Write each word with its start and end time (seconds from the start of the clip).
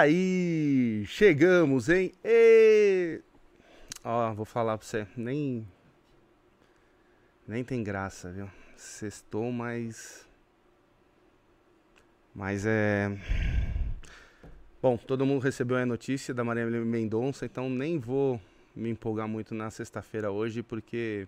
Aí, 0.00 1.04
chegamos, 1.06 1.88
hein? 1.88 2.12
E... 2.24 3.20
Ó, 4.02 4.34
vou 4.34 4.44
falar 4.44 4.76
pra 4.76 4.86
você, 4.86 5.06
nem 5.16 5.66
nem 7.46 7.62
tem 7.62 7.82
graça, 7.82 8.30
viu? 8.30 8.50
Sextou, 8.76 9.52
mas 9.52 10.26
mas 12.34 12.66
é 12.66 13.08
Bom, 14.82 14.98
todo 14.98 15.24
mundo 15.24 15.40
recebeu 15.40 15.78
a 15.78 15.86
notícia 15.86 16.34
da 16.34 16.44
Maria 16.44 16.66
Mendonça, 16.66 17.46
então 17.46 17.70
nem 17.70 17.98
vou 17.98 18.38
me 18.76 18.90
empolgar 18.90 19.26
muito 19.26 19.54
na 19.54 19.70
sexta-feira 19.70 20.30
hoje, 20.30 20.62
porque 20.62 21.26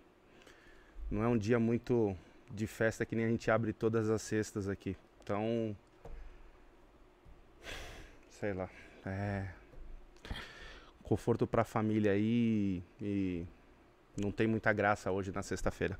não 1.10 1.22
é 1.22 1.28
um 1.28 1.38
dia 1.38 1.58
muito 1.58 2.14
de 2.50 2.66
festa 2.66 3.06
que 3.06 3.16
nem 3.16 3.24
a 3.24 3.28
gente 3.28 3.50
abre 3.50 3.72
todas 3.72 4.10
as 4.10 4.20
sextas 4.20 4.68
aqui. 4.68 4.94
Então, 5.22 5.74
sei 8.38 8.52
lá, 8.52 8.68
é 9.06 9.46
conforto 11.02 11.46
para 11.46 11.62
a 11.62 11.64
família 11.64 12.12
aí 12.12 12.82
e 13.00 13.46
não 14.20 14.30
tem 14.30 14.46
muita 14.46 14.72
graça 14.72 15.10
hoje 15.10 15.32
na 15.32 15.42
sexta-feira. 15.42 15.98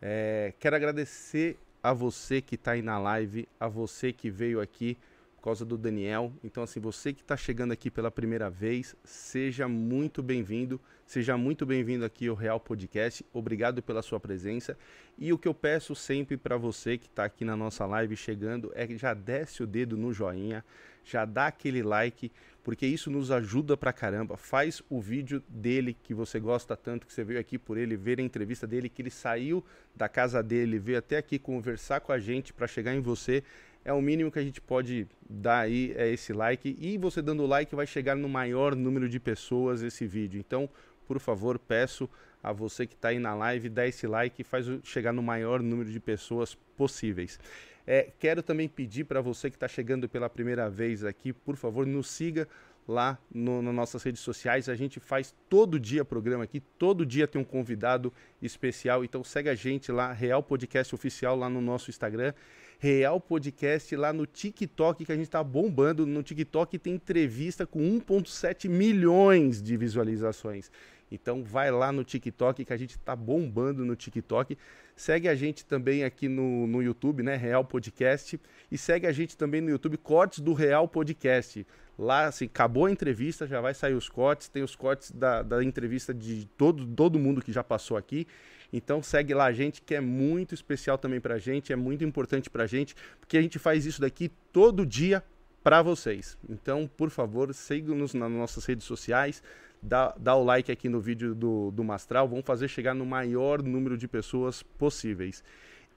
É, 0.00 0.54
quero 0.60 0.76
agradecer 0.76 1.58
a 1.82 1.92
você 1.92 2.40
que 2.40 2.54
está 2.54 2.72
aí 2.72 2.82
na 2.82 2.98
live, 2.98 3.48
a 3.58 3.66
você 3.66 4.12
que 4.12 4.30
veio 4.30 4.60
aqui 4.60 4.96
por 5.36 5.44
causa 5.44 5.64
do 5.64 5.76
Daniel. 5.76 6.32
Então, 6.44 6.62
assim, 6.62 6.78
você 6.78 7.12
que 7.12 7.22
está 7.22 7.36
chegando 7.36 7.72
aqui 7.72 7.90
pela 7.90 8.10
primeira 8.10 8.48
vez, 8.48 8.94
seja 9.02 9.66
muito 9.66 10.22
bem-vindo. 10.22 10.80
Seja 11.10 11.36
muito 11.36 11.66
bem-vindo 11.66 12.04
aqui 12.04 12.28
ao 12.28 12.36
Real 12.36 12.60
Podcast. 12.60 13.26
Obrigado 13.32 13.82
pela 13.82 14.00
sua 14.00 14.20
presença. 14.20 14.78
E 15.18 15.32
o 15.32 15.38
que 15.38 15.48
eu 15.48 15.52
peço 15.52 15.92
sempre 15.92 16.36
para 16.36 16.56
você 16.56 16.96
que 16.96 17.08
está 17.08 17.24
aqui 17.24 17.44
na 17.44 17.56
nossa 17.56 17.84
live 17.84 18.16
chegando 18.16 18.70
é 18.76 18.86
que 18.86 18.96
já 18.96 19.12
desce 19.12 19.60
o 19.60 19.66
dedo 19.66 19.96
no 19.96 20.12
joinha, 20.12 20.64
já 21.04 21.24
dá 21.24 21.48
aquele 21.48 21.82
like, 21.82 22.30
porque 22.62 22.86
isso 22.86 23.10
nos 23.10 23.32
ajuda 23.32 23.76
pra 23.76 23.92
caramba. 23.92 24.36
Faz 24.36 24.84
o 24.88 25.00
vídeo 25.00 25.42
dele 25.48 25.96
que 26.00 26.14
você 26.14 26.38
gosta 26.38 26.76
tanto, 26.76 27.08
que 27.08 27.12
você 27.12 27.24
veio 27.24 27.40
aqui 27.40 27.58
por 27.58 27.76
ele, 27.76 27.96
ver 27.96 28.20
a 28.20 28.22
entrevista 28.22 28.64
dele, 28.64 28.88
que 28.88 29.02
ele 29.02 29.10
saiu 29.10 29.64
da 29.96 30.08
casa 30.08 30.40
dele, 30.40 30.78
veio 30.78 30.98
até 30.98 31.16
aqui 31.16 31.40
conversar 31.40 31.98
com 32.02 32.12
a 32.12 32.20
gente 32.20 32.52
para 32.52 32.68
chegar 32.68 32.94
em 32.94 33.00
você 33.00 33.42
é 33.84 33.92
o 33.92 34.00
mínimo 34.00 34.30
que 34.30 34.38
a 34.38 34.42
gente 34.42 34.60
pode 34.60 35.06
dar 35.28 35.60
aí 35.60 35.92
é 35.96 36.08
esse 36.08 36.32
like 36.32 36.76
e 36.78 36.98
você 36.98 37.22
dando 37.22 37.46
like 37.46 37.74
vai 37.74 37.86
chegar 37.86 38.14
no 38.14 38.28
maior 38.28 38.76
número 38.76 39.08
de 39.08 39.18
pessoas 39.18 39.82
esse 39.82 40.06
vídeo. 40.06 40.38
Então, 40.38 40.68
por 41.10 41.18
favor, 41.18 41.58
peço 41.58 42.08
a 42.40 42.52
você 42.52 42.86
que 42.86 42.94
está 42.94 43.08
aí 43.08 43.18
na 43.18 43.34
live, 43.34 43.68
dá 43.68 43.84
esse 43.84 44.06
like 44.06 44.42
e 44.42 44.44
faz 44.44 44.64
chegar 44.84 45.12
no 45.12 45.20
maior 45.20 45.60
número 45.60 45.90
de 45.90 45.98
pessoas 45.98 46.54
possíveis. 46.76 47.36
É, 47.84 48.12
quero 48.16 48.44
também 48.44 48.68
pedir 48.68 49.02
para 49.02 49.20
você 49.20 49.50
que 49.50 49.56
está 49.56 49.66
chegando 49.66 50.08
pela 50.08 50.30
primeira 50.30 50.70
vez 50.70 51.04
aqui, 51.04 51.32
por 51.32 51.56
favor, 51.56 51.84
nos 51.84 52.06
siga 52.06 52.46
lá 52.86 53.18
no, 53.28 53.60
nas 53.60 53.74
nossas 53.74 54.04
redes 54.04 54.20
sociais. 54.20 54.68
A 54.68 54.76
gente 54.76 55.00
faz 55.00 55.34
todo 55.48 55.80
dia 55.80 56.04
programa 56.04 56.44
aqui, 56.44 56.60
todo 56.78 57.04
dia 57.04 57.26
tem 57.26 57.42
um 57.42 57.44
convidado 57.44 58.12
especial. 58.40 59.04
Então 59.04 59.24
segue 59.24 59.48
a 59.48 59.54
gente 59.56 59.90
lá, 59.90 60.12
Real 60.12 60.44
Podcast 60.44 60.94
Oficial, 60.94 61.34
lá 61.34 61.48
no 61.48 61.60
nosso 61.60 61.90
Instagram. 61.90 62.32
Real 62.78 63.20
Podcast 63.20 63.94
lá 63.94 64.10
no 64.10 64.24
TikTok, 64.24 65.04
que 65.04 65.12
a 65.12 65.14
gente 65.14 65.26
está 65.26 65.44
bombando. 65.44 66.06
No 66.06 66.22
TikTok 66.22 66.78
tem 66.78 66.94
entrevista 66.94 67.66
com 67.66 67.78
1,7 67.80 68.70
milhões 68.70 69.60
de 69.60 69.76
visualizações. 69.76 70.70
Então 71.10 71.42
vai 71.42 71.70
lá 71.70 71.90
no 71.90 72.04
TikTok, 72.04 72.64
que 72.64 72.72
a 72.72 72.76
gente 72.76 72.96
está 72.96 73.16
bombando 73.16 73.84
no 73.84 73.96
TikTok. 73.96 74.56
Segue 74.94 75.28
a 75.28 75.34
gente 75.34 75.64
também 75.64 76.04
aqui 76.04 76.28
no, 76.28 76.66
no 76.66 76.82
YouTube, 76.82 77.22
né? 77.22 77.36
Real 77.36 77.64
Podcast. 77.64 78.40
E 78.70 78.78
segue 78.78 79.06
a 79.06 79.12
gente 79.12 79.36
também 79.36 79.60
no 79.60 79.70
YouTube, 79.70 79.96
Cortes 79.96 80.40
do 80.40 80.52
Real 80.52 80.86
Podcast. 80.86 81.66
Lá, 81.98 82.26
assim, 82.26 82.46
acabou 82.46 82.86
a 82.86 82.90
entrevista, 82.90 83.46
já 83.46 83.60
vai 83.60 83.74
sair 83.74 83.94
os 83.94 84.08
cortes. 84.08 84.48
Tem 84.48 84.62
os 84.62 84.76
cortes 84.76 85.10
da, 85.10 85.42
da 85.42 85.64
entrevista 85.64 86.14
de 86.14 86.46
todo, 86.56 86.86
todo 86.86 87.18
mundo 87.18 87.42
que 87.42 87.52
já 87.52 87.64
passou 87.64 87.96
aqui. 87.96 88.26
Então 88.72 89.02
segue 89.02 89.34
lá 89.34 89.46
a 89.46 89.52
gente, 89.52 89.82
que 89.82 89.94
é 89.94 90.00
muito 90.00 90.54
especial 90.54 90.96
também 90.96 91.20
pra 91.20 91.38
gente, 91.38 91.72
é 91.72 91.76
muito 91.76 92.04
importante 92.04 92.48
pra 92.48 92.66
gente, 92.66 92.94
porque 93.18 93.36
a 93.36 93.42
gente 93.42 93.58
faz 93.58 93.84
isso 93.84 94.00
daqui 94.00 94.30
todo 94.52 94.86
dia 94.86 95.24
para 95.62 95.82
vocês. 95.82 96.38
Então, 96.48 96.88
por 96.96 97.10
favor, 97.10 97.52
sigam-nos 97.52 98.14
nas 98.14 98.30
nossas 98.30 98.64
redes 98.64 98.86
sociais, 98.86 99.42
dá, 99.82 100.14
dá 100.18 100.34
o 100.34 100.44
like 100.44 100.70
aqui 100.70 100.88
no 100.88 101.00
vídeo 101.00 101.34
do, 101.34 101.70
do 101.70 101.82
Mastral, 101.82 102.28
vamos 102.28 102.44
fazer 102.44 102.68
chegar 102.68 102.94
no 102.94 103.06
maior 103.06 103.62
número 103.62 103.96
de 103.96 104.06
pessoas 104.06 104.62
possíveis. 104.62 105.42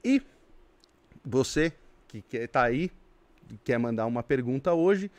E 0.03 0.21
você 1.23 1.73
que 2.07 2.37
está 2.37 2.63
aí, 2.63 2.91
quer 3.63 3.77
mandar 3.77 4.05
uma 4.05 4.21
pergunta 4.21 4.73
hoje, 4.73 5.09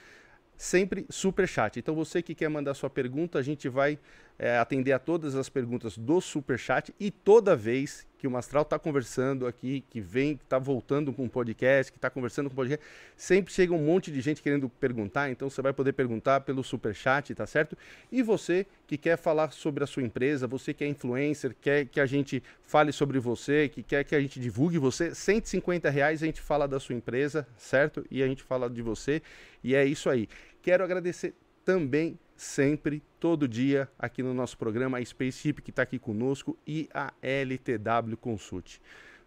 sempre 0.56 1.06
super 1.08 1.48
chat. 1.48 1.78
Então 1.78 1.94
você 1.94 2.22
que 2.22 2.34
quer 2.34 2.48
mandar 2.48 2.74
sua 2.74 2.90
pergunta, 2.90 3.38
a 3.38 3.42
gente 3.42 3.68
vai 3.68 3.98
é, 4.38 4.58
atender 4.58 4.92
a 4.92 4.98
todas 4.98 5.34
as 5.34 5.48
perguntas 5.48 5.96
do 5.96 6.20
super 6.20 6.58
chat 6.58 6.94
e 6.98 7.10
toda 7.10 7.54
vez 7.54 8.06
que 8.24 8.26
o 8.26 8.30
Mastral 8.30 8.62
está 8.62 8.78
conversando 8.78 9.46
aqui, 9.46 9.84
que 9.90 10.00
vem, 10.00 10.34
que 10.34 10.44
está 10.44 10.58
voltando 10.58 11.12
com 11.12 11.24
um 11.24 11.28
podcast, 11.28 11.92
que 11.92 11.98
está 11.98 12.08
conversando 12.08 12.48
com 12.48 12.54
um 12.54 12.56
podcast, 12.56 12.84
sempre 13.14 13.52
chega 13.52 13.74
um 13.74 13.84
monte 13.84 14.10
de 14.10 14.18
gente 14.22 14.42
querendo 14.42 14.66
perguntar, 14.68 15.30
então 15.30 15.50
você 15.50 15.60
vai 15.60 15.74
poder 15.74 15.92
perguntar 15.92 16.40
pelo 16.40 16.64
super 16.64 16.94
chat, 16.94 17.34
tá 17.34 17.46
certo? 17.46 17.76
E 18.10 18.22
você 18.22 18.66
que 18.86 18.96
quer 18.96 19.18
falar 19.18 19.50
sobre 19.50 19.84
a 19.84 19.86
sua 19.86 20.02
empresa, 20.02 20.46
você 20.46 20.72
que 20.72 20.82
é 20.82 20.88
influencer, 20.88 21.54
quer 21.60 21.84
que 21.84 22.00
a 22.00 22.06
gente 22.06 22.42
fale 22.62 22.92
sobre 22.92 23.18
você, 23.18 23.68
que 23.68 23.82
quer 23.82 24.04
que 24.04 24.16
a 24.16 24.20
gente 24.20 24.40
divulgue 24.40 24.78
você, 24.78 25.14
150 25.14 25.90
reais 25.90 26.22
a 26.22 26.26
gente 26.26 26.40
fala 26.40 26.66
da 26.66 26.80
sua 26.80 26.94
empresa, 26.94 27.46
certo? 27.58 28.06
E 28.10 28.22
a 28.22 28.26
gente 28.26 28.42
fala 28.42 28.70
de 28.70 28.80
você, 28.80 29.20
e 29.62 29.74
é 29.74 29.84
isso 29.84 30.08
aí. 30.08 30.30
Quero 30.62 30.82
agradecer 30.82 31.34
também 31.62 32.18
sempre, 32.36 33.02
todo 33.20 33.48
dia, 33.48 33.88
aqui 33.98 34.22
no 34.22 34.34
nosso 34.34 34.56
programa, 34.58 34.98
a 34.98 35.04
Spaceship 35.04 35.54
que 35.62 35.70
está 35.70 35.82
aqui 35.82 35.98
conosco 35.98 36.56
e 36.66 36.88
a 36.92 37.12
LTW 37.22 38.16
Consult. 38.20 38.80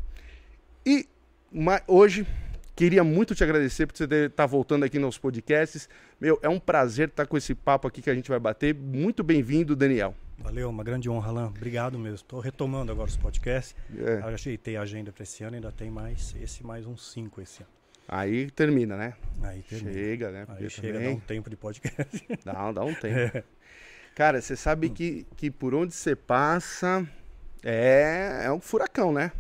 E 0.86 1.08
hoje 1.88 2.28
queria 2.76 3.04
muito 3.04 3.36
te 3.36 3.44
agradecer 3.44 3.88
por 3.88 3.96
você 3.96 4.04
estar 4.04 4.30
tá 4.30 4.46
voltando 4.46 4.84
aqui 4.84 5.00
nos 5.00 5.18
podcasts. 5.18 5.90
Meu, 6.20 6.40
é 6.42 6.50
um 6.50 6.60
prazer 6.60 7.10
estar 7.10 7.26
com 7.26 7.38
esse 7.38 7.54
papo 7.54 7.88
aqui 7.88 8.02
que 8.02 8.10
a 8.10 8.16
gente 8.16 8.30
vai 8.30 8.40
bater. 8.40 8.74
Muito 8.74 9.24
bem-vindo, 9.24 9.76
Daniel. 9.76 10.16
Valeu, 10.38 10.70
uma 10.70 10.84
grande 10.84 11.10
honra, 11.10 11.30
Alan. 11.30 11.48
Obrigado 11.48 11.98
mesmo. 11.98 12.16
Estou 12.16 12.40
retomando 12.40 12.92
agora 12.92 13.10
os 13.10 13.18
podcasts. 13.18 13.76
É. 13.98 14.16
Ajeitei 14.24 14.76
a 14.76 14.82
agenda 14.82 15.12
para 15.12 15.24
esse 15.24 15.44
ano, 15.44 15.56
ainda 15.56 15.72
tem 15.72 15.90
mais 15.90 16.36
esse 16.42 16.66
mais 16.66 16.86
uns 16.86 17.12
cinco 17.12 17.42
esse 17.42 17.62
ano. 17.62 17.72
Aí 18.08 18.52
termina, 18.52 18.98
né? 18.98 19.14
Aí 19.42 19.62
termina. 19.62 19.94
Chega, 19.94 20.32
né? 20.32 20.46
Aí 20.50 20.70
chega, 20.70 20.94
também... 20.94 21.10
dá 21.10 21.16
um 21.16 21.20
tempo 21.20 21.50
de 21.50 21.56
podcast. 21.56 22.28
Dá, 22.44 22.72
dá 22.72 22.84
um 22.84 22.94
tempo. 22.94 23.38
É. 23.38 23.44
Cara, 24.14 24.42
você 24.42 24.56
sabe 24.56 24.90
que, 24.90 25.26
que 25.38 25.50
por 25.50 25.74
onde 25.74 25.94
você 25.94 26.16
passa, 26.16 27.08
é, 27.64 28.42
é 28.44 28.52
um 28.52 28.60
furacão, 28.60 29.12
né? 29.12 29.32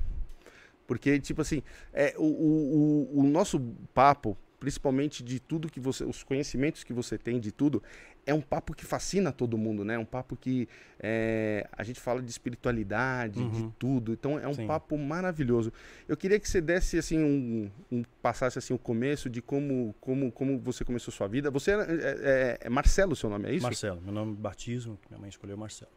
Porque, 0.85 1.19
tipo 1.19 1.41
assim, 1.41 1.61
é, 1.93 2.13
o, 2.17 2.23
o, 2.23 3.19
o 3.19 3.23
nosso 3.23 3.59
papo, 3.93 4.37
principalmente 4.59 5.23
de 5.23 5.39
tudo 5.39 5.69
que 5.69 5.79
você. 5.79 6.03
os 6.03 6.23
conhecimentos 6.23 6.83
que 6.83 6.93
você 6.93 7.17
tem 7.17 7.39
de 7.39 7.51
tudo, 7.51 7.81
é 8.25 8.33
um 8.33 8.41
papo 8.41 8.73
que 8.73 8.85
fascina 8.85 9.31
todo 9.31 9.57
mundo, 9.57 9.83
né? 9.83 9.95
É 9.95 9.99
um 9.99 10.05
papo 10.05 10.35
que 10.35 10.67
é, 10.99 11.67
a 11.71 11.83
gente 11.83 11.99
fala 11.99 12.21
de 12.21 12.29
espiritualidade, 12.29 13.39
uhum. 13.39 13.49
de 13.49 13.69
tudo. 13.77 14.13
Então 14.13 14.39
é 14.39 14.47
um 14.47 14.53
Sim. 14.53 14.67
papo 14.67 14.97
maravilhoso. 14.97 15.71
Eu 16.07 16.15
queria 16.15 16.39
que 16.39 16.47
você 16.47 16.61
desse 16.61 16.97
assim 16.97 17.19
um, 17.19 17.69
um, 17.91 18.03
passasse 18.21 18.57
assim 18.57 18.73
o 18.73 18.79
começo 18.79 19.29
de 19.29 19.41
como 19.41 19.93
como 19.99 20.31
como 20.31 20.57
você 20.59 20.85
começou 20.85 21.13
sua 21.13 21.27
vida. 21.27 21.51
Você 21.51 21.71
é, 21.71 21.75
é, 21.79 22.57
é 22.61 22.69
Marcelo, 22.69 23.15
seu 23.15 23.29
nome 23.29 23.49
é 23.49 23.55
isso? 23.55 23.63
Marcelo. 23.63 24.01
Meu 24.01 24.13
nome 24.13 24.33
é 24.33 24.35
batismo. 24.35 24.97
Minha 25.09 25.19
mãe 25.19 25.29
escolheu 25.29 25.57
Marcelo. 25.57 25.91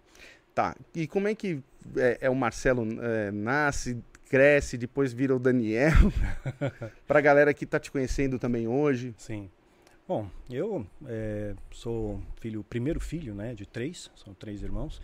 Tá. 0.54 0.74
E 0.94 1.06
como 1.06 1.28
é 1.28 1.34
que 1.34 1.62
é, 1.96 2.18
é 2.22 2.30
o 2.30 2.34
Marcelo 2.34 2.86
é, 3.00 3.30
nasce, 3.30 4.02
cresce, 4.28 4.76
depois 4.76 5.12
vira 5.12 5.34
o 5.34 5.38
Daniel? 5.38 5.92
Para 7.06 7.18
a 7.18 7.22
galera 7.22 7.54
que 7.54 7.64
está 7.64 7.78
te 7.78 7.90
conhecendo 7.90 8.38
também 8.38 8.68
hoje. 8.68 9.14
Sim. 9.16 9.50
Bom, 10.06 10.28
eu 10.48 10.86
é, 11.06 11.54
sou 11.72 12.22
filho, 12.40 12.62
primeiro 12.62 13.00
filho, 13.00 13.34
né, 13.34 13.54
de 13.54 13.66
três, 13.66 14.10
são 14.14 14.32
três 14.34 14.62
irmãos. 14.62 15.00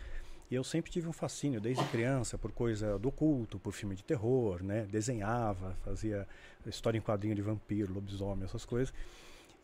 E 0.53 0.55
eu 0.55 0.63
sempre 0.63 0.91
tive 0.91 1.09
um 1.09 1.13
fascínio 1.13 1.61
desde 1.61 1.83
criança 1.87 2.37
por 2.37 2.53
coisa 2.53 2.99
do 2.99 3.11
culto, 3.11 3.59
por 3.59 3.73
filme 3.73 3.97
de 3.97 4.05
terror, 4.05 4.63
né? 4.63 4.87
Desenhava, 4.91 5.75
fazia 5.83 6.29
história 6.67 6.99
em 6.99 7.01
quadrinho 7.01 7.35
de 7.35 7.41
vampiro, 7.41 7.91
lobisomem, 7.91 8.45
essas 8.45 8.67
coisas. 8.67 8.93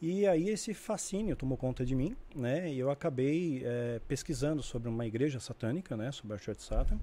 E 0.00 0.26
aí 0.26 0.48
esse 0.48 0.72
fascínio 0.72 1.36
tomou 1.36 1.58
conta 1.58 1.84
de 1.84 1.94
mim, 1.94 2.16
né? 2.34 2.72
E 2.72 2.78
eu 2.78 2.90
acabei 2.90 3.62
é, 3.66 4.00
pesquisando 4.08 4.62
sobre 4.62 4.88
uma 4.88 5.04
igreja 5.04 5.38
satânica, 5.38 5.94
né? 5.94 6.10
Sobre 6.10 6.36
a 6.36 6.38
Church 6.38 6.62
Satan. 6.62 6.98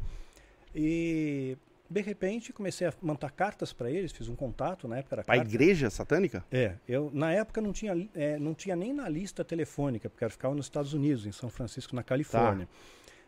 E 0.73 1.55
de 1.89 2.01
repente 2.01 2.51
comecei 2.51 2.87
a 2.87 2.93
mandar 3.01 3.31
cartas 3.31 3.71
para 3.71 3.89
eles, 3.89 4.11
fiz 4.11 4.27
um 4.27 4.35
contato 4.35 4.87
na 4.87 4.97
época. 4.97 5.23
Para 5.23 5.35
a 5.35 5.37
igreja 5.37 5.89
satânica? 5.89 6.43
É, 6.51 6.75
eu 6.87 7.11
na 7.13 7.31
época 7.31 7.61
não 7.61 7.71
tinha, 7.71 8.09
é, 8.15 8.37
não 8.39 8.53
tinha 8.53 8.75
nem 8.75 8.93
na 8.93 9.07
lista 9.07 9.43
telefônica, 9.43 10.09
porque 10.09 10.25
eu 10.25 10.29
ficava 10.29 10.55
nos 10.55 10.65
Estados 10.65 10.93
Unidos, 10.93 11.25
em 11.25 11.31
São 11.31 11.49
Francisco, 11.49 11.95
na 11.95 12.03
Califórnia, 12.03 12.65
tá. 12.65 12.71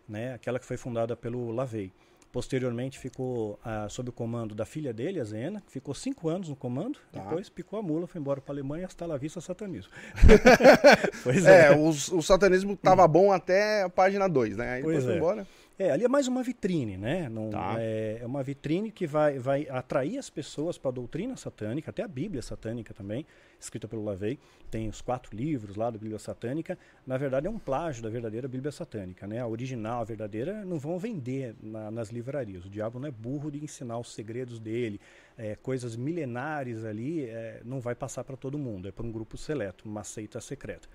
né? 0.09 0.33
Aquela 0.33 0.59
que 0.59 0.65
foi 0.65 0.77
fundada 0.77 1.15
pelo 1.15 1.51
Lavey. 1.51 1.91
Posteriormente 2.31 2.99
ficou 2.99 3.57
ah, 3.63 3.87
sob 3.89 4.09
o 4.09 4.11
comando 4.11 4.53
da 4.53 4.65
filha 4.65 4.93
dele, 4.93 5.19
a 5.19 5.23
Zena, 5.23 5.61
que 5.61 5.71
ficou 5.71 5.93
cinco 5.95 6.27
anos 6.27 6.49
no 6.49 6.55
comando, 6.55 6.99
tá. 7.11 7.21
depois 7.21 7.49
picou 7.49 7.79
a 7.79 7.81
mula, 7.81 8.05
foi 8.05 8.19
embora 8.19 8.41
para 8.41 8.53
a 8.53 8.55
Alemanha 8.55 8.81
e 8.81 8.85
hasta 8.85 9.05
lá 9.05 9.17
vista 9.17 9.39
satanismo. 9.39 9.91
pois 11.23 11.45
é, 11.45 11.67
é 11.67 11.75
o, 11.75 11.87
o, 11.87 12.21
satanismo 12.21 12.73
estava 12.73 13.07
bom 13.07 13.31
até 13.31 13.83
a 13.83 13.89
página 13.89 14.27
2, 14.27 14.57
né? 14.57 14.73
Aí 14.73 14.83
pois 14.83 14.97
depois 14.97 15.05
é. 15.05 15.07
foi 15.07 15.17
embora. 15.17 15.47
É, 15.79 15.91
ali 15.91 16.03
é 16.03 16.07
mais 16.07 16.27
uma 16.27 16.41
vitrine, 16.41 16.97
né? 16.97 17.29
Não, 17.29 17.51
tá. 17.51 17.75
é, 17.77 18.17
é, 18.21 18.25
uma 18.25 18.41
vitrine 18.41 18.91
que 18.91 19.05
vai, 19.05 19.37
vai 19.37 19.69
atrair 19.69 20.17
as 20.17 20.27
pessoas 20.27 20.75
para 20.75 20.89
a 20.89 20.93
doutrina 20.93 21.37
satânica, 21.37 21.91
até 21.91 22.01
a 22.01 22.07
Bíblia 22.07 22.41
satânica 22.41 22.95
também, 22.95 23.27
escrita 23.59 23.87
pelo 23.87 24.03
Lavey. 24.03 24.39
Tem 24.71 24.89
os 24.89 25.01
quatro 25.01 25.37
livros 25.37 25.75
lá 25.75 25.91
da 25.91 25.99
Bíblia 25.99 26.17
satânica. 26.17 26.79
Na 27.05 27.15
verdade, 27.15 27.45
é 27.45 27.49
um 27.49 27.59
plágio 27.59 28.01
da 28.01 28.09
verdadeira 28.09 28.47
Bíblia 28.47 28.71
satânica, 28.71 29.27
né? 29.27 29.39
A 29.39 29.45
original, 29.45 30.01
a 30.01 30.03
verdadeira, 30.03 30.65
não 30.65 30.79
vão 30.79 30.97
vender 30.97 31.55
na, 31.61 31.91
nas 31.91 32.09
livrarias. 32.09 32.65
O 32.65 32.69
diabo 32.69 32.97
não 32.97 33.07
é 33.07 33.11
burro 33.11 33.51
de 33.51 33.63
ensinar 33.63 33.99
os 33.99 34.11
segredos 34.11 34.59
dele, 34.59 34.99
é, 35.37 35.55
coisas 35.55 35.95
milenares 35.95 36.83
ali, 36.83 37.25
é, 37.25 37.61
não 37.63 37.79
vai 37.79 37.93
passar 37.93 38.23
para 38.23 38.35
todo 38.35 38.57
mundo. 38.57 38.87
É 38.87 38.91
para 38.91 39.05
um 39.05 39.11
grupo 39.11 39.37
seleto, 39.37 39.87
uma 39.87 40.03
seita 40.03 40.41
secreta. 40.41 40.89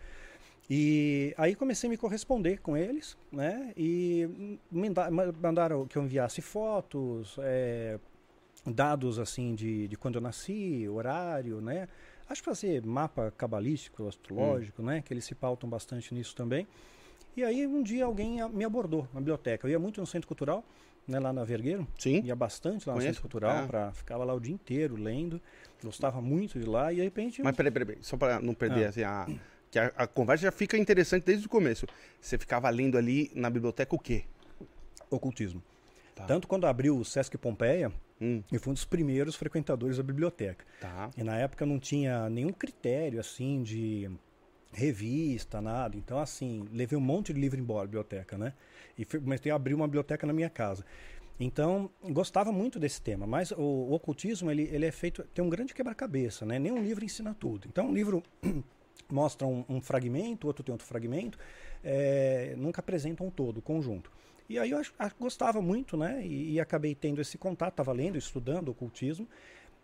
E 0.75 1.35
aí 1.37 1.55
comecei 1.55 1.87
a 1.87 1.91
me 1.91 1.99
corresponder 1.99 2.59
com 2.63 2.75
eles, 2.75 3.15
né? 3.31 3.75
E 3.77 4.27
mandaram 5.39 5.87
que 5.87 5.99
eu 5.99 6.03
enviasse 6.03 6.41
fotos, 6.41 7.37
é, 7.41 8.01
dados 8.65 9.19
assim 9.19 9.55
de, 9.55 9.87
de 9.87 9.99
quando 9.99 10.15
eu 10.15 10.23
nasci, 10.23 10.89
horário, 10.89 11.61
né? 11.61 11.89
Acho 12.27 12.41
que 12.41 12.47
fazer 12.47 12.83
mapa 12.87 13.31
cabalístico, 13.37 14.09
astrológico, 14.09 14.81
hum. 14.81 14.87
né? 14.87 15.03
Que 15.03 15.13
eles 15.13 15.27
se 15.27 15.35
pautam 15.35 15.69
bastante 15.69 16.15
nisso 16.15 16.35
também. 16.35 16.67
E 17.37 17.45
aí 17.45 17.67
um 17.67 17.83
dia 17.83 18.07
alguém 18.07 18.39
me 18.49 18.65
abordou 18.65 19.07
na 19.13 19.21
biblioteca. 19.21 19.67
Eu 19.67 19.73
ia 19.73 19.79
muito 19.79 20.01
no 20.01 20.07
centro 20.07 20.27
cultural, 20.27 20.65
né, 21.07 21.21
lá 21.21 21.35
na 21.35 21.45
Vergueiro. 21.45 21.87
Sim. 21.99 22.23
Ia 22.25 22.35
bastante 22.35 22.89
lá 22.89 22.95
no 22.95 23.03
centro 23.03 23.21
cultural, 23.21 23.65
ah. 23.65 23.67
para 23.67 23.93
ficava 23.93 24.25
lá 24.25 24.33
o 24.33 24.41
dia 24.41 24.55
inteiro 24.55 24.97
lendo. 24.97 25.39
Gostava 25.85 26.23
muito 26.23 26.59
de 26.59 26.65
lá 26.65 26.91
e 26.95 26.97
de 26.97 27.03
repente. 27.03 27.43
Mas 27.43 27.55
peraí, 27.55 27.71
peraí, 27.71 27.99
só 28.01 28.17
para 28.17 28.41
não 28.41 28.55
perder 28.55 28.87
ah. 28.87 28.89
assim, 28.89 29.03
a 29.03 29.27
que 29.73 29.79
a, 29.79 29.91
a, 29.97 30.07
conversa 30.07 30.43
já 30.43 30.53
fica 30.53 30.77
interessante 30.77 31.25
desde 31.25 31.47
o 31.47 31.49
começo. 31.49 31.87
Você 32.21 32.37
ficava 32.37 32.69
lendo 32.69 32.99
ali 32.99 33.33
na 33.35 33.49
biblioteca 33.49 33.97
o 33.97 33.99
quê? 33.99 34.25
Ocultismo. 35.11 35.63
Tá. 36.15 36.27
Tanto 36.27 36.47
quando 36.47 36.67
abriu 36.67 36.95
o 36.99 37.05
Sesc 37.05 37.39
Pompeia, 37.39 37.91
hum. 38.21 38.43
eu 38.53 38.61
fui 38.61 38.71
um 38.71 38.75
dos 38.75 38.85
primeiros 38.85 39.35
frequentadores 39.35 39.97
da 39.97 40.03
biblioteca. 40.03 40.63
Tá. 40.79 41.11
E 41.17 41.25
na 41.25 41.39
época 41.39 41.65
não 41.65 41.79
tinha 41.79 42.29
nenhum 42.29 42.53
critério 42.53 43.19
assim 43.19 43.63
de 43.63 44.11
revista, 44.71 45.59
nada. 45.63 45.97
Então, 45.97 46.19
assim, 46.19 46.69
levei 46.71 46.99
um 46.99 47.03
monte 47.03 47.33
de 47.33 47.41
livro 47.41 47.59
embora 47.59 47.87
da 47.87 47.87
biblioteca, 47.87 48.37
né? 48.37 48.53
E 48.99 49.07
comecei 49.07 49.51
a 49.51 49.55
abrir 49.55 49.73
uma 49.73 49.87
biblioteca 49.87 50.27
na 50.27 50.35
minha 50.35 50.51
casa. 50.51 50.85
Então, 51.41 51.91
gostava 52.11 52.53
muito 52.53 52.79
desse 52.79 53.01
tema, 53.01 53.27
mas 53.27 53.53
o, 53.53 53.57
o 53.57 53.93
ocultismo, 53.95 54.51
ele, 54.51 54.69
ele 54.71 54.85
é 54.85 54.93
feito, 54.93 55.23
tem 55.35 55.43
um 55.43 55.49
grande 55.49 55.73
quebra-cabeça, 55.73 56.45
né? 56.45 56.59
Nenhum 56.59 56.83
livro 56.83 57.03
ensina 57.03 57.35
tudo. 57.35 57.67
Então, 57.69 57.89
um 57.89 57.95
livro 57.95 58.23
mostra 59.13 59.47
um, 59.47 59.65
um 59.69 59.81
fragmento, 59.81 60.47
outro 60.47 60.65
tem 60.65 60.73
outro 60.73 60.87
fragmento, 60.87 61.39
é, 61.85 62.55
nunca 62.57 62.81
apresentam 62.81 63.31
todo, 63.31 63.59
o 63.59 63.63
conjunto. 63.63 64.11
E 64.49 64.59
aí 64.59 64.71
eu 64.71 64.83
ach, 64.99 65.15
gostava 65.19 65.63
muito, 65.63 65.97
né? 65.97 66.25
E, 66.25 66.53
e, 66.53 66.61
acabei 66.61 66.95
tendo 66.95 67.21
esse 67.21 67.39
contato, 67.39 67.73
estava 67.73 67.93
lendo, 67.93 68.19
estudando 68.19 68.69
ocultismo. 68.71 69.27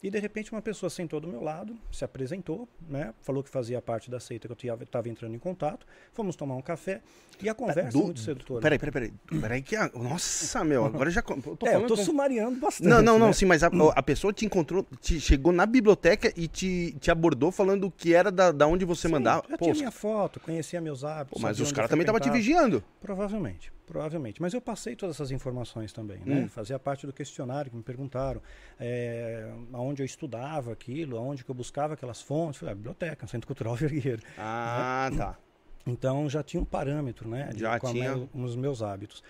E 0.00 0.10
de 0.10 0.18
repente 0.18 0.52
uma 0.52 0.62
pessoa 0.62 0.88
sentou 0.88 1.18
do 1.18 1.26
meu 1.26 1.42
lado, 1.42 1.76
se 1.90 2.04
apresentou, 2.04 2.68
né? 2.88 3.12
Falou 3.20 3.42
que 3.42 3.50
fazia 3.50 3.82
parte 3.82 4.08
da 4.08 4.20
seita 4.20 4.46
que 4.46 4.68
eu 4.68 4.74
estava 4.82 5.08
entrando 5.08 5.34
em 5.34 5.38
contato. 5.38 5.84
Fomos 6.12 6.36
tomar 6.36 6.54
um 6.54 6.62
café 6.62 7.00
e 7.42 7.48
a 7.48 7.54
conversa 7.54 7.90
do, 7.90 8.04
muito 8.04 8.20
sedutora. 8.20 8.62
Peraí, 8.62 8.78
peraí, 8.78 8.92
peraí. 8.92 9.40
Peraí 9.40 9.62
que. 9.62 9.74
A, 9.74 9.90
nossa, 9.94 10.64
meu, 10.64 10.84
agora 10.84 11.10
já. 11.10 11.20
Eu 11.20 11.56
tô, 11.56 11.66
é, 11.66 11.74
eu 11.74 11.86
tô 11.88 11.96
com... 11.96 12.04
sumariando 12.04 12.60
bastante. 12.60 12.88
Não, 12.88 13.02
não, 13.02 13.18
não, 13.18 13.28
né? 13.28 13.32
sim, 13.32 13.44
mas 13.44 13.64
a, 13.64 13.70
a, 13.94 14.02
pessoa 14.02 14.32
te 14.32 14.46
encontrou, 14.46 14.86
te 15.00 15.20
chegou 15.20 15.52
na 15.52 15.66
biblioteca 15.66 16.32
e 16.36 16.46
te, 16.46 16.96
te 17.00 17.10
abordou 17.10 17.50
falando 17.50 17.90
que 17.90 18.14
era 18.14 18.30
da, 18.30 18.52
da 18.52 18.68
onde 18.68 18.84
você 18.84 19.08
sim, 19.08 19.12
mandava. 19.12 19.42
Já 19.48 19.58
Pô, 19.58 19.64
tinha 19.64 19.74
minha 19.74 19.90
foto, 19.90 20.38
conhecia 20.38 20.80
meus 20.80 21.02
hábitos. 21.02 21.40
Pô, 21.40 21.46
mas 21.46 21.58
os 21.58 21.72
caras 21.72 21.90
também 21.90 22.02
estavam 22.02 22.20
te 22.20 22.30
vigiando. 22.30 22.84
Provavelmente. 23.00 23.72
Provavelmente. 23.88 24.40
Mas 24.42 24.52
eu 24.52 24.60
passei 24.60 24.94
todas 24.94 25.16
essas 25.16 25.30
informações 25.30 25.92
também, 25.94 26.20
né? 26.24 26.42
Hum. 26.42 26.48
Fazia 26.48 26.78
parte 26.78 27.06
do 27.06 27.12
questionário 27.12 27.70
que 27.70 27.76
me 27.76 27.82
perguntaram 27.82 28.42
é, 28.78 29.50
aonde 29.72 30.02
eu 30.02 30.06
estudava 30.06 30.70
aquilo, 30.70 31.16
aonde 31.16 31.42
que 31.42 31.50
eu 31.50 31.54
buscava 31.54 31.94
aquelas 31.94 32.20
fontes. 32.20 32.60
Falei, 32.60 32.72
ah, 32.72 32.76
biblioteca, 32.76 33.26
Centro 33.26 33.46
Cultural 33.46 33.74
Vergueiro. 33.74 34.22
Ah, 34.36 35.08
né? 35.10 35.16
tá. 35.16 35.38
Então 35.86 36.28
já 36.28 36.42
tinha 36.42 36.60
um 36.60 36.66
parâmetro, 36.66 37.28
né? 37.30 37.48
De 37.54 37.60
já 37.60 37.80
tinha. 37.80 38.28
nos 38.34 38.54
meus 38.54 38.82
hábitos. 38.82 39.24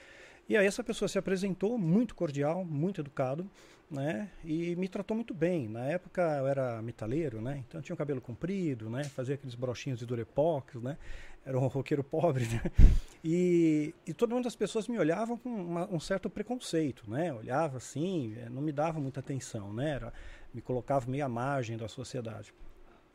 E 0.49 0.57
aí 0.57 0.67
essa 0.67 0.83
pessoa 0.83 1.09
se 1.09 1.19
apresentou 1.19 1.79
muito 1.79 2.15
cordial, 2.15 2.65
muito 2.65 3.01
educado, 3.01 3.49
né? 3.89 4.29
E 4.45 4.75
me 4.77 4.89
tratou 4.89 5.15
muito 5.15 5.33
bem. 5.33 5.69
Na 5.69 5.85
época 5.85 6.23
eu 6.39 6.49
era 6.49 6.83
metaleiro, 6.83 7.41
né? 7.41 7.63
Então 7.69 7.81
tinha 7.81 7.95
o 7.95 7.97
cabelo 7.97 8.21
comprido, 8.21 8.91
né? 8.91 9.05
Fazia 9.05 9.37
aqueles 9.37 9.55
brochinhos 9.55 10.01
de 10.01 10.07
Durepox, 10.07 10.75
né? 10.83 10.97
Era 11.49 11.59
um 11.59 11.67
roqueiro 11.67 12.05
pobre, 12.05 12.45
né? 12.45 12.63
E, 13.25 13.95
e 14.07 14.13
todo 14.13 14.35
mundo 14.35 14.45
das 14.45 14.55
pessoas 14.55 14.87
me 14.87 14.99
olhavam 14.99 15.39
com 15.39 15.49
uma, 15.49 15.91
um 15.91 15.99
certo 15.99 16.29
preconceito, 16.29 17.11
né? 17.11 17.33
Olhava 17.33 17.79
assim, 17.79 18.37
eh, 18.37 18.51
não 18.51 18.61
me 18.61 18.71
dava 18.71 19.01
muita 19.01 19.21
atenção, 19.21 19.73
né? 19.73 19.93
Era, 19.93 20.13
me 20.53 20.61
colocava 20.61 21.11
meio 21.11 21.25
à 21.25 21.29
margem 21.29 21.77
da 21.77 21.89
sociedade. 21.89 22.53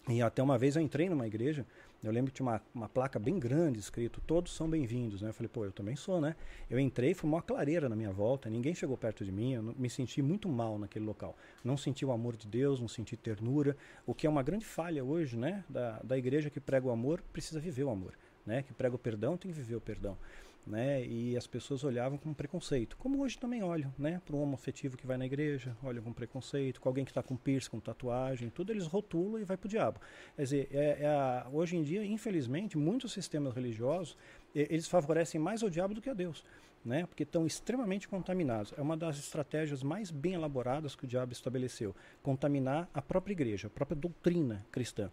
E 0.09 0.21
até 0.21 0.43
uma 0.43 0.57
vez 0.57 0.75
eu 0.75 0.81
entrei 0.81 1.09
numa 1.09 1.25
igreja, 1.25 1.65
eu 2.03 2.11
lembro 2.11 2.31
que 2.31 2.37
tinha 2.37 2.45
uma, 2.45 2.61
uma 2.75 2.89
placa 2.89 3.17
bem 3.17 3.39
grande 3.39 3.79
escrito, 3.79 4.19
todos 4.19 4.53
são 4.53 4.69
bem-vindos, 4.69 5.21
né? 5.21 5.29
Eu 5.29 5.33
falei, 5.33 5.47
pô, 5.47 5.63
eu 5.63 5.71
também 5.71 5.95
sou, 5.95 6.19
né? 6.19 6.35
Eu 6.69 6.77
entrei, 6.77 7.13
foi 7.13 7.29
uma 7.29 7.41
clareira 7.41 7.87
na 7.87 7.95
minha 7.95 8.11
volta, 8.11 8.49
ninguém 8.49 8.75
chegou 8.75 8.97
perto 8.97 9.23
de 9.23 9.31
mim, 9.31 9.53
eu 9.53 9.63
me 9.63 9.89
senti 9.89 10.21
muito 10.21 10.49
mal 10.49 10.77
naquele 10.77 11.05
local. 11.05 11.37
Não 11.63 11.77
senti 11.77 12.03
o 12.03 12.11
amor 12.11 12.35
de 12.35 12.47
Deus, 12.47 12.81
não 12.81 12.89
senti 12.89 13.15
ternura, 13.15 13.77
o 14.05 14.13
que 14.13 14.27
é 14.27 14.29
uma 14.29 14.43
grande 14.43 14.65
falha 14.65 15.05
hoje, 15.05 15.37
né? 15.37 15.63
Da, 15.69 16.01
da 16.03 16.17
igreja 16.17 16.49
que 16.49 16.59
prega 16.59 16.87
o 16.87 16.91
amor, 16.91 17.23
precisa 17.31 17.59
viver 17.59 17.83
o 17.83 17.89
amor 17.89 18.13
né? 18.45 18.63
Que 18.63 18.73
prega 18.73 18.95
o 18.95 18.99
perdão 18.99 19.37
tem 19.37 19.51
que 19.51 19.57
viver 19.57 19.75
o 19.75 19.81
perdão. 19.81 20.17
Né? 20.65 21.05
E 21.05 21.35
as 21.35 21.45
pessoas 21.45 21.83
olhavam 21.83 22.17
com 22.17 22.33
preconceito, 22.33 22.95
como 22.95 23.21
hoje 23.21 23.37
também 23.37 23.61
olham, 23.61 23.93
né? 23.97 24.21
Para 24.25 24.33
um 24.33 24.41
homoafetivo 24.41 24.95
que 24.95 25.05
vai 25.05 25.17
na 25.17 25.25
igreja, 25.25 25.75
olham 25.83 26.01
com 26.01 26.13
preconceito, 26.13 26.79
com 26.79 26.87
alguém 26.87 27.03
que 27.03 27.11
está 27.11 27.21
com 27.21 27.35
piercing, 27.35 27.69
com 27.69 27.81
tatuagem, 27.81 28.49
tudo 28.49 28.71
eles 28.71 28.87
rotulam 28.87 29.41
e 29.41 29.43
vai 29.43 29.57
para 29.57 29.67
o 29.67 29.69
diabo. 29.69 29.99
Quer 30.37 30.43
dizer, 30.43 30.69
é, 30.71 31.01
é 31.01 31.07
a, 31.07 31.47
hoje 31.51 31.75
em 31.75 31.83
dia, 31.83 32.05
infelizmente, 32.05 32.77
muitos 32.77 33.11
sistemas 33.11 33.53
religiosos 33.53 34.15
eles 34.55 34.87
favorecem 34.87 35.41
mais 35.41 35.63
o 35.63 35.69
diabo 35.69 35.93
do 35.93 36.01
que 36.01 36.09
a 36.09 36.13
Deus, 36.13 36.45
né? 36.85 37.05
Porque 37.05 37.23
estão 37.23 37.45
extremamente 37.45 38.07
contaminados. 38.07 38.73
É 38.77 38.81
uma 38.81 38.95
das 38.95 39.17
estratégias 39.17 39.81
mais 39.81 40.11
bem 40.11 40.33
elaboradas 40.33 40.95
que 40.95 41.05
o 41.05 41.07
diabo 41.07 41.31
estabeleceu, 41.31 41.95
contaminar 42.21 42.87
a 42.93 43.01
própria 43.01 43.33
igreja, 43.33 43.67
a 43.67 43.69
própria 43.71 43.95
doutrina 43.95 44.65
cristã. 44.71 45.09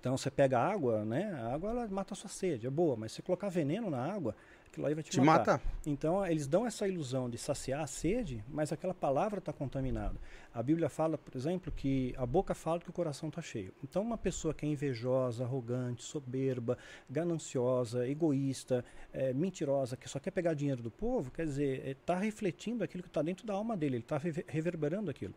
Então 0.00 0.16
você 0.16 0.30
pega 0.30 0.58
água, 0.58 1.04
né? 1.04 1.30
A 1.42 1.54
água 1.54 1.70
ela 1.70 1.88
mata 1.88 2.14
a 2.14 2.16
sua 2.16 2.30
sede, 2.30 2.66
é 2.66 2.70
boa, 2.70 2.96
mas 2.96 3.12
se 3.12 3.20
colocar 3.20 3.50
veneno 3.50 3.90
na 3.90 4.02
água, 4.02 4.34
aquilo 4.66 4.86
aí 4.86 4.94
vai 4.94 5.02
te, 5.02 5.10
Te 5.10 5.20
matar. 5.20 5.58
mata. 5.58 5.64
Então, 5.86 6.26
eles 6.26 6.46
dão 6.46 6.66
essa 6.66 6.88
ilusão 6.88 7.28
de 7.28 7.36
saciar 7.36 7.82
a 7.82 7.86
sede, 7.86 8.42
mas 8.48 8.72
aquela 8.72 8.94
palavra 8.94 9.40
está 9.40 9.52
contaminada. 9.52 10.14
A 10.54 10.62
Bíblia 10.62 10.88
fala, 10.88 11.18
por 11.18 11.36
exemplo, 11.36 11.70
que 11.70 12.14
a 12.16 12.24
boca 12.24 12.54
fala 12.54 12.80
que 12.80 12.88
o 12.88 12.92
coração 12.92 13.28
está 13.28 13.42
cheio. 13.42 13.74
Então, 13.84 14.00
uma 14.00 14.16
pessoa 14.16 14.54
que 14.54 14.64
é 14.64 14.68
invejosa, 14.70 15.44
arrogante, 15.44 16.02
soberba, 16.02 16.78
gananciosa, 17.08 18.08
egoísta, 18.08 18.84
é, 19.12 19.34
mentirosa, 19.34 19.96
que 19.96 20.08
só 20.08 20.18
quer 20.18 20.30
pegar 20.30 20.54
dinheiro 20.54 20.82
do 20.82 20.90
povo, 20.90 21.30
quer 21.30 21.44
dizer, 21.44 21.86
está 21.88 22.16
refletindo 22.16 22.82
aquilo 22.82 23.02
que 23.02 23.08
está 23.10 23.20
dentro 23.22 23.46
da 23.46 23.52
alma 23.54 23.76
dele, 23.76 23.96
ele 23.96 24.04
está 24.04 24.18
reverberando 24.46 25.10
aquilo. 25.10 25.34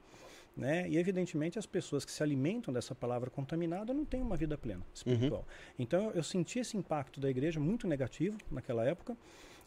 Né? 0.55 0.87
E 0.87 0.97
evidentemente 0.97 1.57
as 1.57 1.65
pessoas 1.65 2.05
que 2.05 2.11
se 2.11 2.21
alimentam 2.21 2.71
dessa 2.71 2.93
palavra 2.93 3.29
contaminada 3.29 3.91
não 3.91 4.05
têm 4.05 4.21
uma 4.21 4.37
vida 4.37 4.55
plena 4.55 4.85
espiritual. 4.93 5.41
Uhum. 5.41 5.73
Então 5.79 6.11
eu 6.11 6.21
senti 6.21 6.59
esse 6.59 6.77
impacto 6.77 7.19
da 7.19 7.29
igreja 7.29 7.59
muito 7.59 7.87
negativo 7.87 8.37
naquela 8.51 8.85
época. 8.85 9.17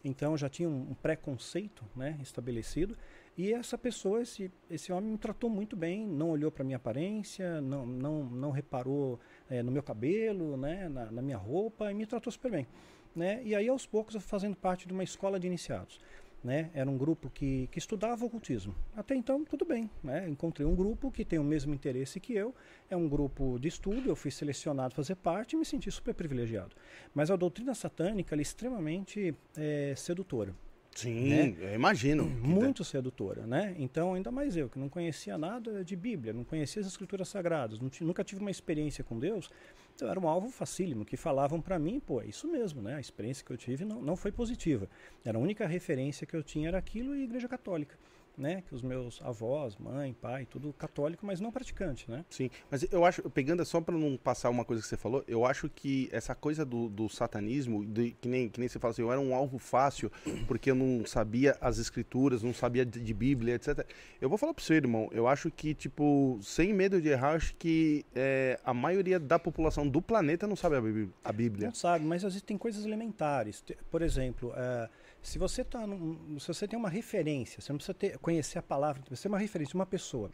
Então 0.04 0.36
já 0.36 0.48
tinha 0.48 0.68
um, 0.68 0.94
preconceito 0.94 1.84
né, 1.96 2.16
estabelecido. 2.22 2.96
E 3.36 3.52
essa 3.52 3.76
pessoa, 3.76 4.22
esse, 4.22 4.50
esse 4.70 4.92
homem 4.92 5.10
me 5.10 5.18
tratou 5.18 5.50
muito 5.50 5.74
bem, 5.76 6.06
não 6.06 6.30
olhou 6.30 6.50
para 6.52 6.64
minha 6.64 6.76
aparência, 6.76 7.60
não, 7.60 7.84
não, 7.84 8.24
não 8.24 8.50
reparou 8.52 9.18
é, 9.50 9.62
no 9.64 9.72
meu 9.72 9.82
cabelo, 9.82 10.56
né, 10.56 10.88
na, 10.88 11.10
na, 11.10 11.20
minha 11.20 11.36
roupa, 11.36 11.90
e 11.90 11.94
me 11.94 12.06
tratou 12.06 12.32
super 12.32 12.50
bem. 12.52 12.66
Né? 13.14 13.42
E 13.44 13.54
aí 13.54 13.68
aos 13.68 13.84
poucos 13.84 14.14
eu 14.14 14.20
fazendo 14.20 14.56
parte 14.56 14.86
de 14.86 14.92
uma 14.92 15.02
escola 15.02 15.40
de 15.40 15.46
iniciados 15.46 15.98
né? 16.42 16.70
Era 16.74 16.88
um 16.88 16.96
grupo 16.96 17.30
que, 17.30 17.68
que 17.72 17.78
estudava 17.78 18.24
ocultismo. 18.24 18.74
Até 18.94 19.14
então, 19.14 19.44
tudo 19.44 19.64
bem, 19.64 19.90
né? 20.02 20.28
Encontrei 20.28 20.66
um 20.66 20.74
grupo 20.74 21.10
que 21.10 21.24
tem 21.24 21.38
o 21.38 21.44
mesmo 21.44 21.74
interesse 21.74 22.20
que 22.20 22.34
eu, 22.34 22.54
é 22.88 22.96
um 22.96 23.08
grupo 23.08 23.58
de 23.58 23.68
estudo, 23.68 24.08
eu 24.08 24.16
fui 24.16 24.30
selecionado 24.30 24.92
a 24.92 24.96
fazer 24.96 25.16
parte 25.16 25.54
e 25.54 25.58
me 25.58 25.64
senti 25.64 25.90
super 25.90 26.14
privilegiado. 26.14 26.74
Mas 27.14 27.30
a 27.30 27.36
doutrina 27.36 27.74
satânica 27.74 28.36
é 28.36 28.40
extremamente 28.40 29.34
é, 29.56 29.94
sedutora. 29.96 30.54
Sim, 30.96 31.28
né? 31.28 31.56
eu 31.60 31.74
imagino. 31.74 32.24
Muito 32.24 32.82
sedutora, 32.82 33.46
né? 33.46 33.76
Então, 33.78 34.14
ainda 34.14 34.30
mais 34.30 34.56
eu, 34.56 34.66
que 34.66 34.78
não 34.78 34.88
conhecia 34.88 35.36
nada 35.36 35.84
de 35.84 35.94
Bíblia, 35.94 36.32
não 36.32 36.42
conhecia 36.42 36.80
as 36.80 36.88
escrituras 36.88 37.28
sagradas, 37.28 37.78
nunca 38.00 38.24
tive 38.24 38.40
uma 38.40 38.50
experiência 38.50 39.04
com 39.04 39.18
Deus, 39.18 39.50
então 39.96 40.08
era 40.08 40.20
um 40.20 40.28
alvo 40.28 40.50
facílimo, 40.50 41.06
que 41.06 41.16
falavam 41.16 41.58
para 41.58 41.78
mim, 41.78 41.98
pô, 41.98 42.20
é 42.20 42.26
isso 42.26 42.46
mesmo, 42.46 42.82
né? 42.82 42.96
A 42.96 43.00
experiência 43.00 43.44
que 43.44 43.50
eu 43.50 43.56
tive 43.56 43.82
não, 43.84 44.02
não 44.02 44.14
foi 44.14 44.30
positiva. 44.30 44.88
Era 45.24 45.38
a 45.38 45.40
única 45.40 45.66
referência 45.66 46.26
que 46.26 46.36
eu 46.36 46.42
tinha 46.42 46.68
era 46.68 46.76
aquilo 46.76 47.16
e 47.16 47.24
Igreja 47.24 47.48
Católica 47.48 47.96
né? 48.36 48.62
Que 48.66 48.74
os 48.74 48.82
meus 48.82 49.20
avós, 49.22 49.76
mãe, 49.76 50.12
pai, 50.12 50.46
tudo 50.46 50.72
católico, 50.72 51.24
mas 51.24 51.40
não 51.40 51.50
praticante, 51.50 52.10
né? 52.10 52.24
Sim, 52.28 52.50
mas 52.70 52.82
eu 52.92 53.04
acho, 53.04 53.28
pegando 53.30 53.64
só 53.64 53.80
para 53.80 53.96
não 53.96 54.16
passar 54.16 54.50
uma 54.50 54.64
coisa 54.64 54.82
que 54.82 54.88
você 54.88 54.96
falou, 54.96 55.24
eu 55.26 55.44
acho 55.44 55.68
que 55.68 56.08
essa 56.12 56.34
coisa 56.34 56.64
do, 56.64 56.88
do 56.88 57.08
satanismo, 57.08 57.84
de, 57.84 58.12
que, 58.12 58.28
nem, 58.28 58.48
que 58.48 58.60
nem 58.60 58.68
você 58.68 58.78
fala 58.78 58.92
assim, 58.92 59.02
eu 59.02 59.10
era 59.10 59.20
um 59.20 59.34
alvo 59.34 59.58
fácil 59.58 60.10
porque 60.46 60.70
eu 60.70 60.74
não 60.74 61.06
sabia 61.06 61.56
as 61.60 61.78
escrituras, 61.78 62.42
não 62.42 62.52
sabia 62.52 62.84
de, 62.84 63.00
de 63.00 63.14
Bíblia, 63.14 63.54
etc. 63.54 63.86
Eu 64.20 64.28
vou 64.28 64.38
falar 64.38 64.54
para 64.54 64.62
você, 64.62 64.74
irmão, 64.74 65.08
eu 65.12 65.26
acho 65.26 65.50
que, 65.50 65.74
tipo, 65.74 66.38
sem 66.42 66.72
medo 66.72 67.00
de 67.00 67.08
errar, 67.08 67.34
acho 67.34 67.54
que 67.56 68.04
é, 68.14 68.58
a 68.64 68.74
maioria 68.74 69.18
da 69.18 69.38
população 69.38 69.88
do 69.88 70.02
planeta 70.02 70.46
não 70.46 70.56
sabe 70.56 70.76
a 70.76 71.32
Bíblia. 71.32 71.68
Não 71.68 71.74
sabe, 71.74 72.04
mas 72.04 72.24
às 72.24 72.32
vezes 72.32 72.42
tem 72.42 72.58
coisas 72.58 72.84
elementares. 72.84 73.64
Por 73.90 74.02
exemplo, 74.02 74.52
é, 74.56 74.88
se 75.26 75.40
você 75.40 75.64
tá 75.64 75.84
num, 75.84 76.38
se 76.38 76.46
você 76.46 76.68
tem 76.68 76.78
uma 76.78 76.88
referência, 76.88 77.60
você 77.60 77.72
não 77.72 77.78
precisa 77.78 77.94
ter, 77.94 78.16
conhecer 78.18 78.60
a 78.60 78.62
palavra, 78.62 79.02
você 79.10 79.24
tem 79.24 79.28
uma 79.28 79.40
referência 79.40 79.74
uma 79.74 79.84
pessoa 79.84 80.30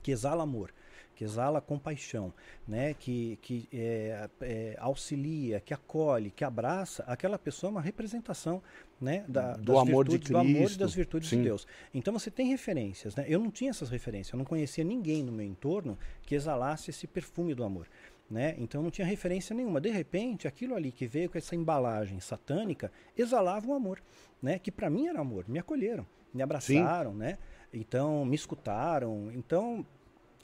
que 0.00 0.12
exala 0.12 0.44
amor, 0.44 0.72
que 1.16 1.24
exala 1.24 1.60
compaixão, 1.60 2.32
né, 2.66 2.94
que, 2.94 3.36
que 3.42 3.68
é, 3.72 4.30
é, 4.40 4.76
auxilia, 4.78 5.58
que 5.58 5.74
acolhe, 5.74 6.30
que 6.30 6.44
abraça, 6.44 7.02
aquela 7.08 7.36
pessoa 7.36 7.68
é 7.68 7.72
uma 7.72 7.80
representação 7.80 8.62
né, 9.00 9.24
da, 9.26 9.56
do, 9.56 9.76
amor 9.76 10.04
virtudes, 10.04 10.26
de 10.28 10.32
do 10.32 10.38
amor 10.38 10.70
e 10.70 10.76
das 10.76 10.94
virtudes 10.94 11.28
Sim. 11.28 11.38
de 11.38 11.42
Deus. 11.42 11.66
Então 11.92 12.12
você 12.12 12.30
tem 12.30 12.46
referências. 12.46 13.16
Né? 13.16 13.24
Eu 13.26 13.40
não 13.40 13.50
tinha 13.50 13.70
essas 13.70 13.90
referências, 13.90 14.32
eu 14.32 14.38
não 14.38 14.44
conhecia 14.44 14.84
ninguém 14.84 15.24
no 15.24 15.32
meu 15.32 15.44
entorno 15.44 15.98
que 16.22 16.36
exalasse 16.36 16.90
esse 16.90 17.08
perfume 17.08 17.56
do 17.56 17.64
amor. 17.64 17.88
Né? 18.30 18.54
Então 18.58 18.82
não 18.82 18.90
tinha 18.90 19.06
referência 19.06 19.56
nenhuma. 19.56 19.80
De 19.80 19.88
repente, 19.88 20.46
aquilo 20.46 20.74
ali 20.74 20.92
que 20.92 21.06
veio 21.06 21.30
com 21.30 21.38
essa 21.38 21.56
embalagem 21.56 22.20
satânica 22.20 22.92
exalava 23.16 23.66
um 23.66 23.74
amor, 23.74 24.02
né? 24.42 24.58
Que 24.58 24.70
para 24.70 24.90
mim 24.90 25.06
era 25.06 25.18
amor. 25.20 25.46
Me 25.48 25.58
acolheram, 25.58 26.06
me 26.34 26.42
abraçaram, 26.42 27.12
Sim. 27.12 27.18
né? 27.18 27.38
Então 27.72 28.26
me 28.26 28.34
escutaram. 28.34 29.32
Então 29.32 29.86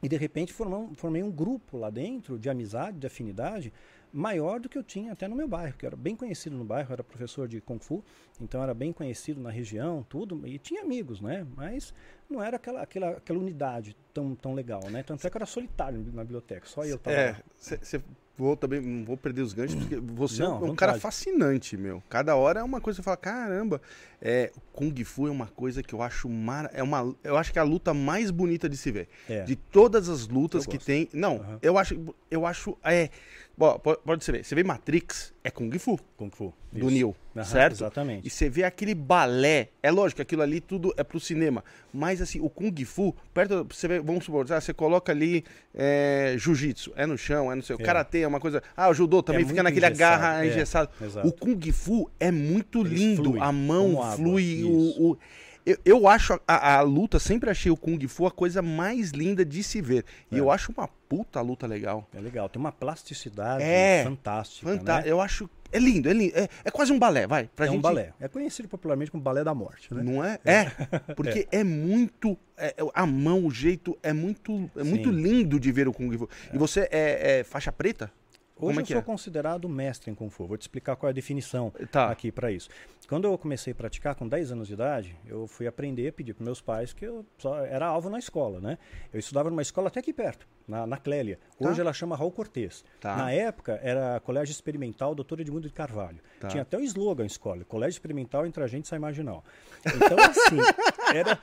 e 0.04 0.08
de 0.08 0.16
repente 0.18 0.52
formam, 0.52 0.94
formei 0.94 1.22
um 1.22 1.30
grupo 1.30 1.78
lá 1.78 1.88
dentro 1.88 2.38
de 2.38 2.50
amizade, 2.50 2.98
de 2.98 3.06
afinidade, 3.06 3.72
maior 4.14 4.60
do 4.60 4.68
que 4.68 4.78
eu 4.78 4.82
tinha 4.84 5.12
até 5.12 5.26
no 5.26 5.34
meu 5.34 5.48
bairro, 5.48 5.76
que 5.76 5.84
era 5.84 5.96
bem 5.96 6.14
conhecido 6.14 6.56
no 6.56 6.64
bairro, 6.64 6.92
era 6.92 7.02
professor 7.02 7.48
de 7.48 7.60
Kung 7.60 7.80
Fu, 7.80 8.02
então 8.40 8.62
era 8.62 8.72
bem 8.72 8.92
conhecido 8.92 9.40
na 9.40 9.50
região, 9.50 10.06
tudo, 10.08 10.46
e 10.46 10.56
tinha 10.56 10.82
amigos, 10.82 11.20
né? 11.20 11.44
Mas 11.56 11.92
não 12.30 12.40
era 12.40 12.56
aquela, 12.56 12.82
aquela, 12.82 13.10
aquela 13.10 13.38
unidade 13.40 13.96
tão, 14.12 14.36
tão 14.36 14.54
legal, 14.54 14.88
né? 14.88 15.02
Tanto 15.02 15.26
é 15.26 15.30
que 15.30 15.36
eu 15.36 15.38
era 15.38 15.46
solitário 15.46 15.98
na 16.12 16.22
biblioteca, 16.22 16.64
só 16.64 16.84
eu 16.84 16.96
tava 16.96 17.16
É, 17.16 17.36
você 17.56 18.00
vou 18.36 18.56
também, 18.56 18.80
não 18.80 19.04
vou 19.04 19.16
perder 19.16 19.42
os 19.42 19.52
ganchos, 19.52 19.76
porque 19.76 19.96
você 19.96 20.42
não, 20.42 20.52
é 20.52 20.54
um 20.54 20.58
vontade. 20.60 20.76
cara 20.76 20.94
fascinante, 20.98 21.76
meu. 21.76 22.02
Cada 22.08 22.34
hora 22.36 22.60
é 22.60 22.62
uma 22.62 22.80
coisa, 22.80 22.96
você 22.96 23.02
fala, 23.02 23.16
caramba, 23.16 23.80
é, 24.20 24.50
Kung 24.72 24.94
Fu 25.04 25.28
é 25.28 25.30
uma 25.30 25.46
coisa 25.46 25.82
que 25.82 25.94
eu 25.94 26.02
acho 26.02 26.28
mar... 26.28 26.70
é 26.72 26.82
uma, 26.82 27.14
eu 27.22 27.36
acho 27.36 27.52
que 27.52 27.58
é 27.58 27.62
a 27.62 27.64
luta 27.64 27.94
mais 27.94 28.30
bonita 28.30 28.68
de 28.68 28.76
se 28.76 28.90
ver. 28.90 29.08
É. 29.28 29.42
De 29.42 29.54
todas 29.54 30.08
as 30.08 30.26
lutas 30.26 30.66
que 30.66 30.78
tem, 30.78 31.08
não, 31.12 31.36
uhum. 31.36 31.58
eu 31.62 31.78
acho, 31.78 32.14
eu 32.30 32.44
acho, 32.44 32.76
é, 32.82 33.10
Bom, 33.56 33.78
pode 33.78 34.24
ser. 34.24 34.44
Você 34.44 34.54
vê 34.54 34.64
Matrix, 34.64 35.32
é 35.44 35.50
Kung 35.50 35.70
Fu. 35.78 35.98
Kung 36.16 36.30
Fu. 36.30 36.52
Do 36.72 36.90
Neo, 36.90 37.14
uhum, 37.36 37.44
certo? 37.44 37.74
Exatamente. 37.74 38.26
E 38.26 38.30
você 38.30 38.48
vê 38.48 38.64
aquele 38.64 38.96
balé. 38.96 39.68
É 39.80 39.92
lógico 39.92 40.20
aquilo 40.20 40.42
ali 40.42 40.60
tudo 40.60 40.92
é 40.96 41.04
pro 41.04 41.20
cinema. 41.20 41.62
Mas 41.92 42.20
assim, 42.20 42.40
o 42.40 42.50
Kung 42.50 42.74
Fu, 42.84 43.14
perto. 43.32 43.64
Você 43.70 43.86
vê, 43.86 44.00
vamos 44.00 44.24
supor, 44.24 44.44
você 44.44 44.74
coloca 44.74 45.12
ali 45.12 45.44
é, 45.72 46.34
Jiu-Jitsu, 46.36 46.92
é 46.96 47.06
no 47.06 47.16
chão, 47.16 47.52
é 47.52 47.54
no 47.54 47.62
seu. 47.62 47.76
É. 47.78 47.82
Karatê 47.82 48.20
é 48.20 48.26
uma 48.26 48.40
coisa. 48.40 48.60
Ah, 48.76 48.88
o 48.88 48.94
judô 48.94 49.22
também 49.22 49.44
é 49.44 49.46
fica 49.46 49.62
naquele 49.62 49.86
engessado, 49.86 50.14
agarra 50.14 50.44
é, 50.44 50.48
engessado. 50.48 50.90
o 51.22 51.30
Kung 51.30 51.60
Fu 51.70 52.10
é 52.18 52.32
muito 52.32 52.80
Ele 52.80 52.96
lindo. 52.96 53.30
Flui, 53.30 53.40
a 53.40 53.52
mão 53.52 54.16
flui. 54.16 54.64
O, 54.64 55.10
o, 55.12 55.18
eu, 55.66 55.78
eu 55.84 56.08
acho 56.08 56.38
a, 56.46 56.76
a, 56.76 56.80
luta, 56.82 57.18
sempre 57.18 57.48
achei 57.48 57.70
o 57.70 57.76
Kung 57.76 57.98
Fu 58.06 58.26
a 58.26 58.30
coisa 58.30 58.60
mais 58.60 59.10
linda 59.10 59.44
de 59.44 59.62
se 59.62 59.80
ver. 59.80 60.04
E 60.30 60.36
é. 60.36 60.40
eu 60.40 60.50
acho 60.50 60.72
uma 60.72 60.88
puta 61.08 61.40
luta 61.40 61.66
legal. 61.66 62.06
É 62.14 62.20
legal, 62.20 62.48
tem 62.48 62.60
uma 62.60 62.72
plasticidade 62.72 63.62
é, 63.62 64.04
fantástica. 64.04 64.70
Fanta 64.70 65.00
né? 65.00 65.04
Eu 65.06 65.20
acho. 65.20 65.48
É 65.72 65.78
lindo, 65.78 66.08
é 66.08 66.12
lindo. 66.12 66.36
É, 66.36 66.48
é 66.64 66.70
quase 66.70 66.92
um 66.92 66.98
balé, 66.98 67.26
vai. 67.26 67.48
É 67.56 67.64
gente... 67.64 67.76
um 67.76 67.80
balé. 67.80 68.12
É 68.20 68.28
conhecido 68.28 68.68
popularmente 68.68 69.10
como 69.10 69.22
balé 69.22 69.42
da 69.42 69.54
morte, 69.54 69.92
né? 69.92 70.02
Não 70.02 70.22
é? 70.22 70.38
É. 70.44 70.64
Porque 71.16 71.48
é, 71.50 71.60
é 71.60 71.64
muito. 71.64 72.36
É, 72.56 72.74
a 72.92 73.06
mão, 73.06 73.46
o 73.46 73.50
jeito, 73.50 73.98
é 74.02 74.12
muito, 74.12 74.70
é 74.76 74.84
muito 74.84 75.10
lindo 75.10 75.58
de 75.58 75.72
ver 75.72 75.88
o 75.88 75.92
Kung 75.92 76.16
Fu. 76.16 76.28
E 76.52 76.58
você 76.58 76.88
é, 76.92 77.40
é 77.40 77.44
faixa 77.44 77.72
preta? 77.72 78.12
Hoje 78.56 78.78
é 78.78 78.82
eu 78.82 78.86
sou 78.86 78.96
é? 78.98 79.02
considerado 79.02 79.68
mestre 79.68 80.10
em 80.10 80.14
Kung 80.14 80.30
Fu. 80.30 80.46
Vou 80.46 80.56
te 80.56 80.62
explicar 80.62 80.96
qual 80.96 81.08
é 81.08 81.10
a 81.10 81.14
definição 81.14 81.72
tá. 81.90 82.10
aqui 82.10 82.30
para 82.30 82.52
isso. 82.52 82.68
Quando 83.08 83.24
eu 83.24 83.36
comecei 83.36 83.72
a 83.72 83.76
praticar 83.76 84.14
com 84.14 84.26
10 84.26 84.52
anos 84.52 84.68
de 84.68 84.74
idade, 84.74 85.16
eu 85.26 85.46
fui 85.46 85.66
aprender 85.66 86.08
a 86.08 86.12
pedir 86.12 86.34
para 86.34 86.44
meus 86.44 86.60
pais 86.60 86.92
que 86.92 87.04
eu 87.04 87.26
só 87.36 87.64
era 87.64 87.86
alvo 87.86 88.08
na 88.08 88.18
escola, 88.18 88.60
né? 88.60 88.78
Eu 89.12 89.18
estudava 89.18 89.50
numa 89.50 89.62
escola 89.62 89.88
até 89.88 90.00
aqui 90.00 90.12
perto, 90.12 90.46
na, 90.66 90.86
na 90.86 90.96
Clélia. 90.96 91.38
Tá. 91.58 91.68
Hoje 91.68 91.76
tá. 91.76 91.82
ela 91.82 91.92
chama 91.92 92.16
Raul 92.16 92.32
Cortez. 92.32 92.84
Tá. 93.00 93.16
Na 93.16 93.32
época 93.32 93.78
era 93.82 94.20
Colégio 94.20 94.52
Experimental 94.52 95.14
Doutor 95.14 95.40
Edmundo 95.40 95.68
de 95.68 95.74
Carvalho. 95.74 96.18
Tá. 96.40 96.48
Tinha 96.48 96.62
até 96.62 96.76
o 96.76 96.80
slogan 96.80 97.26
escola, 97.26 97.64
Colégio 97.64 97.96
Experimental 97.96 98.46
entre 98.46 98.62
a 98.62 98.66
gente 98.66 98.88
sai 98.88 98.98
marginal. 98.98 99.44
Então 99.84 100.18
assim, 100.18 100.58
era 101.14 101.38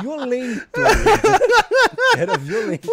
violento. 0.00 0.80
era 2.18 2.38
violento. 2.38 2.88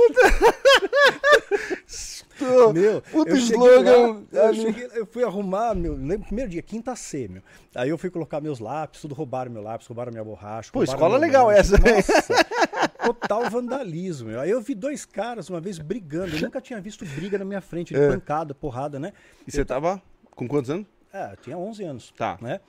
Meu, 2.73 3.01
Puta 3.01 3.31
eu 3.31 3.38
slogan. 3.38 4.23
Lá, 4.31 4.45
eu, 4.47 4.53
cheguei, 4.55 4.89
eu 4.95 5.05
fui 5.05 5.23
arrumar, 5.23 5.75
meu, 5.75 5.93
lembro, 5.93 6.25
primeiro 6.25 6.49
dia, 6.49 6.62
quinta 6.62 6.95
C, 6.95 7.27
meu. 7.27 7.41
Aí 7.75 7.89
eu 7.89 7.97
fui 7.97 8.10
colocar 8.10 8.41
meus 8.41 8.60
lápis, 8.60 9.01
tudo 9.01 9.13
roubaram 9.13 9.51
meu 9.51 9.62
lápis, 9.62 9.88
roubaram 9.88 10.12
minha 10.12 10.23
borracha. 10.23 10.71
Pô, 10.71 10.84
escola 10.84 11.17
legal 11.17 11.47
lápis. 11.47 11.71
essa. 11.71 11.77
Nossa, 11.77 12.90
total 13.05 13.49
vandalismo, 13.49 14.29
meu. 14.29 14.39
Aí 14.39 14.49
eu 14.49 14.61
vi 14.61 14.75
dois 14.75 15.05
caras 15.05 15.49
uma 15.49 15.59
vez 15.59 15.77
brigando, 15.79 16.35
eu 16.35 16.41
nunca 16.41 16.61
tinha 16.61 16.79
visto 16.79 17.05
briga 17.05 17.37
na 17.37 17.45
minha 17.45 17.61
frente, 17.61 17.93
de 17.93 17.99
é. 17.99 18.09
pancada, 18.09 18.53
porrada, 18.53 18.99
né? 18.99 19.13
E 19.47 19.51
você 19.51 19.65
tava 19.65 20.01
com 20.35 20.47
quantos 20.47 20.69
anos? 20.69 20.87
É, 21.13 21.35
tinha 21.41 21.57
11 21.57 21.83
anos. 21.83 22.13
Tá. 22.17 22.37
Né? 22.41 22.59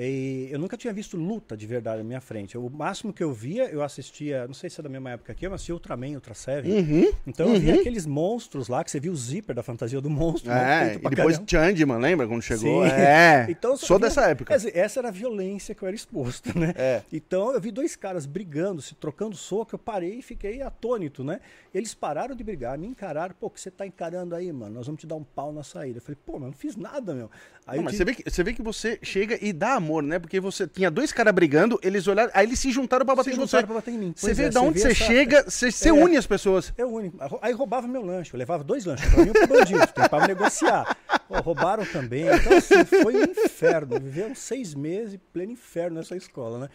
E 0.00 0.48
eu 0.50 0.58
nunca 0.60 0.76
tinha 0.76 0.92
visto 0.92 1.16
luta 1.16 1.56
de 1.56 1.66
verdade 1.66 1.98
na 1.98 2.04
minha 2.04 2.20
frente. 2.20 2.56
O 2.56 2.70
máximo 2.70 3.12
que 3.12 3.22
eu 3.22 3.32
via, 3.32 3.64
eu 3.64 3.82
assistia, 3.82 4.46
não 4.46 4.54
sei 4.54 4.70
se 4.70 4.78
é 4.78 4.82
da 4.82 4.88
mesma 4.88 5.10
época 5.10 5.32
aqui, 5.32 5.44
eu 5.44 5.52
assistia 5.52 5.74
Ultraman, 5.74 6.14
Ultra 6.14 6.34
Seven. 6.34 6.72
Uhum, 6.72 7.12
então 7.26 7.48
uhum. 7.48 7.54
eu 7.54 7.60
via 7.60 7.74
aqueles 7.74 8.06
monstros 8.06 8.68
lá, 8.68 8.84
que 8.84 8.92
você 8.92 9.00
viu 9.00 9.12
o 9.12 9.16
zíper 9.16 9.56
da 9.56 9.62
fantasia 9.62 10.00
do 10.00 10.08
monstro. 10.08 10.52
É, 10.52 10.94
e 10.94 11.08
depois 11.08 11.42
Changeman, 11.44 11.98
lembra 11.98 12.28
quando 12.28 12.42
chegou? 12.42 12.84
Sim. 12.84 12.92
É, 12.92 13.46
então, 13.50 13.76
sou 13.76 13.98
dessa 13.98 14.28
época. 14.28 14.56
Dizer, 14.56 14.76
essa 14.76 15.00
era 15.00 15.08
a 15.08 15.10
violência 15.10 15.74
que 15.74 15.82
eu 15.82 15.88
era 15.88 15.96
exposto, 15.96 16.56
né? 16.56 16.72
É. 16.76 17.02
Então 17.12 17.52
eu 17.52 17.60
vi 17.60 17.72
dois 17.72 17.96
caras 17.96 18.24
brigando, 18.24 18.80
se 18.80 18.94
trocando 18.94 19.36
soco, 19.36 19.74
eu 19.74 19.78
parei 19.78 20.18
e 20.18 20.22
fiquei 20.22 20.62
atônito, 20.62 21.24
né? 21.24 21.40
Eles 21.74 21.92
pararam 21.92 22.36
de 22.36 22.44
brigar, 22.44 22.78
me 22.78 22.86
encararam, 22.86 23.34
pô, 23.38 23.50
que 23.50 23.60
você 23.60 23.70
tá 23.70 23.84
encarando 23.84 24.34
aí, 24.34 24.52
mano? 24.52 24.76
Nós 24.76 24.86
vamos 24.86 25.00
te 25.00 25.06
dar 25.06 25.16
um 25.16 25.24
pau 25.24 25.52
na 25.52 25.64
saída. 25.64 25.98
Eu 25.98 26.02
falei, 26.02 26.18
pô, 26.24 26.34
mas 26.38 26.50
não 26.50 26.52
fiz 26.52 26.76
nada, 26.76 27.14
meu. 27.14 27.30
Aí 27.66 27.76
não, 27.76 27.84
mas 27.84 27.96
você, 27.96 28.04
vê 28.04 28.14
que, 28.14 28.30
você 28.30 28.42
vê 28.44 28.52
que 28.52 28.62
você 28.62 28.98
chega 29.02 29.38
e 29.42 29.52
dá 29.52 29.74
a 29.74 29.80
amor, 29.88 30.02
né? 30.02 30.18
Porque 30.18 30.38
você 30.38 30.66
tinha 30.66 30.90
dois 30.90 31.12
caras 31.12 31.34
brigando, 31.34 31.78
eles 31.82 32.06
olharam, 32.06 32.30
aí 32.34 32.46
eles 32.46 32.58
se 32.58 32.70
juntaram 32.70 33.04
pra 33.06 33.14
bater 33.14 33.30
Se 33.30 33.36
em 33.36 33.40
juntaram 33.40 33.62
você. 33.62 33.66
pra 33.66 33.74
bater 33.76 33.90
em 33.94 33.98
mim. 33.98 34.12
Você 34.14 34.26
Pois 34.26 34.36
vê 34.36 34.44
é, 34.44 34.48
de 34.50 34.58
onde 34.58 34.80
você 34.80 34.88
essa- 34.88 35.04
chega, 35.04 35.44
você, 35.48 35.70
você 35.72 35.88
É. 35.88 35.92
une 35.92 36.16
as 36.16 36.26
pessoas. 36.26 36.72
O 36.78 36.84
único. 36.84 37.16
Aí 37.40 37.52
roubava 37.52 37.88
meu 37.88 38.02
lanche. 38.04 38.32
Eu 38.34 38.38
levava 38.38 38.62
dois 38.62 38.84
lanches 38.84 39.08
pra 39.08 39.24
mim 39.24 39.30
e 39.30 39.32
pro 39.32 39.46
bandido. 39.48 39.86
Tentava 39.86 40.26
negociar. 40.26 40.96
Pô, 41.26 41.40
roubaram 41.40 41.84
também. 41.86 42.26
Então, 42.28 42.56
assim, 42.56 42.84
foi 42.84 43.16
um 43.16 43.24
inferno. 43.24 43.98
Viveram 43.98 44.34
seis 44.34 44.74
meses 44.74 45.18
pleno 45.32 45.52
inferno 45.52 45.96
nessa 45.96 46.16
escola, 46.16 46.58
né? 46.58 46.68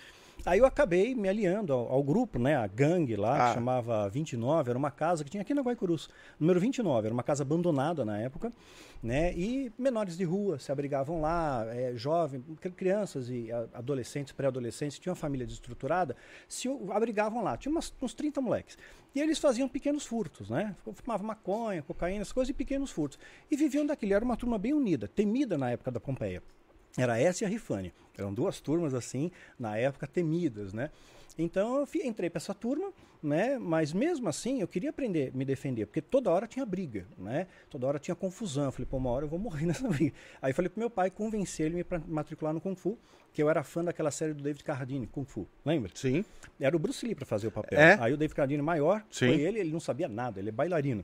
Aí 0.46 0.60
eu 0.60 0.66
acabei 0.66 1.16
me 1.16 1.30
aliando 1.30 1.72
ao, 1.72 1.90
ao 1.90 2.04
grupo, 2.04 2.38
né? 2.38 2.56
A 2.58 2.68
gangue 2.68 3.16
lá, 3.16 3.36
Ah. 3.46 3.48
que 3.48 3.54
chamava 3.54 4.10
29, 4.10 4.70
era 4.72 4.78
uma 4.78 4.92
casa 4.92 5.24
que 5.24 5.30
tinha 5.30 5.42
aqui 5.42 5.54
na 5.54 5.62
Guaicurus. 5.62 6.10
Número 6.38 6.60
29, 6.60 7.08
era 7.08 7.14
uma 7.14 7.24
casa 7.24 7.44
abandonada 7.44 8.04
na 8.04 8.18
época, 8.20 8.52
né? 9.02 9.34
E 9.38 9.72
menores 9.78 10.18
de 10.18 10.26
rua 10.26 10.60
se 10.60 10.70
abrigavam 10.70 11.22
lá, 11.22 11.66
é, 11.70 11.94
jovens, 11.96 12.44
cri- 12.60 12.72
crianças 12.72 13.30
e 13.30 13.50
adolescentes, 13.74 14.34
pré-adolescentes, 14.34 15.00
tinham 15.00 15.14
uma 15.14 15.20
família 15.20 15.46
desestruturada, 15.46 16.14
se 16.48 16.68
abrigavam 16.92 17.42
lá. 17.42 17.56
Tinha 17.56 17.72
umas- 17.72 17.94
uns 18.02 18.14
30 18.14 18.42
moleques. 18.42 18.78
E 19.16 19.22
eles 19.22 19.40
faziam 19.40 19.70
pequenos 19.70 20.06
furtos, 20.06 20.50
né? 20.50 20.76
Fumavam 20.94 21.26
maconha, 21.26 21.82
cocaína, 21.84 22.22
essas 22.22 22.34
coisas, 22.34 22.50
e 22.50 22.54
pequenos 22.54 22.92
furtos. 22.92 23.18
E 23.50 23.56
viviam 23.56 23.86
daquilo. 23.86 24.14
Era 24.14 24.26
uma 24.26 24.36
turma 24.36 24.58
bem 24.58 24.74
unida, 24.74 25.08
temida 25.08 25.58
na 25.58 25.72
época 25.72 25.90
da 25.90 26.02
Pompeia. 26.02 26.44
Era 26.98 27.18
essa 27.18 27.44
e 27.44 27.48
a 27.48 27.50
Rifânia. 27.50 27.94
Eram 28.18 28.34
duas 28.34 28.60
turmas, 28.62 28.94
assim, 28.94 29.32
na 29.60 29.78
época, 29.78 30.06
temidas, 30.08 30.74
né? 30.74 30.90
Então 31.38 31.78
eu 31.78 31.88
entrei 32.06 32.30
para 32.30 32.38
essa 32.38 32.54
turma, 32.54 32.94
né? 33.22 33.58
Mas 33.58 33.92
mesmo 33.92 34.30
assim 34.30 34.62
eu 34.62 34.68
queria 34.68 34.92
aprender, 34.92 35.32
me 35.34 35.44
defender, 35.44 35.88
porque 35.88 36.00
toda 36.00 36.30
hora 36.30 36.46
tinha 36.46 36.64
briga, 36.64 37.08
né? 37.18 37.48
Toda 37.72 37.88
hora 37.88 37.98
tinha 37.98 38.14
confusão. 38.14 38.66
Eu 38.66 38.72
falei, 38.72 38.86
pô, 38.86 38.98
uma 38.98 39.10
hora 39.10 39.26
eu 39.26 39.30
vou 39.30 39.40
morrer 39.40 39.66
nessa 39.68 39.88
briga. 39.88 40.14
Aí 40.40 40.54
falei 40.54 40.70
pro 40.70 40.80
meu 40.80 40.92
pai 40.92 41.10
convencer 41.10 41.66
ele 41.66 41.74
a 41.74 41.78
me 41.78 41.84
pra- 41.84 42.02
matricular 42.08 42.54
no 42.54 42.62
Kung 42.62 42.76
Fu, 42.76 43.00
que 43.34 43.42
eu 43.42 43.50
era 43.50 43.64
fã 43.64 43.84
daquela 43.84 44.12
série 44.12 44.32
do 44.36 44.44
David 44.44 44.64
Carradine, 44.64 45.08
Kung 45.08 45.26
Fu. 45.26 45.48
Lembra? 45.66 45.90
Sim. 45.96 46.24
Era 46.60 46.76
o 46.76 46.80
Bruce 46.80 47.04
Lee 47.04 47.16
para 47.16 47.26
fazer 47.26 47.48
o 47.48 47.52
papel. 47.52 47.80
É? 47.80 47.98
Aí 48.00 48.14
o 48.14 48.18
David 48.18 48.36
Carradine 48.36 48.62
maior, 48.62 49.04
Sim. 49.10 49.26
foi 49.30 49.42
ele, 49.42 49.60
ele 49.60 49.72
não 49.72 49.80
sabia 49.80 50.08
nada, 50.08 50.40
ele 50.40 50.50
é 50.50 50.52
bailarino. 50.52 51.04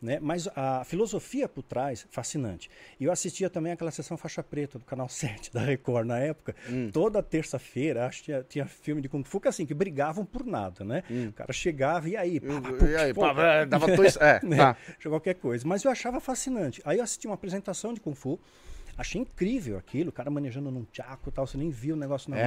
Né? 0.00 0.18
Mas 0.20 0.48
a 0.54 0.84
filosofia 0.84 1.48
por 1.48 1.62
trás, 1.62 2.06
fascinante. 2.10 2.70
E 3.00 3.04
eu 3.04 3.10
assistia 3.12 3.50
também 3.50 3.72
aquela 3.72 3.90
sessão 3.90 4.16
faixa 4.16 4.42
preta 4.44 4.78
do 4.78 4.84
canal 4.84 5.08
7 5.10 5.52
da 5.52 5.60
Record 5.60 6.06
na 6.06 6.18
época. 6.20 6.54
Hum. 6.70 6.90
Toda 6.92 7.20
terça-feira, 7.22 8.06
acho 8.06 8.18
que 8.20 8.24
tinha, 8.26 8.44
tinha 8.48 8.66
filme 8.66 9.02
de 9.02 9.08
Kung 9.08 9.24
Fu 9.24 9.40
que 9.40 9.48
assim, 9.48 9.66
que 9.66 9.74
brigavam 9.74 10.24
por 10.24 10.44
nada, 10.46 10.84
né? 10.84 11.02
O 11.28 11.32
cara 11.32 11.52
chegava 11.52 12.08
e 12.08 12.16
aí, 12.16 12.38
pá, 12.38 12.60
pá, 12.60 12.68
Hum. 12.70 12.86
E 12.88 12.96
aí, 12.96 13.12
pô, 13.14 13.22
pá, 13.22 13.64
dava 13.64 13.88
dois. 13.96 14.16
É, 14.16 14.40
né? 14.46 14.56
tá. 14.56 14.76
qualquer 15.02 15.34
coisa. 15.34 15.66
Mas 15.66 15.82
eu 15.82 15.90
achava 15.90 16.20
fascinante. 16.20 16.80
Aí 16.84 16.98
eu 16.98 17.04
assisti 17.04 17.26
uma 17.26 17.34
apresentação 17.34 17.92
de 17.92 18.00
Kung 18.00 18.14
Fu, 18.14 18.38
achei 18.96 19.20
incrível 19.20 19.76
aquilo, 19.78 20.10
o 20.10 20.12
cara 20.12 20.30
manejando 20.30 20.70
num 20.70 20.84
tchaco 20.92 21.28
e 21.28 21.32
tal, 21.32 21.46
você 21.46 21.58
nem 21.58 21.70
viu 21.70 21.96
o 21.96 21.98
negócio 21.98 22.30
na 22.30 22.38
É? 22.38 22.44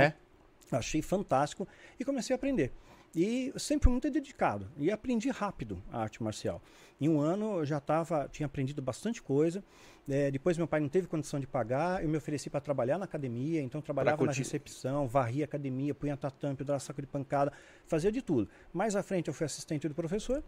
mão. 0.71 0.79
Achei 0.79 1.01
fantástico 1.01 1.67
e 1.99 2.05
comecei 2.05 2.33
a 2.33 2.37
aprender. 2.37 2.71
E 3.15 3.53
sempre 3.57 3.89
muito 3.89 4.09
dedicado. 4.09 4.69
E 4.77 4.89
aprendi 4.89 5.29
rápido 5.29 5.81
a 5.91 6.01
arte 6.01 6.23
marcial. 6.23 6.61
Em 6.99 7.09
um 7.09 7.19
ano 7.19 7.57
eu 7.57 7.65
já 7.65 7.79
tava, 7.79 8.29
tinha 8.31 8.45
aprendido 8.45 8.81
bastante 8.81 9.21
coisa. 9.21 9.63
É, 10.09 10.31
depois 10.31 10.57
meu 10.57 10.67
pai 10.67 10.79
não 10.79 10.89
teve 10.89 11.07
condição 11.07 11.39
de 11.39 11.45
pagar, 11.45 12.03
eu 12.03 12.09
me 12.09 12.17
ofereci 12.17 12.49
para 12.49 12.59
trabalhar 12.59 12.97
na 12.97 13.05
academia, 13.05 13.61
então 13.61 13.81
trabalhava 13.81 14.25
na 14.25 14.31
recepção, 14.31 15.07
varria 15.07 15.43
a 15.43 15.45
academia, 15.45 15.93
punha 15.93 16.17
tatame, 16.17 16.57
dava 16.63 16.79
saco 16.79 17.01
de 17.01 17.07
pancada, 17.07 17.53
fazia 17.85 18.11
de 18.11 18.21
tudo. 18.21 18.49
Mais 18.73 18.95
à 18.95 19.03
frente 19.03 19.27
eu 19.27 19.33
fui 19.33 19.45
assistente 19.45 19.87
do 19.87 19.93
professor 19.93 20.43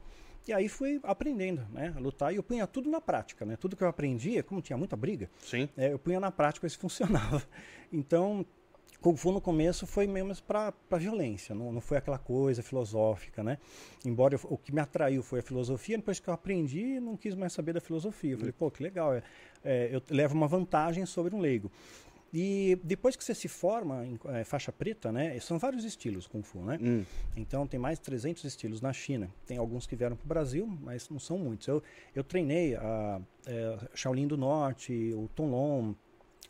e 0.48 0.52
aí 0.52 0.68
fui 0.68 1.00
aprendendo, 1.04 1.66
né, 1.72 1.94
a 1.96 2.00
lutar 2.00 2.34
e 2.34 2.38
eu 2.38 2.44
punha 2.44 2.66
tudo 2.68 2.90
na 2.90 3.00
prática, 3.00 3.46
né? 3.46 3.56
Tudo 3.56 3.76
que 3.78 3.84
eu 3.84 3.88
aprendia, 3.88 4.44
como 4.44 4.62
tinha 4.62 4.76
muita 4.76 4.96
briga, 4.98 5.30
Sim. 5.40 5.70
é, 5.78 5.94
eu 5.94 6.00
punha 6.00 6.20
na 6.20 6.32
prática 6.32 6.68
se 6.68 6.78
funcionava. 6.78 7.44
Então, 7.92 8.46
Kung 9.04 9.18
Fu 9.18 9.34
no 9.34 9.42
começo 9.42 9.86
foi 9.86 10.08
mesmo 10.08 10.34
para 10.44 10.74
violência, 10.98 11.54
não, 11.54 11.74
não 11.74 11.82
foi 11.82 11.98
aquela 11.98 12.18
coisa 12.18 12.64
filosófica, 12.64 13.44
né? 13.44 13.58
Embora 14.06 14.36
eu- 14.36 14.40
o 14.50 14.58
que 14.58 14.74
me 14.74 14.80
atraiu 14.80 15.22
foi 15.22 15.40
a 15.40 15.44
filosofia, 15.44 15.98
depois 15.98 16.22
que 16.22 16.30
eu 16.30 16.34
aprendi, 16.34 17.02
não 17.02 17.18
quis 17.18 17.36
mais 17.36 17.52
saber 17.52 17.74
da 17.74 17.82
filosofia. 17.82 18.32
Eu 18.32 18.38
falei, 18.38 18.54
pô, 18.54 18.72
que 18.72 18.82
legal, 18.82 19.14
é, 19.14 19.22
é, 19.62 19.90
eu 19.92 20.02
levo 20.10 20.34
uma 20.34 20.48
vantagem 20.48 21.06
sobre 21.06 21.36
um 21.36 21.40
leigo. 21.40 21.70
E 22.34 22.80
depois 22.84 23.16
que 23.16 23.24
você 23.24 23.36
se 23.36 23.48
forma 23.48 24.06
em 24.08 24.18
é, 24.30 24.44
faixa 24.44 24.72
preta, 24.72 25.12
né? 25.12 25.38
São 25.40 25.60
vários 25.60 25.84
estilos 25.84 26.26
Kung 26.26 26.42
Fu, 26.42 26.60
né? 26.60 26.80
Hum. 26.82 27.04
Então 27.36 27.68
tem 27.68 27.80
mais 27.80 28.00
de 28.00 28.06
300 28.06 28.44
estilos 28.46 28.82
na 28.82 28.92
China. 28.92 29.30
Tem 29.46 29.58
alguns 29.58 29.86
que 29.86 29.96
vieram 29.96 30.16
para 30.16 30.26
o 30.26 30.28
Brasil, 30.28 30.66
mas 30.82 31.10
não 31.10 31.20
são 31.20 31.38
muitos. 31.38 31.68
Eu, 31.68 31.84
eu 32.16 32.24
treinei 32.24 32.74
a 32.76 33.22
é, 33.46 33.78
Shaolin 33.94 34.26
do 34.28 34.36
Norte, 34.36 35.14
o 35.14 35.30
Tonlon, 35.36 35.94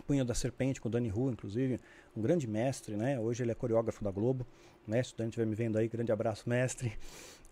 Punho 0.02 0.26
da 0.26 0.34
Serpente 0.34 0.82
com 0.82 0.88
o 0.88 0.92
Dani 0.92 1.12
Hu, 1.12 1.30
inclusive, 1.30 1.80
um 2.16 2.22
grande 2.22 2.48
mestre, 2.48 2.96
né? 2.96 3.20
Hoje 3.20 3.44
ele 3.44 3.52
é 3.52 3.56
coreógrafo 3.56 4.04
da 4.04 4.10
Globo, 4.10 4.48
né? 4.88 5.02
Dani 5.18 5.30
estiver 5.30 5.46
me 5.46 5.54
vendo 5.54 5.78
aí, 5.78 5.88
grande 5.88 6.12
abraço, 6.12 6.50
mestre. 6.50 6.94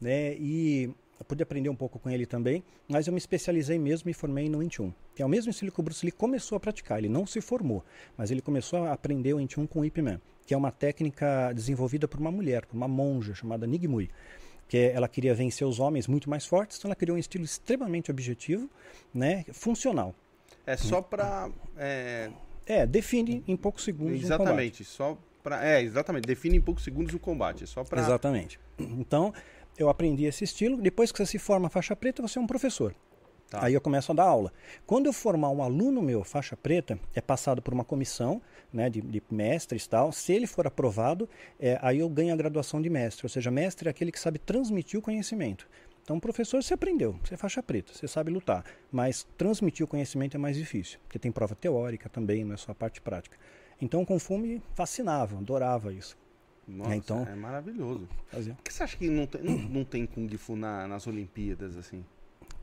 Né? 0.02 0.36
E 0.40 0.86
eu 1.20 1.26
pude 1.28 1.44
aprender 1.44 1.70
um 1.70 1.76
pouco 1.76 2.00
com 2.00 2.10
ele 2.10 2.26
também, 2.26 2.64
mas 2.90 3.06
eu 3.06 3.14
me 3.14 3.20
especializei 3.20 3.78
mesmo 3.78 4.10
e 4.10 4.14
formei 4.16 4.50
no 4.50 4.68
Chun, 4.72 4.92
que 5.14 5.22
é 5.22 5.26
o 5.28 5.30
mesmo 5.30 5.52
estilo 5.52 5.72
que 5.72 5.80
o 5.80 5.84
Bruce 5.84 6.04
Lee 6.04 6.12
começou 6.12 6.56
a 6.56 6.60
praticar. 6.60 6.98
Ele 6.98 7.08
não 7.08 7.24
se 7.28 7.40
formou, 7.40 7.86
mas 8.18 8.32
ele 8.32 8.42
começou 8.42 8.84
a 8.84 8.94
aprender 8.94 9.36
o 9.36 9.48
Chun 9.48 9.68
com 9.68 9.82
o 9.82 9.86
Ip 9.86 10.02
Man, 10.02 10.20
que 10.44 10.56
é 10.56 10.58
uma 10.58 10.72
técnica 10.72 11.54
desenvolvida 11.54 12.08
por 12.08 12.20
uma 12.20 12.32
mulher, 12.32 12.66
por 12.66 12.76
uma 12.76 12.88
monja 12.88 13.36
chamada 13.36 13.68
Nigmui 13.68 14.10
que 14.72 14.78
ela 14.78 15.10
queria 15.10 15.36
vencer 15.36 15.68
os 15.68 15.82
homens 15.82 16.08
muito 16.08 16.30
mais 16.30 16.46
fortes, 16.46 16.78
então 16.78 16.88
ela 16.88 16.96
criou 16.96 17.18
um 17.18 17.20
estilo 17.20 17.44
extremamente 17.44 18.10
objetivo, 18.10 18.70
né, 19.14 19.44
funcional. 19.52 20.16
É 20.66 20.78
só 20.78 21.02
pra. 21.02 21.50
É, 21.78 22.30
É, 22.66 22.86
define 22.86 23.44
em 23.48 23.56
poucos 23.58 23.84
segundos 23.84 24.14
um 24.14 24.20
combate. 24.20 24.26
exatamente. 24.26 24.84
Só 24.86 25.18
pra. 25.44 25.66
É, 25.68 25.82
exatamente. 25.82 26.26
Define 26.26 26.58
em 26.58 26.62
poucos 26.62 26.84
segundos 26.84 27.14
o 27.14 27.20
combate. 27.20 27.64
É 27.64 27.68
só 27.68 27.84
pra. 27.84 28.02
Exatamente. 28.02 28.60
Então, 28.80 29.34
eu 29.78 29.90
aprendi 29.90 30.26
esse 30.26 30.44
estilo. 30.44 30.82
Depois 30.82 31.12
que 31.12 31.18
você 31.18 31.26
se 31.26 31.40
forma 31.40 31.70
faixa 31.70 31.96
preta, 31.96 32.22
você 32.22 32.38
é 32.40 32.42
um 32.42 32.48
professor. 32.48 32.96
Tá. 33.50 33.66
Aí 33.66 33.74
eu 33.74 33.82
começo 33.82 34.10
a 34.14 34.16
dar 34.16 34.24
aula. 34.24 34.54
Quando 34.88 35.08
eu 35.08 35.14
formar 35.14 35.50
um 35.50 35.62
aluno 35.62 36.02
meu 36.02 36.24
faixa 36.24 36.56
preta, 36.56 36.98
é 37.14 37.20
passado 37.20 37.62
por 37.62 37.74
uma 37.74 37.84
comissão 37.84 38.42
né, 38.72 38.90
de, 38.90 39.02
de 39.02 39.22
mestres 39.30 39.84
e 39.84 39.90
tal. 39.90 40.10
Se 40.14 40.32
ele 40.32 40.48
for 40.48 40.66
aprovado, 40.66 41.28
é, 41.60 41.78
aí 41.82 42.00
eu 42.00 42.08
ganho 42.08 42.34
a 42.34 42.38
graduação 42.38 42.82
de 42.82 42.90
mestre. 42.90 43.26
Ou 43.26 43.30
seja, 43.30 43.52
mestre 43.52 43.90
é 43.90 43.92
aquele 43.92 44.10
que 44.10 44.20
sabe 44.20 44.40
transmitir 44.40 44.98
o 44.98 45.02
conhecimento. 45.02 45.68
Então, 46.04 46.20
professor, 46.20 46.62
você 46.62 46.74
aprendeu, 46.74 47.18
você 47.24 47.36
é 47.36 47.38
faixa 47.38 47.62
preta, 47.62 47.94
você 47.94 48.08
sabe 48.08 48.32
lutar, 48.32 48.66
mas 48.92 49.26
transmitir 49.38 49.84
o 49.84 49.88
conhecimento 49.88 50.36
é 50.36 50.38
mais 50.40 50.58
difícil, 50.58 51.00
porque 51.04 51.20
tem 51.20 51.32
prova 51.32 51.56
teórica 51.56 52.10
também, 52.10 52.44
não 52.44 52.54
é 52.54 52.58
só 52.58 52.72
a 52.72 52.76
parte 52.76 53.00
prática. 53.02 53.38
Então, 53.80 54.02
o 54.02 54.06
Kung 54.06 54.20
Fu 54.20 54.38
me 54.38 54.62
fascinava, 54.76 55.38
adorava 55.38 55.94
isso. 55.94 56.18
Nossa, 56.68 56.94
É, 56.94 56.96
então- 56.96 57.28
é 57.28 57.36
maravilhoso. 57.36 58.08
Fazia. 58.28 58.54
Por 58.56 58.64
que 58.64 58.74
você 58.74 58.84
acha 58.84 58.98
que 58.98 59.10
não 59.10 59.26
tem, 59.26 59.42
não, 59.42 59.58
não 59.58 59.84
tem 59.84 60.06
Kung 60.06 60.28
Fu 60.38 60.56
na- 60.56 60.88
nas 60.88 61.08
Olimpíadas, 61.08 61.78
assim? 61.78 62.06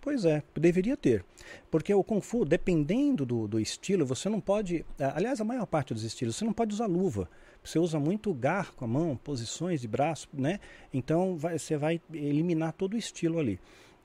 Pois 0.09 0.25
é, 0.25 0.43
deveria 0.55 0.97
ter. 0.97 1.23
Porque 1.71 1.93
o 1.93 2.03
Kung 2.03 2.23
Fu, 2.23 2.43
dependendo 2.43 3.27
do, 3.27 3.47
do 3.47 3.61
estilo, 3.61 4.07
você 4.07 4.27
não 4.31 4.41
pode. 4.41 4.83
Aliás, 4.99 5.39
a 5.39 5.45
maior 5.45 5.67
parte 5.67 5.93
dos 5.93 6.03
estilos, 6.03 6.35
você 6.35 6.47
não 6.47 6.53
pode 6.55 6.73
usar 6.73 6.87
luva. 6.87 7.29
Você 7.63 7.79
usa 7.79 8.01
muito 8.01 8.33
gar 8.33 8.73
com 8.73 8.87
a 8.87 8.89
mão, 8.89 9.19
posições 9.23 9.83
de 9.83 9.87
braço, 9.87 10.27
né? 10.33 10.61
Então 10.95 11.37
vai- 11.37 11.59
você 11.59 11.77
vai 11.77 12.01
eliminar 12.11 12.73
todo 12.73 12.95
o 12.95 12.97
estilo 12.97 13.39
ali. 13.39 13.61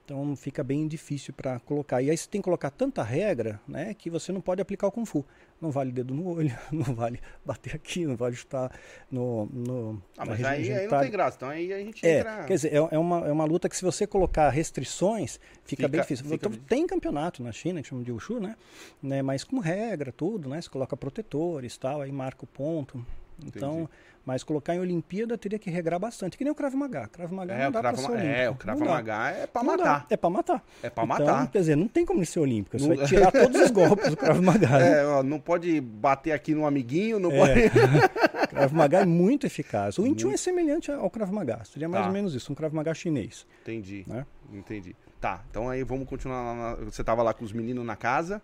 Então 0.05 0.35
fica 0.35 0.61
bem 0.63 0.85
difícil 0.87 1.33
para 1.33 1.59
colocar. 1.61 2.01
E 2.01 2.09
aí 2.09 2.17
você 2.17 2.27
tem 2.27 2.41
que 2.41 2.43
colocar 2.45 2.69
tanta 2.69 3.01
regra, 3.01 3.59
né, 3.67 3.93
que 3.93 4.09
você 4.09 4.33
não 4.33 4.41
pode 4.41 4.61
aplicar 4.61 4.87
o 4.87 4.91
Kung 4.91 5.05
Fu. 5.05 5.25
Não 5.61 5.71
vale 5.71 5.93
dedo 5.93 6.13
no 6.13 6.27
olho, 6.27 6.51
não 6.73 6.93
vale 6.93 7.21
bater 7.45 7.73
aqui, 7.73 8.05
não 8.05 8.17
vale 8.17 8.35
chutar 8.35 8.69
no. 9.09 9.45
no 9.45 10.01
Ah, 10.17 10.25
mas 10.25 10.43
aí, 10.43 10.73
aí 10.73 10.87
não 10.87 10.99
tem 10.99 11.09
graça. 11.09 11.37
Então 11.37 11.47
aí 11.49 11.71
a 11.71 11.77
gente 11.79 12.05
É, 12.05 12.19
entra. 12.19 12.43
quer 12.43 12.53
dizer, 12.55 12.73
é, 12.73 12.87
é 12.91 12.99
uma, 12.99 13.19
é 13.27 13.31
uma 13.31 13.45
luta 13.45 13.69
que 13.69 13.77
se 13.77 13.81
você 13.85 14.05
colocar 14.05 14.49
restrições, 14.49 15.39
fica, 15.63 15.83
Fica- 15.83 15.87
bem 15.87 16.01
difícil. 16.01 16.25
fica- 16.25 16.47
Então, 16.49 16.51
Tem 16.67 16.85
campeonato 16.85 17.41
na 17.41 17.53
China, 17.53 17.81
que 17.81 17.87
chama 17.87 18.03
de 18.03 18.11
Wushu, 18.11 18.41
né? 18.41 18.57
né? 19.01 19.21
Mas 19.21 19.45
com 19.45 19.59
regra, 19.59 20.11
tudo, 20.11 20.49
né? 20.49 20.61
Você 20.61 20.69
coloca 20.69 20.97
protetores 20.97 21.77
tal, 21.77 22.01
aí 22.01 22.11
marca 22.11 22.43
o 22.43 22.47
ponto. 22.47 23.05
Então, 23.45 23.71
Entendi. 23.73 23.89
Mas 24.25 24.43
colocar 24.43 24.73
em 24.75 24.79
Olimpíada 24.79 25.37
teria 25.37 25.59
que 25.59 25.69
regrar 25.69 25.99
bastante, 25.99 26.37
que 26.37 26.43
nem 26.43 26.51
o 26.51 26.55
Krav 26.55 26.73
Maga. 26.75 27.07
Krav 27.07 27.31
Maga 27.33 27.53
É, 27.53 27.63
não 27.65 27.71
dá 27.71 27.79
pra 27.81 27.91
Krav 27.93 28.05
ser 28.05 28.11
olímpico. 28.11 28.33
é, 28.33 28.49
o 28.49 28.55
Krav 28.55 28.79
Não 28.79 28.87
dá. 28.87 28.93
Maga 28.93 29.29
é 29.31 29.39
Não 29.53 29.63
dá. 29.63 29.63
matar. 29.63 30.05
É 30.09 30.17
pra 30.17 30.29
matar. 30.29 30.63
É 30.81 30.89
pra 30.89 31.03
Então, 31.03 31.25
matar. 31.25 31.51
quer 31.51 31.59
dizer, 31.59 31.75
não 31.75 31.87
tem 31.87 32.05
como 32.05 32.19
ele 32.19 32.25
ser 32.25 32.39
olímpico. 32.39 32.79
Você 32.79 32.95
vai 32.95 33.05
tirar 33.05 33.31
todos 33.31 33.59
os 33.61 33.71
golpes 33.71 34.09
do 34.09 34.17
Krav 34.17 34.39
Maga. 34.41 34.67
né? 34.69 34.93
É, 35.01 35.05
ó, 35.05 35.23
não 35.23 35.39
pode 35.39 35.79
bater 35.81 36.31
aqui 36.31 36.53
no 36.55 36.65
amiguinho, 36.65 37.19
não 37.19 37.31
É. 37.31 37.37
pode. 37.37 37.69
Krav 38.49 38.71
Maga 38.73 38.99
é 39.01 39.05
muito 39.05 39.45
eficaz. 39.45 39.97
O 39.97 40.19
Chun 40.19 40.31
é 40.31 40.37
semelhante 40.37 40.91
ao 40.91 41.09
Krav 41.09 41.31
Maga. 41.31 41.61
Seria 41.65 41.89
mais 41.89 42.03
Tá. 42.03 42.07
ou 42.07 42.13
menos 42.13 42.33
isso, 42.35 42.51
um 42.51 42.55
Krav 42.55 42.73
Maga 42.73 42.93
chinês. 42.93 43.45
Entendi, 43.63 44.03
Né? 44.07 44.25
entendi. 44.53 44.95
Tá, 45.19 45.41
então 45.49 45.69
aí 45.69 45.83
vamos 45.83 46.07
continuar 46.07 46.53
na- 46.53 46.75
Você 46.85 47.03
tava 47.03 47.23
lá 47.23 47.33
com 47.33 47.45
os 47.45 47.51
meninos 47.53 47.85
na 47.85 47.95
casa. 47.95 48.41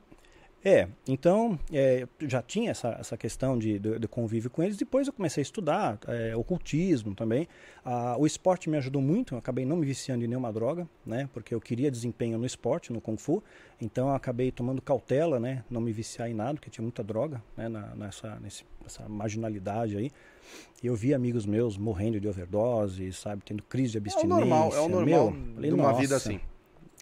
É, 0.64 0.90
então 1.08 1.58
é, 1.72 2.06
já 2.22 2.42
tinha 2.42 2.72
essa, 2.72 2.90
essa 3.00 3.16
questão 3.16 3.58
de, 3.58 3.80
de, 3.80 3.98
de, 3.98 4.08
convívio 4.10 4.50
com 4.50 4.62
eles. 4.62 4.76
Depois 4.76 5.08
eu 5.08 5.14
comecei 5.14 5.40
a 5.42 5.44
estudar 5.44 5.98
é, 6.06 6.36
ocultismo 6.36 7.16
também. 7.16 7.48
Ah, 7.84 8.18
o 8.20 8.28
esporte 8.28 8.70
me 8.70 8.76
ajudou 8.78 9.02
muito. 9.02 9.36
Eu 9.36 9.38
acabei 9.38 9.66
não 9.66 9.78
me 9.78 9.86
viciando 9.86 10.26
em 10.26 10.28
nenhuma 10.28 10.52
droga, 10.52 10.88
né? 11.06 11.30
Porque 11.34 11.56
eu 11.56 11.62
queria 11.62 11.90
desempenho 11.90 12.38
no 12.38 12.46
esporte, 12.46 12.92
no 12.92 13.00
kung 13.00 13.18
fu. 13.18 13.42
Então 13.80 14.10
eu 14.10 14.16
acabei 14.16 14.52
tomando 14.52 14.82
cautela, 14.82 15.40
né? 15.40 15.64
Não 15.70 15.80
me 15.80 15.94
viciar 15.94 16.30
em 16.30 16.34
nada, 16.34 16.56
porque 16.56 16.70
tinha 16.70 16.84
muita 16.84 17.04
droga, 17.04 17.42
né? 17.56 17.70
Na, 17.70 17.96
nessa, 17.96 18.38
nesse, 18.42 18.66
nessa 18.84 19.08
marginalidade 19.08 19.96
aí. 19.96 20.12
E 20.84 20.88
eu 20.88 20.96
vi 20.96 21.14
amigos 21.14 21.46
meus 21.46 21.78
morrendo 21.78 22.20
de 22.20 22.28
overdose, 22.28 23.14
sabe? 23.14 23.44
Tendo 23.46 23.64
crise 23.64 23.94
de 23.94 23.98
abstinência. 24.00 24.34
É 24.34 24.36
o 24.36 24.40
normal, 24.40 24.76
é 24.76 24.80
o 24.80 24.90
normal 24.90 25.32
Meu, 25.32 25.54
falei, 25.56 25.70
de 25.70 25.76
uma 25.76 25.94
vida 25.94 26.18
assim. 26.18 26.42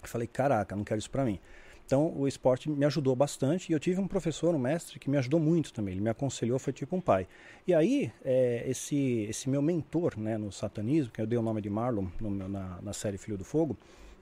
Eu 0.01 0.07
falei, 0.07 0.27
caraca, 0.27 0.75
não 0.75 0.83
quero 0.83 0.99
isso 0.99 1.09
para 1.09 1.25
mim. 1.25 1.39
Então 1.87 2.13
o 2.17 2.27
esporte 2.27 2.69
me 2.69 2.85
ajudou 2.85 3.15
bastante 3.15 3.69
e 3.69 3.73
eu 3.73 3.79
tive 3.79 4.01
um 4.01 4.07
professor, 4.09 4.53
um 4.53 4.59
mestre 4.59 4.99
que 4.99 5.09
me 5.09 5.17
ajudou 5.17 5.39
muito 5.39 5.71
também. 5.71 5.93
Ele 5.93 6.01
me 6.01 6.09
aconselhou, 6.09 6.59
foi 6.59 6.73
tipo 6.73 6.97
um 6.97 6.99
pai. 6.99 7.25
E 7.65 7.73
aí 7.73 8.11
é, 8.25 8.65
esse 8.67 9.25
esse 9.29 9.49
meu 9.49 9.61
mentor, 9.61 10.19
né, 10.19 10.37
no 10.37 10.51
satanismo, 10.51 11.13
que 11.13 11.21
eu 11.21 11.25
dei 11.25 11.39
o 11.39 11.41
nome 11.41 11.61
de 11.61 11.69
Marlon 11.69 12.07
no, 12.19 12.29
na, 12.29 12.81
na 12.81 12.93
série 12.93 13.17
Filho 13.17 13.37
do 13.37 13.45
Fogo, 13.45 13.77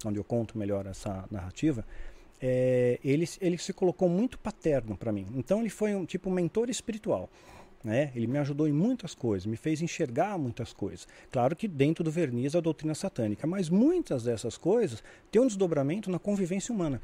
onde 0.05 0.19
eu 0.19 0.23
conto 0.23 0.55
melhor 0.59 0.85
essa 0.85 1.25
narrativa, 1.31 1.83
é, 2.39 2.99
ele 3.03 3.27
ele 3.41 3.57
se 3.57 3.73
colocou 3.73 4.07
muito 4.07 4.37
paterno 4.37 4.95
para 4.95 5.11
mim. 5.11 5.25
Então 5.33 5.59
ele 5.59 5.71
foi 5.71 5.95
um 5.95 6.05
tipo 6.05 6.29
mentor 6.29 6.69
espiritual. 6.69 7.31
Né? 7.83 8.11
Ele 8.15 8.27
me 8.27 8.37
ajudou 8.39 8.67
em 8.67 8.71
muitas 8.71 9.15
coisas, 9.15 9.45
me 9.45 9.57
fez 9.57 9.81
enxergar 9.81 10.37
muitas 10.37 10.71
coisas. 10.71 11.07
Claro 11.31 11.55
que 11.55 11.67
dentro 11.67 12.03
do 12.03 12.11
verniz 12.11 12.53
da 12.53 12.59
doutrina 12.59 12.95
satânica, 12.95 13.47
mas 13.47 13.69
muitas 13.69 14.23
dessas 14.23 14.55
coisas 14.55 15.03
têm 15.31 15.41
um 15.41 15.47
desdobramento 15.47 16.09
na 16.11 16.17
convivência 16.17 16.73
humana 16.73 17.01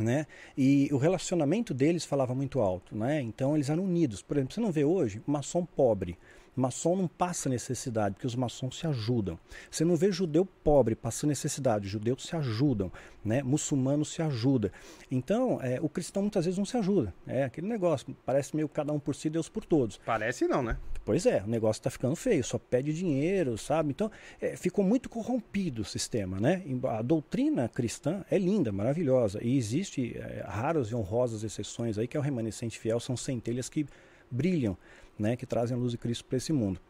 né? 0.00 0.26
E 0.56 0.88
o 0.92 0.96
relacionamento 0.96 1.74
deles 1.74 2.04
falava 2.04 2.34
muito 2.34 2.60
alto, 2.60 2.96
né? 2.96 3.20
Então 3.20 3.54
eles 3.54 3.68
eram 3.68 3.82
unidos. 3.84 4.22
Por 4.22 4.36
exemplo, 4.36 4.54
você 4.54 4.60
não 4.60 4.70
vê 4.70 4.84
hoje 4.84 5.20
maçom 5.26 5.64
pobre 5.64 6.16
Maçom 6.54 6.96
não 6.96 7.08
passa 7.08 7.48
necessidade, 7.48 8.14
porque 8.14 8.26
os 8.26 8.34
maçons 8.34 8.78
se 8.78 8.86
ajudam. 8.86 9.38
Você 9.70 9.84
não 9.84 9.96
vê 9.96 10.12
judeu 10.12 10.44
pobre 10.44 10.94
passando 10.94 11.30
necessidade, 11.30 11.88
judeus 11.88 12.24
se 12.24 12.36
ajudam, 12.36 12.92
né? 13.24 13.42
muçulmano 13.42 14.04
se 14.04 14.20
ajuda. 14.20 14.70
Então, 15.10 15.58
é, 15.62 15.80
o 15.80 15.88
cristão 15.88 16.22
muitas 16.22 16.44
vezes 16.44 16.58
não 16.58 16.66
se 16.66 16.76
ajuda. 16.76 17.14
É 17.26 17.44
aquele 17.44 17.66
negócio, 17.66 18.14
parece 18.26 18.54
meio 18.54 18.68
cada 18.68 18.92
um 18.92 19.00
por 19.00 19.14
si, 19.14 19.30
Deus 19.30 19.48
por 19.48 19.64
todos. 19.64 19.98
Parece 20.04 20.46
não, 20.46 20.62
né? 20.62 20.76
Pois 21.04 21.24
é, 21.24 21.42
o 21.42 21.48
negócio 21.48 21.80
está 21.80 21.90
ficando 21.90 22.14
feio, 22.14 22.44
só 22.44 22.58
pede 22.58 22.92
dinheiro, 22.92 23.56
sabe? 23.56 23.90
Então, 23.90 24.10
é, 24.40 24.54
ficou 24.54 24.84
muito 24.84 25.08
corrompido 25.08 25.82
o 25.82 25.84
sistema, 25.84 26.38
né? 26.38 26.62
A 26.88 27.00
doutrina 27.00 27.66
cristã 27.68 28.24
é 28.30 28.38
linda, 28.38 28.70
maravilhosa, 28.70 29.42
e 29.42 29.56
existe 29.56 30.16
é, 30.16 30.44
raras 30.46 30.88
e 30.88 30.94
honrosas 30.94 31.42
exceções 31.42 31.96
aí, 31.96 32.06
que 32.06 32.16
é 32.16 32.20
o 32.20 32.22
remanescente 32.22 32.78
fiel, 32.78 33.00
são 33.00 33.16
centelhas 33.16 33.68
que 33.70 33.86
brilham 34.30 34.76
né, 35.18 35.36
que 35.36 35.46
trazem 35.46 35.76
a 35.76 35.80
luz 35.80 35.92
de 35.92 35.98
Cristo 35.98 36.24
para 36.24 36.36
esse 36.36 36.52
mundo. 36.52 36.80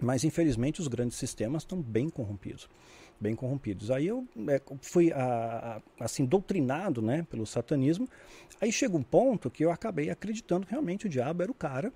Mas 0.00 0.24
infelizmente 0.24 0.80
os 0.80 0.88
grandes 0.88 1.16
sistemas 1.18 1.62
estão 1.62 1.80
bem 1.80 2.08
corrompidos, 2.08 2.68
bem 3.20 3.34
corrompidos. 3.34 3.90
Aí 3.90 4.06
eu 4.06 4.26
é, 4.48 4.60
fui 4.80 5.12
a, 5.12 5.80
a, 5.98 6.04
assim 6.04 6.24
doutrinado, 6.24 7.02
né, 7.02 7.26
pelo 7.30 7.46
satanismo. 7.46 8.08
Aí 8.60 8.72
chega 8.72 8.96
um 8.96 9.02
ponto 9.02 9.50
que 9.50 9.64
eu 9.64 9.70
acabei 9.70 10.10
acreditando 10.10 10.66
que 10.66 10.72
realmente 10.72 11.06
o 11.06 11.08
diabo 11.08 11.42
era 11.42 11.52
o 11.52 11.54
cara 11.54 11.92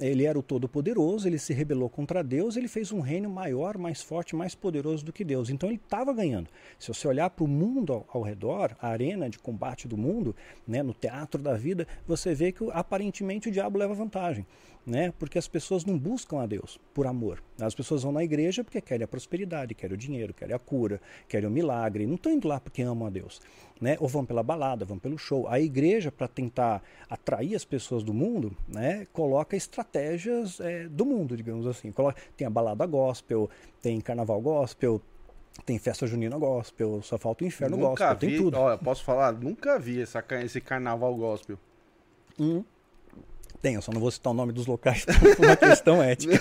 ele 0.00 0.24
era 0.24 0.38
o 0.38 0.42
Todo-Poderoso, 0.42 1.26
ele 1.26 1.38
se 1.38 1.52
rebelou 1.52 1.90
contra 1.90 2.22
Deus, 2.22 2.56
ele 2.56 2.68
fez 2.68 2.92
um 2.92 3.00
reino 3.00 3.28
maior, 3.28 3.76
mais 3.76 4.00
forte, 4.00 4.36
mais 4.36 4.54
poderoso 4.54 5.04
do 5.04 5.12
que 5.12 5.24
Deus. 5.24 5.50
Então 5.50 5.68
ele 5.68 5.80
estava 5.82 6.12
ganhando. 6.12 6.48
Se 6.78 6.88
você 6.88 7.08
olhar 7.08 7.28
para 7.30 7.44
o 7.44 7.48
mundo 7.48 7.92
ao, 7.92 8.06
ao, 8.12 8.22
redor, 8.22 8.76
a 8.80 8.88
arena 8.88 9.28
de 9.28 9.38
combate 9.38 9.88
do 9.88 9.96
mundo, 9.96 10.36
né, 10.66 10.84
no 10.84 10.94
teatro 10.94 11.42
da 11.42 11.54
vida, 11.54 11.86
você 12.06 12.32
vê 12.32 12.52
que 12.52 12.64
aparentemente 12.70 13.48
o 13.48 13.52
diabo 13.52 13.76
leva 13.76 13.92
vantagem 13.92 14.46
né? 14.88 15.12
Porque 15.18 15.38
as 15.38 15.46
pessoas 15.46 15.84
não 15.84 15.98
buscam 15.98 16.40
a 16.40 16.46
Deus 16.46 16.80
por 16.94 17.06
amor. 17.06 17.42
As 17.60 17.74
pessoas 17.74 18.02
vão 18.02 18.10
na 18.10 18.24
igreja 18.24 18.64
porque 18.64 18.80
querem 18.80 19.04
a 19.04 19.08
prosperidade, 19.08 19.74
querem 19.74 19.94
o 19.94 19.98
dinheiro, 19.98 20.32
querem 20.32 20.54
a 20.54 20.58
cura, 20.58 21.00
querem 21.28 21.46
o 21.46 21.50
milagre. 21.52 22.06
Não 22.06 22.14
estão 22.14 22.32
indo 22.32 22.48
lá 22.48 22.58
porque 22.58 22.80
amam 22.82 23.06
a 23.06 23.10
Deus, 23.10 23.40
né? 23.80 23.96
Ou 24.00 24.08
vão 24.08 24.24
pela 24.24 24.42
balada, 24.42 24.84
vão 24.84 24.98
pelo 24.98 25.18
show. 25.18 25.46
A 25.46 25.60
igreja, 25.60 26.10
para 26.10 26.26
tentar 26.26 26.82
atrair 27.08 27.54
as 27.54 27.64
pessoas 27.64 28.02
do 28.02 28.14
mundo, 28.14 28.56
né? 28.66 29.06
Coloca 29.12 29.54
estratégias 29.54 30.58
é, 30.60 30.88
do 30.88 31.04
mundo, 31.04 31.36
digamos 31.36 31.66
assim. 31.66 31.92
Coloca, 31.92 32.20
tem 32.36 32.46
a 32.46 32.50
balada 32.50 32.86
gospel, 32.86 33.50
tem 33.82 34.00
carnaval 34.00 34.40
gospel, 34.40 35.02
tem 35.66 35.78
festa 35.78 36.06
junina 36.06 36.38
gospel, 36.38 37.02
só 37.02 37.18
falta 37.18 37.44
o 37.44 37.46
inferno 37.46 37.76
nunca 37.76 37.88
gospel, 37.88 38.16
vi, 38.16 38.26
tem 38.26 38.36
tudo. 38.38 38.56
Ó, 38.56 38.76
posso 38.78 39.04
falar? 39.04 39.32
Nunca 39.32 39.78
vi 39.78 40.00
essa, 40.00 40.24
esse 40.42 40.62
carnaval 40.62 41.14
gospel. 41.14 41.58
Hum. 42.40 42.64
Tem, 43.60 43.74
eu 43.74 43.82
só 43.82 43.92
não 43.92 44.00
vou 44.00 44.10
citar 44.10 44.32
o 44.32 44.36
nome 44.36 44.52
dos 44.52 44.66
locais 44.66 45.04
por 45.36 45.44
uma 45.44 45.56
questão 45.56 46.02
ética. 46.02 46.38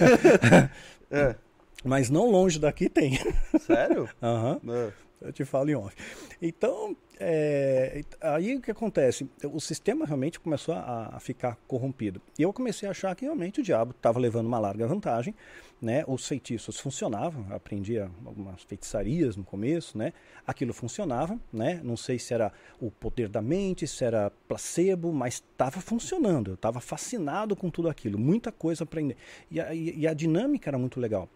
é. 1.10 1.36
Mas 1.84 2.10
não 2.10 2.30
longe 2.30 2.60
daqui 2.60 2.90
tem. 2.90 3.20
Sério? 3.60 4.10
Aham. 4.22 4.60
Uhum. 4.64 4.92
Eu 5.20 5.34
te 5.34 5.44
falo 5.44 5.70
em 5.70 5.76
off. 5.76 5.96
Então, 6.42 6.96
é, 7.20 8.04
aí 8.22 8.56
o 8.56 8.62
que 8.62 8.70
acontece? 8.70 9.28
O 9.52 9.60
sistema 9.60 10.06
realmente 10.06 10.40
começou 10.40 10.76
a, 10.76 11.10
a, 11.14 11.20
ficar 11.20 11.58
corrompido. 11.68 12.22
E 12.38 12.44
eu 12.44 12.54
comecei 12.54 12.88
a 12.88 12.92
achar 12.92 13.16
que 13.16 13.26
realmente 13.26 13.60
o 13.60 13.64
diabo 13.64 13.92
estava 13.92 14.20
levando 14.20 14.46
uma 14.46 14.60
larga 14.60 14.86
vantagem. 14.86 15.34
Né? 15.82 16.04
Os 16.08 16.28
feitiços 16.28 16.80
funcionavam, 16.80 17.46
eu 17.50 17.56
aprendia 17.56 18.10
algumas 18.26 18.64
feitiçarias 18.64 19.36
no 19.36 19.44
começo, 19.44 19.98
né? 19.98 20.14
aquilo 20.46 20.74
funcionava. 20.74 21.40
Né? 21.52 21.82
Não 21.84 21.98
sei 21.98 22.20
se 22.20 22.34
era 22.34 22.52
o 22.80 22.92
poder 22.92 23.28
da 23.28 23.42
mente, 23.42 23.88
se 23.88 24.04
era 24.04 24.32
placebo, 24.48 25.12
mas 25.12 25.36
estava 25.36 25.82
funcionando. 25.82 26.52
Eu 26.52 26.56
estava 26.56 26.80
fascinado 26.80 27.56
com 27.56 27.72
tudo 27.72 27.90
aquilo, 27.90 28.20
muita 28.20 28.52
coisa 28.52 28.84
a 28.84 28.86
aprender. 28.86 29.18
E 29.50 29.60
a, 29.60 29.74
e 29.74 30.08
a 30.08 30.14
dinâmica 30.14 30.70
era 30.70 30.78
muito 30.78 31.00
legal. 31.00 31.28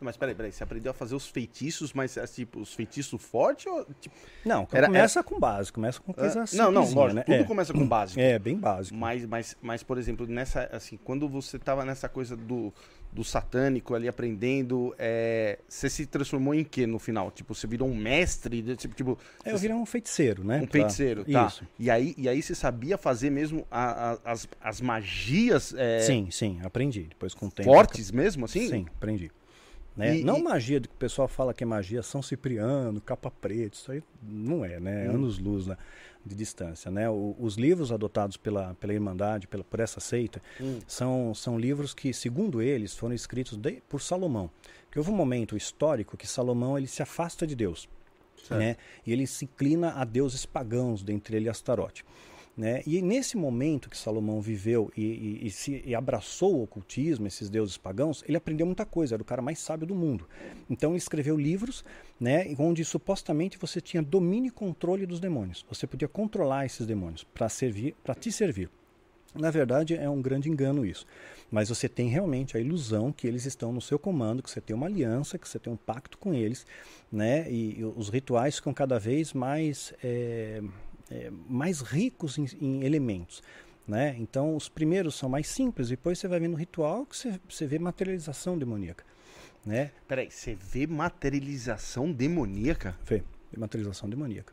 Mas 0.00 0.16
peraí, 0.16 0.34
peraí, 0.34 0.50
você 0.50 0.64
aprendeu 0.64 0.90
a 0.90 0.94
fazer 0.94 1.14
os 1.14 1.28
feitiços, 1.28 1.92
mas 1.92 2.16
é, 2.16 2.26
tipo, 2.26 2.60
os 2.60 2.72
feitiços 2.72 3.22
fortes 3.22 3.66
ou 3.66 3.86
tipo... 4.00 4.14
Não, 4.44 4.66
era, 4.72 4.86
começa 4.86 5.18
era... 5.20 5.28
com 5.28 5.38
básico, 5.38 5.74
começa 5.74 6.00
com 6.00 6.12
coisa 6.12 6.42
assim. 6.42 6.56
Não, 6.56 6.72
não, 6.72 6.82
lógico, 6.82 7.14
né? 7.14 7.22
tudo 7.22 7.34
é. 7.34 7.44
começa 7.44 7.72
com 7.72 7.86
básico. 7.86 8.18
É, 8.18 8.38
bem 8.38 8.56
básico. 8.56 8.96
Mas, 8.96 9.26
mas, 9.26 9.56
mas, 9.60 9.82
por 9.82 9.98
exemplo, 9.98 10.26
nessa, 10.26 10.68
assim, 10.72 10.98
quando 11.04 11.28
você 11.28 11.58
tava 11.58 11.84
nessa 11.84 12.08
coisa 12.08 12.34
do, 12.34 12.72
do 13.12 13.24
satânico 13.24 13.94
ali 13.94 14.08
aprendendo, 14.08 14.94
é, 14.98 15.58
você 15.68 15.90
se 15.90 16.06
transformou 16.06 16.54
em 16.54 16.64
quê 16.64 16.86
no 16.86 16.98
final? 16.98 17.30
Tipo, 17.30 17.54
você 17.54 17.66
virou 17.66 17.88
um 17.88 17.94
mestre? 17.94 18.62
Tipo, 18.76 18.94
tipo 18.94 19.18
é, 19.44 19.52
eu 19.52 19.58
virei 19.58 19.76
um 19.76 19.84
feiticeiro, 19.84 20.44
né? 20.44 20.60
Um 20.62 20.66
feiticeiro, 20.66 21.24
tá. 21.24 21.46
Isso. 21.46 21.66
E 21.78 21.90
aí, 21.90 22.14
e 22.16 22.28
aí 22.28 22.40
você 22.40 22.54
sabia 22.54 22.96
fazer 22.96 23.30
mesmo 23.30 23.66
a, 23.70 24.12
a, 24.12 24.32
as, 24.32 24.48
as 24.62 24.80
magias? 24.80 25.74
É... 25.76 26.00
Sim, 26.00 26.30
sim, 26.30 26.58
aprendi. 26.62 27.02
Depois 27.02 27.34
com 27.34 27.46
o 27.46 27.50
tempo. 27.50 27.68
Fortes 27.68 28.10
mesmo, 28.10 28.44
assim? 28.44 28.68
Sim, 28.68 28.86
aprendi. 28.96 29.30
Né? 29.96 30.18
E, 30.18 30.24
não 30.24 30.38
e... 30.38 30.42
magia 30.42 30.80
que 30.80 30.88
o 30.88 30.98
pessoal 30.98 31.28
fala 31.28 31.52
que 31.52 31.64
é 31.64 31.66
magia 31.66 32.02
São 32.02 32.22
Cipriano, 32.22 33.00
capa 33.00 33.30
preta, 33.30 33.76
isso 33.76 33.92
aí 33.92 34.02
não 34.22 34.64
é, 34.64 34.78
né? 34.78 35.08
Hum. 35.08 35.14
Anos 35.14 35.38
luz 35.38 35.66
né? 35.66 35.76
de 36.24 36.34
distância, 36.34 36.90
né? 36.90 37.08
O, 37.08 37.34
os 37.38 37.56
livros 37.56 37.90
adotados 37.92 38.36
pela, 38.36 38.74
pela 38.74 38.92
Irmandade, 38.92 39.46
pela, 39.46 39.64
por 39.64 39.80
essa 39.80 40.00
seita, 40.00 40.40
hum. 40.60 40.78
são, 40.86 41.34
são 41.34 41.58
livros 41.58 41.94
que, 41.94 42.12
segundo 42.12 42.62
eles, 42.62 42.96
foram 42.96 43.14
escritos 43.14 43.56
de, 43.56 43.82
por 43.88 44.00
Salomão. 44.00 44.50
Que 44.90 44.98
houve 44.98 45.10
um 45.10 45.16
momento 45.16 45.56
histórico 45.56 46.16
que 46.16 46.26
Salomão 46.26 46.76
ele 46.76 46.86
se 46.86 47.02
afasta 47.02 47.46
de 47.46 47.54
Deus. 47.54 47.88
Né? 48.50 48.76
E 49.06 49.12
ele 49.12 49.26
se 49.26 49.44
inclina 49.44 49.92
a 49.92 50.04
deuses 50.04 50.44
pagãos, 50.44 51.02
dentre 51.02 51.36
ele 51.36 51.48
Astarote. 51.48 52.04
Né? 52.56 52.82
E 52.86 53.00
nesse 53.00 53.36
momento 53.36 53.88
que 53.88 53.96
Salomão 53.96 54.40
viveu 54.40 54.90
e, 54.96 55.02
e, 55.02 55.46
e, 55.46 55.50
se, 55.50 55.82
e 55.84 55.94
abraçou 55.94 56.56
o 56.56 56.62
ocultismo, 56.62 57.26
esses 57.26 57.48
deuses 57.48 57.78
pagãos, 57.78 58.22
ele 58.26 58.36
aprendeu 58.36 58.66
muita 58.66 58.84
coisa, 58.84 59.14
era 59.14 59.22
o 59.22 59.24
cara 59.24 59.40
mais 59.40 59.58
sábio 59.58 59.86
do 59.86 59.94
mundo. 59.94 60.28
Então 60.68 60.90
ele 60.90 60.98
escreveu 60.98 61.36
livros 61.36 61.84
né, 62.18 62.54
onde 62.58 62.84
supostamente 62.84 63.56
você 63.56 63.80
tinha 63.80 64.02
domínio 64.02 64.48
e 64.48 64.52
controle 64.52 65.06
dos 65.06 65.20
demônios. 65.20 65.64
Você 65.68 65.86
podia 65.86 66.08
controlar 66.08 66.66
esses 66.66 66.86
demônios 66.86 67.24
para 67.24 67.48
servir, 67.48 67.94
para 68.02 68.14
te 68.14 68.30
servir. 68.30 68.68
Na 69.34 69.50
verdade, 69.50 69.94
é 69.94 70.10
um 70.10 70.20
grande 70.20 70.48
engano 70.48 70.84
isso. 70.84 71.06
Mas 71.50 71.68
você 71.68 71.88
tem 71.88 72.08
realmente 72.08 72.56
a 72.56 72.60
ilusão 72.60 73.12
que 73.12 73.26
eles 73.26 73.46
estão 73.46 73.72
no 73.72 73.80
seu 73.80 73.98
comando, 73.98 74.42
que 74.42 74.50
você 74.50 74.60
tem 74.60 74.74
uma 74.74 74.86
aliança, 74.86 75.38
que 75.38 75.48
você 75.48 75.58
tem 75.58 75.72
um 75.72 75.76
pacto 75.76 76.18
com 76.18 76.34
eles, 76.34 76.66
né? 77.10 77.50
E, 77.50 77.78
e 77.78 77.84
os 77.84 78.08
rituais 78.08 78.56
ficam 78.56 78.74
cada 78.74 78.98
vez 78.98 79.32
mais 79.32 79.94
é, 80.02 80.60
é, 81.10 81.30
mais 81.48 81.80
ricos 81.80 82.38
em, 82.38 82.46
em 82.60 82.84
elementos. 82.84 83.42
Né? 83.86 84.14
Então, 84.18 84.54
os 84.54 84.68
primeiros 84.68 85.16
são 85.16 85.28
mais 85.28 85.48
simples, 85.48 85.88
depois 85.88 86.18
você 86.18 86.28
vai 86.28 86.38
vendo 86.38 86.54
o 86.54 86.56
ritual 86.56 87.04
que 87.04 87.16
você, 87.16 87.40
você 87.48 87.66
vê 87.66 87.78
materialização 87.78 88.56
demoníaca. 88.56 89.04
Né? 89.66 89.90
Peraí, 90.06 90.30
você 90.30 90.54
vê 90.54 90.86
materialização 90.86 92.12
demoníaca? 92.12 92.96
Vê, 93.04 93.22
materialização 93.56 94.08
demoníaca. 94.08 94.52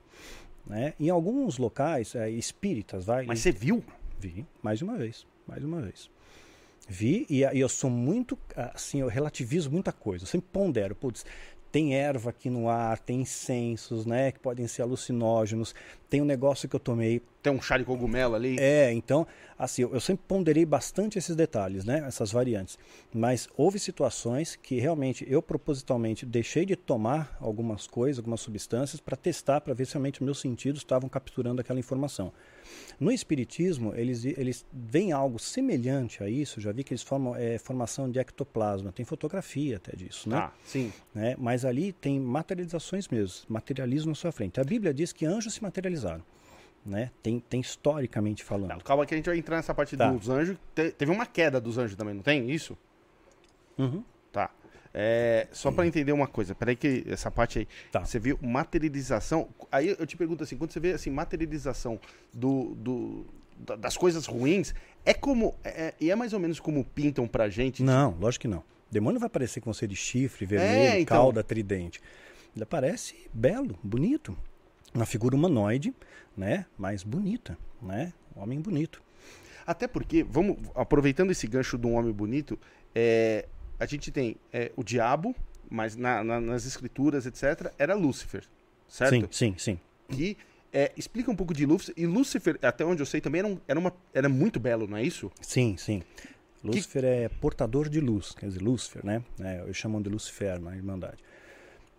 Né? 0.65 0.93
Em 0.99 1.09
alguns 1.09 1.57
locais, 1.57 2.15
é, 2.15 2.29
espíritas, 2.29 3.05
vai. 3.05 3.25
Mas 3.25 3.39
você 3.39 3.51
viu? 3.51 3.83
Vi, 4.19 4.45
mais 4.61 4.81
uma 4.81 4.97
vez, 4.97 5.25
mais 5.47 5.63
uma 5.63 5.81
vez. 5.81 6.09
Vi 6.89 7.25
e, 7.29 7.41
e 7.41 7.59
eu 7.59 7.69
sou 7.69 7.89
muito, 7.89 8.37
assim, 8.55 9.01
eu 9.01 9.07
relativizo 9.07 9.69
muita 9.69 9.91
coisa. 9.91 10.23
Eu 10.23 10.27
sempre 10.27 10.49
pondero, 10.51 10.95
putz, 10.95 11.25
tem 11.71 11.95
erva 11.95 12.29
aqui 12.29 12.49
no 12.49 12.69
ar, 12.69 12.99
tem 12.99 13.21
incensos, 13.21 14.05
né, 14.05 14.31
que 14.31 14.39
podem 14.39 14.67
ser 14.67 14.81
alucinógenos. 14.81 15.75
Tem 16.09 16.21
um 16.21 16.25
negócio 16.25 16.67
que 16.67 16.75
eu 16.75 16.79
tomei. 16.79 17.21
Tem 17.47 17.55
um 17.55 17.61
chá 17.61 17.77
de 17.77 17.85
cogumelo 17.85 18.35
ali. 18.35 18.57
É, 18.59 18.91
então, 18.91 19.25
assim, 19.57 19.83
eu, 19.83 19.93
eu 19.93 20.01
sempre 20.01 20.25
ponderei 20.27 20.65
bastante 20.65 21.17
esses 21.17 21.35
detalhes, 21.35 21.85
né? 21.85 22.03
Essas 22.05 22.31
variantes. 22.31 22.77
Mas 23.13 23.47
houve 23.55 23.79
situações 23.79 24.57
que 24.57 24.79
realmente 24.79 25.25
eu 25.29 25.41
propositalmente 25.41 26.25
deixei 26.25 26.65
de 26.65 26.75
tomar 26.75 27.37
algumas 27.39 27.87
coisas, 27.87 28.19
algumas 28.19 28.41
substâncias, 28.41 28.99
para 28.99 29.15
testar, 29.15 29.61
para 29.61 29.73
ver 29.73 29.85
se 29.85 29.93
realmente 29.93 30.21
meus 30.21 30.39
sentidos 30.39 30.81
estavam 30.81 31.07
capturando 31.07 31.61
aquela 31.61 31.79
informação. 31.79 32.33
No 32.99 33.11
Espiritismo, 33.11 33.93
eles, 33.95 34.25
eles 34.25 34.65
veem 34.73 35.13
algo 35.13 35.39
semelhante 35.39 36.21
a 36.21 36.29
isso, 36.29 36.59
já 36.59 36.73
vi 36.73 36.83
que 36.83 36.93
eles 36.93 37.03
formam 37.03 37.33
é, 37.33 37.57
formação 37.57 38.11
de 38.11 38.19
ectoplasma, 38.19 38.91
tem 38.91 39.05
fotografia 39.05 39.77
até 39.77 39.95
disso, 39.95 40.29
né? 40.29 40.37
Ah, 40.37 40.51
sim. 40.65 40.91
Né? 41.15 41.35
Mas 41.37 41.63
ali 41.63 41.93
tem 41.93 42.19
materializações 42.19 43.07
mesmo, 43.07 43.45
materialismo 43.47 44.09
na 44.09 44.15
sua 44.15 44.33
frente. 44.33 44.59
A 44.59 44.63
Bíblia 44.65 44.93
diz 44.93 45.13
que 45.13 45.25
anjos 45.25 45.53
se 45.53 45.63
materializaram. 45.63 46.23
Né? 46.87 47.11
Tem, 47.21 47.39
tem 47.39 47.59
historicamente 47.59 48.45
falando. 48.45 48.69
Não, 48.69 48.79
calma 48.79 49.05
que 49.05 49.13
a 49.13 49.17
gente 49.17 49.25
vai 49.25 49.37
entrar 49.37 49.57
nessa 49.57 49.73
parte 49.73 49.97
tá. 49.97 50.09
dos 50.09 50.29
anjos. 50.29 50.57
Te, 50.73 50.91
teve 50.91 51.11
uma 51.11 51.25
queda 51.25 51.59
dos 51.59 51.77
anjos 51.77 51.97
também, 51.97 52.13
não 52.13 52.23
tem 52.23 52.49
isso? 52.49 52.77
Uhum. 53.77 54.03
Tá. 54.31 54.49
É, 54.93 55.47
só 55.51 55.69
para 55.69 55.85
entender 55.85 56.13
uma 56.13 56.27
coisa, 56.27 56.55
peraí 56.55 56.75
que 56.75 57.03
essa 57.07 57.29
parte 57.29 57.59
aí, 57.59 57.67
tá. 57.91 58.05
você 58.05 58.17
viu 58.17 58.39
materialização, 58.41 59.49
aí 59.71 59.89
eu 59.89 60.07
te 60.07 60.15
pergunto 60.15 60.43
assim, 60.43 60.57
quando 60.57 60.71
você 60.71 60.79
vê 60.79 60.93
assim, 60.93 61.11
materialização 61.11 61.99
do, 62.33 62.73
do 62.75 63.25
das 63.79 63.97
coisas 63.97 64.25
ruins, 64.25 64.73
é 65.05 65.13
como, 65.13 65.53
é, 65.63 65.93
e 65.99 66.09
é, 66.09 66.13
é 66.13 66.15
mais 66.15 66.33
ou 66.33 66.39
menos 66.39 66.59
como 66.59 66.83
pintam 66.83 67.27
pra 67.27 67.49
gente? 67.49 67.83
Não, 67.83 68.11
tipo... 68.11 68.23
lógico 68.23 68.41
que 68.43 68.47
não. 68.47 68.63
Demônio 68.89 69.19
vai 69.19 69.27
aparecer 69.27 69.59
com 69.61 69.73
você 69.73 69.85
de 69.85 69.95
chifre, 69.95 70.45
vermelho, 70.45 70.71
é, 70.71 70.99
então... 71.01 71.17
cauda, 71.17 71.43
tridente. 71.43 72.01
Ele 72.55 72.63
aparece 72.63 73.15
belo, 73.33 73.77
bonito. 73.83 74.37
Uma 74.93 75.05
figura 75.05 75.35
humanoide, 75.35 75.93
né? 76.35 76.65
Mas 76.77 77.03
bonita, 77.03 77.57
né? 77.81 78.13
Um 78.35 78.41
homem 78.41 78.59
bonito. 78.59 79.01
Até 79.65 79.87
porque, 79.87 80.23
vamos 80.23 80.57
aproveitando 80.73 81.31
esse 81.31 81.45
gancho 81.45 81.77
de 81.77 81.85
um 81.85 81.95
homem 81.95 82.13
bonito, 82.13 82.57
é, 82.95 83.47
a 83.79 83.85
gente 83.85 84.11
tem 84.11 84.37
é, 84.51 84.71
o 84.75 84.83
diabo, 84.83 85.35
mas 85.69 85.95
na, 85.95 86.23
na, 86.23 86.39
nas 86.39 86.65
escrituras, 86.65 87.25
etc., 87.25 87.73
era 87.77 87.93
Lúcifer, 87.93 88.45
certo? 88.87 89.27
Sim, 89.35 89.53
sim, 89.53 89.55
sim. 89.57 89.79
Que 90.09 90.37
é, 90.71 90.91
explica 90.95 91.29
um 91.29 91.35
pouco 91.35 91.53
de 91.53 91.65
Lúcifer. 91.65 91.93
E 91.97 92.05
Lúcifer, 92.05 92.57
até 92.61 92.85
onde 92.85 93.01
eu 93.01 93.05
sei, 93.05 93.19
também 93.19 93.39
era, 93.39 93.47
um, 93.47 93.59
era, 93.67 93.79
uma, 93.79 93.93
era 94.13 94.29
muito 94.29 94.59
belo, 94.59 94.87
não 94.87 94.97
é 94.97 95.03
isso? 95.03 95.31
Sim, 95.41 95.75
sim. 95.77 96.01
Lúcifer 96.63 97.01
que... 97.01 97.07
é 97.07 97.29
portador 97.29 97.89
de 97.89 97.99
luz, 97.99 98.31
quer 98.31 98.47
dizer, 98.47 98.61
Lúcifer, 98.61 99.05
né? 99.05 99.23
É, 99.39 99.63
eu 99.67 99.73
chamo 99.73 100.01
de 100.01 100.09
Lucifer 100.09 100.59
na 100.59 100.75
Irmandade. 100.75 101.17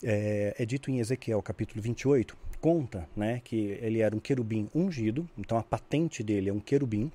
É, 0.03 0.55
é, 0.59 0.67
dito 0.67 0.91
em 0.91 1.01
Ezequiel, 1.01 1.43
capítulo 1.43 1.83
28, 1.83 2.37
conta 2.61 3.09
né, 3.17 3.41
que 3.45 3.79
ele 3.81 4.01
era 4.01 4.15
um 4.15 4.21
querubim 4.21 4.69
ungido, 4.75 5.29
então 5.37 5.59
a 5.59 5.63
patente 5.63 6.23
dele 6.23 6.51
é 6.51 6.53
um 6.53 6.61
querubim, 6.61 7.11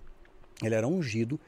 ele 0.64 0.76
era 0.76 0.88
ungido 0.88 1.40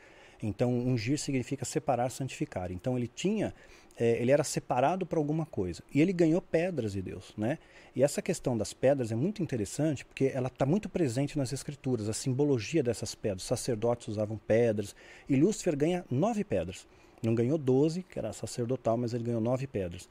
então, 0.41 0.77
ungir 0.77 1.17
significa 1.17 1.65
separar, 1.65 2.09
santificar. 2.09 2.71
Então, 2.71 2.97
ele 2.97 3.07
tinha, 3.07 3.53
é, 3.97 4.21
ele 4.21 4.31
era 4.31 4.43
separado 4.43 5.05
para 5.05 5.17
alguma 5.17 5.45
coisa. 5.45 5.83
E 5.93 6.01
ele 6.01 6.13
ganhou 6.13 6.41
pedras 6.41 6.93
de 6.93 7.01
Deus, 7.01 7.33
né? 7.37 7.57
E 7.95 8.03
essa 8.03 8.21
questão 8.21 8.57
das 8.57 8.73
pedras 8.73 9.11
é 9.11 9.15
muito 9.15 9.41
interessante 9.41 10.03
porque 10.05 10.25
ela 10.33 10.47
está 10.47 10.65
muito 10.65 10.89
presente 10.89 11.37
nas 11.37 11.53
escrituras, 11.53 12.09
a 12.09 12.13
simbologia 12.13 12.83
dessas 12.83 13.15
pedras. 13.15 13.43
Sacerdotes 13.43 14.09
usavam 14.09 14.37
pedras. 14.37 14.95
E 15.29 15.35
Lúcifer 15.35 15.75
ganha 15.75 16.05
nove 16.11 16.43
pedras. 16.43 16.87
Não 17.23 17.33
ganhou 17.33 17.57
doze, 17.57 18.03
que 18.03 18.19
era 18.19 18.33
sacerdotal, 18.33 18.97
mas 18.97 19.13
ele 19.13 19.23
ganhou 19.23 19.41
nove 19.41 19.65
pedras. 19.65 20.07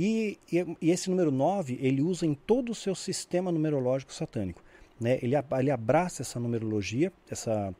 E, 0.00 0.38
e, 0.52 0.76
e, 0.80 0.90
esse 0.92 1.10
número 1.10 1.32
nove 1.32 1.76
ele 1.82 2.00
usa 2.00 2.24
em 2.24 2.32
todo 2.32 2.70
o 2.70 2.74
seu 2.74 2.94
sistema 2.94 3.50
numerológico 3.50 4.14
satânico. 4.14 4.62
Né? 5.00 5.18
Ele, 5.20 5.34
ele 5.58 5.70
abraça 5.72 6.22
essa 6.22 6.38
numerologia, 6.38 7.12
essa 7.28 7.74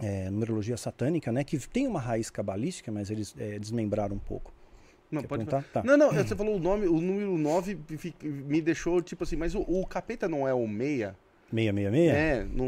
é, 0.00 0.28
numerologia 0.28 0.76
satânica, 0.76 1.30
né, 1.30 1.44
que 1.44 1.56
tem 1.68 1.86
uma 1.86 2.00
raiz 2.00 2.30
cabalística, 2.30 2.90
mas 2.90 3.10
eles 3.10 3.32
é, 3.38 3.60
desmembraram 3.60 4.16
um 4.16 4.18
pouco. 4.18 4.52
Não, 5.08 5.22
pode 5.22 5.44
tá. 5.44 5.62
Não, 5.84 5.96
não, 5.96 6.10
você 6.10 6.34
falou 6.34 6.56
o 6.56 6.58
nome, 6.58 6.88
o 6.88 7.00
número 7.00 7.36
9 7.38 7.78
me 8.24 8.60
deixou 8.60 9.00
tipo 9.00 9.22
assim, 9.22 9.36
mas 9.36 9.54
o, 9.54 9.60
o 9.60 9.86
capeta 9.86 10.28
não 10.28 10.48
é 10.48 10.54
o 10.54 10.66
meia? 10.66 11.14
666? 11.50 12.16
É, 12.16 12.44
não, 12.44 12.64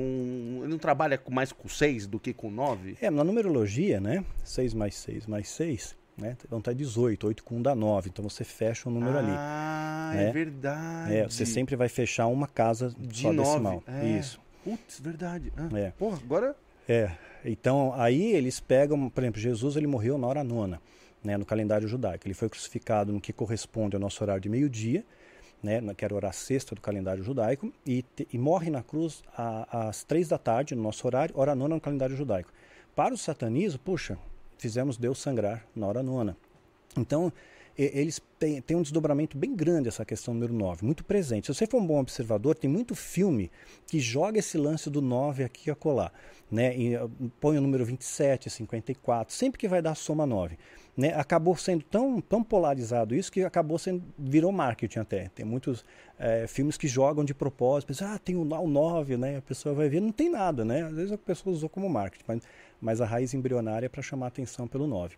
ele 0.63 0.69
não 0.69 0.79
trabalha 0.79 1.21
mais 1.31 1.53
com 1.53 1.67
6 1.67 2.07
do 2.07 2.21
que 2.21 2.35
com 2.35 2.51
9? 2.51 2.99
É, 3.01 3.11
na 3.11 3.25
numerologia, 3.25 3.99
né? 3.99 4.23
6 4.45 4.75
mais 4.75 4.95
6 4.95 5.27
mais 5.27 5.49
6, 5.49 5.97
né? 6.17 6.37
Então 6.45 6.61
tá 6.61 6.73
18, 6.73 7.27
8 7.27 7.45
com 7.45 7.57
1 7.57 7.63
dá 7.63 7.75
9. 7.75 8.11
Então 8.11 8.29
você 8.29 8.45
fecha 8.45 8.89
o 8.89 8.93
número 8.93 9.17
ah, 9.17 9.21
ali. 9.21 9.33
Ah, 9.33 10.13
né? 10.15 10.29
é 10.29 10.33
verdade. 10.33 11.15
É, 11.15 11.25
você 11.25 11.45
sempre 11.45 11.77
vai 11.77 11.89
fechar 11.89 12.27
uma 12.27 12.47
casa 12.47 12.95
de 12.99 13.23
só 13.23 13.33
9. 13.33 13.49
decimal. 13.49 13.83
É. 13.87 14.19
Isso. 14.19 14.41
Putz, 14.63 15.01
verdade. 15.01 15.53
Ah, 15.57 15.69
é. 15.79 15.91
Porra, 15.91 16.19
agora 16.23 16.57
é, 16.89 17.11
então 17.45 17.95
aí 17.95 18.33
eles 18.33 18.61
pegam, 18.61 19.09
por 19.09 19.23
exemplo, 19.23 19.41
Jesus 19.41 19.77
ele 19.77 19.87
morreu 19.87 20.19
na 20.19 20.27
hora 20.27 20.45
nona, 20.45 20.81
né, 21.23 21.37
no 21.37 21.45
calendário 21.45 21.89
judaico. 21.89 22.27
Ele 22.27 22.35
foi 22.35 22.49
crucificado 22.49 23.13
no 23.13 23.21
que 23.21 23.33
corresponde 23.33 23.97
ao 23.97 24.01
nosso 24.01 24.23
horário 24.23 24.43
de 24.43 24.49
meio-dia, 24.49 25.05
né, 25.63 25.81
que 25.97 26.05
era 26.05 26.13
a 26.13 26.17
hora 26.17 26.33
sexta 26.33 26.75
do 26.75 26.81
calendário 26.83 27.25
judaico, 27.25 27.73
e, 27.87 28.05
e 28.31 28.39
morre 28.39 28.71
na 28.71 28.83
cruz 28.83 29.23
a, 29.37 29.89
às 29.89 30.05
três 30.05 30.29
da 30.29 30.37
tarde, 30.37 30.75
no 30.75 30.83
nosso 30.83 31.07
horário, 31.07 31.35
hora 31.39 31.55
nona 31.55 31.75
no 31.75 31.81
calendário 31.81 32.15
judaico. 32.15 32.53
Para 32.95 33.15
o 33.15 33.19
satanismo, 33.19 33.79
puxa, 33.79 34.19
fizemos 34.59 34.97
Deus 34.97 35.19
sangrar 35.19 35.67
na 35.75 35.87
hora 35.87 36.03
nona. 36.03 36.37
Então, 36.97 37.33
eles 37.77 38.21
têm, 38.39 38.61
têm 38.61 38.77
um 38.77 38.83
desdobramento 38.83 39.37
bem 39.37 39.55
grande 39.55 39.89
essa 39.89 40.05
questão 40.05 40.33
número 40.33 40.55
9, 40.55 40.85
muito 40.85 41.05
presente. 41.05 41.47
Se 41.47 41.55
você 41.55 41.67
for 41.67 41.81
um 41.81 41.87
bom 41.87 41.99
observador, 41.99 42.55
tem 42.55 42.71
muito 42.71 42.95
filme 42.95 43.51
que 43.87 43.99
joga 43.99 44.39
esse 44.39 44.57
lance 44.57 44.89
do 44.89 45.03
9 45.03 45.43
aqui 45.43 45.71
a 45.71 45.75
colar. 45.75 46.13
Né? 46.51 46.77
E 46.77 46.97
uh, 46.97 47.11
põe 47.41 47.59
o 47.59 47.61
número 47.61 47.85
27, 47.85 48.49
54, 48.49 49.35
sempre 49.35 49.59
que 49.59 49.67
vai 49.67 49.83
dar 49.83 49.97
soma 49.97 50.25
9. 50.25 50.57
Né? 50.97 51.13
Acabou 51.15 51.57
sendo 51.57 51.83
tão, 51.83 52.21
tão 52.21 52.45
polarizado 52.45 53.13
isso 53.13 53.33
que 53.33 53.43
acabou 53.43 53.77
sendo, 53.77 54.05
virou 54.17 54.53
marketing 54.53 55.01
até. 55.01 55.29
Tem 55.35 55.45
muitos 55.45 55.85
é, 56.17 56.47
filmes 56.47 56.77
que 56.77 56.87
jogam 56.87 57.25
de 57.25 57.35
propósito, 57.35 57.89
pensam, 57.89 58.13
ah, 58.13 58.19
tem 58.19 58.37
o, 58.37 58.43
o 58.43 58.69
9, 58.69 59.17
né? 59.17 59.39
a 59.39 59.43
pessoa 59.43 59.75
vai 59.75 59.89
ver, 59.89 60.01
não 60.01 60.13
tem 60.13 60.31
nada, 60.31 60.65
né? 60.65 60.83
Às 60.85 60.95
vezes 60.95 61.13
a 61.13 61.19
pessoa 61.19 61.53
usou 61.53 61.69
como 61.69 61.89
marketing, 61.89 62.25
mas, 62.29 62.43
mas 62.85 63.01
a 63.01 63.07
raiz 63.07 63.33
embrionária 63.33 63.87
é 63.87 63.89
para 63.89 64.03
chamar 64.03 64.27
atenção 64.27 64.69
pelo 64.69 64.87
9. 64.87 65.17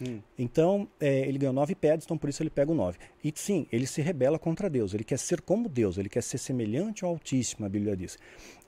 Hum. 0.00 0.20
Então, 0.38 0.88
é, 0.98 1.28
ele 1.28 1.36
ganhou 1.36 1.52
nove 1.52 1.74
pedras, 1.74 2.04
então 2.04 2.16
por 2.16 2.30
isso 2.30 2.42
ele 2.42 2.48
pega 2.48 2.70
o 2.70 2.74
nove. 2.74 2.98
E 3.22 3.32
sim, 3.34 3.66
ele 3.70 3.86
se 3.86 4.00
rebela 4.00 4.38
contra 4.38 4.70
Deus, 4.70 4.94
ele 4.94 5.04
quer 5.04 5.18
ser 5.18 5.40
como 5.42 5.68
Deus, 5.68 5.98
ele 5.98 6.08
quer 6.08 6.22
ser 6.22 6.38
semelhante 6.38 7.04
ao 7.04 7.10
Altíssimo, 7.10 7.66
a 7.66 7.68
Bíblia 7.68 7.96
diz. 7.96 8.16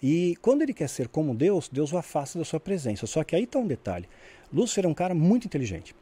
E 0.03 0.37
quando 0.43 0.63
ele 0.63 0.75
quer 0.75 0.89
ser 0.89 1.09
como 1.09 1.35
Deus, 1.35 1.71
Deus 1.71 1.93
o 1.93 1.97
afasta 1.97 2.39
da 2.39 2.45
sua 2.45 2.61
presença. 2.61 3.07
Só 3.07 3.23
que 3.25 3.35
aí 3.35 3.45
está 3.45 3.59
um 3.59 3.67
detalhe: 3.67 4.09
Lúcifer 4.53 4.85
é 4.85 4.89
um 4.89 4.95
cara 4.95 5.15
muito 5.15 5.47
inteligente. 5.47 5.95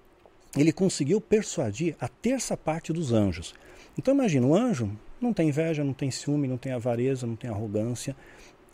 Ele 0.57 0.73
conseguiu 0.73 1.21
persuadir 1.21 1.95
a 2.01 2.09
terça 2.09 2.57
parte 2.57 2.93
dos 2.93 3.13
anjos. 3.13 3.55
Então 3.97 4.15
imagina, 4.15 4.47
o 4.47 4.57
anjo 4.57 4.91
não 5.21 5.33
tem 5.33 5.49
inveja, 5.49 5.85
não 5.85 5.93
tem 5.93 6.11
ciúme, 6.11 6.49
não 6.49 6.57
tem 6.57 6.73
avareza, 6.73 7.27
não 7.27 7.37
tem 7.37 7.51
arrogância, 7.51 8.17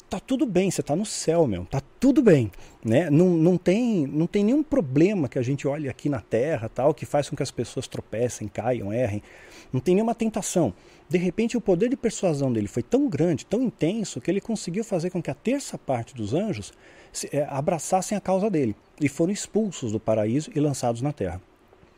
tá 0.08 0.20
tudo 0.20 0.46
bem, 0.46 0.70
você 0.70 0.82
tá 0.82 0.94
no 0.94 1.04
céu, 1.04 1.46
meu, 1.46 1.64
tá 1.64 1.82
tudo 1.98 2.22
bem, 2.22 2.50
né? 2.84 3.10
Não, 3.10 3.30
não, 3.30 3.58
tem, 3.58 4.06
não 4.06 4.26
tem 4.26 4.44
nenhum 4.44 4.62
problema 4.62 5.28
que 5.28 5.38
a 5.38 5.42
gente 5.42 5.66
olhe 5.66 5.88
aqui 5.88 6.08
na 6.08 6.20
Terra, 6.20 6.68
tal, 6.68 6.94
que 6.94 7.04
faz 7.04 7.28
com 7.28 7.36
que 7.36 7.42
as 7.42 7.50
pessoas 7.50 7.88
tropecem, 7.88 8.48
caiam, 8.48 8.92
errem. 8.92 9.22
Não 9.72 9.80
tem 9.80 9.94
nenhuma 9.94 10.14
tentação. 10.14 10.72
De 11.08 11.18
repente, 11.18 11.56
o 11.56 11.60
poder 11.60 11.88
de 11.88 11.96
persuasão 11.96 12.52
dele 12.52 12.68
foi 12.68 12.82
tão 12.82 13.08
grande, 13.08 13.44
tão 13.44 13.62
intenso, 13.62 14.20
que 14.20 14.30
ele 14.30 14.40
conseguiu 14.40 14.84
fazer 14.84 15.10
com 15.10 15.22
que 15.22 15.30
a 15.30 15.34
terça 15.34 15.76
parte 15.76 16.14
dos 16.14 16.34
anjos 16.34 16.72
se, 17.12 17.28
é, 17.32 17.44
abraçassem 17.48 18.16
a 18.16 18.20
causa 18.20 18.48
dele 18.48 18.76
e 19.00 19.08
foram 19.08 19.32
expulsos 19.32 19.92
do 19.92 20.00
paraíso 20.00 20.50
e 20.54 20.60
lançados 20.60 21.02
na 21.02 21.12
Terra. 21.12 21.40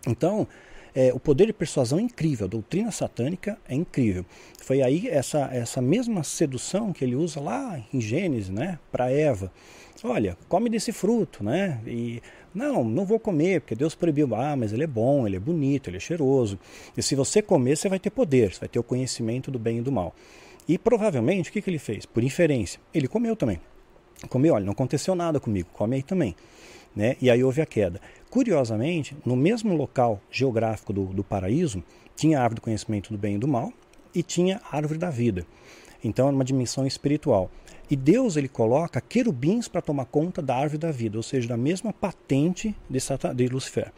Então, 0.06 0.46
é, 0.94 1.12
o 1.12 1.20
poder 1.20 1.46
de 1.46 1.52
persuasão 1.52 1.98
é 1.98 2.02
incrível, 2.02 2.46
a 2.46 2.48
doutrina 2.48 2.90
satânica 2.90 3.58
é 3.68 3.74
incrível. 3.74 4.24
Foi 4.60 4.82
aí 4.82 5.08
essa, 5.08 5.48
essa 5.52 5.80
mesma 5.80 6.22
sedução 6.22 6.92
que 6.92 7.04
ele 7.04 7.14
usa 7.14 7.40
lá 7.40 7.80
em 7.92 8.00
Gênesis, 8.00 8.50
né, 8.50 8.78
para 8.90 9.10
Eva. 9.10 9.52
Olha, 10.04 10.36
come 10.48 10.70
desse 10.70 10.92
fruto, 10.92 11.42
né? 11.42 11.80
E 11.84 12.22
não, 12.54 12.84
não 12.84 13.04
vou 13.04 13.18
comer, 13.18 13.60
porque 13.60 13.74
Deus 13.74 13.96
proibiu. 13.96 14.32
Ah, 14.34 14.54
mas 14.54 14.72
ele 14.72 14.84
é 14.84 14.86
bom, 14.86 15.26
ele 15.26 15.36
é 15.36 15.40
bonito, 15.40 15.90
ele 15.90 15.96
é 15.96 16.00
cheiroso. 16.00 16.58
E 16.96 17.02
se 17.02 17.16
você 17.16 17.42
comer, 17.42 17.76
você 17.76 17.88
vai 17.88 17.98
ter 17.98 18.10
poder, 18.10 18.54
você 18.54 18.60
vai 18.60 18.68
ter 18.68 18.78
o 18.78 18.82
conhecimento 18.82 19.50
do 19.50 19.58
bem 19.58 19.78
e 19.78 19.80
do 19.80 19.90
mal. 19.90 20.14
E 20.68 20.78
provavelmente, 20.78 21.50
o 21.50 21.52
que, 21.52 21.60
que 21.60 21.70
ele 21.70 21.78
fez? 21.78 22.06
Por 22.06 22.22
inferência, 22.22 22.80
ele 22.94 23.08
comeu 23.08 23.34
também. 23.34 23.58
Comeu, 24.28 24.54
olha, 24.54 24.64
não 24.64 24.72
aconteceu 24.72 25.14
nada 25.14 25.40
comigo, 25.40 25.68
come 25.72 25.96
aí 25.96 26.02
também. 26.02 26.36
Né? 26.94 27.16
E 27.20 27.30
aí 27.30 27.42
houve 27.42 27.60
a 27.60 27.66
queda. 27.66 28.00
Curiosamente, 28.30 29.16
no 29.24 29.34
mesmo 29.34 29.74
local 29.74 30.20
geográfico 30.30 30.92
do, 30.92 31.06
do 31.06 31.24
paraíso, 31.24 31.82
tinha 32.14 32.38
a 32.38 32.42
árvore 32.42 32.56
do 32.56 32.62
conhecimento 32.62 33.10
do 33.10 33.18
bem 33.18 33.36
e 33.36 33.38
do 33.38 33.48
mal 33.48 33.72
e 34.14 34.22
tinha 34.22 34.60
a 34.70 34.76
árvore 34.76 34.98
da 34.98 35.08
vida. 35.08 35.46
Então 36.04 36.26
era 36.26 36.34
uma 36.34 36.44
dimensão 36.44 36.86
espiritual. 36.86 37.50
E 37.90 37.96
Deus 37.96 38.36
ele 38.36 38.48
coloca 38.48 39.00
querubins 39.00 39.66
para 39.66 39.80
tomar 39.80 40.04
conta 40.04 40.42
da 40.42 40.54
árvore 40.54 40.78
da 40.78 40.90
vida, 40.90 41.16
ou 41.16 41.22
seja, 41.22 41.48
da 41.48 41.56
mesma 41.56 41.90
patente 41.90 42.76
de, 42.88 43.00
Satan, 43.00 43.34
de 43.34 43.48
Lucifer. 43.48 43.92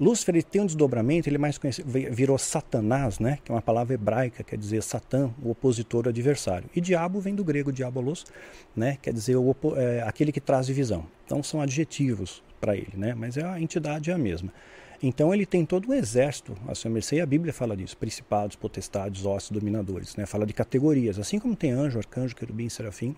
Lúcifer 0.00 0.34
ele 0.34 0.42
tem 0.42 0.60
um 0.60 0.66
desdobramento, 0.66 1.28
ele 1.28 1.36
é 1.36 1.38
mais 1.38 1.56
conhecido, 1.56 1.90
virou 1.90 2.36
Satanás, 2.36 3.18
né? 3.18 3.38
que 3.42 3.50
é 3.50 3.54
uma 3.54 3.62
palavra 3.62 3.94
hebraica, 3.94 4.42
quer 4.42 4.58
dizer 4.58 4.82
Satã, 4.82 5.30
o 5.42 5.50
opositor, 5.50 6.06
o 6.06 6.08
adversário. 6.08 6.68
E 6.74 6.80
diabo 6.80 7.18
vem 7.18 7.34
do 7.34 7.42
grego 7.42 7.72
diabolos, 7.72 8.24
né? 8.74 8.98
quer 9.00 9.12
dizer 9.12 9.36
o, 9.36 9.54
é, 9.76 10.02
aquele 10.02 10.32
que 10.32 10.40
traz 10.40 10.66
divisão. 10.66 11.06
Então 11.24 11.42
são 11.42 11.60
adjetivos 11.60 12.42
para 12.60 12.76
ele, 12.76 12.92
né? 12.94 13.14
mas 13.14 13.36
a 13.38 13.60
entidade 13.60 14.10
é 14.10 14.14
a 14.14 14.18
mesma. 14.18 14.52
Então 15.02 15.32
ele 15.34 15.44
tem 15.44 15.64
todo 15.66 15.90
um 15.90 15.94
exército, 15.94 16.56
a 16.66 16.74
sua 16.74 16.90
mercê, 16.90 17.16
e 17.16 17.20
a 17.20 17.26
Bíblia 17.26 17.52
fala 17.52 17.76
disso, 17.76 17.96
principados, 17.96 18.56
potestades, 18.56 19.26
ossos, 19.26 19.50
dominadores, 19.50 20.16
né? 20.16 20.24
fala 20.24 20.46
de 20.46 20.54
categorias, 20.54 21.18
assim 21.18 21.38
como 21.38 21.54
tem 21.54 21.70
anjo, 21.72 21.98
arcanjo, 21.98 22.34
querubim, 22.34 22.68
serafim, 22.68 23.14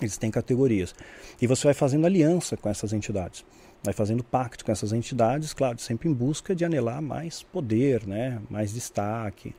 eles 0.00 0.16
têm 0.16 0.30
categorias. 0.30 0.94
E 1.42 1.46
você 1.46 1.64
vai 1.64 1.74
fazendo 1.74 2.06
aliança 2.06 2.56
com 2.56 2.68
essas 2.68 2.92
entidades 2.92 3.44
vai 3.82 3.94
fazendo 3.94 4.22
pacto 4.22 4.64
com 4.64 4.72
essas 4.72 4.92
entidades, 4.92 5.54
claro, 5.54 5.78
sempre 5.78 6.08
em 6.08 6.12
busca 6.12 6.54
de 6.54 6.64
anelar 6.64 7.00
mais 7.00 7.42
poder, 7.42 8.06
né, 8.06 8.40
mais 8.50 8.72
destaque. 8.72 9.54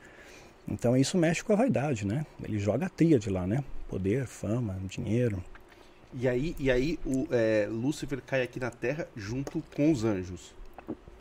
Então 0.66 0.96
isso 0.96 1.18
mexe 1.18 1.42
com 1.42 1.52
a 1.52 1.56
vaidade, 1.56 2.06
né? 2.06 2.24
Ele 2.42 2.58
joga 2.58 2.86
a 2.86 2.88
tríade 2.88 3.28
lá, 3.28 3.46
né? 3.46 3.64
Poder, 3.88 4.26
fama, 4.26 4.78
dinheiro. 4.88 5.42
E 6.14 6.28
aí, 6.28 6.54
e 6.58 6.70
aí 6.70 6.98
o 7.06 7.26
é, 7.30 7.66
Lúcifer 7.70 8.20
cai 8.26 8.42
aqui 8.42 8.60
na 8.60 8.70
Terra 8.70 9.06
junto 9.16 9.62
com 9.74 9.90
os 9.90 10.04
anjos. 10.04 10.54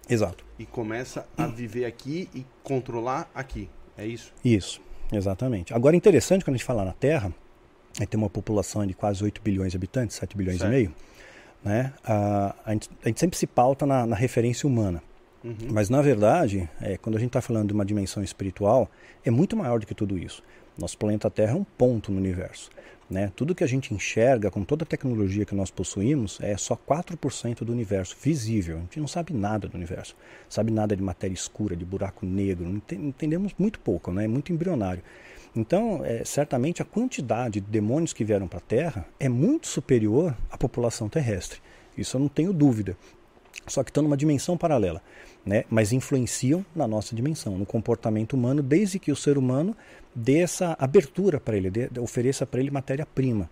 Exato. 0.09 0.43
E 0.59 0.65
começa 0.65 1.25
a 1.37 1.47
viver 1.47 1.85
aqui 1.85 2.29
e 2.35 2.45
controlar 2.63 3.29
aqui. 3.33 3.69
É 3.97 4.05
isso? 4.05 4.33
Isso, 4.43 4.81
exatamente. 5.11 5.73
Agora 5.73 5.95
interessante 5.95 6.43
quando 6.43 6.55
a 6.55 6.57
gente 6.57 6.65
fala 6.65 6.83
na 6.83 6.93
Terra, 6.93 7.33
aí 7.99 8.05
tem 8.05 8.17
uma 8.17 8.29
população 8.29 8.85
de 8.85 8.93
quase 8.93 9.23
8 9.23 9.41
bilhões 9.41 9.71
de 9.71 9.77
habitantes, 9.77 10.17
7 10.17 10.35
bilhões 10.35 10.57
certo. 10.57 10.71
e 10.71 10.75
meio. 10.75 10.93
Né? 11.63 11.93
A, 12.03 12.55
a, 12.65 12.73
gente, 12.73 12.89
a 13.03 13.07
gente 13.07 13.19
sempre 13.19 13.37
se 13.37 13.47
pauta 13.47 13.85
na, 13.85 14.05
na 14.05 14.15
referência 14.15 14.67
humana. 14.67 15.01
Uhum. 15.43 15.55
Mas, 15.71 15.89
na 15.89 16.01
verdade, 16.01 16.69
é, 16.81 16.97
quando 16.97 17.15
a 17.15 17.19
gente 17.19 17.29
está 17.29 17.41
falando 17.41 17.67
de 17.67 17.73
uma 17.73 17.85
dimensão 17.85 18.21
espiritual, 18.21 18.89
é 19.25 19.31
muito 19.31 19.55
maior 19.55 19.79
do 19.79 19.87
que 19.87 19.95
tudo 19.95 20.17
isso. 20.17 20.43
Nosso 20.77 20.97
planeta 20.97 21.29
Terra 21.29 21.53
é 21.53 21.55
um 21.55 21.63
ponto 21.63 22.11
no 22.11 22.17
universo. 22.17 22.69
Né? 23.11 23.29
Tudo 23.35 23.53
que 23.53 23.63
a 23.63 23.67
gente 23.67 23.93
enxerga 23.93 24.49
com 24.49 24.63
toda 24.63 24.83
a 24.83 24.87
tecnologia 24.87 25.43
que 25.43 25.53
nós 25.53 25.69
possuímos 25.69 26.39
é 26.41 26.55
só 26.55 26.77
4% 26.77 27.65
do 27.65 27.73
universo 27.73 28.15
visível. 28.23 28.77
A 28.77 28.79
gente 28.79 29.01
não 29.01 29.07
sabe 29.07 29.33
nada 29.33 29.67
do 29.67 29.75
universo. 29.75 30.15
Sabe 30.47 30.71
nada 30.71 30.95
de 30.95 31.03
matéria 31.03 31.33
escura, 31.33 31.75
de 31.75 31.83
buraco 31.83 32.25
negro. 32.25 32.81
Entendemos 32.89 33.53
muito 33.59 33.81
pouco, 33.81 34.13
né? 34.13 34.23
é 34.23 34.27
muito 34.29 34.53
embrionário. 34.53 35.03
Então, 35.53 36.05
é, 36.05 36.23
certamente 36.23 36.81
a 36.81 36.85
quantidade 36.85 37.59
de 37.59 37.67
demônios 37.69 38.13
que 38.13 38.23
vieram 38.23 38.47
para 38.47 38.59
a 38.59 38.61
Terra 38.61 39.05
é 39.19 39.27
muito 39.27 39.67
superior 39.67 40.33
à 40.49 40.57
população 40.57 41.09
terrestre. 41.09 41.59
Isso 41.97 42.15
eu 42.15 42.21
não 42.21 42.29
tenho 42.29 42.53
dúvida. 42.53 42.95
Só 43.67 43.83
que 43.83 43.89
estão 43.89 44.03
numa 44.03 44.17
dimensão 44.17 44.57
paralela, 44.57 45.01
né? 45.45 45.65
mas 45.69 45.91
influenciam 45.91 46.65
na 46.75 46.87
nossa 46.87 47.15
dimensão, 47.15 47.57
no 47.57 47.65
comportamento 47.65 48.33
humano, 48.33 48.61
desde 48.61 48.99
que 48.99 49.11
o 49.11 49.15
ser 49.15 49.37
humano 49.37 49.75
dê 50.15 50.39
essa 50.39 50.75
abertura 50.79 51.39
para 51.39 51.55
ele, 51.55 51.69
dê, 51.69 51.89
ofereça 51.99 52.45
para 52.45 52.59
ele 52.59 52.71
matéria-prima. 52.71 53.49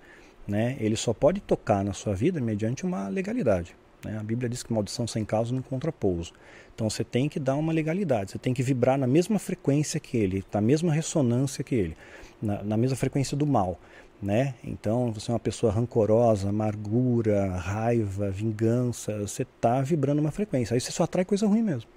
Né? 0.48 0.76
Ele 0.80 0.96
só 0.96 1.14
pode 1.14 1.42
tocar 1.42 1.84
na 1.84 1.94
sua 1.94 2.16
vida 2.16 2.42
mediante 2.42 2.86
uma 2.86 3.08
legalidade. 3.08 3.76
Né? 4.04 4.18
A 4.18 4.24
Bíblia 4.24 4.50
diz 4.50 4.64
que 4.64 4.74
maldição 4.74 5.06
sem 5.06 5.24
causa 5.24 5.52
não 5.52 5.60
encontra 5.60 5.92
pouso. 5.92 6.34
Então 6.74 6.90
você 6.90 7.04
tem 7.04 7.30
que 7.30 7.40
dar 7.40 7.56
uma 7.56 7.74
legalidade, 7.74 8.32
você 8.32 8.40
tem 8.40 8.54
que 8.54 8.64
vibrar 8.64 8.98
na 8.98 9.08
mesma 9.08 9.38
frequência 9.38 10.00
que 10.00 10.18
ele, 10.18 10.44
na 10.52 10.62
mesma 10.62 10.94
ressonância 10.94 11.64
que 11.64 11.76
ele, 11.76 11.98
na, 12.42 12.64
na 12.64 12.78
mesma 12.78 12.96
frequência 12.96 13.36
do 13.38 13.46
mal. 13.46 13.80
Né? 14.22 14.56
Então, 14.64 15.14
você 15.14 15.32
é 15.32 15.34
uma 15.34 15.40
pessoa 15.40 15.72
rancorosa, 15.72 16.50
amargura, 16.50 17.56
raiva, 17.56 18.30
vingança, 18.30 19.18
você 19.20 19.44
está 19.44 19.82
vibrando 19.82 20.20
uma 20.20 20.32
frequência. 20.32 20.74
Aí 20.74 20.82
você 20.82 20.92
só 20.92 21.04
atrai 21.04 21.24
coisa 21.24 21.48
ruim 21.48 21.62
mesmo. 21.62 21.90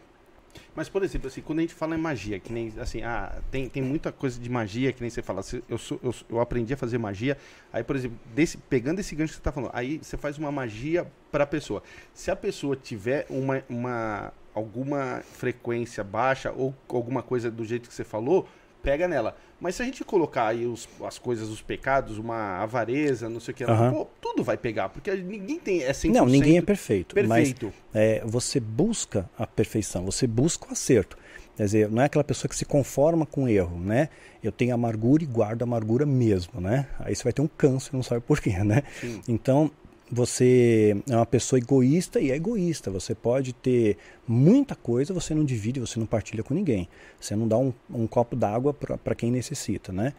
Mas, 0.75 0.89
por 0.89 1.03
exemplo, 1.03 1.29
assim, 1.29 1.41
quando 1.41 1.59
a 1.59 1.63
gente 1.63 1.75
fala 1.75 1.95
em 1.95 2.01
magia, 2.01 2.39
que 2.39 2.53
nem 2.53 2.73
assim, 2.79 3.03
ah, 3.03 3.41
tem, 3.51 3.69
tem 3.69 3.83
muita 3.83 4.11
coisa 4.11 4.41
de 4.41 4.49
magia, 4.49 4.93
que 4.93 5.01
nem 5.01 5.11
você 5.11 5.21
fala, 5.21 5.43
eu, 5.69 5.77
sou, 5.77 6.01
eu, 6.03 6.15
eu 6.31 6.41
aprendi 6.41 6.73
a 6.73 6.77
fazer 6.77 6.97
magia, 6.97 7.37
aí, 7.73 7.83
por 7.85 7.97
exemplo, 7.97 8.19
desse, 8.35 8.57
pegando 8.57 9.01
esse 9.01 9.15
gancho 9.15 9.33
que 9.33 9.37
você 9.37 9.41
está 9.41 9.53
falando, 9.53 9.71
aí 9.75 9.99
você 9.99 10.17
faz 10.17 10.39
uma 10.39 10.51
magia 10.51 11.07
para 11.31 11.45
a 11.45 11.47
pessoa. 11.47 11.83
Se 12.15 12.31
a 12.31 12.37
pessoa 12.37 12.75
tiver 12.77 13.27
uma, 13.29 13.63
uma 13.69 14.33
alguma 14.55 15.23
frequência 15.33 16.05
baixa 16.05 16.53
ou 16.53 16.75
alguma 16.89 17.23
coisa 17.23 17.51
do 17.51 17.65
jeito 17.65 17.89
que 17.89 17.95
você 17.95 18.05
falou, 18.05 18.47
pega 18.83 19.07
nela. 19.07 19.37
Mas 19.61 19.77
se 19.77 19.83
a 19.83 19.85
gente 19.85 20.05
colocar 20.05 20.49
aí 20.49 20.67
os, 20.67 20.89
as 21.05 21.19
coisas, 21.19 21.49
os 21.49 21.63
pecados, 21.63 22.19
uma 22.19 22.59
avareza, 22.59 23.29
não 23.29 23.39
sei 23.39 23.53
o 23.53 23.55
que, 23.55 23.65
uhum. 23.65 23.93
pô, 23.93 24.07
tudo 24.21 24.43
vai 24.43 24.57
pegar, 24.57 24.89
porque 24.89 25.15
ninguém 25.15 25.59
tem 25.59 25.83
é 25.83 25.93
100% 25.93 26.13
Não, 26.13 26.27
ninguém 26.27 26.59
é 26.59 26.63
perfeito. 26.63 27.15
Perfeito. 27.15 27.67
Mas, 27.67 28.03
é, 28.03 28.23
você 28.25 28.59
busca 28.59 29.31
a 29.39 29.47
perfeição, 29.47 30.05
você 30.05 30.27
busca 30.27 30.69
o 30.69 30.73
acerto. 30.73 31.17
Quer 31.57 31.65
dizer, 31.65 31.91
não 31.91 32.03
é 32.03 32.07
aquela 32.07 32.25
pessoa 32.25 32.49
que 32.49 32.57
se 32.57 32.65
conforma 32.65 33.27
com 33.27 33.45
o 33.45 33.49
erro, 33.49 33.79
né? 33.79 34.09
Eu 34.43 34.51
tenho 34.51 34.75
amargura 34.75 35.23
e 35.23 35.27
guardo 35.27 35.63
amargura 35.63 36.07
mesmo, 36.07 36.61
né? 36.61 36.87
Aí 36.99 37.15
você 37.15 37.23
vai 37.23 37.33
ter 37.33 37.43
um 37.43 37.47
câncer, 37.47 37.93
não 37.93 38.03
sabe 38.03 38.23
porquê, 38.23 38.59
né? 38.65 38.83
Sim. 39.01 39.21
Então, 39.29 39.71
você 40.15 40.95
é 41.09 41.17
uma 41.17 41.25
pessoa 41.25 41.59
egoísta 41.59 42.21
e 42.21 42.31
é 42.31 42.37
egoísta. 42.37 42.91
Você 42.91 43.15
pode 43.15 43.55
ter 43.55 43.97
muita 44.29 44.77
coisa, 44.77 45.15
você 45.15 45.35
não 45.35 45.43
divide, 45.43 45.81
você 45.81 45.99
não 45.99 46.05
partilha 46.05 46.43
com 46.43 46.53
ninguém. 46.53 46.87
Você 47.19 47.35
não 47.35 47.49
dá 47.49 47.57
um, 47.57 47.73
um 47.89 48.07
copo 48.07 48.37
d'água 48.37 48.75
para 48.75 49.15
quem 49.15 49.31
necessita, 49.31 49.91
né? 49.91 50.13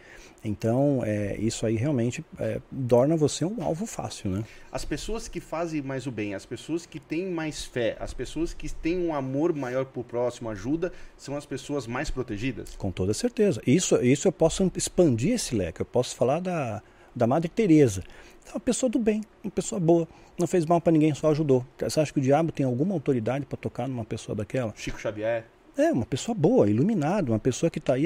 Então, 0.44 1.02
é, 1.06 1.38
isso 1.38 1.64
aí 1.64 1.76
realmente 1.76 2.26
é, 2.40 2.60
torna 2.90 3.16
você 3.16 3.46
um 3.46 3.64
alvo 3.64 3.86
fácil, 3.86 4.32
né? 4.32 4.44
As 4.72 4.84
pessoas 4.84 5.28
que 5.28 5.40
fazem 5.40 5.84
mais 5.84 6.08
o 6.08 6.12
bem, 6.12 6.34
as 6.34 6.46
pessoas 6.46 6.88
que 6.88 7.00
têm 7.00 7.30
mais 7.30 7.64
fé, 7.64 7.96
as 8.00 8.16
pessoas 8.16 8.52
que 8.52 8.74
têm 8.74 8.98
um 8.98 9.14
amor 9.14 9.54
maior 9.54 9.86
por 9.86 10.04
próximo, 10.04 10.50
ajuda, 10.50 10.92
são 11.16 11.38
as 11.38 11.46
pessoas 11.46 11.86
mais 11.86 12.10
protegidas? 12.10 12.76
Com 12.76 12.92
toda 12.92 13.14
certeza. 13.14 13.62
Isso, 13.66 13.96
isso 14.04 14.28
eu 14.28 14.32
posso 14.32 14.72
expandir 14.76 15.34
esse 15.34 15.54
leque. 15.54 15.82
Eu 15.82 15.86
posso 15.86 16.16
falar 16.16 16.40
da, 16.40 16.82
da 17.16 17.28
Madre 17.28 17.48
Teresa 17.48 18.04
é 18.48 18.54
uma 18.54 18.60
pessoa 18.60 18.90
do 18.90 19.00
bem, 19.00 19.22
uma 19.44 19.52
pessoa 19.52 19.80
boa. 19.80 20.08
Não 20.38 20.48
fez 20.48 20.66
mal 20.66 20.82
para 20.82 20.92
ninguém, 20.92 21.14
só 21.14 21.30
ajudou. 21.32 21.66
Você 21.80 22.00
acha 22.00 22.12
que 22.12 22.20
o 22.20 22.22
diabo 22.22 22.52
tem 22.52 22.66
alguma 22.66 22.94
autoridade 22.94 23.46
para 23.46 23.58
tocar 23.58 23.88
numa 23.88 24.04
pessoa 24.06 24.36
daquela? 24.36 24.74
Chico 24.76 25.00
Xavier. 25.00 25.46
É, 25.78 25.92
uma 25.92 26.06
pessoa 26.06 26.36
boa, 26.36 26.70
iluminada, 26.70 27.32
uma 27.32 27.40
pessoa 27.40 27.70
que 27.70 27.80
está 27.80 27.94
aí 27.94 28.06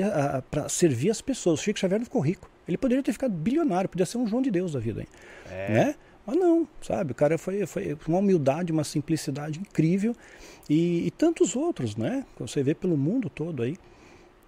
para 0.50 0.70
servir 0.70 1.10
as 1.10 1.22
pessoas. 1.22 1.60
O 1.60 1.64
Chico 1.64 1.80
Xavier 1.80 2.00
não 2.00 2.06
ficou 2.06 2.22
rico. 2.22 2.50
Ele 2.68 2.78
poderia 2.78 3.04
ter 3.04 3.14
ficado 3.14 3.34
bilionário, 3.34 3.90
podia 3.90 4.06
ser 4.06 4.18
um 4.18 4.28
João 4.28 4.42
de 4.42 4.52
Deus 4.52 4.74
da 4.74 4.80
vida. 4.80 5.02
Hein? 5.02 5.08
É. 5.50 5.72
Né? 5.72 5.96
Mas 6.26 6.36
não, 6.36 6.68
sabe? 6.82 7.14
O 7.14 7.16
cara 7.16 7.38
foi, 7.38 7.66
foi 7.66 7.98
uma 8.06 8.20
humildade, 8.20 8.72
uma 8.74 8.84
simplicidade 8.84 9.60
incrível. 9.60 10.14
E, 10.70 11.08
e 11.08 11.12
tantos 11.12 11.56
outros, 11.56 11.96
né? 11.96 12.26
Você 12.40 12.62
vê 12.62 12.74
pelo 12.74 12.98
mundo 12.98 13.30
todo 13.30 13.64
aí. 13.64 13.78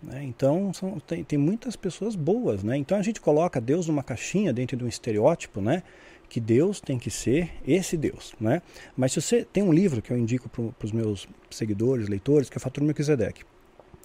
Né? 0.01 0.23
Então, 0.23 0.73
são, 0.73 0.99
tem, 0.99 1.23
tem 1.23 1.37
muitas 1.37 1.75
pessoas 1.75 2.15
boas. 2.15 2.63
Né? 2.63 2.77
Então, 2.77 2.97
a 2.97 3.01
gente 3.01 3.19
coloca 3.19 3.59
Deus 3.59 3.87
numa 3.87 4.03
caixinha 4.03 4.53
dentro 4.53 4.77
de 4.77 4.83
um 4.83 4.87
estereótipo, 4.87 5.61
né? 5.61 5.83
que 6.29 6.39
Deus 6.39 6.79
tem 6.79 6.99
que 6.99 7.09
ser 7.09 7.51
esse 7.67 7.97
Deus. 7.97 8.33
Né? 8.39 8.61
Mas 8.95 9.11
se 9.13 9.21
você 9.21 9.43
tem 9.43 9.63
um 9.63 9.73
livro 9.73 10.01
que 10.01 10.11
eu 10.11 10.17
indico 10.17 10.47
para 10.47 10.85
os 10.85 10.91
meus 10.91 11.27
seguidores, 11.49 12.07
leitores, 12.07 12.49
que 12.49 12.57
é 12.57 12.59
Fator 12.59 12.83
Melquisedeque, 12.83 13.43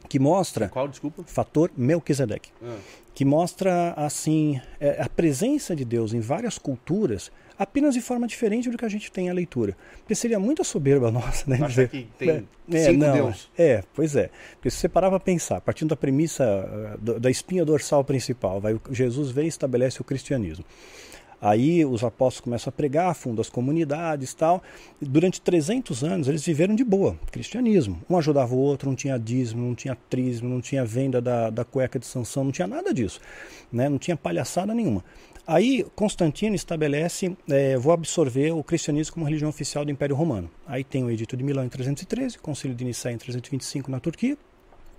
que 0.09 0.18
mostra... 0.18 0.68
Qual, 0.68 0.88
desculpa? 0.88 1.22
Fator 1.24 1.70
Melquisedeque. 1.76 2.51
Ah. 2.62 2.76
Que 3.14 3.24
mostra, 3.24 3.92
assim, 3.97 4.61
é, 4.80 5.01
a 5.01 5.09
presença 5.09 5.76
de 5.76 5.84
Deus 5.84 6.12
em 6.12 6.20
várias 6.20 6.59
culturas 6.59 7.30
apenas 7.59 7.94
de 7.94 8.00
forma 8.00 8.26
diferente 8.26 8.68
do 8.70 8.76
que 8.76 8.84
a 8.84 8.88
gente 8.88 9.11
tem 9.11 9.30
a 9.30 9.32
leitura. 9.32 9.76
Porque 9.98 10.14
seria 10.14 10.38
muita 10.38 10.64
soberba 10.64 11.11
nossa, 11.12 11.48
né? 11.48 11.59
Dizer, 11.66 11.88
que 11.88 12.09
tem 12.18 12.28
é, 12.30 12.44
é, 12.72 12.84
cinco 12.84 12.98
não, 12.98 13.12
Deus. 13.12 13.50
É, 13.57 13.82
pois 13.94 14.16
é. 14.16 14.30
Porque 14.55 14.70
se 14.70 14.78
você 14.78 14.88
parar 14.88 15.11
para 15.11 15.20
pensar, 15.20 15.61
partindo 15.61 15.90
da 15.90 15.96
premissa 15.96 16.96
uh, 16.96 17.20
da 17.20 17.30
espinha 17.30 17.64
dorsal 17.64 18.05
principal, 18.05 18.61
vai, 18.61 18.78
Jesus 18.90 19.30
vem 19.30 19.46
e 19.46 19.48
estabelece 19.48 20.00
o 20.00 20.05
cristianismo. 20.05 20.64
Aí 21.44 21.84
os 21.84 22.02
apóstolos 22.02 22.40
começam 22.40 22.70
a 22.70 22.72
pregar, 22.72 23.14
fundam 23.14 23.42
as 23.42 23.50
comunidades 23.50 24.32
tal. 24.32 24.62
Durante 24.98 25.42
300 25.42 26.02
anos 26.02 26.26
eles 26.26 26.42
viveram 26.42 26.74
de 26.74 26.82
boa, 26.82 27.18
cristianismo. 27.30 28.00
Um 28.09 28.16
ajudava 28.16 28.55
o 28.55 28.59
outro, 28.59 28.88
não 28.88 28.96
tinha 28.96 29.18
dízimo, 29.18 29.62
não 29.62 29.74
tinha 29.74 29.94
trismo, 30.09 30.48
não 30.48 30.62
tinha 30.62 30.86
venda 30.86 31.20
da, 31.20 31.50
da 31.50 31.62
cueca 31.62 31.98
de 31.98 32.07
Sansão, 32.07 32.44
não 32.44 32.50
tinha 32.50 32.66
nada 32.66 32.94
disso. 32.94 33.20
Né? 33.70 33.90
Não 33.90 33.98
tinha 33.98 34.16
palhaçada 34.16 34.72
nenhuma. 34.72 35.05
Aí 35.47 35.84
Constantino 35.95 36.57
estabelece, 36.57 37.36
é, 37.49 37.76
vou 37.76 37.92
absorver 37.92 38.53
o 38.53 38.64
cristianismo 38.64 39.14
como 39.14 39.26
religião 39.26 39.51
oficial 39.51 39.84
do 39.84 39.90
Império 39.90 40.16
Romano. 40.16 40.51
Aí 40.66 40.82
tem 40.82 41.05
o 41.05 41.11
Edito 41.11 41.36
de 41.36 41.45
Milão 41.45 41.64
em 41.64 41.68
313, 41.68 42.38
o 42.38 42.40
Concílio 42.40 42.74
de 42.74 42.84
Nicéia 42.84 43.14
em 43.14 43.18
325 43.18 43.90
na 43.90 44.01
Turquia, 44.01 44.38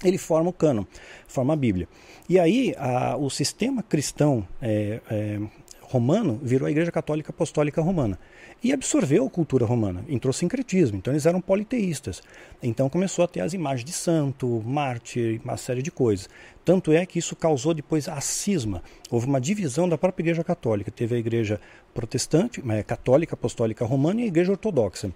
ele 0.03 0.17
forma 0.17 0.49
o 0.49 0.53
cânon, 0.53 0.85
forma 1.27 1.53
a 1.53 1.55
Bíblia. 1.55 1.87
E 2.29 2.39
aí 2.39 2.75
a, 2.77 3.17
o 3.17 3.29
sistema 3.29 3.81
cristão 3.81 4.47
é, 4.61 4.99
é, 5.09 5.39
romano 5.87 6.39
virou 6.41 6.67
a 6.67 6.71
Igreja 6.71 6.91
Católica 6.91 7.31
Apostólica 7.31 7.81
Romana 7.81 8.19
e 8.63 8.73
absorveu 8.73 9.25
a 9.25 9.29
cultura 9.29 9.65
romana, 9.65 10.03
entrou 10.07 10.33
sincretismo, 10.33 10.97
então 10.97 11.13
eles 11.13 11.25
eram 11.25 11.39
politeístas. 11.39 12.21
Então 12.63 12.89
começou 12.89 13.23
a 13.23 13.27
ter 13.27 13.41
as 13.41 13.53
imagens 13.53 13.85
de 13.85 13.91
santo, 13.91 14.61
mártir, 14.65 15.39
uma 15.43 15.57
série 15.57 15.81
de 15.81 15.91
coisas. 15.91 16.29
Tanto 16.63 16.91
é 16.91 17.05
que 17.05 17.19
isso 17.19 17.35
causou 17.35 17.73
depois 17.73 18.09
a 18.09 18.19
cisma. 18.21 18.81
Houve 19.11 19.27
uma 19.27 19.39
divisão 19.39 19.87
da 19.87 19.97
própria 19.97 20.23
Igreja 20.23 20.43
Católica. 20.43 20.89
Teve 20.89 21.15
a 21.15 21.19
Igreja 21.19 21.61
Protestante, 21.93 22.61
católica, 22.87 23.35
apostólica 23.35 23.85
romana 23.85 24.21
e 24.21 24.23
a 24.23 24.27
Igreja 24.27 24.51
Ortodoxa. 24.51 25.11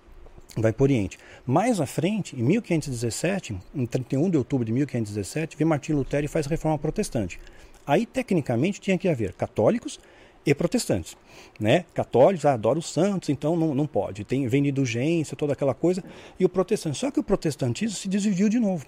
vai 0.55 0.71
para 0.71 0.83
o 0.83 0.85
Oriente. 0.85 1.17
Mais 1.45 1.81
à 1.81 1.85
frente, 1.85 2.35
em 2.35 2.43
1517, 2.43 3.57
em 3.73 3.85
31 3.85 4.29
de 4.29 4.37
outubro 4.37 4.65
de 4.65 4.71
1517, 4.71 5.57
vem 5.57 5.67
Martim 5.67 5.93
Lutero 5.93 6.25
e 6.25 6.27
faz 6.27 6.45
reforma 6.45 6.77
protestante. 6.77 7.39
Aí, 7.85 8.05
tecnicamente, 8.05 8.79
tinha 8.79 8.97
que 8.97 9.07
haver 9.07 9.33
católicos 9.33 9.99
e 10.45 10.53
protestantes. 10.53 11.17
Né? 11.59 11.85
Católicos 11.93 12.45
ah, 12.45 12.53
adoram 12.53 12.79
os 12.79 12.91
santos, 12.91 13.29
então 13.29 13.55
não, 13.55 13.75
não 13.75 13.85
pode. 13.85 14.23
Tem, 14.23 14.47
vem 14.47 14.67
indulgência, 14.67 15.35
toda 15.35 15.53
aquela 15.53 15.73
coisa. 15.73 16.03
E 16.39 16.45
o 16.45 16.49
protestante. 16.49 16.97
Só 16.97 17.11
que 17.11 17.19
o 17.19 17.23
protestantismo 17.23 17.97
se 17.97 18.07
dividiu 18.07 18.49
de 18.49 18.59
novo. 18.59 18.85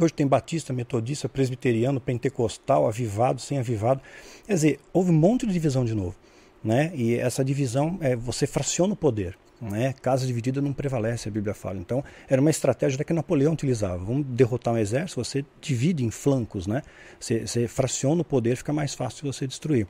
Hoje 0.00 0.12
tem 0.12 0.26
batista, 0.26 0.72
metodista, 0.72 1.28
presbiteriano, 1.28 2.00
pentecostal, 2.00 2.86
avivado, 2.86 3.40
sem 3.40 3.58
avivado. 3.58 4.00
Quer 4.46 4.54
dizer, 4.54 4.80
houve 4.92 5.10
um 5.10 5.14
monte 5.14 5.46
de 5.46 5.52
divisão 5.52 5.84
de 5.84 5.94
novo. 5.94 6.14
Né? 6.62 6.92
E 6.94 7.16
essa 7.16 7.44
divisão, 7.44 7.98
é, 8.00 8.14
você 8.14 8.46
fraciona 8.46 8.92
o 8.92 8.96
poder. 8.96 9.36
Né? 9.60 9.92
Casa 10.00 10.26
dividida 10.26 10.62
não 10.62 10.72
prevalece, 10.72 11.28
a 11.28 11.32
Bíblia 11.32 11.52
fala. 11.52 11.78
Então, 11.78 12.02
era 12.28 12.40
uma 12.40 12.50
estratégia 12.50 12.96
até 12.96 13.04
que 13.04 13.12
Napoleão 13.12 13.52
utilizava. 13.52 13.98
Vamos 13.98 14.24
derrotar 14.26 14.72
um 14.72 14.78
exército, 14.78 15.22
você 15.22 15.44
divide 15.60 16.04
em 16.04 16.10
flancos, 16.10 16.66
né? 16.66 16.82
Você, 17.18 17.46
você 17.46 17.68
fraciona 17.68 18.22
o 18.22 18.24
poder, 18.24 18.56
fica 18.56 18.72
mais 18.72 18.94
fácil 18.94 19.24
de 19.24 19.36
você 19.36 19.46
destruir. 19.46 19.86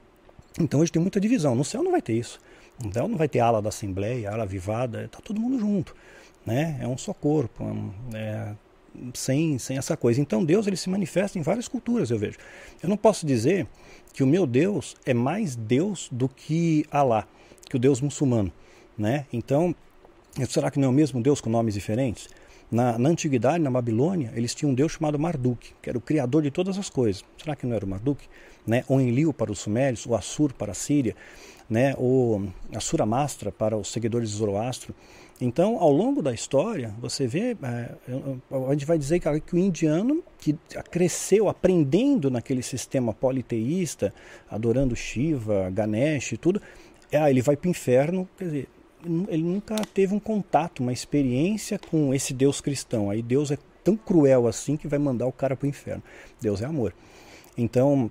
Então, 0.59 0.81
hoje 0.81 0.91
tem 0.91 1.01
muita 1.01 1.21
divisão. 1.21 1.55
No 1.55 1.65
céu 1.65 1.83
não 1.83 1.91
vai 1.91 2.03
ter 2.03 2.15
isso. 2.15 2.41
Céu 2.93 3.07
não 3.07 3.17
vai 3.17 3.29
ter 3.29 3.41
ala 3.41 3.61
da 3.61 3.69
Assembleia, 3.69 4.31
ala 4.31 4.45
avivada, 4.45 5.05
está 5.05 5.19
todo 5.21 5.41
mundo 5.41 5.59
junto. 5.59 5.95
Né? 6.45 6.79
É 6.81 6.89
um 6.89 6.97
só 6.97 7.13
corpo, 7.13 7.65
é, 8.15 8.55
sem, 9.15 9.59
sem 9.59 9.77
essa 9.77 9.97
coisa. 9.97 10.21
Então, 10.21 10.45
Deus 10.45 10.67
ele 10.67 10.77
se 10.77 10.89
manifesta 10.89 11.39
em 11.39 11.43
várias 11.43 11.69
culturas, 11.69 12.11
eu 12.11 12.19
vejo. 12.19 12.39
Eu 12.83 12.89
não 12.89 12.97
posso 12.97 13.27
dizer 13.27 13.67
que 14.13 14.23
o 14.23 14.27
meu 14.27 14.47
Deus 14.47 14.97
é 15.05 15.13
mais 15.13 15.55
Deus 15.55 16.09
do 16.11 16.29
que 16.29 16.87
Alá, 16.91 17.27
que 17.69 17.77
o 17.77 17.79
Deus 17.79 18.01
muçulmano. 18.01 18.51
Né? 18.97 19.27
Então, 19.33 19.75
será 20.49 20.71
que 20.71 20.79
não 20.79 20.89
é 20.89 20.91
o 20.91 20.95
mesmo 20.95 21.23
Deus 21.23 21.41
com 21.41 21.51
nomes 21.51 21.75
diferentes? 21.75 22.29
Na, 22.71 22.97
na, 22.99 23.09
antiguidade, 23.09 23.63
na 23.63 23.71
Babilônia, 23.71 24.33
eles 24.35 24.55
tinham 24.55 24.71
um 24.71 24.75
deus 24.75 24.93
chamado 24.93 25.19
Marduk, 25.19 25.73
que 25.83 25.89
era 25.89 25.99
o 25.99 26.01
criador 26.01 26.43
de 26.43 26.51
todas 26.51 26.79
as 26.79 26.89
coisas. 26.89 27.25
Será 27.37 27.57
que 27.57 27.67
não 27.67 27.75
era 27.75 27.85
o 27.85 27.89
Marduk? 27.89 28.25
Né? 28.67 28.85
O 28.89 29.01
Enlil 29.01 29.33
para 29.33 29.51
os 29.51 29.61
sumérios, 29.61 30.07
o 30.07 30.15
Assur 30.15 30.53
para 30.53 30.73
a 30.73 30.75
Síria, 30.75 31.17
né? 31.69 31.95
o 31.99 32.49
Assura 32.75 33.07
Mastra 33.07 33.51
para 33.51 33.77
os 33.77 33.91
seguidores 33.91 34.31
de 34.31 34.37
Zoroastro. 34.37 34.95
Então, 35.41 35.79
ao 35.79 35.91
longo 35.91 36.21
da 36.21 36.35
história, 36.35 36.95
você 37.01 37.27
vê, 37.27 37.57
é, 37.63 37.95
a 38.69 38.73
gente 38.73 38.85
vai 38.85 38.99
dizer 38.99 39.21
que, 39.21 39.41
que 39.41 39.55
o 39.55 39.59
indiano 39.59 40.23
que 40.39 40.59
cresceu 40.91 41.49
aprendendo 41.49 42.31
naquele 42.31 42.63
sistema 42.63 43.15
politeísta, 43.15 44.13
adorando 44.51 44.95
Shiva, 44.95 45.71
Ganesh 45.71 46.33
e 46.33 46.37
tudo, 46.37 46.61
ah, 47.13 47.31
ele 47.31 47.41
vai 47.41 47.57
para 47.57 47.69
o 47.69 47.71
inferno, 47.71 48.29
quer 48.37 48.45
dizer, 48.45 48.69
ele 49.29 49.43
nunca 49.43 49.77
teve 49.95 50.15
um 50.15 50.21
contato, 50.21 50.81
uma 50.81 50.93
experiência 50.93 51.79
com 51.79 52.13
esse 52.15 52.35
Deus 52.35 52.61
cristão. 52.61 53.11
Aí 53.11 53.23
Deus 53.23 53.51
é 53.51 53.59
tão 53.83 53.97
cruel 53.97 54.47
assim 54.47 54.77
que 54.77 54.87
vai 54.87 54.99
mandar 54.99 55.27
o 55.27 55.33
cara 55.33 55.57
para 55.57 55.65
o 55.65 55.69
inferno. 55.69 56.03
Deus 56.41 56.61
é 56.61 56.67
amor. 56.67 56.95
Então, 57.57 58.11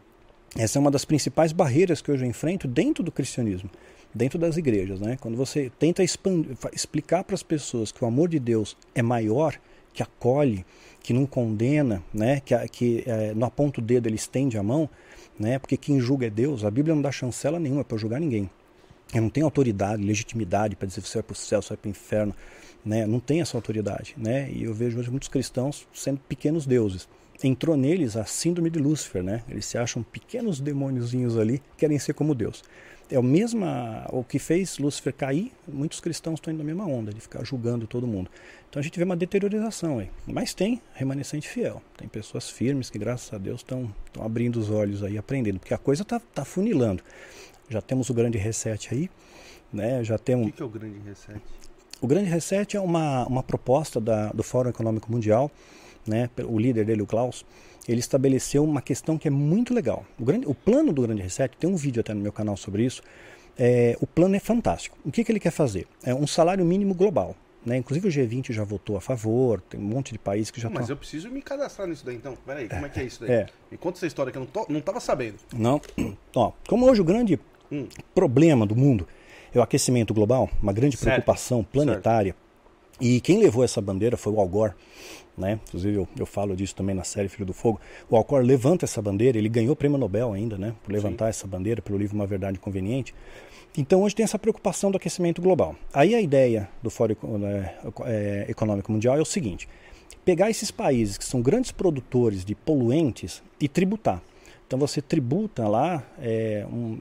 essa 0.58 0.78
é 0.78 0.80
uma 0.80 0.92
das 0.92 1.06
principais 1.06 1.52
barreiras 1.52 2.02
que 2.02 2.12
hoje 2.12 2.26
eu 2.26 2.30
enfrento 2.30 2.68
dentro 2.68 3.04
do 3.04 3.12
cristianismo, 3.12 3.70
dentro 4.14 4.40
das 4.40 4.58
igrejas. 4.58 5.00
Né? 5.00 5.18
Quando 5.20 5.38
você 5.38 5.72
tenta 5.78 6.04
expandir, 6.04 6.58
explicar 6.74 7.24
para 7.24 7.36
as 7.36 7.44
pessoas 7.44 7.92
que 7.92 8.04
o 8.04 8.08
amor 8.08 8.30
de 8.30 8.40
Deus 8.40 8.76
é 8.96 9.02
maior, 9.02 9.56
que 9.94 10.02
acolhe, 10.02 10.66
que 11.02 11.14
não 11.14 11.26
condena, 11.26 12.04
né? 12.14 12.40
que, 12.40 12.56
que 12.70 13.04
é, 13.06 13.34
no 13.34 13.46
aponto 13.46 13.80
o 13.80 13.84
dedo 13.84 14.08
ele 14.08 14.16
estende 14.16 14.58
a 14.58 14.64
mão, 14.64 14.90
né? 15.40 15.60
porque 15.60 15.78
quem 15.78 16.00
julga 16.00 16.28
é 16.28 16.30
Deus, 16.30 16.64
a 16.64 16.72
Bíblia 16.72 16.96
não 16.96 17.02
dá 17.02 17.12
chancela 17.12 17.60
nenhuma 17.60 17.84
para 17.84 17.98
julgar 17.98 18.20
ninguém. 18.20 18.50
Eu 19.14 19.24
não 19.24 19.30
tenho 19.30 19.46
autoridade, 19.46 20.04
legitimidade 20.04 20.76
para 20.76 20.88
dizer 20.88 21.02
se 21.02 21.08
você 21.08 21.18
vai 21.18 21.24
para 21.24 21.34
o 21.34 21.36
céu, 21.36 21.62
se 21.62 21.70
vai 21.70 21.78
para 21.78 21.88
o 21.88 21.92
inferno. 21.92 22.36
Né? 22.86 23.06
Não 23.08 23.20
tem 23.20 23.42
essa 23.42 23.58
autoridade. 23.58 24.16
Né? 24.16 24.52
E 24.52 24.64
eu 24.64 24.74
vejo 24.74 25.00
hoje 25.00 25.10
muitos 25.10 25.30
cristãos 25.30 25.88
sendo 25.94 26.20
pequenos 26.28 26.66
deuses. 26.66 27.08
Entrou 27.44 27.78
neles 27.78 28.18
a 28.18 28.26
síndrome 28.26 28.70
de 28.70 28.80
Lúcifer. 28.80 29.24
Né? 29.24 29.44
Eles 29.50 29.66
se 29.66 29.78
acham 29.78 30.04
pequenos 30.04 30.60
demôniozinhos 30.60 31.38
ali, 31.38 31.62
querem 31.78 31.98
ser 32.00 32.14
como 32.14 32.36
Deus. 32.36 32.64
É 33.12 33.18
o 33.18 33.24
mesmo 33.24 33.66
o 34.12 34.24
que 34.24 34.38
fez 34.38 34.78
Lúcifer 34.78 35.12
cair. 35.14 35.52
Muitos 35.68 36.00
cristãos 36.00 36.36
estão 36.36 36.54
indo 36.54 36.60
na 36.60 36.66
mesma 36.66 36.86
onda, 36.86 37.12
de 37.12 37.20
ficar 37.20 37.44
julgando 37.44 37.88
todo 37.88 38.06
mundo. 38.06 38.30
Então 38.70 38.80
a 38.80 38.84
gente 38.84 39.00
vê 39.00 39.04
uma 39.04 39.16
deteriorização 39.16 39.98
aí. 39.98 40.12
Mas 40.28 40.54
tem 40.54 40.80
remanescente 40.94 41.50
fiel. 41.50 41.82
Tem 41.98 42.08
pessoas 42.08 42.50
firmes 42.50 42.90
que, 42.92 43.00
graças 43.00 43.34
a 43.34 43.40
Deus, 43.40 43.62
estão 43.62 43.92
abrindo 44.20 44.58
os 44.60 44.70
olhos 44.70 45.04
aí, 45.04 45.18
aprendendo. 45.18 45.60
Porque 45.60 45.74
a 45.74 45.78
coisa 45.78 46.04
está 46.04 46.20
tá 46.20 46.46
funilando. 46.46 47.02
Já 47.68 47.82
temos 47.82 48.12
o 48.12 48.14
grande 48.14 48.38
reset 48.38 48.94
aí, 48.94 49.10
né? 49.74 50.04
Já 50.04 50.20
temos. 50.20 50.48
O 50.48 50.52
que, 50.52 50.58
que 50.58 50.62
é 50.62 50.66
o 50.66 50.70
grande 50.70 51.00
reset? 51.00 51.42
O 52.02 52.08
grande 52.08 52.30
reset 52.30 52.78
é 52.78 52.80
uma, 52.80 53.28
uma 53.28 53.44
proposta 53.44 54.00
da, 54.00 54.32
do 54.32 54.44
Fórum 54.44 54.70
Econômico 54.70 55.12
Mundial, 55.12 55.52
né? 56.06 56.30
O 56.48 56.60
líder 56.60 56.86
dele, 56.86 57.02
o 57.02 57.06
Klaus, 57.06 57.46
ele 57.88 58.00
estabeleceu 58.00 58.64
uma 58.64 58.82
questão 58.82 59.18
que 59.18 59.28
é 59.28 59.32
muito 59.32 59.74
legal. 59.74 60.06
O, 60.20 60.24
grande, 60.24 60.48
o 60.48 60.54
plano 60.54 60.94
do 60.94 61.02
grande 61.02 61.22
reset, 61.22 61.56
tem 61.58 61.70
um 61.70 61.76
vídeo 61.76 62.02
até 62.02 62.14
no 62.14 62.22
meu 62.22 62.32
canal 62.32 62.56
sobre 62.56 62.86
isso. 62.86 63.02
É, 63.58 63.98
o 64.00 64.08
plano 64.08 64.36
é 64.36 64.40
fantástico. 64.40 64.98
O 65.04 65.12
que, 65.12 65.24
que 65.24 65.32
ele 65.32 65.40
quer 65.40 65.52
fazer? 65.52 65.88
É 66.04 66.14
um 66.14 66.28
salário 66.28 66.64
mínimo 66.64 66.94
global. 66.94 67.36
Né? 67.66 67.78
Inclusive 67.78 68.08
o 68.08 68.12
G20 68.12 68.54
já 68.54 68.64
votou 68.64 68.96
a 68.96 69.02
favor, 69.02 69.60
tem 69.62 69.80
um 69.80 69.84
monte 69.84 70.14
de 70.14 70.20
países 70.20 70.50
que 70.50 70.62
já 70.62 70.70
estão. 70.70 70.82
Mas 70.82 70.90
eu 70.90 70.96
preciso 70.96 71.30
me 71.30 71.42
cadastrar 71.42 71.88
nisso 71.88 72.06
daí 72.06 72.16
então. 72.16 72.38
Peraí, 72.46 72.70
como 72.70 72.86
é 72.86 72.90
que 72.90 73.00
é 73.00 73.04
isso 73.04 73.20
daí? 73.22 73.32
É. 73.32 73.46
Me 73.70 73.78
conta 73.78 73.98
essa 73.98 74.08
história 74.08 74.32
que 74.32 74.38
eu 74.38 74.48
não, 74.54 74.66
não 74.70 74.82
tava 74.82 75.00
sabendo. 75.00 75.36
Não. 75.54 75.82
Ó, 76.36 76.54
como 76.68 76.90
hoje 76.90 77.02
o 77.02 77.04
grande 77.04 77.40
hum. 77.72 77.88
problema 78.16 78.66
do 78.66 78.76
mundo 78.76 79.06
é 79.54 79.60
o 79.60 79.62
aquecimento 79.62 80.14
global, 80.14 80.50
uma 80.62 80.72
grande 80.72 80.96
certo. 80.96 81.16
preocupação 81.16 81.64
planetária. 81.64 82.34
Certo. 82.34 82.49
E 83.00 83.22
quem 83.22 83.40
levou 83.40 83.64
essa 83.64 83.80
bandeira 83.80 84.18
foi 84.18 84.34
o 84.34 84.40
Al 84.40 84.48
Gore, 84.48 84.74
né? 85.38 85.60
Inclusive 85.68 85.96
eu, 85.96 86.08
eu 86.18 86.26
falo 86.26 86.56
disso 86.56 86.76
também 86.76 86.94
na 86.94 87.04
série 87.04 87.30
Filho 87.30 87.46
do 87.46 87.54
Fogo. 87.54 87.80
O 88.10 88.18
Al 88.18 88.24
Gore 88.24 88.46
levanta 88.46 88.86
essa 88.86 89.02
bandeira, 89.02 89.38
ele 89.38 89.48
ganhou 89.48 89.72
o 89.72 89.76
prêmio 89.76 89.98
Nobel 89.98 90.34
ainda, 90.34 90.58
né? 90.58 90.76
Por 90.84 90.92
levantar 90.92 91.26
Sim. 91.26 91.30
essa 91.30 91.48
bandeira 91.48 91.82
pelo 91.82 91.98
livro 91.98 92.16
Uma 92.16 92.28
Verdade 92.28 92.60
Conveniente. 92.60 93.16
Então 93.78 94.02
hoje 94.02 94.16
tem 94.16 94.24
essa 94.24 94.38
preocupação 94.38 94.92
do 94.92 94.98
aquecimento 94.98 95.42
global. 95.42 95.76
Aí 95.94 96.14
a 96.14 96.22
ideia 96.22 96.68
do 96.84 96.90
Fórum 96.90 97.16
né, 97.38 97.74
é, 98.06 98.46
Econômico 98.50 98.92
Mundial 98.92 99.18
é 99.18 99.22
o 99.22 99.26
seguinte: 99.26 99.70
pegar 100.26 100.50
esses 100.50 100.72
países 100.72 101.18
que 101.18 101.26
são 101.26 101.42
grandes 101.42 101.72
produtores 101.72 102.44
de 102.44 102.54
poluentes 102.54 103.42
e 103.62 103.70
tributar. 103.70 104.22
Então 104.68 104.78
você 104.78 105.02
tributa 105.02 105.68
lá 105.68 106.04
é, 106.22 106.66
um, 106.72 107.00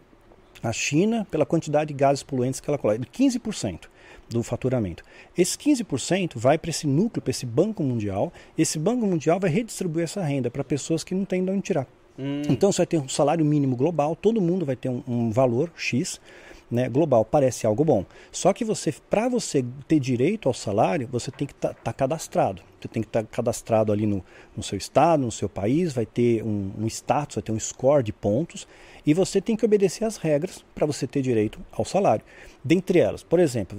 a 0.62 0.72
China 0.72 1.26
pela 1.30 1.44
quantidade 1.44 1.88
de 1.88 1.94
gases 1.94 2.22
poluentes 2.22 2.60
que 2.60 2.70
ela 2.70 2.78
coloca, 2.78 3.00
15% 3.00 3.88
do 4.28 4.42
faturamento. 4.42 5.02
Esse 5.36 5.56
15% 5.56 6.32
vai 6.36 6.58
para 6.58 6.70
esse 6.70 6.86
núcleo, 6.86 7.22
para 7.22 7.30
esse 7.30 7.46
Banco 7.46 7.82
Mundial. 7.82 8.32
Esse 8.56 8.78
Banco 8.78 9.06
Mundial 9.06 9.40
vai 9.40 9.50
redistribuir 9.50 10.04
essa 10.04 10.22
renda 10.22 10.50
para 10.50 10.62
pessoas 10.62 11.02
que 11.02 11.14
não 11.14 11.24
têm 11.24 11.44
de 11.44 11.50
onde 11.50 11.62
tirar. 11.62 11.86
Hum. 12.18 12.42
Então 12.48 12.72
você 12.72 12.78
vai 12.78 12.86
ter 12.86 12.98
um 12.98 13.08
salário 13.08 13.44
mínimo 13.44 13.76
global, 13.76 14.16
todo 14.16 14.40
mundo 14.40 14.66
vai 14.66 14.74
ter 14.74 14.88
um, 14.88 15.02
um 15.06 15.30
valor 15.30 15.70
X 15.76 16.20
né, 16.70 16.88
global. 16.88 17.24
Parece 17.24 17.66
algo 17.66 17.84
bom. 17.84 18.04
Só 18.30 18.52
que 18.52 18.64
você, 18.64 18.94
para 19.08 19.28
você 19.28 19.64
ter 19.86 20.00
direito 20.00 20.48
ao 20.48 20.54
salário, 20.54 21.08
você 21.10 21.30
tem 21.30 21.46
que 21.46 21.52
estar 21.52 21.74
tá, 21.74 21.80
tá 21.84 21.92
cadastrado. 21.92 22.62
Você 22.80 22.88
tem 22.88 23.02
que 23.02 23.08
estar 23.08 23.22
tá 23.22 23.28
cadastrado 23.30 23.92
ali 23.92 24.06
no, 24.06 24.24
no 24.56 24.62
seu 24.62 24.78
estado, 24.78 25.22
no 25.22 25.32
seu 25.32 25.48
país, 25.48 25.92
vai 25.92 26.06
ter 26.06 26.42
um, 26.42 26.72
um 26.78 26.86
status, 26.86 27.36
vai 27.36 27.42
ter 27.42 27.52
um 27.52 27.58
score 27.58 28.02
de 28.02 28.12
pontos 28.12 28.66
e 29.04 29.14
você 29.14 29.40
tem 29.40 29.56
que 29.56 29.64
obedecer 29.64 30.04
às 30.04 30.16
regras 30.16 30.64
para 30.74 30.86
você 30.86 31.06
ter 31.06 31.22
direito 31.22 31.58
ao 31.72 31.84
salário. 31.84 32.24
Dentre 32.62 32.98
elas, 32.98 33.22
por 33.22 33.40
exemplo, 33.40 33.78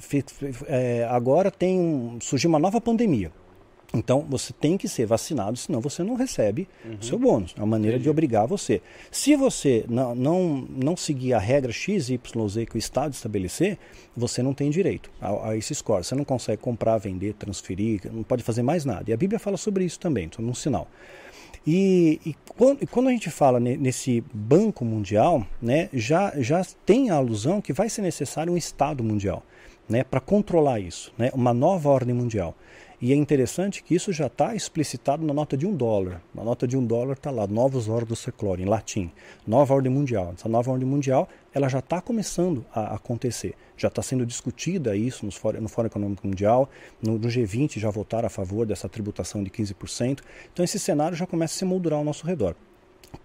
é, 0.68 1.08
agora 1.10 1.52
tem 1.52 2.18
surgiu 2.20 2.50
uma 2.50 2.60
nova 2.60 2.82
pandemia. 2.82 3.32
Então 3.94 4.24
você 4.30 4.54
tem 4.54 4.78
que 4.78 4.88
ser 4.88 5.06
vacinado, 5.06 5.58
senão 5.58 5.82
você 5.82 6.04
não 6.04 6.16
recebe 6.16 6.68
uhum. 6.86 6.98
o 7.02 7.04
seu 7.04 7.18
bônus. 7.18 7.56
É 7.58 7.60
uma 7.60 7.68
maneira 7.68 7.96
Entendi. 7.96 8.04
de 8.04 8.10
obrigar 8.10 8.48
você. 8.48 8.82
Se 9.12 9.36
você 9.36 9.84
não, 9.90 10.14
não, 10.14 10.68
não 10.70 10.96
seguir 10.96 11.34
a 11.34 11.40
regra 11.40 11.72
XYZ 11.72 12.20
que 12.70 12.76
o 12.76 12.78
Estado 12.78 13.14
estabelecer, 13.14 13.78
você 14.16 14.44
não 14.44 14.54
tem 14.54 14.70
direito 14.70 15.10
a, 15.20 15.50
a 15.50 15.58
esse 15.58 15.74
score. 15.74 16.04
Você 16.04 16.14
não 16.14 16.24
consegue 16.24 16.62
comprar, 16.62 16.98
vender, 16.98 17.34
transferir, 17.34 18.02
não 18.12 18.24
pode 18.24 18.44
fazer 18.44 18.62
mais 18.62 18.86
nada. 18.86 19.10
E 19.10 19.14
a 19.14 19.18
Bíblia 19.18 19.40
fala 19.40 19.58
sobre 19.58 19.84
isso 19.84 20.00
também, 20.00 20.26
então 20.26 20.46
um 20.46 20.54
sinal. 20.54 20.88
E, 21.66 22.20
e, 22.26 22.36
quando, 22.58 22.84
e, 22.84 22.88
quando, 22.88 23.08
a 23.10 23.12
gente 23.12 23.30
fala 23.30 23.60
nesse 23.60 24.24
banco 24.34 24.86
mundial, 24.86 25.46
né, 25.62 25.90
já, 25.94 26.34
já 26.38 26.66
tem 26.86 27.10
a 27.10 27.16
alusão 27.16 27.62
que 27.62 27.74
vai 27.74 27.90
ser 27.90 28.02
necessário 28.02 28.54
um 28.54 28.58
Estado 28.58 29.04
mundial 29.04 29.44
né, 29.88 30.04
para 30.04 30.20
controlar 30.20 30.80
isso, 30.80 31.12
né, 31.18 31.32
uma 31.34 31.54
nova 31.54 31.90
ordem 31.90 32.14
mundial. 32.14 32.56
E 33.02 33.14
é 33.14 33.16
interessante 33.16 33.82
que 33.82 33.96
isso 33.96 34.12
já 34.12 34.28
está 34.28 34.54
explicitado 34.54 35.26
na 35.26 35.34
nota 35.34 35.56
de 35.56 35.66
um 35.66 35.74
dólar. 35.74 36.22
Na 36.36 36.44
nota 36.44 36.68
de 36.68 36.76
um 36.76 36.86
dólar 36.86 37.14
está 37.14 37.32
lá, 37.32 37.48
Novos 37.48 37.88
Ordos 37.88 38.20
Seclore, 38.20 38.62
em 38.62 38.66
latim. 38.66 39.10
Nova 39.48 39.74
ordem 39.74 39.90
mundial. 39.90 40.34
Essa 40.38 40.50
nova 40.50 40.70
ordem 40.70 40.86
mundial 40.86 41.30
ela 41.54 41.70
já 41.70 41.80
está 41.80 42.02
começando 42.02 42.66
a 42.74 42.96
acontecer. 42.96 43.56
Já 43.78 43.88
está 43.88 44.02
sendo 44.02 44.26
discutida 44.26 44.98
isso 44.98 45.26
no 45.26 45.32
Fórum, 45.32 45.62
no 45.62 45.70
Fórum 45.70 45.88
Econômico 45.88 46.28
Mundial. 46.28 46.70
No, 47.02 47.14
no, 47.14 47.30
G20 47.30 47.80
já 47.80 47.90
votaram 47.90 48.28
a 48.28 48.30
favor 48.30 48.66
dessa 48.66 48.90
tributação 48.90 49.42
de 49.42 49.50
15%. 49.50 50.20
Então 50.52 50.66
esse 50.66 50.78
cenário 50.78 51.16
já 51.16 51.26
começa 51.26 51.56
a 51.56 51.58
se 51.58 51.64
moldurar 51.64 52.00
ao 52.00 52.06
nosso 52.06 52.28
redor. 52.28 52.54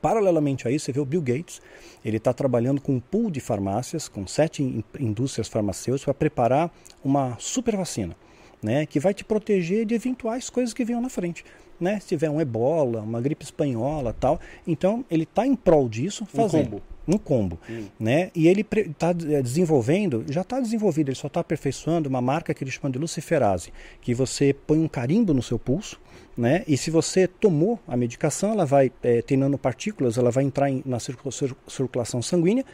Paralelamente 0.01 0.69
a 0.69 0.71
isso, 0.71 0.85
você 0.85 0.93
vê 0.93 1.01
o 1.01 1.05
Bill 1.05 1.21
Gates, 1.21 1.61
ele 2.05 2.19
está 2.19 2.33
trabalhando 2.33 2.81
com 2.81 2.93
um 2.93 3.01
pool 3.01 3.29
de 3.29 3.41
farmácias, 3.41 4.09
com 4.09 4.25
sete 4.25 4.85
indústrias 5.01 5.49
farmacêuticas, 5.49 6.05
para 6.05 6.15
preparar 6.15 6.75
uma 7.03 7.37
super 7.41 7.77
vacina 7.77 8.17
né, 8.65 8.87
que 8.87 8.99
vai 8.99 9.13
te 9.13 9.23
proteger 9.23 9.85
de 9.85 9.95
eventuais 9.95 10.49
coisas 10.49 10.73
que 10.73 10.85
venham 10.87 11.01
na 11.01 11.11
frente. 11.11 11.45
Né? 11.79 12.01
Se 12.01 12.09
tiver 12.09 12.31
um 12.31 12.41
ebola, 12.41 13.03
uma 13.03 13.21
gripe 13.21 13.45
espanhola 13.45 14.17
tal. 14.19 14.41
Então, 14.67 15.05
ele 15.11 15.25
está 15.25 15.47
em 15.47 15.55
prol 15.55 15.87
disso, 15.87 16.25
fazendo. 16.25 16.63
Um 16.63 16.71
combo. 16.71 16.83
Um 17.07 17.19
combo. 17.19 17.59
Hum. 17.69 17.85
Né? 18.01 18.31
E 18.35 18.49
ele 18.49 18.67
está 18.73 19.11
eh, 19.11 19.43
desenvolvendo, 19.43 20.25
já 20.31 20.41
está 20.41 20.59
desenvolvido, 20.59 21.11
ele 21.11 21.17
só 21.17 21.27
está 21.27 21.41
aperfeiçoando 21.41 22.09
uma 22.09 22.23
marca 22.23 22.55
que 22.55 22.65
ele 22.65 22.71
chama 22.71 22.91
de 22.91 22.99
luciferase, 22.99 23.71
que 24.01 24.15
você 24.15 24.55
põe 24.55 24.79
um 24.79 24.89
carimbo 24.89 25.35
no 25.35 25.43
seu 25.43 25.59
pulso, 25.59 26.01
né? 26.37 26.65
E 26.67 26.77
se 26.77 26.91
você 26.91 27.29
tomou 27.29 27.79
a 27.87 27.97
medicação, 27.97 28.53
ela 28.53 28.65
vai 28.65 28.91
é, 29.03 29.23
ter 29.23 29.37
nanopartículas, 29.37 30.19
ela 30.19 30.31
vai 30.33 30.43
entrar 30.43 30.69
em, 30.69 30.83
na 30.85 30.99
circulação 30.99 32.21
sanguínea, 32.21 32.65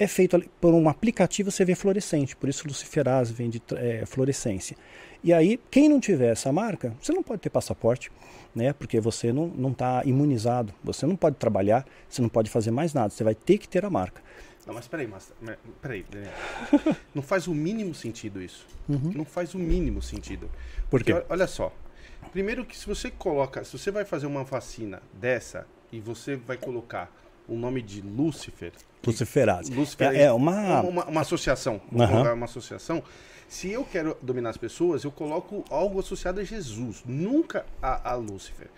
é 0.00 0.06
feito 0.06 0.42
por 0.58 0.72
um 0.72 0.88
aplicativo 0.88 1.50
CV 1.52 1.74
fluorescente, 1.74 2.34
por 2.34 2.48
isso 2.48 2.66
luciferase 2.66 3.34
vem 3.34 3.50
de 3.50 3.62
é, 3.76 4.06
fluorescência. 4.06 4.74
E 5.22 5.30
aí, 5.30 5.60
quem 5.70 5.90
não 5.90 6.00
tiver 6.00 6.32
essa 6.32 6.50
marca, 6.50 6.96
você 6.98 7.12
não 7.12 7.22
pode 7.22 7.42
ter 7.42 7.50
passaporte, 7.50 8.10
né? 8.54 8.72
Porque 8.72 8.98
você 8.98 9.30
não 9.30 9.70
está 9.70 10.02
imunizado, 10.06 10.72
você 10.82 11.04
não 11.04 11.14
pode 11.14 11.36
trabalhar, 11.36 11.84
você 12.08 12.22
não 12.22 12.30
pode 12.30 12.48
fazer 12.48 12.70
mais 12.70 12.94
nada, 12.94 13.10
você 13.10 13.22
vai 13.22 13.34
ter 13.34 13.58
que 13.58 13.68
ter 13.68 13.84
a 13.84 13.90
marca. 13.90 14.22
Não, 14.66 14.72
mas 14.72 14.88
peraí, 14.88 15.06
mas, 15.06 15.30
peraí, 15.82 16.06
não 17.14 17.22
faz 17.22 17.46
o 17.46 17.54
mínimo 17.54 17.94
sentido 17.94 18.40
isso. 18.40 18.66
Uhum. 18.88 19.12
Não 19.14 19.24
faz 19.26 19.54
o 19.54 19.58
mínimo 19.58 20.00
sentido. 20.00 20.50
Por 20.88 21.04
quê? 21.04 21.12
Porque, 21.12 21.30
olha 21.30 21.46
só, 21.46 21.70
primeiro 22.32 22.64
que 22.64 22.76
se 22.76 22.86
você 22.86 23.10
coloca, 23.10 23.62
se 23.64 23.76
você 23.76 23.90
vai 23.90 24.06
fazer 24.06 24.26
uma 24.26 24.44
vacina 24.44 25.02
dessa 25.12 25.66
e 25.92 26.00
você 26.00 26.36
vai 26.36 26.56
colocar 26.56 27.12
o 27.50 27.56
nome 27.56 27.82
de 27.82 28.00
Lúcifer, 28.00 28.72
Luciferase. 29.04 29.72
Lucifer 29.72 30.14
é, 30.14 30.22
é 30.24 30.32
uma... 30.32 30.80
uma... 30.80 31.04
uma 31.04 31.20
associação, 31.20 31.80
uhum. 31.92 32.32
uma 32.32 32.44
associação 32.44 33.02
se 33.50 33.68
eu 33.68 33.84
quero 33.84 34.16
dominar 34.22 34.50
as 34.50 34.56
pessoas, 34.56 35.02
eu 35.02 35.10
coloco 35.10 35.64
algo 35.68 35.98
associado 35.98 36.38
a 36.38 36.44
Jesus, 36.44 37.02
nunca 37.04 37.66
a, 37.82 38.12
a 38.12 38.14
Lúcifer. 38.14 38.68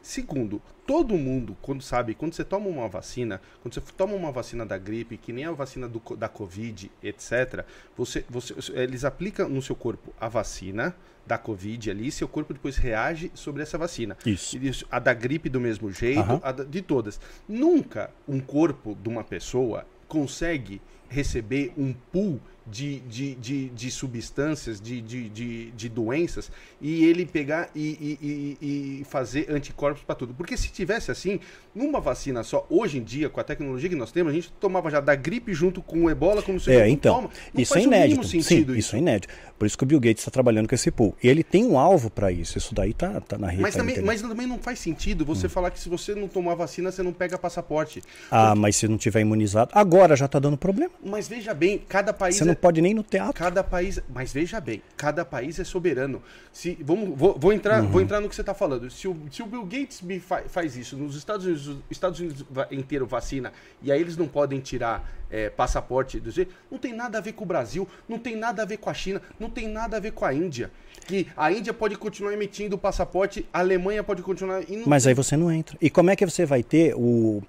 Segundo, 0.00 0.62
todo 0.86 1.18
mundo, 1.18 1.56
quando 1.60 1.82
sabe, 1.82 2.14
quando 2.14 2.34
você 2.34 2.44
toma 2.44 2.68
uma 2.68 2.88
vacina, 2.88 3.40
quando 3.60 3.74
você 3.74 3.80
toma 3.96 4.14
uma 4.14 4.30
vacina 4.30 4.64
da 4.64 4.78
gripe, 4.78 5.16
que 5.16 5.32
nem 5.32 5.46
a 5.46 5.50
vacina 5.50 5.88
do, 5.88 6.00
da 6.16 6.28
Covid, 6.28 6.92
etc., 7.02 7.64
você, 7.96 8.24
você, 8.30 8.54
eles 8.72 9.04
aplicam 9.04 9.48
no 9.48 9.60
seu 9.60 9.74
corpo 9.74 10.14
a 10.20 10.28
vacina 10.28 10.94
da 11.26 11.38
Covid 11.38 11.90
ali, 11.90 12.10
seu 12.10 12.26
corpo 12.26 12.52
depois 12.52 12.76
reage 12.76 13.30
sobre 13.34 13.62
essa 13.62 13.78
vacina. 13.78 14.16
Isso. 14.26 14.86
A 14.90 14.98
da 14.98 15.14
gripe 15.14 15.48
do 15.48 15.60
mesmo 15.60 15.90
jeito, 15.92 16.20
uhum. 16.20 16.40
a 16.42 16.52
da, 16.52 16.64
de 16.64 16.82
todas. 16.82 17.20
Nunca 17.48 18.10
um 18.26 18.40
corpo 18.40 18.96
de 19.00 19.08
uma 19.08 19.22
pessoa 19.22 19.86
consegue 20.08 20.80
receber 21.08 21.72
um 21.76 21.92
pool 21.92 22.40
de, 22.66 23.00
de, 23.00 23.34
de, 23.34 23.68
de 23.70 23.90
substâncias, 23.90 24.80
de, 24.80 25.00
de, 25.00 25.28
de, 25.28 25.70
de, 25.70 25.88
doenças, 25.88 26.50
e 26.80 27.04
ele 27.04 27.26
pegar 27.26 27.70
e, 27.74 28.18
e, 28.20 29.00
e 29.00 29.04
fazer 29.04 29.50
anticorpos 29.50 30.02
para 30.02 30.14
tudo. 30.14 30.34
Porque 30.34 30.56
se 30.56 30.70
tivesse 30.70 31.10
assim, 31.10 31.40
numa 31.74 32.00
vacina 32.00 32.42
só, 32.42 32.66
hoje 32.68 32.98
em 32.98 33.02
dia, 33.02 33.28
com 33.28 33.40
a 33.40 33.44
tecnologia 33.44 33.88
que 33.88 33.96
nós 33.96 34.12
temos, 34.12 34.32
a 34.32 34.34
gente 34.34 34.52
tomava 34.60 34.90
já 34.90 35.00
da 35.00 35.14
gripe 35.14 35.52
junto 35.52 35.82
com 35.82 36.04
o 36.04 36.10
ebola, 36.10 36.42
como 36.42 36.58
se 36.60 36.70
É, 36.72 36.88
então, 36.88 37.16
toma. 37.16 37.30
isso 37.54 37.76
é 37.76 37.82
inédito. 37.82 38.26
Sim, 38.26 38.38
isso. 38.38 38.54
isso 38.74 38.96
é 38.96 38.98
inédito. 38.98 39.32
Por 39.58 39.66
isso 39.66 39.76
que 39.76 39.84
o 39.84 39.86
Bill 39.86 40.00
Gates 40.00 40.22
está 40.22 40.30
trabalhando 40.30 40.68
com 40.68 40.74
esse 40.74 40.90
pool. 40.90 41.14
E 41.22 41.28
ele 41.28 41.44
tem 41.44 41.64
um 41.64 41.78
alvo 41.78 42.08
para 42.08 42.32
isso. 42.32 42.56
Isso 42.56 42.74
daí 42.74 42.94
tá, 42.94 43.20
tá 43.20 43.36
na 43.36 43.48
rede. 43.48 43.60
Mas, 43.60 43.76
também, 43.76 44.00
mas 44.00 44.22
também 44.22 44.46
não 44.46 44.58
faz 44.58 44.78
sentido 44.78 45.24
você 45.24 45.46
hum. 45.46 45.50
falar 45.50 45.70
que 45.70 45.78
se 45.78 45.88
você 45.88 46.14
não 46.14 46.28
tomar 46.28 46.54
vacina, 46.54 46.90
você 46.90 47.02
não 47.02 47.12
pega 47.12 47.36
passaporte. 47.36 48.02
Ah, 48.30 48.46
Porque... 48.46 48.60
mas 48.60 48.76
se 48.76 48.88
não 48.88 48.96
tiver 48.96 49.20
imunizado, 49.20 49.70
agora 49.74 50.16
já 50.16 50.24
está 50.24 50.38
dando 50.38 50.56
problema. 50.56 50.92
Mas 51.04 51.28
veja 51.28 51.52
bem, 51.52 51.82
cada 51.88 52.12
país. 52.12 52.36
Não 52.50 52.60
pode 52.60 52.80
nem 52.80 52.94
no 52.94 53.02
teatro. 53.02 53.34
Cada 53.34 53.62
país. 53.62 54.00
Mas 54.08 54.32
veja 54.32 54.60
bem, 54.60 54.82
cada 54.96 55.24
país 55.24 55.58
é 55.58 55.64
soberano. 55.64 56.22
Se, 56.52 56.78
vamos, 56.80 57.16
vou, 57.18 57.38
vou 57.38 57.52
entrar, 57.52 57.82
uhum. 57.82 57.88
vou 57.88 58.00
entrar 58.00 58.20
no 58.20 58.28
que 58.28 58.34
você 58.34 58.42
está 58.42 58.54
falando. 58.54 58.90
Se 58.90 59.08
o, 59.08 59.16
se 59.30 59.42
o 59.42 59.46
Bill 59.46 59.64
Gates 59.64 60.02
fa 60.20 60.42
faz 60.48 60.76
isso, 60.76 60.96
nos 60.96 61.16
Estados 61.16 61.46
Unidos, 61.46 61.66
os 61.68 61.76
Estados 61.90 62.20
Unidos 62.20 62.44
inteiro 62.70 63.06
vacina, 63.06 63.52
e 63.82 63.90
aí 63.90 64.00
eles 64.00 64.16
não 64.16 64.26
podem 64.26 64.60
tirar 64.60 65.08
é, 65.30 65.48
passaporte 65.48 66.18
do 66.18 66.30
jeito, 66.30 66.52
não 66.70 66.78
tem 66.78 66.92
nada 66.92 67.18
a 67.18 67.20
ver 67.20 67.32
com 67.32 67.44
o 67.44 67.46
Brasil, 67.46 67.88
não 68.08 68.18
tem 68.18 68.36
nada 68.36 68.62
a 68.62 68.64
ver 68.64 68.78
com 68.78 68.90
a 68.90 68.94
China, 68.94 69.22
não 69.38 69.48
tem 69.48 69.68
nada 69.68 69.96
a 69.96 70.00
ver 70.00 70.12
com 70.12 70.24
a 70.24 70.34
Índia. 70.34 70.70
Que 71.06 71.26
a 71.36 71.50
Índia 71.52 71.72
pode 71.72 71.96
continuar 71.96 72.32
emitindo 72.32 72.76
o 72.76 72.78
passaporte, 72.78 73.46
a 73.52 73.60
Alemanha 73.60 74.02
pode 74.02 74.22
continuar. 74.22 74.62
Mas 74.86 75.06
aí 75.06 75.14
você 75.14 75.36
não 75.36 75.50
entra. 75.50 75.76
E 75.80 75.88
como 75.88 76.10
é 76.10 76.16
que 76.16 76.26
você 76.26 76.44
vai 76.44 76.62
ter 76.62 76.94
o 76.96 77.42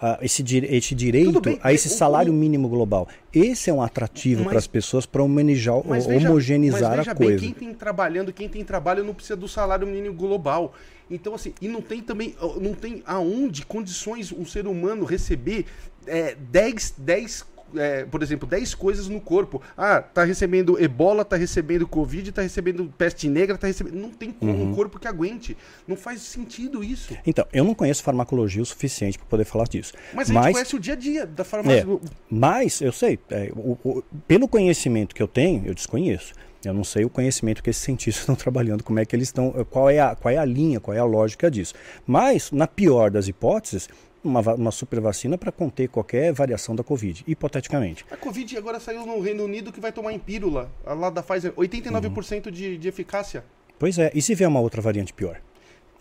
uh, 0.00 0.22
esse, 0.22 0.44
esse 0.66 0.94
direito 0.94 1.40
bem, 1.40 1.58
a 1.62 1.72
esse 1.72 1.88
salário 1.88 2.32
mínimo 2.32 2.68
global. 2.68 3.08
Esse 3.32 3.70
é 3.70 3.72
um 3.72 3.82
atrativo 3.82 4.44
para 4.44 4.58
as 4.58 4.66
pessoas 4.66 5.06
para 5.06 5.22
homogeneizar, 5.22 5.82
veja, 5.82 6.28
homogeneizar 6.28 7.00
a 7.00 7.14
coisa. 7.14 7.40
Bem, 7.40 7.52
quem 7.52 7.52
tem 7.52 7.74
trabalhando, 7.74 8.32
quem 8.32 8.48
tem 8.48 8.64
trabalho 8.64 9.04
não 9.04 9.14
precisa 9.14 9.36
do 9.36 9.48
salário 9.48 9.86
mínimo 9.86 10.14
global. 10.14 10.74
Então, 11.10 11.34
assim, 11.34 11.54
e 11.60 11.68
não 11.68 11.80
tem 11.80 12.02
também, 12.02 12.34
não 12.60 12.74
tem 12.74 13.02
aonde 13.06 13.64
condições 13.64 14.32
um 14.32 14.44
ser 14.44 14.66
humano 14.66 15.04
receber 15.04 15.66
é, 16.06 16.34
10, 16.34 16.94
10 16.98 17.46
é, 17.74 18.04
por 18.04 18.22
exemplo, 18.22 18.48
10 18.48 18.74
coisas 18.74 19.08
no 19.08 19.20
corpo. 19.20 19.60
Ah, 19.76 20.00
tá 20.00 20.24
recebendo 20.24 20.80
ebola, 20.82 21.24
tá 21.24 21.36
recebendo 21.36 21.86
covid, 21.86 22.32
tá 22.32 22.42
recebendo 22.42 22.92
peste 22.96 23.28
negra, 23.28 23.58
tá 23.58 23.66
recebendo. 23.66 23.94
Não 23.94 24.10
tem 24.10 24.34
uhum. 24.40 24.70
um 24.70 24.74
corpo 24.74 24.98
que 24.98 25.08
aguente. 25.08 25.56
Não 25.86 25.96
faz 25.96 26.20
sentido 26.22 26.82
isso. 26.82 27.16
Então, 27.26 27.46
eu 27.52 27.64
não 27.64 27.74
conheço 27.74 28.02
farmacologia 28.02 28.62
o 28.62 28.66
suficiente 28.66 29.18
para 29.18 29.26
poder 29.26 29.44
falar 29.44 29.64
disso. 29.64 29.92
Mas 30.12 30.30
a 30.30 30.34
gente 30.34 30.52
conhece 30.52 30.76
o 30.76 30.80
dia 30.80 30.94
a 30.94 30.96
dia 30.96 31.26
da 31.26 31.44
farmácia. 31.44 31.80
É, 31.80 32.08
mas, 32.30 32.80
eu 32.80 32.92
sei, 32.92 33.18
é, 33.30 33.50
o, 33.54 33.78
o, 33.84 34.02
pelo 34.26 34.48
conhecimento 34.48 35.14
que 35.14 35.22
eu 35.22 35.28
tenho, 35.28 35.66
eu 35.66 35.74
desconheço. 35.74 36.32
Eu 36.64 36.74
não 36.74 36.84
sei 36.84 37.04
o 37.04 37.10
conhecimento 37.10 37.62
que 37.62 37.70
esses 37.70 37.82
cientistas 37.82 38.22
estão 38.22 38.34
trabalhando, 38.34 38.82
como 38.82 38.98
é 38.98 39.04
que 39.04 39.14
eles 39.14 39.28
estão, 39.28 39.52
qual 39.70 39.88
é 39.88 40.00
a, 40.00 40.14
qual 40.14 40.32
é 40.32 40.36
a 40.36 40.44
linha, 40.44 40.80
qual 40.80 40.96
é 40.96 40.98
a 40.98 41.04
lógica 41.04 41.50
disso. 41.50 41.74
Mas, 42.06 42.50
na 42.50 42.66
pior 42.66 43.10
das 43.10 43.28
hipóteses, 43.28 43.88
uma, 44.26 44.40
uma 44.54 44.70
super 44.70 45.00
vacina 45.00 45.38
para 45.38 45.52
conter 45.52 45.88
qualquer 45.88 46.32
variação 46.32 46.74
da 46.74 46.82
Covid, 46.82 47.24
hipoteticamente. 47.26 48.04
A 48.10 48.16
Covid 48.16 48.56
agora 48.56 48.80
saiu 48.80 49.06
no 49.06 49.20
Reino 49.20 49.44
Unido 49.44 49.72
que 49.72 49.80
vai 49.80 49.92
tomar 49.92 50.12
em 50.12 50.18
pílula, 50.18 50.70
lá 50.84 51.10
da 51.10 51.22
Pfizer, 51.22 51.52
89% 51.52 52.46
uhum. 52.46 52.52
de, 52.52 52.78
de 52.78 52.88
eficácia. 52.88 53.44
Pois 53.78 53.98
é, 53.98 54.10
e 54.14 54.22
se 54.22 54.34
vier 54.34 54.48
uma 54.48 54.60
outra 54.60 54.80
variante 54.80 55.12
pior? 55.12 55.40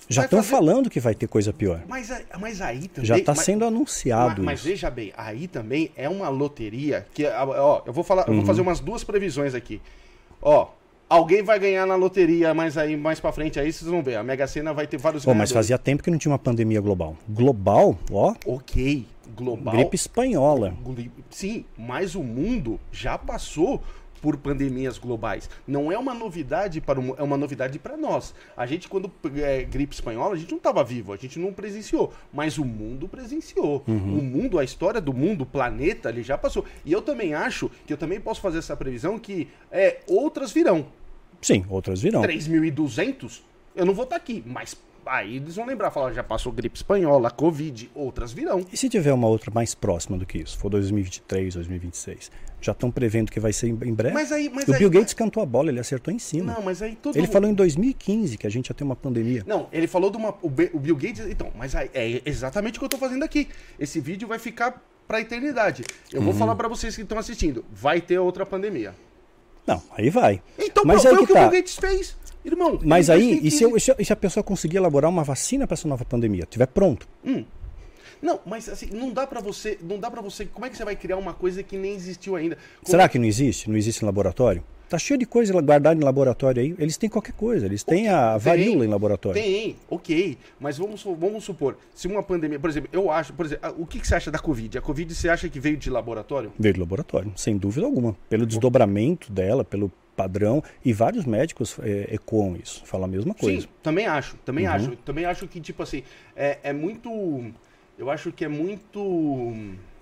Já 0.07 0.25
estão 0.25 0.43
fazer... 0.43 0.51
falando 0.51 0.89
que 0.89 0.99
vai 0.99 1.15
ter 1.15 1.27
coisa 1.27 1.51
pior. 1.51 1.81
Mas, 1.87 2.11
mas 2.39 2.61
aí 2.61 2.87
também. 2.87 3.07
Já 3.07 3.17
está 3.17 3.33
sendo 3.33 3.65
anunciado. 3.65 4.43
Mas, 4.43 4.61
mas, 4.61 4.63
veja 4.63 4.89
bem, 4.89 5.11
aí 5.17 5.47
também 5.47 5.91
é 5.95 6.07
uma 6.07 6.29
loteria 6.29 7.05
que. 7.13 7.25
Ó, 7.25 7.81
eu 7.85 7.93
vou 7.93 8.03
falar, 8.03 8.23
uhum. 8.23 8.27
eu 8.27 8.33
vou 8.33 8.41
uhum. 8.41 8.45
fazer 8.45 8.61
umas 8.61 8.79
duas 8.79 9.03
previsões 9.03 9.55
aqui. 9.55 9.81
Ó, 10.41 10.69
Alguém 11.07 11.43
vai 11.43 11.59
ganhar 11.59 11.85
na 11.85 11.95
loteria, 11.95 12.53
mas 12.53 12.77
aí 12.77 12.97
mais 12.97 13.19
para 13.19 13.31
frente 13.31 13.59
aí 13.59 13.71
vocês 13.71 13.89
vão 13.89 14.01
ver. 14.01 14.15
A 14.15 14.23
Mega 14.23 14.47
Sena 14.47 14.73
vai 14.73 14.87
ter 14.87 14.97
vários 14.97 15.25
oh, 15.27 15.33
Mas 15.35 15.51
fazia 15.51 15.77
tempo 15.77 16.01
que 16.01 16.09
não 16.09 16.17
tinha 16.17 16.31
uma 16.31 16.39
pandemia 16.39 16.81
global. 16.81 17.15
Global, 17.29 17.97
ó. 18.11 18.33
Ok, 18.45 19.05
global. 19.35 19.75
Gripe 19.75 19.95
espanhola. 19.95 20.73
Sim, 21.29 21.63
mas 21.77 22.15
o 22.15 22.23
mundo 22.23 22.79
já 22.91 23.17
passou 23.19 23.83
por 24.25 24.37
pandemias 24.37 24.97
globais. 24.97 25.47
Não 25.67 25.91
é 25.91 25.97
uma 25.99 26.11
novidade 26.11 26.81
para 26.81 26.99
o, 26.99 27.15
é 27.15 27.21
uma 27.21 27.37
novidade 27.37 27.77
para 27.77 27.95
nós. 27.95 28.33
A 28.57 28.65
gente 28.65 28.89
quando 28.89 29.11
é, 29.35 29.63
gripe 29.63 29.93
espanhola, 29.93 30.33
a 30.33 30.35
gente 30.35 30.49
não 30.49 30.57
estava 30.57 30.83
vivo, 30.83 31.13
a 31.13 31.15
gente 31.15 31.37
não 31.37 31.53
presenciou, 31.53 32.11
mas 32.33 32.57
o 32.57 32.65
mundo 32.65 33.07
presenciou. 33.07 33.83
Uhum. 33.87 34.17
O 34.17 34.23
mundo, 34.23 34.57
a 34.57 34.63
história 34.63 34.99
do 34.99 35.13
mundo, 35.13 35.41
o 35.41 35.45
planeta, 35.45 36.09
ele 36.09 36.23
já 36.23 36.39
passou. 36.39 36.65
E 36.83 36.91
eu 36.91 37.03
também 37.03 37.35
acho 37.35 37.69
que 37.85 37.93
eu 37.93 37.97
também 37.97 38.19
posso 38.19 38.41
fazer 38.41 38.57
essa 38.57 38.75
previsão 38.75 39.19
que 39.19 39.47
é 39.71 39.99
outras 40.07 40.51
virão. 40.51 40.87
Sim, 41.39 41.63
outras 41.69 42.01
virão. 42.01 42.23
3.200, 42.23 43.41
eu 43.75 43.85
não 43.85 43.93
vou 43.93 44.05
estar 44.05 44.15
tá 44.15 44.21
aqui, 44.23 44.41
mas 44.43 44.75
aí 45.05 45.37
eles 45.37 45.55
vão 45.55 45.65
lembrar, 45.65 45.91
falar, 45.91 46.13
já 46.13 46.23
passou 46.23 46.51
gripe 46.51 46.77
espanhola, 46.77 47.29
Covid, 47.31 47.89
outras 47.93 48.31
virão. 48.31 48.65
E 48.71 48.77
se 48.77 48.89
tiver 48.89 49.13
uma 49.13 49.27
outra 49.27 49.51
mais 49.51 49.75
próxima 49.75 50.17
do 50.17 50.25
que 50.25 50.39
isso, 50.39 50.57
for 50.57 50.69
2023, 50.69 51.53
2026? 51.53 52.31
Já 52.61 52.71
estão 52.71 52.89
prevendo 52.89 53.31
que 53.31 53.39
vai 53.39 53.53
ser 53.53 53.67
em 53.67 53.75
breve. 53.75 54.13
Mas 54.13 54.31
aí, 54.31 54.49
mas 54.49 54.67
o 54.67 54.73
aí, 54.73 54.79
Bill 54.79 54.89
Gates 54.89 55.13
cantou 55.13 55.43
a 55.43 55.45
bola, 55.45 55.69
ele 55.69 55.79
acertou 55.79 56.13
em 56.13 56.17
cima. 56.17 56.53
Não, 56.53 56.63
mas 56.63 56.81
aí 56.81 56.95
todo 56.95 57.15
Ele 57.15 57.27
falou 57.27 57.49
em 57.49 57.53
2015 57.53 58.37
que 58.37 58.47
a 58.47 58.49
gente 58.49 58.69
ia 58.69 58.73
ter 58.73 58.83
uma 58.83 58.95
pandemia. 58.95 59.43
Não, 59.45 59.67
ele 59.71 59.87
falou 59.87 60.09
de 60.09 60.17
uma. 60.17 60.35
O, 60.41 60.49
Bill 60.49 60.95
Gates. 60.95 61.27
Então, 61.27 61.51
mas 61.55 61.75
aí, 61.75 61.91
é 61.93 62.21
exatamente 62.25 62.77
o 62.77 62.79
que 62.79 62.85
eu 62.85 62.87
estou 62.87 62.99
fazendo 62.99 63.23
aqui. 63.23 63.49
Esse 63.79 63.99
vídeo 63.99 64.27
vai 64.27 64.39
ficar 64.39 64.81
para 65.07 65.17
a 65.17 65.21
eternidade. 65.21 65.83
Eu 66.11 66.19
uhum. 66.19 66.25
vou 66.25 66.33
falar 66.33 66.55
para 66.55 66.67
vocês 66.67 66.95
que 66.95 67.03
estão 67.03 67.19
assistindo: 67.19 67.63
vai 67.71 68.01
ter 68.01 68.17
outra 68.17 68.45
pandemia. 68.45 68.95
Não, 69.67 69.81
aí 69.95 70.09
vai. 70.09 70.41
Então, 70.57 70.83
mas 70.85 71.05
aí 71.05 71.13
o 71.13 71.25
que 71.25 71.33
tá. 71.33 71.39
o 71.39 71.49
Bill 71.49 71.59
Gates 71.59 71.75
fez. 71.75 72.15
Irmão, 72.45 72.79
mas 72.83 73.09
aí, 73.09 73.39
e 73.41 73.49
se, 73.49 73.63
eu, 73.63 73.79
se, 73.79 74.13
a 74.13 74.15
pessoa 74.15 74.43
conseguir 74.43 74.77
elaborar 74.77 75.09
uma 75.09 75.23
vacina 75.23 75.65
para 75.65 75.73
essa 75.73 75.87
nova 75.87 76.05
pandemia, 76.05 76.45
tiver 76.47 76.67
pronto? 76.67 77.07
Hum. 77.25 77.43
Não, 78.21 78.39
mas 78.45 78.69
assim, 78.69 78.87
não 78.91 79.11
dá 79.11 79.25
para 79.25 79.41
você, 79.41 79.79
não 79.81 79.99
dá 79.99 80.11
para 80.11 80.21
você, 80.21 80.45
como 80.45 80.65
é 80.65 80.69
que 80.69 80.77
você 80.77 80.85
vai 80.85 80.95
criar 80.95 81.17
uma 81.17 81.33
coisa 81.33 81.63
que 81.63 81.75
nem 81.75 81.93
existiu 81.93 82.35
ainda? 82.35 82.55
Como 82.55 82.89
Será 82.91 83.03
é... 83.03 83.09
que 83.09 83.17
não 83.17 83.25
existe? 83.25 83.69
Não 83.69 83.75
existe 83.75 84.03
em 84.03 84.05
laboratório? 84.05 84.63
Tá 84.87 84.99
cheio 84.99 85.17
de 85.17 85.25
coisa 85.25 85.51
guardada 85.51 85.99
em 85.99 86.03
laboratório 86.03 86.61
aí. 86.61 86.75
Eles 86.77 86.95
têm 86.95 87.09
qualquer 87.09 87.33
coisa. 87.33 87.65
Eles 87.65 87.83
têm 87.83 88.07
a 88.07 88.37
varíola 88.37 88.77
tem, 88.77 88.87
em 88.87 88.87
laboratório. 88.87 89.41
Tem, 89.41 89.75
ok. 89.89 90.37
Mas 90.59 90.77
vamos, 90.77 91.03
vamos 91.03 91.43
supor, 91.43 91.75
se 91.93 92.07
uma 92.07 92.21
pandemia. 92.21 92.59
Por 92.59 92.69
exemplo, 92.69 92.89
eu 92.93 93.09
acho. 93.09 93.33
Por 93.33 93.47
exemplo, 93.47 93.73
o 93.79 93.85
que, 93.85 93.99
que 93.99 94.07
você 94.07 94.15
acha 94.15 94.29
da 94.29 94.37
Covid? 94.37 94.77
A 94.77 94.81
Covid 94.81 95.13
você 95.13 95.27
acha 95.27 95.49
que 95.49 95.59
veio 95.59 95.75
de 95.75 95.89
laboratório? 95.89 96.53
Veio 96.59 96.75
de 96.75 96.79
laboratório, 96.79 97.31
sem 97.35 97.57
dúvida 97.57 97.85
alguma. 97.85 98.15
Pelo 98.29 98.45
desdobramento 98.45 99.31
dela, 99.31 99.65
pelo 99.65 99.91
padrão 100.15 100.63
e 100.83 100.93
vários 100.93 101.25
médicos 101.25 101.77
é, 101.81 102.13
ecoam 102.13 102.55
isso, 102.55 102.83
falam 102.85 103.05
a 103.05 103.09
mesma 103.09 103.33
coisa. 103.33 103.61
Sim, 103.61 103.67
também 103.83 104.07
acho, 104.07 104.35
também 104.37 104.65
uhum. 104.67 104.73
acho, 104.73 104.95
também 104.97 105.25
acho 105.25 105.47
que 105.47 105.59
tipo 105.59 105.83
assim 105.83 106.03
é, 106.35 106.59
é 106.63 106.73
muito, 106.73 107.09
eu 107.97 108.09
acho 108.09 108.31
que 108.31 108.45
é 108.45 108.47
muito, 108.47 109.53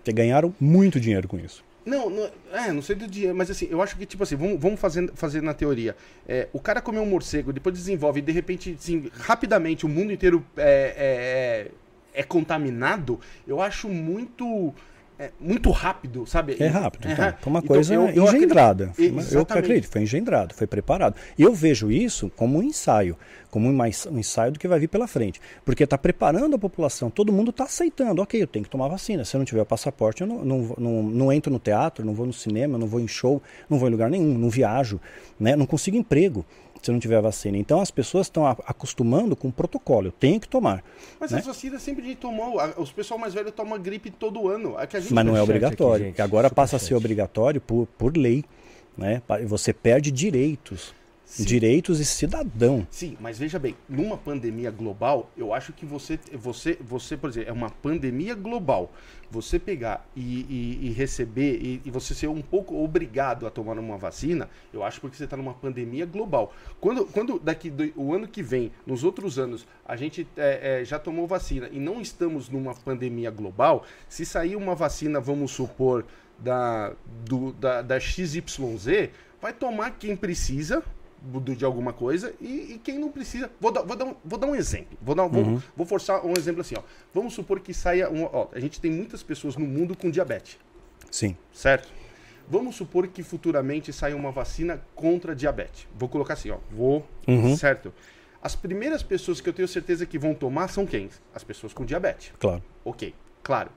que 0.03 0.11
ganharam 0.11 0.53
muito 0.59 0.99
dinheiro 0.99 1.27
com 1.27 1.39
isso. 1.39 1.63
Não, 1.85 2.09
não, 2.09 2.29
é, 2.53 2.71
não 2.71 2.81
sei 2.81 2.95
do 2.95 3.07
dinheiro, 3.07 3.35
mas 3.35 3.51
assim, 3.51 3.67
eu 3.69 3.81
acho 3.81 3.97
que, 3.97 4.05
tipo 4.05 4.23
assim, 4.23 4.37
vamos, 4.37 4.59
vamos 4.59 4.79
fazer, 4.79 5.11
fazer 5.15 5.41
na 5.41 5.53
teoria. 5.53 5.95
É, 6.25 6.47
o 6.53 6.59
cara 6.59 6.81
comeu 6.81 7.01
um 7.01 7.05
morcego, 7.05 7.51
depois 7.51 7.75
desenvolve, 7.75 8.19
e 8.19 8.21
de 8.21 8.31
repente, 8.31 8.75
assim, 8.79 9.11
rapidamente, 9.19 9.85
o 9.85 9.89
mundo 9.89 10.13
inteiro 10.13 10.45
é, 10.55 11.67
é, 12.15 12.21
é 12.21 12.23
contaminado, 12.23 13.19
eu 13.45 13.61
acho 13.61 13.89
muito 13.89 14.73
é 15.19 15.31
muito 15.39 15.69
rápido, 15.71 16.25
sabe? 16.25 16.55
É 16.59 16.67
rápido, 16.67 17.07
é, 17.07 17.11
então, 17.11 17.33
uma 17.45 17.59
então, 17.59 17.61
coisa 17.61 17.93
eu, 17.93 18.09
eu 18.09 18.23
engendrada. 18.23 18.85
Acredito, 18.85 19.33
eu 19.33 19.41
acredito, 19.41 19.87
foi 19.87 20.01
engendrado, 20.01 20.53
foi 20.53 20.65
preparado. 20.65 21.15
E 21.37 21.43
eu 21.43 21.53
vejo 21.53 21.91
isso 21.91 22.31
como 22.35 22.57
um 22.57 22.63
ensaio, 22.63 23.17
como 23.51 23.69
um 23.69 24.17
ensaio 24.17 24.51
do 24.51 24.59
que 24.59 24.67
vai 24.67 24.79
vir 24.79 24.87
pela 24.87 25.07
frente. 25.07 25.39
Porque 25.63 25.83
está 25.83 25.97
preparando 25.97 26.55
a 26.55 26.59
população, 26.59 27.09
todo 27.09 27.31
mundo 27.31 27.51
está 27.51 27.65
aceitando, 27.65 28.21
ok, 28.21 28.41
eu 28.41 28.47
tenho 28.47 28.65
que 28.65 28.71
tomar 28.71 28.87
vacina. 28.87 29.23
Se 29.23 29.35
eu 29.35 29.39
não 29.39 29.45
tiver 29.45 29.61
o 29.61 29.65
passaporte, 29.65 30.21
eu 30.21 30.27
não, 30.27 30.43
não, 30.43 30.75
não, 30.77 31.03
não 31.03 31.33
entro 31.33 31.51
no 31.51 31.59
teatro, 31.59 32.03
não 32.03 32.13
vou 32.13 32.25
no 32.25 32.33
cinema, 32.33 32.77
não 32.77 32.87
vou 32.87 32.99
em 32.99 33.07
show, 33.07 33.41
não 33.69 33.77
vou 33.77 33.87
em 33.87 33.91
lugar 33.91 34.09
nenhum, 34.09 34.37
não 34.37 34.49
viajo, 34.49 34.99
né? 35.39 35.55
não 35.55 35.65
consigo 35.65 35.95
emprego 35.95 36.45
se 36.83 36.91
não 36.91 36.99
tiver 36.99 37.21
vacina. 37.21 37.57
Então 37.57 37.79
as 37.79 37.89
pessoas 37.89 38.27
estão 38.27 38.45
acostumando 38.45 39.35
com 39.35 39.47
o 39.47 39.51
protocolo, 39.51 40.07
eu 40.07 40.11
tenho 40.11 40.39
que 40.39 40.47
tomar. 40.47 40.83
Mas 41.19 41.31
né? 41.31 41.39
as 41.39 41.45
vacinas 41.45 41.81
sempre 41.81 42.03
a 42.03 42.07
gente 42.07 42.17
tomou, 42.17 42.57
os 42.77 42.91
pessoal 42.91 43.19
mais 43.19 43.33
velho 43.33 43.51
toma 43.51 43.77
gripe 43.77 44.11
todo 44.11 44.47
ano. 44.47 44.75
É 44.79 44.87
Mas 45.11 45.25
não 45.25 45.35
é 45.35 45.41
obrigatório, 45.41 46.09
aqui, 46.09 46.21
agora 46.21 46.49
passa 46.49 46.75
a 46.75 46.79
ser 46.79 46.95
obrigatório 46.95 47.61
por, 47.61 47.87
por 47.97 48.15
lei. 48.17 48.43
Né? 48.97 49.21
Você 49.47 49.73
perde 49.73 50.11
direitos. 50.11 50.93
Sim. 51.33 51.45
direitos 51.45 51.99
e 51.99 52.05
cidadão. 52.05 52.87
Sim, 52.91 53.17
mas 53.19 53.39
veja 53.39 53.57
bem, 53.57 53.75
numa 53.89 54.15
pandemia 54.15 54.69
global, 54.69 55.31
eu 55.35 55.51
acho 55.51 55.73
que 55.73 55.83
você, 55.83 56.19
você, 56.31 56.77
você 56.79 57.17
por 57.17 57.31
exemplo, 57.31 57.49
é 57.49 57.51
uma 57.51 57.71
pandemia 57.71 58.35
global. 58.35 58.91
Você 59.31 59.57
pegar 59.57 60.07
e, 60.15 60.21
e, 60.21 60.79
e 60.83 60.91
receber 60.91 61.59
e, 61.59 61.81
e, 61.83 61.89
você 61.89 62.13
ser 62.13 62.27
um 62.27 62.41
pouco 62.41 62.83
obrigado 62.83 63.47
a 63.47 63.49
tomar 63.49 63.79
uma 63.79 63.97
vacina, 63.97 64.47
eu 64.71 64.83
acho 64.83 65.01
porque 65.01 65.17
você 65.17 65.23
está 65.23 65.35
numa 65.35 65.55
pandemia 65.55 66.05
global. 66.05 66.53
Quando, 66.79 67.05
quando 67.07 67.39
daqui 67.39 67.71
do, 67.71 67.91
o 67.95 68.13
ano 68.13 68.27
que 68.27 68.43
vem, 68.43 68.71
nos 68.85 69.03
outros 69.03 69.39
anos, 69.39 69.65
a 69.83 69.95
gente 69.95 70.27
é, 70.37 70.81
é, 70.81 70.85
já 70.85 70.99
tomou 70.99 71.25
vacina 71.25 71.67
e 71.71 71.79
não 71.79 71.99
estamos 71.99 72.47
numa 72.47 72.75
pandemia 72.75 73.31
global, 73.31 73.85
se 74.07 74.23
sair 74.23 74.55
uma 74.55 74.75
vacina, 74.75 75.19
vamos 75.19 75.49
supor, 75.49 76.05
da, 76.37 76.93
do, 77.25 77.53
da, 77.53 77.81
da 77.81 77.99
XYZ, 77.99 79.09
vai 79.41 79.51
tomar 79.51 79.97
quem 79.97 80.15
precisa 80.15 80.83
de 81.55 81.63
alguma 81.63 81.93
coisa 81.93 82.33
e, 82.41 82.73
e, 82.73 82.81
quem 82.83 82.99
não 82.99 83.09
precisa. 83.09 83.49
Vou 83.59 83.71
dar, 83.71 83.83
vou 83.83 83.95
dar, 83.95 84.05
um, 84.05 84.15
vou 84.25 84.37
dar 84.37 84.47
um 84.47 84.55
exemplo. 84.55 84.97
Vou, 85.01 85.15
dar, 85.15 85.23
uhum. 85.23 85.29
vou, 85.29 85.63
vou, 85.77 85.85
forçar 85.85 86.25
um 86.25 86.33
exemplo 86.33 86.61
assim. 86.61 86.75
Ó. 86.77 86.81
Vamos 87.13 87.33
supor 87.33 87.61
que 87.61 87.73
saia. 87.73 88.09
Um, 88.09 88.25
ó, 88.25 88.49
a 88.51 88.59
gente 88.59 88.79
tem 88.79 88.91
muitas 88.91 89.23
pessoas 89.23 89.55
no 89.55 89.65
mundo 89.65 89.95
com 89.95 90.11
diabetes. 90.11 90.59
Sim. 91.09 91.37
Certo? 91.53 91.89
Vamos 92.47 92.75
supor 92.75 93.07
que 93.07 93.23
futuramente 93.23 93.93
saia 93.93 94.15
uma 94.15 94.31
vacina 94.31 94.81
contra 94.93 95.33
diabetes. 95.33 95.87
Vou 95.97 96.09
colocar 96.09 96.33
assim, 96.33 96.51
ó. 96.51 96.57
Vou. 96.69 97.07
Uhum. 97.25 97.55
Certo? 97.55 97.93
As 98.41 98.55
primeiras 98.55 99.01
pessoas 99.01 99.39
que 99.39 99.47
eu 99.47 99.53
tenho 99.53 99.67
certeza 99.67 100.05
que 100.05 100.19
vão 100.19 100.33
tomar 100.33 100.67
são 100.67 100.85
quem? 100.85 101.09
As 101.33 101.43
pessoas 101.43 101.71
com 101.71 101.85
diabetes. 101.85 102.33
Claro. 102.37 102.61
Ok, 102.83 103.15
claro. 103.41 103.69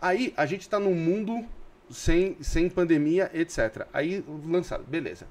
Aí 0.00 0.32
a 0.36 0.46
gente 0.46 0.62
está 0.62 0.80
num 0.80 0.94
mundo 0.94 1.44
sem, 1.90 2.36
sem 2.40 2.70
pandemia, 2.70 3.30
etc. 3.34 3.86
Aí 3.92 4.24
lançado, 4.46 4.84
beleza 4.84 5.26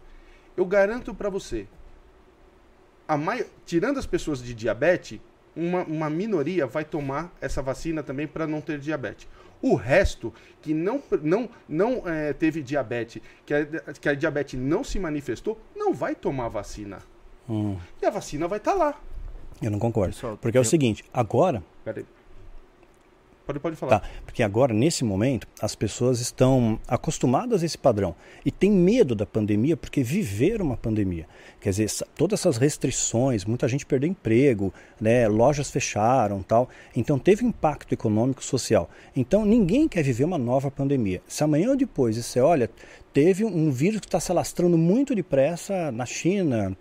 eu 0.57 0.65
garanto 0.65 1.13
para 1.13 1.29
você, 1.29 1.67
mai... 3.07 3.45
tirando 3.65 3.99
as 3.99 4.07
pessoas 4.07 4.41
de 4.43 4.53
diabetes, 4.53 5.19
uma, 5.55 5.83
uma 5.83 6.09
minoria 6.09 6.65
vai 6.65 6.83
tomar 6.83 7.31
essa 7.39 7.61
vacina 7.61 8.01
também 8.03 8.27
para 8.27 8.47
não 8.47 8.59
ter 8.59 8.79
diabetes. 8.79 9.27
O 9.61 9.75
resto 9.75 10.33
que 10.61 10.73
não, 10.73 11.01
não, 11.21 11.49
não 11.67 12.03
é, 12.07 12.33
teve 12.33 12.61
diabetes, 12.61 13.21
que 13.45 13.53
a, 13.53 13.65
que 13.99 14.09
a 14.09 14.13
diabetes 14.13 14.59
não 14.59 14.83
se 14.83 14.99
manifestou, 14.99 15.59
não 15.75 15.93
vai 15.93 16.13
tomar 16.15 16.45
a 16.45 16.49
vacina. 16.49 16.99
Hum. 17.49 17.77
E 18.01 18.05
a 18.05 18.09
vacina 18.09 18.47
vai 18.47 18.57
estar 18.57 18.73
tá 18.73 18.77
lá. 18.77 19.01
Eu 19.61 19.71
não 19.71 19.79
concordo. 19.79 20.13
Pessoal, 20.13 20.37
porque 20.37 20.57
é 20.57 20.61
o 20.61 20.65
seguinte, 20.65 21.03
agora. 21.13 21.63
Peraí. 21.83 22.05
Pode, 23.47 23.61
pode 23.61 23.77
falar. 23.77 24.01
Tá, 24.01 24.09
porque 24.25 24.43
agora, 24.43 24.73
nesse 24.73 25.05
momento, 25.05 25.47
as 25.61 25.73
pessoas 25.73 26.19
estão 26.19 26.77
acostumadas 26.85 27.63
a 27.63 27.65
esse 27.65 27.77
padrão 27.77 28.13
e 28.45 28.51
têm 28.51 28.69
medo 28.69 29.15
da 29.15 29.25
pandemia 29.25 29.77
porque 29.77 30.03
viveram 30.03 30.65
uma 30.65 30.75
pandemia. 30.75 31.25
Quer 31.61 31.69
dizer, 31.69 31.89
todas 32.13 32.41
essas 32.41 32.57
restrições, 32.57 33.45
muita 33.45 33.65
gente 33.69 33.85
perdeu 33.85 34.09
emprego, 34.09 34.73
né, 34.99 35.29
lojas 35.29 35.71
fecharam 35.71 36.43
tal. 36.43 36.67
Então 36.93 37.17
teve 37.17 37.45
impacto 37.45 37.93
econômico 37.93 38.43
social. 38.43 38.89
Então 39.15 39.45
ninguém 39.45 39.87
quer 39.87 40.03
viver 40.03 40.25
uma 40.25 40.37
nova 40.37 40.69
pandemia. 40.69 41.21
Se 41.25 41.41
amanhã 41.41 41.69
ou 41.69 41.77
depois 41.77 42.17
você 42.17 42.41
olha, 42.41 42.69
teve 43.13 43.45
um 43.45 43.71
vírus 43.71 44.01
que 44.01 44.07
está 44.07 44.19
se 44.19 44.29
alastrando 44.29 44.77
muito 44.77 45.15
depressa 45.15 45.89
na 45.89 46.05
China, 46.05 46.75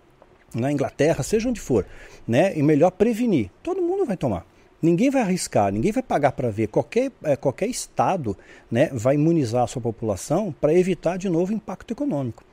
na 0.53 0.69
Inglaterra, 0.69 1.23
seja 1.23 1.47
onde 1.47 1.61
for, 1.61 1.85
né? 2.27 2.57
E 2.57 2.61
melhor 2.61 2.91
prevenir. 2.91 3.49
Todo 3.63 3.81
mundo 3.81 4.05
vai 4.05 4.17
tomar. 4.17 4.45
Ninguém 4.81 5.09
vai 5.09 5.21
arriscar, 5.23 5.71
ninguém 5.71 5.91
vai 5.91 6.03
pagar 6.03 6.31
para 6.33 6.49
ver. 6.49 6.67
Qualquer, 6.67 7.11
é, 7.23 7.35
qualquer 7.35 7.67
Estado 7.67 8.37
né, 8.69 8.89
vai 8.93 9.15
imunizar 9.15 9.63
a 9.63 9.67
sua 9.67 9.81
população 9.81 10.53
para 10.61 10.73
evitar 10.73 11.17
de 11.17 11.27
novo 11.27 11.51
impacto 11.51 11.91
econômico. 11.91 12.43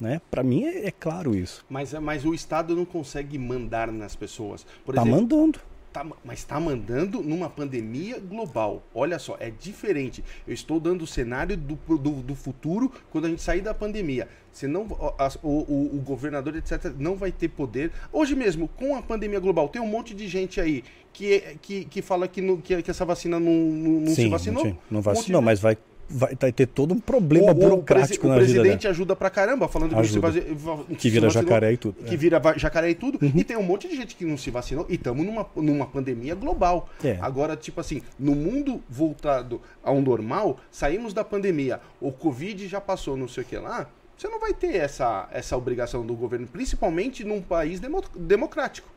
Né? 0.00 0.20
Para 0.30 0.42
mim 0.42 0.64
é, 0.64 0.86
é, 0.86 0.90
claro 0.90 1.34
isso. 1.34 1.64
Mas, 1.68 1.92
mas 1.94 2.24
o 2.24 2.32
Estado 2.32 2.74
não 2.74 2.84
consegue 2.84 3.36
mandar 3.36 3.90
nas 3.90 4.14
pessoas. 4.14 4.64
Está 4.88 5.04
mandando. 5.04 5.60
Tá, 5.92 6.04
mas 6.22 6.40
está 6.40 6.60
mandando 6.60 7.22
numa 7.22 7.48
pandemia 7.48 8.20
global. 8.20 8.82
Olha 8.94 9.18
só, 9.18 9.36
é 9.40 9.50
diferente. 9.50 10.22
Eu 10.46 10.52
estou 10.52 10.78
dando 10.78 11.02
o 11.02 11.06
cenário 11.06 11.56
do, 11.56 11.76
do, 11.96 12.22
do 12.22 12.34
futuro 12.34 12.92
quando 13.10 13.24
a 13.24 13.28
gente 13.30 13.42
sair 13.42 13.62
da 13.62 13.72
pandemia. 13.72 14.28
Senão, 14.52 14.86
a, 15.18 15.30
o, 15.42 15.48
o, 15.48 15.96
o, 15.96 16.00
governador, 16.00 16.56
etc., 16.56 16.92
não 16.98 17.16
vai 17.16 17.32
ter 17.32 17.48
poder. 17.48 17.90
Hoje 18.12 18.34
mesmo, 18.34 18.68
com 18.68 18.96
a 18.96 19.02
pandemia 19.02 19.40
global, 19.40 19.68
tem 19.68 19.80
um 19.80 19.86
monte 19.86 20.14
de 20.14 20.28
gente 20.28 20.60
aí 20.60 20.84
que, 21.12 21.58
que, 21.62 21.84
que 21.84 22.02
fala 22.02 22.28
que, 22.28 22.40
no, 22.40 22.58
que, 22.58 22.82
que 22.82 22.90
essa 22.90 23.04
vacina 23.04 23.40
não, 23.40 23.52
não, 23.52 23.90
não 24.00 24.08
Sim, 24.08 24.22
se 24.22 24.28
vacinou. 24.28 24.64
Não, 24.64 24.78
não 24.90 25.00
vacinou, 25.00 25.40
um 25.40 25.44
mas 25.44 25.60
vai 25.60 25.76
vai, 26.08 26.52
ter 26.52 26.66
todo 26.66 26.94
um 26.94 27.00
problema 27.00 27.50
o, 27.50 27.54
burocrático 27.54 28.26
o, 28.26 28.30
na 28.30 28.38
vida. 28.38 28.50
O 28.50 28.54
presidente 28.54 28.88
ajuda 28.88 29.14
pra 29.14 29.30
caramba, 29.30 29.68
falando 29.68 29.96
ajuda. 29.96 30.32
que, 30.32 30.40
se, 30.40 30.96
que 30.96 31.10
vira 31.10 31.26
vacinou, 31.26 31.44
jacaré 31.44 31.72
e 31.72 31.76
tudo. 31.76 31.94
Que 32.04 32.14
é. 32.14 32.16
vira 32.16 32.42
jacaré 32.56 32.90
e 32.90 32.94
tudo. 32.94 33.18
Uhum. 33.20 33.32
E 33.34 33.44
tem 33.44 33.56
um 33.56 33.62
monte 33.62 33.88
de 33.88 33.96
gente 33.96 34.16
que 34.16 34.24
não 34.24 34.36
se 34.36 34.50
vacinou. 34.50 34.86
E 34.88 34.94
estamos 34.94 35.24
numa, 35.24 35.46
numa 35.56 35.86
pandemia 35.86 36.34
global. 36.34 36.88
É. 37.04 37.18
Agora, 37.20 37.56
tipo 37.56 37.80
assim, 37.80 38.00
no 38.18 38.34
mundo 38.34 38.82
voltado 38.88 39.60
ao 39.82 40.00
normal, 40.00 40.58
saímos 40.70 41.12
da 41.12 41.24
pandemia. 41.24 41.80
O 42.00 42.10
Covid 42.10 42.66
já 42.66 42.80
passou, 42.80 43.16
não 43.16 43.28
sei 43.28 43.42
o 43.42 43.46
que 43.46 43.56
lá. 43.56 43.88
Você 44.16 44.26
não 44.28 44.40
vai 44.40 44.52
ter 44.52 44.74
essa, 44.74 45.28
essa 45.30 45.56
obrigação 45.56 46.04
do 46.04 46.14
governo, 46.14 46.46
principalmente 46.46 47.22
num 47.22 47.40
país 47.40 47.78
demo, 47.78 48.02
democrático. 48.16 48.88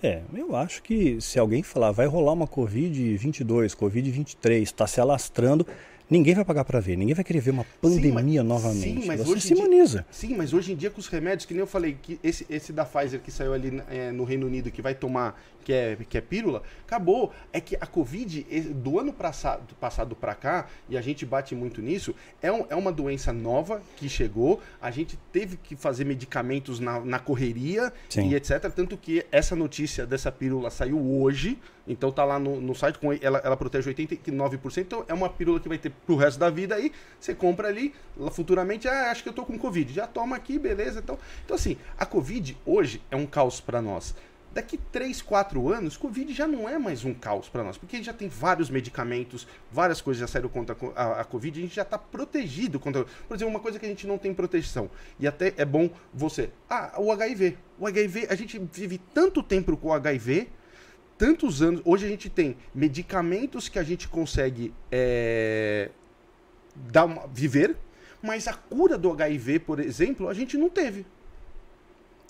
É, 0.00 0.22
eu 0.32 0.54
acho 0.54 0.80
que 0.82 1.20
se 1.20 1.40
alguém 1.40 1.62
falar 1.62 1.90
vai 1.90 2.06
rolar 2.06 2.32
uma 2.32 2.46
Covid-22, 2.46 3.74
Covid-23, 3.74 4.62
está 4.62 4.86
se 4.86 5.00
alastrando, 5.00 5.66
Ninguém 6.10 6.34
vai 6.34 6.44
pagar 6.44 6.64
para 6.64 6.80
ver, 6.80 6.96
ninguém 6.96 7.14
vai 7.14 7.24
querer 7.24 7.40
ver 7.40 7.50
uma 7.50 7.66
pandemia 7.82 8.40
sim, 8.40 8.46
mas, 8.46 8.46
novamente. 8.46 9.00
Sim, 9.00 9.06
mas 9.06 9.20
Você 9.20 9.30
hoje 9.30 9.40
se 9.42 9.52
imuniza. 9.52 10.06
sim, 10.10 10.34
mas 10.34 10.54
hoje 10.54 10.72
em 10.72 10.76
dia 10.76 10.90
com 10.90 11.00
os 11.00 11.06
remédios, 11.06 11.44
que 11.44 11.52
nem 11.52 11.60
eu 11.60 11.66
falei, 11.66 11.98
que 12.00 12.18
esse, 12.22 12.46
esse 12.48 12.72
da 12.72 12.84
Pfizer 12.84 13.20
que 13.20 13.30
saiu 13.30 13.52
ali 13.52 13.82
é, 13.90 14.10
no 14.10 14.24
Reino 14.24 14.46
Unido, 14.46 14.70
que 14.70 14.80
vai 14.80 14.94
tomar, 14.94 15.38
que 15.62 15.72
é, 15.72 15.98
que 16.08 16.16
é 16.16 16.20
pílula, 16.22 16.62
acabou. 16.86 17.30
É 17.52 17.60
que 17.60 17.76
a 17.76 17.86
Covid, 17.86 18.42
do 18.74 18.98
ano 18.98 19.12
passado, 19.12 19.74
passado 19.74 20.16
para 20.16 20.34
cá, 20.34 20.66
e 20.88 20.96
a 20.96 21.00
gente 21.02 21.26
bate 21.26 21.54
muito 21.54 21.82
nisso, 21.82 22.14
é, 22.40 22.50
um, 22.50 22.64
é 22.70 22.74
uma 22.74 22.90
doença 22.90 23.30
nova 23.30 23.82
que 23.96 24.08
chegou, 24.08 24.62
a 24.80 24.90
gente 24.90 25.18
teve 25.30 25.58
que 25.58 25.76
fazer 25.76 26.04
medicamentos 26.04 26.80
na, 26.80 27.00
na 27.00 27.18
correria 27.18 27.92
sim. 28.08 28.30
e 28.30 28.34
etc. 28.34 28.70
Tanto 28.74 28.96
que 28.96 29.26
essa 29.30 29.54
notícia 29.54 30.06
dessa 30.06 30.32
pílula 30.32 30.70
saiu 30.70 30.98
hoje, 30.98 31.58
então 31.88 32.12
tá 32.12 32.24
lá 32.24 32.38
no, 32.38 32.60
no 32.60 32.74
site, 32.74 32.98
com 32.98 33.12
ela, 33.12 33.38
ela 33.38 33.56
protege 33.56 33.92
89%, 33.92 34.78
então 34.78 35.04
é 35.08 35.14
uma 35.14 35.28
pílula 35.28 35.58
que 35.58 35.68
vai 35.68 35.78
ter 35.78 35.90
pro 35.90 36.16
resto 36.16 36.38
da 36.38 36.50
vida 36.50 36.74
aí, 36.74 36.92
você 37.18 37.34
compra 37.34 37.68
ali, 37.68 37.94
futuramente, 38.32 38.86
ah, 38.86 39.10
acho 39.10 39.22
que 39.22 39.28
eu 39.28 39.32
tô 39.32 39.44
com 39.44 39.58
Covid, 39.58 39.92
já 39.92 40.06
toma 40.06 40.36
aqui, 40.36 40.58
beleza, 40.58 41.00
então. 41.00 41.18
Então 41.44 41.56
assim, 41.56 41.76
a 41.98 42.04
Covid 42.04 42.56
hoje 42.66 43.02
é 43.10 43.16
um 43.16 43.26
caos 43.26 43.60
para 43.60 43.80
nós. 43.80 44.14
Daqui 44.52 44.78
3, 44.90 45.20
4 45.22 45.72
anos, 45.72 45.96
Covid 45.96 46.32
já 46.32 46.46
não 46.46 46.68
é 46.68 46.78
mais 46.78 47.04
um 47.04 47.12
caos 47.12 47.48
para 47.48 47.62
nós, 47.62 47.76
porque 47.76 48.02
já 48.02 48.12
tem 48.12 48.28
vários 48.28 48.70
medicamentos, 48.70 49.46
várias 49.70 50.00
coisas 50.00 50.20
já 50.20 50.26
saíram 50.26 50.48
contra 50.48 50.76
a, 50.96 51.20
a 51.20 51.24
Covid, 51.24 51.58
a 51.58 51.62
gente 51.62 51.74
já 51.74 51.82
está 51.82 51.98
protegido 51.98 52.80
contra. 52.80 53.04
Por 53.28 53.36
exemplo, 53.36 53.52
uma 53.52 53.60
coisa 53.60 53.78
que 53.78 53.84
a 53.84 53.88
gente 53.88 54.06
não 54.06 54.16
tem 54.16 54.32
proteção, 54.32 54.90
e 55.20 55.26
até 55.26 55.52
é 55.56 55.64
bom 55.64 55.90
você. 56.12 56.50
Ah, 56.68 56.94
o 56.96 57.12
HIV. 57.12 57.58
O 57.78 57.86
HIV, 57.86 58.26
a 58.30 58.34
gente 58.34 58.58
vive 58.58 58.98
tanto 59.12 59.42
tempo 59.42 59.76
com 59.76 59.88
o 59.88 59.92
HIV 59.92 60.48
tantos 61.18 61.60
anos. 61.60 61.82
Hoje 61.84 62.06
a 62.06 62.08
gente 62.08 62.30
tem 62.30 62.56
medicamentos 62.74 63.68
que 63.68 63.78
a 63.78 63.82
gente 63.82 64.08
consegue 64.08 64.72
é, 64.90 65.90
dar 66.90 67.04
uma, 67.04 67.26
viver. 67.26 67.76
Mas 68.22 68.48
a 68.48 68.54
cura 68.54 68.96
do 68.96 69.12
HIV, 69.12 69.60
por 69.60 69.78
exemplo, 69.78 70.28
a 70.28 70.34
gente 70.34 70.56
não 70.56 70.68
teve. 70.68 71.04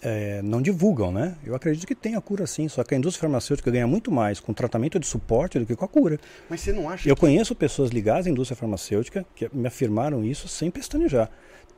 É, 0.00 0.40
não 0.42 0.62
divulgam, 0.62 1.10
né? 1.10 1.36
Eu 1.44 1.54
acredito 1.54 1.86
que 1.86 1.94
tem 1.94 2.14
a 2.14 2.20
cura 2.20 2.46
sim, 2.46 2.68
só 2.68 2.84
que 2.84 2.94
a 2.94 2.98
indústria 2.98 3.22
farmacêutica 3.22 3.70
ganha 3.70 3.86
muito 3.86 4.12
mais 4.12 4.38
com 4.38 4.52
tratamento 4.52 4.98
de 4.98 5.06
suporte 5.06 5.58
do 5.58 5.66
que 5.66 5.74
com 5.74 5.84
a 5.84 5.88
cura. 5.88 6.20
Mas 6.48 6.60
você 6.60 6.72
não 6.72 6.88
acha 6.88 7.08
Eu 7.08 7.16
que... 7.16 7.20
conheço 7.20 7.54
pessoas 7.54 7.90
ligadas 7.90 8.26
à 8.26 8.30
indústria 8.30 8.56
farmacêutica 8.56 9.26
que 9.34 9.50
me 9.52 9.66
afirmaram 9.66 10.24
isso 10.24 10.46
sem 10.46 10.70
pestanejar. 10.70 11.28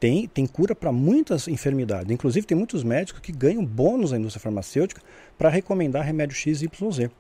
Tem, 0.01 0.27
tem 0.27 0.47
cura 0.47 0.75
para 0.75 0.91
muitas 0.91 1.47
enfermidades. 1.47 2.11
Inclusive, 2.11 2.47
tem 2.47 2.57
muitos 2.57 2.83
médicos 2.83 3.21
que 3.21 3.31
ganham 3.31 3.63
bônus 3.63 4.13
na 4.13 4.19
indústria 4.19 4.43
farmacêutica 4.43 5.03
para 5.37 5.51
recomendar 5.51 6.03
remédio 6.03 6.35
X, 6.35 6.63
Y, 6.63 6.91
Z. 6.91 7.11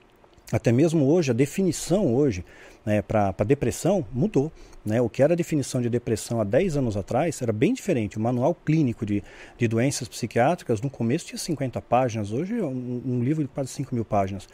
Até 0.50 0.72
mesmo 0.72 1.06
hoje, 1.06 1.30
a 1.30 1.34
definição 1.34 2.12
hoje 2.14 2.42
né, 2.84 3.02
para 3.02 3.32
depressão 3.46 4.04
mudou. 4.10 4.50
Né? 4.84 4.98
O 5.00 5.10
que 5.10 5.22
era 5.22 5.34
a 5.34 5.36
definição 5.36 5.82
de 5.82 5.90
depressão 5.90 6.40
há 6.40 6.44
10 6.44 6.78
anos 6.78 6.96
atrás 6.96 7.42
era 7.42 7.52
bem 7.52 7.74
diferente. 7.74 8.16
O 8.16 8.20
manual 8.20 8.54
clínico 8.54 9.04
de, 9.04 9.22
de 9.58 9.68
doenças 9.68 10.08
psiquiátricas, 10.08 10.80
no 10.80 10.88
começo 10.88 11.26
tinha 11.26 11.38
50 11.38 11.80
páginas, 11.82 12.32
hoje 12.32 12.58
é 12.58 12.64
um, 12.64 13.02
um 13.04 13.22
livro 13.22 13.44
de 13.44 13.48
quase 13.48 13.68
5 13.70 13.94
mil 13.94 14.06
páginas. 14.06 14.48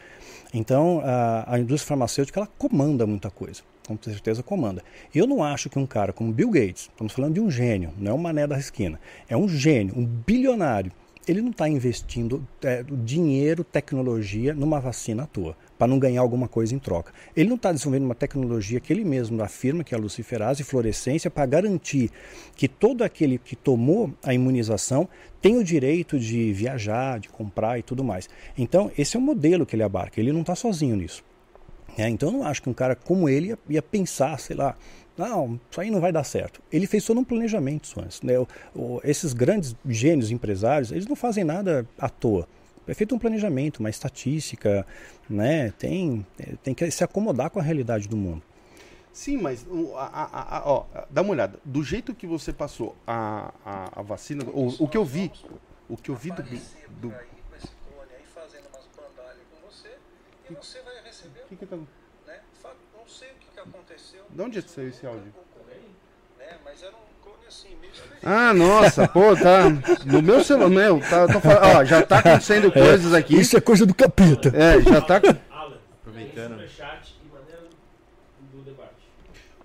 Então, 0.53 1.01
a, 1.03 1.55
a 1.55 1.59
indústria 1.59 1.87
farmacêutica 1.87 2.41
ela 2.41 2.49
comanda 2.57 3.07
muita 3.07 3.31
coisa 3.31 3.63
com 3.87 3.97
certeza 4.01 4.43
comanda. 4.43 4.83
Eu 5.15 5.25
não 5.25 5.41
acho 5.41 5.69
que 5.69 5.79
um 5.79 5.85
cara 5.85 6.11
como 6.11 6.33
Bill 6.33 6.51
Gates, 6.51 6.89
estamos 6.91 7.13
falando 7.13 7.35
de 7.35 7.39
um 7.39 7.49
gênio, 7.49 7.93
não 7.97 8.11
é 8.11 8.13
um 8.13 8.17
mané 8.17 8.45
da 8.45 8.59
esquina, 8.59 8.99
é 9.29 9.37
um 9.37 9.47
gênio, 9.47 9.97
um 9.97 10.05
bilionário, 10.05 10.91
ele 11.27 11.41
não 11.41 11.51
está 11.51 11.67
investindo 11.67 12.45
é, 12.61 12.83
dinheiro, 12.83 13.63
tecnologia 13.63 14.53
numa 14.53 14.79
vacina 14.79 15.23
à 15.23 15.25
toa, 15.25 15.57
para 15.77 15.87
não 15.87 15.99
ganhar 15.99 16.21
alguma 16.21 16.47
coisa 16.47 16.73
em 16.73 16.79
troca. 16.79 17.11
Ele 17.35 17.49
não 17.49 17.57
está 17.57 17.71
desenvolvendo 17.71 18.05
uma 18.05 18.15
tecnologia 18.15 18.79
que 18.79 18.93
ele 18.93 19.03
mesmo 19.03 19.41
afirma 19.43 19.83
que 19.83 19.93
é 19.93 19.97
a 19.97 20.01
luciferase 20.01 20.61
e 20.61 20.65
fluorescência 20.65 21.29
para 21.29 21.45
garantir 21.45 22.11
que 22.55 22.67
todo 22.67 23.03
aquele 23.03 23.37
que 23.37 23.55
tomou 23.55 24.13
a 24.23 24.33
imunização 24.33 25.07
tem 25.41 25.57
o 25.57 25.63
direito 25.63 26.17
de 26.17 26.53
viajar, 26.53 27.19
de 27.19 27.27
comprar 27.27 27.77
e 27.77 27.83
tudo 27.83 28.03
mais. 28.03 28.29
Então, 28.57 28.89
esse 28.97 29.17
é 29.17 29.19
o 29.19 29.23
modelo 29.23 29.65
que 29.65 29.75
ele 29.75 29.83
abarca. 29.83 30.19
Ele 30.19 30.31
não 30.31 30.41
está 30.41 30.55
sozinho 30.55 30.95
nisso. 30.95 31.23
É, 31.97 32.07
então, 32.07 32.29
eu 32.29 32.33
não 32.33 32.43
acho 32.43 32.61
que 32.61 32.69
um 32.69 32.73
cara 32.73 32.95
como 32.95 33.27
ele 33.27 33.47
ia, 33.47 33.59
ia 33.67 33.81
pensar, 33.81 34.39
sei 34.39 34.55
lá, 34.55 34.75
não, 35.17 35.59
isso 35.69 35.81
aí 35.81 35.89
não 35.89 35.99
vai 35.99 36.11
dar 36.11 36.23
certo. 36.23 36.61
Ele 36.71 36.85
fez 36.85 37.03
todo 37.03 37.19
um 37.19 37.23
planejamento 37.23 37.85
isso 37.85 37.99
antes. 37.99 38.21
Né? 38.21 38.37
O, 38.37 38.47
o, 38.75 39.01
esses 39.03 39.33
grandes 39.33 39.75
gênios 39.87 40.29
empresários, 40.29 40.91
eles 40.91 41.07
não 41.07 41.15
fazem 41.15 41.43
nada 41.43 41.87
à 41.97 42.07
toa. 42.07 42.47
É 42.87 42.93
feito 42.93 43.15
um 43.15 43.19
planejamento, 43.19 43.79
uma 43.79 43.89
estatística, 43.89 44.85
né? 45.27 45.73
tem, 45.77 46.25
é, 46.39 46.53
tem 46.63 46.73
que 46.73 46.89
se 46.91 47.03
acomodar 47.03 47.49
com 47.49 47.59
a 47.59 47.63
realidade 47.63 48.07
do 48.07 48.15
mundo. 48.15 48.43
Sim, 49.11 49.37
mas 49.37 49.65
a, 49.95 50.05
a, 50.05 50.57
a, 50.57 50.69
ó, 50.69 50.85
dá 51.09 51.23
uma 51.23 51.31
olhada. 51.31 51.59
Do 51.65 51.83
jeito 51.83 52.13
que 52.13 52.27
você 52.27 52.53
passou 52.53 52.95
a, 53.07 53.51
a, 53.65 54.01
vacina, 54.03 54.45
o, 54.45 54.83
o 54.83 54.87
que 54.87 54.95
eu 54.95 55.03
vi, 55.03 55.31
o 55.89 55.97
que 55.97 56.11
eu 56.11 56.15
vi 56.15 56.29
do, 56.29 56.43
do... 57.01 57.13
E 60.49 60.53
você. 60.53 60.86
Que 61.47 61.55
que 61.55 61.65
tá... 61.65 61.75
né? 61.75 62.39
Não 62.97 63.07
sei 63.07 63.29
o 63.29 63.35
que, 63.35 63.47
que 63.53 63.59
aconteceu. 63.59 64.23
De 64.29 64.41
onde 64.41 64.61
saiu 64.61 64.89
esse 64.89 65.05
áudio? 65.05 65.33
Né? 66.37 66.57
Mas 66.63 66.83
era 66.83 66.93
um 66.93 67.23
clone 67.23 67.45
assim, 67.47 67.75
meio 67.79 67.93
Ah, 68.23 68.53
nossa, 68.53 69.07
pô, 69.07 69.35
tá. 69.35 69.69
No 70.05 70.21
meu 70.21 70.43
celular, 70.43 70.69
meu, 70.69 70.99
tá, 70.99 71.27
tô 71.27 71.39
falando, 71.39 71.77
ó, 71.77 71.85
já 71.85 72.05
tá 72.05 72.19
acontecendo 72.19 72.71
coisas 72.73 73.13
aqui. 73.13 73.39
Isso 73.39 73.57
é 73.57 73.61
coisa 73.61 73.85
do 73.85 73.93
capeta. 73.93 74.49
É, 74.49 74.81
já 74.81 75.01
tá. 75.01 75.21
Alan, 75.49 75.77
Aproveitando. 76.01 76.67
chat 76.67 77.15
e 77.23 77.33
maneira 77.33 77.63
do 78.53 78.61
debate. 78.63 78.91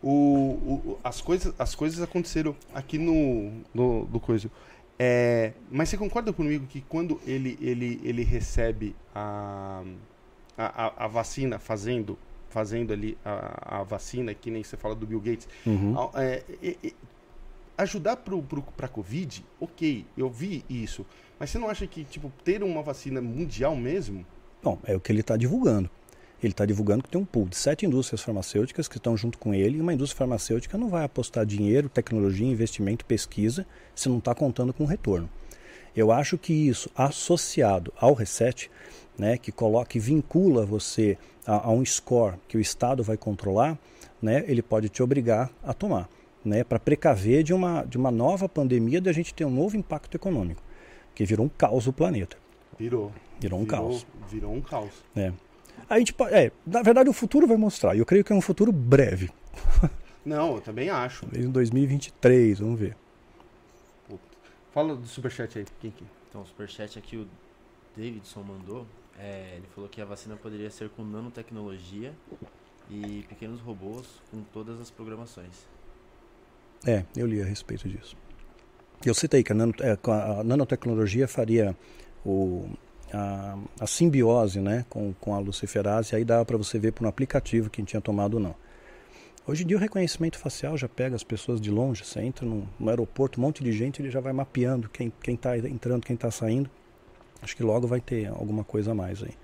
O, 0.03 0.11
o, 0.11 1.01
as, 1.03 1.21
coisas, 1.21 1.55
as 1.59 1.75
coisas 1.75 2.01
aconteceram 2.01 2.57
aqui 2.75 2.99
no, 2.99 3.63
no 3.75 4.07
do 4.07 4.21
coisa. 4.21 4.51
É, 4.99 5.53
mas 5.71 5.89
você 5.89 5.97
concorda 5.97 6.33
comigo 6.33 6.67
que 6.67 6.81
quando 6.83 7.21
ele, 7.27 7.59
ele, 7.61 8.01
ele 8.05 8.23
recebe 8.23 8.95
a, 9.15 9.83
a, 10.57 11.05
a, 11.05 11.09
vacina 11.09 11.59
fazendo 11.59 12.19
fazendo 12.49 12.93
ali 12.93 13.17
a, 13.25 13.79
a, 13.81 13.83
vacina, 13.83 14.35
que 14.35 14.51
nem 14.51 14.63
você 14.63 14.77
fala 14.77 14.95
do 14.95 15.07
Bill 15.07 15.21
Gates, 15.21 15.49
Uhum. 15.65 15.95
é, 16.15 16.43
é, 16.63 16.77
é, 16.85 16.93
ajudar 17.79 18.17
para 18.17 18.37
a 18.87 18.89
Covid, 18.89 19.43
ok, 19.59 20.05
eu 20.17 20.29
vi 20.29 20.63
isso. 20.69 21.07
Mas 21.41 21.49
você 21.49 21.59
não 21.59 21.69
acha 21.69 21.87
que 21.87 22.05
tipo, 22.05 22.31
ter 22.45 22.63
uma 22.63 22.83
vacina 22.83 23.23
mundial 23.23 23.75
mesmo? 23.75 24.27
Bom, 24.63 24.79
é 24.85 24.95
o 24.95 25.01
que 25.01 25.11
ele 25.11 25.21
está 25.21 25.37
divulgando. 25.37 25.91
Ele 26.43 26.53
está 26.53 26.67
divulgando 26.67 27.05
que 27.05 27.09
tem 27.09 27.21
um 27.21 27.25
pool 27.25 27.49
de 27.49 27.57
sete 27.57 27.87
indústrias 27.87 28.21
farmacêuticas 28.21 28.89
que 28.89 28.97
estão 28.97 29.17
junto 29.17 29.39
com 29.39 29.55
ele, 29.55 29.79
e 29.79 29.81
uma 29.81 29.95
indústria 29.95 30.19
farmacêutica 30.19 30.77
não 30.77 30.89
vai 30.89 31.05
apostar 31.05 31.47
dinheiro, 31.47 31.89
tecnologia, 31.89 32.47
investimento, 32.47 33.05
pesquisa, 33.05 33.65
se 33.95 34.09
não 34.09 34.19
está 34.19 34.35
contando 34.35 34.73
com 34.73 34.85
retorno. 34.85 35.31
Eu 35.95 36.11
acho 36.11 36.37
que 36.37 36.53
isso, 36.53 36.91
associado 36.97 37.93
ao 37.97 38.15
reset, 38.15 38.71
né, 39.19 39.37
que 39.37 39.53
coloca, 39.53 39.91
que 39.91 39.99
vincula 39.99 40.65
você 40.65 41.19
a, 41.47 41.69
a, 41.69 41.71
um 41.71 41.85
score 41.85 42.37
que 42.49 42.57
o 42.57 42.61
Estado 42.61 43.03
vai 43.03 43.17
controlar, 43.17 43.79
né, 44.21 44.45
ele 44.47 44.63
pode 44.63 44.89
te 44.89 45.03
obrigar 45.03 45.51
a 45.63 45.73
tomar, 45.75 46.09
né, 46.45 46.65
para 46.65 46.79
precaver 46.79 47.43
de 47.43 47.53
uma, 47.53 47.85
de 47.85 47.97
uma 47.97 48.11
nova 48.11 48.49
pandemia, 48.49 49.01
de 49.01 49.09
a 49.09 49.13
gente 49.13 49.35
ter 49.35 49.45
um 49.45 49.51
novo 49.51 49.77
impacto 49.77 50.15
econômico, 50.15 50.63
que 51.15 51.25
virou 51.25 51.47
um 51.47 51.49
caos 51.49 51.87
o 51.87 51.93
planeta. 51.93 52.37
Virou. 52.79 53.13
Virou 53.41 53.61
um 53.61 53.65
virou, 53.65 53.81
caos. 53.81 54.07
Virou 54.31 54.55
um 54.55 54.61
caos. 54.61 55.05
É. 55.17 55.33
A 55.89 55.99
gente, 55.99 56.15
é, 56.31 56.51
na 56.67 56.83
verdade, 56.83 57.09
o 57.09 57.13
futuro 57.13 57.47
vai 57.47 57.57
mostrar. 57.57 57.95
E 57.95 57.99
eu 57.99 58.07
creio 58.07 58.25
que 58.25 58.33
é 58.33 58.37
um 58.37 58.41
futuro 58.41 58.73
breve. 58.73 59.31
Não, 60.25 60.55
eu 60.55 60.61
também 60.61 60.89
acho. 60.89 61.27
Em 61.37 61.51
2023, 61.51 62.61
vamos 62.61 62.79
ver. 62.79 62.97
Puta. 64.09 64.23
Fala 64.73 64.95
do 64.95 65.07
superchat 65.07 65.59
aí. 65.59 65.67
Quem 65.81 65.91
que? 65.91 66.05
Então, 66.29 66.43
o 66.43 66.47
superchat 66.47 66.99
aqui 66.99 67.17
o 67.17 67.27
Davidson 67.97 68.43
mandou. 68.43 68.87
É, 69.19 69.55
ele 69.57 69.67
falou 69.75 69.89
que 69.89 70.01
a 70.01 70.05
vacina 70.05 70.37
poderia 70.37 70.71
ser 70.71 70.89
com 70.91 71.05
nanotecnologia 71.05 72.13
e 72.91 73.25
pequenos 73.29 73.61
robôs 73.61 74.07
com 74.31 74.43
todas 74.43 74.81
as 74.81 74.91
programações. 74.91 75.67
É, 76.87 77.05
eu 77.17 77.27
li 77.27 77.41
a 77.41 77.45
respeito 77.45 77.89
disso. 77.89 78.17
Eu 79.05 79.15
citei 79.15 79.43
que 79.43 79.53
a, 79.53 79.57
é, 79.57 80.43
nanotecnologia 80.45 81.27
faria 81.29 81.77
o, 82.25 82.69
a, 83.13 83.59
a, 83.81 83.87
simbiose 83.87 84.61
né, 84.61 84.85
com, 84.89 85.13
com 85.15 85.35
a 85.35 85.39
luciferase, 85.39 86.15
aí 86.15 86.25
dava 86.25 86.45
para 86.45 86.57
você 86.57 86.79
ver 86.79 86.93
por 86.93 87.05
um 87.05 87.09
aplicativo 87.09 87.71
quem 87.71 87.85
tinha 87.85 88.01
tomado 88.01 88.35
ou 88.35 88.41
não. 88.41 88.55
Hoje 89.45 89.65
em 89.65 89.67
dia 89.67 89.77
o 89.77 89.81
reconhecimento 89.81 90.39
facial 90.39 90.77
já 90.77 90.89
pega 90.89 91.17
as 91.17 91.25
pessoas 91.25 91.61
de 91.61 91.69
longe, 91.69 92.05
você 92.05 92.21
entra 92.21 92.47
no, 92.47 92.69
no 92.79 92.89
aeroporto, 92.89 93.41
um 93.41 93.43
monte 93.43 93.63
de 93.65 93.73
gente, 93.73 94.01
ele 94.01 94.11
já 94.11 94.21
vai 94.21 94.33
mapeando 94.33 94.89
quem 94.89 95.13
está 95.27 95.59
entrando, 95.59 96.05
quem 96.05 96.15
está 96.15 96.31
saindo. 96.31 96.71
Acho 97.43 97.57
que 97.57 97.63
logo 97.63 97.87
vai 97.87 98.01
ter 98.01 98.29
alguma 98.29 98.63
coisa 98.65 98.93
a 98.93 98.95
mais 98.95 99.23
aí. 99.23 99.35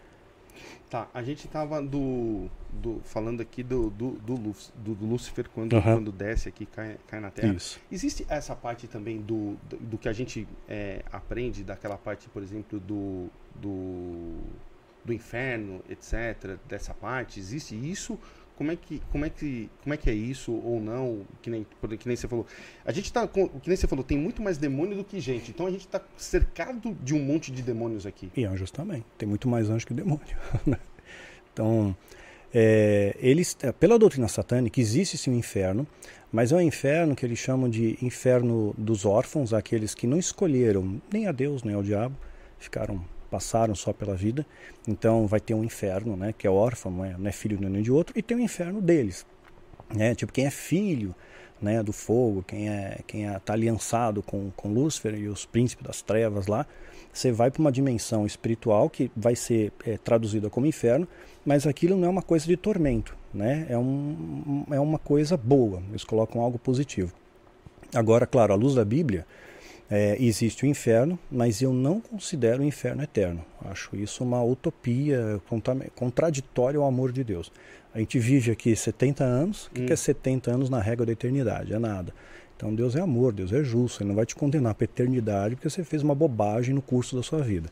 Tá, 0.89 1.07
a 1.13 1.23
gente 1.23 1.47
tava 1.49 1.83
do, 1.83 2.49
do 2.73 3.01
falando 3.05 3.43
aqui 3.43 3.63
do, 3.63 3.91
do, 3.91 4.13
do, 4.13 4.37
do, 4.39 4.95
do 4.95 5.07
Lúcifer 5.07 5.47
quando, 5.55 5.75
Uhum. 5.75 5.83
quando 5.83 6.11
desce 6.13 6.49
aqui, 6.49 6.65
cai, 6.65 6.97
cai 7.07 7.21
na 7.21 7.31
Terra. 7.31 7.53
Isso. 7.53 7.79
Existe 7.93 8.25
essa 8.29 8.57
parte 8.57 8.89
também 8.89 9.21
do, 9.21 9.57
do, 9.69 9.77
do 9.77 9.99
que 9.99 10.09
a 10.09 10.13
gente 10.15 10.49
é, 10.67 11.03
aprende, 11.13 11.63
daquela 11.63 11.99
parte, 11.99 12.27
por 12.31 12.43
exemplo, 12.43 12.81
do, 12.81 13.29
do, 13.55 14.39
do 15.05 15.13
inferno, 15.13 15.83
etc., 15.91 16.57
dessa 16.67 16.95
parte? 16.95 17.39
Existe 17.39 17.75
isso? 17.75 18.19
Como 18.59 18.73
é 18.73 18.77
que, 18.77 19.01
como 19.13 19.25
é 19.25 19.31
que, 19.31 19.71
como 19.85 19.95
é, 19.95 19.97
que 19.97 20.11
é 20.11 20.13
isso 20.13 20.53
ou 20.53 20.81
não? 20.81 21.25
Que 21.41 21.49
nem, 21.49 21.65
que 21.97 22.09
nem 22.09 22.17
você 22.17 22.27
falou. 22.27 22.45
A 22.85 22.91
gente 22.91 23.13
tá, 23.13 23.25
com, 23.25 23.49
que 23.49 23.69
nem 23.69 23.77
você 23.77 23.87
falou, 23.87 24.05
tem 24.05 24.19
muito 24.19 24.43
mais 24.43 24.59
demônio 24.59 24.97
do 24.97 25.05
que 25.05 25.21
gente. 25.21 25.53
Então 25.53 25.65
a 25.65 25.71
gente 25.71 25.87
tá 25.87 26.01
cercado 26.17 26.93
de 27.01 27.15
um 27.15 27.21
monte 27.21 27.53
de 27.53 27.63
demônios 27.63 28.05
aqui. 28.05 28.33
E 28.37 28.45
anjos 28.45 28.73
também. 28.73 29.05
Tem 29.17 29.29
muito 29.29 29.49
mais 29.49 29.71
anjo 29.71 29.87
que 29.87 29.95
demônio. 29.95 30.37
né? 30.67 30.77
então, 31.53 31.97
é, 32.53 33.17
eles, 33.21 33.57
pela 33.79 33.97
doutrina 33.97 34.27
satânica, 34.27 34.81
existe 34.81 35.17
sim 35.17 35.31
um 35.31 35.37
inferno, 35.37 35.87
mas 36.33 36.51
é 36.51 36.57
um 36.57 36.61
inferno 36.61 37.15
que 37.15 37.25
eles 37.25 37.39
chamam 37.39 37.71
de 37.71 37.97
inferno 38.03 38.75
dos 38.77 39.07
órfãos, 39.07 39.55
aqueles 39.55 39.95
que 39.95 40.05
não 40.05 40.19
escolheram 40.19 41.01
nem 41.13 41.29
a 41.29 41.33
Deus 41.33 41.63
nem 41.63 41.77
ao 41.77 41.83
diabo, 41.85 42.17
ficaram 42.59 43.05
passaram 43.31 43.75
só 43.75 43.93
pela 43.93 44.15
vida. 44.15 44.45
Então 44.87 45.27
vai 45.27 45.41
ter 45.41 45.55
um 45.55 45.65
inferno, 45.65 46.17
né, 46.17 46.35
que 46.37 46.47
é 46.47 46.51
órfão, 46.51 46.91
não 46.91 47.05
é, 47.05 47.17
não 47.17 47.29
é 47.29 47.33
filho 47.33 47.59
nem 47.61 47.83
de 47.83 47.93
outro, 47.93 48.19
e 48.19 48.23
tem 48.23 48.37
o 48.37 48.41
um 48.41 48.43
inferno 48.43 48.81
deles, 48.81 49.27
né, 49.95 50.15
tipo 50.15 50.33
quem 50.33 50.47
é 50.47 50.51
filho, 50.51 51.15
né, 51.61 51.83
do 51.83 51.93
fogo, 51.93 52.43
quem 52.43 52.69
é 52.69 53.01
quem 53.07 53.29
é, 53.29 53.39
tá 53.39 53.53
aliançado 53.53 54.23
com, 54.23 54.51
com 54.57 54.69
Lúcifer 54.69 55.15
e 55.15 55.29
os 55.29 55.45
príncipes 55.45 55.87
das 55.87 56.03
trevas 56.03 56.47
lá, 56.47 56.67
você 57.13 57.33
vai 57.33 57.51
para 57.51 57.61
uma 57.61 57.73
dimensão 57.73 58.25
espiritual 58.25 58.89
que 58.89 59.11
vai 59.17 59.35
ser 59.35 59.73
é, 59.85 59.97
traduzida 59.97 60.49
como 60.49 60.67
inferno, 60.67 61.09
mas 61.45 61.67
aquilo 61.67 61.97
não 61.97 62.07
é 62.07 62.11
uma 62.11 62.23
coisa 62.23 62.47
de 62.47 62.57
tormento, 62.57 63.17
né, 63.35 63.67
é, 63.69 63.77
um, 63.77 64.65
é 64.71 64.81
uma 64.81 64.99
coisa 64.99 65.37
boa, 65.37 65.83
eles 65.91 66.05
colocam 66.05 66.41
algo 66.41 66.59
positivo. 66.59 67.13
Agora, 67.95 68.27
claro, 68.27 68.53
à 68.53 68.57
luz 68.57 68.75
da 68.75 68.85
Bíblia, 68.85 69.27
é, 69.91 70.17
existe 70.23 70.65
o 70.65 70.67
inferno, 70.67 71.19
mas 71.31 71.63
eu 71.63 71.73
não 71.73 72.01
considero 72.01 72.63
o 72.63 72.65
inferno 72.65 73.03
eterno. 73.03 73.45
Acho 73.65 73.97
isso 73.97 74.23
uma 74.23 74.43
utopia 74.43 75.41
contraditória 75.95 76.79
ao 76.79 76.87
amor 76.87 77.13
de 77.13 77.25
Deus. 77.25 77.51
A 77.95 77.99
gente 77.99 78.19
vive 78.19 78.51
aqui 78.51 78.77
70 78.77 79.25
anos, 79.25 79.67
o 79.67 79.71
que, 79.71 79.83
hum. 79.83 79.87
que 79.87 79.93
é 79.93 79.97
70 79.97 80.51
anos 80.51 80.71
na 80.71 80.81
régua 80.81 81.07
da 81.07 81.13
eternidade? 81.13 81.73
É 81.73 81.79
nada. 81.79 82.13
Então 82.59 82.75
Deus 82.75 82.97
é 82.97 83.01
amor, 83.01 83.33
Deus 83.33 83.53
é 83.53 83.63
justo, 83.63 84.03
Ele 84.03 84.09
não 84.09 84.17
vai 84.17 84.27
te 84.27 84.35
condenar 84.35 84.75
para 84.75 84.83
a 84.83 84.87
eternidade 84.87 85.55
porque 85.55 85.71
você 85.71 85.85
fez 85.85 86.03
uma 86.03 86.15
bobagem 86.15 86.75
no 86.75 86.83
curso 86.83 87.15
da 87.15 87.23
sua 87.23 87.41
vida. 87.41 87.71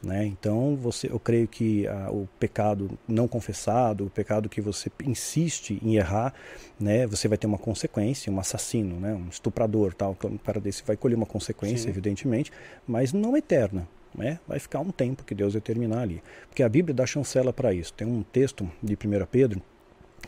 Né? 0.00 0.26
Então 0.26 0.76
você, 0.76 1.10
eu 1.10 1.18
creio 1.18 1.48
que 1.48 1.88
ah, 1.88 2.08
o 2.12 2.28
pecado 2.38 2.88
não 3.08 3.26
confessado, 3.26 4.06
o 4.06 4.10
pecado 4.10 4.48
que 4.48 4.60
você 4.60 4.92
insiste 5.04 5.80
em 5.82 5.96
errar, 5.96 6.32
né, 6.78 7.04
você 7.04 7.26
vai 7.26 7.36
ter 7.36 7.48
uma 7.48 7.58
consequência, 7.58 8.32
um 8.32 8.38
assassino, 8.38 9.00
né, 9.00 9.12
um 9.12 9.28
estuprador, 9.28 9.92
tal, 9.92 10.16
um 10.24 10.38
cara 10.38 10.60
desse 10.60 10.84
vai 10.86 10.96
colher 10.96 11.16
uma 11.16 11.26
consequência, 11.26 11.78
Sim. 11.84 11.88
evidentemente, 11.88 12.52
mas 12.86 13.12
não 13.12 13.36
eterna. 13.36 13.88
Né? 14.14 14.38
Vai 14.46 14.60
ficar 14.60 14.78
um 14.78 14.90
tempo 14.90 15.24
que 15.24 15.34
Deus 15.34 15.54
determinar 15.54 16.02
ali. 16.02 16.22
Porque 16.48 16.62
a 16.62 16.68
Bíblia 16.68 16.94
dá 16.94 17.04
chancela 17.04 17.52
para 17.52 17.74
isso. 17.74 17.92
Tem 17.92 18.06
um 18.06 18.22
texto 18.22 18.68
de 18.82 18.94
1 18.94 19.26
Pedro, 19.30 19.60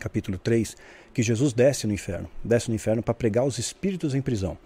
capítulo 0.01 0.38
3, 0.38 0.76
que 1.14 1.22
Jesus 1.22 1.53
desce 1.53 1.86
no 1.86 1.92
inferno. 1.92 2.28
Desce 2.42 2.68
no 2.68 2.74
inferno 2.74 3.03
para 3.03 3.14
pregar 3.14 3.44
os 3.44 3.59
espíritos 3.59 4.14
em 4.14 4.20
prisão. 4.20 4.59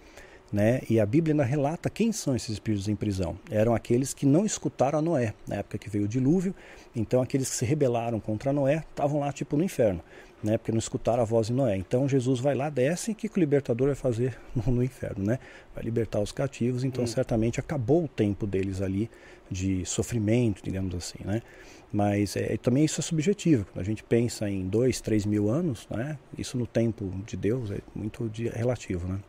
Né? 0.53 0.81
E 0.89 0.99
a 0.99 1.05
Bíblia 1.05 1.33
ainda 1.33 1.43
relata 1.43 1.89
quem 1.89 2.11
são 2.11 2.35
esses 2.35 2.49
espíritos 2.51 2.87
em 2.87 2.95
prisão. 2.95 3.37
Eram 3.49 3.75
aqueles 3.75 4.13
que 4.13 4.25
não 4.25 4.45
escutaram 4.45 4.99
a 4.99 5.01
Noé, 5.01 5.33
na 5.47 5.57
época 5.57 5.77
que 5.77 5.89
veio 5.89 6.05
o 6.05 6.07
dilúvio. 6.07 6.55
Então, 6.95 7.21
aqueles 7.21 7.49
que 7.49 7.55
se 7.55 7.65
rebelaram 7.65 8.19
contra 8.19 8.53
Noé 8.53 8.83
estavam 8.89 9.19
lá, 9.19 9.33
tipo, 9.33 9.57
no 9.57 9.63
inferno, 9.63 10.01
né? 10.43 10.57
porque 10.57 10.71
não 10.71 10.79
escutaram 10.79 11.21
a 11.21 11.25
voz 11.25 11.47
de 11.47 11.53
Noé. 11.53 11.75
Então, 11.75 12.07
Jesus 12.07 12.39
vai 12.39 12.55
lá, 12.55 12.69
desce, 12.69 13.11
e 13.11 13.13
o 13.13 13.15
que, 13.15 13.27
o 13.27 13.39
libertador 13.39 13.87
vai 13.87 13.95
fazer 13.95 14.37
no, 14.55 14.71
no 14.71 14.83
inferno? 14.83 15.25
Né? 15.25 15.39
Vai 15.73 15.83
libertar 15.83 16.21
os 16.21 16.31
cativos. 16.31 16.83
Então, 16.83 17.03
Hum. 17.03 17.07
certamente, 17.07 17.59
acabou 17.59 18.05
o 18.05 18.07
tempo 18.07 18.47
deles 18.47 18.81
ali 18.81 19.09
de 19.49 19.83
sofrimento, 19.85 20.63
digamos 20.63 20.93
assim. 20.95 21.19
Né? 21.25 21.41
Mas 21.95 22.35
é, 22.35 22.57
também 22.57 22.83
isso 22.83 22.99
é 22.99 23.03
subjetivo. 23.03 23.65
Quando 23.71 23.79
a 23.79 23.83
gente 23.85 24.03
pensa 24.03 24.49
em 24.49 24.67
dois, 24.67 24.99
três 24.99 25.25
mil 25.25 25.49
anos, 25.49 25.87
né? 25.89 26.19
isso 26.37 26.57
no 26.57 26.67
tempo 26.67 27.09
de 27.25 27.37
Deus 27.37 27.71
é 27.71 27.79
muito 27.95 28.27
de- 28.27 28.49
relativo. 28.49 29.07
Né? 29.07 29.19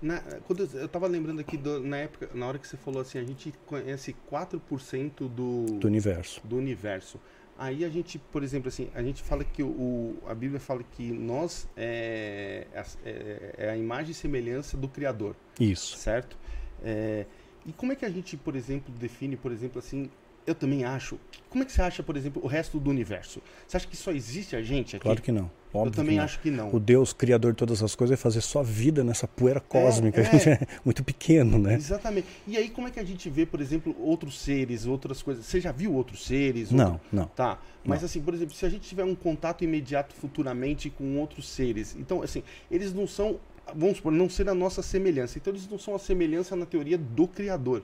Na- 0.00 0.20
quando 0.46 0.60
eu- 0.62 0.80
eu 0.82 0.88
tava 0.88 1.08
lembrando 1.08 1.40
aqui, 1.40 1.56
do- 1.56 1.80
na 1.80 1.96
época, 1.96 2.28
na 2.34 2.46
hora 2.46 2.56
que 2.56 2.68
você 2.68 2.76
falou 2.76 3.00
assim, 3.02 3.18
a 3.18 3.24
gente 3.24 3.52
conhece 3.66 4.14
4% 4.30 5.28
do, 5.28 5.64
Do 5.80 5.88
universo. 5.88 6.40
do 6.44 6.56
universo. 6.56 7.18
Aí 7.58 7.84
a 7.84 7.88
gente, 7.88 8.16
por 8.16 8.44
exemplo, 8.44 8.68
assim, 8.68 8.88
a 8.94 9.02
gente 9.02 9.20
fala 9.20 9.42
que 9.42 9.62
o- 9.64 10.14
a 10.28 10.34
Bíblia 10.36 10.60
fala 10.60 10.84
que 10.92 11.10
nós 11.10 11.68
é, 11.76 12.66
é, 13.04 13.54
é 13.58 13.70
a 13.70 13.76
imagem 13.76 14.12
e 14.12 14.14
semelhança 14.14 14.76
do 14.76 14.86
Criador, 14.86 15.34
Isso. 15.58 15.96
certo? 15.98 16.36
É, 16.84 17.26
e 17.66 17.72
como 17.72 17.92
é 17.92 17.96
que 17.96 18.04
a 18.04 18.10
gente, 18.10 18.36
por 18.36 18.54
exemplo, 18.54 18.92
define, 18.94 19.36
por 19.36 19.50
exemplo, 19.52 19.80
assim, 19.80 20.08
eu 20.46 20.54
também 20.54 20.84
acho. 20.84 21.18
Como 21.50 21.62
é 21.62 21.66
que 21.66 21.72
você 21.72 21.82
acha, 21.82 22.02
por 22.02 22.16
exemplo, 22.16 22.42
o 22.42 22.46
resto 22.46 22.80
do 22.80 22.88
universo? 22.90 23.42
Você 23.68 23.76
acha 23.76 23.86
que 23.86 23.96
só 23.96 24.10
existe 24.10 24.56
a 24.56 24.62
gente 24.62 24.96
aqui? 24.96 25.02
Claro 25.04 25.20
que 25.20 25.30
não. 25.30 25.50
Óbvio 25.74 25.90
eu 25.90 25.94
também 25.96 26.16
que 26.16 26.20
acho 26.24 26.40
que 26.40 26.50
não. 26.50 26.74
O 26.74 26.78
Deus 26.80 27.12
criador 27.12 27.52
de 27.52 27.58
todas 27.58 27.82
as 27.82 27.94
coisas 27.94 28.18
vai 28.18 28.22
fazer 28.22 28.40
só 28.42 28.62
vida 28.62 29.02
nessa 29.04 29.26
poeira 29.28 29.60
cósmica. 29.60 30.20
é. 30.20 30.26
A 30.26 30.30
gente 30.32 30.48
é 30.48 30.66
muito 30.84 31.02
pequeno, 31.04 31.58
né? 31.58 31.74
Exatamente. 31.74 32.26
E 32.46 32.56
aí, 32.56 32.68
como 32.70 32.88
é 32.88 32.90
que 32.90 33.00
a 33.00 33.04
gente 33.04 33.28
vê, 33.30 33.44
por 33.46 33.60
exemplo, 33.60 33.94
outros 34.00 34.38
seres, 34.40 34.86
outras 34.86 35.22
coisas? 35.22 35.44
Você 35.46 35.60
já 35.60 35.72
viu 35.72 35.94
outros 35.94 36.24
seres? 36.26 36.70
Não, 36.70 36.92
Outro- 36.92 37.08
não. 37.12 37.24
Tá. 37.26 37.58
Mas 37.84 38.00
Não. 38.00 38.06
assim, 38.06 38.20
por 38.22 38.34
exemplo, 38.34 38.54
se 38.54 38.64
a 38.64 38.68
gente 38.68 38.88
tiver 38.88 39.04
um 39.04 39.14
contato 39.14 39.64
imediato 39.64 40.14
futuramente 40.14 40.88
com 40.90 41.18
outros 41.18 41.48
seres, 41.48 41.96
então 41.98 42.22
assim, 42.22 42.42
eles 42.70 42.92
não 42.94 43.06
são, 43.06 43.40
vamos 43.74 43.96
supor, 43.96 44.12
não 44.12 44.28
ser 44.28 44.48
a 44.48 44.54
nossa 44.54 44.82
semelhança. 44.82 45.38
Então 45.38 45.52
eles 45.52 45.66
não 45.68 45.78
são 45.78 45.94
a 45.94 45.98
semelhança 45.98 46.54
na 46.56 46.64
teoria 46.66 46.96
do 46.98 47.26
Criador. 47.26 47.82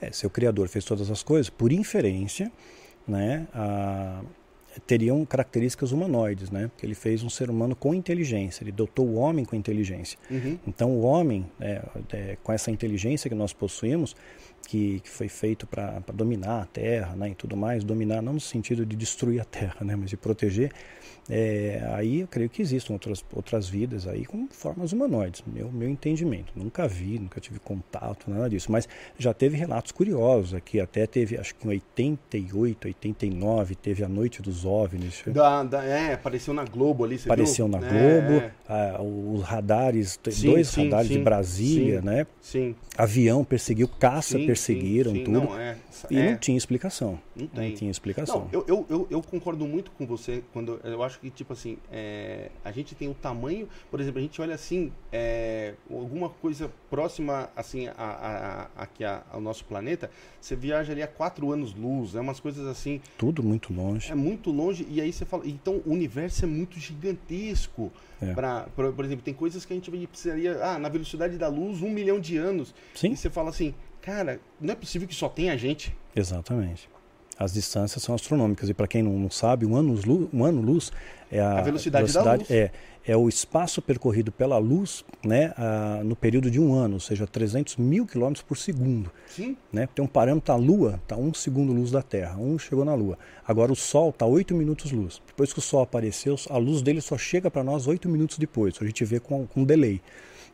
É, 0.00 0.10
se 0.12 0.26
o 0.26 0.30
Criador 0.30 0.68
fez 0.68 0.84
todas 0.84 1.10
as 1.10 1.22
coisas, 1.22 1.50
por 1.50 1.72
inferência, 1.72 2.50
né, 3.06 3.46
a- 3.52 4.22
teriam 4.86 5.24
características 5.26 5.90
humanoides, 5.90 6.48
né? 6.48 6.68
Porque 6.68 6.86
ele 6.86 6.94
fez 6.94 7.24
um 7.24 7.28
ser 7.28 7.50
humano 7.50 7.74
com 7.74 7.92
inteligência, 7.92 8.62
ele 8.62 8.70
dotou 8.70 9.04
o 9.04 9.14
homem 9.16 9.44
com 9.44 9.56
inteligência. 9.56 10.16
Uhum. 10.30 10.58
Então 10.64 10.90
o 10.92 11.02
homem, 11.02 11.44
é, 11.60 11.82
é, 12.12 12.36
com 12.42 12.52
essa 12.52 12.70
inteligência 12.70 13.28
que 13.28 13.34
nós 13.34 13.52
possuímos, 13.52 14.14
que, 14.68 15.00
que 15.00 15.10
foi 15.10 15.28
feito 15.28 15.66
para 15.66 16.00
dominar 16.14 16.62
a 16.62 16.66
Terra, 16.66 17.16
né, 17.16 17.30
e 17.30 17.34
tudo 17.34 17.56
mais, 17.56 17.82
dominar 17.82 18.22
não 18.22 18.34
no 18.34 18.40
sentido 18.40 18.86
de 18.86 18.94
destruir 18.94 19.40
a 19.40 19.44
Terra, 19.44 19.78
né, 19.84 19.96
mas 19.96 20.08
de 20.10 20.16
proteger, 20.16 20.70
é, 21.30 21.82
aí 21.94 22.20
eu 22.20 22.26
creio 22.26 22.50
que 22.50 22.60
existem 22.60 22.92
outras, 22.92 23.24
outras 23.32 23.68
vidas 23.68 24.06
aí 24.06 24.24
com 24.26 24.48
formas 24.48 24.92
humanoides, 24.92 25.42
meu, 25.46 25.70
meu 25.70 25.88
entendimento. 25.88 26.52
Nunca 26.56 26.88
vi, 26.88 27.18
nunca 27.18 27.40
tive 27.40 27.58
contato, 27.60 28.28
nada 28.30 28.50
disso, 28.50 28.70
mas 28.72 28.88
já 29.18 29.32
teve 29.32 29.56
relatos 29.56 29.92
curiosos 29.92 30.54
aqui, 30.54 30.80
até 30.80 31.06
teve, 31.06 31.38
acho 31.38 31.54
que 31.54 31.66
em 31.66 31.70
88, 31.70 32.88
89, 32.88 33.74
teve 33.74 34.02
a 34.04 34.08
Noite 34.08 34.42
dos 34.42 34.64
OVNIs, 34.64 35.22
Da, 35.28 35.62
da- 35.62 35.84
é, 35.84 36.14
apareceu 36.14 36.52
na 36.52 36.64
Globo 36.64 37.04
ali, 37.04 37.18
você 37.18 37.28
apareceu 37.28 37.68
viu? 37.68 37.78
na 37.80 37.86
É, 37.86 37.90
Globo, 38.20 38.44
é. 38.68 39.00
os 39.36 39.42
radares, 39.42 40.18
Sim, 40.30 40.46
dois 40.50 40.68
sim, 40.68 40.84
radares 40.84 41.08
de 41.08 41.14
sim, 41.14 41.22
Brasília, 41.22 42.00
sim. 42.00 42.06
né? 42.06 42.26
Sim. 42.40 42.74
Avião 42.96 43.44
perseguiu, 43.44 43.86
caça 43.88 44.38
perseguiram, 44.38 45.12
tudo. 45.14 45.30
Não, 45.30 45.58
é, 45.58 45.76
e 46.10 46.18
é, 46.18 46.30
não 46.30 46.38
tinha 46.38 46.56
explicação. 46.56 47.18
não 47.34 47.46
tem. 47.46 47.70
Não 47.70 47.76
tinha 47.76 47.90
explicação. 47.90 48.40
Não, 48.44 48.48
eu, 48.52 48.64
eu, 48.68 48.86
eu, 48.88 49.06
eu 49.10 49.22
concordo 49.22 49.66
muito 49.66 49.90
com 49.92 50.06
você 50.06 50.42
quando 50.52 50.80
eu 50.84 51.02
acho 51.02 51.18
que, 51.20 51.30
tipo 51.30 51.52
assim, 51.52 51.78
é, 51.90 52.50
a 52.64 52.70
gente 52.72 52.94
tem 52.94 53.08
o 53.08 53.14
tamanho, 53.14 53.68
por 53.90 54.00
exemplo, 54.00 54.18
a 54.18 54.22
gente 54.22 54.40
olha 54.40 54.54
assim, 54.54 54.92
é, 55.12 55.74
alguma 55.90 56.28
coisa 56.28 56.70
próxima, 56.88 57.48
assim, 57.56 57.88
a, 57.88 57.92
a, 57.96 58.62
a- 58.62 58.68
aqui 58.82 59.04
a- 59.04 59.22
ao 59.30 59.40
nosso 59.40 59.64
planeta, 59.64 60.10
você 60.40 60.54
viaja 60.56 60.92
ali 60.92 61.02
a 61.02 61.08
quatro 61.08 61.50
anos-luz, 61.52 62.14
é 62.14 62.20
umas 62.20 62.40
coisas 62.40 62.66
assim, 62.66 63.00
Tudo 63.18 63.42
muito 63.42 63.72
longe. 63.72 64.10
é 64.10 64.14
muito 64.14 64.50
longe, 64.50 64.86
e 64.90 65.00
aí 65.00 65.12
você 65.12 65.24
fala, 65.24 65.46
então 65.46 65.80
o 65.86 65.92
universo 65.92 66.44
é 66.44 66.48
muito 66.48 66.78
gigantesco. 66.78 67.92
É. 68.22 68.34
Pra, 68.34 68.66
por, 68.76 68.92
por 68.92 69.04
exemplo, 69.04 69.24
tem 69.24 69.32
coisas 69.32 69.64
que 69.64 69.72
a 69.72 69.76
gente 69.76 69.90
precisaria, 70.06 70.62
ah, 70.62 70.78
na 70.78 70.88
velocidade 70.90 71.38
da 71.38 71.48
luz, 71.48 71.80
um 71.80 71.88
milhão 71.88 72.20
de 72.20 72.36
anos. 72.36 72.74
Sim, 72.94 73.12
E 73.12 73.16
você 73.16 73.30
fala 73.30 73.48
assim, 73.48 73.74
cara, 74.02 74.40
não 74.60 74.72
é 74.72 74.76
possível 74.76 75.06
que 75.08 75.14
só 75.14 75.28
tenha 75.28 75.56
gente. 75.58 75.94
exatamente. 76.14 76.88
As 77.38 77.54
distâncias 77.54 78.02
são 78.02 78.14
astronômicas. 78.14 78.68
E 78.68 78.74
para 78.74 78.86
quem 78.86 79.02
não, 79.02 79.30
sabe, 79.30 79.64
um 79.64 79.74
ano-luz 79.74 80.04
um 80.30 80.44
ano 80.44 80.62
-luz 80.62 80.92
é 81.32 81.40
a, 81.40 81.58
A 81.60 81.62
velocidade 81.62 82.12
da 82.12 82.34
luz. 82.34 82.50
É, 82.50 82.70
é 83.02 83.16
o 83.16 83.30
espaço 83.30 83.80
percorrido 83.80 84.30
pela 84.30 84.58
luz 84.58 85.06
né, 85.24 85.54
a- 85.56 86.02
no 86.04 86.14
período 86.14 86.50
de 86.50 86.60
um 86.60 86.74
ano, 86.74 86.94
ou 86.94 87.00
seja, 87.00 87.26
300 87.26 87.78
mil 87.78 88.04
quilômetros 88.06 88.42
por 88.42 88.58
segundo. 88.58 89.10
Sim, 89.26 89.56
né? 89.72 89.88
Tem 89.94 90.04
um 90.04 90.08
parâmetro, 90.08 90.52
a 90.52 90.56
Lua 90.56 91.00
está 91.02 91.16
um 91.16 91.32
segundo 91.32 91.72
luz 91.72 91.90
da 91.90 92.02
Terra, 92.02 92.36
um 92.36 92.58
chegou 92.58 92.84
na 92.84 92.92
Lua. 92.94 93.18
Agora 93.48 93.72
o 93.72 93.76
Sol 93.76 94.10
está 94.10 94.26
oito 94.26 94.54
minutos 94.54 94.92
luz. 94.92 95.22
Depois 95.26 95.50
que 95.50 95.60
o 95.60 95.62
Sol 95.62 95.80
apareceu, 95.80 96.36
a 96.50 96.58
luz 96.58 96.82
dele 96.82 97.00
só 97.00 97.16
chega 97.16 97.50
para 97.50 97.64
nós 97.64 97.86
oito 97.86 98.06
minutos 98.06 98.36
depois. 98.36 98.74
A 98.82 98.84
gente 98.84 99.02
vê 99.02 99.18
com, 99.18 99.46
com 99.46 99.64
delay. 99.64 100.02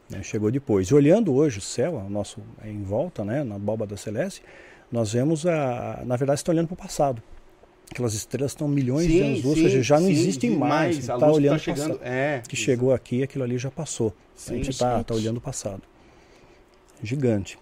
Né? 0.08 0.22
Chegou 0.22 0.50
depois. 0.50 0.88
E 0.88 0.94
olhando 0.94 1.34
hoje 1.34 1.58
o 1.58 1.62
céu, 1.62 1.94
o 2.06 2.10
nosso 2.10 2.40
é 2.62 2.70
em 2.70 2.82
volta, 2.82 3.24
né, 3.24 3.42
na 3.42 3.56
abóbada 3.56 3.96
celeste, 3.96 4.42
nós 4.90 5.12
vemos 5.12 5.46
a, 5.46 6.02
na 6.04 6.16
verdade, 6.16 6.40
está 6.40 6.52
olhando 6.52 6.68
para 6.68 6.74
o 6.74 6.76
passado. 6.76 7.22
Aquelas 7.90 8.14
estrelas 8.14 8.50
estão 8.52 8.66
milhões 8.66 9.06
de 9.06 9.12
Sim, 9.12 9.22
anos 9.24 9.44
luz, 9.44 9.58
sim, 9.58 9.64
ou 9.64 9.70
seja, 9.70 9.82
já 9.82 10.00
não 10.00 10.06
sim, 10.08 10.12
existem 10.12 10.50
mais. 10.50 10.96
demais. 10.96 10.98
Está 10.98 11.18
que 11.18 11.24
olhando 11.32 11.50
tá 11.50 11.56
o 11.56 11.58
chegando, 11.60 11.98
passado. 11.98 12.08
é, 12.12 12.42
Que 12.48 12.56
chegou 12.56 12.92
aqui, 12.92 13.22
aquilo 13.22 13.44
ali 13.44 13.58
já 13.58 13.70
passou. 13.70 14.12
Sim. 14.34 14.54
A 14.54 14.56
gente 14.56 14.70
está 14.70 14.96
Gente. 14.96 15.06
tá 15.06 15.14
olhando 15.14 15.36
o 15.36 15.40
passado. 15.40 15.82
Gigante. 17.02 17.58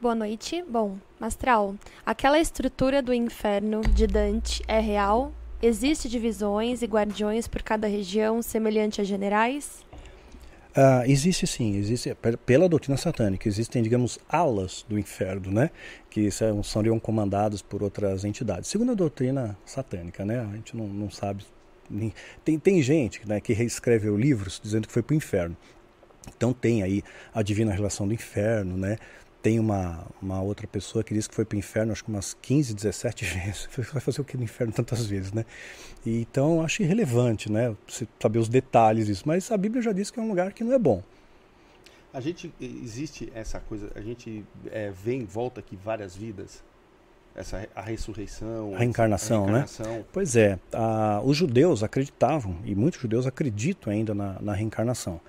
Boa 0.00 0.14
noite. 0.14 0.64
Bom, 0.66 0.96
Mastral, 1.18 1.74
aquela 2.06 2.38
estrutura 2.38 3.02
do 3.02 3.12
inferno 3.12 3.82
de 3.82 4.06
Dante 4.06 4.62
é 4.66 4.80
real? 4.80 5.32
Existe 5.62 6.08
divisões 6.08 6.80
e 6.82 6.86
guardiões 6.86 7.46
por 7.46 7.62
cada 7.62 7.86
região 7.86 8.40
semelhante 8.40 9.00
a 9.00 9.04
generais? 9.04 9.84
Ah, 10.74 11.02
existe 11.06 11.46
sim, 11.46 11.76
existe 11.76 12.14
pe- 12.14 12.36
pela 12.36 12.68
doutrina 12.68 12.96
satânica, 12.96 13.48
existem, 13.48 13.82
digamos, 13.82 14.18
alas 14.28 14.86
do 14.88 14.98
inferno, 14.98 15.50
né? 15.50 15.70
Que 16.08 16.30
são, 16.30 16.62
seriam 16.62 16.98
comandados 16.98 17.60
por 17.60 17.82
outras 17.82 18.24
entidades. 18.24 18.70
Segundo 18.70 18.92
a 18.92 18.94
doutrina 18.94 19.58
satânica, 19.66 20.24
né? 20.24 20.40
A 20.40 20.54
gente 20.56 20.76
não, 20.76 20.86
não 20.86 21.10
sabe. 21.10 21.44
nem- 21.90 22.14
Tem, 22.44 22.58
tem 22.58 22.80
gente 22.80 23.26
né, 23.28 23.40
que 23.40 23.52
reescreveu 23.52 24.16
livros 24.16 24.60
dizendo 24.62 24.86
que 24.86 24.92
foi 24.92 25.02
para 25.02 25.12
o 25.12 25.16
inferno. 25.16 25.56
Então 26.36 26.52
tem 26.52 26.82
aí 26.84 27.02
a 27.34 27.42
divina 27.42 27.72
relação 27.72 28.06
do 28.06 28.14
inferno, 28.14 28.76
né? 28.76 28.96
Tem 29.42 29.58
uma, 29.58 30.06
uma 30.20 30.42
outra 30.42 30.66
pessoa 30.66 31.02
que 31.02 31.14
diz 31.14 31.26
que 31.26 31.34
foi 31.34 31.44
para 31.46 31.56
o 31.56 31.58
inferno, 31.58 31.92
acho 31.92 32.04
que 32.04 32.10
umas 32.10 32.34
15, 32.42 32.74
17 32.74 33.24
vezes. 33.24 33.68
Vai 33.92 34.00
fazer 34.00 34.20
o 34.20 34.24
que 34.24 34.36
no 34.36 34.44
inferno 34.44 34.72
tantas 34.72 35.06
vezes, 35.06 35.32
né? 35.32 35.46
E, 36.04 36.20
então 36.20 36.62
acho 36.62 36.82
irrelevante, 36.82 37.50
né? 37.50 37.74
Saber 38.20 38.38
os 38.38 38.48
detalhes 38.48 39.06
disso. 39.06 39.22
Mas 39.26 39.50
a 39.50 39.56
Bíblia 39.56 39.80
já 39.82 39.92
diz 39.92 40.10
que 40.10 40.20
é 40.20 40.22
um 40.22 40.28
lugar 40.28 40.52
que 40.52 40.62
não 40.62 40.72
é 40.74 40.78
bom. 40.78 41.02
A 42.12 42.20
gente, 42.20 42.52
existe 42.60 43.30
essa 43.34 43.60
coisa, 43.60 43.90
a 43.94 44.00
gente 44.00 44.44
é, 44.70 44.90
vê 44.90 45.14
em 45.14 45.24
volta 45.24 45.60
aqui 45.60 45.76
várias 45.76 46.16
vidas, 46.16 46.60
essa, 47.36 47.68
a 47.74 47.80
ressurreição, 47.82 48.74
A 48.74 48.78
reencarnação, 48.78 49.44
a 49.44 49.46
né? 49.46 49.52
reencarnação. 49.58 50.04
Pois 50.12 50.34
é, 50.34 50.58
a- 50.72 51.22
os 51.24 51.36
judeus 51.36 51.84
acreditavam, 51.84 52.56
e 52.64 52.74
muitos 52.74 53.00
judeus 53.00 53.26
acreditam 53.28 53.92
ainda 53.92 54.12
na, 54.12 54.36
na 54.42 54.52
reencarnação. 54.52 55.20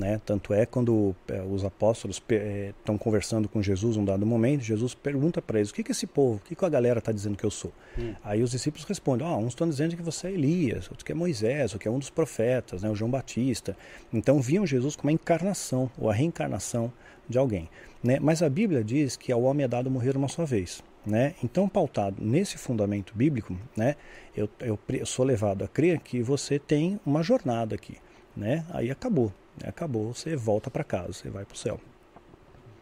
Né? 0.00 0.18
Tanto 0.24 0.54
é 0.54 0.64
quando 0.64 1.14
é, 1.28 1.42
os 1.42 1.62
apóstolos 1.62 2.16
estão 2.16 2.94
é, 2.94 2.98
conversando 2.98 3.50
com 3.50 3.60
Jesus 3.60 3.98
um 3.98 4.04
dado 4.04 4.24
momento, 4.24 4.62
Jesus 4.62 4.94
pergunta 4.94 5.42
para 5.42 5.58
eles: 5.58 5.68
o 5.68 5.74
que, 5.74 5.82
que 5.82 5.92
esse 5.92 6.06
povo, 6.06 6.36
o 6.36 6.40
que, 6.40 6.54
que 6.54 6.64
a 6.64 6.70
galera 6.70 7.00
está 7.00 7.12
dizendo 7.12 7.36
que 7.36 7.44
eu 7.44 7.50
sou? 7.50 7.70
Hum. 7.98 8.14
Aí 8.24 8.42
os 8.42 8.50
discípulos 8.50 8.86
respondem: 8.86 9.26
oh, 9.26 9.36
uns 9.36 9.48
estão 9.48 9.68
dizendo 9.68 9.94
que 9.94 10.02
você 10.02 10.28
é 10.28 10.32
Elias, 10.32 10.86
outros 10.86 11.02
que 11.02 11.12
é 11.12 11.14
Moisés, 11.14 11.74
ou 11.74 11.78
que 11.78 11.86
é 11.86 11.90
um 11.90 11.98
dos 11.98 12.08
profetas, 12.08 12.82
né, 12.82 12.88
o 12.88 12.94
João 12.94 13.10
Batista. 13.10 13.76
Então 14.10 14.40
viam 14.40 14.66
Jesus 14.66 14.96
como 14.96 15.10
a 15.10 15.12
encarnação 15.12 15.90
ou 15.98 16.08
a 16.08 16.14
reencarnação 16.14 16.90
de 17.28 17.36
alguém. 17.36 17.68
Né? 18.02 18.18
Mas 18.18 18.42
a 18.42 18.48
Bíblia 18.48 18.82
diz 18.82 19.18
que 19.18 19.30
ao 19.30 19.42
homem 19.42 19.64
é 19.64 19.68
dado 19.68 19.90
morrer 19.90 20.16
uma 20.16 20.28
só 20.28 20.46
vez. 20.46 20.82
Né? 21.04 21.34
Então, 21.44 21.68
pautado 21.68 22.16
nesse 22.20 22.56
fundamento 22.56 23.12
bíblico, 23.14 23.54
né, 23.76 23.96
eu, 24.34 24.48
eu, 24.60 24.78
eu 24.88 25.06
sou 25.06 25.26
levado 25.26 25.62
a 25.62 25.68
crer 25.68 26.00
que 26.00 26.22
você 26.22 26.58
tem 26.58 26.98
uma 27.04 27.22
jornada 27.22 27.74
aqui. 27.74 27.98
Né? 28.34 28.64
Aí 28.70 28.90
acabou. 28.90 29.30
Acabou, 29.64 30.14
você 30.14 30.36
volta 30.36 30.70
para 30.70 30.84
casa, 30.84 31.12
você 31.12 31.28
vai 31.28 31.44
para 31.44 31.54
o 31.54 31.58
céu. 31.58 31.80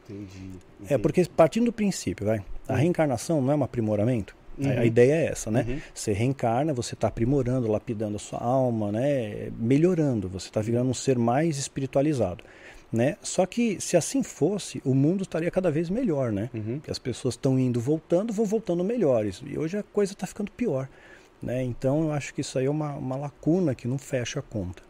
Entendi, 0.04 0.24
entendi. 0.80 0.94
É 0.94 0.98
porque 0.98 1.24
partindo 1.26 1.66
do 1.66 1.72
princípio, 1.72 2.26
vai, 2.26 2.42
a 2.66 2.72
uhum. 2.72 2.78
reencarnação 2.78 3.42
não 3.42 3.52
é 3.52 3.56
um 3.56 3.62
aprimoramento. 3.62 4.34
Uhum. 4.58 4.70
A, 4.70 4.80
a 4.80 4.84
ideia 4.84 5.12
é 5.12 5.26
essa, 5.26 5.50
né? 5.50 5.64
Uhum. 5.68 5.80
Você 5.94 6.12
reencarna, 6.12 6.72
você 6.72 6.94
está 6.94 7.08
aprimorando, 7.08 7.70
lapidando 7.70 8.16
a 8.16 8.18
sua 8.18 8.40
alma, 8.40 8.90
né? 8.90 9.50
Melhorando, 9.58 10.28
você 10.28 10.48
está 10.48 10.60
virando 10.60 10.90
um 10.90 10.94
ser 10.94 11.18
mais 11.18 11.58
espiritualizado. 11.58 12.42
Né? 12.90 13.18
Só 13.22 13.44
que 13.44 13.78
se 13.82 13.98
assim 13.98 14.22
fosse, 14.22 14.80
o 14.82 14.94
mundo 14.94 15.22
estaria 15.22 15.50
cada 15.50 15.70
vez 15.70 15.90
melhor, 15.90 16.32
né? 16.32 16.48
Uhum. 16.54 16.80
as 16.88 16.98
pessoas 16.98 17.34
estão 17.34 17.58
indo, 17.58 17.78
voltando, 17.78 18.32
vão 18.32 18.46
voltando 18.46 18.82
melhores. 18.82 19.42
E 19.46 19.58
hoje 19.58 19.76
a 19.76 19.82
coisa 19.82 20.14
está 20.14 20.26
ficando 20.26 20.50
pior, 20.50 20.88
né? 21.42 21.62
Então 21.62 22.04
eu 22.04 22.12
acho 22.12 22.32
que 22.32 22.40
isso 22.40 22.58
aí 22.58 22.64
é 22.64 22.70
uma, 22.70 22.94
uma 22.94 23.16
lacuna 23.16 23.74
que 23.74 23.86
não 23.86 23.98
fecha 23.98 24.40
a 24.40 24.42
conta. 24.42 24.87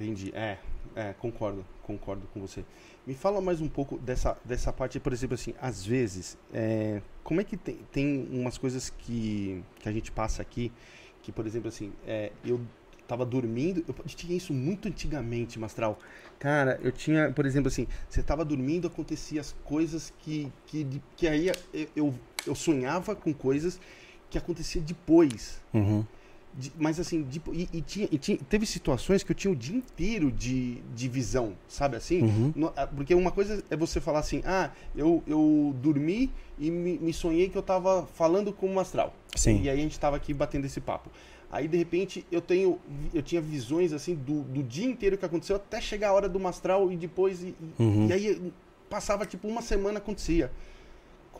Entendi. 0.00 0.32
É, 0.34 0.56
é, 0.96 1.12
concordo, 1.12 1.62
concordo 1.82 2.26
com 2.32 2.40
você. 2.40 2.64
Me 3.06 3.14
fala 3.14 3.38
mais 3.40 3.60
um 3.60 3.68
pouco 3.68 3.98
dessa, 3.98 4.34
dessa 4.42 4.72
parte, 4.72 4.98
por 4.98 5.12
exemplo, 5.12 5.34
assim, 5.34 5.54
às 5.60 5.84
vezes, 5.84 6.38
é, 6.54 7.02
como 7.22 7.40
é 7.40 7.44
que 7.44 7.54
tem, 7.54 7.76
tem 7.92 8.28
umas 8.32 8.56
coisas 8.56 8.88
que, 8.88 9.62
que 9.78 9.88
a 9.88 9.92
gente 9.92 10.10
passa 10.10 10.40
aqui, 10.40 10.72
que, 11.22 11.30
por 11.30 11.46
exemplo, 11.46 11.68
assim, 11.68 11.92
é, 12.06 12.32
eu 12.42 12.58
tava 13.06 13.26
dormindo, 13.26 13.84
eu 13.86 13.94
tinha 14.06 14.34
isso 14.34 14.54
muito 14.54 14.88
antigamente, 14.88 15.58
Mastral. 15.58 15.98
Cara, 16.38 16.80
eu 16.82 16.92
tinha, 16.92 17.30
por 17.30 17.44
exemplo, 17.44 17.68
assim, 17.68 17.86
você 18.08 18.22
tava 18.22 18.42
dormindo, 18.42 18.86
acontecia 18.86 19.40
as 19.40 19.52
coisas 19.64 20.14
que, 20.20 20.50
que, 20.66 20.86
que 21.14 21.28
aí 21.28 21.50
eu, 21.94 22.14
eu 22.46 22.54
sonhava 22.54 23.14
com 23.14 23.34
coisas 23.34 23.78
que 24.30 24.38
acontecia 24.38 24.80
depois. 24.80 25.60
Uhum. 25.74 26.06
De, 26.52 26.72
mas 26.76 26.98
assim, 26.98 27.22
de, 27.22 27.40
e, 27.52 27.68
e, 27.72 27.80
tinha, 27.80 28.08
e, 28.10 28.18
tinha, 28.18 28.38
teve 28.48 28.66
situações 28.66 29.22
que 29.22 29.30
eu 29.30 29.36
tinha 29.36 29.52
o 29.52 29.56
dia 29.56 29.76
inteiro 29.76 30.32
de, 30.32 30.82
de 30.94 31.08
visão, 31.08 31.54
sabe 31.68 31.96
assim? 31.96 32.22
Uhum. 32.22 32.52
No, 32.56 32.72
porque 32.96 33.14
uma 33.14 33.30
coisa 33.30 33.62
é 33.70 33.76
você 33.76 34.00
falar 34.00 34.18
assim, 34.18 34.42
ah, 34.44 34.70
eu, 34.96 35.22
eu 35.26 35.74
dormi 35.80 36.30
e 36.58 36.70
me, 36.70 36.98
me 36.98 37.12
sonhei 37.12 37.48
que 37.48 37.56
eu 37.56 37.62
tava 37.62 38.06
falando 38.14 38.52
com 38.52 38.74
o 38.74 38.80
astral. 38.80 39.14
Sim. 39.36 39.62
E 39.62 39.70
aí 39.70 39.78
a 39.78 39.82
gente 39.82 39.98
tava 39.98 40.16
aqui 40.16 40.34
batendo 40.34 40.66
esse 40.66 40.80
papo. 40.80 41.08
Aí 41.50 41.66
de 41.66 41.76
repente 41.76 42.24
eu 42.30 42.40
tenho 42.40 42.78
eu 43.12 43.22
tinha 43.22 43.40
visões 43.40 43.92
assim 43.92 44.14
do, 44.14 44.42
do 44.42 44.62
dia 44.62 44.86
inteiro 44.86 45.18
que 45.18 45.24
aconteceu 45.24 45.56
até 45.56 45.80
chegar 45.80 46.10
a 46.10 46.12
hora 46.12 46.28
do 46.28 46.38
mastral 46.38 46.92
e 46.92 46.96
depois 46.96 47.42
e, 47.42 47.54
uhum. 47.78 48.06
e 48.08 48.12
aí 48.12 48.52
passava 48.88 49.26
tipo 49.26 49.48
uma 49.48 49.62
semana 49.62 49.98
acontecia. 49.98 50.50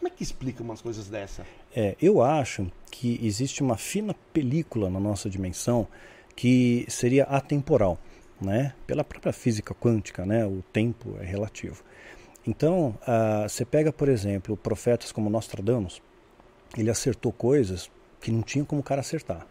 Como 0.01 0.09
é 0.09 0.17
que 0.17 0.23
explica 0.23 0.63
umas 0.63 0.81
coisas 0.81 1.09
dessa? 1.09 1.47
É, 1.77 1.95
eu 2.01 2.23
acho 2.23 2.73
que 2.91 3.21
existe 3.23 3.63
uma 3.63 3.77
fina 3.77 4.15
película 4.33 4.89
na 4.89 4.99
nossa 4.99 5.29
dimensão 5.29 5.87
que 6.35 6.87
seria 6.89 7.25
atemporal, 7.25 7.99
né? 8.41 8.73
Pela 8.87 9.05
própria 9.05 9.31
física 9.31 9.75
quântica, 9.75 10.25
né? 10.25 10.47
O 10.47 10.65
tempo 10.73 11.19
é 11.21 11.27
relativo. 11.27 11.85
Então, 12.47 12.99
uh, 13.03 13.47
você 13.47 13.63
pega, 13.63 13.93
por 13.93 14.09
exemplo, 14.09 14.57
profetas 14.57 15.13
como 15.13 15.29
Nostradamus, 15.29 16.01
ele 16.79 16.89
acertou 16.89 17.31
coisas 17.31 17.91
que 18.23 18.31
não 18.31 18.41
tinha 18.41 18.65
como 18.65 18.81
o 18.81 18.85
cara 18.85 19.03
acertar. 19.03 19.47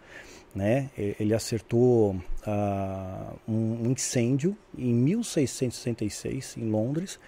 Né? 0.55 0.89
Ele 0.97 1.35
acertou 1.35 2.15
uh, 2.15 3.39
um 3.47 3.91
incêndio 3.91 4.57
em 4.75 4.95
1666 4.95 6.57
em 6.57 6.71
Londres 6.71 7.19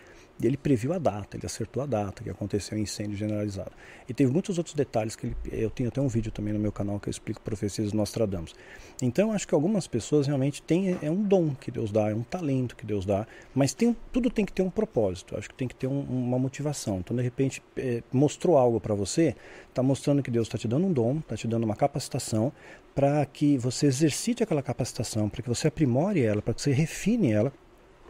e 0.41 0.47
ele 0.47 0.57
previu 0.57 0.93
a 0.93 0.97
data, 0.97 1.37
ele 1.37 1.45
acertou 1.45 1.83
a 1.83 1.85
data 1.85 2.23
que 2.23 2.29
aconteceu 2.29 2.77
o 2.77 2.81
incêndio 2.81 3.15
generalizado. 3.17 3.71
E 4.07 4.13
teve 4.13 4.31
muitos 4.31 4.57
outros 4.57 4.75
detalhes 4.75 5.15
que 5.15 5.27
ele, 5.27 5.35
eu 5.51 5.69
tenho 5.69 5.89
até 5.89 6.01
um 6.01 6.07
vídeo 6.07 6.31
também 6.31 6.53
no 6.53 6.59
meu 6.59 6.71
canal 6.71 6.99
que 6.99 7.09
eu 7.09 7.11
explico 7.11 7.41
profecias 7.41 7.91
do 7.91 7.97
Nostradamus. 7.97 8.53
Então 9.01 9.31
acho 9.31 9.47
que 9.47 9.53
algumas 9.53 9.87
pessoas 9.87 10.27
realmente 10.27 10.61
têm 10.61 10.97
é 11.01 11.09
um 11.09 11.23
dom 11.23 11.53
que 11.55 11.71
Deus 11.71 11.91
dá, 11.91 12.09
é 12.09 12.15
um 12.15 12.23
talento 12.23 12.75
que 12.75 12.85
Deus 12.85 13.05
dá, 13.05 13.27
mas 13.53 13.73
tem, 13.73 13.95
tudo 14.11 14.29
tem 14.29 14.45
que 14.45 14.53
ter 14.53 14.61
um 14.61 14.69
propósito. 14.69 15.37
Acho 15.37 15.49
que 15.49 15.55
tem 15.55 15.67
que 15.67 15.75
ter 15.75 15.87
um, 15.87 16.01
uma 16.01 16.39
motivação. 16.39 16.99
Então 16.99 17.15
de 17.15 17.23
repente 17.23 17.61
é, 17.77 18.03
mostrou 18.11 18.57
algo 18.57 18.79
para 18.79 18.95
você, 18.95 19.35
está 19.69 19.83
mostrando 19.83 20.23
que 20.23 20.31
Deus 20.31 20.47
está 20.47 20.57
te 20.57 20.67
dando 20.67 20.87
um 20.87 20.93
dom, 20.93 21.19
está 21.19 21.35
te 21.35 21.47
dando 21.47 21.63
uma 21.63 21.75
capacitação 21.75 22.51
para 22.93 23.25
que 23.25 23.57
você 23.57 23.85
exercite 23.87 24.43
aquela 24.43 24.61
capacitação, 24.61 25.29
para 25.29 25.41
que 25.41 25.49
você 25.49 25.67
aprimore 25.67 26.21
ela, 26.21 26.41
para 26.41 26.53
que 26.53 26.61
você 26.61 26.71
refine 26.71 27.31
ela 27.31 27.53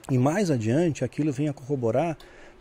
e 0.10 0.18
mais 0.18 0.50
adiante 0.50 1.04
aquilo 1.04 1.32
venha 1.32 1.54
corroborar 1.54 2.18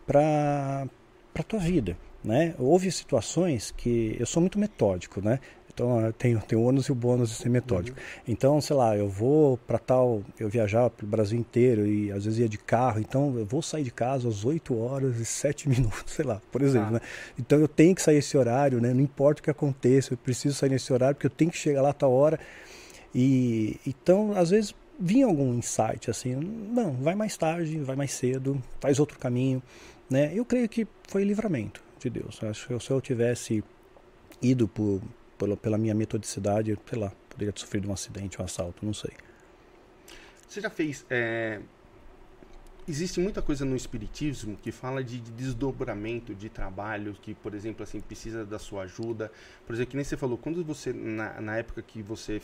para 0.07 0.87
a 1.35 1.43
tua 1.43 1.59
vida. 1.59 1.97
Né? 2.23 2.55
Houve 2.59 2.93
situações 2.93 3.73
que 3.75 4.17
eu 4.19 4.27
sou 4.27 4.43
muito 4.43 4.59
metódico, 4.59 5.23
né? 5.23 5.41
Então 5.73 6.13
tem, 6.19 6.37
tem 6.37 6.59
o 6.59 6.63
ônus 6.63 6.87
e 6.87 6.93
o 6.93 6.95
bônus 6.95 7.31
de 7.31 7.37
ser 7.37 7.49
metódico. 7.49 7.97
Uhum. 7.99 8.23
Então, 8.29 8.61
sei 8.61 8.77
lá, 8.77 8.95
eu 8.97 9.09
vou 9.09 9.57
para 9.57 9.79
tal, 9.79 10.23
eu 10.39 10.49
viajava 10.49 10.91
para 10.91 11.07
o 11.07 11.09
Brasil 11.09 11.39
inteiro 11.39 11.87
e 11.87 12.13
às 12.13 12.25
vezes 12.25 12.41
ia 12.41 12.49
de 12.49 12.59
carro, 12.59 13.01
então 13.01 13.39
eu 13.39 13.47
vou 13.47 13.63
sair 13.63 13.85
de 13.85 13.91
casa 13.91 14.29
às 14.29 14.45
8 14.45 14.79
horas 14.79 15.19
e 15.19 15.25
7 15.25 15.69
minutos, 15.71 16.13
sei 16.13 16.25
lá, 16.25 16.43
por 16.53 16.61
exemplo. 16.61 16.89
Ah. 16.89 16.93
Né? 16.93 17.01
Então 17.39 17.59
eu 17.59 17.69
tenho 17.69 17.95
que 17.95 18.03
sair 18.03 18.19
esse 18.19 18.37
horário, 18.37 18.81
né? 18.81 18.93
não 18.93 19.01
importa 19.01 19.41
o 19.41 19.45
que 19.45 19.51
aconteça, 19.51 20.13
eu 20.13 20.19
preciso 20.19 20.55
sair 20.55 20.71
nesse 20.71 20.93
horário 20.93 21.15
porque 21.15 21.27
eu 21.27 21.31
tenho 21.31 21.51
que 21.51 21.59
chegar 21.59 21.81
lá 21.81 21.91
a 21.91 21.95
tal 21.95 22.13
hora. 22.13 22.39
E 23.15 23.81
então, 23.87 24.33
às 24.37 24.51
vezes 24.51 24.75
vinha 25.01 25.25
algum 25.25 25.55
insight 25.55 26.11
assim, 26.11 26.35
não, 26.35 26.93
vai 26.93 27.15
mais 27.15 27.37
tarde, 27.37 27.79
vai 27.79 27.97
mais 27.97 28.13
cedo, 28.13 28.63
faz 28.79 29.01
outro 29.01 29.19
caminho, 29.19 29.63
né? 30.09 30.31
Eu 30.35 30.45
creio 30.45 30.69
que 30.69 30.87
foi 31.09 31.25
livramento 31.25 31.83
de 31.99 32.11
Deus. 32.11 32.43
Acho 32.43 32.69
que 32.69 32.79
se 32.79 32.91
eu 32.91 33.01
tivesse 33.01 33.65
ido 34.43 34.69
por, 34.69 35.01
pela, 35.39 35.57
pela 35.57 35.79
minha 35.79 35.95
metodicidade, 35.95 36.77
sei 36.89 36.99
lá, 36.99 37.13
poderia 37.29 37.53
ter 37.53 37.61
sofrido 37.61 37.89
um 37.89 37.93
acidente, 37.93 38.41
um 38.41 38.45
assalto, 38.45 38.85
não 38.85 38.93
sei. 38.93 39.13
Você 40.47 40.61
já 40.61 40.69
fez 40.69 41.07
é, 41.09 41.61
existe 42.91 43.21
muita 43.21 43.41
coisa 43.41 43.65
no 43.65 43.77
espiritismo 43.77 44.57
que 44.57 44.73
fala 44.73 45.03
de, 45.03 45.21
de, 45.21 45.31
desdobramento 45.31 46.35
de 46.35 46.49
trabalho 46.49 47.17
que 47.23 47.35
por 47.35 47.55
exemplo 47.55 47.83
assim 47.85 48.01
precisa 48.01 48.45
da 48.45 48.59
sua 48.59 48.83
ajuda. 48.83 49.31
Por 49.67 49.75
exemplo 49.75 49.93
que 49.93 49.97
nem 49.97 50.05
você 50.05 50.17
falou 50.17 50.37
quando 50.37 50.63
você 50.65 50.93
na, 50.93 51.41
na 51.41 51.57
época 51.57 51.81
que 51.83 52.03
você 52.03 52.43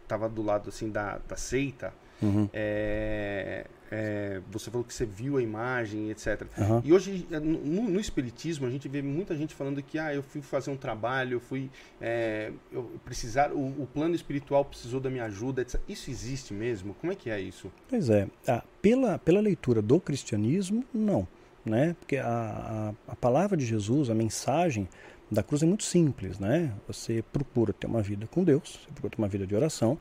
estava 0.00 0.26
é, 0.26 0.28
do 0.28 0.42
lado 0.42 0.68
assim 0.68 0.90
da, 0.90 1.18
da 1.18 1.36
seita 1.36 1.92
Uhum. 2.20 2.48
É, 2.52 3.66
é, 3.90 4.40
você 4.50 4.70
falou 4.70 4.84
que 4.84 4.92
você 4.92 5.06
viu 5.06 5.36
a 5.36 5.42
imagem, 5.42 6.10
etc. 6.10 6.42
Uhum. 6.58 6.82
E 6.84 6.92
hoje, 6.92 7.26
no, 7.30 7.88
no, 7.88 8.00
Espiritismo, 8.00 8.66
a 8.66 8.70
gente 8.70 8.88
vê 8.88 9.00
muita 9.00 9.36
gente 9.36 9.54
falando 9.54 9.82
que 9.82 9.98
ah, 9.98 10.14
eu 10.14 10.22
fui 10.22 10.42
fazer 10.42 10.70
um 10.70 10.76
trabalho, 10.76 11.36
eu 11.36 11.40
fui. 11.40 11.70
É, 12.00 12.52
eu 12.72 12.90
precisar, 13.04 13.52
o, 13.52 13.82
o, 13.82 13.88
plano 13.92 14.14
espiritual 14.14 14.64
precisou 14.64 15.00
da 15.00 15.08
minha 15.08 15.24
ajuda, 15.24 15.62
etc. 15.62 15.80
Isso 15.88 16.10
existe 16.10 16.52
mesmo? 16.52 16.94
Como 16.94 17.12
é 17.12 17.16
que 17.16 17.30
é 17.30 17.40
isso? 17.40 17.70
Pois 17.88 18.10
é. 18.10 18.26
Ah, 18.46 18.62
pela, 18.82 19.18
pela 19.18 19.40
leitura 19.40 19.80
do 19.80 20.00
cristianismo, 20.00 20.84
não. 20.92 21.26
Né? 21.64 21.96
Porque 21.98 22.16
a, 22.16 22.94
a, 23.08 23.12
a 23.12 23.16
palavra 23.16 23.56
de 23.56 23.66
Jesus, 23.66 24.08
a 24.08 24.14
mensagem 24.14 24.88
da 25.30 25.42
cruz 25.42 25.62
é 25.62 25.66
muito 25.66 25.84
simples, 25.84 26.38
né? 26.38 26.72
Você 26.86 27.22
procura 27.32 27.72
ter 27.72 27.86
uma 27.86 28.00
vida 28.00 28.26
com 28.26 28.42
Deus, 28.42 28.80
você 28.82 28.92
procura 28.92 29.10
ter 29.10 29.18
uma 29.18 29.28
vida 29.28 29.46
de 29.46 29.54
oração, 29.54 29.98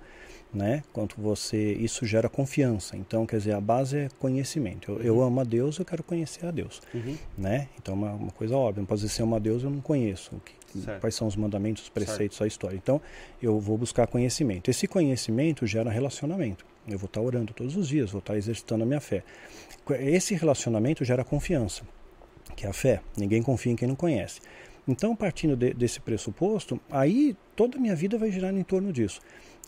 né? 0.53 0.83
Quanto 0.93 1.19
você 1.19 1.73
isso 1.73 2.05
gera 2.05 2.29
confiança. 2.29 2.95
Então, 2.95 3.25
quer 3.25 3.37
dizer, 3.37 3.53
a 3.53 3.61
base 3.61 3.97
é 3.97 4.09
conhecimento. 4.19 4.91
Eu, 4.91 4.95
uhum. 4.95 5.03
eu 5.03 5.21
amo 5.21 5.41
a 5.41 5.43
Deus, 5.43 5.77
eu 5.77 5.85
quero 5.85 6.03
conhecer 6.03 6.45
a 6.45 6.51
Deus, 6.51 6.81
uhum. 6.93 7.15
né? 7.37 7.67
Então, 7.79 7.93
é 7.93 7.97
uma, 7.97 8.11
uma, 8.13 8.31
coisa 8.31 8.55
óbvia. 8.55 8.81
Não 8.81 8.87
pode 8.87 9.01
dizer 9.01 9.13
se 9.13 9.21
amo 9.21 9.35
a 9.35 9.39
Deus, 9.39 9.63
eu 9.63 9.69
não 9.69 9.81
conheço. 9.81 10.31
Que, 10.45 10.55
quais 10.99 11.15
são 11.15 11.27
os 11.27 11.35
mandamentos, 11.35 11.83
os 11.83 11.89
preceitos, 11.89 12.37
certo. 12.37 12.43
a 12.43 12.47
história. 12.47 12.77
Então, 12.77 13.01
eu 13.41 13.59
vou 13.59 13.77
buscar 13.77 14.07
conhecimento. 14.07 14.69
Esse 14.69 14.87
conhecimento 14.87 15.65
gera 15.65 15.89
relacionamento. 15.89 16.65
Eu 16.87 16.97
vou 16.97 17.07
estar 17.07 17.21
orando 17.21 17.53
todos 17.53 17.75
os 17.75 17.87
dias, 17.87 18.11
vou 18.11 18.19
estar 18.19 18.37
exercitando 18.37 18.83
a 18.83 18.85
minha 18.85 19.01
fé. 19.01 19.23
Esse 19.99 20.35
relacionamento 20.35 21.03
gera 21.03 21.23
confiança, 21.23 21.83
que 22.55 22.65
é 22.65 22.69
a 22.69 22.73
fé. 22.73 23.01
Ninguém 23.17 23.41
confia 23.41 23.71
em 23.71 23.75
quem 23.75 23.87
não 23.87 23.95
conhece. 23.95 24.39
Então, 24.87 25.15
partindo 25.15 25.55
de, 25.55 25.73
desse 25.73 25.99
pressuposto, 25.99 26.79
aí 26.89 27.35
toda 27.55 27.77
a 27.77 27.81
minha 27.81 27.95
vida 27.95 28.17
vai 28.17 28.31
girar 28.31 28.53
em 28.53 28.63
torno 28.63 28.93
disso. 28.93 29.19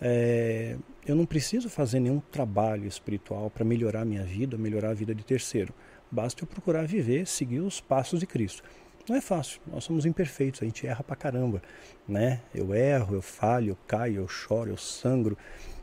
É, 0.02 0.76
eu 1.06 1.16
não 1.16 1.26
preciso 1.26 1.70
fazer 1.70 2.00
nenhum 2.00 2.20
trabalho 2.20 2.88
espiritual 2.88 3.50
para 3.50 3.66
melhorar 3.66 4.02
a 4.02 4.06
minha 4.06 4.24
vida, 4.24 4.58
melhorar 4.58 4.92
a 4.92 4.94
vida 4.94 5.14
de 5.14 5.24
terceiro. 5.24 5.74
Basta 6.12 6.44
eu 6.44 6.48
procurar 6.48 6.88
viver, 6.88 7.28
seguir 7.28 7.60
os 7.60 7.80
passos 7.80 8.20
de 8.20 8.26
Cristo. 8.26 8.64
Não 9.08 9.16
é 9.16 9.22
fácil, 9.22 9.60
nós 9.66 9.84
somos 9.84 10.06
imperfeitos, 10.06 10.62
a 10.62 10.66
gente 10.66 10.86
erra 10.86 11.04
pra 11.04 11.16
caramba, 11.16 11.62
né? 12.08 12.42
Eu 12.54 12.76
erro, 12.76 13.16
eu 13.16 13.22
falho, 13.22 13.72
eu 13.72 13.78
caio, 13.88 14.18
eu 14.18 14.28
choro, 14.28 14.70
eu 14.70 14.78
sangro, 14.78 15.36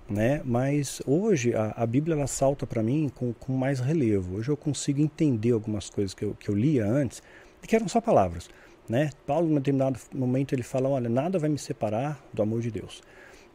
né? 0.08 0.40
Mas 0.44 1.02
hoje 1.04 1.52
a, 1.54 1.74
a 1.76 1.86
Bíblia 1.86 2.14
ela 2.14 2.28
salta 2.28 2.66
para 2.66 2.82
mim 2.82 3.10
com, 3.12 3.32
com 3.32 3.52
mais 3.52 3.80
relevo. 3.80 4.36
Hoje 4.36 4.50
eu 4.50 4.56
consigo 4.56 5.00
entender 5.00 5.50
algumas 5.50 5.90
coisas 5.90 6.14
que 6.14 6.24
eu, 6.24 6.34
que 6.34 6.48
eu 6.48 6.54
lia 6.54 6.86
antes 6.86 7.20
que 7.66 7.74
eram 7.74 7.88
só 7.88 8.00
palavras, 8.00 8.48
né? 8.88 9.10
Paulo, 9.26 9.50
em 9.50 9.54
determinado 9.54 9.98
momento, 10.14 10.54
ele 10.54 10.62
fala: 10.62 10.88
Olha, 10.88 11.08
nada 11.08 11.38
vai 11.38 11.48
me 11.48 11.58
separar 11.58 12.24
do 12.32 12.42
amor 12.42 12.60
de 12.60 12.70
Deus, 12.70 13.02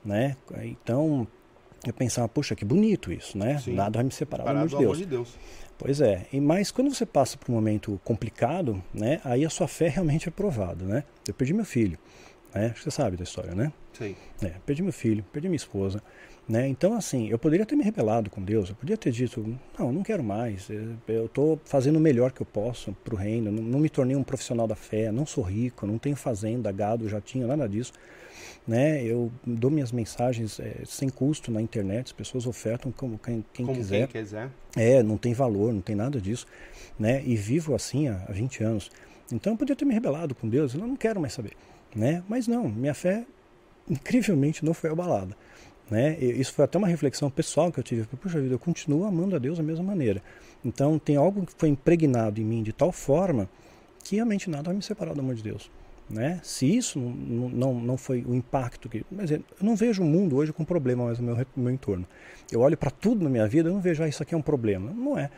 né? 0.04 0.36
Então 0.64 1.28
eu 1.86 1.94
pensava, 1.94 2.28
puxa, 2.28 2.56
que 2.56 2.64
bonito 2.66 3.12
isso, 3.12 3.38
né? 3.38 3.58
Sim. 3.60 3.74
Nada 3.74 3.98
vai 3.98 4.04
me 4.04 4.12
separar 4.12 4.44
do 4.44 4.50
amor 4.50 4.68
de 4.68 4.76
Deus. 4.76 4.84
amor 4.84 4.96
de 4.98 5.06
Deus. 5.06 5.30
Pois 5.78 6.00
é, 6.00 6.28
e 6.32 6.40
mas 6.40 6.70
quando 6.70 6.94
você 6.94 7.06
passa 7.08 7.38
por 7.38 7.52
um 7.52 7.56
momento 7.56 8.00
complicado, 8.04 8.84
né, 8.94 9.20
aí 9.24 9.44
a 9.44 9.50
sua 9.50 9.68
fé 9.68 9.88
realmente 9.88 10.28
é 10.28 10.32
provada, 10.32 10.86
né? 10.86 11.04
Eu 11.28 11.34
perdi 11.34 11.54
meu 11.54 11.66
filho, 11.66 11.98
né? 12.54 12.66
Acho 12.68 12.76
que 12.76 12.84
Você 12.84 12.92
sabe 12.92 13.18
da 13.18 13.24
história, 13.24 13.56
né? 13.56 13.74
Sei. 13.94 14.16
É, 14.44 14.50
perdi 14.64 14.84
meu 14.84 14.94
filho, 14.94 15.24
perdi 15.34 15.48
minha 15.50 15.56
esposa, 15.56 16.04
né? 16.48 16.68
Então 16.68 16.94
assim, 16.94 17.30
eu 17.30 17.40
poderia 17.40 17.66
ter 17.66 17.76
me 17.76 17.84
rebelado 17.84 18.30
com 18.30 18.44
Deus, 18.44 18.70
eu 18.70 18.76
poderia 18.76 18.96
ter 18.98 19.12
dito, 19.12 19.58
não, 19.80 19.92
não 19.92 20.04
quero 20.04 20.24
mais, 20.24 20.70
eu- 21.08 21.26
estou 21.26 21.60
fazendo 21.66 21.96
o 21.96 22.00
melhor 22.00 22.32
que 22.32 22.42
eu 22.42 22.46
posso 22.46 22.94
para 23.04 23.16
o 23.16 23.18
reino, 23.18 23.52
não, 23.52 23.64
não 23.64 23.80
me 23.80 23.90
tornei 23.90 24.16
um 24.16 24.24
profissional 24.24 24.68
da 24.68 24.76
fé, 24.76 25.12
não 25.12 25.26
sou 25.26 25.44
rico, 25.44 25.88
não 25.88 25.98
tenho 25.98 26.16
fazenda, 26.16 26.72
gado, 26.72 27.10
jatinho, 27.10 27.48
nada 27.48 27.68
disso, 27.68 27.92
né? 28.68 29.04
Eu 29.04 29.32
dou 29.46 29.72
minhas 29.72 29.92
mensagens 29.92 30.60
é, 30.60 30.78
sem 30.86 31.10
custo 31.10 31.52
na 31.52 31.62
internet, 31.62 32.08
as 32.08 32.12
pessoas 32.12 32.46
ofertam 32.46 32.92
como 32.92 33.18
quem, 33.18 33.44
quem 33.54 33.66
Como 33.66 33.78
quiser. 33.78 34.08
quem 34.08 34.22
quiser. 34.22 34.50
É, 34.76 35.02
não 35.02 35.18
tem 35.18 35.34
valor, 35.34 35.74
não 35.74 35.82
tem 35.82 35.96
nada 35.96 36.22
disso, 36.22 36.46
né? 36.98 37.24
E 37.26 37.36
vivo 37.36 37.74
assim 37.76 38.08
há, 38.08 38.24
há 38.28 38.32
20 38.32 38.64
anos. 38.64 38.92
Então 39.32 39.54
eu 39.54 39.58
podia 39.58 39.76
ter 39.76 39.86
me 39.86 39.94
rebelado 39.94 40.36
com 40.36 40.48
Deus, 40.48 40.74
eu 40.74 40.80
não 40.80 40.96
quero 40.96 41.20
mais 41.20 41.34
saber, 41.34 41.54
né? 41.96 42.24
Mas 42.28 42.48
não, 42.48 42.68
minha 42.70 42.94
fé 42.94 43.26
incrivelmente 43.90 44.64
não 44.64 44.74
foi 44.74 44.90
abalada, 44.90 45.36
né? 45.90 46.18
Isso 46.20 46.54
foi 46.54 46.66
até 46.66 46.78
uma 46.78 46.88
reflexão 46.88 47.30
pessoal 47.30 47.72
que 47.72 47.80
eu 47.80 47.84
tive, 47.84 48.06
puxa 48.18 48.40
vida, 48.40 48.54
eu 48.54 48.60
continuo 48.60 49.06
amando 49.06 49.36
a 49.36 49.40
Deus 49.40 49.58
da 49.58 49.64
mesma 49.64 49.84
maneira. 49.84 50.22
Então 50.64 51.00
tem 51.00 51.16
algo 51.16 51.46
que 51.46 51.54
foi 51.58 51.70
impregnado 51.70 52.40
em 52.40 52.44
mim 52.46 52.62
de 52.62 52.72
tal 52.72 52.92
forma 52.92 53.50
que 54.04 54.16
realmente 54.16 54.50
nada 54.50 54.64
vai 54.64 54.76
me 54.76 54.82
separar 54.82 55.14
do 55.14 55.20
amor 55.22 55.36
de 55.36 55.44
Deus. 55.44 55.70
Né? 56.12 56.40
Se 56.44 56.66
isso 56.66 57.00
não, 57.00 57.50
não, 57.50 57.74
não 57.74 57.98
foi 57.98 58.22
o 58.28 58.36
impacto 58.36 58.90
que. 58.90 59.06
Mas 59.10 59.32
eu 59.32 59.42
não 59.62 59.76
vejo 59.76 60.04
o 60.04 60.06
mundo 60.06 60.36
hoje 60.36 60.52
com 60.52 60.66
problema 60.66 61.06
mais 61.06 61.20
no 61.20 61.26
meu, 61.26 61.36
no 61.56 61.64
meu 61.64 61.74
entorno. 61.74 62.06
Eu 62.52 62.60
olho 62.60 62.76
para 62.78 62.92
tudo 62.92 63.24
na 63.24 63.30
minha 63.30 63.48
vida, 63.48 63.70
eu 63.70 63.74
não 63.74 63.80
vejo, 63.82 64.04
ah, 64.04 64.08
isso 64.08 64.22
aqui 64.22 64.34
é 64.36 64.38
um 64.38 64.42
problema. 64.42 64.92
Não 64.92 65.18
é. 65.18 65.30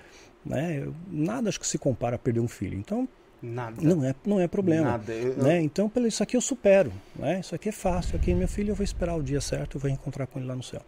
Né? 0.44 0.82
Eu- 0.84 0.96
nada 1.12 1.50
acho 1.50 1.60
que 1.60 1.68
se 1.68 1.78
compara 1.78 2.16
a 2.16 2.20
perder 2.20 2.40
um 2.40 2.48
filho. 2.48 2.78
Então, 2.78 3.08
Nada. 3.42 3.76
não 3.82 4.04
é, 4.04 4.16
não 4.26 4.40
é 4.40 4.48
problema. 4.48 4.92
Nada. 4.92 5.14
Eu- 5.14 5.38
Né? 5.38 5.62
Então, 5.62 5.88
pelo 5.88 6.08
isso 6.08 6.24
aqui 6.24 6.36
eu 6.36 6.42
supero. 6.42 6.92
Né? 7.16 7.40
Isso 7.40 7.54
aqui 7.54 7.70
é 7.70 7.72
fácil. 7.72 8.16
Aqui, 8.16 8.34
meu 8.34 8.48
filho, 8.48 8.72
eu 8.72 8.76
vou 8.76 8.84
esperar 8.84 9.16
o 9.16 9.22
dia 9.22 9.40
certo, 9.42 9.76
eu 9.78 9.82
vou 9.82 9.90
encontrar 9.92 10.26
com 10.26 10.40
ele 10.40 10.48
lá 10.48 10.56
no 10.56 10.64
céu. 10.64 10.82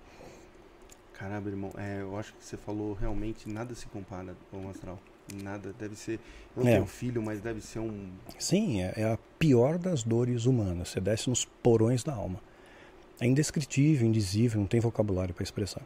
Caramba, 1.14 1.50
irmão, 1.50 1.72
é, 1.78 2.02
eu 2.02 2.18
acho 2.18 2.34
que 2.34 2.44
você 2.44 2.58
falou 2.58 2.94
realmente 2.94 3.48
nada 3.48 3.74
se 3.76 3.86
compara 3.88 4.36
ao 4.52 4.70
astral. 4.70 5.00
Nada. 5.34 5.74
Deve 5.80 5.96
ser. 5.96 6.20
Eu 6.56 6.64
não 6.64 6.70
É. 6.70 6.74
tenho 6.76 6.86
filho, 6.86 7.22
mas 7.22 7.42
deve 7.42 7.62
ser 7.62 7.80
um. 7.80 8.10
Sim, 8.40 8.82
é, 8.82 8.94
é 8.98 9.04
a 9.12 9.18
pior 9.40 9.78
das 9.78 10.04
dores 10.04 10.46
humanas. 10.46 10.90
Você 10.90 11.00
desce 11.02 11.30
nos 11.30 11.46
porões 11.46 12.04
da 12.04 12.14
alma. 12.14 12.40
É 13.20 13.26
indescritível, 13.26 14.08
indizível, 14.08 14.60
não 14.60 14.68
tem 14.68 14.80
vocabulário 14.80 15.34
para 15.34 15.44
expressar. 15.44 15.82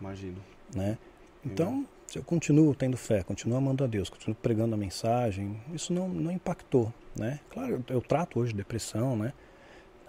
Imagino. 0.00 0.38
né? 0.74 0.98
Então, 1.44 1.86
se 2.06 2.18
eu 2.18 2.24
continuo 2.24 2.74
tendo 2.74 2.96
fé, 2.96 3.22
continuo 3.22 3.56
amando 3.58 3.84
a 3.84 3.86
Deus, 3.86 4.08
continuo 4.08 4.34
pregando 4.34 4.74
a 4.74 4.78
mensagem, 4.78 5.60
isso 5.74 5.92
não, 5.92 6.08
não 6.08 6.32
impactou, 6.32 6.92
né? 7.14 7.38
Claro, 7.50 7.84
eu, 7.88 7.96
eu 7.96 8.00
trato 8.00 8.40
hoje 8.40 8.52
depressão, 8.54 9.14
né? 9.16 9.32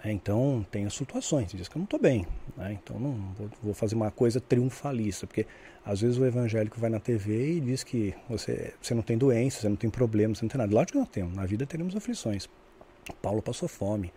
É, 0.05 0.11
então, 0.11 0.63
tem 0.69 0.85
as 0.85 0.93
situações, 0.93 1.51
diz 1.51 1.67
que 1.67 1.75
eu 1.75 1.79
não 1.79 1.85
estou 1.85 1.99
bem, 1.99 2.27
né? 2.55 2.77
Então, 2.79 2.99
não 2.99 3.35
vou, 3.63 3.73
fazer 3.73 3.95
uma 3.95 4.11
coisa 4.11 4.39
triunfalista, 4.39 5.25
porque 5.25 5.47
às 5.83 5.99
vezes 5.99 6.19
o 6.19 6.25
evangélico 6.25 6.79
vai 6.79 6.91
na 6.91 6.99
TV 6.99 7.53
e 7.53 7.59
diz 7.59 7.83
que 7.83 8.13
você, 8.29 8.75
você 8.79 8.93
não 8.93 9.01
tem 9.01 9.17
doença, 9.17 9.61
você 9.61 9.67
não 9.67 9.75
tem 9.75 9.89
problema, 9.89 10.35
você 10.35 10.45
não 10.45 10.49
tem 10.49 10.59
nada. 10.59 10.71
Lógico 10.71 10.91
que 10.91 10.99
nós 10.99 11.09
temos, 11.09 11.35
na 11.35 11.43
vida 11.47 11.65
teremos 11.65 11.95
aflições. 11.95 12.47
Paulo 13.19 13.41
passou 13.41 13.67
fome, 13.67 14.13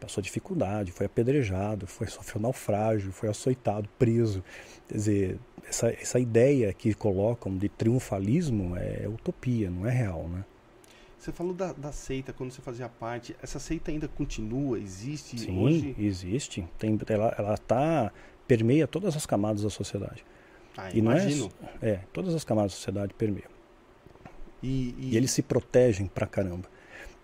passou 0.00 0.20
dificuldade, 0.20 0.90
foi 0.90 1.06
apedrejado, 1.06 1.86
foi 1.86 2.08
sofreu 2.08 2.42
naufrágio, 2.42 3.12
foi 3.12 3.28
açoitado, 3.28 3.88
preso. 3.96 4.42
Quer 4.88 4.94
dizer, 4.96 5.38
essa, 5.64 5.92
essa 5.92 6.18
ideia 6.18 6.72
que 6.72 6.92
colocam 6.92 7.56
de 7.56 7.68
triunfalismo 7.68 8.76
é 8.76 9.06
utopia, 9.06 9.70
não 9.70 9.86
é 9.86 9.92
real, 9.92 10.28
né? 10.28 10.44
Você 11.20 11.32
falou 11.32 11.52
da, 11.52 11.72
da 11.74 11.92
seita 11.92 12.32
quando 12.32 12.50
você 12.50 12.62
fazia 12.62 12.88
parte. 12.88 13.36
Essa 13.42 13.58
seita 13.58 13.90
ainda 13.90 14.08
continua? 14.08 14.78
Existe 14.78 15.38
Sim, 15.38 15.58
hoje? 15.58 15.94
existe. 15.98 16.66
Tem, 16.78 16.98
ela, 17.08 17.34
ela 17.36 17.58
tá 17.58 18.10
permeia 18.48 18.86
todas 18.88 19.14
as 19.14 19.26
camadas 19.26 19.62
da 19.62 19.68
sociedade. 19.68 20.24
Ah, 20.76 20.88
E 20.90 20.94
é, 20.94 20.98
imagino. 20.98 21.52
é, 21.82 22.00
todas 22.12 22.34
as 22.34 22.42
camadas 22.42 22.72
da 22.72 22.76
sociedade 22.76 23.12
permeiam. 23.12 23.50
E, 24.62 24.94
e- 24.98 25.10
E 25.12 25.16
eles 25.16 25.30
se 25.30 25.42
protegem 25.42 26.06
pra 26.06 26.26
caramba. 26.26 26.68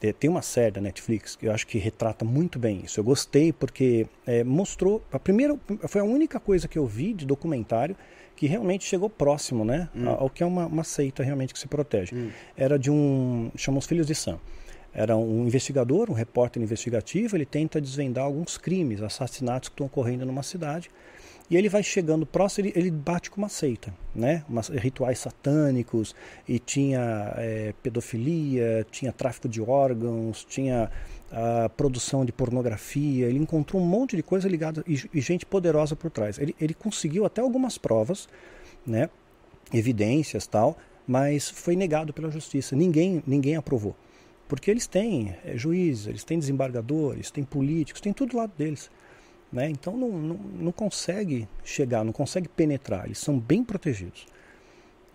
É, 0.03 0.13
Tem 0.13 0.29
uma 0.29 0.43
série 0.43 0.73
da 0.73 0.81
Netflix 0.81 1.35
que 1.35 1.47
eu 1.49 1.53
acho 1.53 1.67
que 1.67 1.79
retrata 1.79 2.23
muito 2.23 2.59
bem 2.59 2.83
isso. 2.85 3.01
Eu 3.01 3.05
gostei 3.05 3.51
porque 3.51 4.07
é, 4.27 4.45
mostrou. 4.45 5.03
A 5.11 5.19
primeira, 5.19 5.59
foi 5.89 6.03
a 6.03 6.05
única 6.05 6.39
coisa 6.39 6.69
que 6.69 6.79
eu 6.79 6.87
vi 6.87 7.15
de 7.15 7.25
documentário 7.25 7.97
que 8.37 8.47
realmente 8.47 8.85
chegou 8.85 9.09
próximo, 9.09 9.65
né, 9.65 9.89
Hum. 9.95 10.09
ao 10.09 10.29
que 10.31 10.43
é 10.43 10.47
uma, 10.47 10.67
uma 10.67 10.85
seita 10.85 11.23
realmente 11.23 11.53
que 11.53 11.59
se 11.59 11.67
protege. 11.67 12.15
Hum. 12.15 12.31
Era 12.57 12.79
de 12.79 12.91
um, 12.91 13.51
chama 13.57 13.79
os 13.79 13.87
Filhos 13.87 14.07
de 14.07 14.15
Sam. 14.15 14.39
Era 14.93 15.15
um 15.15 15.47
investigador, 15.47 16.11
um 16.11 16.15
repórter 16.15 16.63
investigativo. 16.63 17.37
Ele 17.37 17.45
tenta 17.45 17.79
desvendar 17.81 18.25
alguns 18.25 18.57
crimes, 18.57 19.03
assassinatos 19.03 19.69
que 19.69 19.75
estão 19.75 19.87
ocorrendo 19.87 20.25
numa 20.25 20.43
cidade. 20.43 20.91
E 21.51 21.57
ele 21.57 21.69
vai 21.69 21.83
chegando 21.83 22.27
próximo, 22.27 22.67
ele, 22.67 22.73
ele 22.75 22.91
bate 22.91 23.31
com 23.31 23.41
uma 23.41 23.49
seita, 23.49 23.95
né? 24.15 24.43
Umas, 24.49 24.69
rituais 24.69 25.19
satânicos, 25.19 26.15
e 26.49 26.59
tinha 26.59 27.35
é, 27.37 27.73
pedofilia, 27.83 28.85
tinha 28.91 29.13
tráfico 29.13 29.49
de 29.49 29.61
órgãos, 29.61 30.45
tinha 30.45 30.91
a 31.31 31.69
produção 31.69 32.25
de 32.25 32.33
pornografia. 32.33 33.27
Ele 33.27 33.39
encontrou 33.39 33.83
um 33.83 33.87
monte 33.87 34.17
de 34.17 34.23
coisa 34.23 34.49
ligada 34.49 34.85
e, 34.87 35.01
e 35.13 35.21
gente 35.21 35.45
poderosa 35.45 35.97
por 35.97 36.11
trás. 36.11 36.39
Ele, 36.39 36.55
ele 36.61 36.75
conseguiu 36.75 37.25
até 37.25 37.41
algumas 37.41 37.79
provas, 37.79 38.29
né? 38.87 39.09
Evidências 39.73 40.47
tal, 40.47 40.77
mas 41.07 41.49
foi 41.51 41.75
negado 41.75 42.13
pela 42.13 42.31
justiça. 42.31 42.77
Ninguém, 42.77 43.23
ninguém 43.27 43.57
aprovou. 43.57 43.97
Porque 44.49 44.71
eles 44.71 44.87
têm 44.87 45.35
é, 45.45 45.57
juízes, 45.57 46.07
eles 46.07 46.25
têm 46.25 46.39
desembargadores, 46.39 47.31
têm 47.31 47.45
políticos, 47.45 48.01
tem 48.01 48.13
tudo 48.13 48.31
do 48.31 48.37
lado 48.37 48.53
deles. 48.57 48.91
Né? 49.53 49.69
Então 49.71 49.97
não, 49.97 50.11
não, 50.11 50.37
não 50.37 50.73
consegue 50.73 51.49
chegar, 51.65 52.05
não 52.05 52.13
consegue 52.13 52.49
penetrar, 52.49 53.07
eles 53.07 53.19
são 53.19 53.39
bem 53.39 53.65
protegidos. 53.65 54.27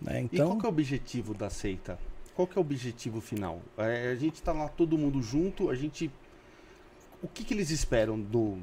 Né? 0.01 0.21
E 0.23 0.25
Então, 0.25 0.47
qual 0.47 0.59
que 0.59 0.65
é 0.65 0.69
o 0.69 0.71
objetivo 0.71 1.33
da 1.33 1.49
seita? 1.49 1.97
Qual 2.41 2.47
que 2.47 2.57
é 2.57 2.59
o 2.59 2.61
objetivo 2.61 3.21
final? 3.21 3.61
É, 3.77 4.07
a 4.07 4.15
gente 4.15 4.41
tá 4.41 4.51
lá 4.51 4.67
todo 4.67 4.97
mundo 4.97 5.21
junto, 5.21 5.69
a 5.69 5.75
gente. 5.75 6.09
O 7.21 7.27
que, 7.27 7.43
que 7.43 7.53
eles 7.53 7.69
esperam 7.69 8.19
do. 8.19 8.57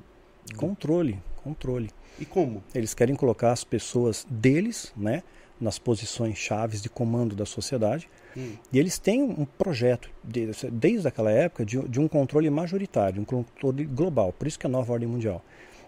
controle, 0.56 1.22
controle. 1.44 1.88
E 2.18 2.24
como? 2.24 2.60
Eles 2.74 2.92
querem 2.92 3.14
colocar 3.14 3.52
as 3.52 3.62
pessoas 3.62 4.26
deles 4.28 4.92
né, 4.96 5.22
nas 5.60 5.78
posições 5.78 6.36
chaves 6.36 6.82
de 6.82 6.88
comando 6.88 7.36
da 7.36 7.46
sociedade. 7.46 8.10
Hum. 8.36 8.54
E 8.72 8.80
eles 8.80 8.98
têm 8.98 9.22
um 9.22 9.44
projeto, 9.44 10.10
de- 10.24 10.50
desde 10.72 11.06
aquela 11.06 11.30
época, 11.30 11.64
de, 11.64 11.78
de 11.88 12.00
um 12.00 12.08
controle 12.08 12.50
majoritário, 12.50 13.22
um 13.22 13.24
controle 13.24 13.84
global. 13.84 14.32
Por 14.32 14.48
isso 14.48 14.58
que 14.58 14.66
é 14.66 14.68
a 14.68 14.72
nova 14.72 14.92
ordem 14.92 15.08
mundial. 15.08 15.40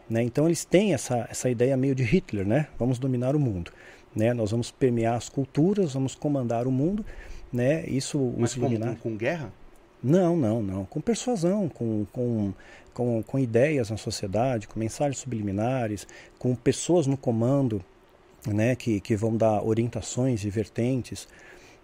Né? 0.08 0.22
Então 0.22 0.46
eles 0.46 0.64
têm 0.64 0.94
essa, 0.94 1.26
essa 1.28 1.50
ideia 1.50 1.76
meio 1.76 1.96
de 1.96 2.04
Hitler, 2.04 2.46
né? 2.46 2.68
Vamos 2.78 3.00
dominar 3.00 3.34
o 3.34 3.40
mundo. 3.40 3.72
Né? 4.14 4.32
Nós 4.32 4.52
vamos 4.52 4.70
permear 4.70 5.16
as 5.16 5.28
culturas, 5.28 5.94
vamos 5.94 6.14
comandar 6.14 6.68
o 6.68 6.70
mundo. 6.70 7.04
Né? 7.52 7.84
Isso 7.86 8.34
Mas 8.36 8.54
Com, 8.54 9.10
com 9.10 9.16
guerra? 9.16 9.52
Não, 10.02 10.36
não, 10.36 10.62
não. 10.62 10.84
Com 10.84 11.00
persuasão, 11.00 11.68
com, 11.68 12.06
com, 12.12 12.52
com, 12.94 13.22
com 13.22 13.38
ideias 13.38 13.90
na 13.90 13.96
sociedade, 13.96 14.66
com 14.68 14.78
mensagens 14.78 15.18
subliminares, 15.18 16.06
com 16.38 16.54
pessoas 16.54 17.06
no 17.06 17.16
comando 17.16 17.84
né, 18.46 18.74
que, 18.74 19.00
que 19.00 19.14
vão 19.16 19.36
dar 19.36 19.62
orientações 19.62 20.44
e 20.44 20.50
vertentes. 20.50 21.28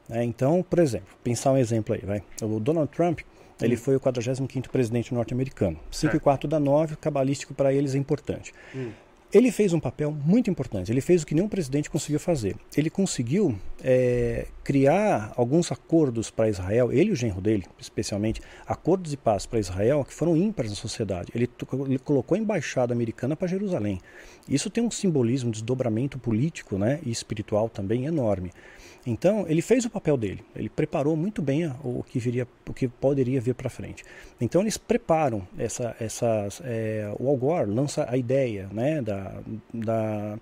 né. 0.08 0.24
Então, 0.24 0.62
por 0.68 0.78
exemplo, 0.78 1.08
pensar 1.22 1.52
um 1.52 1.58
exemplo 1.58 1.94
aí, 1.94 2.00
vai. 2.00 2.22
O 2.40 2.58
Donald 2.60 2.90
Trump, 2.90 3.20
ele 3.60 3.74
Hum. 3.74 3.78
foi 3.78 3.96
o 3.96 4.00
45º 4.00 4.68
presidente 4.68 5.12
norte-americano. 5.12 5.76
5 5.90 6.06
e 6.06 6.10
Certo. 6.12 6.20
4 6.22 6.48
da 6.48 6.58
9, 6.60 6.96
cabalístico 6.96 7.52
para 7.54 7.72
eles 7.72 7.94
é 7.94 7.98
importante. 7.98 8.54
Hum. 8.74 8.90
Ele 9.32 9.50
fez 9.50 9.72
um 9.72 9.80
papel 9.80 10.12
muito 10.12 10.48
importante. 10.48 10.90
Ele 10.90 11.00
fez 11.00 11.22
o 11.22 11.26
que 11.26 11.34
nenhum 11.34 11.48
presidente 11.48 11.90
conseguiu 11.90 12.20
fazer. 12.20 12.56
Ele 12.76 12.88
conseguiu 12.88 13.58
é, 13.82 14.46
criar 14.62 15.32
alguns 15.36 15.72
acordos 15.72 16.30
para 16.30 16.48
Israel, 16.48 16.92
ele 16.92 17.10
e 17.10 17.12
o 17.12 17.16
genro 17.16 17.40
dele, 17.40 17.64
especialmente, 17.78 18.40
acordos 18.66 19.10
de 19.10 19.16
paz 19.16 19.44
para 19.44 19.58
Israel 19.58 20.04
que 20.04 20.14
foram 20.14 20.36
ímpares 20.36 20.70
na 20.70 20.76
sociedade. 20.76 21.32
Ele, 21.34 21.48
ele 21.86 21.98
colocou 21.98 22.36
a 22.36 22.38
embaixada 22.38 22.94
americana 22.94 23.36
para 23.36 23.48
Jerusalém. 23.48 24.00
Isso 24.48 24.70
tem 24.70 24.82
um 24.82 24.90
simbolismo, 24.90 25.48
um 25.48 25.52
desdobramento 25.52 26.18
político 26.18 26.78
né, 26.78 27.00
e 27.04 27.10
espiritual 27.10 27.68
também 27.68 28.06
enorme. 28.06 28.52
Então, 29.06 29.46
ele 29.46 29.62
fez 29.62 29.84
o 29.84 29.90
papel 29.90 30.16
dele, 30.16 30.42
ele 30.54 30.68
preparou 30.68 31.16
muito 31.16 31.40
bem 31.40 31.72
o 31.84 32.02
que, 32.02 32.18
viria, 32.18 32.46
o 32.68 32.74
que 32.74 32.88
poderia 32.88 33.40
vir 33.40 33.54
para 33.54 33.70
frente. 33.70 34.04
Então, 34.40 34.60
eles 34.60 34.76
preparam 34.76 35.46
essa, 35.56 35.94
essas. 36.00 36.60
É, 36.64 37.14
o 37.18 37.28
Al 37.28 37.36
Gore 37.36 37.70
lança 37.70 38.04
a 38.10 38.16
ideia 38.16 38.68
né, 38.72 39.00
da, 39.00 39.40
da, 39.72 40.38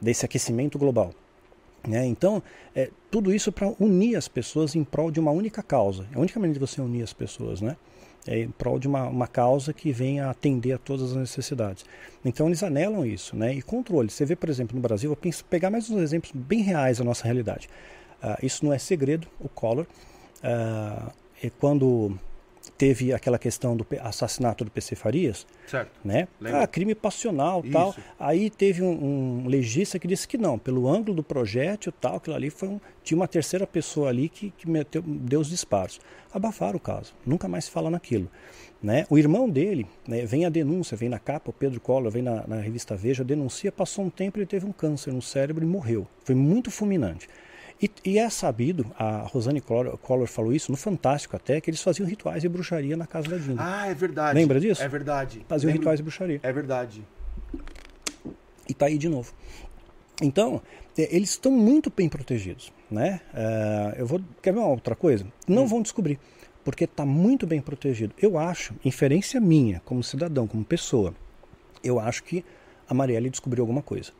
desse 0.00 0.24
aquecimento 0.24 0.78
global. 0.78 1.12
Né? 1.86 2.06
Então, 2.06 2.42
é, 2.74 2.90
tudo 3.10 3.34
isso 3.34 3.52
para 3.52 3.72
unir 3.78 4.16
as 4.16 4.28
pessoas 4.28 4.74
em 4.74 4.82
prol 4.82 5.10
de 5.10 5.20
uma 5.20 5.30
única 5.30 5.62
causa. 5.62 6.06
É 6.10 6.16
a 6.16 6.18
única 6.18 6.40
maneira 6.40 6.58
de 6.58 6.66
você 6.66 6.80
unir 6.80 7.02
as 7.02 7.12
pessoas, 7.12 7.60
né? 7.60 7.76
É 8.26 8.40
em 8.40 8.48
prol 8.48 8.78
de 8.78 8.88
uma, 8.88 9.06
uma 9.06 9.28
causa 9.28 9.72
que 9.72 9.92
venha 9.92 10.28
atender 10.28 10.72
a 10.72 10.78
todas 10.78 11.12
as 11.12 11.16
necessidades. 11.16 11.84
Então, 12.24 12.48
eles 12.48 12.62
anelam 12.62 13.06
isso, 13.06 13.36
né? 13.36 13.54
E 13.54 13.62
controle. 13.62 14.10
Você 14.10 14.24
vê, 14.24 14.34
por 14.34 14.48
exemplo, 14.48 14.74
no 14.74 14.82
Brasil, 14.82 15.12
eu 15.12 15.16
penso 15.16 15.44
pegar 15.44 15.70
mais 15.70 15.88
uns 15.88 16.00
exemplos 16.00 16.32
bem 16.34 16.60
reais 16.60 16.98
da 16.98 17.04
nossa 17.04 17.22
realidade. 17.22 17.68
Uh, 18.26 18.44
isso 18.44 18.64
não 18.64 18.72
é 18.72 18.78
segredo, 18.78 19.28
o 19.38 19.48
Collor. 19.48 19.86
Uh, 20.38 21.12
é 21.42 21.50
quando 21.60 22.18
teve 22.76 23.12
aquela 23.12 23.38
questão 23.38 23.76
do 23.76 23.86
assassinato 24.02 24.64
do 24.64 24.70
PC 24.70 24.96
Farias, 24.96 25.46
certo. 25.66 25.90
né? 26.04 26.28
Ah, 26.44 26.66
crime 26.66 26.94
passional, 26.94 27.62
Isso. 27.62 27.72
tal. 27.72 27.94
Aí 28.18 28.50
teve 28.50 28.82
um, 28.82 29.44
um, 29.44 29.46
legista 29.46 29.98
que 29.98 30.06
disse 30.06 30.26
que 30.28 30.36
não, 30.36 30.58
pelo 30.58 30.88
ângulo 30.88 31.14
do 31.16 31.22
projétil, 31.22 31.92
tal, 31.92 32.16
aquilo 32.16 32.36
ali 32.36 32.50
foi 32.50 32.68
um, 32.68 32.80
tinha 33.02 33.16
uma 33.16 33.28
terceira 33.28 33.66
pessoa 33.66 34.08
ali 34.08 34.28
que, 34.28 34.50
que 34.50 34.68
meteu, 34.68 35.02
deu 35.02 35.40
os 35.40 35.48
disparos. 35.48 36.00
Abafaram 36.32 36.76
o 36.76 36.80
caso, 36.80 37.14
nunca 37.24 37.48
mais 37.48 37.66
se 37.66 37.70
fala 37.70 37.88
naquilo. 37.88 38.28
Né? 38.82 39.06
O 39.08 39.16
irmão 39.16 39.48
dele 39.48 39.86
né, 40.06 40.26
vem 40.26 40.44
a 40.44 40.50
denúncia, 40.50 40.96
vem 40.96 41.08
na 41.08 41.18
capa, 41.18 41.50
o 41.50 41.52
Pedro 41.52 41.80
Collor 41.80 42.10
vem 42.10 42.22
na, 42.22 42.46
na 42.46 42.56
revista 42.56 42.94
Veja, 42.94 43.24
denuncia, 43.24 43.72
passou 43.72 44.04
um 44.04 44.10
tempo 44.10 44.38
ele 44.38 44.46
teve 44.46 44.66
um 44.66 44.72
câncer 44.72 45.12
no 45.12 45.22
cérebro 45.22 45.64
e 45.64 45.66
morreu. 45.66 46.06
Foi 46.24 46.34
muito 46.34 46.70
fulminante. 46.70 47.26
E, 47.80 47.90
e, 48.04 48.18
é 48.18 48.30
sabido, 48.30 48.86
a 48.98 49.18
Rosane 49.18 49.60
Collor, 49.60 49.98
Collor, 49.98 50.26
falou 50.26 50.52
isso 50.52 50.70
no 50.70 50.78
Fantástico 50.78 51.36
até, 51.36 51.60
que 51.60 51.68
eles 51.68 51.82
faziam 51.82 52.08
rituais 52.08 52.40
de 52.40 52.48
bruxaria 52.48 52.96
na 52.96 53.06
casa 53.06 53.28
da 53.28 53.36
Dinda. 53.36 53.62
Ah, 53.62 53.86
é 53.86 53.94
verdade. 53.94 54.38
Lembra 54.38 54.58
disso? 54.58 54.82
É 54.82 54.88
verdade. 54.88 55.44
Faziam 55.46 55.68
Lembro... 55.68 55.80
rituais 55.80 55.98
de 55.98 56.02
bruxaria. 56.02 56.40
É 56.42 56.52
verdade. 56.52 57.06
E 58.66 58.72
tá 58.72 58.86
aí 58.86 58.96
de 58.96 59.08
novo. 59.08 59.32
Então, 60.22 60.62
é, 60.96 61.14
eles 61.14 61.30
estão 61.30 61.52
muito 61.52 61.92
bem 61.94 62.08
protegidos. 62.08 62.72
Né? 62.90 63.20
Uh, 63.34 63.98
eu 63.98 64.06
vou. 64.06 64.20
Quer 64.40 64.52
ver 64.52 64.60
uma 64.60 64.68
outra 64.68 64.94
coisa? 64.94 65.26
Não 65.46 65.64
hum. 65.64 65.66
vão 65.66 65.82
descobrir, 65.82 66.18
porque 66.64 66.84
está 66.84 67.04
muito 67.04 67.46
bem 67.46 67.60
protegido. 67.60 68.14
Eu 68.20 68.38
acho, 68.38 68.74
inferência 68.84 69.40
minha, 69.40 69.82
como 69.84 70.02
cidadão, 70.02 70.46
como 70.46 70.64
pessoa, 70.64 71.14
eu 71.82 71.98
acho 71.98 72.22
que 72.24 72.44
a 72.88 72.94
Marielle 72.94 73.28
descobriu 73.28 73.62
alguma 73.62 73.82
coisa. 73.82 74.12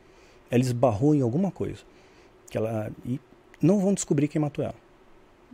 Ela 0.50 0.62
esbarrou 0.62 1.14
em 1.14 1.22
alguma 1.22 1.50
coisa. 1.50 1.82
Que 2.50 2.58
ela, 2.58 2.90
e 3.04 3.20
não 3.60 3.78
vão 3.78 3.94
descobrir 3.94 4.28
quem 4.28 4.40
matou 4.40 4.64
ela. 4.64 4.74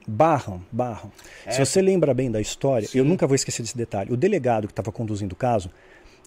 Barram, 0.07 0.61
barram. 0.71 1.13
É. 1.47 1.53
Se 1.53 1.65
você 1.65 1.81
lembra 1.81 2.13
bem 2.13 2.31
da 2.31 2.41
história, 2.41 2.89
Sim. 2.89 2.99
eu 2.99 3.05
nunca 3.05 3.27
vou 3.27 3.35
esquecer 3.35 3.63
desse 3.63 3.77
detalhe. 3.77 4.13
O 4.13 4.17
delegado 4.17 4.67
que 4.67 4.73
estava 4.73 4.91
conduzindo 4.91 5.33
o 5.33 5.37
caso, 5.37 5.71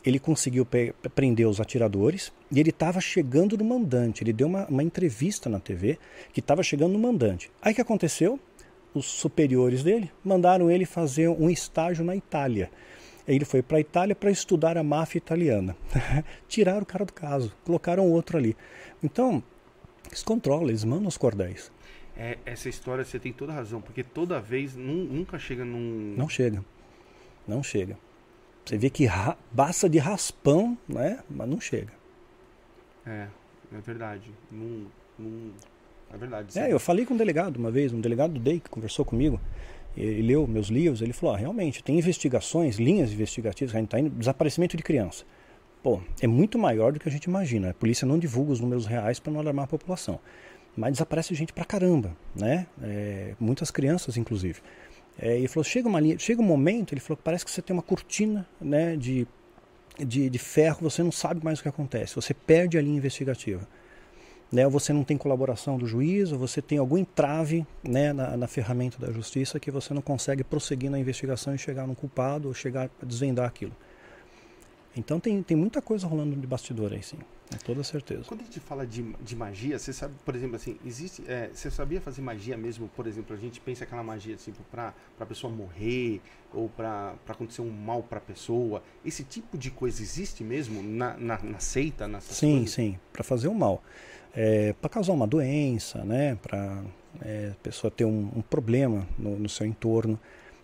ele 0.05 0.19
conseguiu 0.19 0.65
prender 1.13 1.47
os 1.47 1.59
atiradores 1.59 2.31
e 2.51 2.59
ele 2.59 2.69
estava 2.69 3.01
chegando 3.01 3.57
no 3.57 3.65
mandante. 3.65 4.23
Ele 4.23 4.31
deu 4.31 4.47
uma, 4.47 4.65
uma 4.67 4.83
entrevista 4.83 5.49
na 5.49 5.59
TV 5.59 5.97
que 6.31 6.39
estava 6.39 6.63
chegando 6.63 6.93
no 6.93 6.99
mandante. 6.99 7.51
Aí 7.61 7.73
o 7.73 7.75
que 7.75 7.81
aconteceu? 7.81 8.39
Os 8.93 9.05
superiores 9.05 9.83
dele 9.83 10.09
mandaram 10.23 10.71
ele 10.71 10.85
fazer 10.85 11.27
um 11.27 11.49
estágio 11.49 12.05
na 12.05 12.15
Itália. 12.15 12.69
Ele 13.27 13.43
foi 13.43 13.61
para 13.61 13.77
a 13.77 13.81
Itália 13.81 14.15
para 14.15 14.29
estudar 14.29 14.77
a 14.77 14.83
máfia 14.83 15.17
italiana. 15.17 15.75
Tiraram 16.47 16.83
o 16.83 16.85
cara 16.85 17.03
do 17.03 17.11
caso, 17.11 17.51
colocaram 17.65 18.09
outro 18.09 18.37
ali. 18.37 18.55
Então, 19.03 19.43
eles 20.07 20.23
controlam, 20.23 20.69
eles 20.69 20.83
mandam 20.83 21.07
os 21.07 21.17
cordéis. 21.17 21.71
É, 22.17 22.37
essa 22.45 22.69
história 22.69 23.03
você 23.03 23.19
tem 23.19 23.33
toda 23.33 23.51
razão, 23.51 23.81
porque 23.81 24.03
toda 24.03 24.39
vez 24.39 24.75
nunca 24.75 25.37
chega 25.37 25.65
num. 25.65 26.15
Não 26.17 26.29
chega. 26.29 26.63
Não 27.47 27.61
chega. 27.61 27.97
Você 28.65 28.77
vê 28.77 28.89
que 28.89 29.05
ra... 29.05 29.37
basta 29.51 29.89
de 29.89 29.97
raspão, 29.97 30.77
né? 30.87 31.19
Mas 31.29 31.47
não 31.47 31.59
chega. 31.59 31.91
É, 33.05 33.27
é 33.71 33.81
verdade. 33.81 34.31
Não, 34.51 34.87
não... 35.19 35.51
É 36.11 36.17
verdade. 36.17 36.57
É, 36.57 36.71
eu 36.71 36.79
falei 36.79 37.05
com 37.05 37.13
um 37.13 37.17
delegado 37.17 37.57
uma 37.57 37.69
vez, 37.69 37.91
um 37.91 37.99
delegado 37.99 38.33
do 38.33 38.39
DEI 38.39 38.59
que 38.59 38.69
conversou 38.69 39.03
comigo. 39.03 39.39
Ele 39.95 40.21
leu 40.21 40.47
meus 40.47 40.67
livros, 40.67 41.01
ele 41.01 41.13
falou: 41.13 41.35
ah, 41.35 41.37
realmente, 41.37 41.83
tem 41.83 41.97
investigações, 41.97 42.77
linhas 42.77 43.11
investigativas, 43.11 43.75
a 43.75 43.77
gente 43.77 43.87
está 43.87 43.99
indo, 43.99 44.09
desaparecimento 44.09 44.77
de 44.77 44.83
criança 44.83 45.25
pô, 45.85 46.01
é 46.19 46.25
muito 46.25 46.57
maior 46.57 46.91
do 46.91 46.99
que 46.99 47.07
a 47.07 47.11
gente 47.11 47.25
imagina. 47.25 47.69
A 47.69 47.73
polícia 47.75 48.07
não 48.07 48.17
divulga 48.17 48.51
os 48.51 48.59
números 48.59 48.87
reais 48.87 49.19
para 49.19 49.31
não 49.31 49.39
alarmar 49.39 49.65
a 49.65 49.67
população. 49.67 50.19
Mas 50.75 50.93
desaparece 50.93 51.35
gente 51.35 51.53
pra 51.53 51.63
caramba, 51.63 52.17
né? 52.35 52.65
É, 52.81 53.35
muitas 53.39 53.69
crianças, 53.69 54.17
inclusive. 54.17 54.61
É, 55.19 55.37
ele 55.37 55.47
falou, 55.47 55.63
chega, 55.63 55.87
uma 55.87 55.99
linha, 55.99 56.17
chega 56.17 56.41
um 56.41 56.45
momento, 56.45 56.91
ele 56.91 56.99
falou 56.99 57.15
que 57.15 57.21
parece 57.21 57.45
que 57.45 57.51
você 57.51 57.61
tem 57.61 57.71
uma 57.71 57.83
cortina 57.83 58.47
né, 58.59 58.97
de, 58.97 59.27
de, 59.99 60.27
de 60.27 60.39
ferro, 60.39 60.79
você 60.81 61.03
não 61.03 61.11
sabe 61.11 61.45
mais 61.45 61.59
o 61.59 61.61
que 61.61 61.69
acontece, 61.69 62.15
você 62.15 62.33
perde 62.33 62.79
a 62.79 62.81
linha 62.81 62.97
investigativa. 62.97 63.61
Né, 64.51 64.65
ou 64.65 64.71
você 64.71 64.91
não 64.91 65.03
tem 65.03 65.17
colaboração 65.17 65.77
do 65.77 65.85
juiz, 65.85 66.31
ou 66.31 66.39
você 66.39 66.63
tem 66.63 66.79
algum 66.79 66.97
entrave 66.97 67.63
né, 67.83 68.11
na, 68.11 68.35
na, 68.35 68.47
ferramenta 68.47 68.97
da 68.97 69.11
justiça 69.11 69.59
que 69.59 69.69
você 69.69 69.93
não 69.93 70.01
consegue 70.01 70.43
prosseguir 70.43 70.89
na 70.89 70.97
investigação 70.97 71.53
e 71.53 71.59
chegar 71.59 71.85
no 71.85 71.95
culpado 71.95 72.47
ou 72.47 72.55
chegar 72.55 72.89
a 72.99 73.05
desvendar 73.05 73.45
aquilo. 73.45 73.75
Então 74.95 75.19
tem, 75.19 75.43
tem 75.43 75.57
muita 75.57 75.81
coisa 75.81 76.07
rolando 76.07 76.35
de 76.35 76.47
bastidor 76.47 76.93
aí, 76.93 77.03
sim. 77.03 77.17
Com 77.51 77.57
toda 77.57 77.83
certeza. 77.83 78.23
Quando 78.25 78.41
a 78.41 78.43
gente 78.43 78.59
fala 78.59 78.87
de, 78.87 79.03
de 79.21 79.35
magia, 79.35 79.77
você 79.77 79.93
sabe, 79.93 80.15
por 80.23 80.35
exemplo, 80.35 80.55
assim, 80.55 80.77
existe. 80.85 81.23
É, 81.27 81.49
você 81.53 81.69
sabia 81.69 82.01
fazer 82.01 82.21
magia 82.21 82.57
mesmo, 82.57 82.87
por 82.95 83.05
exemplo, 83.05 83.35
a 83.35 83.39
gente 83.39 83.59
pensa 83.59 83.83
aquela 83.83 84.01
magia 84.01 84.35
assim, 84.35 84.53
pra, 84.71 84.93
pra 85.17 85.25
pessoa 85.25 85.51
morrer, 85.51 86.21
ou 86.53 86.69
pra, 86.69 87.15
pra 87.25 87.35
acontecer 87.35 87.61
um 87.61 87.69
mal 87.69 88.01
pra 88.01 88.19
pessoa. 88.19 88.81
Esse 89.03 89.23
tipo 89.23 89.57
de 89.57 89.69
coisa 89.69 90.01
existe 90.01 90.43
mesmo 90.43 90.81
na, 90.81 91.15
na, 91.17 91.39
na 91.43 91.59
seita? 91.59 92.09
Sim, 92.21 92.51
coisas? 92.53 92.71
sim, 92.71 92.99
para 93.11 93.23
fazer 93.23 93.47
o 93.47 93.51
um 93.51 93.55
mal. 93.55 93.83
É, 94.33 94.73
para 94.73 94.89
causar 94.89 95.13
uma 95.13 95.27
doença, 95.27 96.03
né? 96.03 96.37
Pra 96.41 96.83
é, 97.21 97.51
a 97.51 97.63
pessoa 97.63 97.91
ter 97.91 98.05
um, 98.05 98.31
um 98.35 98.41
problema 98.41 99.07
no, 99.17 99.37
no 99.37 99.49
seu 99.49 99.65
entorno. 99.65 100.19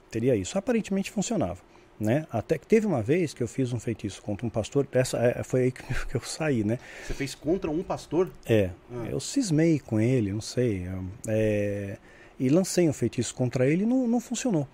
Teria 0.09 0.35
isso. 0.35 0.57
Aparentemente 0.57 1.11
funcionava. 1.11 1.70
Né? 2.01 2.25
Até 2.31 2.57
que 2.57 2.65
teve 2.65 2.87
uma 2.87 3.03
vez 3.03 3.31
que 3.31 3.43
eu 3.43 3.47
fiz 3.47 3.71
um 3.71 3.79
feitiço 3.79 4.23
contra 4.23 4.43
um 4.43 4.49
pastor, 4.49 4.87
essa 4.91 5.19
é, 5.19 5.43
foi 5.43 5.65
aí 5.65 5.71
que 5.71 5.83
eu 6.15 6.21
saí, 6.21 6.63
né? 6.63 6.79
Você 7.05 7.13
fez 7.13 7.35
contra 7.35 7.69
um 7.69 7.83
pastor? 7.83 8.31
É, 8.43 8.71
ah. 8.91 9.05
eu 9.07 9.19
cismei 9.19 9.77
com 9.77 9.99
ele, 9.99 10.33
não 10.33 10.41
sei, 10.41 10.87
é, 11.27 11.97
e 12.39 12.49
lancei 12.49 12.89
um 12.89 12.93
feitiço 12.93 13.35
contra 13.35 13.67
ele 13.67 13.83
e 13.83 13.85
não, 13.85 14.07
não 14.07 14.19
funcionou, 14.19 14.67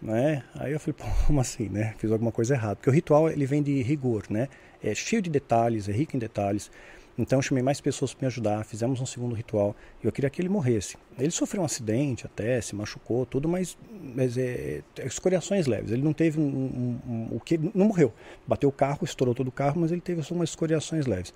né? 0.00 0.44
Aí 0.54 0.70
eu 0.70 0.78
falei, 0.78 0.94
pô, 0.96 1.04
como 1.26 1.40
assim, 1.40 1.68
né? 1.68 1.96
Fiz 1.98 2.12
alguma 2.12 2.30
coisa 2.30 2.54
errada, 2.54 2.76
porque 2.76 2.88
o 2.88 2.92
ritual 2.92 3.28
ele 3.28 3.44
vem 3.44 3.60
de 3.60 3.82
rigor, 3.82 4.26
né? 4.30 4.48
É 4.80 4.94
cheio 4.94 5.20
de 5.20 5.28
detalhes, 5.28 5.88
é 5.88 5.92
rico 5.92 6.14
em 6.14 6.20
detalhes, 6.20 6.70
então 7.18 7.40
eu 7.40 7.42
chamei 7.42 7.64
mais 7.64 7.80
pessoas 7.80 8.14
para 8.14 8.22
me 8.22 8.26
ajudar, 8.28 8.64
fizemos 8.64 9.00
um 9.00 9.06
segundo 9.06 9.34
ritual. 9.34 9.74
E 10.02 10.06
eu 10.06 10.12
queria 10.12 10.30
que 10.30 10.40
ele 10.40 10.48
morresse. 10.48 10.96
Ele 11.18 11.32
sofreu 11.32 11.62
um 11.62 11.64
acidente 11.64 12.24
até, 12.24 12.60
se 12.60 12.76
machucou, 12.76 13.26
tudo, 13.26 13.48
mas, 13.48 13.76
mas 14.14 14.38
é, 14.38 14.82
é 14.96 15.06
escoriações 15.06 15.66
leves. 15.66 15.90
Ele 15.90 16.02
não 16.02 16.12
teve 16.12 16.38
um, 16.38 16.44
um, 16.44 17.00
um, 17.12 17.28
o 17.32 17.40
que 17.40 17.58
não 17.74 17.86
morreu. 17.86 18.14
Bateu 18.46 18.68
o 18.68 18.72
carro, 18.72 19.00
estourou 19.02 19.34
todo 19.34 19.48
o 19.48 19.52
carro, 19.52 19.80
mas 19.80 19.90
ele 19.90 20.00
teve 20.00 20.22
só 20.22 20.32
umas 20.32 20.50
escoriações 20.50 21.06
leves. 21.06 21.34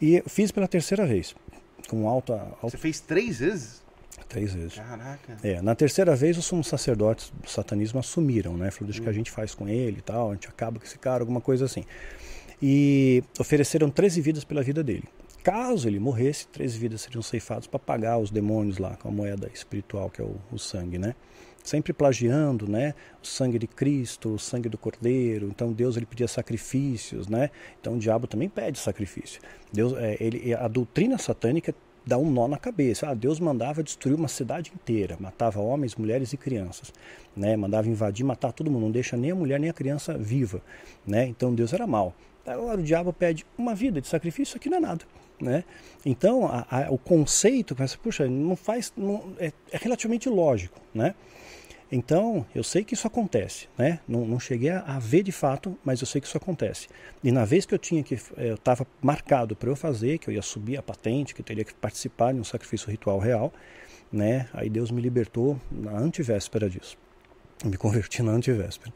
E 0.00 0.16
eu 0.16 0.24
fiz 0.26 0.50
pela 0.50 0.66
terceira 0.66 1.04
vez, 1.06 1.36
com 1.86 2.08
alta, 2.08 2.34
alta... 2.62 2.70
Você 2.70 2.78
fez 2.78 3.00
três 3.00 3.40
vezes? 3.40 3.84
Três 4.26 4.54
vezes. 4.54 4.74
Caraca. 4.76 5.36
É, 5.42 5.60
na 5.60 5.74
terceira 5.74 6.16
vez 6.16 6.38
os 6.38 6.46
sumos 6.46 6.66
sacerdotes 6.66 7.30
do 7.42 7.48
satanismo 7.48 8.00
assumiram, 8.00 8.56
né? 8.56 8.70
Falou, 8.70 8.86
deixa 8.86 9.00
hum. 9.00 9.04
que 9.04 9.10
a 9.10 9.12
hum. 9.12 9.14
gente 9.14 9.30
faz 9.30 9.54
com 9.54 9.68
ele 9.68 9.98
e 9.98 10.02
tal, 10.02 10.30
a 10.30 10.34
gente 10.34 10.48
acaba 10.48 10.78
com 10.78 10.86
esse 10.86 10.98
cara, 10.98 11.22
alguma 11.22 11.42
coisa 11.42 11.66
assim 11.66 11.84
e 12.66 13.22
ofereceram 13.38 13.90
13 13.90 14.22
vidas 14.22 14.42
pela 14.42 14.62
vida 14.62 14.82
dele. 14.82 15.04
Caso 15.42 15.86
ele 15.86 15.98
morresse, 15.98 16.48
13 16.48 16.78
vidas 16.78 17.02
seriam 17.02 17.20
ceifadas 17.20 17.66
para 17.66 17.78
pagar 17.78 18.16
os 18.16 18.30
demônios 18.30 18.78
lá 18.78 18.96
com 18.96 19.08
a 19.08 19.10
moeda 19.10 19.50
espiritual 19.52 20.08
que 20.08 20.22
é 20.22 20.24
o, 20.24 20.36
o, 20.50 20.58
sangue, 20.58 20.96
né? 20.96 21.14
Sempre 21.62 21.92
plagiando, 21.92 22.66
né? 22.66 22.94
O 23.22 23.26
sangue 23.26 23.58
de 23.58 23.66
Cristo, 23.66 24.30
o 24.30 24.38
sangue 24.38 24.70
do 24.70 24.78
Cordeiro. 24.78 25.46
Então 25.48 25.74
Deus 25.74 25.98
ele 25.98 26.06
pedia 26.06 26.26
sacrifícios, 26.26 27.28
né? 27.28 27.50
Então 27.78 27.96
o 27.96 27.98
diabo 27.98 28.26
também 28.26 28.48
pede 28.48 28.78
sacrifício. 28.78 29.42
Deus, 29.70 29.92
é, 29.98 30.16
ele, 30.18 30.54
a 30.54 30.66
doutrina 30.66 31.18
satânica 31.18 31.74
dá 32.06 32.16
um 32.16 32.30
nó 32.30 32.48
na 32.48 32.56
cabeça. 32.56 33.10
Ah, 33.10 33.14
Deus 33.14 33.38
mandava 33.38 33.82
destruir 33.82 34.14
uma 34.14 34.28
cidade 34.28 34.72
inteira, 34.74 35.18
matava 35.20 35.60
homens, 35.60 35.96
mulheres 35.96 36.32
e 36.32 36.38
crianças, 36.38 36.90
né? 37.36 37.58
Mandava 37.58 37.90
invadir, 37.90 38.24
matar 38.24 38.52
todo 38.52 38.70
mundo, 38.70 38.84
não 38.84 38.90
deixa 38.90 39.18
nem 39.18 39.32
a 39.32 39.34
mulher 39.34 39.60
nem 39.60 39.68
a 39.68 39.74
criança 39.74 40.16
viva, 40.16 40.62
né? 41.06 41.26
Então 41.26 41.54
Deus 41.54 41.70
era 41.74 41.86
mau. 41.86 42.14
Agora 42.46 42.80
o 42.80 42.82
diabo 42.82 43.12
pede 43.12 43.46
uma 43.56 43.74
vida 43.74 44.00
de 44.00 44.06
sacrifício, 44.06 44.56
aqui 44.56 44.68
não 44.68 44.78
é 44.78 44.80
nada. 44.80 45.04
né? 45.40 45.64
Então, 46.04 46.46
a, 46.46 46.66
a, 46.70 46.90
o 46.90 46.98
conceito, 46.98 47.74
você, 47.74 47.96
puxa, 47.96 48.28
não 48.28 48.56
faz, 48.56 48.92
não, 48.96 49.34
é, 49.38 49.52
é, 49.70 49.78
relativamente 49.78 50.28
lógico, 50.28 50.80
né? 50.94 51.14
Então, 51.92 52.44
eu 52.54 52.64
sei 52.64 52.82
que 52.82 52.94
isso 52.94 53.06
acontece, 53.06 53.68
né? 53.78 54.00
Não, 54.08 54.26
não 54.26 54.40
cheguei 54.40 54.70
a, 54.70 54.80
a, 54.80 54.98
ver 54.98 55.22
de 55.22 55.30
fato, 55.30 55.78
mas 55.84 56.00
eu 56.00 56.06
sei 56.06 56.20
que 56.20 56.26
isso 56.26 56.36
acontece. 56.36 56.88
E 57.22 57.30
na 57.30 57.44
vez 57.44 57.66
que 57.66 57.74
eu 57.74 57.78
tinha 57.78 58.02
que, 58.02 58.14
eh, 58.14 58.50
eu 58.50 58.54
estava 58.54 58.86
marcado 59.00 59.54
para 59.54 59.68
eu 59.68 59.76
fazer, 59.76 60.18
que 60.18 60.28
eu 60.28 60.34
ia 60.34 60.42
subir 60.42 60.76
a 60.76 60.82
patente, 60.82 61.34
que 61.34 61.40
eu 61.40 61.44
teria 61.44 61.62
que 61.62 61.74
participar 61.74 62.32
de 62.32 62.40
um 62.40 62.44
sacrifício 62.44 62.90
ritual 62.90 63.18
real, 63.18 63.52
né? 64.10 64.48
Aí 64.52 64.68
Deus 64.68 64.90
me 64.90 65.00
libertou 65.00 65.60
na 65.70 65.92
antivéspera 65.92 66.68
disso. 66.68 66.98
Me 67.64 67.76
converti 67.76 68.22
na 68.22 68.32
antivéspera. 68.32 68.92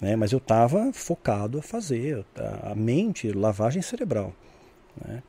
Né? 0.00 0.16
Mas 0.16 0.32
eu 0.32 0.38
estava 0.38 0.92
focado 0.92 1.58
a 1.58 1.62
fazer, 1.62 2.24
a 2.62 2.74
mente, 2.74 3.32
lavagem 3.32 3.82
cerebral. 3.82 4.32
Né? 5.04 5.22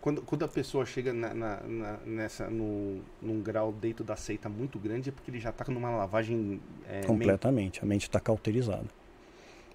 Quando, 0.00 0.22
quando 0.22 0.44
a 0.44 0.48
pessoa 0.48 0.86
chega 0.86 1.12
na, 1.12 1.34
na, 1.34 1.60
na, 1.60 1.98
nessa, 2.06 2.48
no, 2.48 3.00
num 3.20 3.42
grau 3.42 3.70
dentro 3.70 4.02
da 4.02 4.16
seita 4.16 4.48
muito 4.48 4.78
grande, 4.78 5.10
é 5.10 5.12
porque 5.12 5.30
ele 5.30 5.38
já 5.38 5.50
está 5.50 5.64
numa 5.70 5.90
lavagem. 5.90 6.60
É, 6.88 7.02
Completamente, 7.02 7.82
a 7.82 7.86
mente 7.86 8.02
está 8.02 8.18
cauterizada. 8.18 8.86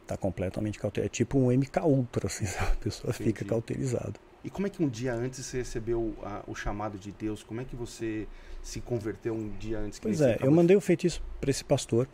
Está 0.02 0.18
completamente 0.18 0.80
cauterizada. 0.80 1.08
É 1.08 1.10
tipo 1.10 1.38
um 1.38 1.52
MK 1.52 1.80
Ultra, 1.84 2.26
assim, 2.26 2.46
a 2.60 2.76
pessoa 2.78 3.14
Entendi. 3.14 3.30
fica 3.30 3.46
cauterizada. 3.46 4.14
E 4.44 4.50
como 4.50 4.66
é 4.68 4.70
que 4.70 4.84
um 4.84 4.90
dia 4.90 5.14
antes 5.14 5.46
você 5.46 5.58
recebeu 5.58 6.16
a, 6.24 6.44
o 6.48 6.56
chamado 6.56 6.98
de 6.98 7.12
Deus? 7.12 7.44
Como 7.44 7.62
é 7.62 7.64
que 7.64 7.76
você 7.76 8.28
se 8.64 8.82
converteu 8.82 9.34
um 9.34 9.50
dia 9.60 9.80
antes? 9.80 10.00
pois 10.00 10.22
é, 10.22 10.38
eu 10.42 10.52
mandei 10.52 10.76
o 10.76 10.82
feitiço 10.82 11.22
para 11.40 11.52
esse 11.52 11.64
pastor, 11.64 12.08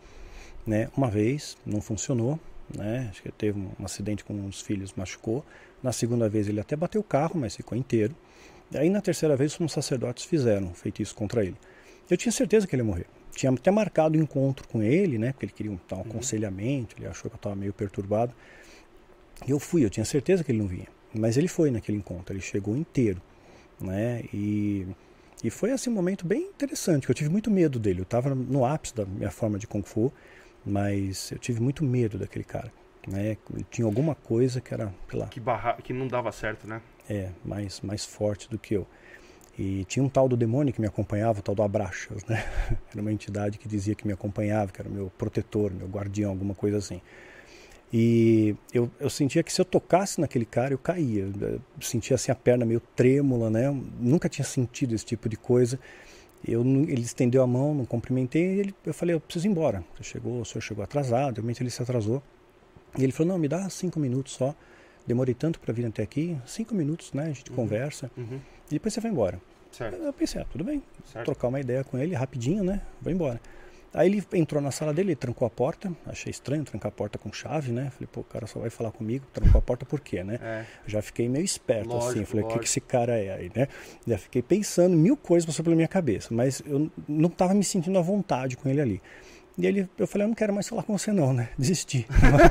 né? 0.65 0.89
Uma 0.95 1.09
vez, 1.09 1.57
não 1.65 1.81
funcionou, 1.81 2.39
né? 2.75 3.07
Acho 3.09 3.23
que 3.23 3.31
teve 3.31 3.59
um 3.59 3.85
acidente 3.85 4.23
com 4.23 4.45
os 4.45 4.61
filhos, 4.61 4.93
machucou. 4.95 5.45
Na 5.81 5.91
segunda 5.91 6.29
vez 6.29 6.47
ele 6.47 6.59
até 6.59 6.75
bateu 6.75 7.01
o 7.01 7.03
carro, 7.03 7.39
mas 7.39 7.55
ficou 7.55 7.77
inteiro. 7.77 8.15
E 8.71 8.77
aí 8.77 8.89
na 8.89 9.01
terceira 9.01 9.35
vez 9.35 9.59
os 9.59 9.71
sacerdotes 9.71 10.25
fizeram 10.25 10.67
um 10.67 10.73
feitiço 10.73 11.15
contra 11.15 11.43
ele. 11.43 11.57
Eu 12.09 12.17
tinha 12.17 12.31
certeza 12.31 12.67
que 12.67 12.75
ele 12.75 12.81
ia 12.81 12.85
morrer. 12.85 13.05
Tinha 13.33 13.51
até 13.51 13.71
marcado 13.71 14.17
um 14.17 14.21
encontro 14.21 14.67
com 14.67 14.83
ele, 14.83 15.17
né? 15.17 15.31
Porque 15.31 15.45
ele 15.45 15.53
queria 15.53 15.71
um, 15.71 15.75
um 15.75 15.95
uhum. 15.95 16.01
aconselhamento, 16.01 16.95
ele 16.97 17.07
achou 17.07 17.29
que 17.29 17.35
eu 17.35 17.38
estava 17.39 17.55
meio 17.55 17.73
perturbado. 17.73 18.33
Eu 19.47 19.59
fui, 19.59 19.83
eu 19.83 19.89
tinha 19.89 20.05
certeza 20.05 20.43
que 20.43 20.51
ele 20.51 20.59
não 20.59 20.67
vinha. 20.67 20.88
Mas 21.13 21.38
ele 21.38 21.47
foi 21.47 21.71
naquele 21.71 21.97
encontro, 21.97 22.33
ele 22.33 22.41
chegou 22.41 22.75
inteiro, 22.75 23.21
né? 23.79 24.23
E, 24.33 24.85
e 25.43 25.49
foi 25.49 25.71
assim 25.71 25.89
um 25.89 25.93
momento 25.93 26.25
bem 26.25 26.43
interessante, 26.43 27.09
eu 27.09 27.15
tive 27.15 27.29
muito 27.29 27.49
medo 27.51 27.79
dele. 27.79 27.99
Eu 27.99 28.03
estava 28.03 28.33
no 28.33 28.65
ápice 28.65 28.95
da 28.95 29.05
minha 29.05 29.31
forma 29.31 29.57
de 29.59 29.67
Kung 29.67 29.83
Fu, 29.83 30.11
mas 30.65 31.31
eu 31.31 31.38
tive 31.38 31.61
muito 31.61 31.83
medo 31.83 32.17
daquele 32.17 32.45
cara. 32.45 32.71
Né? 33.07 33.38
Tinha 33.69 33.85
alguma 33.85 34.13
coisa 34.13 34.61
que 34.61 34.73
era, 34.73 34.93
sei 35.09 35.19
lá, 35.19 35.27
que, 35.27 35.39
barra... 35.39 35.73
que 35.73 35.91
não 35.91 36.07
dava 36.07 36.31
certo, 36.31 36.67
né? 36.67 36.81
É, 37.09 37.29
mais, 37.43 37.81
mais 37.81 38.05
forte 38.05 38.49
do 38.49 38.59
que 38.59 38.75
eu. 38.75 38.88
E 39.57 39.83
tinha 39.85 40.03
um 40.03 40.09
tal 40.09 40.29
do 40.29 40.38
demônio 40.38 40.73
que 40.73 40.79
me 40.79 40.88
acompanhava, 40.88 41.39
o 41.39 41.41
tal 41.41 41.53
do 41.53 41.61
Abraxas, 41.61 42.23
né? 42.25 42.43
Era 42.91 43.01
uma 43.01 43.11
entidade 43.11 43.57
que 43.57 43.67
dizia 43.67 43.95
que 43.95 44.07
me 44.07 44.13
acompanhava, 44.13 44.71
que 44.71 44.79
era 44.79 44.89
meu 44.89 45.11
protetor, 45.17 45.71
meu 45.71 45.88
guardião, 45.88 46.31
alguma 46.31 46.55
coisa 46.55 46.77
assim. 46.77 47.01
E 47.93 48.55
eu, 48.73 48.89
eu 48.99 49.09
sentia 49.09 49.43
que 49.43 49.51
se 49.51 49.59
eu 49.59 49.65
tocasse 49.65 50.21
naquele 50.21 50.45
cara, 50.45 50.73
eu 50.73 50.77
caía. 50.77 51.29
Eu 51.41 51.59
sentia 51.81 52.15
assim 52.15 52.31
a 52.31 52.35
perna 52.35 52.65
meio 52.65 52.79
trêmula, 52.95 53.49
né? 53.49 53.67
Eu 53.67 53.73
nunca 53.99 54.29
tinha 54.29 54.45
sentido 54.45 54.95
esse 54.95 55.05
tipo 55.05 55.27
de 55.27 55.35
coisa. 55.35 55.77
Eu, 56.47 56.61
ele 56.61 57.01
estendeu 57.01 57.43
a 57.43 57.47
mão, 57.47 57.73
não 57.73 57.85
cumprimentei, 57.85 58.55
e 58.55 58.59
ele, 58.59 58.76
eu 58.85 58.93
falei, 58.93 59.15
eu 59.15 59.19
preciso 59.19 59.47
ir 59.47 59.51
embora. 59.51 59.84
Você 59.95 60.03
chegou, 60.03 60.41
o 60.41 60.45
senhor 60.45 60.61
chegou 60.61 60.84
atrasado, 60.84 61.35
realmente 61.35 61.61
ele 61.61 61.69
se 61.69 61.81
atrasou. 61.81 62.22
E 62.97 63.03
ele 63.03 63.11
falou, 63.11 63.34
não, 63.34 63.39
me 63.39 63.47
dá 63.47 63.69
cinco 63.69 63.99
minutos 63.99 64.34
só. 64.34 64.55
Demorei 65.05 65.34
tanto 65.34 65.59
para 65.59 65.73
vir 65.73 65.85
até 65.85 66.03
aqui, 66.03 66.38
cinco 66.45 66.76
minutos, 66.76 67.13
né? 67.13 67.26
A 67.26 67.34
gente 67.34 67.49
uhum. 67.49 67.55
conversa. 67.55 68.11
Uhum. 68.18 68.39
E 68.69 68.73
depois 68.73 68.93
você 68.93 68.99
vai 68.99 69.11
embora. 69.11 69.41
Certo. 69.72 69.95
Eu 69.95 70.13
pensei, 70.13 70.41
ah, 70.41 70.45
tudo 70.51 70.63
bem. 70.63 70.84
Trocar 71.23 71.47
uma 71.47 71.59
ideia 71.59 71.84
com 71.84 71.97
ele 71.97 72.13
rapidinho, 72.13 72.63
né? 72.63 72.81
Vou 73.01 73.11
embora. 73.11 73.39
Aí 73.93 74.07
ele 74.07 74.23
entrou 74.34 74.61
na 74.61 74.72
sala 74.72 74.93
dele, 74.93 75.09
ele 75.09 75.15
trancou 75.18 75.45
a 75.45 75.49
porta. 75.49 75.91
Achei 76.05 76.31
estranho 76.31 76.63
trancar 76.63 76.89
a 76.89 76.91
porta 76.91 77.18
com 77.18 77.31
chave, 77.31 77.73
né? 77.73 77.91
Falei, 77.91 78.07
pô, 78.11 78.22
o 78.22 78.23
cara 78.23 78.47
só 78.47 78.59
vai 78.59 78.69
falar 78.69 78.91
comigo, 78.91 79.26
trancou 79.34 79.59
a 79.59 79.61
porta 79.61 79.85
por 79.85 79.99
quê, 79.99 80.23
né? 80.23 80.39
É. 80.41 80.65
Já 80.88 81.01
fiquei 81.01 81.27
meio 81.27 81.43
esperto 81.43 81.89
assim, 81.89 81.97
lógico, 81.97 82.11
assim. 82.11 82.26
Falei, 82.26 82.45
o 82.45 82.47
que, 82.47 82.59
que 82.59 82.65
esse 82.65 82.80
cara 82.80 83.18
é 83.18 83.34
aí, 83.34 83.51
né? 83.53 83.68
Já 84.07 84.18
fiquei 84.18 84.41
pensando, 84.41 84.95
mil 84.95 85.18
coisas 85.18 85.45
passaram 85.45 85.65
pela 85.65 85.76
minha 85.76 85.88
cabeça, 85.89 86.30
mas 86.31 86.63
eu 86.65 86.89
não 87.07 87.27
estava 87.27 87.53
me 87.53 87.63
sentindo 87.63 87.99
à 87.99 88.01
vontade 88.01 88.55
com 88.55 88.69
ele 88.69 88.80
ali. 88.80 89.01
E 89.57 89.68
ele, 89.68 89.89
eu 89.97 90.07
falei, 90.07 90.26
eu 90.26 90.30
não 90.30 90.35
quero 90.35 90.53
mais 90.53 90.68
falar 90.69 90.84
com 90.84 90.97
você 90.97 91.11
não, 91.11 91.34
né? 91.34 91.49
Desisti. 91.57 92.07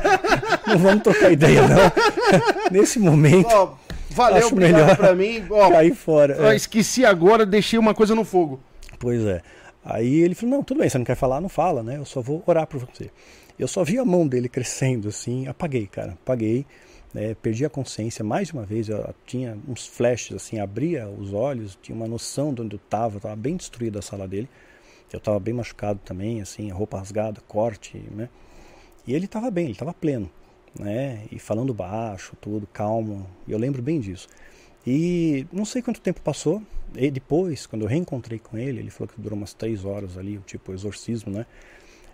não 0.68 0.78
vamos 0.78 1.02
trocar 1.02 1.32
ideia 1.32 1.62
não. 1.66 1.90
Nesse 2.70 2.98
momento. 2.98 3.48
Oh, 3.48 3.70
valeu, 4.10 4.46
acho 4.46 4.54
melhor 4.54 4.94
para 4.96 5.14
mim. 5.14 5.42
Oh, 5.48 5.70
cair 5.72 5.94
fora. 5.94 6.52
É. 6.52 6.54
Esqueci 6.54 7.04
agora, 7.04 7.46
deixei 7.46 7.78
uma 7.78 7.94
coisa 7.94 8.14
no 8.14 8.24
fogo. 8.24 8.60
Pois 8.98 9.24
é. 9.24 9.40
Aí 9.84 10.20
ele 10.20 10.34
falou: 10.34 10.56
Não, 10.56 10.64
tudo 10.64 10.80
bem, 10.80 10.88
você 10.88 10.98
não 10.98 11.04
quer 11.04 11.16
falar, 11.16 11.40
não 11.40 11.48
fala, 11.48 11.82
né? 11.82 11.96
Eu 11.96 12.04
só 12.04 12.20
vou 12.20 12.42
orar 12.46 12.66
por 12.66 12.80
você. 12.80 13.10
Eu 13.58 13.68
só 13.68 13.84
vi 13.84 13.98
a 13.98 14.04
mão 14.04 14.26
dele 14.26 14.48
crescendo 14.48 15.08
assim, 15.08 15.46
apaguei, 15.46 15.86
cara, 15.86 16.12
apaguei. 16.12 16.64
Né? 17.12 17.34
perdi 17.34 17.64
a 17.64 17.68
consciência 17.68 18.24
mais 18.24 18.50
uma 18.52 18.62
vez. 18.62 18.88
Eu 18.88 19.14
tinha 19.26 19.58
uns 19.68 19.86
flashes, 19.86 20.34
assim, 20.34 20.58
abria 20.58 21.08
os 21.08 21.34
olhos, 21.34 21.78
tinha 21.82 21.94
uma 21.94 22.06
noção 22.06 22.54
de 22.54 22.62
onde 22.62 22.76
eu 22.76 22.80
estava, 22.82 23.18
estava 23.18 23.36
bem 23.36 23.56
destruída 23.56 23.98
a 23.98 24.02
sala 24.02 24.26
dele. 24.26 24.48
Eu 25.12 25.18
estava 25.18 25.38
bem 25.40 25.52
machucado 25.52 26.00
também, 26.04 26.40
assim, 26.40 26.70
roupa 26.70 26.98
rasgada, 26.98 27.40
corte, 27.48 27.98
né? 28.12 28.28
E 29.06 29.12
ele 29.12 29.24
estava 29.24 29.50
bem, 29.50 29.64
ele 29.64 29.72
estava 29.72 29.92
pleno, 29.92 30.30
né? 30.78 31.24
E 31.32 31.38
falando 31.38 31.74
baixo, 31.74 32.36
tudo, 32.40 32.66
calmo. 32.66 33.26
Eu 33.46 33.58
lembro 33.58 33.82
bem 33.82 34.00
disso. 34.00 34.28
E 34.86 35.46
não 35.52 35.64
sei 35.64 35.82
quanto 35.82 36.00
tempo 36.00 36.20
passou. 36.20 36.62
E 36.96 37.10
depois, 37.10 37.66
quando 37.66 37.82
eu 37.82 37.88
reencontrei 37.88 38.38
com 38.38 38.58
ele, 38.58 38.80
ele 38.80 38.90
falou 38.90 39.08
que 39.08 39.20
durou 39.20 39.36
umas 39.36 39.54
três 39.54 39.84
horas 39.84 40.18
ali, 40.18 40.40
tipo 40.46 40.72
exorcismo, 40.72 41.32
né? 41.32 41.46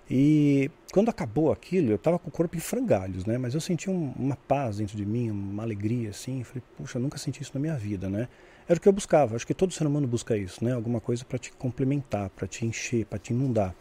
E 0.09 0.71
quando 0.93 1.09
acabou 1.09 1.51
aquilo, 1.51 1.91
eu 1.91 1.97
estava 1.97 2.19
com 2.19 2.29
o 2.29 2.33
corpo 2.33 2.57
em 2.57 2.61
frangalhos, 2.61 3.25
né? 3.25 3.39
Mas 3.39 3.55
eu 3.55 3.61
senti 3.61 3.91
um, 3.91 4.13
uma 4.17 4.37
paz 4.37 4.77
dentro 4.77 4.97
de 4.97 5.05
mim, 5.05 5.31
uma 5.31 5.63
alegria, 5.63 6.11
assim. 6.11 6.45
falei, 6.45 6.63
puxa, 6.77 6.99
eu 6.99 7.03
nunca 7.03 7.19
senti 7.19 7.43
isso 7.43 7.53
na 7.55 7.61
minha 7.61 7.77
vida, 7.77 8.09
né? 8.09 8.29
Era 8.69 8.79
o 8.79 8.81
que 8.81 8.89
eu 8.89 8.93
buscava. 8.93 9.35
Acho 9.35 9.47
que 9.47 9.55
todo 9.55 9.73
ser 9.73 9.87
humano 9.87 10.07
busca 10.07 10.37
isso, 10.37 10.65
né? 10.65 10.73
Alguma 10.73 11.01
coisa 11.01 11.25
para 11.25 11.39
te 11.39 11.53
complementar, 11.53 12.31
para 12.31 12.47
te 12.47 12.65
encher, 12.65 13.07
para 13.07 13.19
te 13.19 13.33
inundar. 13.33 13.75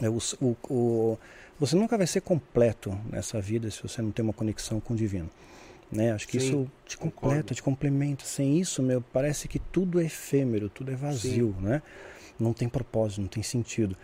É, 0.00 0.08
o, 0.08 0.18
o, 0.40 0.56
o, 0.68 1.18
você 1.60 1.76
nunca 1.76 1.96
vai 1.96 2.06
ser 2.06 2.22
completo 2.22 2.98
nessa 3.08 3.40
vida 3.40 3.70
se 3.70 3.80
você 3.82 4.02
não 4.02 4.10
tem 4.10 4.24
uma 4.24 4.32
conexão 4.32 4.80
com 4.80 4.94
o 4.94 4.96
divino. 4.96 5.30
Né? 5.92 6.10
Acho 6.10 6.26
que 6.26 6.40
Sim, 6.40 6.46
isso 6.46 6.70
te 6.86 6.96
completa, 6.96 7.20
concordo. 7.20 7.54
te 7.54 7.62
complementa. 7.62 8.24
Sem 8.24 8.58
isso, 8.58 8.82
meu, 8.82 9.02
parece 9.02 9.46
que 9.46 9.58
tudo 9.58 10.00
é 10.00 10.04
efêmero, 10.04 10.70
tudo 10.70 10.90
é 10.90 10.96
vazio, 10.96 11.54
Sim. 11.58 11.66
né? 11.66 11.82
Não 12.40 12.54
tem 12.54 12.66
propósito, 12.66 13.20
não 13.20 13.28
tem 13.28 13.42
sentido. 13.42 13.94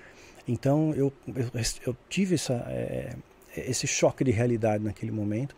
Então 0.47 0.93
eu, 0.95 1.11
eu, 1.27 1.51
eu 1.87 1.97
tive 2.09 2.35
essa, 2.35 2.55
é, 2.69 3.17
esse 3.57 3.87
choque 3.87 4.23
de 4.23 4.31
realidade 4.31 4.85
naquele 4.85 5.11
momento 5.11 5.57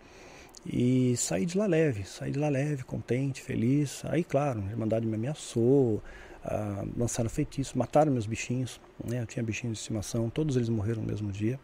e 0.65 1.17
saí 1.17 1.45
de 1.45 1.59
lá 1.59 1.67
leve, 1.67 2.05
saí 2.05 2.31
de 2.31 2.39
lá 2.39 2.49
leve, 2.49 2.85
contente, 2.85 3.43
feliz. 3.43 4.03
Aí, 4.05 4.23
claro, 4.23 4.63
a 4.63 4.71
Irmandade 4.71 5.07
me 5.07 5.15
ameaçou, 5.17 6.01
ah, 6.45 6.85
lançaram 6.97 7.29
feitiço, 7.29 7.77
mataram 7.77 8.13
meus 8.13 8.27
bichinhos. 8.27 8.81
Né? 9.05 9.21
Eu 9.21 9.27
tinha 9.27 9.43
bichinhos 9.43 9.79
de 9.79 9.81
estimação, 9.81 10.31
todos 10.31 10.57
eles 10.57 10.69
morreram 10.69 11.03
no 11.03 11.09
mesmo 11.09 11.33
dia. 11.33 11.59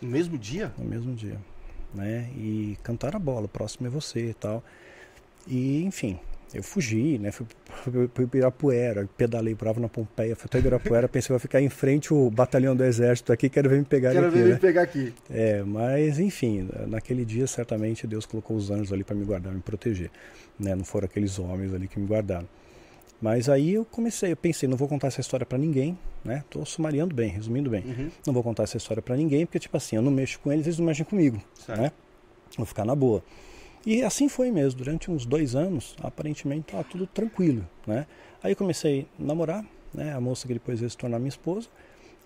No 0.00 0.08
mesmo 0.08 0.38
dia? 0.38 0.72
No 0.78 0.84
mesmo 0.84 1.14
dia 1.14 1.38
né? 1.94 2.28
E 2.36 2.76
cantar 2.82 3.14
a 3.14 3.18
bola, 3.18 3.48
próximo 3.48 3.86
é 3.86 3.90
você 3.90 4.30
e 4.30 4.34
tal. 4.34 4.62
E, 5.46 5.82
enfim, 5.84 6.18
eu 6.54 6.62
fugi, 6.62 7.18
né? 7.18 7.32
Fui, 7.32 7.46
fui 8.12 8.24
Ibirapuera, 8.24 9.08
pedalei, 9.16 9.54
bravo 9.54 9.80
na 9.80 9.88
Pompeia, 9.88 10.36
fui 10.36 10.46
até 10.46 10.58
Ibirapuera, 10.58 11.08
pensei, 11.08 11.30
vai 11.30 11.40
ficar 11.40 11.60
em 11.60 11.68
frente 11.68 12.14
o 12.14 12.30
batalhão 12.30 12.76
do 12.76 12.84
exército 12.84 13.32
aqui, 13.32 13.48
quero 13.48 13.68
ver 13.68 13.78
me 13.78 13.84
pegar 13.84 14.12
quero 14.12 14.26
aqui. 14.26 14.34
Quero 14.34 14.44
ver 14.44 14.50
né? 14.50 14.54
me 14.54 14.60
pegar 14.60 14.82
aqui. 14.82 15.14
É, 15.30 15.62
mas 15.62 16.18
enfim, 16.18 16.68
naquele 16.86 17.24
dia 17.24 17.46
certamente 17.46 18.06
Deus 18.06 18.24
colocou 18.24 18.56
os 18.56 18.70
anjos 18.70 18.92
ali 18.92 19.02
para 19.02 19.16
me 19.16 19.24
guardar, 19.24 19.52
me 19.52 19.60
proteger. 19.60 20.10
Né? 20.58 20.74
Não 20.74 20.84
foram 20.84 21.06
aqueles 21.06 21.38
homens 21.38 21.74
ali 21.74 21.88
que 21.88 21.98
me 21.98 22.06
guardaram. 22.06 22.46
Mas 23.20 23.48
aí 23.48 23.74
eu 23.74 23.84
comecei, 23.84 24.32
eu 24.32 24.36
pensei, 24.36 24.68
não 24.68 24.76
vou 24.76 24.88
contar 24.88 25.06
essa 25.06 25.20
história 25.20 25.46
para 25.46 25.56
ninguém, 25.56 25.98
né? 26.24 26.44
Tô 26.50 26.64
sumariando 26.64 27.14
bem, 27.14 27.30
resumindo 27.30 27.70
bem. 27.70 27.82
Uhum. 27.84 28.10
Não 28.26 28.34
vou 28.34 28.42
contar 28.42 28.64
essa 28.64 28.76
história 28.76 29.02
para 29.02 29.16
ninguém, 29.16 29.46
porque 29.46 29.58
tipo 29.58 29.76
assim, 29.76 29.96
eu 29.96 30.02
não 30.02 30.10
mexo 30.10 30.38
com 30.40 30.52
eles, 30.52 30.66
eles 30.66 30.78
não 30.78 30.86
mexem 30.86 31.04
comigo, 31.04 31.40
certo. 31.54 31.80
né? 31.80 31.92
Vou 32.56 32.66
ficar 32.66 32.84
na 32.84 32.94
boa. 32.94 33.22
E 33.86 34.02
assim 34.02 34.28
foi 34.28 34.50
mesmo, 34.50 34.78
durante 34.78 35.10
uns 35.10 35.26
dois 35.26 35.54
anos, 35.54 35.94
aparentemente 36.02 36.68
estava 36.68 36.84
tudo 36.84 37.06
tranquilo, 37.06 37.66
né? 37.86 38.06
Aí 38.42 38.54
comecei 38.54 39.06
a 39.18 39.22
namorar, 39.22 39.64
né? 39.92 40.14
A 40.14 40.20
moça 40.20 40.46
que 40.46 40.54
depois 40.54 40.80
veio 40.80 40.90
se 40.90 40.96
tornar 40.96 41.18
minha 41.18 41.28
esposa. 41.28 41.68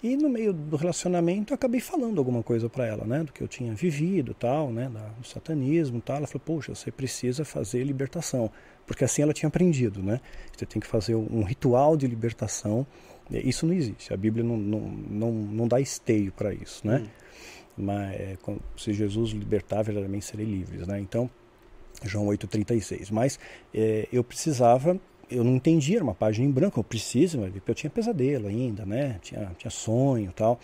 E 0.02 0.16
no 0.16 0.28
meio 0.28 0.52
do 0.52 0.76
relacionamento 0.76 1.52
acabei 1.52 1.80
falando 1.80 2.18
alguma 2.18 2.42
coisa 2.42 2.68
para 2.68 2.86
ela, 2.86 3.04
né, 3.04 3.24
do 3.24 3.32
que 3.32 3.42
eu 3.42 3.48
tinha 3.48 3.74
vivido, 3.74 4.32
tal, 4.32 4.70
né, 4.72 4.90
do 5.18 5.26
satanismo, 5.26 6.00
tal. 6.00 6.16
Ela 6.18 6.26
falou: 6.26 6.42
"Poxa, 6.44 6.74
você 6.74 6.90
precisa 6.90 7.44
fazer 7.44 7.82
libertação" 7.82 8.50
porque 8.88 9.04
assim 9.04 9.20
ela 9.20 9.34
tinha 9.34 9.48
aprendido, 9.48 10.02
né? 10.02 10.18
Você 10.56 10.64
tem 10.64 10.80
que 10.80 10.86
fazer 10.86 11.14
um 11.14 11.42
ritual 11.42 11.94
de 11.94 12.06
libertação. 12.06 12.86
Isso 13.30 13.66
não 13.66 13.74
existe. 13.74 14.14
A 14.14 14.16
Bíblia 14.16 14.42
não, 14.42 14.56
não, 14.56 14.80
não, 14.80 15.30
não 15.30 15.68
dá 15.68 15.78
esteio 15.78 16.32
para 16.32 16.54
isso, 16.54 16.84
né? 16.86 17.04
Hum. 17.04 17.08
Mas 17.76 18.14
é, 18.14 18.38
se 18.78 18.94
Jesus 18.94 19.32
libertar, 19.32 19.82
verdadeiramente 19.82 20.24
serei 20.24 20.46
livres, 20.46 20.86
né? 20.86 20.98
Então, 20.98 21.28
João 22.02 22.26
8,36. 22.28 23.10
Mas 23.12 23.38
é, 23.74 24.08
eu 24.10 24.24
precisava, 24.24 24.98
eu 25.30 25.44
não 25.44 25.56
entendia, 25.56 25.96
era 25.96 26.04
uma 26.04 26.14
página 26.14 26.46
em 26.46 26.50
branco, 26.50 26.80
eu 26.80 26.84
preciso, 26.84 27.40
eu 27.40 27.74
tinha 27.74 27.90
pesadelo 27.90 28.48
ainda, 28.48 28.84
né? 28.84 29.18
Tinha, 29.22 29.52
tinha 29.58 29.70
sonho 29.70 30.30
e 30.30 30.32
tal. 30.32 30.58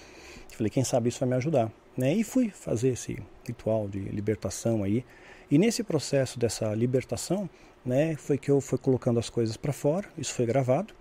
Falei, 0.51 0.71
quem 0.71 0.85
sabe 0.85 1.09
isso 1.09 1.21
vai 1.21 1.29
me 1.29 1.35
ajudar. 1.35 1.71
Né? 1.97 2.15
E 2.15 2.25
fui 2.25 2.51
fazer 2.51 2.91
esse 2.91 3.19
ritual 3.47 3.89
de 3.89 3.99
libertação 3.99 4.83
aí. 4.83 5.05
E 5.51 5.59
nesse 5.59 5.83
processo 5.83 6.39
dessa 6.39 6.75
libertação, 6.75 7.49
né, 7.85 8.17
foi 8.17 8.39
que 8.39 8.51
eu 8.51 8.61
fui 8.61 8.79
colocando 8.79 9.19
as 9.19 9.29
coisas 9.29 9.57
para 9.57 9.73
fora, 9.73 10.09
isso 10.17 10.33
foi 10.33 10.47
gravado, 10.47 10.95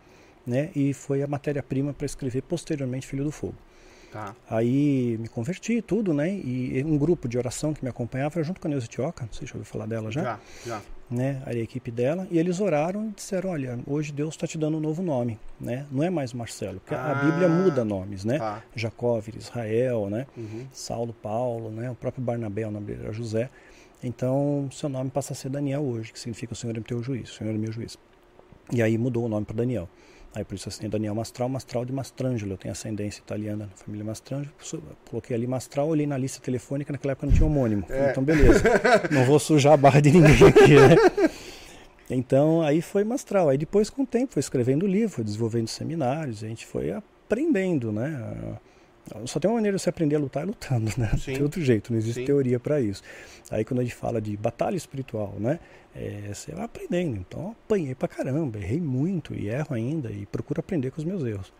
né, 0.45 0.69
e 0.75 0.93
foi 0.93 1.23
a 1.23 1.27
matéria-prima 1.27 1.93
para 1.93 2.05
escrever 2.05 2.41
posteriormente 2.43 3.07
Filho 3.07 3.23
do 3.23 3.31
Fogo. 3.31 3.55
Tá. 4.11 4.35
Aí 4.47 5.17
me 5.19 5.27
converti 5.27 5.81
tudo, 5.81 6.13
né? 6.13 6.31
E 6.31 6.83
um 6.85 6.99
grupo 6.99 7.27
de 7.27 7.35
oração 7.35 7.73
que 7.73 7.83
me 7.83 7.89
acompanhava 7.89 8.43
junto 8.43 8.61
com 8.61 8.67
a 8.67 8.69
Neuza 8.69 8.85
Tioca, 8.85 9.25
não 9.25 9.33
sei 9.33 9.47
se 9.47 9.51
já 9.51 9.57
ouviu 9.57 9.65
falar 9.65 9.87
dela 9.87 10.11
já. 10.11 10.21
Já, 10.21 10.39
já. 10.67 10.81
Né, 11.13 11.43
a 11.45 11.53
equipe 11.53 11.91
dela, 11.91 12.27
e 12.31 12.39
eles 12.39 12.59
oraram 12.59 13.09
e 13.09 13.11
disseram: 13.11 13.51
Olha, 13.51 13.77
hoje 13.85 14.11
Deus 14.11 14.33
está 14.33 14.47
te 14.47 14.57
dando 14.57 14.77
um 14.77 14.79
novo 14.79 15.03
nome, 15.03 15.39
né? 15.61 15.85
Não 15.91 16.01
é 16.01 16.09
mais 16.09 16.33
Marcelo, 16.33 16.79
porque 16.79 16.95
Ah, 16.95 17.11
a 17.11 17.25
Bíblia 17.25 17.47
muda 17.47 17.85
nomes, 17.85 18.25
né? 18.25 18.39
Tá. 18.39 18.63
Jacó, 18.75 19.21
Israel, 19.37 20.09
né? 20.09 20.25
Uhum. 20.35 20.65
Saulo, 20.73 21.13
Paulo, 21.13 21.69
né? 21.69 21.91
O 21.91 21.93
próprio 21.93 22.23
Barnabé, 22.23 22.65
o 22.65 22.71
nome 22.71 22.87
dele 22.87 23.03
era 23.03 23.13
José. 23.13 23.51
Então, 24.03 24.67
seu 24.71 24.89
nome 24.89 25.09
passa 25.11 25.33
a 25.33 25.35
ser 25.35 25.49
Daniel 25.49 25.81
hoje, 25.81 26.11
que 26.11 26.19
significa 26.19 26.53
o 26.53 26.55
Senhor 26.55 26.75
é 26.75 26.81
teu 26.81 27.03
juiz, 27.03 27.29
o 27.29 27.33
Senhor 27.35 27.53
é 27.53 27.57
meu 27.57 27.71
juiz. 27.71 27.97
E 28.71 28.81
aí 28.81 28.97
mudou 28.97 29.25
o 29.25 29.29
nome 29.29 29.45
para 29.45 29.55
Daniel. 29.55 29.87
Aí 30.35 30.43
por 30.43 30.55
isso 30.55 30.67
assim, 30.67 30.89
Daniel 30.89 31.13
Mastral, 31.13 31.47
Mastral 31.47 31.85
de 31.85 31.93
Mastrangelo. 31.93 32.53
Eu 32.53 32.57
tenho 32.57 32.71
ascendência 32.71 33.21
italiana 33.21 33.65
na 33.65 33.77
família 33.77 34.03
Mastrangelo. 34.03 34.51
Coloquei 35.09 35.35
ali 35.35 35.45
Mastral, 35.45 35.87
olhei 35.87 36.07
na 36.07 36.17
lista 36.17 36.41
telefônica, 36.41 36.91
naquela 36.91 37.11
época 37.11 37.27
não 37.27 37.33
tinha 37.33 37.45
homônimo. 37.45 37.85
É. 37.89 38.11
Então, 38.11 38.23
beleza. 38.23 38.63
Não 39.11 39.25
vou 39.25 39.39
sujar 39.39 39.73
a 39.73 39.77
barra 39.77 40.01
de 40.01 40.11
ninguém 40.11 40.33
aqui, 40.47 40.75
né? 40.75 40.95
Então, 42.09 42.61
aí 42.61 42.81
foi 42.81 43.03
Mastral. 43.03 43.49
Aí 43.49 43.57
depois, 43.57 43.89
com 43.89 44.03
o 44.03 44.07
tempo, 44.07 44.33
foi 44.33 44.39
escrevendo 44.39 44.87
livro, 44.87 45.15
foi 45.15 45.23
desenvolvendo 45.23 45.67
seminários, 45.67 46.43
a 46.43 46.47
gente 46.47 46.65
foi 46.65 46.91
aprendendo, 46.91 47.91
né? 47.91 48.57
Só 49.25 49.39
tem 49.39 49.49
uma 49.49 49.55
maneira 49.55 49.75
de 49.77 49.83
você 49.83 49.89
aprender 49.89 50.15
a 50.15 50.19
lutar 50.19 50.43
é 50.43 50.45
lutando, 50.45 50.91
né? 50.97 51.09
Não 51.11 51.19
Sim. 51.19 51.33
tem 51.33 51.43
outro 51.43 51.61
jeito, 51.61 51.91
não 51.91 51.99
existe 51.99 52.21
Sim. 52.21 52.25
teoria 52.25 52.59
para 52.59 52.79
isso. 52.79 53.03
Aí 53.51 53.65
quando 53.65 53.81
a 53.81 53.83
gente 53.83 53.95
fala 53.95 54.21
de 54.21 54.35
batalha 54.37 54.75
espiritual, 54.77 55.35
né? 55.39 55.59
É, 55.93 56.31
você 56.33 56.51
vai 56.53 56.65
aprendendo. 56.65 57.17
Então 57.17 57.51
apanhei 57.65 57.93
pra 57.95 58.07
caramba, 58.07 58.57
errei 58.57 58.79
muito 58.79 59.35
e 59.35 59.49
erro 59.49 59.75
ainda 59.75 60.09
e 60.11 60.25
procuro 60.25 60.59
aprender 60.61 60.89
com 60.91 60.99
os 60.99 61.03
meus 61.03 61.23
erros, 61.25 61.51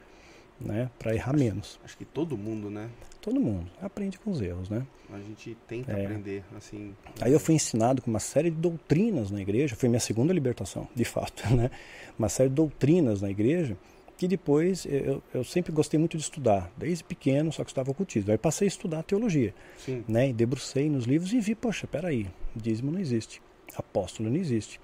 né? 0.60 0.90
Para 0.98 1.14
errar 1.14 1.34
menos. 1.36 1.80
Acho 1.84 1.98
que 1.98 2.06
todo 2.06 2.38
mundo, 2.38 2.70
né? 2.70 2.90
Todo 3.22 3.40
mundo 3.40 3.70
aprende 3.82 4.18
com 4.20 4.32
os 4.32 4.42
erros, 4.42 4.70
né? 4.70 4.86
A 5.14 5.18
gente 5.20 5.56
tenta 5.68 5.92
É. 5.92 6.06
aprender, 6.06 6.44
assim. 6.58 6.96
Aí 7.22 7.32
eu 7.32 7.40
fui 7.40 7.54
ensinado 7.56 8.02
com 8.02 8.10
uma 8.10 8.20
série 8.20 8.50
de 8.50 8.58
doutrinas 8.58 9.30
na 9.32 9.42
igreja, 9.42 9.76
foi 9.76 9.88
minha 9.88 10.00
segunda 10.00 10.34
libertação, 10.34 10.88
de 10.96 11.06
fato, 11.06 11.44
né? 11.56 11.70
Uma 12.18 12.30
série 12.30 12.50
de 12.50 12.56
doutrinas 12.56 13.22
na 13.22 13.30
igreja 13.30 13.78
que 14.24 14.28
depois 14.30 14.86
eu, 14.86 15.22
eu 15.34 15.44
sempre 15.44 15.74
gostei 15.74 16.00
muito 16.00 16.16
de 16.16 16.24
estudar, 16.24 16.72
desde 16.78 17.04
pequeno, 17.04 17.52
só 17.52 17.62
que 17.62 17.72
estudava 17.72 17.92
ocultismo. 17.92 18.32
Aí 18.32 18.38
passei 18.38 18.68
a 18.68 18.70
estudar 18.70 19.04
teologia, 19.04 19.54
Sim. 19.78 20.02
né? 20.08 20.30
E 20.30 20.34
debrucei 20.34 20.90
nos 20.90 21.04
livros 21.04 21.34
e 21.34 21.42
vi, 21.42 21.54
poxa, 21.54 21.86
peraí, 21.86 22.28
dízimo 22.56 22.90
não 22.90 23.02
existe, 23.02 23.42
apóstolo 23.76 24.30
não 24.30 24.38
existe, 24.38 24.80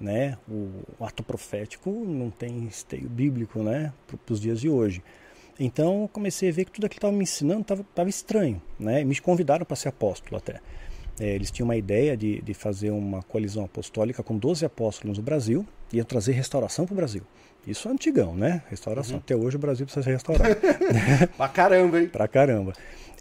né? 0.00 0.36
O, 0.48 0.68
o 0.98 1.04
ato 1.04 1.22
profético 1.22 1.90
não 1.90 2.28
tem 2.28 2.66
esteio 2.66 3.08
bíblico, 3.08 3.62
né? 3.62 3.92
Para 4.08 4.32
os 4.32 4.40
dias 4.40 4.60
de 4.60 4.68
hoje. 4.68 5.00
Então 5.60 6.10
comecei 6.12 6.48
a 6.48 6.52
ver 6.52 6.64
que 6.64 6.72
tudo 6.72 6.86
aquilo 6.86 6.98
que 6.98 6.98
estava 6.98 7.16
me 7.16 7.22
ensinando 7.22 7.60
estava 7.60 8.10
estranho, 8.10 8.60
né? 8.80 9.02
E 9.02 9.04
me 9.04 9.16
convidaram 9.20 9.64
para 9.64 9.76
ser 9.76 9.90
apóstolo 9.90 10.38
até. 10.38 10.60
É, 11.20 11.34
eles 11.36 11.52
tinham 11.52 11.68
uma 11.68 11.76
ideia 11.76 12.16
de, 12.16 12.42
de 12.42 12.52
fazer 12.52 12.90
uma 12.90 13.22
coalizão 13.22 13.64
apostólica 13.64 14.24
com 14.24 14.36
12 14.36 14.64
apóstolos 14.64 15.18
no 15.18 15.22
Brasil 15.22 15.64
e 15.92 15.98
iam 15.98 16.04
trazer 16.04 16.32
restauração 16.32 16.84
para 16.84 16.94
o 16.94 16.96
Brasil. 16.96 17.22
Isso 17.66 17.88
é 17.88 17.92
antigão, 17.92 18.34
né? 18.34 18.62
Restauração. 18.68 19.18
Até 19.18 19.36
hoje 19.36 19.56
o 19.56 19.58
Brasil 19.58 19.86
precisa 19.86 20.04
se 20.04 20.10
restaurar. 20.10 20.48
Pra 21.36 21.48
caramba, 21.48 22.00
hein? 22.00 22.08
pra 22.08 22.28
caramba. 22.28 22.72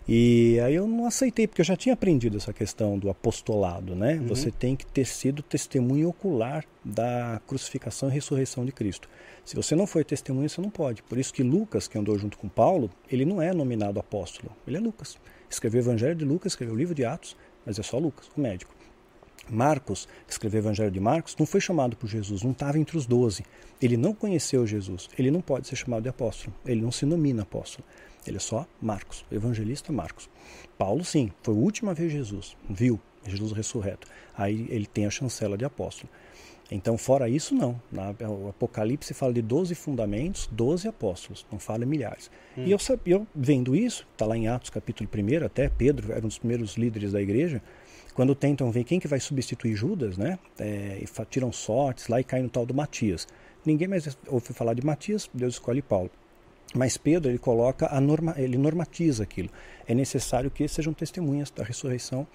E 0.08 0.60
aí 0.62 0.76
eu 0.76 0.88
não 0.88 1.06
aceitei, 1.06 1.48
porque 1.48 1.62
eu 1.62 1.66
já 1.66 1.76
tinha 1.76 1.94
aprendido 1.94 2.36
essa 2.36 2.52
questão 2.52 2.98
do 2.98 3.10
apostolado, 3.10 3.96
né? 3.96 4.20
Você 4.28 4.50
tem 4.50 4.76
que 4.76 4.86
ter 4.86 5.06
sido 5.06 5.44
testemunho 5.44 6.10
ocular 6.10 6.66
da 6.84 7.40
crucificação 7.48 8.10
e 8.10 8.14
ressurreição 8.14 8.66
de 8.66 8.72
Cristo. 8.72 9.08
Se 9.46 9.56
você 9.56 9.76
não 9.76 9.86
foi 9.86 10.04
testemunha, 10.04 10.50
você 10.50 10.60
não 10.60 10.72
pode. 10.72 11.04
Por 11.04 11.18
isso 11.18 11.34
que 11.34 11.44
Lucas, 11.44 11.88
que 11.88 11.98
andou 11.98 12.18
junto 12.18 12.38
com 12.38 12.50
Paulo, 12.50 12.90
ele 13.12 13.26
não 13.26 13.42
é 13.42 13.54
nominado 13.54 14.00
apóstolo. 14.00 14.52
Ele 14.68 14.78
é 14.78 14.80
Lucas. 14.80 15.18
Escreveu 15.50 15.82
o 15.82 15.84
Evangelho 15.84 16.16
de 16.16 16.26
Lucas, 16.26 16.54
escreveu 16.54 16.74
o 16.74 16.78
livro 16.78 16.96
de 16.96 17.06
Atos, 17.06 17.38
mas 17.66 17.78
é 17.78 17.84
só 17.84 17.98
Lucas, 17.98 18.30
o 18.36 18.42
médico. 18.42 18.74
Marcos, 19.52 20.08
que 20.26 20.32
escreveu 20.32 20.62
o 20.62 20.64
Evangelho 20.64 20.92
de 20.92 21.00
Marcos, 21.00 21.36
não 21.38 21.46
foi 21.46 21.60
chamado 21.60 21.96
por 21.98 22.08
Jesus, 22.08 22.42
não 22.44 22.52
estava 22.52 22.80
entre 22.80 22.98
os 22.98 23.06
doze. 23.06 23.44
Ele 23.82 23.98
não 23.98 24.14
conheceu 24.14 24.66
Jesus. 24.66 25.10
Ele 25.18 25.30
não 25.30 25.42
pode 25.42 25.68
ser 25.68 25.76
chamado 25.76 26.04
de 26.04 26.10
apóstolo. 26.10 26.56
Ele 26.66 26.82
não 26.82 26.92
se 26.92 27.06
nomina 27.06 27.44
apóstolo. 27.44 27.84
Ele 28.26 28.38
é 28.38 28.40
só 28.40 28.68
Marcos, 28.82 29.26
o 29.32 29.36
evangelista 29.36 29.92
Marcos. 29.92 30.30
Paulo, 30.78 31.04
sim, 31.04 31.32
foi 31.42 31.56
a 31.88 31.94
ver 31.94 32.10
Jesus, 32.10 32.56
viu 32.70 33.00
Jesus 33.26 33.52
ressurreto. 33.52 34.08
Aí 34.36 34.68
ele 34.70 34.86
tem 34.86 35.06
a 35.06 35.10
chancela 35.10 35.58
de 35.58 35.66
apóstolo. 35.66 36.10
Então, 36.72 36.98
fora 36.98 37.28
isso, 37.28 37.54
não. 37.54 37.82
O 38.46 38.48
Apocalipse 38.48 39.14
fala 39.14 39.34
de 39.34 39.42
12 39.42 39.76
fundamentos, 39.76 40.48
12 40.54 40.88
apóstolos, 40.88 41.46
não 41.52 41.60
fala 41.60 41.84
em 41.84 41.88
milhares. 41.88 42.32
E 42.56 42.72
eu, 42.72 42.78
eu 43.06 43.28
vendo 43.36 43.76
isso, 43.76 44.08
está 44.14 44.26
lá 44.26 44.38
em 44.38 44.48
Atos 44.48 44.70
capítulo 44.70 45.10
1, 45.14 45.46
até 45.46 45.68
Pedro 45.68 46.14
era 46.14 46.24
um 46.24 46.30
dos 46.30 46.38
primeiros 46.38 46.78
líderes 46.78 47.12
da 47.12 47.22
igreja, 47.22 47.62
quando 48.14 48.36
tentam 48.36 48.72
ver 48.72 48.84
quem 48.84 49.00
que 49.00 49.08
vai 49.08 49.20
substituir 49.20 49.76
Judas, 49.76 50.18
né? 50.18 50.38
É, 50.60 51.02
e 51.02 51.26
tiram 51.26 51.52
sortes 51.52 52.08
lá 52.08 52.20
e 52.20 52.24
caem 52.24 52.44
no 52.44 52.50
tal 52.50 52.66
do 52.66 52.74
Matias. 52.74 53.28
Ninguém 53.66 53.88
mais 53.88 54.18
ouve 54.28 54.54
falar 54.54 54.74
de 54.74 54.86
Matias, 54.86 55.30
Deus 55.34 55.56
escolhe 55.56 55.82
Paulo. 55.82 56.10
Mas 56.74 56.98
Pedro 56.98 57.30
ele 57.30 57.38
coloca 57.38 57.94
a 57.94 58.00
norma, 58.00 58.34
ele 58.38 58.58
normatiza 58.58 59.24
aquilo. 59.24 59.50
É 59.88 59.94
necessário 59.94 60.50
que 60.50 60.68
sejam 60.68 60.94
testemunhas 60.94 61.52
da 61.52 61.64
ressurreição 61.64 62.26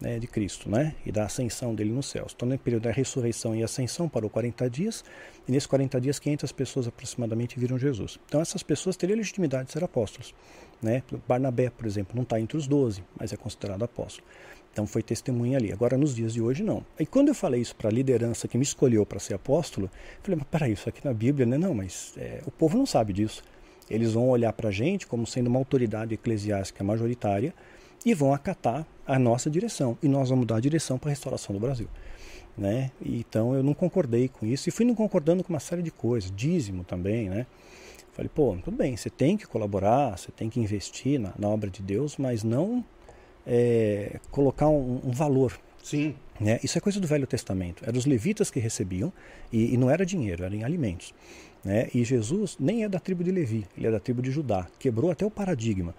né, 0.00 0.18
de 0.18 0.26
Cristo, 0.26 0.70
né? 0.70 0.94
E 1.04 1.10
da 1.10 1.24
ascensão 1.24 1.74
dele 1.74 1.90
nos 1.90 2.06
céus. 2.06 2.32
Então, 2.36 2.48
no 2.48 2.58
período 2.58 2.82
da 2.82 2.90
ressurreição 2.90 3.54
e 3.54 3.62
ascensão, 3.62 4.08
parou 4.08 4.28
40 4.28 4.68
dias, 4.68 5.04
e 5.48 5.52
nesses 5.52 5.66
40 5.66 6.00
dias, 6.00 6.18
500 6.18 6.52
pessoas 6.52 6.86
aproximadamente 6.86 7.58
viram 7.58 7.78
Jesus. 7.78 8.18
Então, 8.26 8.40
essas 8.40 8.62
pessoas 8.62 8.96
teriam 8.96 9.16
legitimidade 9.16 9.66
de 9.66 9.72
ser 9.72 9.82
apóstolos. 9.82 10.34
Né? 10.82 11.02
Barnabé, 11.26 11.70
por 11.70 11.86
exemplo, 11.86 12.14
não 12.14 12.22
está 12.22 12.38
entre 12.38 12.56
os 12.56 12.66
12, 12.66 13.02
mas 13.18 13.32
é 13.32 13.36
considerado 13.36 13.82
apóstolo. 13.82 14.26
Então, 14.76 14.86
foi 14.86 15.02
testemunha 15.02 15.56
ali. 15.56 15.72
Agora, 15.72 15.96
nos 15.96 16.14
dias 16.14 16.34
de 16.34 16.42
hoje, 16.42 16.62
não. 16.62 16.84
E 17.00 17.06
quando 17.06 17.28
eu 17.28 17.34
falei 17.34 17.62
isso 17.62 17.74
para 17.74 17.88
a 17.88 17.90
liderança 17.90 18.46
que 18.46 18.58
me 18.58 18.62
escolheu 18.62 19.06
para 19.06 19.18
ser 19.18 19.32
apóstolo, 19.32 19.86
eu 19.86 20.22
falei, 20.22 20.36
mas 20.38 20.46
peraí, 20.50 20.72
isso 20.74 20.86
aqui 20.86 21.02
na 21.02 21.14
Bíblia, 21.14 21.46
né? 21.46 21.56
Não, 21.56 21.72
mas 21.72 22.12
é, 22.18 22.42
o 22.44 22.50
povo 22.50 22.76
não 22.76 22.84
sabe 22.84 23.14
disso. 23.14 23.42
Eles 23.88 24.12
vão 24.12 24.28
olhar 24.28 24.52
para 24.52 24.68
a 24.68 24.70
gente 24.70 25.06
como 25.06 25.26
sendo 25.26 25.46
uma 25.46 25.58
autoridade 25.58 26.12
eclesiástica 26.12 26.84
majoritária 26.84 27.54
e 28.04 28.12
vão 28.12 28.34
acatar 28.34 28.86
a 29.06 29.18
nossa 29.18 29.48
direção. 29.48 29.96
E 30.02 30.08
nós 30.08 30.28
vamos 30.28 30.44
dar 30.44 30.56
a 30.56 30.60
direção 30.60 30.98
para 30.98 31.08
a 31.08 31.12
restauração 31.12 31.54
do 31.54 31.60
Brasil. 31.60 31.88
Né? 32.54 32.90
Então 33.02 33.54
eu 33.54 33.62
não 33.62 33.72
concordei 33.72 34.28
com 34.28 34.44
isso 34.44 34.68
e 34.68 34.72
fui 34.72 34.84
não 34.84 34.94
concordando 34.94 35.42
com 35.42 35.54
uma 35.54 35.60
série 35.60 35.80
de 35.80 35.90
coisas, 35.90 36.30
dízimo 36.30 36.84
também, 36.84 37.30
né? 37.30 37.46
Falei, 38.12 38.30
pô, 38.34 38.54
tudo 38.62 38.76
bem, 38.76 38.94
você 38.94 39.08
tem 39.08 39.38
que 39.38 39.46
colaborar, 39.46 40.18
você 40.18 40.30
tem 40.32 40.50
que 40.50 40.60
investir 40.60 41.18
na, 41.18 41.32
na 41.38 41.48
obra 41.48 41.70
de 41.70 41.82
Deus, 41.82 42.18
mas 42.18 42.42
não 42.42 42.84
é, 43.46 44.18
colocar 44.30 44.68
um, 44.68 45.00
um 45.04 45.12
valor 45.12 45.58
Sim. 45.82 46.16
né? 46.40 46.58
Isso 46.64 46.76
é 46.76 46.80
coisa 46.80 46.98
do 46.98 47.06
Velho 47.06 47.26
Testamento. 47.26 47.84
Eram 47.86 47.96
os 47.96 48.06
levitas 48.06 48.50
que 48.50 48.58
recebiam 48.58 49.12
e, 49.52 49.72
e 49.72 49.76
não 49.76 49.88
era 49.88 50.04
dinheiro, 50.04 50.44
era 50.44 50.54
em 50.54 50.64
alimentos. 50.64 51.14
Né? 51.64 51.88
E 51.94 52.04
Jesus 52.04 52.56
nem 52.58 52.84
é 52.84 52.88
da 52.88 52.98
tribo 52.98 53.22
de 53.24 53.30
Levi, 53.30 53.66
ele 53.76 53.86
é 53.86 53.90
da 53.90 54.00
tribo 54.00 54.20
de 54.20 54.30
Judá. 54.30 54.66
Quebrou 54.78 55.10
até 55.10 55.24
o 55.24 55.30
paradigma. 55.30 55.94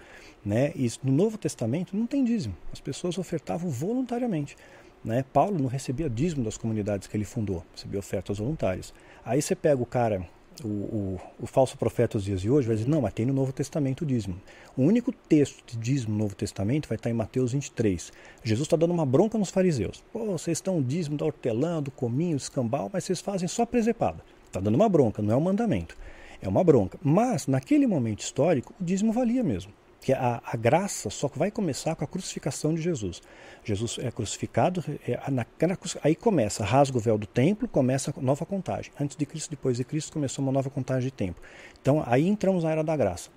Né? 0.45 0.71
E 0.75 0.89
no 1.03 1.11
Novo 1.11 1.37
Testamento 1.37 1.95
não 1.95 2.05
tem 2.05 2.23
dízimo. 2.23 2.55
As 2.71 2.79
pessoas 2.79 3.17
ofertavam 3.17 3.69
voluntariamente. 3.69 4.55
Né? 5.03 5.23
Paulo 5.31 5.57
não 5.57 5.67
recebia 5.67 6.09
dízimo 6.09 6.43
das 6.43 6.57
comunidades 6.57 7.07
que 7.07 7.15
ele 7.15 7.25
fundou, 7.25 7.65
recebia 7.73 7.99
ofertas 7.99 8.39
voluntárias. 8.39 8.93
Aí 9.23 9.41
você 9.41 9.55
pega 9.55 9.81
o 9.81 9.85
cara, 9.85 10.27
o, 10.63 10.67
o, 10.67 11.19
o 11.41 11.47
falso 11.47 11.77
profeta 11.77 12.17
dos 12.17 12.25
dias 12.25 12.41
de 12.41 12.49
hoje, 12.49 12.67
vai 12.67 12.75
dizer: 12.75 12.89
não, 12.89 13.01
mas 13.01 13.13
tem 13.13 13.25
no 13.25 13.33
Novo 13.33 13.51
Testamento 13.51 14.01
o 14.01 14.05
dízimo. 14.05 14.39
O 14.75 14.83
único 14.83 15.11
texto 15.11 15.63
de 15.65 15.77
dízimo 15.77 16.13
no 16.13 16.19
Novo 16.19 16.35
Testamento 16.35 16.87
vai 16.87 16.95
estar 16.95 17.09
em 17.09 17.13
Mateus 17.13 17.53
23. 17.53 18.11
Jesus 18.43 18.65
está 18.65 18.77
dando 18.77 18.93
uma 18.93 19.05
bronca 19.05 19.37
nos 19.37 19.49
fariseus. 19.49 20.03
Pô, 20.11 20.25
vocês 20.25 20.57
estão 20.57 20.81
dízimo 20.81 21.17
da 21.17 21.25
hortelã, 21.25 21.81
do 21.81 21.91
cominho, 21.91 22.37
do 22.37 22.41
escambau, 22.41 22.89
mas 22.91 23.03
vocês 23.03 23.19
fazem 23.19 23.47
só 23.47 23.65
presepada. 23.65 24.23
Está 24.45 24.59
dando 24.59 24.75
uma 24.75 24.89
bronca, 24.89 25.21
não 25.21 25.33
é 25.33 25.37
um 25.37 25.41
mandamento. 25.41 25.97
É 26.41 26.47
uma 26.47 26.63
bronca. 26.63 26.99
Mas, 27.03 27.47
naquele 27.47 27.87
momento 27.87 28.19
histórico, 28.19 28.73
o 28.79 28.83
dízimo 28.83 29.11
valia 29.11 29.43
mesmo. 29.43 29.71
Que 30.07 30.13
a, 30.13 30.41
a 30.41 30.55
graça 30.55 31.09
só 31.09 31.29
vai 31.35 31.51
começar 31.51 31.93
com 31.93 32.01
a 32.05 32.07
crucificação 32.07 32.73
de 32.73 32.81
Jesus. 32.81 33.21
Jesus 33.61 33.99
é 34.01 34.09
crucificado, 34.09 34.81
é, 35.05 35.19
na, 35.29 35.45
na, 35.67 35.77
aí 36.01 36.15
começa, 36.15 36.63
rasga 36.63 36.97
o 36.97 37.01
véu 37.01 37.17
do 37.17 37.27
templo, 37.27 37.67
começa 37.67 38.13
a 38.17 38.21
nova 38.21 38.45
contagem. 38.45 38.89
Antes 38.97 39.17
de 39.17 39.25
Cristo, 39.25 39.49
depois 39.49 39.75
de 39.75 39.83
Cristo, 39.83 40.13
começou 40.13 40.45
uma 40.45 40.51
nova 40.53 40.69
contagem 40.69 41.09
de 41.09 41.11
tempo. 41.11 41.41
Então, 41.81 42.01
aí 42.07 42.25
entramos 42.25 42.63
na 42.63 42.71
era 42.71 42.85
da 42.85 42.95
graça. 42.95 43.29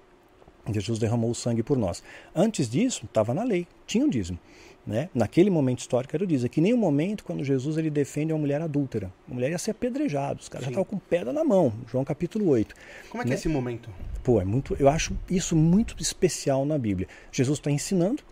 Jesus 0.70 1.00
derramou 1.00 1.32
o 1.32 1.34
sangue 1.34 1.64
por 1.64 1.76
nós. 1.76 2.04
Antes 2.32 2.70
disso, 2.70 3.04
estava 3.04 3.34
na 3.34 3.42
lei, 3.42 3.66
tinha 3.84 4.06
o 4.06 4.08
dízimo. 4.08 4.38
Né? 4.86 5.08
Naquele 5.14 5.50
momento 5.50 5.80
histórico, 5.80 6.10
quero 6.10 6.26
dizer, 6.26 6.48
que 6.48 6.60
nem 6.60 6.72
o 6.72 6.76
momento 6.76 7.22
quando 7.22 7.44
Jesus 7.44 7.76
ele 7.76 7.90
defende 7.90 8.32
uma 8.32 8.38
mulher 8.38 8.60
adúltera. 8.62 9.12
A 9.30 9.34
mulher 9.34 9.50
ia 9.50 9.58
ser 9.58 9.72
apedrejada, 9.72 10.40
os 10.40 10.48
caras 10.48 10.64
já 10.64 10.70
estavam 10.70 10.84
com 10.84 10.98
pedra 10.98 11.32
na 11.32 11.44
mão, 11.44 11.72
João 11.86 12.04
capítulo 12.04 12.48
8. 12.48 12.74
Como 13.10 13.22
é 13.22 13.24
que 13.24 13.30
Né? 13.30 13.36
é 13.36 13.38
esse 13.38 13.48
momento? 13.48 13.90
Pô, 14.24 14.40
é 14.40 14.44
muito, 14.44 14.74
eu 14.80 14.88
acho 14.88 15.16
isso 15.28 15.54
muito 15.54 15.94
especial 16.00 16.64
na 16.64 16.78
Bíblia. 16.78 17.06
Jesus 17.30 17.58
está 17.58 17.70
ensinando, 17.70 18.22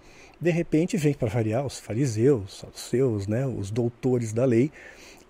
de 0.40 0.50
repente 0.50 0.96
vem 0.96 1.14
para 1.14 1.28
variar 1.28 1.64
os 1.66 1.78
fariseus, 1.78 2.64
os 2.74 2.80
seus, 2.80 3.26
né, 3.26 3.46
os 3.46 3.70
doutores 3.70 4.32
da 4.32 4.44
lei, 4.44 4.70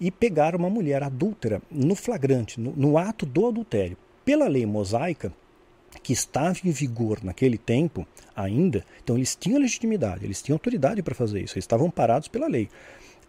e 0.00 0.10
pegaram 0.10 0.58
uma 0.58 0.70
mulher 0.70 1.02
adúltera 1.02 1.60
no 1.70 1.94
flagrante, 1.96 2.60
no, 2.60 2.72
no 2.76 2.96
ato 2.96 3.26
do 3.26 3.46
adultério. 3.48 3.96
Pela 4.24 4.46
lei 4.46 4.64
mosaica, 4.66 5.32
que 6.08 6.14
estava 6.14 6.56
em 6.64 6.70
vigor 6.70 7.22
naquele 7.22 7.58
tempo 7.58 8.08
ainda, 8.34 8.82
então 9.04 9.14
eles 9.14 9.36
tinham 9.36 9.60
legitimidade, 9.60 10.24
eles 10.24 10.40
tinham 10.40 10.54
autoridade 10.54 11.02
para 11.02 11.14
fazer 11.14 11.42
isso, 11.42 11.52
eles 11.52 11.64
estavam 11.64 11.90
parados 11.90 12.28
pela 12.28 12.48
lei. 12.48 12.70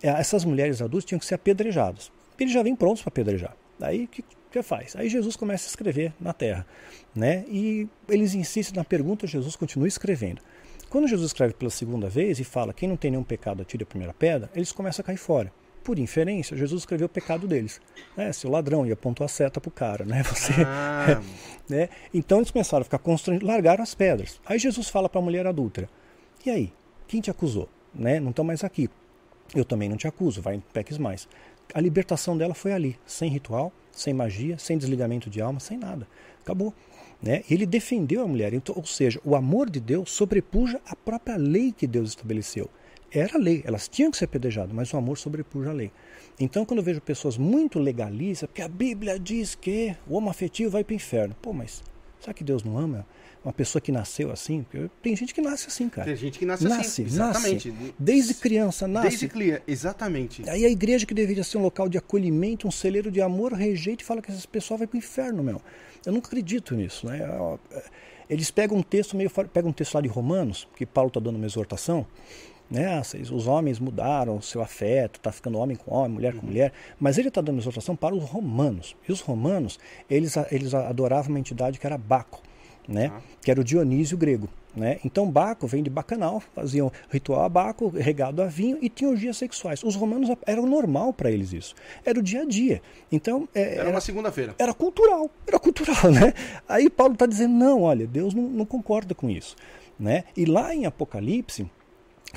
Eh, 0.02 0.08
Essas 0.08 0.46
mulheres 0.46 0.82
adultas 0.82 1.04
tinham 1.04 1.20
que 1.20 1.26
ser 1.26 1.36
apedrejadas. 1.36 2.10
Eles 2.40 2.54
já 2.54 2.64
vêm 2.64 2.74
prontos 2.74 3.02
para 3.02 3.10
apedrejar. 3.10 3.54
Aí 3.82 4.06
o 4.06 4.08
que, 4.08 4.24
que 4.50 4.64
faz? 4.64 4.96
Aí 4.96 5.10
Jesus 5.10 5.36
começa 5.36 5.68
a 5.68 5.72
escrever 5.72 6.14
na 6.22 6.32
terra. 6.32 6.66
Né? 7.14 7.44
E 7.50 7.86
eles 8.08 8.34
insistem 8.34 8.78
na 8.78 8.86
pergunta, 8.86 9.28
Jesus 9.28 9.58
continua 9.58 9.86
escrevendo. 9.90 10.42
Quando 10.90 11.06
Jesus 11.06 11.32
escreve 11.32 11.56
pela 11.56 11.70
segunda 11.70 12.08
vez 12.08 12.40
e 12.40 12.46
fala 12.46 12.74
quem 12.74 12.88
não 12.88 12.96
tem 12.96 13.12
nenhum 13.12 13.26
pecado 13.26 13.62
atire 13.62 13.84
a 13.84 13.86
primeira 13.86 14.14
pedra, 14.14 14.50
eles 14.56 14.72
começam 14.72 15.04
a 15.04 15.06
cair 15.06 15.18
fora. 15.18 15.52
Por 15.84 15.98
inferência, 15.98 16.56
Jesus 16.56 16.82
escreveu 16.82 17.08
o 17.08 17.10
pecado 17.10 17.48
deles. 17.48 17.82
Né? 18.16 18.32
Seu 18.34 18.50
ladrão, 18.50 18.86
e 18.86 18.92
apontou 18.92 19.26
a 19.26 19.28
seta 19.28 19.60
pro 19.60 19.72
cara. 19.72 20.06
Né? 20.06 20.22
Você, 20.28 20.54
Ah, 20.66 21.22
né? 21.70 21.90
Então 22.14 22.40
eles 22.40 22.52
começaram 22.52 22.82
a 22.82 22.84
ficar 22.84 23.00
constrangidos, 23.00 23.48
largaram 23.48 23.84
as 23.84 23.96
pedras. 23.96 24.40
Aí 24.46 24.60
Jesus 24.60 24.90
fala 24.90 25.10
para 25.10 25.20
a 25.20 25.24
mulher 25.24 25.48
adúltera: 25.48 25.90
E 26.46 26.50
aí? 26.50 26.74
Quem 27.08 27.22
te 27.22 27.32
acusou? 27.32 27.68
Né? 27.94 28.20
Não 28.20 28.30
estão 28.30 28.46
mais 28.46 28.64
aqui. 28.64 28.90
Eu 29.56 29.66
também 29.66 29.90
não 29.90 29.98
te 29.98 30.08
acuso, 30.08 30.42
vai, 30.42 30.62
peques 30.72 30.98
mais. 31.00 31.28
A 31.74 31.82
libertação 31.82 32.38
dela 32.38 32.54
foi 32.54 32.72
ali, 32.72 32.96
sem 33.06 33.30
ritual, 33.32 33.72
sem 33.92 34.14
magia, 34.14 34.58
sem 34.60 34.78
desligamento 34.78 35.30
de 35.30 35.42
alma, 35.42 35.60
sem 35.60 35.78
nada. 35.78 36.08
Acabou. 36.42 36.74
Né? 37.22 37.44
Ele 37.50 37.66
defendeu 37.66 38.22
a 38.24 38.28
mulher, 38.28 38.54
então, 38.54 38.76
ou 38.78 38.86
seja, 38.86 39.20
o 39.26 39.36
amor 39.36 39.70
de 39.70 39.80
Deus 39.80 40.12
sobrepuja 40.12 40.80
a 40.86 40.96
própria 40.96 41.36
lei 41.36 41.72
que 41.72 41.86
Deus 41.86 42.10
estabeleceu. 42.10 42.70
Era 43.12 43.38
lei, 43.38 43.62
elas 43.66 43.88
tinham 43.88 44.12
que 44.12 44.18
ser 44.18 44.26
apedrejadas, 44.26 44.72
mas 44.72 44.94
o 44.94 44.98
amor 44.98 45.18
sobrepuja 45.18 45.70
a 45.72 45.74
lei. 45.74 45.92
Então, 46.40 46.64
quando 46.66 46.80
eu 46.80 46.84
vejo 46.84 47.02
pessoas 47.02 47.38
muito 47.38 47.80
legalistas, 47.80 48.48
porque 48.48 48.62
a 48.62 48.68
Bíblia 48.68 49.20
diz 49.20 49.56
que 49.56 49.96
o 50.08 50.16
homo 50.16 50.30
afetivo 50.30 50.72
vai 50.72 50.84
para 50.84 50.94
o 50.94 50.96
inferno. 50.96 51.36
Pô, 51.42 51.52
mas 51.52 51.84
será 52.20 52.34
que 52.34 52.44
Deus 52.44 52.64
não 52.64 52.78
ama 52.78 53.06
uma 53.44 53.52
pessoa 53.52 53.82
que 53.82 53.92
nasceu 53.92 54.32
assim? 54.32 54.64
Porque 54.64 54.90
Tem 55.02 55.16
gente 55.16 55.34
que 55.34 55.42
nasce 55.42 55.68
assim, 55.68 55.90
cara. 55.90 56.06
tem 56.06 56.16
gente 56.16 56.40
que 56.40 56.46
nasce, 56.46 56.64
Nasce, 56.66 57.02
assim. 57.02 57.04
Exatamente. 57.04 57.74
Desde 57.98 58.34
criança, 58.36 58.88
nasce. 58.88 59.10
Desde 59.10 59.28
criança, 59.28 59.64
exatamente. 59.68 60.50
Aí 60.50 60.64
a 60.66 60.70
igreja 60.70 61.06
que 61.06 61.14
deveria 61.14 61.44
ser 61.44 61.58
um 61.58 61.62
local 61.62 61.90
de 61.90 61.98
acolhimento, 61.98 62.68
um 62.68 62.72
celeiro 62.72 63.12
de 63.12 63.22
amor, 63.22 63.52
rejeita 63.54 64.04
e 64.04 64.06
fala 64.06 64.22
que 64.22 64.32
essas 64.32 64.46
pessoas 64.46 64.80
vão 64.80 64.88
para 64.88 64.96
o 64.96 65.00
inferno, 65.00 65.44
meu. 65.44 65.62
Eu 66.06 66.14
nunca 66.14 66.28
acredito 66.28 66.74
nisso, 66.76 67.06
né? 67.08 67.20
Eles 68.30 68.52
pegam 68.52 68.78
um 68.78 68.84
texto 68.84 69.18
meio 69.18 69.30
pegam 69.52 69.72
um 69.72 69.74
texto 69.74 69.96
lá 69.96 70.02
de 70.02 70.08
Romanos, 70.08 70.68
que 70.76 70.86
Paulo 70.86 71.08
está 71.08 71.20
dando 71.20 71.36
uma 71.38 71.46
exortação, 71.48 72.06
né? 72.70 73.02
Os 73.32 73.48
homens 73.48 73.80
mudaram 73.80 74.38
o 74.38 74.42
seu 74.42 74.62
afeto, 74.62 75.20
tá 75.20 75.32
ficando 75.32 75.58
homem 75.58 75.76
com 75.76 75.94
homem, 75.94 76.12
mulher 76.12 76.36
com 76.36 76.46
mulher, 76.46 76.72
mas 77.00 77.18
ele 77.18 77.30
está 77.30 77.42
dando 77.42 77.60
exortação 77.60 77.96
para 77.96 78.14
os 78.14 78.24
romanos. 78.24 78.96
E 79.08 79.12
os 79.12 79.22
romanos, 79.22 79.80
eles 80.10 80.36
eles 80.52 80.74
adoravam 80.74 81.30
uma 81.30 81.40
entidade 81.40 81.80
que 81.80 81.86
era 81.86 81.98
Baco, 81.98 82.42
né? 82.88 83.12
Ah. 83.14 83.22
Que 83.42 83.52
era 83.52 83.60
o 83.60 83.64
Dionísio 83.64 84.18
grego. 84.18 84.48
Né? 84.76 85.00
Então 85.04 85.30
Baco 85.30 85.66
vem 85.66 85.82
de 85.82 85.90
bacanal, 85.90 86.40
faziam 86.54 86.92
ritual 87.10 87.44
a 87.44 87.50
Baco, 87.50 87.90
regado 87.90 88.42
a 88.42 88.46
vinho 88.46 88.78
e 88.82 88.88
tinham 88.88 89.12
orgias 89.12 89.36
sexuais. 89.36 89.84
Os 89.84 89.96
romanos 89.96 90.30
era 90.46 90.62
normal 90.62 91.12
para 91.12 91.32
eles 91.32 91.52
isso. 91.52 91.74
Era 92.06 92.20
o 92.20 92.22
dia 92.22 92.44
a 92.44 92.46
dia. 92.46 92.80
Então 93.12 93.50
é, 93.54 93.78
Era 93.78 93.90
uma 93.90 94.00
segunda-feira. 94.00 94.54
era 94.60 94.72
cultural, 94.74 95.30
era 95.48 95.58
cultural, 95.58 96.12
né? 96.12 96.34
Aí 96.70 96.88
Paulo 96.88 97.14
está 97.14 97.26
dizendo, 97.26 97.56
não, 97.56 97.82
olha, 97.82 98.06
Deus 98.06 98.36
não, 98.36 98.44
não 98.44 98.66
concorda 98.66 99.16
com 99.16 99.28
isso. 99.28 99.56
Né? 100.00 100.24
E 100.38 100.46
lá 100.46 100.74
em 100.74 100.86
Apocalipse, 100.86 101.70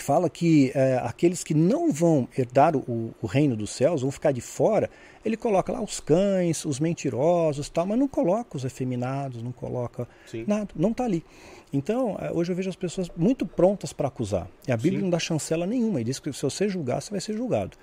fala 0.00 0.30
que 0.30 0.70
é, 0.74 1.00
aqueles 1.02 1.42
que 1.42 1.54
não 1.54 1.92
vão 1.92 2.28
herdar 2.36 2.76
o, 2.76 3.14
o 3.20 3.26
reino 3.26 3.56
dos 3.56 3.70
céus, 3.70 4.02
vão 4.02 4.10
ficar 4.10 4.32
de 4.32 4.40
fora, 4.40 4.88
ele 5.24 5.36
coloca 5.36 5.72
lá 5.72 5.82
os 5.82 6.00
cães, 6.00 6.64
os 6.64 6.80
mentirosos, 6.80 7.68
tal, 7.68 7.86
mas 7.86 7.98
não 7.98 8.08
coloca 8.08 8.56
os 8.56 8.64
efeminados, 8.64 9.42
não 9.42 9.52
coloca 9.52 10.08
Sim. 10.26 10.44
nada, 10.46 10.68
não 10.74 10.90
está 10.90 11.04
ali. 11.04 11.24
Então, 11.72 12.16
é, 12.20 12.30
hoje 12.32 12.52
eu 12.52 12.56
vejo 12.56 12.70
as 12.70 12.76
pessoas 12.76 13.10
muito 13.16 13.46
prontas 13.46 13.92
para 13.92 14.08
acusar. 14.08 14.48
E 14.66 14.72
a 14.72 14.76
Bíblia 14.76 14.98
Sim. 14.98 15.04
não 15.04 15.10
dá 15.10 15.18
chancela 15.18 15.66
nenhuma, 15.66 16.00
e 16.00 16.04
diz 16.04 16.18
que 16.18 16.32
se 16.32 16.42
você 16.42 16.68
julgar, 16.68 17.00
você 17.00 17.10
vai 17.10 17.20
ser 17.20 17.36
julgado. 17.36 17.76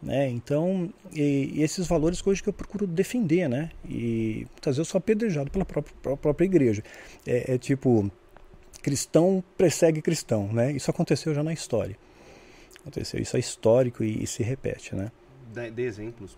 Né? 0.00 0.28
Então, 0.30 0.92
e, 1.12 1.50
e 1.54 1.62
esses 1.62 1.86
valores 1.86 2.22
que 2.22 2.30
hoje 2.30 2.42
que 2.42 2.48
eu 2.48 2.52
procuro 2.52 2.86
defender, 2.86 3.48
né? 3.48 3.70
E 3.84 4.46
muitas 4.52 4.76
vezes 4.76 4.78
eu 4.78 4.84
sou 4.84 4.98
apedrejado 4.98 5.50
pela 5.50 5.64
própria, 5.64 6.16
própria 6.16 6.44
igreja. 6.44 6.84
É, 7.26 7.54
é 7.54 7.58
tipo, 7.58 8.08
cristão 8.82 9.42
persegue 9.56 10.00
cristão, 10.02 10.52
né? 10.52 10.72
Isso 10.72 10.90
aconteceu 10.90 11.34
já 11.34 11.42
na 11.42 11.52
história. 11.52 11.96
Aconteceu, 12.80 13.20
isso 13.20 13.36
é 13.36 13.40
histórico 13.40 14.02
e, 14.02 14.22
e 14.22 14.26
se 14.26 14.42
repete, 14.42 14.94
né? 14.94 15.10
Dê, 15.52 15.70
dê 15.70 15.82
exemplos. 15.82 16.36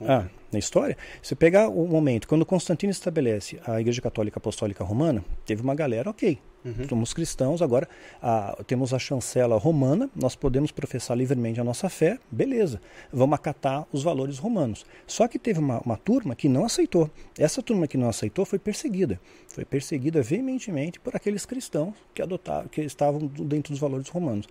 Ah, 0.00 0.26
na 0.52 0.58
história, 0.58 0.96
se 1.22 1.34
pegar 1.34 1.68
o 1.68 1.86
momento 1.86 2.28
quando 2.28 2.44
Constantino 2.44 2.90
estabelece 2.90 3.58
a 3.66 3.80
Igreja 3.80 4.00
Católica 4.02 4.38
Apostólica 4.38 4.84
Romana, 4.84 5.24
teve 5.44 5.62
uma 5.62 5.74
galera, 5.74 6.10
ok, 6.10 6.38
Uhum. 6.66 6.88
somos 6.88 7.14
cristãos, 7.14 7.62
agora 7.62 7.88
ah, 8.20 8.58
temos 8.66 8.92
a 8.92 8.98
chancela 8.98 9.56
romana, 9.56 10.10
nós 10.16 10.34
podemos 10.34 10.72
professar 10.72 11.16
livremente 11.16 11.60
a 11.60 11.64
nossa 11.64 11.88
fé, 11.88 12.18
beleza, 12.28 12.80
vamos 13.12 13.36
acatar 13.36 13.86
os 13.92 14.02
valores 14.02 14.38
romanos. 14.38 14.84
Só 15.06 15.28
que 15.28 15.38
teve 15.38 15.60
uma, 15.60 15.78
uma 15.82 15.96
turma 15.96 16.34
que 16.34 16.48
não 16.48 16.64
aceitou. 16.64 17.08
Essa 17.38 17.62
turma 17.62 17.86
que 17.86 17.96
não 17.96 18.08
aceitou 18.08 18.44
foi 18.44 18.58
perseguida. 18.58 19.20
Foi 19.46 19.64
perseguida 19.64 20.20
veementemente 20.22 20.98
por 20.98 21.14
aqueles 21.14 21.46
cristãos 21.46 21.94
que 22.12 22.20
adotaram, 22.20 22.66
que 22.66 22.80
estavam 22.80 23.20
dentro 23.26 23.72
dos 23.72 23.78
valores 23.78 24.08
romanos. 24.08 24.48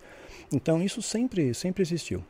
Então 0.53 0.81
isso 0.81 1.01
sempre, 1.01 1.53
sempre 1.53 1.83
existiu. 1.83 2.23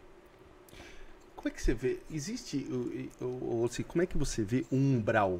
Como 1.45 1.53
é 1.53 1.57
que 1.57 1.61
você 1.61 1.75
vê? 1.75 1.99
Existe. 2.11 2.65
o- 2.71 3.23
o- 3.23 3.61
o- 3.61 3.65
assim, 3.65 3.83
como 3.83 4.01
é 4.01 4.07
que 4.07 4.17
você 4.17 4.41
vê 4.41 4.65
um 4.71 4.95
umbral? 4.95 5.39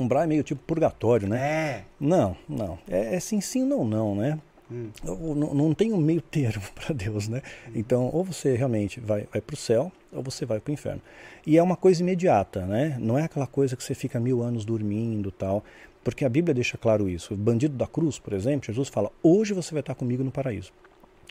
Umbral 0.00 0.24
é 0.24 0.26
meio 0.26 0.42
tipo 0.42 0.60
purgatório, 0.64 1.28
né? 1.28 1.38
É. 1.40 1.84
Não, 2.00 2.36
não. 2.48 2.76
É, 2.88 3.14
é 3.14 3.20
sim, 3.20 3.40
sim, 3.40 3.64
não, 3.64 3.84
não, 3.84 4.16
né? 4.16 4.36
Hum. 4.68 4.88
Eu- 5.04 5.16
Não, 5.36 5.54
não 5.54 5.74
tem 5.74 5.92
um 5.92 5.96
meio 5.96 6.20
termo 6.20 6.64
para 6.74 6.92
Deus, 6.92 7.28
né? 7.28 7.40
Então, 7.72 8.10
ou 8.12 8.24
você 8.24 8.56
realmente 8.56 8.98
vai, 8.98 9.28
vai 9.32 9.40
para 9.40 9.54
o 9.54 9.56
céu, 9.56 9.92
ou 10.10 10.20
você 10.20 10.44
vai 10.44 10.58
para 10.58 10.72
o 10.72 10.74
inferno. 10.74 11.00
E 11.46 11.56
é 11.56 11.62
uma 11.62 11.76
coisa 11.76 12.02
imediata, 12.02 12.66
né? 12.66 12.96
Não 13.00 13.16
é 13.16 13.22
aquela 13.22 13.46
coisa 13.46 13.76
que 13.76 13.84
você 13.84 13.94
fica 13.94 14.18
mil 14.18 14.42
anos 14.42 14.64
dormindo 14.64 15.30
tal. 15.30 15.62
Porque 16.02 16.24
a 16.24 16.28
Bíblia 16.28 16.52
deixa 16.52 16.76
claro 16.76 17.08
isso. 17.08 17.32
O 17.32 17.36
bandido 17.36 17.76
da 17.76 17.86
cruz, 17.86 18.18
por 18.18 18.32
exemplo, 18.32 18.66
Jesus 18.66 18.88
fala: 18.88 19.12
hoje 19.22 19.54
você 19.54 19.72
vai 19.72 19.82
estar 19.82 19.94
comigo 19.94 20.24
no 20.24 20.32
paraíso. 20.32 20.72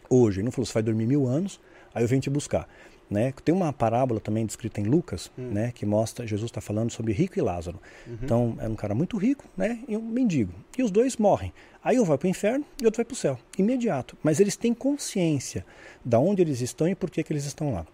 Hoje. 0.09 0.39
Ele 0.39 0.45
não 0.45 0.51
falou: 0.51 0.65
você 0.65 0.73
vai 0.73 0.83
dormir 0.83 1.05
mil 1.05 1.27
anos, 1.27 1.59
aí 1.93 2.03
eu 2.03 2.07
venho 2.07 2.21
te 2.21 2.29
buscar. 2.29 2.67
Né? 3.09 3.33
Tem 3.43 3.55
uma 3.55 3.71
parábola 3.71 4.19
também 4.19 4.45
descrita 4.45 4.81
em 4.81 4.83
Lucas, 4.83 5.31
né, 5.37 5.71
que 5.73 5.85
mostra 5.85 6.27
Jesus 6.27 6.49
está 6.49 6.59
falando 6.59 6.91
sobre 6.91 7.13
rico 7.13 7.39
e 7.39 7.41
Lázaro. 7.41 7.79
Então 8.05 8.57
é 8.59 8.67
um 8.67 8.75
cara 8.75 8.93
muito 8.93 9.15
rico, 9.15 9.45
né, 9.55 9.79
e 9.87 9.95
um 9.95 10.01
mendigo. 10.01 10.51
E 10.77 10.83
os 10.83 10.91
dois 10.91 11.15
morrem. 11.15 11.53
Aí 11.81 11.97
um 12.01 12.03
vai 12.03 12.17
para 12.17 12.27
o 12.27 12.29
inferno 12.29 12.65
e 12.81 12.85
outro 12.85 12.97
vai 12.97 13.05
para 13.05 13.13
o 13.13 13.15
céu, 13.15 13.39
imediato. 13.57 14.17
Mas 14.21 14.41
eles 14.41 14.57
têm 14.57 14.73
consciência 14.73 15.65
da 16.03 16.19
onde 16.19 16.41
eles 16.41 16.59
estão 16.59 16.85
e 16.85 16.95
por 16.95 17.09
que, 17.09 17.23
que 17.23 17.31
eles 17.31 17.45
estão 17.45 17.71
lá. 17.71 17.85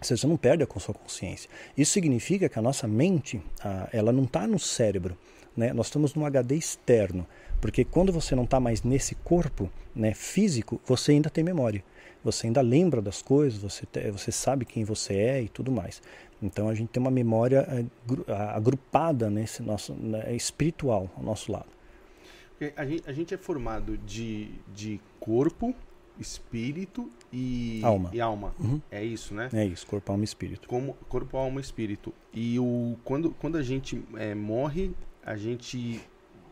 Ou 0.00 0.06
seja, 0.06 0.22
você 0.22 0.26
não 0.26 0.36
perde 0.38 0.64
a 0.64 0.80
sua 0.80 0.94
consciência. 0.94 1.48
Isso 1.76 1.92
significa 1.92 2.48
que 2.48 2.58
a 2.58 2.62
nossa 2.62 2.88
mente, 2.88 3.42
ah, 3.62 3.88
ela 3.92 4.12
não 4.12 4.24
está 4.24 4.46
no 4.46 4.58
cérebro. 4.58 5.16
Né? 5.56 5.72
Nós 5.72 5.86
estamos 5.86 6.14
num 6.14 6.26
HD 6.26 6.56
externo. 6.56 7.26
Porque 7.64 7.82
quando 7.82 8.12
você 8.12 8.34
não 8.34 8.44
está 8.44 8.60
mais 8.60 8.82
nesse 8.82 9.14
corpo 9.14 9.70
né, 9.96 10.12
físico, 10.12 10.78
você 10.84 11.12
ainda 11.12 11.30
tem 11.30 11.42
memória. 11.42 11.82
Você 12.22 12.46
ainda 12.46 12.60
lembra 12.60 13.00
das 13.00 13.22
coisas, 13.22 13.58
você, 13.62 13.86
te- 13.86 14.10
você 14.10 14.30
sabe 14.30 14.66
quem 14.66 14.84
você 14.84 15.14
é 15.14 15.42
e 15.42 15.48
tudo 15.48 15.72
mais. 15.72 16.02
Então 16.42 16.68
a 16.68 16.74
gente 16.74 16.88
tem 16.90 17.00
uma 17.00 17.10
memória 17.10 17.66
eh, 17.70 17.86
gru- 18.06 18.26
agrupada 18.28 19.30
nesse 19.30 19.62
nosso 19.62 19.94
né, 19.94 20.36
espiritual 20.36 21.10
ao 21.16 21.22
nosso 21.22 21.50
lado. 21.50 21.64
A 22.76 22.84
gente, 22.84 23.08
a 23.08 23.12
gente 23.14 23.32
é 23.34 23.38
formado 23.38 23.96
de, 23.96 24.50
de 24.74 25.00
corpo, 25.18 25.74
espírito 26.20 27.10
e 27.32 27.80
Alma. 27.82 28.10
E 28.12 28.20
alma. 28.20 28.54
Uhum. 28.60 28.78
É 28.90 29.02
isso, 29.02 29.32
né? 29.32 29.48
É 29.54 29.64
isso, 29.64 29.86
corpo, 29.86 30.12
alma 30.12 30.22
e 30.22 30.26
espírito. 30.26 30.68
Como 30.68 30.92
corpo, 31.08 31.38
alma 31.38 31.60
e 31.60 31.62
espírito. 31.62 32.12
E 32.30 32.58
o, 32.58 32.94
quando, 33.04 33.30
quando 33.40 33.56
a 33.56 33.62
gente 33.62 34.02
é, 34.16 34.34
morre, 34.34 34.90
a 35.24 35.34
gente 35.34 35.98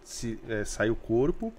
se, 0.05 0.39
é, 0.49 0.65
sai 0.65 0.91
o 0.91 0.97
corpo, 0.97 1.53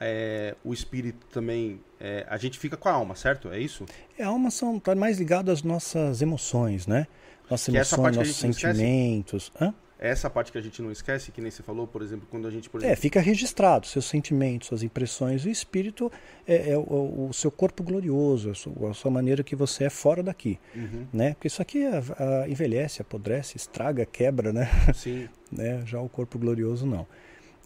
é, 0.00 0.54
o 0.64 0.72
espírito 0.72 1.26
também. 1.32 1.80
é, 2.00 2.26
a 2.28 2.36
gente 2.36 2.58
fica 2.58 2.76
com 2.76 2.88
a 2.88 2.92
alma, 2.92 3.14
certo? 3.14 3.48
É 3.50 3.58
isso? 3.58 3.84
É, 4.18 4.22
a 4.24 4.28
alma 4.28 4.48
está 4.48 4.94
mais 4.94 5.18
ligada 5.18 5.52
às 5.52 5.62
nossas 5.62 6.22
emoções, 6.22 6.86
né? 6.86 7.06
Nossas 7.50 7.68
Que 7.68 7.76
é 7.76 7.80
emoções, 7.80 8.16
nossos 8.16 8.36
sentimentos. 8.36 9.52
Hã? 9.60 9.74
essa 9.98 10.28
parte 10.28 10.52
que 10.52 10.58
a 10.58 10.60
gente 10.60 10.82
não 10.82 10.90
esquece, 10.92 11.32
que 11.32 11.40
nem 11.40 11.50
você 11.50 11.62
falou, 11.62 11.86
por 11.86 12.02
exemplo, 12.02 12.26
quando 12.30 12.46
a 12.46 12.50
gente, 12.50 12.68
por 12.68 12.78
É, 12.82 12.88
exemplo, 12.88 13.00
fica 13.00 13.20
registrado 13.20 13.86
seus 13.86 14.04
sentimentos, 14.04 14.68
suas 14.68 14.82
impressões. 14.82 15.44
O 15.44 15.48
espírito 15.48 16.10
é, 16.46 16.70
é 16.70 16.76
o, 16.76 17.28
o 17.30 17.32
seu 17.32 17.50
corpo 17.50 17.82
glorioso, 17.82 18.50
a 18.50 18.54
sua, 18.54 18.90
a 18.90 18.94
sua 18.94 19.10
maneira 19.10 19.42
que 19.42 19.56
você 19.56 19.84
é 19.84 19.90
fora 19.90 20.22
daqui, 20.22 20.58
Uhum, 20.74 21.06
né? 21.12 21.34
Porque 21.34 21.46
isso 21.48 21.62
aqui 21.62 21.86
a- 21.86 22.42
a- 22.42 22.48
envelhece, 22.48 23.00
apodrece, 23.00 23.56
estraga, 23.56 24.04
quebra, 24.04 24.52
né? 24.52 24.68
sim, 24.92 25.28
né? 25.50 25.82
Já 25.86 26.00
o 26.00 26.08
corpo 26.08 26.38
glorioso 26.38 26.84
não. 26.86 27.06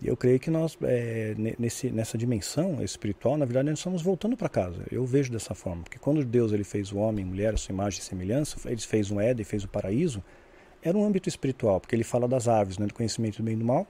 Eu 0.02 0.16
creio 0.16 0.38
que 0.38 0.48
nós, 0.48 0.78
é, 0.82 1.34
ne- 1.36 1.56
nesse, 1.58 1.90
nessa 1.90 2.16
dimensão 2.16 2.82
espiritual, 2.82 3.36
na 3.36 3.44
verdade, 3.44 3.68
nós 3.70 3.78
estamos 3.78 4.00
voltando 4.00 4.36
para 4.36 4.48
casa. 4.48 4.84
Eu 4.92 5.04
vejo 5.04 5.32
dessa 5.32 5.54
forma. 5.54 5.82
Porque 5.82 5.98
quando 5.98 6.24
Deus 6.24 6.52
ele 6.52 6.62
fez 6.62 6.92
o 6.92 6.98
homem 6.98 7.24
mulher, 7.24 7.54
a 7.54 7.56
sua 7.56 7.72
imagem 7.72 8.00
e 8.00 8.04
semelhança, 8.04 8.56
ele 8.70 8.80
fez 8.80 9.10
um 9.10 9.20
Éden, 9.20 9.44
fez 9.44 9.64
o 9.64 9.68
paraíso, 9.68 10.22
era 10.80 10.96
um 10.96 11.04
âmbito 11.04 11.28
espiritual, 11.28 11.80
porque 11.80 11.96
ele 11.96 12.04
fala 12.04 12.28
das 12.28 12.46
árvores, 12.46 12.78
né, 12.78 12.86
do 12.86 12.94
conhecimento 12.94 13.38
do 13.38 13.42
bem 13.42 13.54
e 13.54 13.58
do 13.58 13.64
mal, 13.64 13.86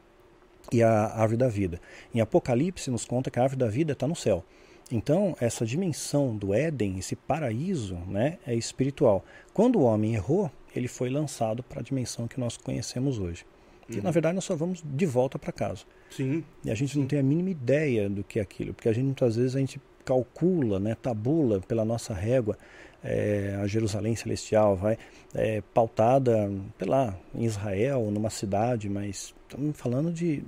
e 0.73 0.83
a 0.83 0.91
árvore 0.91 1.37
da 1.37 1.49
vida. 1.49 1.79
Em 2.15 2.21
Apocalipse 2.21 2.91
nos 2.91 3.05
conta 3.05 3.31
que 3.31 3.39
a 3.39 3.43
árvore 3.43 3.59
da 3.59 3.69
vida 3.69 3.93
está 3.93 4.09
no 4.09 4.17
céu. 4.17 4.43
Então, 4.91 5.37
essa 5.39 5.67
dimensão 5.67 6.35
do 6.35 6.55
Éden, 6.55 6.99
esse 6.99 7.15
paraíso, 7.15 7.97
né, 8.07 8.39
é 8.47 8.55
espiritual. 8.55 9.23
Quando 9.53 9.79
o 9.79 9.83
homem 9.83 10.15
errou, 10.15 10.51
ele 10.75 10.89
foi 10.89 11.11
lançado 11.11 11.63
para 11.63 11.81
a 11.81 11.83
dimensão 11.83 12.27
que 12.27 12.41
nós 12.41 12.57
conhecemos 12.57 13.19
hoje. 13.19 13.45
E, 13.89 14.01
na 14.01 14.10
verdade, 14.10 14.35
nós 14.35 14.44
só 14.44 14.55
vamos 14.55 14.82
de 14.85 15.06
volta 15.06 15.39
para 15.39 15.52
casa. 15.52 15.85
sim, 16.10 16.44
E 16.65 16.70
a 16.70 16.74
gente 16.74 16.98
não 16.98 17.06
tem 17.06 17.19
a 17.19 17.23
mínima 17.23 17.51
ideia 17.51 18.09
do 18.09 18.23
que 18.23 18.39
é 18.39 18.43
aquilo, 18.43 18.74
porque 18.74 18.89
a 18.89 18.93
gente 18.93 19.06
muitas 19.06 19.36
vezes 19.36 19.56
a 19.56 19.59
gente 19.59 19.81
calcula, 20.05 20.78
né, 20.78 20.94
tabula 20.94 21.60
pela 21.60 21.85
nossa 21.85 22.15
régua 22.15 22.56
é, 23.02 23.59
a 23.62 23.66
Jerusalém 23.66 24.16
celestial, 24.16 24.77
vai 24.77 24.98
é, 25.35 25.60
pautada, 25.60 26.51
sei 26.78 26.89
lá, 26.89 27.19
em 27.35 27.44
Israel, 27.44 28.10
numa 28.10 28.31
cidade, 28.31 28.89
mas 28.89 29.35
estamos 29.48 29.77
falando 29.77 30.12
de, 30.12 30.43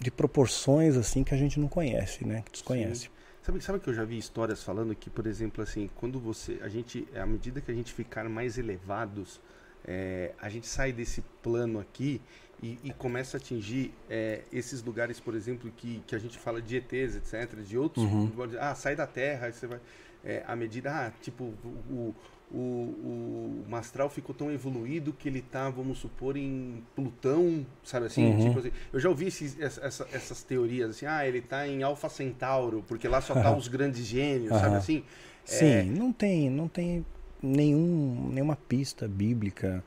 de 0.00 0.10
proporções 0.10 0.96
assim 0.96 1.22
que 1.22 1.34
a 1.34 1.36
gente 1.36 1.60
não 1.60 1.68
conhece, 1.68 2.24
né, 2.24 2.42
que 2.44 2.52
desconhece. 2.52 3.10
Sabe, 3.42 3.60
sabe 3.62 3.78
que 3.78 3.88
eu 3.88 3.94
já 3.94 4.04
vi 4.04 4.18
histórias 4.18 4.62
falando 4.62 4.94
que, 4.94 5.08
por 5.08 5.26
exemplo, 5.26 5.62
assim, 5.62 5.88
quando 5.94 6.18
você, 6.18 6.58
a 6.62 6.68
gente, 6.68 7.06
à 7.14 7.24
medida 7.24 7.60
que 7.60 7.70
a 7.70 7.74
gente 7.74 7.92
ficar 7.92 8.28
mais 8.28 8.58
elevados, 8.58 9.40
é, 9.84 10.32
a 10.40 10.48
gente 10.48 10.66
sai 10.66 10.92
desse 10.92 11.22
plano 11.42 11.78
aqui 11.78 12.20
e, 12.62 12.78
e 12.84 12.92
começa 12.92 13.36
a 13.36 13.38
atingir 13.38 13.92
é, 14.08 14.42
esses 14.52 14.82
lugares, 14.82 15.20
por 15.20 15.34
exemplo, 15.34 15.70
que, 15.76 16.02
que 16.06 16.14
a 16.14 16.18
gente 16.18 16.38
fala 16.38 16.60
de 16.60 16.76
ETs, 16.76 17.16
etc., 17.16 17.62
de 17.62 17.76
outros, 17.76 18.04
Uhum. 18.04 18.30
ah, 18.60 18.74
sai 18.74 18.96
da 18.96 19.06
Terra, 19.06 19.46
aí 19.46 19.52
você 19.52 19.66
vai, 19.66 19.80
é, 20.24 20.42
à 20.46 20.56
medida, 20.56 20.90
ah, 20.90 21.10
tipo, 21.20 21.44
o, 21.44 22.14
o, 22.50 22.56
o, 22.56 23.64
o 23.64 23.64
Mastral 23.68 24.08
ficou 24.08 24.34
tão 24.34 24.50
evoluído 24.50 25.12
que 25.12 25.28
ele 25.28 25.42
tá, 25.42 25.68
vamos 25.68 25.98
supor, 25.98 26.36
em 26.36 26.82
Plutão, 26.94 27.66
sabe 27.84 28.06
assim? 28.06 28.22
Uhum. 28.22 28.38
Tipo 28.38 28.58
assim, 28.58 28.70
eu 28.92 29.00
já 29.00 29.08
ouvi 29.08 29.26
esses, 29.26 29.58
essa- 29.60 29.84
essa- 29.84 30.08
essas 30.12 30.42
teorias 30.42 30.90
assim, 30.90 31.06
ah, 31.06 31.26
ele 31.26 31.40
tá 31.42 31.66
em 31.68 31.82
Alpha 31.82 32.08
Centauro, 32.08 32.84
porque 32.86 33.06
lá 33.08 33.20
só 33.20 33.34
tá 33.34 33.50
os 33.56 33.68
grandes 33.68 34.04
gênios, 34.06 34.56
sabe 34.56 34.76
Aham. 34.76 34.78
assim? 34.78 35.04
Sim, 35.44 35.90
não 35.90 36.12
tem, 36.12 36.50
não 36.50 36.68
tem 36.68 37.04
nenhum, 37.42 38.30
nenhuma 38.32 38.56
pista 38.56 39.06
bíblica, 39.06 39.82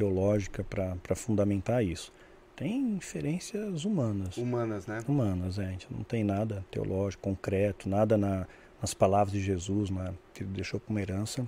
teológica 0.00 0.64
para 0.64 1.14
fundamentar 1.14 1.84
isso. 1.84 2.10
Tem 2.56 2.94
inferências 2.94 3.84
humanas. 3.84 4.36
Humanas, 4.36 4.86
né? 4.86 5.02
humanas, 5.06 5.58
é, 5.58 5.66
a 5.66 5.70
gente 5.70 5.86
não 5.92 6.02
tem 6.02 6.24
nada 6.24 6.64
teológico, 6.70 7.22
concreto, 7.22 7.88
nada 7.88 8.16
na- 8.16 8.46
nas 8.80 8.94
palavras 8.94 9.32
de 9.32 9.40
Jesus, 9.40 9.90
na, 9.90 10.14
que 10.32 10.42
ele 10.42 10.52
deixou 10.52 10.80
como 10.80 10.98
herança, 10.98 11.46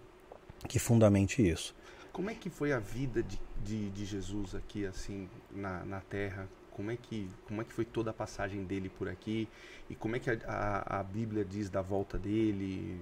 que 0.69 0.79
fundamente 0.79 1.47
isso. 1.47 1.75
Como 2.13 2.29
é 2.29 2.35
que 2.35 2.51
foi 2.51 2.73
a 2.73 2.79
vida 2.79 3.23
de, 3.23 3.41
de, 3.65 3.91
de 3.91 4.05
Jesus 4.05 4.55
aqui, 4.55 4.85
assim, 4.85 5.29
na, 5.51 5.83
na 5.85 6.01
Terra? 6.01 6.47
Como 6.73 6.91
é, 6.91 6.97
que, 6.97 7.29
como 7.47 7.63
é 7.63 7.65
que 7.65 7.73
foi 7.73 7.85
toda 7.87 8.11
a 8.11 8.15
passagem 8.15 8.65
dele 8.65 8.91
por 8.91 9.09
aqui? 9.09 9.49
E 9.89 9.95
como 9.95 10.17
é 10.17 10.19
que 10.19 10.31
a, 10.31 10.39
a, 10.47 11.01
a 11.01 11.03
Bíblia 11.03 11.45
diz 11.45 11.71
da 11.71 11.81
volta 11.81 12.19
dele? 12.19 13.01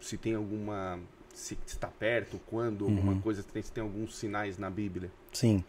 Se 0.00 0.16
tem 0.16 0.34
alguma... 0.34 1.00
Se 1.38 1.56
está 1.66 1.86
perto, 1.86 2.40
quando, 2.50 2.84
alguma 2.86 3.12
Uhum. 3.12 3.20
coisa, 3.20 3.42
se 3.42 3.48
tem, 3.48 3.62
tem 3.62 3.82
alguns 3.82 4.16
sinais 4.18 4.58
na 4.58 4.68
Bíblia. 4.68 5.08
Sim, 5.32 5.62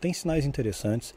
tem 0.00 0.12
sinais 0.12 0.44
interessantes. 0.44 1.14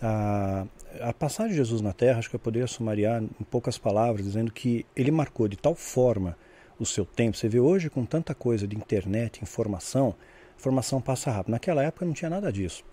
A, 0.00 0.64
a 1.00 1.12
passagem 1.12 1.50
de 1.50 1.56
Jesus 1.56 1.80
na 1.80 1.92
Terra, 1.92 2.20
acho 2.20 2.30
que 2.30 2.36
eu 2.36 2.40
poderia 2.40 2.68
sumariar 2.68 3.20
em 3.20 3.44
poucas 3.50 3.76
palavras, 3.76 4.24
dizendo 4.24 4.52
que 4.52 4.86
ele 4.94 5.10
marcou 5.10 5.48
de 5.48 5.56
tal 5.56 5.74
forma 5.74 6.36
o 6.78 6.86
seu 6.86 7.04
tempo. 7.04 7.36
Você 7.36 7.48
vê 7.48 7.58
hoje 7.58 7.90
com 7.90 8.04
tanta 8.06 8.32
coisa 8.32 8.64
de 8.66 8.76
internet, 8.76 9.42
informação, 9.42 10.14
a 10.54 10.56
informação 10.56 11.00
passa 11.00 11.32
rápido. 11.32 11.50
Naquela 11.50 11.82
época 11.82 12.06
não 12.06 12.12
tinha 12.12 12.30
nada 12.30 12.52
disso. 12.52 12.84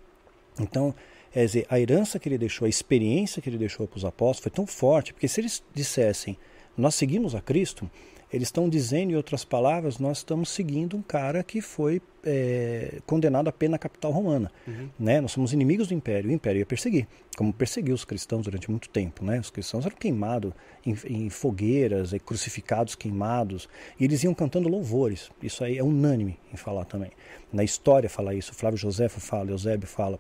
Então, 0.60 0.96
quer 1.32 1.46
dizer, 1.46 1.68
a 1.70 1.80
herança 1.80 2.18
que 2.18 2.28
ele 2.28 2.40
deixou, 2.40 2.66
a 2.66 2.70
experiência 2.70 3.40
que 3.40 3.50
ele 3.50 3.58
deixou 3.60 3.88
para 3.88 3.98
os 3.98 4.06
apóstolos 4.06 4.40
foi 4.40 4.52
tão 4.52 4.66
forte, 4.66 5.14
porque 5.14 5.28
se 5.28 5.42
eles 5.42 5.64
dissessem, 5.76 6.36
nós 6.76 6.96
seguimos 6.96 7.36
a 7.36 7.42
Cristo, 7.42 7.88
eles 8.36 8.50
estão 8.50 8.68
dizendo, 8.68 9.12
em 9.12 9.16
outras 9.16 9.46
palavras, 9.46 9.98
nós 9.98 10.18
estamos 10.18 10.50
seguindo 10.50 10.98
um 10.98 11.02
cara 11.02 11.42
que 11.42 11.62
foi 11.62 12.02
é, 12.26 13.00
condenado 13.06 13.48
à 13.48 13.52
pena 13.52 13.78
capital 13.78 14.12
romana. 14.12 14.52
Uhum. 14.68 14.90
Né? 15.00 15.22
Nós 15.22 15.32
somos 15.32 15.54
inimigos 15.54 15.88
do 15.88 15.94
império, 15.94 16.30
o 16.30 16.34
império 16.34 16.60
ia 16.60 16.66
perseguir, 16.66 17.08
como 17.38 17.54
perseguiu 17.54 17.96
os 17.96 18.04
cristãos 18.04 18.44
durante 18.44 18.70
muito 18.70 18.90
tempo. 18.90 19.24
Né? 19.24 19.40
Os 19.40 19.50
cristãos 19.50 19.86
eram 19.86 19.96
queimados 19.96 20.52
em, 20.86 20.98
em 21.08 21.30
fogueiras, 21.30 22.12
e 22.12 22.20
crucificados, 22.20 22.94
queimados, 22.94 23.70
e 23.98 24.04
eles 24.04 24.22
iam 24.26 24.34
cantando 24.34 24.68
louvores. 24.68 25.32
Isso 25.42 25.64
aí 25.64 25.78
é 25.78 25.84
unânime 25.84 26.38
em 26.54 26.58
falar 26.58 26.84
também. 26.84 27.12
Na 27.54 27.64
história 27.64 28.10
fala 28.10 28.36
isso, 28.36 28.54
Flávio 28.54 28.78
Josefo 28.78 29.22
fala, 29.22 29.52
Eusébio 29.52 29.88
fala, 29.88 30.20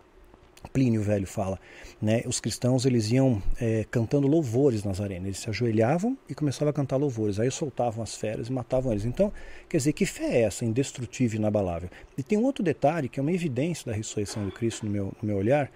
Plínio 0.67 1.01
Velho 1.01 1.25
fala, 1.27 1.59
né? 2.01 2.23
Os 2.25 2.39
cristãos 2.39 2.85
eles 2.85 3.11
iam 3.11 3.41
é, 3.59 3.85
cantando 3.89 4.27
louvores 4.27 4.83
nas 4.83 4.99
arenas, 5.01 5.25
eles 5.25 5.39
se 5.39 5.49
ajoelhavam 5.49 6.17
e 6.29 6.35
começavam 6.35 6.69
a 6.69 6.73
cantar 6.73 6.97
louvores, 6.97 7.39
aí 7.39 7.49
soltavam 7.51 8.03
as 8.03 8.15
feras 8.15 8.47
e 8.47 8.51
matavam 8.51 8.91
eles. 8.91 9.05
Então, 9.05 9.31
quer 9.69 9.77
dizer, 9.77 9.93
que 9.93 10.05
fé 10.05 10.39
é 10.39 10.41
essa, 10.41 10.65
indestrutível 10.65 11.37
e 11.37 11.39
inabalável? 11.39 11.89
E 12.17 12.23
tem 12.23 12.37
um 12.37 12.43
outro 12.43 12.63
detalhe 12.63 13.09
que 13.09 13.19
é 13.19 13.21
uma 13.21 13.31
evidência 13.31 13.85
da 13.91 13.95
ressurreição 13.95 14.45
de 14.45 14.51
Cristo 14.51 14.85
no 14.85 14.91
meu, 14.91 15.05
no 15.21 15.27
meu 15.27 15.37
olhar. 15.37 15.71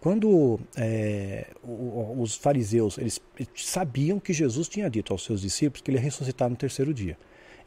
Quando 0.00 0.60
é, 0.76 1.46
o- 1.62 2.16
os 2.20 2.34
fariseus 2.34 2.98
eles 2.98 3.20
sabiam 3.56 4.20
que 4.20 4.32
Jesus 4.32 4.68
tinha 4.68 4.90
dito 4.90 5.12
aos 5.12 5.24
seus 5.24 5.40
discípulos 5.40 5.80
que 5.80 5.90
ele 5.90 5.98
ia 5.98 6.02
ressuscitar 6.04 6.50
no 6.50 6.56
terceiro 6.56 6.92
dia. 6.92 7.16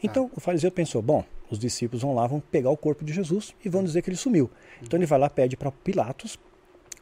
Então 0.04 0.30
o 0.36 0.40
fariseu 0.40 0.72
pensou: 0.72 1.02
bom, 1.02 1.24
os 1.49 1.58
discípulos 1.58 2.04
vão 2.04 2.14
lá, 2.14 2.28
vão 2.28 2.40
pegar 2.40 2.70
o 2.70 2.78
corpo 2.78 3.04
de 3.04 3.12
Jesus 3.12 3.56
e 3.66 3.70
vão 3.70 3.84
dizer 3.84 4.04
que 4.04 4.10
ele 4.12 4.18
sumiu. 4.18 4.52
Então 4.84 4.99
ele 4.99 5.08
vai 5.08 5.18
lá, 5.18 5.28
pede 5.30 5.58
para 5.58 5.72
Pilatos, 5.72 6.38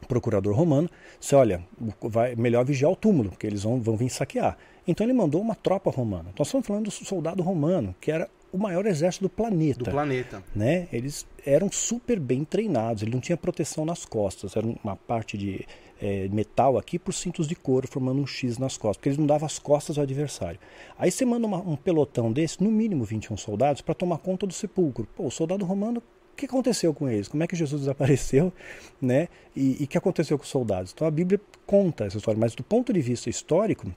procurador 0.08 0.54
romano, 0.54 0.88
disse, 1.18 1.34
olha, 1.34 1.62
vai, 2.02 2.34
melhor 2.36 2.64
vigiar 2.64 2.90
o 2.90 2.96
túmulo, 2.96 3.30
porque 3.30 3.46
eles 3.46 3.62
vão, 3.62 3.80
vão 3.80 3.96
vir 3.96 4.10
saquear. 4.10 4.56
Então 4.86 5.04
ele 5.06 5.12
mandou 5.12 5.40
uma 5.40 5.54
tropa 5.54 5.90
romana. 5.90 6.30
Nós 6.38 6.48
estamos 6.48 6.66
falando 6.66 6.84
do 6.84 6.90
soldado 6.90 7.42
romano, 7.42 7.94
que 8.00 8.10
era 8.12 8.28
o 8.52 8.58
maior 8.58 8.86
exército 8.86 9.24
do 9.24 9.28
planeta. 9.28 9.78
Do 9.84 9.90
planeta. 9.90 10.42
né? 10.54 10.86
Eles 10.92 11.26
eram 11.44 11.70
super 11.70 12.18
bem 12.20 12.44
treinados, 12.44 13.02
ele 13.02 13.12
não 13.12 13.20
tinha 13.20 13.36
proteção 13.36 13.84
nas 13.84 14.04
costas, 14.04 14.56
era 14.56 14.66
uma 14.84 14.94
parte 14.96 15.36
de 15.36 15.66
eh, 16.00 16.28
metal 16.30 16.76
aqui 16.78 16.98
por 16.98 17.12
cintos 17.12 17.48
de 17.48 17.54
couro, 17.56 17.88
formando 17.88 18.20
um 18.20 18.26
X 18.26 18.58
nas 18.58 18.76
costas, 18.76 18.98
porque 18.98 19.08
eles 19.08 19.18
não 19.18 19.26
davam 19.26 19.46
as 19.46 19.58
costas 19.58 19.96
ao 19.98 20.04
adversário. 20.04 20.60
Aí 20.98 21.10
você 21.10 21.24
manda 21.24 21.46
uma- 21.46 21.58
um 21.60 21.74
pelotão 21.74 22.30
desse, 22.32 22.62
no 22.62 22.70
mínimo 22.70 23.02
21 23.04 23.36
soldados, 23.36 23.80
para 23.82 23.94
tomar 23.94 24.18
conta 24.18 24.46
do 24.46 24.52
sepulcro. 24.52 25.06
Pô, 25.16 25.24
o 25.26 25.30
soldado 25.30 25.64
romano 25.64 26.02
o 26.36 26.38
que 26.38 26.44
aconteceu 26.44 26.92
com 26.92 27.08
eles? 27.08 27.28
Como 27.28 27.42
é 27.42 27.46
que 27.46 27.56
Jesus 27.56 27.80
desapareceu? 27.80 28.52
Né? 29.00 29.28
E 29.54 29.84
o 29.84 29.86
que 29.86 29.98
aconteceu 29.98 30.38
com 30.38 30.44
os 30.44 30.48
soldados? 30.48 30.90
Então 30.94 31.06
a 31.06 31.10
Bíblia 31.10 31.38
conta 31.66 32.06
essa 32.06 32.16
história, 32.16 32.40
mas 32.40 32.54
do 32.54 32.62
ponto 32.62 32.94
de 32.94 33.00
vista 33.02 33.28
histórico, 33.28 33.94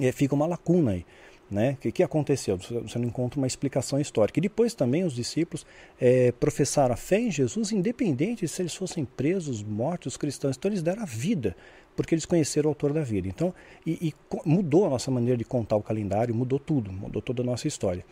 eh, 0.00 0.10
fica 0.10 0.34
uma 0.34 0.46
lacuna 0.46 0.92
aí. 0.92 1.06
Né? 1.48 1.72
O 1.72 1.76
que, 1.76 1.92
que 1.92 2.02
aconteceu? 2.02 2.58
Você 2.58 2.98
não 2.98 3.06
encontra 3.06 3.38
uma 3.38 3.46
explicação 3.46 4.00
histórica. 4.00 4.40
E 4.40 4.42
depois 4.42 4.74
também 4.74 5.04
os 5.04 5.14
discípulos 5.14 5.64
eh, 6.00 6.32
professaram 6.40 6.94
a 6.94 6.96
fé 6.96 7.20
em 7.20 7.30
Jesus, 7.30 7.70
independente 7.70 8.48
se 8.48 8.62
eles 8.62 8.74
fossem 8.74 9.04
presos, 9.04 9.62
mortos, 9.62 10.16
cristãos. 10.16 10.56
Então 10.56 10.70
eles 10.70 10.82
deram 10.82 11.02
a 11.02 11.06
vida, 11.06 11.56
porque 11.94 12.14
eles 12.14 12.26
conheceram 12.26 12.68
o 12.68 12.70
autor 12.70 12.92
da 12.92 13.02
vida. 13.02 13.28
Então, 13.28 13.54
e, 13.86 14.08
e 14.08 14.14
mudou 14.44 14.86
a 14.86 14.90
nossa 14.90 15.10
maneira 15.10 15.36
de 15.36 15.44
contar 15.44 15.76
o 15.76 15.82
calendário, 15.82 16.34
mudou 16.34 16.58
tudo, 16.58 16.92
mudou 16.92 17.22
toda 17.22 17.42
a 17.42 17.44
nossa 17.44 17.68
história. 17.68 18.04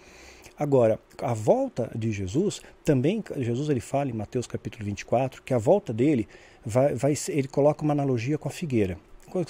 Agora, 0.60 1.00
a 1.22 1.32
volta 1.32 1.90
de 1.96 2.12
Jesus, 2.12 2.60
também 2.84 3.24
Jesus 3.38 3.70
ele 3.70 3.80
fala 3.80 4.10
em 4.10 4.12
Mateus 4.12 4.46
capítulo 4.46 4.84
24 4.84 5.42
que 5.42 5.54
a 5.54 5.58
volta 5.58 5.90
dele 5.90 6.28
vai, 6.62 6.94
vai 6.94 7.14
ele 7.28 7.48
coloca 7.48 7.82
uma 7.82 7.92
analogia 7.92 8.36
com 8.36 8.46
a 8.46 8.50
figueira. 8.50 8.98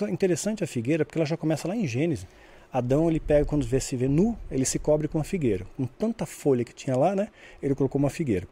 Interessante 0.09 0.63
a 0.63 0.69
figueira, 0.69 1.05
porque 1.05 1.19
ela 1.19 1.27
já 1.27 1.37
começa 1.37 1.67
lá 1.67 1.75
em 1.75 1.85
Gênesis. 1.85 2.29
Adão 2.73 3.11
ele 3.11 3.19
pega 3.19 3.45
quando 3.45 3.67
vê 3.67 3.81
se 3.81 3.97
vê 3.97 4.07
nu, 4.07 4.39
ele 4.49 4.65
se 4.65 4.79
cobre 4.79 5.09
com 5.09 5.19
a 5.19 5.25
figueira. 5.25 5.67
Com 5.77 5.85
tanta 5.85 6.25
folha 6.25 6.65
que 6.65 6.73
tinha 6.73 6.97
lá, 6.97 7.17
né? 7.17 7.27
Ele 7.61 7.75
colocou 7.75 7.99
uma 7.99 8.09
figueira. 8.09 8.47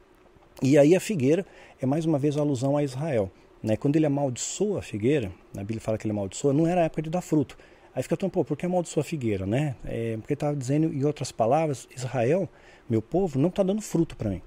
E 0.61 0.77
aí 0.77 0.97
a 0.97 1.01
figueira 1.01 1.47
é 1.81 1.87
mais 1.87 2.07
uma 2.07 2.19
vez 2.19 2.35
uma 2.35 2.45
alusão 2.45 2.77
a 2.77 2.83
Israel. 2.83 3.31
Né? 3.63 3.77
Quando 3.77 3.95
ele 3.95 4.07
amaldiçoa 4.07 4.81
a 4.81 4.83
figueira, 4.83 5.31
na 5.55 5.61
Bíblia 5.61 5.81
fala 5.81 5.97
que 5.97 6.09
ele 6.09 6.13
amaldiçoa, 6.13 6.53
não 6.53 6.67
era 6.67 6.81
a 6.81 6.85
época 6.87 7.03
de 7.03 7.11
dar 7.11 7.21
fruto. 7.21 7.57
Aí 7.95 8.03
fica 8.03 8.17
tão, 8.17 8.31
pô, 8.31 8.45
por 8.45 8.57
que 8.57 8.67
amaldiçoa 8.67 9.01
a 9.01 9.05
figueira, 9.05 9.47
né? 9.47 9.75
É, 9.85 10.17
porque 10.19 10.35
estava 10.35 10.55
dizendo, 10.57 10.93
em 10.93 11.05
outras 11.05 11.33
palavras, 11.33 11.89
Israel, 11.95 12.49
meu 12.89 13.03
povo, 13.03 13.39
não 13.39 13.49
está 13.49 13.63
dando 13.63 13.83
fruto 13.83 14.17
para 14.17 14.31
mim. 14.31 14.43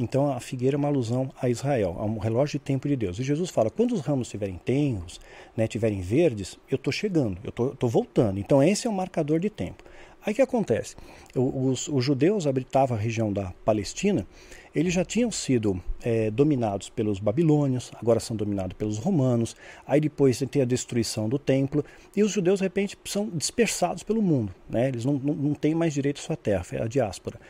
Então 0.00 0.32
a 0.32 0.40
figueira 0.40 0.76
é 0.76 0.78
uma 0.78 0.88
alusão 0.88 1.30
a 1.40 1.50
Israel, 1.50 1.94
a 1.98 2.04
um 2.06 2.18
relógio 2.18 2.58
de 2.58 2.64
tempo 2.64 2.88
de 2.88 2.96
Deus. 2.96 3.18
E 3.18 3.22
Jesus 3.22 3.50
fala: 3.50 3.68
quando 3.68 3.92
os 3.92 4.00
ramos 4.00 4.28
estiverem 4.28 4.58
tenros, 4.64 5.20
né, 5.54 5.64
estiverem 5.64 6.00
verdes, 6.00 6.58
eu 6.70 6.76
estou 6.76 6.90
chegando, 6.90 7.38
eu 7.44 7.50
estou 7.50 7.88
voltando. 7.88 8.38
Então 8.40 8.62
esse 8.62 8.86
é 8.86 8.90
o 8.90 8.92
marcador 8.94 9.38
de 9.38 9.50
tempo. 9.50 9.84
Aí 10.24 10.34
que 10.34 10.42
acontece? 10.42 10.96
Os, 11.34 11.88
os 11.88 12.04
judeus 12.04 12.46
habitavam 12.46 12.96
a 12.96 13.00
região 13.00 13.32
da 13.32 13.52
Palestina 13.64 14.26
eles 14.74 14.94
já 14.94 15.04
tinham 15.04 15.30
sido 15.30 15.82
é, 16.00 16.30
dominados 16.30 16.88
pelos 16.88 17.18
babilônios, 17.18 17.90
agora 17.96 18.20
são 18.20 18.36
dominados 18.36 18.76
pelos 18.76 18.98
romanos, 18.98 19.56
aí 19.86 20.00
depois 20.00 20.38
tem 20.50 20.62
a 20.62 20.64
destruição 20.64 21.28
do 21.28 21.38
templo, 21.38 21.84
e 22.14 22.22
os 22.22 22.30
judeus 22.30 22.60
de 22.60 22.66
repente 22.66 22.96
são 23.04 23.28
dispersados 23.28 24.02
pelo 24.02 24.22
mundo, 24.22 24.54
né? 24.68 24.88
eles 24.88 25.04
não, 25.04 25.14
não, 25.14 25.34
não 25.34 25.54
têm 25.54 25.74
mais 25.74 25.92
direito 25.92 26.18
à 26.18 26.22
sua 26.22 26.36
terra, 26.36 26.64
é 26.72 26.82
a 26.82 26.86
diáspora. 26.86 27.40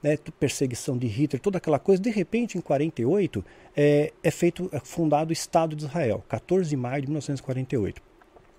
Né? 0.00 0.16
Perseguição 0.38 0.96
de 0.96 1.08
Hitler, 1.08 1.42
toda 1.42 1.58
aquela 1.58 1.80
coisa, 1.80 2.00
de 2.00 2.10
repente 2.10 2.56
em 2.56 2.60
48 2.60 3.44
é, 3.76 4.12
é 4.22 4.30
feito, 4.30 4.68
é 4.72 4.78
fundado 4.78 5.30
o 5.30 5.32
Estado 5.32 5.74
de 5.74 5.84
Israel, 5.84 6.24
14 6.28 6.70
de 6.70 6.76
maio 6.76 7.02
de 7.02 7.08
1948. 7.08 8.00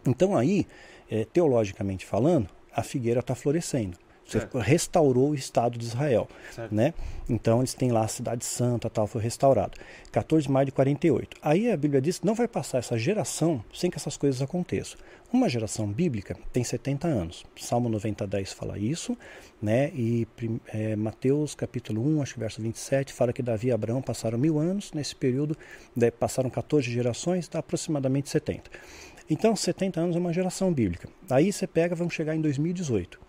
Então 0.06 0.36
aí, 0.36 0.68
é, 1.10 1.26
teologicamente 1.26 2.06
falando, 2.06 2.50
a 2.80 2.84
figueira 2.84 3.20
está 3.20 3.36
florescendo. 3.36 3.98
Você 4.30 4.40
certo. 4.40 4.60
restaurou 4.60 5.32
o 5.32 5.36
Estado 5.36 5.78
de 5.78 5.86
Israel. 5.86 6.28
Né? 6.72 6.94
Então 7.28 7.60
eles 7.60 7.74
têm 7.74 7.92
lá 7.92 8.04
a 8.04 8.08
Cidade 8.08 8.46
Santa, 8.46 8.90
tal, 8.90 9.08
foi 9.08 9.22
restaurado. 9.22 9.78
14 10.12 10.46
de 10.46 10.52
maio 10.52 10.68
de 10.68 10.72
48. 10.72 11.38
Aí 11.42 11.72
a 11.72 11.76
Bíblia 11.76 12.00
diz 12.00 12.20
que 12.20 12.26
não 12.26 12.36
vai 12.36 12.48
passar 12.48 12.78
essa 12.78 12.98
geração 12.98 13.64
sem 13.74 13.90
que 13.90 13.98
essas 13.98 14.18
coisas 14.18 14.42
aconteçam. 14.42 15.00
Uma 15.32 15.48
geração 15.48 15.88
bíblica 15.88 16.36
tem 16.52 16.64
70 16.64 17.08
anos. 17.08 17.46
Salmo 17.56 17.90
90, 17.90 18.26
10 18.26 18.54
fala 18.54 18.78
isso, 18.80 19.18
né? 19.62 19.92
E 19.94 20.28
é, 20.74 20.96
Mateus 20.96 21.54
capítulo 21.54 22.02
1, 22.18 22.22
acho 22.22 22.34
que 22.34 22.40
verso 22.40 22.62
27, 22.62 23.14
fala 23.14 23.32
que 23.32 23.44
Davi 23.44 23.68
e 23.68 23.72
Abraão 23.72 24.02
passaram 24.02 24.40
mil 24.40 24.58
anos. 24.58 24.92
Nesse 24.92 25.16
período, 25.16 25.56
né, 25.96 26.10
passaram 26.10 26.50
14 26.50 26.90
gerações, 26.90 27.48
dá 27.48 27.60
aproximadamente 27.60 28.30
70. 28.30 28.72
Então, 29.30 29.56
70 29.56 30.00
anos 30.00 30.16
é 30.16 30.20
uma 30.20 30.34
geração 30.34 30.74
bíblica. 30.74 31.08
Aí 31.30 31.54
você 31.54 31.68
pega, 31.68 31.94
vamos 31.94 32.16
chegar 32.16 32.36
em 32.36 32.42
2018. 32.42 33.20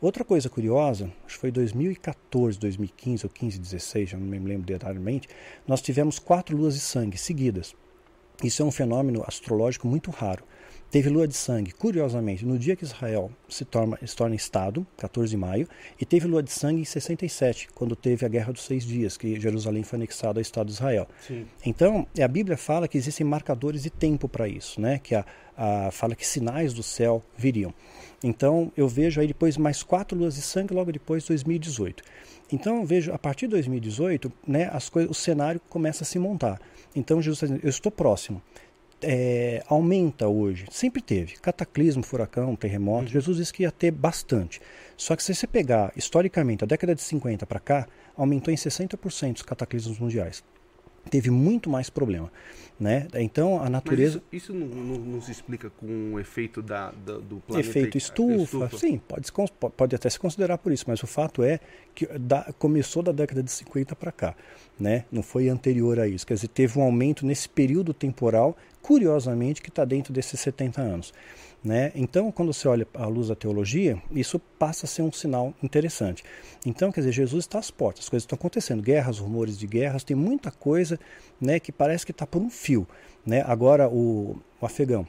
Outra 0.00 0.24
coisa 0.24 0.48
curiosa, 0.48 1.10
acho 1.26 1.34
que 1.34 1.40
foi 1.40 1.50
2014, 1.50 2.56
2015 2.56 3.26
ou 3.26 3.30
15, 3.30 3.58
16, 3.58 4.10
já 4.10 4.16
não 4.16 4.24
me 4.24 4.38
lembro 4.38 4.64
detalhadamente, 4.64 5.28
nós 5.66 5.80
tivemos 5.80 6.20
quatro 6.20 6.56
luas 6.56 6.74
de 6.74 6.80
sangue 6.80 7.18
seguidas. 7.18 7.74
Isso 8.44 8.62
é 8.62 8.64
um 8.64 8.70
fenômeno 8.70 9.24
astrológico 9.26 9.88
muito 9.88 10.12
raro. 10.12 10.44
Teve 10.90 11.10
lua 11.10 11.28
de 11.28 11.34
sangue, 11.36 11.70
curiosamente, 11.72 12.46
no 12.46 12.58
dia 12.58 12.74
que 12.74 12.82
Israel 12.82 13.30
se 13.46 13.62
torna, 13.62 13.98
se 14.06 14.16
torna 14.16 14.34
Estado, 14.34 14.86
14 14.96 15.30
de 15.30 15.36
maio, 15.36 15.68
e 16.00 16.06
teve 16.06 16.26
lua 16.26 16.42
de 16.42 16.50
sangue 16.50 16.80
em 16.80 16.84
67, 16.84 17.68
quando 17.74 17.94
teve 17.94 18.24
a 18.24 18.28
Guerra 18.28 18.54
dos 18.54 18.62
Seis 18.62 18.86
Dias, 18.86 19.18
que 19.18 19.38
Jerusalém 19.38 19.82
foi 19.82 19.98
anexada 19.98 20.38
ao 20.38 20.42
Estado 20.42 20.68
de 20.68 20.72
Israel. 20.72 21.06
Sim. 21.26 21.44
Então, 21.64 22.06
a 22.18 22.26
Bíblia 22.28 22.56
fala 22.56 22.88
que 22.88 22.96
existem 22.96 23.26
marcadores 23.26 23.82
de 23.82 23.90
tempo 23.90 24.30
para 24.30 24.48
isso, 24.48 24.80
né? 24.80 24.98
que 24.98 25.14
a, 25.14 25.26
a, 25.54 25.90
fala 25.90 26.14
que 26.14 26.26
sinais 26.26 26.72
do 26.72 26.82
céu 26.82 27.22
viriam. 27.36 27.74
Então, 28.24 28.72
eu 28.74 28.88
vejo 28.88 29.20
aí 29.20 29.26
depois 29.26 29.58
mais 29.58 29.82
quatro 29.82 30.16
luas 30.16 30.36
de 30.36 30.42
sangue, 30.42 30.72
logo 30.72 30.90
depois 30.90 31.22
2018. 31.24 32.02
Então, 32.50 32.78
eu 32.78 32.86
vejo, 32.86 33.12
a 33.12 33.18
partir 33.18 33.46
de 33.46 33.50
2018, 33.50 34.32
né, 34.46 34.70
as 34.72 34.88
coisas, 34.88 35.10
o 35.10 35.14
cenário 35.14 35.60
começa 35.68 36.02
a 36.02 36.06
se 36.06 36.18
montar. 36.18 36.58
Então, 36.96 37.20
Jesus 37.20 37.36
está 37.36 37.46
dizendo, 37.46 37.62
eu 37.62 37.68
estou 37.68 37.92
próximo 37.92 38.42
é, 39.02 39.62
aumenta 39.68 40.28
hoje. 40.28 40.66
Sempre 40.70 41.02
teve. 41.02 41.34
Cataclismo, 41.36 42.02
furacão, 42.02 42.56
terremoto. 42.56 43.04
Uhum. 43.04 43.08
Jesus 43.08 43.36
disse 43.36 43.52
que 43.52 43.62
ia 43.62 43.72
ter 43.72 43.90
bastante. 43.90 44.60
Só 44.96 45.14
que 45.14 45.22
se 45.22 45.34
você 45.34 45.46
pegar, 45.46 45.92
historicamente, 45.96 46.64
a 46.64 46.66
década 46.66 46.94
de 46.94 47.02
50 47.02 47.46
para 47.46 47.60
cá, 47.60 47.86
aumentou 48.16 48.52
em 48.52 48.56
60% 48.56 49.36
os 49.36 49.42
cataclismos 49.42 49.98
mundiais. 49.98 50.42
Teve 51.08 51.30
muito 51.30 51.68
mais 51.70 51.90
problema. 51.90 52.30
Né? 52.78 53.08
Então 53.14 53.60
a 53.60 53.68
natureza. 53.68 54.22
Mas 54.30 54.42
isso, 54.42 54.52
isso 54.52 54.54
não, 54.54 54.66
não, 54.68 54.98
não, 54.98 55.20
se 55.20 55.32
explica 55.32 55.68
com 55.68 56.14
o 56.14 56.20
efeito 56.20 56.62
da, 56.62 56.92
da 56.92 57.18
do 57.18 57.42
planeta? 57.44 57.68
Efeito 57.68 57.98
estufa, 57.98 58.66
estufa, 58.66 58.78
sim, 58.78 58.98
pode, 58.98 59.32
pode 59.76 59.96
até 59.96 60.08
se 60.08 60.16
considerar 60.16 60.58
por 60.58 60.70
isso, 60.70 60.84
mas 60.86 61.02
o 61.02 61.06
fato 61.08 61.42
é 61.42 61.58
que 61.92 62.06
da, 62.06 62.52
começou 62.56 63.02
da 63.02 63.10
década 63.10 63.42
de 63.42 63.50
50 63.50 63.96
para 63.96 64.12
cá. 64.12 64.36
Né? 64.78 65.06
Não 65.10 65.24
foi 65.24 65.48
anterior 65.48 65.98
a 65.98 66.06
isso. 66.06 66.24
Quer 66.24 66.34
dizer, 66.34 66.46
teve 66.48 66.78
um 66.78 66.82
aumento 66.82 67.26
nesse 67.26 67.48
período 67.48 67.92
temporal 67.92 68.56
curiosamente, 68.80 69.60
que 69.60 69.68
está 69.68 69.84
dentro 69.84 70.12
desses 70.12 70.38
70 70.40 70.80
anos. 70.80 71.12
Né? 71.62 71.90
Então, 71.94 72.30
quando 72.30 72.52
você 72.52 72.68
olha 72.68 72.86
à 72.94 73.06
luz 73.06 73.28
da 73.28 73.34
teologia, 73.34 74.00
isso 74.12 74.38
passa 74.38 74.86
a 74.86 74.88
ser 74.88 75.02
um 75.02 75.10
sinal 75.10 75.52
interessante. 75.62 76.24
Então, 76.64 76.92
quer 76.92 77.00
dizer, 77.00 77.12
Jesus 77.12 77.44
está 77.44 77.58
às 77.58 77.70
portas, 77.70 78.04
as 78.04 78.08
coisas 78.08 78.24
estão 78.24 78.36
acontecendo, 78.36 78.80
guerras, 78.80 79.18
rumores 79.18 79.58
de 79.58 79.66
guerras, 79.66 80.04
tem 80.04 80.16
muita 80.16 80.50
coisa 80.50 80.98
né, 81.40 81.58
que 81.58 81.72
parece 81.72 82.06
que 82.06 82.12
está 82.12 82.26
por 82.26 82.40
um 82.40 82.48
fio. 82.48 82.86
Né? 83.26 83.42
Agora, 83.44 83.88
o, 83.88 84.40
o 84.60 84.66
afegão, 84.66 85.06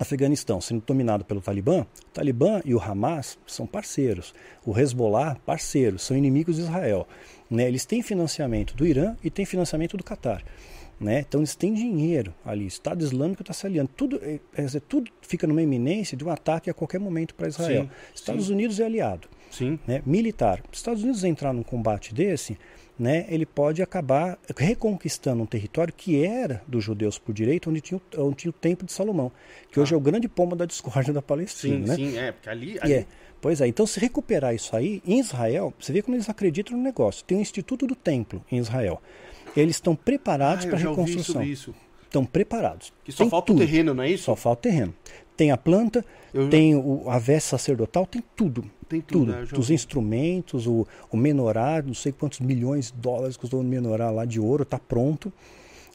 Afeganistão 0.00 0.62
sendo 0.62 0.82
dominado 0.86 1.26
pelo 1.26 1.42
Talibã, 1.42 1.82
o 1.82 2.10
Talibã 2.14 2.62
e 2.64 2.74
o 2.74 2.80
Hamas 2.80 3.38
são 3.46 3.66
parceiros. 3.66 4.34
O 4.64 4.78
Hezbollah, 4.78 5.36
parceiros, 5.44 6.02
são 6.02 6.16
inimigos 6.16 6.56
de 6.56 6.62
Israel. 6.62 7.06
Né? 7.50 7.68
Eles 7.68 7.84
têm 7.84 8.00
financiamento 8.00 8.74
do 8.74 8.86
Irã 8.86 9.14
e 9.22 9.28
têm 9.28 9.44
financiamento 9.44 9.98
do 9.98 10.02
Catar. 10.02 10.42
Né? 11.00 11.20
Então 11.26 11.40
eles 11.40 11.56
têm 11.56 11.72
dinheiro 11.72 12.34
ali. 12.44 12.64
O 12.64 12.68
Estado 12.68 13.02
Islâmico 13.02 13.42
está 13.42 13.54
se 13.54 13.66
aliando. 13.66 13.90
Tudo, 13.96 14.20
é, 14.22 14.38
dizer, 14.62 14.82
tudo 14.82 15.10
fica 15.22 15.46
numa 15.46 15.62
iminência 15.62 16.14
de 16.14 16.22
um 16.22 16.28
ataque 16.28 16.68
a 16.68 16.74
qualquer 16.74 17.00
momento 17.00 17.34
para 17.34 17.48
Israel. 17.48 17.84
Sim, 17.84 17.90
Estados 18.14 18.46
sim. 18.46 18.52
Unidos 18.52 18.78
é 18.78 18.84
aliado. 18.84 19.26
Sim. 19.50 19.78
Né? 19.86 20.02
Militar. 20.04 20.58
Se 20.58 20.72
os 20.72 20.78
Estados 20.78 21.02
Unidos 21.02 21.24
entrar 21.24 21.54
num 21.54 21.62
combate 21.62 22.12
desse, 22.12 22.58
né, 22.98 23.24
ele 23.30 23.46
pode 23.46 23.82
acabar 23.82 24.38
reconquistando 24.54 25.42
um 25.42 25.46
território 25.46 25.92
que 25.92 26.22
era 26.22 26.62
dos 26.68 26.84
judeus 26.84 27.18
por 27.18 27.32
direito, 27.32 27.70
onde 27.70 27.80
tinha, 27.80 27.98
onde 28.18 28.36
tinha 28.36 28.50
o 28.50 28.52
Templo 28.52 28.84
de 28.84 28.92
Salomão, 28.92 29.32
que 29.72 29.78
ah. 29.78 29.82
hoje 29.82 29.94
é 29.94 29.96
o 29.96 30.00
grande 30.00 30.28
pomo 30.28 30.54
da 30.54 30.66
discórdia 30.66 31.14
da 31.14 31.22
Palestina. 31.22 31.96
Sim, 31.96 32.04
né? 32.04 32.10
sim, 32.10 32.18
é, 32.18 32.32
porque 32.32 32.50
ali. 32.50 32.78
ali... 32.78 32.92
É. 32.92 33.06
Pois 33.40 33.58
é, 33.62 33.66
então 33.66 33.86
se 33.86 33.98
recuperar 33.98 34.54
isso 34.54 34.76
aí, 34.76 35.02
em 35.06 35.18
Israel, 35.18 35.72
você 35.80 35.94
vê 35.94 36.02
como 36.02 36.14
eles 36.14 36.28
acreditam 36.28 36.76
no 36.76 36.82
negócio. 36.82 37.24
Tem 37.24 37.38
o 37.38 37.40
Instituto 37.40 37.86
do 37.86 37.94
Templo 37.94 38.44
em 38.52 38.58
Israel. 38.58 39.00
Eles 39.56 39.76
estão 39.76 39.94
preparados 39.96 40.64
ah, 40.64 40.68
para 40.68 40.78
a 40.78 40.80
reconstrução. 40.80 41.42
Isso. 41.42 41.74
Estão 42.04 42.24
preparados. 42.24 42.92
Que 43.04 43.12
só 43.12 43.24
tem 43.24 43.30
falta 43.30 43.46
tudo. 43.46 43.56
o 43.56 43.60
terreno, 43.60 43.94
não 43.94 44.02
é 44.02 44.10
isso? 44.10 44.24
Só 44.24 44.36
falta 44.36 44.68
o 44.68 44.70
terreno. 44.70 44.94
Tem 45.36 45.52
a 45.52 45.56
planta, 45.56 46.04
eu... 46.34 46.50
tem 46.50 46.74
o, 46.74 47.08
a 47.08 47.18
veste 47.18 47.50
sacerdotal, 47.50 48.04
tem 48.04 48.22
tudo. 48.36 48.64
Tem 48.88 49.00
tudo. 49.00 49.32
tudo. 49.32 49.32
Né? 49.32 49.58
Os 49.58 49.70
instrumentos, 49.70 50.66
o, 50.66 50.86
o 51.10 51.16
menorá, 51.16 51.80
não 51.80 51.94
sei 51.94 52.12
quantos 52.12 52.40
milhões 52.40 52.86
de 52.90 52.98
dólares 52.98 53.36
custou 53.36 53.60
o 53.60 53.64
menorá 53.64 54.10
lá 54.10 54.24
de 54.24 54.40
ouro, 54.40 54.64
está 54.64 54.78
pronto. 54.78 55.32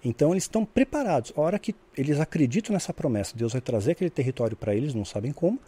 Então 0.03 0.31
eles 0.31 0.43
estão 0.43 0.63
preparados. 0.63 1.33
A 1.35 1.41
hora 1.41 1.59
que 1.59 1.75
eles 1.97 2.19
acreditam 2.19 2.73
nessa 2.73 2.93
promessa, 2.93 3.35
Deus 3.35 3.53
vai 3.53 3.61
trazer 3.61 3.91
aquele 3.91 4.09
território 4.09 4.55
para 4.55 4.73
eles, 4.73 4.93
não 4.93 5.03
sabem 5.03 5.31
como, 5.31 5.59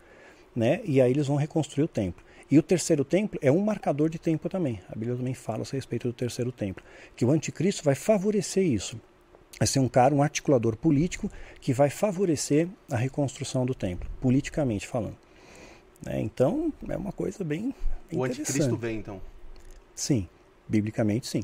né? 0.55 0.79
E 0.85 1.01
aí 1.01 1.11
eles 1.11 1.27
vão 1.27 1.35
reconstruir 1.35 1.83
o 1.83 1.87
templo. 1.87 2.23
E 2.49 2.57
o 2.57 2.63
terceiro 2.63 3.03
templo 3.03 3.39
é 3.41 3.51
um 3.51 3.59
marcador 3.59 4.09
de 4.09 4.17
tempo 4.17 4.47
também. 4.47 4.79
A 4.89 4.95
Bíblia 4.95 5.17
também 5.17 5.33
fala 5.33 5.63
a 5.63 5.71
respeito 5.71 6.07
do 6.07 6.13
terceiro 6.13 6.51
templo. 6.51 6.83
Que 7.15 7.25
o 7.25 7.31
anticristo 7.31 7.83
vai 7.83 7.95
favorecer 7.95 8.65
isso. 8.65 8.99
Vai 9.59 9.67
ser 9.67 9.79
um 9.79 9.89
cara, 9.89 10.13
um 10.13 10.21
articulador 10.21 10.75
político 10.75 11.31
que 11.59 11.73
vai 11.73 11.89
favorecer 11.89 12.67
a 12.91 12.95
reconstrução 12.95 13.65
do 13.65 13.73
templo, 13.73 14.09
politicamente 14.21 14.87
falando. 14.87 15.17
É, 16.05 16.21
então, 16.21 16.71
é 16.87 16.95
uma 16.95 17.11
coisa 17.11 17.43
bem, 17.43 17.73
bem 18.09 18.19
O 18.19 18.23
anticristo 18.23 18.77
vem, 18.77 18.99
então? 18.99 19.19
Sim, 19.95 20.27
biblicamente 20.67 21.25
sim. 21.25 21.43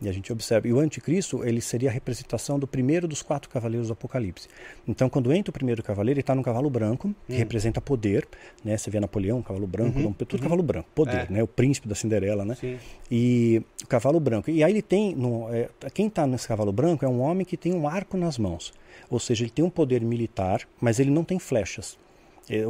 E 0.00 0.08
a 0.08 0.12
gente 0.12 0.32
observa. 0.32 0.66
E 0.66 0.72
o 0.72 0.80
anticristo, 0.80 1.44
ele 1.44 1.60
seria 1.60 1.88
a 1.88 1.92
representação 1.92 2.58
do 2.58 2.66
primeiro 2.66 3.06
dos 3.06 3.22
quatro 3.22 3.48
cavaleiros 3.48 3.88
do 3.88 3.92
Apocalipse. 3.92 4.48
Então, 4.86 5.08
quando 5.08 5.32
entra 5.32 5.50
o 5.50 5.52
primeiro 5.52 5.82
cavaleiro, 5.82 6.16
ele 6.16 6.22
está 6.22 6.34
num 6.34 6.42
cavalo 6.42 6.68
branco, 6.68 7.14
que 7.26 7.34
hum. 7.34 7.38
representa 7.38 7.80
poder. 7.80 8.26
Né? 8.64 8.76
Você 8.76 8.90
vê 8.90 8.98
Napoleão, 9.00 9.40
cavalo 9.42 9.66
branco, 9.66 9.98
uhum. 9.98 10.12
tudo 10.12 10.34
uhum. 10.34 10.38
cavalo 10.40 10.62
branco, 10.62 10.88
poder, 10.94 11.26
é. 11.28 11.32
né? 11.32 11.42
O 11.42 11.46
príncipe 11.46 11.88
da 11.88 11.94
Cinderela, 11.94 12.44
né? 12.44 12.54
Sim. 12.56 12.76
E 13.10 13.62
o 13.82 13.86
cavalo 13.86 14.18
branco. 14.18 14.50
E 14.50 14.62
aí 14.62 14.72
ele 14.72 14.82
tem, 14.82 15.14
no, 15.14 15.52
é, 15.54 15.68
quem 15.92 16.08
está 16.08 16.26
nesse 16.26 16.48
cavalo 16.48 16.72
branco 16.72 17.04
é 17.04 17.08
um 17.08 17.20
homem 17.20 17.44
que 17.44 17.56
tem 17.56 17.72
um 17.72 17.88
arco 17.88 18.16
nas 18.16 18.36
mãos. 18.36 18.72
Ou 19.08 19.18
seja, 19.18 19.44
ele 19.44 19.50
tem 19.50 19.64
um 19.64 19.70
poder 19.70 20.02
militar, 20.02 20.62
mas 20.80 20.98
ele 20.98 21.10
não 21.10 21.24
tem 21.24 21.38
flechas 21.38 21.96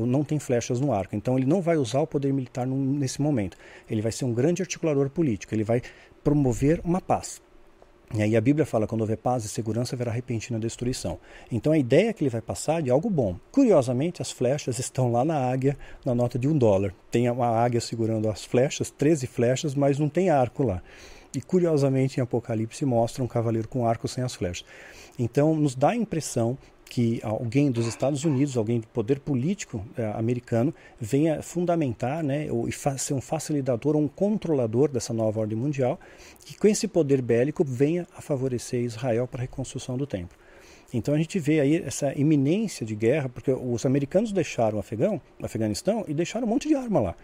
não 0.07 0.23
tem 0.23 0.39
flechas 0.39 0.81
no 0.81 0.93
arco. 0.93 1.17
Então 1.17 1.37
ele 1.37 1.47
não 1.47 1.61
vai 1.61 1.77
usar 1.77 2.01
o 2.01 2.07
poder 2.07 2.33
militar 2.33 2.67
nesse 2.67 3.21
momento. 3.21 3.57
Ele 3.91 4.01
vai 4.01 4.13
ser 4.13 4.25
um 4.25 4.33
grande 4.33 4.63
articulador 4.63 5.11
político. 5.11 5.55
Ele 5.55 5.65
vai 5.65 5.83
promover 6.25 6.81
uma 6.83 7.01
paz. 7.01 7.41
E 8.15 8.23
aí 8.23 8.37
a 8.37 8.41
Bíblia 8.41 8.65
fala: 8.65 8.87
quando 8.87 9.01
houver 9.03 9.17
paz 9.17 9.45
e 9.45 9.49
segurança, 9.49 9.95
haverá 9.95 10.11
repentina 10.11 10.59
destruição. 10.59 11.19
Então 11.51 11.73
a 11.73 11.79
ideia 11.79 12.13
que 12.13 12.23
ele 12.23 12.31
vai 12.31 12.41
passar 12.41 12.79
é 12.79 12.83
de 12.83 12.91
algo 12.91 13.11
bom. 13.11 13.37
Curiosamente, 13.53 14.23
as 14.23 14.31
flechas 14.31 14.79
estão 14.79 15.11
lá 15.11 15.25
na 15.25 15.37
águia, 15.37 15.77
na 16.05 16.15
nota 16.15 16.39
de 16.39 16.49
um 16.49 16.57
dólar. 16.57 16.95
Tem 17.11 17.29
uma 17.29 17.49
águia 17.49 17.81
segurando 17.81 18.29
as 18.29 18.45
flechas, 18.45 18.91
13 18.91 19.27
flechas, 19.27 19.75
mas 19.75 19.99
não 19.99 20.09
tem 20.09 20.31
arco 20.31 20.63
lá. 20.63 20.83
E 21.37 21.41
curiosamente, 21.41 22.21
em 22.21 22.23
Apocalipse, 22.23 22.85
mostra 22.85 23.25
um 23.25 23.27
cavaleiro 23.27 23.67
com 23.67 23.87
arco 23.87 24.07
sem 24.07 24.23
as 24.23 24.35
flechas. 24.35 24.65
Então, 25.19 25.55
nos 25.55 25.75
dá 25.75 25.91
a 25.91 25.97
impressão 25.97 26.57
que 26.89 27.21
alguém 27.23 27.71
dos 27.71 27.87
Estados 27.87 28.25
Unidos, 28.25 28.57
alguém 28.57 28.81
do 28.81 28.87
poder 28.89 29.19
político 29.19 29.85
eh, 29.97 30.13
americano, 30.15 30.73
venha 31.01 31.43
fundamentar 31.43 32.23
né, 32.23 32.49
ou 32.51 32.71
ser 32.71 33.15
um 33.15 33.21
facilitador 33.21 33.97
um 33.97 34.07
controlador 34.07 34.89
dessa 34.89 35.13
nova 35.13 35.41
ordem 35.41 35.59
mundial, 35.59 35.99
que 36.45 36.57
com 36.57 36.69
esse 36.69 36.87
poder 36.87 37.21
bélico 37.21 37.65
venha 37.65 38.07
a 38.17 38.21
favorecer 38.21 38.81
Israel 38.83 39.27
para 39.27 39.41
a 39.41 39.43
reconstrução 39.43 39.97
do 39.97 40.07
templo. 40.07 40.37
Então 40.93 41.13
a 41.13 41.19
gente 41.19 41.41
vê 41.41 41.59
aí 41.59 41.83
essa 41.83 42.17
iminência 42.17 42.87
de 42.87 42.95
guerra, 42.95 43.29
porque 43.29 43.51
os 43.51 43.85
americanos 43.85 44.31
deixaram 44.31 44.77
o 44.77 44.81
Afegão, 44.81 45.21
o 45.41 45.45
Afeganistão 45.45 46.05
e 46.07 46.15
deixaram 46.15 46.47
um 46.47 46.51
monte 46.51 46.69
de 46.69 46.77
arma 46.77 47.01
lá. 47.01 47.17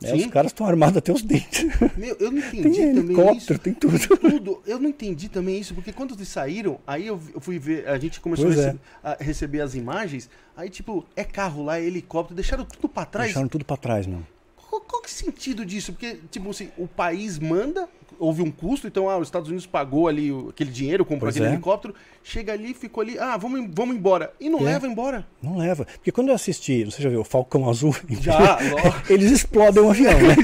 Né? 0.00 0.14
Os 0.14 0.26
caras 0.26 0.50
estão 0.50 0.66
armados 0.66 0.96
até 0.96 1.12
os 1.12 1.22
dentes. 1.22 1.64
Meu, 1.96 2.16
eu 2.18 2.30
não 2.30 2.38
entendi 2.40 2.62
Tem 2.62 2.94
também 2.94 3.04
helicóptero, 3.16 3.36
isso. 3.36 3.58
tem 3.58 3.74
tudo. 3.74 3.98
Tudo. 4.18 4.62
Eu 4.66 4.78
não 4.78 4.88
entendi 4.88 5.28
também 5.28 5.58
isso, 5.58 5.74
porque 5.74 5.92
quando 5.92 6.14
eles 6.14 6.28
saíram, 6.28 6.78
aí 6.86 7.06
eu, 7.06 7.20
fui 7.40 7.58
ver, 7.58 7.86
a 7.88 7.98
gente 7.98 8.18
começou 8.20 8.48
a, 8.48 8.52
é. 8.52 8.54
rece- 8.56 8.78
a 9.02 9.16
receber 9.20 9.60
as 9.60 9.74
imagens, 9.74 10.30
aí 10.56 10.70
tipo, 10.70 11.04
é 11.14 11.22
carro 11.24 11.62
lá, 11.64 11.78
é 11.78 11.84
helicóptero, 11.84 12.34
deixaram 12.34 12.64
tudo 12.64 12.88
pra 12.88 13.04
trás. 13.04 13.26
Deixaram 13.28 13.48
tudo 13.48 13.64
para 13.64 13.76
trás, 13.76 14.06
meu. 14.06 14.22
Qual, 14.70 14.80
qual 14.82 15.02
que 15.02 15.08
é 15.08 15.10
o 15.10 15.14
sentido 15.14 15.66
disso? 15.66 15.92
Porque, 15.92 16.18
tipo 16.30 16.48
assim, 16.48 16.68
o 16.78 16.86
país 16.86 17.40
manda, 17.40 17.88
houve 18.20 18.40
um 18.40 18.52
custo, 18.52 18.86
então 18.86 19.10
ah, 19.10 19.18
os 19.18 19.26
Estados 19.26 19.48
Unidos 19.48 19.66
pagou 19.66 20.06
ali 20.06 20.30
o- 20.30 20.50
aquele 20.50 20.70
dinheiro, 20.70 21.04
comprou 21.04 21.26
Pois 21.26 21.34
aquele 21.34 21.48
é. 21.50 21.52
helicóptero, 21.54 21.92
chega 22.22 22.52
ali, 22.52 22.72
ficou 22.72 23.00
ali, 23.02 23.18
ah, 23.18 23.36
vamos, 23.36 23.68
vamos 23.74 23.96
embora. 23.96 24.32
E 24.38 24.48
não 24.48 24.60
É. 24.60 24.62
leva 24.74 24.86
embora. 24.86 25.26
Não 25.42 25.56
leva. 25.58 25.84
Porque 25.86 26.12
quando 26.12 26.28
eu 26.28 26.34
assisti, 26.36 26.84
você 26.84 27.02
já 27.02 27.08
viu 27.08 27.20
o 27.20 27.24
Falcão 27.24 27.68
Azul? 27.68 27.96
Já. 28.20 28.58
Eles 29.10 29.32
explodem 29.32 29.82
o 29.82 29.90
avião, 29.90 30.12
né? 30.12 30.36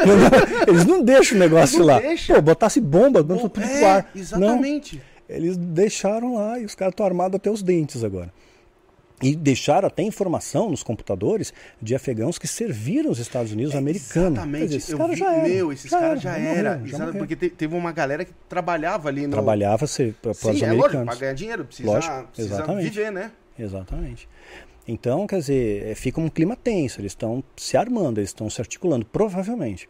Eles 0.66 0.86
não 0.86 1.02
deixam 1.02 1.36
o 1.36 1.40
negócio 1.40 1.78
Não 1.80 1.86
lá. 1.86 2.00
deixa. 2.00 2.34
Pô, 2.34 2.40
botasse 2.40 2.80
bomba, 2.80 3.22
botasse 3.22 3.48
tudo 3.50 3.64
é, 3.64 3.78
pro 3.78 3.86
ar. 3.88 4.10
exatamente. 4.16 4.96
Não, 4.96 5.36
eles 5.36 5.56
deixaram 5.56 6.36
lá 6.36 6.58
e 6.58 6.64
os 6.64 6.74
caras 6.74 6.92
estão 6.92 7.04
armados 7.04 7.36
até 7.36 7.50
os 7.50 7.62
dentes 7.62 8.02
agora. 8.04 8.32
E 9.22 9.34
deixaram 9.34 9.88
até 9.88 10.02
informação 10.02 10.68
nos 10.70 10.82
computadores 10.82 11.52
de 11.80 11.94
afegãos 11.94 12.38
que 12.38 12.46
serviram 12.46 13.10
os 13.10 13.18
Estados 13.18 13.50
Unidos 13.50 13.74
americanos. 13.74 14.32
Exatamente. 14.32 14.64
Dizer, 14.64 14.76
esses 14.76 14.90
eu 14.90 14.98
caras 14.98 15.14
vi, 15.14 15.20
já 15.20 15.32
eram. 15.32 15.48
meu, 15.48 15.72
esses 15.72 15.90
caras 15.90 16.20
já, 16.22 16.36
eram, 16.36 16.58
era. 16.58 16.78
morreram, 16.78 16.86
já 17.12 17.12
porque 17.18 17.34
te- 17.34 17.48
teve 17.48 17.74
uma 17.74 17.92
galera 17.92 18.26
que 18.26 18.32
trabalhava 18.46 19.08
ali 19.08 19.22
no. 19.26 19.32
Trabalhava 19.32 19.78
para 19.78 19.84
os 19.86 19.92
Sim, 19.92 20.48
é 20.48 20.50
lógico, 20.50 20.66
americanos. 20.68 21.18
ganhar 21.18 21.32
dinheiro, 21.32 21.64
precisa, 21.64 21.88
Lógico, 21.90 22.24
precisa 22.24 22.54
exatamente. 22.56 22.90
viver, 22.90 23.10
né? 23.10 23.32
Exatamente. 23.58 24.28
Então, 24.86 25.26
quer 25.26 25.38
dizer, 25.38 25.86
é, 25.88 25.94
fica 25.94 26.20
um 26.20 26.28
clima 26.28 26.54
tenso, 26.54 27.00
eles 27.00 27.12
estão 27.12 27.42
se 27.56 27.76
armando, 27.76 28.18
eles 28.18 28.28
estão 28.30 28.50
se 28.50 28.60
articulando, 28.60 29.06
provavelmente. 29.06 29.88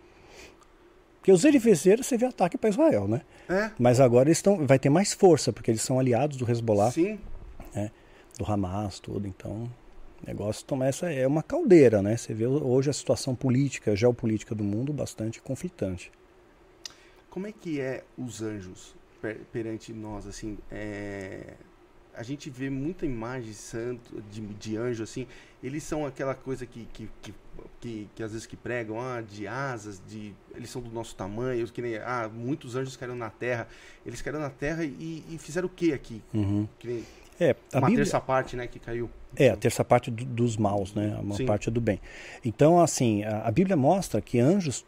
Porque 1.19 1.33
os 1.33 1.45
erifezeiros 1.45 2.07
você 2.07 2.17
vê 2.17 2.27
ataque 2.27 2.57
para 2.57 2.71
Israel, 2.71 3.09
né? 3.09 3.23
É. 3.49 3.71
Mas 3.77 3.99
agora 3.99 4.29
eles 4.29 4.39
estão, 4.39 4.65
vai 4.65 4.79
ter 4.79 4.89
mais 4.89 5.13
força, 5.13 5.53
porque 5.53 5.69
eles 5.73 5.83
são 5.83 5.99
aliados 5.99 6.37
do 6.37 6.49
Hezbollah, 6.49 6.93
Sim. 6.93 7.19
Do 8.39 8.45
Hamas, 8.51 8.99
tudo. 9.01 9.27
Então, 9.27 9.71
o 10.23 10.27
negócio 10.27 10.65
começa, 10.67 11.11
é 11.11 11.27
uma 11.27 11.43
caldeira, 11.43 12.03
né? 12.03 12.17
Você 12.17 12.35
vê 12.35 12.47
hoje 12.47 12.91
a 12.91 12.93
situação 12.93 13.35
política, 13.35 13.95
geopolítica 13.97 14.55
do 14.55 14.65
mundo 14.65 14.93
bastante 14.93 15.41
conflitante. 15.41 16.11
Como 17.31 17.47
é 17.47 17.53
que 17.53 17.81
é 17.81 18.03
os 18.17 18.43
anjos 18.43 18.95
per- 19.21 19.41
perante 19.53 19.93
nós, 19.93 20.27
assim? 20.27 20.57
é, 20.71 21.55
A 22.15 22.23
gente 22.23 22.49
vê 22.49 22.71
muita 22.71 23.05
imagem 23.05 23.53
santo, 23.53 24.23
de, 24.31 24.41
de 24.41 24.77
anjo, 24.77 25.03
assim. 25.03 25.27
Eles 25.63 25.83
são 25.83 26.07
aquela 26.07 26.35
coisa 26.35 26.65
que, 26.65 26.87
que, 26.95 27.11
que, 27.21 27.35
que, 27.81 28.09
que 28.15 28.23
às 28.23 28.33
vezes 28.33 28.47
que 28.47 28.57
pregam, 28.57 28.99
ah, 29.01 29.21
de 29.21 29.47
asas, 29.47 30.01
de... 30.09 30.33
Eles 30.55 30.71
são 30.71 30.81
do 30.81 30.91
nosso 30.91 31.15
tamanho, 31.15 31.67
que 31.71 31.83
nem... 31.83 31.97
Ah, 31.99 32.31
muitos 32.33 32.75
anjos 32.75 32.97
caíram 32.97 33.17
na 33.17 33.29
terra. 33.29 33.69
Eles 34.07 34.23
caíram 34.23 34.41
na 34.41 34.49
terra 34.51 34.83
e, 34.85 35.23
e 35.29 35.37
fizeram 35.39 35.67
o 35.67 35.71
que 35.71 35.93
aqui? 35.93 36.23
Uhum. 36.33 36.67
Que 36.79 36.87
nem 36.89 37.05
É, 37.39 37.55
a 37.73 37.79
uma 37.79 37.87
Bíblia, 37.89 38.05
terça 38.05 38.21
parte, 38.21 38.57
né, 38.57 38.67
que 38.67 38.79
caiu. 38.79 39.11
É, 39.37 39.51
a 39.51 39.57
terça 39.57 39.85
parte 39.85 40.11
do- 40.11 40.25
dos 40.25 40.57
maus, 40.57 40.95
né? 40.95 41.15
A 41.19 41.23
maior 41.23 41.37
Sim. 41.37 41.47
parte 41.47 41.71
do 41.71 41.81
bem. 41.81 42.01
Então, 42.45 42.81
assim, 42.81 43.23
a, 43.25 43.43
a 43.47 43.51
Bíblia 43.51 43.77
mostra 43.77 44.21
que 44.21 44.39
anjos 44.39 44.85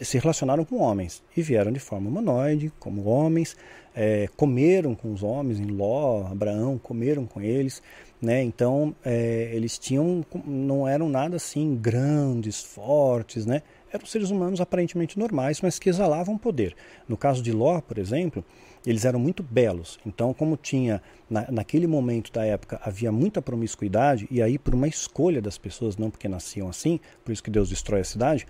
se 0.00 0.18
relacionaram 0.18 0.64
com 0.64 0.76
homens 0.76 1.22
e 1.36 1.42
vieram 1.42 1.70
de 1.70 1.80
forma 1.80 2.08
humanoide, 2.08 2.72
como 2.78 3.04
homens, 3.04 3.54
é, 3.94 4.28
comeram 4.36 4.94
com 4.94 5.12
os 5.12 5.22
homens, 5.22 5.60
em 5.60 5.66
Ló, 5.66 6.26
Abraão, 6.30 6.78
comeram 6.78 7.26
com 7.26 7.40
eles, 7.42 7.82
né? 8.22 8.42
Então, 8.42 8.94
é, 9.04 9.50
eles 9.52 9.78
tinham, 9.78 10.24
não 10.46 10.88
eram 10.88 11.08
nada 11.08 11.36
assim 11.36 11.76
grandes, 11.76 12.62
fortes, 12.62 13.44
né? 13.44 13.62
Eram 13.92 14.06
seres 14.06 14.30
humanos 14.30 14.60
aparentemente 14.60 15.18
normais, 15.18 15.60
mas 15.60 15.78
que 15.78 15.90
exalavam 15.90 16.38
poder. 16.38 16.74
No 17.08 17.16
caso 17.16 17.42
de 17.42 17.52
Ló, 17.52 17.80
por 17.80 17.98
exemplo, 17.98 18.44
eles 18.86 19.04
eram 19.04 19.18
muito 19.18 19.42
belos. 19.42 19.98
Então, 20.06 20.32
como 20.32 20.56
tinha, 20.56 21.02
na, 21.28 21.50
naquele 21.50 21.86
momento 21.86 22.32
da 22.32 22.44
época, 22.44 22.80
havia 22.82 23.12
muita 23.12 23.42
promiscuidade, 23.42 24.26
e 24.30 24.40
aí 24.40 24.58
por 24.58 24.74
uma 24.74 24.88
escolha 24.88 25.40
das 25.42 25.58
pessoas, 25.58 25.96
não 25.96 26.10
porque 26.10 26.28
nasciam 26.28 26.68
assim, 26.68 26.98
por 27.24 27.32
isso 27.32 27.42
que 27.42 27.50
Deus 27.50 27.68
destrói 27.68 28.00
a 28.00 28.04
cidade, 28.04 28.46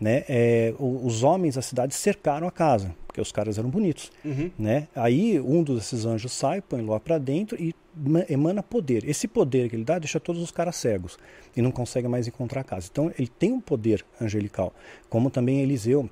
né, 0.00 0.24
é, 0.28 0.74
os 0.78 1.22
homens 1.22 1.54
da 1.54 1.62
cidade 1.62 1.94
cercaram 1.94 2.48
a 2.48 2.50
casa, 2.50 2.94
porque 3.06 3.20
os 3.20 3.30
caras 3.30 3.58
eram 3.58 3.70
bonitos. 3.70 4.10
Uhum. 4.24 4.50
Né? 4.58 4.88
Aí 4.94 5.40
um 5.40 5.62
desses 5.62 6.04
anjos 6.04 6.32
sai, 6.32 6.60
põe 6.60 6.82
Ló 6.82 6.98
para 6.98 7.16
dentro 7.18 7.56
e 7.62 7.74
ma- 7.94 8.24
emana 8.28 8.62
poder. 8.62 9.08
Esse 9.08 9.28
poder 9.28 9.70
que 9.70 9.76
ele 9.76 9.84
dá 9.84 9.98
deixa 9.98 10.18
todos 10.18 10.42
os 10.42 10.50
caras 10.50 10.76
cegos 10.76 11.16
e 11.56 11.62
não 11.62 11.70
consegue 11.70 12.08
mais 12.08 12.26
encontrar 12.26 12.62
a 12.62 12.64
casa. 12.64 12.88
Então 12.90 13.12
ele 13.16 13.28
tem 13.28 13.52
um 13.52 13.60
poder 13.60 14.04
angelical, 14.20 14.74
como 15.08 15.30
também 15.30 15.60
Eliseu 15.60 16.10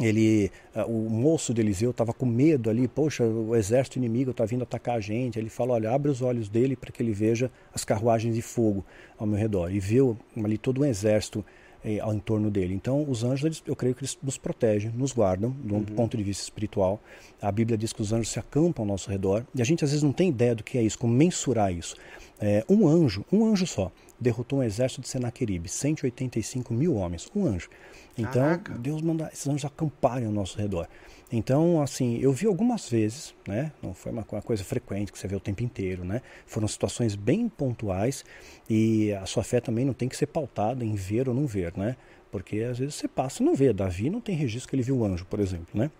ele 0.00 0.50
ah, 0.74 0.84
o 0.86 1.08
moço 1.08 1.54
de 1.54 1.60
Eliseu 1.60 1.90
estava 1.90 2.12
com 2.12 2.26
medo 2.26 2.68
ali, 2.68 2.88
poxa, 2.88 3.24
o 3.24 3.54
exército 3.54 3.98
inimigo 3.98 4.32
está 4.32 4.44
vindo 4.44 4.62
atacar 4.62 4.96
a 4.96 5.00
gente. 5.00 5.38
Ele 5.38 5.48
fala, 5.48 5.74
olha, 5.74 5.90
abre 5.90 6.10
os 6.10 6.20
olhos 6.20 6.48
dele 6.48 6.74
para 6.74 6.90
que 6.90 7.02
ele 7.02 7.12
veja 7.12 7.50
as 7.72 7.84
carruagens 7.84 8.34
de 8.34 8.42
fogo 8.42 8.84
ao 9.18 9.26
meu 9.26 9.38
redor. 9.38 9.70
E 9.72 9.78
viu 9.78 10.16
ali 10.36 10.58
todo 10.58 10.80
um 10.80 10.84
exército 10.84 11.44
eh, 11.84 12.00
ao 12.00 12.12
entorno 12.12 12.50
dele. 12.50 12.74
Então, 12.74 13.04
os 13.08 13.22
anjos, 13.22 13.44
eles, 13.44 13.62
eu 13.66 13.76
creio 13.76 13.94
que 13.94 14.00
eles 14.00 14.18
nos 14.22 14.36
protegem, 14.36 14.90
nos 14.90 15.12
guardam, 15.12 15.50
do 15.50 15.92
ponto 15.92 16.16
de 16.16 16.22
vista 16.22 16.42
espiritual. 16.42 17.00
A 17.40 17.52
Bíblia 17.52 17.78
diz 17.78 17.92
que 17.92 18.02
os 18.02 18.12
anjos 18.12 18.30
se 18.30 18.38
acampam 18.38 18.82
ao 18.82 18.88
nosso 18.88 19.10
redor. 19.10 19.44
E 19.54 19.62
a 19.62 19.64
gente 19.64 19.84
às 19.84 19.90
vezes 19.90 20.02
não 20.02 20.12
tem 20.12 20.30
ideia 20.30 20.54
do 20.54 20.64
que 20.64 20.76
é 20.76 20.82
isso, 20.82 20.98
como 20.98 21.12
mensurar 21.12 21.72
isso. 21.72 21.94
É, 22.40 22.64
um 22.68 22.88
anjo, 22.88 23.24
um 23.30 23.44
anjo 23.44 23.66
só, 23.66 23.92
derrotou 24.18 24.60
um 24.60 24.62
exército 24.62 25.00
de 25.00 25.08
Senaqueribe, 25.08 25.68
185 25.68 26.72
mil 26.72 26.94
homens, 26.94 27.28
um 27.34 27.46
anjo. 27.46 27.68
Então, 28.16 28.42
Caraca. 28.42 28.74
Deus 28.74 29.02
manda 29.02 29.30
esses 29.32 29.46
anjos 29.46 29.64
acamparem 29.64 30.26
ao 30.26 30.32
nosso 30.32 30.58
redor. 30.58 30.88
Então, 31.32 31.82
assim, 31.82 32.18
eu 32.18 32.32
vi 32.32 32.46
algumas 32.46 32.88
vezes, 32.88 33.34
né? 33.46 33.72
Não 33.82 33.92
foi 33.92 34.12
uma, 34.12 34.24
uma 34.30 34.42
coisa 34.42 34.62
frequente 34.62 35.10
que 35.10 35.18
você 35.18 35.26
vê 35.26 35.34
o 35.34 35.40
tempo 35.40 35.62
inteiro, 35.62 36.04
né? 36.04 36.22
Foram 36.46 36.68
situações 36.68 37.16
bem 37.16 37.48
pontuais 37.48 38.24
e 38.70 39.12
a 39.12 39.26
sua 39.26 39.42
fé 39.42 39.60
também 39.60 39.84
não 39.84 39.94
tem 39.94 40.08
que 40.08 40.16
ser 40.16 40.26
pautada 40.26 40.84
em 40.84 40.94
ver 40.94 41.28
ou 41.28 41.34
não 41.34 41.46
ver, 41.46 41.72
né? 41.76 41.96
Porque 42.30 42.60
às 42.60 42.78
vezes 42.78 42.94
você 42.94 43.08
passa 43.08 43.42
e 43.42 43.46
não 43.46 43.54
vê. 43.54 43.72
Davi 43.72 44.10
não 44.10 44.20
tem 44.20 44.36
registro 44.36 44.68
que 44.68 44.76
ele 44.76 44.82
viu 44.82 44.98
o 44.98 45.04
anjo, 45.04 45.24
por 45.24 45.40
exemplo, 45.40 45.68
né? 45.74 45.90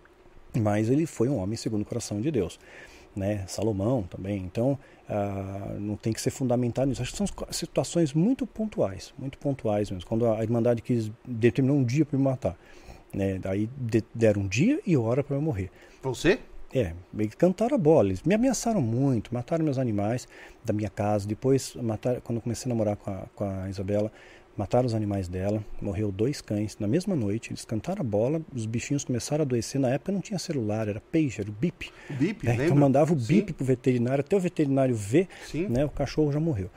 Mas 0.57 0.89
ele 0.89 1.05
foi 1.05 1.28
um 1.28 1.36
homem 1.36 1.57
segundo 1.57 1.82
o 1.82 1.85
coração 1.85 2.20
de 2.20 2.31
Deus. 2.31 2.59
Né? 3.16 3.45
Salomão 3.47 4.03
também. 4.03 4.43
Então, 4.43 4.78
ah, 5.09 5.77
não 5.78 5.97
tem 5.97 6.12
que 6.12 6.20
ser 6.20 6.31
fundamentado 6.31 6.89
nisso. 6.89 7.01
Acho 7.03 7.12
que 7.12 7.19
são 7.19 7.27
situações 7.51 8.12
muito 8.12 8.47
pontuais, 8.47 9.15
muito 9.19 9.39
pontuais 9.39 9.91
mesmo. 9.91 10.09
Quando 10.09 10.27
a 10.27 10.43
Irmandade 10.43 10.82
quis 10.82 11.12
determinou 11.24 11.77
um 11.78 11.85
dia 11.85 12.05
para 12.05 12.19
me 12.19 12.24
matar. 12.24 12.57
Né? 13.12 13.39
Daí 13.39 13.70
de- 13.77 14.03
deram 14.12 14.43
um 14.43 14.49
dia 14.49 14.81
e 14.85 14.97
hora 14.97 15.23
para 15.23 15.36
eu 15.36 15.41
morrer. 15.41 15.70
Você? 16.03 16.41
É, 16.74 16.93
meio 17.12 17.31
que 17.31 17.36
cantaram 17.36 17.77
a 17.77 17.78
bola. 17.78 18.09
Eles 18.09 18.23
me 18.24 18.35
ameaçaram 18.35 18.82
muito, 18.82 19.32
mataram 19.32 19.65
meus 19.65 19.78
animais 19.78 20.27
da 20.65 20.73
minha 20.73 20.91
casa. 20.91 21.24
Depois, 21.28 21.77
mataram, 21.77 22.20
quando 22.20 22.39
eu 22.39 22.43
comecei 22.43 22.69
a 22.69 22.74
namorar 22.74 22.97
com 22.97 23.12
a, 23.12 23.27
com 23.32 23.45
a 23.45 23.70
Isabela, 23.70 24.11
mataram 24.56 24.86
os 24.86 24.94
animais 24.94 25.28
dela. 25.28 25.64
Morreu 25.81 26.10
dois 26.12 26.40
cães 26.40 26.76
na 26.78 26.86
mesma 26.86 27.14
noite. 27.16 27.51
Eles 27.51 27.64
cantaram 27.64 28.01
a 28.01 28.05
bola, 28.05 28.40
os 28.55 28.66
bichinhos 28.66 29.05
começaram 29.05 29.43
a 29.43 29.44
adoecer. 29.44 29.81
Na 29.81 29.90
época 29.90 30.12
não 30.12 30.20
tinha 30.20 30.39
celular, 30.39 30.89
era 30.89 31.01
pager, 31.01 31.48
o 31.48 31.52
bip. 31.52 31.90
Bip, 32.10 32.47
né? 32.47 32.64
Então 32.64 32.76
mandava 32.76 33.12
o 33.12 33.16
bip 33.16 33.52
pro 33.52 33.64
veterinário, 33.64 34.20
até 34.20 34.36
o 34.36 34.40
veterinário 34.40 34.94
ver, 34.94 35.28
Sim. 35.51 35.68
né? 35.68 35.85
O 35.85 35.90
cachorro 35.90 36.31
já 36.32 36.40
morreu. 36.40 36.70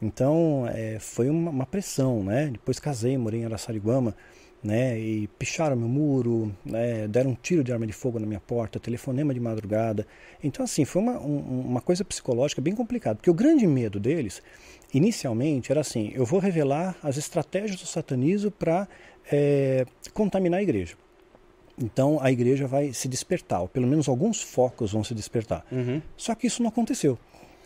Então, 0.00 0.64
é, 0.72 0.98
foi 1.00 1.28
uma, 1.28 1.50
uma 1.50 1.66
pressão, 1.66 2.22
né? 2.22 2.48
Depois 2.52 2.78
casei, 2.78 3.18
morei 3.18 3.40
em 3.40 3.44
Araçariguama, 3.44 4.14
né? 4.62 4.98
E 4.98 5.26
picharam 5.38 5.74
meu 5.74 5.88
muro, 5.88 6.54
né? 6.64 7.08
deram 7.08 7.30
um 7.32 7.34
tiro 7.34 7.64
de 7.64 7.72
arma 7.72 7.84
de 7.86 7.92
fogo 7.92 8.18
na 8.20 8.26
minha 8.26 8.38
porta, 8.40 8.78
telefonema 8.78 9.34
de 9.34 9.40
madrugada. 9.40 10.06
Então, 10.42 10.64
assim, 10.64 10.84
foi 10.84 11.02
uma, 11.02 11.18
um- 11.18 11.62
uma 11.66 11.80
coisa 11.80 12.04
psicológica 12.04 12.62
bem 12.62 12.74
complicada, 12.76 13.16
porque 13.16 13.30
o 13.30 13.34
grande 13.34 13.66
medo 13.66 13.98
deles, 13.98 14.40
inicialmente, 14.92 15.70
era 15.70 15.80
assim: 15.80 16.10
eu 16.14 16.24
vou 16.24 16.40
revelar 16.40 16.96
as 17.02 17.16
estratégias 17.16 17.80
do 17.80 17.86
satanismo 17.86 18.50
para 18.50 18.88
contaminar 20.14 20.60
a 20.60 20.62
igreja. 20.62 20.96
Então, 21.80 22.18
a 22.20 22.32
igreja 22.32 22.66
vai 22.66 22.92
se 22.92 23.06
despertar, 23.06 23.60
ou 23.60 23.68
pelo 23.68 23.86
menos 23.86 24.08
alguns 24.08 24.42
focos 24.42 24.92
vão 24.92 25.04
se 25.04 25.14
despertar. 25.14 25.64
Uhum. 25.70 26.02
Só 26.16 26.34
que 26.34 26.46
isso 26.46 26.60
não 26.62 26.70
aconteceu, 26.70 27.16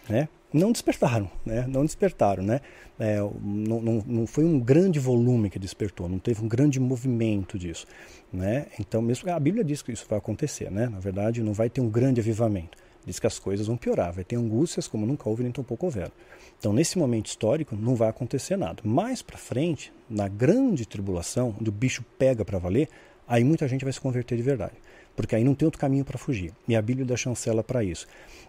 né? 0.09 0.28
Não 0.53 0.70
despertaram, 0.70 1.31
né? 1.47 1.65
Não 1.66 1.82
despertaram, 1.82 2.43
né? 2.43 2.61
É, 3.01 3.16
não, 3.16 3.81
não, 3.81 4.05
não 4.07 4.27
foi 4.27 4.44
um 4.44 4.61
grande 4.61 4.99
volume 4.99 5.49
que 5.49 5.59
despertou, 5.59 6.11
não 6.11 6.19
teve 6.19 6.44
um 6.44 6.49
grande 6.49 6.78
movimento 6.78 7.59
disso, 7.59 7.86
né? 8.31 8.66
Então, 8.78 9.01
mesmo 9.01 9.31
a 9.31 9.40
Bíblia 9.40 9.65
diz 9.65 9.81
que 9.81 9.93
isso 9.93 10.05
vai 10.07 10.19
acontecer, 10.19 10.70
né? 10.70 10.90
Na 10.90 10.99
verdade, 10.99 11.43
não 11.43 11.55
vai 11.55 11.70
ter 11.70 11.81
um 11.81 11.89
grande 11.89 12.20
avivamento, 12.20 12.77
diz 13.04 13.18
que 13.18 13.26
as 13.26 13.38
coisas 13.38 13.66
vão 13.66 13.76
piorar, 13.76 14.12
vai 14.12 14.24
ter 14.24 14.36
angústias 14.36 14.86
como 14.86 15.06
nunca 15.06 15.28
houve 15.28 15.42
nem 15.42 15.52
tão 15.52 15.64
pouco 15.64 15.86
houveram. 15.86 16.12
Então, 16.58 16.72
nesse 16.72 16.96
momento 16.96 17.26
histórico, 17.26 17.74
não 17.74 17.94
vai 17.94 18.08
acontecer 18.08 18.56
nada. 18.56 18.82
Mais 18.84 19.20
para 19.20 19.36
frente, 19.36 19.92
na 20.08 20.28
grande 20.28 20.86
tribulação, 20.86 21.54
onde 21.60 21.68
o 21.68 21.72
bicho 21.72 22.04
pega 22.18 22.44
para 22.44 22.58
valer, 22.58 22.88
aí 23.26 23.42
muita 23.42 23.66
gente 23.66 23.84
vai 23.84 23.92
se 23.92 24.00
converter 24.00 24.36
de 24.36 24.42
verdade. 24.42 24.74
Porque 25.16 25.34
aí 25.34 25.44
não 25.44 25.54
tem 25.54 25.66
outro 25.66 25.80
caminho 25.80 26.04
para 26.04 26.16
fugir. 26.16 26.52
E 26.66 26.76
a 26.76 26.80
Bíblia 26.80 27.04
dá 27.04 27.16
chancela 27.16 27.62
para 27.62 27.82
isso. 27.84 28.06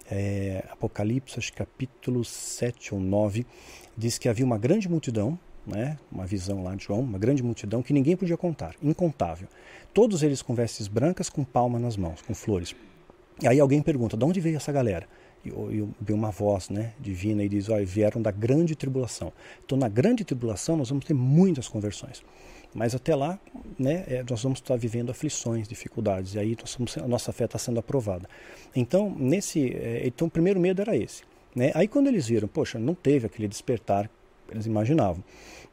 É, 0.10 0.64
Apocalipse, 0.70 1.40
acho 1.40 1.52
capítulo 1.54 2.24
7 2.24 2.94
ou 2.94 3.02
9, 3.02 3.46
diz 3.98 4.18
que 4.18 4.30
havia 4.30 4.46
uma 4.46 4.58
grande 4.58 4.88
multidão, 4.88 5.38
né, 5.66 5.98
uma 6.12 6.26
visão 6.26 6.64
lá 6.64 6.76
de 6.76 6.84
João, 6.84 7.02
uma 7.02 7.18
grande 7.18 7.42
multidão 7.42 7.82
que 7.82 7.94
ninguém 7.94 8.16
podia 8.16 8.38
contar, 8.38 8.76
incontável. 8.82 9.48
Todos 9.94 10.24
eles 10.24 10.42
com 10.42 10.54
vestes 10.54 10.88
brancas, 10.88 11.30
com 11.30 11.44
palma 11.44 11.80
nas 11.80 11.96
mãos, 11.98 12.22
com 12.22 12.34
flores. 12.34 12.76
Aí 13.46 13.60
alguém 13.60 13.82
pergunta, 13.82 14.16
de 14.16 14.24
onde 14.26 14.40
veio 14.40 14.58
essa 14.58 14.72
galera? 14.72 15.08
E, 15.44 15.50
e 15.50 15.88
vem 16.00 16.16
uma 16.16 16.32
voz 16.32 16.70
né, 16.70 16.94
divina 17.00 17.44
e 17.44 17.50
diz, 17.50 17.68
olha, 17.70 17.86
vieram 17.86 18.22
da 18.22 18.32
grande 18.32 18.76
tribulação. 18.76 19.34
Então, 19.66 19.78
na 19.78 19.90
grande 19.90 20.24
tribulação, 20.24 20.78
nós 20.78 20.90
vamos 20.90 21.06
ter 21.06 21.14
muitas 21.14 21.68
conversões. 21.68 22.24
Mas 22.74 22.96
até 22.96 23.14
lá, 23.16 23.40
né, 23.78 24.04
é, 24.08 24.24
nós 24.28 24.42
vamos 24.42 24.60
estar 24.60 24.76
vivendo 24.78 25.10
aflições, 25.12 25.68
dificuldades, 25.68 26.34
e 26.36 26.40
aí 26.40 26.56
somos, 26.66 26.98
a 26.98 27.08
nossa 27.08 27.32
fé 27.32 27.46
está 27.46 27.60
sendo 27.60 27.80
aprovada. 27.80 28.28
Então, 28.76 29.14
nesse, 29.18 29.74
é, 29.76 30.04
então, 30.08 30.28
o 30.28 30.32
primeiro 30.32 30.60
medo 30.60 30.82
era 30.82 30.96
esse. 30.96 31.24
Né? 31.56 31.72
Aí, 31.76 31.88
quando 31.88 32.08
eles 32.08 32.28
viram, 32.28 32.48
poxa, 32.48 32.80
não 32.80 32.96
teve 32.96 33.28
aquele 33.28 33.48
despertar 33.48 34.10
que 34.48 34.54
eles 34.54 34.66
imaginavam, 34.66 35.24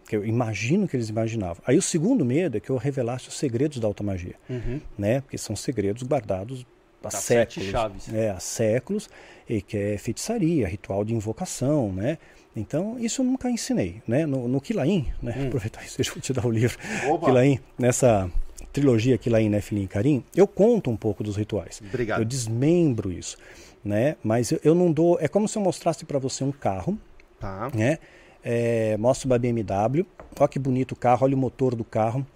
que 0.06 0.14
eu 0.16 0.26
imagino 0.26 0.86
que 0.88 0.96
eles 0.96 1.08
imaginavam. 1.08 1.62
Aí, 1.66 1.78
o 1.78 1.82
segundo 1.82 2.24
medo 2.24 2.56
é 2.56 2.60
que 2.60 2.68
eu 2.70 2.76
revelasse 2.76 3.28
os 3.28 3.38
segredos 3.38 3.78
da 3.78 3.86
automagia, 3.86 4.34
Uhum. 4.48 4.80
né? 4.98 5.20
porque 5.20 5.38
são 5.38 5.54
segredos 5.54 6.02
guardados 6.02 6.66
há 7.00 7.08
Das 7.08 7.14
sete 7.14 7.54
séculos. 7.60 7.70
chaves. 7.70 8.14
É, 8.14 8.30
há 8.30 8.40
séculos, 8.40 9.08
e 9.48 9.60
que 9.62 9.76
é 9.76 9.98
feitiçaria, 9.98 10.66
ritual 10.68 11.04
de 11.04 11.14
invocação, 11.14 11.92
né? 11.92 12.18
Então, 12.54 12.98
isso 12.98 13.20
eu 13.22 13.24
nunca 13.26 13.48
ensinei, 13.50 14.02
né? 14.06 14.26
No, 14.26 14.48
no 14.48 14.60
Quilaim, 14.60 15.06
né? 15.22 15.34
Hum. 15.38 15.46
Aproveitar 15.46 15.84
isso, 15.84 15.96
deixa 15.98 16.12
eu 16.16 16.20
te 16.20 16.32
dar 16.32 16.44
o 16.46 16.50
livro. 16.50 16.78
Opa, 17.08 17.26
Quilaim, 17.26 17.58
nessa 17.78 18.30
trilogia 18.72 19.16
Quilaim, 19.18 19.48
Nefilim 19.48 19.84
e 19.84 19.88
Carim, 19.88 20.24
eu 20.34 20.46
conto 20.46 20.90
um 20.90 20.96
pouco 20.96 21.22
dos 21.22 21.36
rituais. 21.36 21.80
obrigado. 21.86 22.20
Eu 22.20 22.24
desmembro 22.24 23.10
isso, 23.12 23.36
né? 23.84 24.16
Mas 24.22 24.50
eu, 24.52 24.60
eu 24.62 24.74
não 24.74 24.92
dou... 24.92 25.18
É 25.20 25.26
como 25.28 25.48
se 25.48 25.56
eu 25.58 25.62
mostrasse 25.62 26.04
para 26.04 26.18
você 26.18 26.44
um 26.44 26.52
carro, 26.52 26.98
Tá. 27.38 27.70
né? 27.74 27.98
É, 28.44 28.96
mostro 28.96 29.28
uma 29.28 29.38
BMW, 29.38 30.04
olha 30.38 30.48
que 30.48 30.58
bonito 30.58 30.92
o 30.92 30.96
carro, 30.96 31.24
olha 31.24 31.34
o 31.34 31.38
motor 31.38 31.74
do 31.74 31.84
carro, 31.84 32.26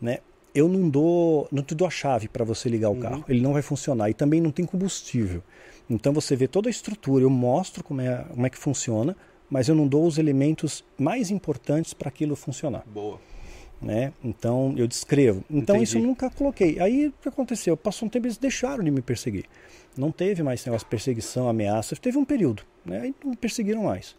né? 0.00 0.18
Eu 0.54 0.68
não 0.68 0.88
dou, 0.88 1.48
não 1.50 1.62
te 1.62 1.74
dou 1.74 1.86
a 1.86 1.90
chave 1.90 2.28
para 2.28 2.44
você 2.44 2.68
ligar 2.68 2.90
o 2.90 2.94
Uhum. 2.94 3.00
carro, 3.00 3.24
ele 3.28 3.40
não 3.40 3.52
vai 3.54 3.62
funcionar 3.62 4.10
e 4.10 4.14
também 4.14 4.40
não 4.40 4.50
tem 4.50 4.66
combustível. 4.66 5.42
Então 5.88 6.12
você 6.12 6.36
vê 6.36 6.46
toda 6.46 6.68
a 6.68 6.70
estrutura, 6.70 7.24
eu 7.24 7.30
mostro 7.30 7.82
como 7.82 8.00
é, 8.00 8.24
como 8.30 8.46
é 8.46 8.50
que 8.50 8.58
funciona, 8.58 9.16
mas 9.48 9.68
eu 9.68 9.74
não 9.74 9.86
dou 9.88 10.06
os 10.06 10.18
elementos 10.18 10.84
mais 10.98 11.30
importantes 11.30 11.92
para 11.94 12.08
aquilo 12.08 12.36
funcionar, 12.36 12.84
Boa. 12.86 13.18
né? 13.80 14.12
Então 14.22 14.74
eu 14.76 14.86
descrevo. 14.86 15.42
Então 15.50 15.82
isso 15.82 15.96
eu 15.96 16.00
Entendi. 16.00 16.06
nunca 16.08 16.30
coloquei. 16.30 16.78
Aí 16.80 17.08
o 17.08 17.12
que 17.20 17.28
aconteceu? 17.28 17.76
Passou 17.76 18.06
um 18.06 18.10
tempo 18.10 18.26
eles 18.26 18.38
deixaram 18.38 18.84
de 18.84 18.90
me 18.90 19.00
perseguir. 19.02 19.44
Não 19.96 20.10
teve 20.10 20.42
mais 20.42 20.64
negócio 20.64 20.86
de 20.86 20.90
perseguição, 20.90 21.48
ameaça. 21.48 21.96
Teve 21.96 22.16
um 22.18 22.24
período, 22.24 22.62
né? 22.84 23.00
Aí 23.00 23.14
não 23.22 23.30
me 23.30 23.36
perseguiram 23.36 23.84
mais. 23.84 24.16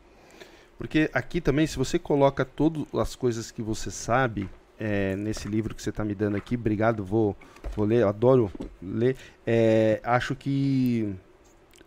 Porque 0.77 1.10
aqui 1.14 1.39
também, 1.39 1.65
se 1.65 1.77
você 1.77 1.97
coloca 1.97 2.43
todas 2.43 2.85
as 2.93 3.15
coisas 3.15 3.49
que 3.51 3.61
você 3.61 3.89
sabe 3.89 4.49
é, 4.80 5.16
nesse 5.16 5.48
livro 5.48 5.74
que 5.76 5.82
você 5.82 5.90
está 5.90 6.04
me 6.04 6.16
dando 6.16 6.36
aqui, 6.38 6.56
obrigado, 6.56 7.04
vou, 7.04 7.36
vou 7.76 7.86
ler, 7.86 8.06
adoro 8.06 8.52
ler. 8.82 9.16
É, 9.45 10.00
acho 10.04 10.36
que 10.36 11.14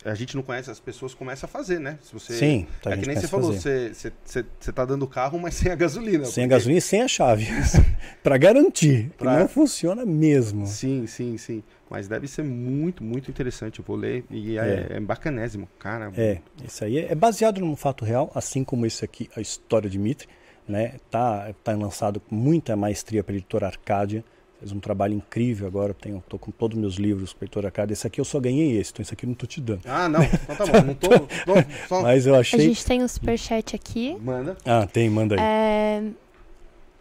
a 0.05 0.15
gente 0.15 0.37
não 0.37 0.43
conhece, 0.43 0.71
as 0.71 0.79
pessoas 0.79 1.13
começam 1.15 1.49
a 1.49 1.51
fazer, 1.51 1.81
né? 1.81 1.99
Se 2.01 2.13
você, 2.13 2.33
Sim, 2.35 2.67
tá, 2.81 2.91
a 2.91 2.93
é 2.93 2.97
que 2.97 3.07
nem 3.09 3.17
você 3.17 3.27
começa 3.27 3.27
a 3.27 3.29
falou, 3.29 3.53
você, 3.53 3.93
você, 3.93 4.45
você 4.61 4.73
tá 4.73 4.85
dando 4.85 5.05
carro, 5.09 5.37
mas 5.39 5.55
sem 5.57 5.73
a 5.73 5.75
gasolina. 5.75 6.25
Sem 6.27 6.45
a 6.45 6.47
porque- 6.47 6.55
gasolina 6.55 6.79
e 6.79 6.83
sem 6.83 7.03
a 7.03 7.09
chave. 7.09 7.47
para 8.23 8.39
garantir 8.39 9.11
que 9.11 9.17
Pra- 9.19 9.41
não 9.41 9.49
funciona 9.49 10.07
mesmo. 10.07 10.65
Sim, 10.67 11.07
sim, 11.09 11.37
sim. 11.37 11.63
Mas 11.91 12.07
deve 12.09 12.29
ser 12.29 12.43
muito, 12.45 13.03
muito 13.03 13.31
interessante. 13.31 13.79
Eu 13.81 13.85
vou 13.85 13.97
ler 13.97 14.25
e 14.31 14.57
é, 14.59 14.87
é 14.91 15.01
bacanésimo, 15.01 15.69
cara. 15.79 16.13
É, 16.17 16.39
isso 16.65 16.85
aí 16.85 16.99
é 16.99 17.15
baseado 17.15 17.61
num 17.61 17.75
fato 17.77 18.05
real, 18.05 18.31
assim 18.35 18.63
como 18.65 18.87
esse 18.87 19.05
aqui, 19.05 19.29
a 19.37 19.41
história 19.41 19.89
de 19.91 19.99
Mitre, 19.99 20.29
né? 20.69 20.95
Tá, 21.11 21.53
tá 21.65 21.73
lançado 21.73 22.21
com 22.21 22.35
muita 22.35 22.75
maestria 22.77 23.23
pela 23.25 23.39
editora 23.39 23.67
Arcádia. 23.67 24.25
Fez 24.59 24.73
um 24.73 24.81
trabalho 24.81 25.13
incrível 25.15 25.67
agora. 25.67 25.93
Tenho, 25.95 26.23
tô 26.29 26.39
com 26.39 26.51
todos 26.51 26.77
os 26.77 26.81
meus 26.81 26.95
livros 26.95 27.33
para 27.33 27.45
editora 27.45 27.69
Arcádia. 27.69 27.93
Esse 27.93 28.07
aqui 28.07 28.21
eu 28.21 28.25
só 28.25 28.41
ganhei 28.41 28.79
esse, 28.79 28.91
então 28.91 29.03
esse 29.03 29.13
aqui 29.13 29.25
eu 29.27 29.29
não 29.29 29.35
tô 29.35 29.47
te 29.47 29.61
dando. 29.61 29.83
Ah, 29.85 30.09
não. 30.09 30.23
Então 30.23 30.57
tá 30.57 30.67
bom. 30.67 30.83
Não 30.87 30.95
tô. 30.95 31.09
tô- 31.09 31.27
só... 31.89 32.03
Mas 32.03 32.27
eu 32.27 32.35
A 32.35 32.39
achei. 32.39 32.61
gente 32.61 32.85
tem 32.85 33.03
um 33.03 33.09
superchat 33.09 33.77
aqui. 33.77 34.17
Manda. 34.21 34.57
Ah, 34.65 34.87
tem, 34.87 35.11
manda 35.11 35.35
aí. 35.35 35.41
É, 35.43 36.03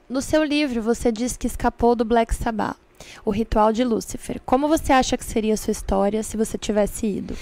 No 0.09 0.21
seu 0.21 0.43
livro, 0.43 0.81
você 0.81 1.11
diz 1.11 1.37
que 1.37 1.47
escapou 1.47 1.95
do 1.95 2.03
Black 2.03 2.35
Sabbath, 2.35 2.75
o 3.23 3.31
ritual 3.31 3.71
de 3.71 3.83
Lúcifer. 3.85 4.41
Como 4.45 4.67
você 4.67 4.91
acha 4.91 5.17
que 5.17 5.23
seria 5.23 5.53
a 5.53 5.57
sua 5.57 5.71
história 5.71 6.21
se 6.23 6.35
você 6.37 6.57
tivesse 6.57 7.05
ido? 7.07 7.35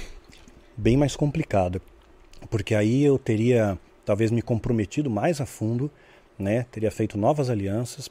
bem 0.76 0.98
mais 0.98 1.16
complicada, 1.16 1.80
porque 2.50 2.74
aí 2.74 3.04
eu 3.04 3.18
teria 3.20 3.78
talvez 4.04 4.32
me 4.32 4.41
comprometido 4.41 5.08
mais 5.08 5.40
a 5.40 5.45
fundo, 5.45 5.90
né? 6.38 6.65
Teria 6.72 6.91
feito 6.91 7.18
novas 7.18 7.49
alianças 7.49 8.10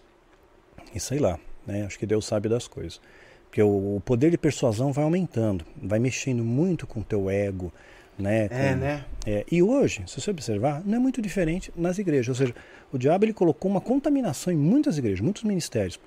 e 0.94 1.00
sei 1.00 1.18
lá, 1.18 1.38
né? 1.66 1.84
Acho 1.84 1.98
que 1.98 2.06
Deus 2.06 2.24
sabe 2.26 2.48
das 2.48 2.66
coisas, 2.68 3.00
porque 3.46 3.62
o, 3.62 3.96
o 3.96 4.02
poder 4.04 4.30
de 4.30 4.38
persuasão 4.38 4.92
vai 4.92 5.04
aumentando, 5.04 5.64
vai 5.82 5.98
mexendo 5.98 6.42
muito 6.44 6.86
com 6.86 7.00
o 7.00 7.04
teu 7.04 7.28
ego, 7.30 7.72
né? 8.18 8.44
É, 8.44 8.48
Com- 8.48 8.76
né? 8.80 9.04
é, 9.26 9.44
e 9.50 9.62
hoje, 9.62 10.02
se 10.06 10.20
você 10.20 10.30
observar, 10.30 10.82
não 10.84 10.96
é 10.96 10.98
muito 10.98 11.20
diferente 11.22 11.72
nas 11.76 11.98
igrejas. 11.98 12.28
Ou 12.28 12.34
seja, 12.34 12.54
o 12.92 12.98
diabo 12.98 13.24
ele 13.24 13.32
colocou 13.32 13.70
uma 13.70 13.80
contaminação 13.80 14.52
em 14.52 14.56
muitas 14.56 14.98
igrejas, 14.98 15.20
muitos 15.20 15.42
ministérios. 15.44 15.98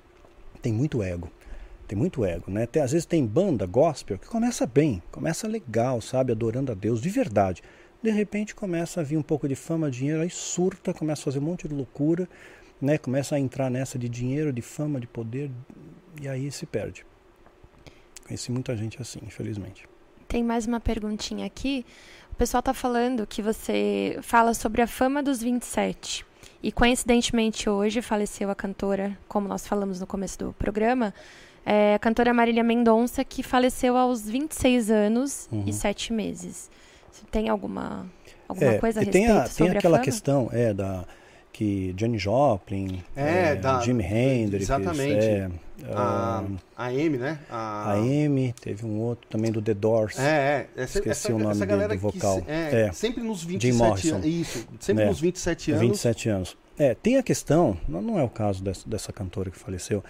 Tem 0.62 0.72
muito 0.72 1.02
ego. 1.02 1.30
Tem 1.88 1.96
muito 1.96 2.24
ego, 2.24 2.50
né? 2.50 2.66
Tem- 2.66 2.82
às 2.82 2.90
vezes 2.92 3.06
tem 3.06 3.24
banda 3.24 3.64
gospel 3.66 4.18
que 4.18 4.26
começa 4.26 4.66
bem, 4.66 5.00
começa 5.12 5.46
legal, 5.46 6.00
sabe? 6.00 6.32
Adorando 6.32 6.72
a 6.72 6.74
Deus 6.74 7.00
de 7.00 7.08
verdade. 7.08 7.62
De 8.06 8.12
repente 8.12 8.54
começa 8.54 9.00
a 9.00 9.02
vir 9.02 9.16
um 9.16 9.22
pouco 9.22 9.48
de 9.48 9.56
fama, 9.56 9.90
dinheiro, 9.90 10.20
aí 10.22 10.30
surta, 10.30 10.94
começa 10.94 11.22
a 11.22 11.24
fazer 11.24 11.40
um 11.40 11.42
monte 11.42 11.66
de 11.66 11.74
loucura, 11.74 12.28
né? 12.80 12.96
Começa 12.98 13.34
a 13.34 13.40
entrar 13.40 13.68
nessa 13.68 13.98
de 13.98 14.08
dinheiro, 14.08 14.52
de 14.52 14.62
fama, 14.62 15.00
de 15.00 15.08
poder, 15.08 15.50
e 16.22 16.28
aí 16.28 16.48
se 16.52 16.64
perde. 16.66 17.04
Conheci 18.24 18.52
muita 18.52 18.76
gente 18.76 19.02
assim, 19.02 19.18
infelizmente. 19.26 19.88
Tem 20.28 20.44
mais 20.44 20.68
uma 20.68 20.78
perguntinha 20.78 21.44
aqui. 21.46 21.84
O 22.30 22.36
pessoal 22.36 22.62
tá 22.62 22.72
falando 22.72 23.26
que 23.26 23.42
você 23.42 24.16
fala 24.22 24.54
sobre 24.54 24.82
a 24.82 24.86
fama 24.86 25.20
dos 25.20 25.42
27. 25.42 26.24
E 26.62 26.70
coincidentemente 26.70 27.68
hoje 27.68 28.00
faleceu 28.00 28.48
a 28.50 28.54
cantora, 28.54 29.18
como 29.26 29.48
nós 29.48 29.66
falamos 29.66 29.98
no 29.98 30.06
começo 30.06 30.38
do 30.38 30.52
programa, 30.52 31.12
é 31.64 31.94
a 31.94 31.98
cantora 31.98 32.32
Marília 32.32 32.62
Mendonça, 32.62 33.24
que 33.24 33.42
faleceu 33.42 33.96
aos 33.96 34.30
26 34.30 34.92
anos 34.92 35.48
Uhum. 35.50 35.64
e 35.66 35.72
7 35.72 36.12
meses. 36.12 36.70
Tem 37.30 37.48
alguma, 37.48 38.06
alguma 38.48 38.72
É, 38.72 38.78
coisa 38.78 39.00
a 39.00 39.02
respeito 39.02 39.26
tem, 39.26 39.36
a, 39.36 39.42
tem 39.44 39.52
sobre 39.52 39.78
aquela 39.78 39.96
a 39.96 40.00
fama? 40.00 40.04
questão 40.04 40.48
é 40.52 40.72
da 40.74 41.04
que 41.52 41.94
Johnny 41.94 42.18
Joplin, 42.18 43.02
É, 43.16 43.54
da- 43.54 43.80
Jimi 43.80 44.04
Hendrix, 44.04 44.64
exatamente. 44.64 45.24
é, 45.26 45.48
A, 45.90 46.42
ah, 46.76 46.84
a 46.84 46.86
Amy, 46.88 47.16
né? 47.18 47.38
A, 47.50 47.90
a 47.90 47.92
Amy, 47.94 48.54
teve 48.60 48.84
um 48.84 48.98
outro 49.00 49.26
também 49.28 49.50
do 49.52 49.60
The 49.62 49.72
Doors. 49.74 50.18
É, 50.18 50.22
é. 50.76 50.82
Essa, 50.82 50.98
Esqueci 50.98 51.26
essa, 51.28 51.34
o 51.34 51.38
nome 51.38 51.52
essa 51.52 51.64
galera 51.66 51.94
do 51.94 51.96
que 51.96 52.18
vocal. 52.18 52.36
se- 52.40 52.44
é, 52.50 52.86
É. 52.88 52.92
sempre 52.92 53.22
nos 53.22 53.40
Jim 53.40 53.58
27 53.58 53.76
Morrison. 53.76 54.14
anos. 54.16 54.26
Isso, 54.26 54.66
sempre 54.80 55.04
É. 55.04 55.06
nos 55.06 55.20
27 55.20 55.70
anos. 55.72 55.80
27 55.82 56.28
anos. 56.28 56.56
É, 56.78 56.94
tem 56.94 57.16
a 57.16 57.22
questão, 57.22 57.76
não, 57.88 58.02
não 58.02 58.18
é 58.18 58.22
o 58.22 58.28
caso 58.28 58.62
dessa, 58.62 58.86
dessa 58.88 59.12
cantora 59.12 59.50
que 59.50 59.58
faleceu, 59.58 60.04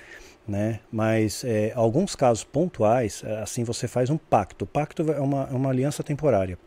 né? 0.48 0.80
Mas 0.90 1.44
é, 1.44 1.72
alguns 1.76 2.16
casos 2.16 2.42
pontuais, 2.42 3.22
é, 3.24 3.40
assim 3.40 3.62
você 3.62 3.86
faz 3.86 4.10
um 4.10 4.16
pacto. 4.16 4.64
O 4.64 4.68
pacto 4.68 5.02
é 5.12 5.20
uma, 5.20 5.48
é 5.50 5.54
uma 5.54 5.70
aliança 5.70 6.02
temporária. 6.02 6.58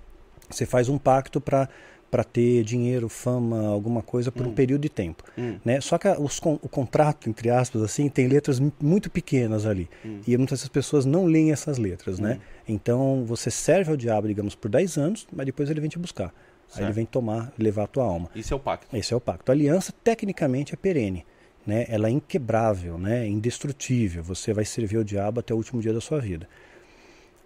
Você 0.50 0.66
faz 0.66 0.90
um 0.90 0.98
pacto 0.98 1.40
para 1.40 1.70
para 2.12 2.24
ter 2.24 2.64
dinheiro, 2.64 3.08
fama, 3.08 3.68
alguma 3.68 4.02
coisa 4.02 4.32
por 4.32 4.44
um 4.44 4.50
Hum. 4.50 4.56
período 4.56 4.82
de 4.82 4.90
tempo, 4.90 5.24
Hum. 5.38 5.60
né? 5.64 5.80
Só 5.80 5.96
que 5.96 6.08
a- 6.08 6.20
os, 6.20 6.40
con- 6.40 6.58
o 6.60 6.68
contrato, 6.68 7.30
entre 7.30 7.52
aspas, 7.52 7.84
assim, 7.84 8.10
tem 8.10 8.28
letras 8.28 8.60
mu- 8.60 8.74
muito 8.82 9.12
pequenas 9.12 9.64
ali. 9.68 9.88
Hum. 10.04 10.20
E 10.26 10.36
muitas 10.36 10.62
das 10.62 10.70
pessoas 10.70 11.06
não 11.06 11.26
leem 11.26 11.52
essas 11.52 11.78
letras, 11.78 12.18
né? 12.18 12.40
Hum. 12.40 12.64
Então 12.68 13.24
você 13.28 13.52
serve 13.52 13.92
ao 13.92 13.96
diabo, 13.96 14.28
digamos, 14.28 14.56
por 14.56 14.72
10 14.72 14.98
anos, 14.98 15.28
mas 15.32 15.46
depois 15.46 15.70
ele 15.70 15.80
vem 15.80 15.88
te 15.88 16.00
buscar. 16.00 16.30
Aí 16.30 16.78
ele 16.78 16.86
Certo. 16.86 16.96
vem 16.96 17.06
tomar, 17.06 17.54
levar 17.60 17.84
a 17.84 17.88
tua 17.88 18.06
alma. 18.06 18.28
Isso 18.34 18.56
é 18.56 18.58
o 18.58 18.60
pacto. 18.60 18.98
Esse 18.98 19.14
é 19.14 19.16
o 19.16 19.22
pacto. 19.22 19.52
A 19.52 19.54
aliança, 19.54 19.94
tecnicamente, 20.04 20.74
é 20.74 20.78
perene. 20.78 21.24
Né? 21.64 21.86
Ela 21.88 22.08
é 22.08 22.12
inquebrável, 22.12 22.98
né? 22.98 23.28
indestrutível. 23.28 24.24
Você 24.24 24.52
vai 24.52 24.66
servir 24.66 24.98
o 24.98 25.06
diabo 25.06 25.42
até 25.42 25.54
o 25.54 25.58
último 25.58 25.80
dia 25.80 25.94
da 25.94 26.02
sua 26.02 26.20
vida. 26.20 26.50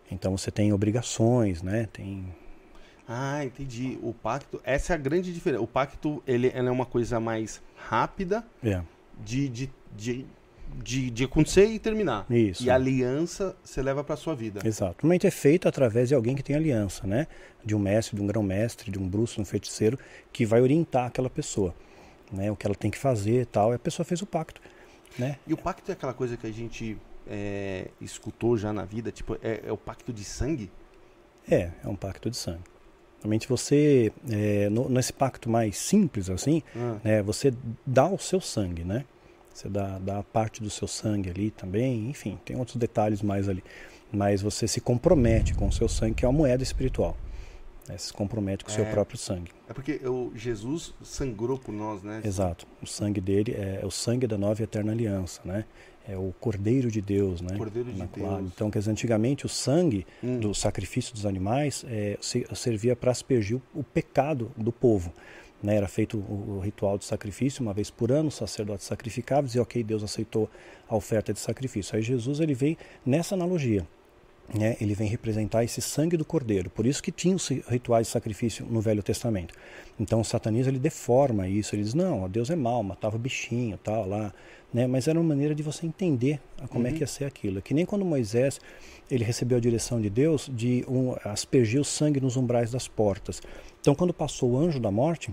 Então 0.10 0.38
você 0.38 0.50
tem 0.50 0.72
obrigações, 0.72 1.62
né? 1.62 1.90
Tem. 1.92 2.24
Ah, 3.08 3.44
entendi. 3.44 3.98
O 4.02 4.14
pacto, 4.14 4.62
essa 4.64 4.94
é 4.94 4.96
a 4.96 4.98
grande 4.98 5.34
diferença. 5.34 5.62
O 5.62 5.68
pacto, 5.68 6.24
ele, 6.26 6.50
é 6.54 6.62
uma 6.72 6.86
coisa 6.86 7.20
mais 7.20 7.62
rápida 7.76 8.46
É. 8.64 8.82
de, 9.24 9.50
de, 9.50 9.70
de, 9.96 10.26
de, 10.82 11.10
de 11.12 11.24
acontecer 11.26 11.66
e 11.66 11.80
terminar. 11.80 12.26
Isso. 12.30 12.64
E 12.64 12.70
a 12.70 12.76
aliança 12.76 13.56
você 13.64 13.82
leva 13.82 14.04
para 14.04 14.16
sua 14.16 14.34
vida. 14.36 14.62
Exato. 14.66 14.96
Normalmente 15.04 15.28
é 15.28 15.32
feito 15.32 15.68
através 15.68 16.10
de 16.10 16.16
alguém 16.16 16.36
que 16.36 16.42
tem 16.44 16.56
aliança, 16.56 17.06
né? 17.06 17.28
De 17.64 17.76
um 17.76 17.80
mestre, 17.80 18.16
de 18.16 18.22
um 18.22 18.28
grão-mestre, 18.28 18.90
de 18.90 18.98
um 18.98 19.08
bruxo, 19.08 19.36
de 19.36 19.42
um 19.42 19.46
feiticeiro, 19.46 20.00
que 20.32 20.46
vai 20.46 20.62
orientar 20.62 21.08
aquela 21.08 21.30
pessoa, 21.30 21.76
né? 22.32 22.50
O 22.52 22.56
que 22.56 22.66
ela 22.66 22.76
tem 22.76 22.90
que 22.90 22.98
fazer 22.98 23.42
e 23.42 23.46
tal. 23.46 23.74
E 23.74 23.76
a 23.76 23.80
pessoa 23.80 24.06
fez 24.06 24.22
o 24.22 24.26
pacto, 24.26 24.62
né? 25.20 25.38
E 25.46 25.54
o 25.54 25.58
pacto 25.58 25.92
é 25.92 25.94
aquela 25.94 26.14
coisa 26.14 26.38
que 26.38 26.48
a 26.48 26.52
gente 26.54 26.98
é, 27.28 27.90
escutou 28.00 28.58
já 28.58 28.72
na 28.72 28.86
vida, 28.86 29.12
tipo, 29.12 29.36
é, 29.44 29.62
é 29.66 29.72
o 29.74 29.78
pacto 29.78 30.14
de 30.14 30.24
sangue? 30.24 30.72
É, 31.50 31.70
é 31.84 31.88
um 31.90 31.96
pacto 31.98 32.30
de 32.30 32.38
sangue. 32.38 32.64
Realmente 33.24 33.48
você, 33.48 34.12
é, 34.30 34.70
no- 34.70 34.90
nesse 34.90 35.14
pacto 35.14 35.50
mais 35.50 35.78
simples 35.78 36.30
assim, 36.30 36.62
Ah, 36.76 36.98
né, 37.04 37.24
você 37.24 37.54
dá 37.88 38.06
o 38.08 38.20
seu 38.20 38.42
sangue, 38.42 38.84
né? 38.84 39.06
Você 39.54 39.70
dá, 39.70 39.98
dá 40.00 40.22
parte 40.24 40.62
do 40.62 40.70
seu 40.70 40.88
sangue 40.90 41.30
ali 41.30 41.50
também, 41.50 42.10
enfim, 42.10 42.38
tem 42.44 42.58
outros 42.58 42.76
detalhes 42.76 43.22
mais 43.22 43.48
ali. 43.48 43.64
Mas 44.12 44.42
você 44.42 44.68
se 44.68 44.82
compromete 44.82 45.54
com 45.54 45.68
o 45.68 45.72
seu 45.72 45.88
sangue, 45.88 46.16
que 46.16 46.26
é 46.26 46.28
uma 46.28 46.38
moeda 46.38 46.62
espiritual. 46.62 47.16
Né? 47.88 47.98
Você 47.98 48.08
se 48.08 48.14
compromete 48.14 48.66
com 48.66 48.70
o 48.72 48.74
seu 48.74 48.84
É. 48.84 48.92
próprio 48.92 49.18
sangue. 49.18 49.52
É 49.70 49.74
porque 49.74 50.02
o 50.06 50.32
Jesus 50.36 50.94
sangrou 51.02 51.58
por 51.58 51.72
nós, 51.72 52.04
né? 52.04 52.22
Exato. 52.26 52.68
O 52.82 52.86
sangue 52.88 53.22
dele 53.22 53.54
é, 53.58 53.80
é 53.82 53.86
o 53.86 53.92
sangue 53.92 54.28
da 54.28 54.38
nova 54.38 54.62
e 54.62 54.64
eterna 54.66 54.92
aliança, 54.92 55.40
né? 55.46 55.64
É 56.08 56.18
o 56.18 56.34
Cordeiro 56.40 56.92
de 56.92 57.00
Deus, 57.02 57.40
né? 57.42 57.58
Cordeiro 57.58 57.92
de. 57.92 58.02
Deus. 58.02 58.42
Então, 58.54 58.70
quer 58.70 58.80
dizer, 58.80 58.92
antigamente 58.92 59.46
o 59.46 59.50
sangue 59.50 60.06
Hum. 60.24 60.40
do 60.40 60.54
sacrifício 60.54 61.14
dos 61.14 61.26
animais 61.26 61.86
é, 61.88 62.18
se- 62.20 62.46
servia 62.56 62.96
para 62.96 63.12
aspergir 63.12 63.58
o, 63.58 63.62
o 63.80 63.84
pecado 63.84 64.52
do 64.58 64.72
povo. 64.72 65.14
Né? 65.62 65.76
Era 65.78 65.88
feito 65.88 66.18
o, 66.18 66.58
o 66.58 66.60
ritual 66.60 66.98
de 66.98 67.06
sacrifício 67.06 67.62
uma 67.62 67.74
vez 67.74 67.90
por 67.90 68.12
ano, 68.12 68.28
o 68.28 68.32
sacerdote 68.32 68.84
sacrificava, 68.84 69.48
dizia, 69.48 69.62
ok, 69.62 69.82
Deus 69.82 70.04
aceitou 70.04 70.50
a 70.90 70.96
oferta 70.96 71.32
de 71.32 71.40
sacrifício. 71.40 71.96
Aí 71.96 72.02
Jesus 72.02 72.42
ele 72.42 72.54
vem 72.54 72.78
nessa 73.06 73.34
analogia. 73.36 73.88
Né? 74.54 74.76
Ele 74.82 74.94
vem 74.94 75.08
representar 75.08 75.64
esse 75.64 75.82
sangue 75.82 76.18
do 76.18 76.26
cordeiro. 76.26 76.70
Por 76.70 76.86
isso 76.86 77.02
que 77.02 77.12
tinha 77.12 77.36
os 77.36 77.48
rituais 77.48 78.08
de 78.08 78.14
sacrifício 78.14 78.66
no 78.66 78.82
Velho 78.82 79.02
Testamento. 79.02 79.54
Então 80.00 80.22
o 80.22 80.24
satanismo 80.24 80.72
ele 80.72 80.80
deforma 80.80 81.48
isso. 81.48 81.76
Ele 81.76 81.84
diz, 81.84 81.94
não, 81.94 82.30
Deus 82.30 82.50
é 82.50 82.56
mau, 82.56 82.84
matava 82.84 83.18
bichinho 83.18 83.78
tal 83.78 84.08
lá. 84.08 84.34
Né? 84.74 84.88
Mas 84.88 85.08
era 85.08 85.20
uma 85.20 85.28
maneira 85.28 85.54
de 85.54 85.64
você 85.64 85.86
entender 85.86 86.42
como 86.70 86.88
é 86.88 86.92
que 86.92 87.02
ia 87.02 87.08
ser 87.08 87.26
aquilo. 87.26 87.60
É 87.60 87.62
que 87.62 87.74
nem 87.74 87.86
quando 87.86 88.04
Moisés 88.04 88.60
ele 89.10 89.24
recebeu 89.24 89.58
a 89.58 89.62
direção 89.62 90.02
de 90.02 90.10
Deus 90.10 90.50
de 90.52 90.84
um, 90.88 91.16
aspergir 91.24 91.80
o 91.80 91.86
sangue 91.86 92.20
nos 92.20 92.36
umbrais 92.36 92.72
das 92.72 92.88
portas. 92.88 93.42
Então 93.80 93.94
quando 93.94 94.14
passou 94.14 94.52
o 94.52 94.58
anjo 94.58 94.80
da 94.80 94.92
morte, 94.92 95.32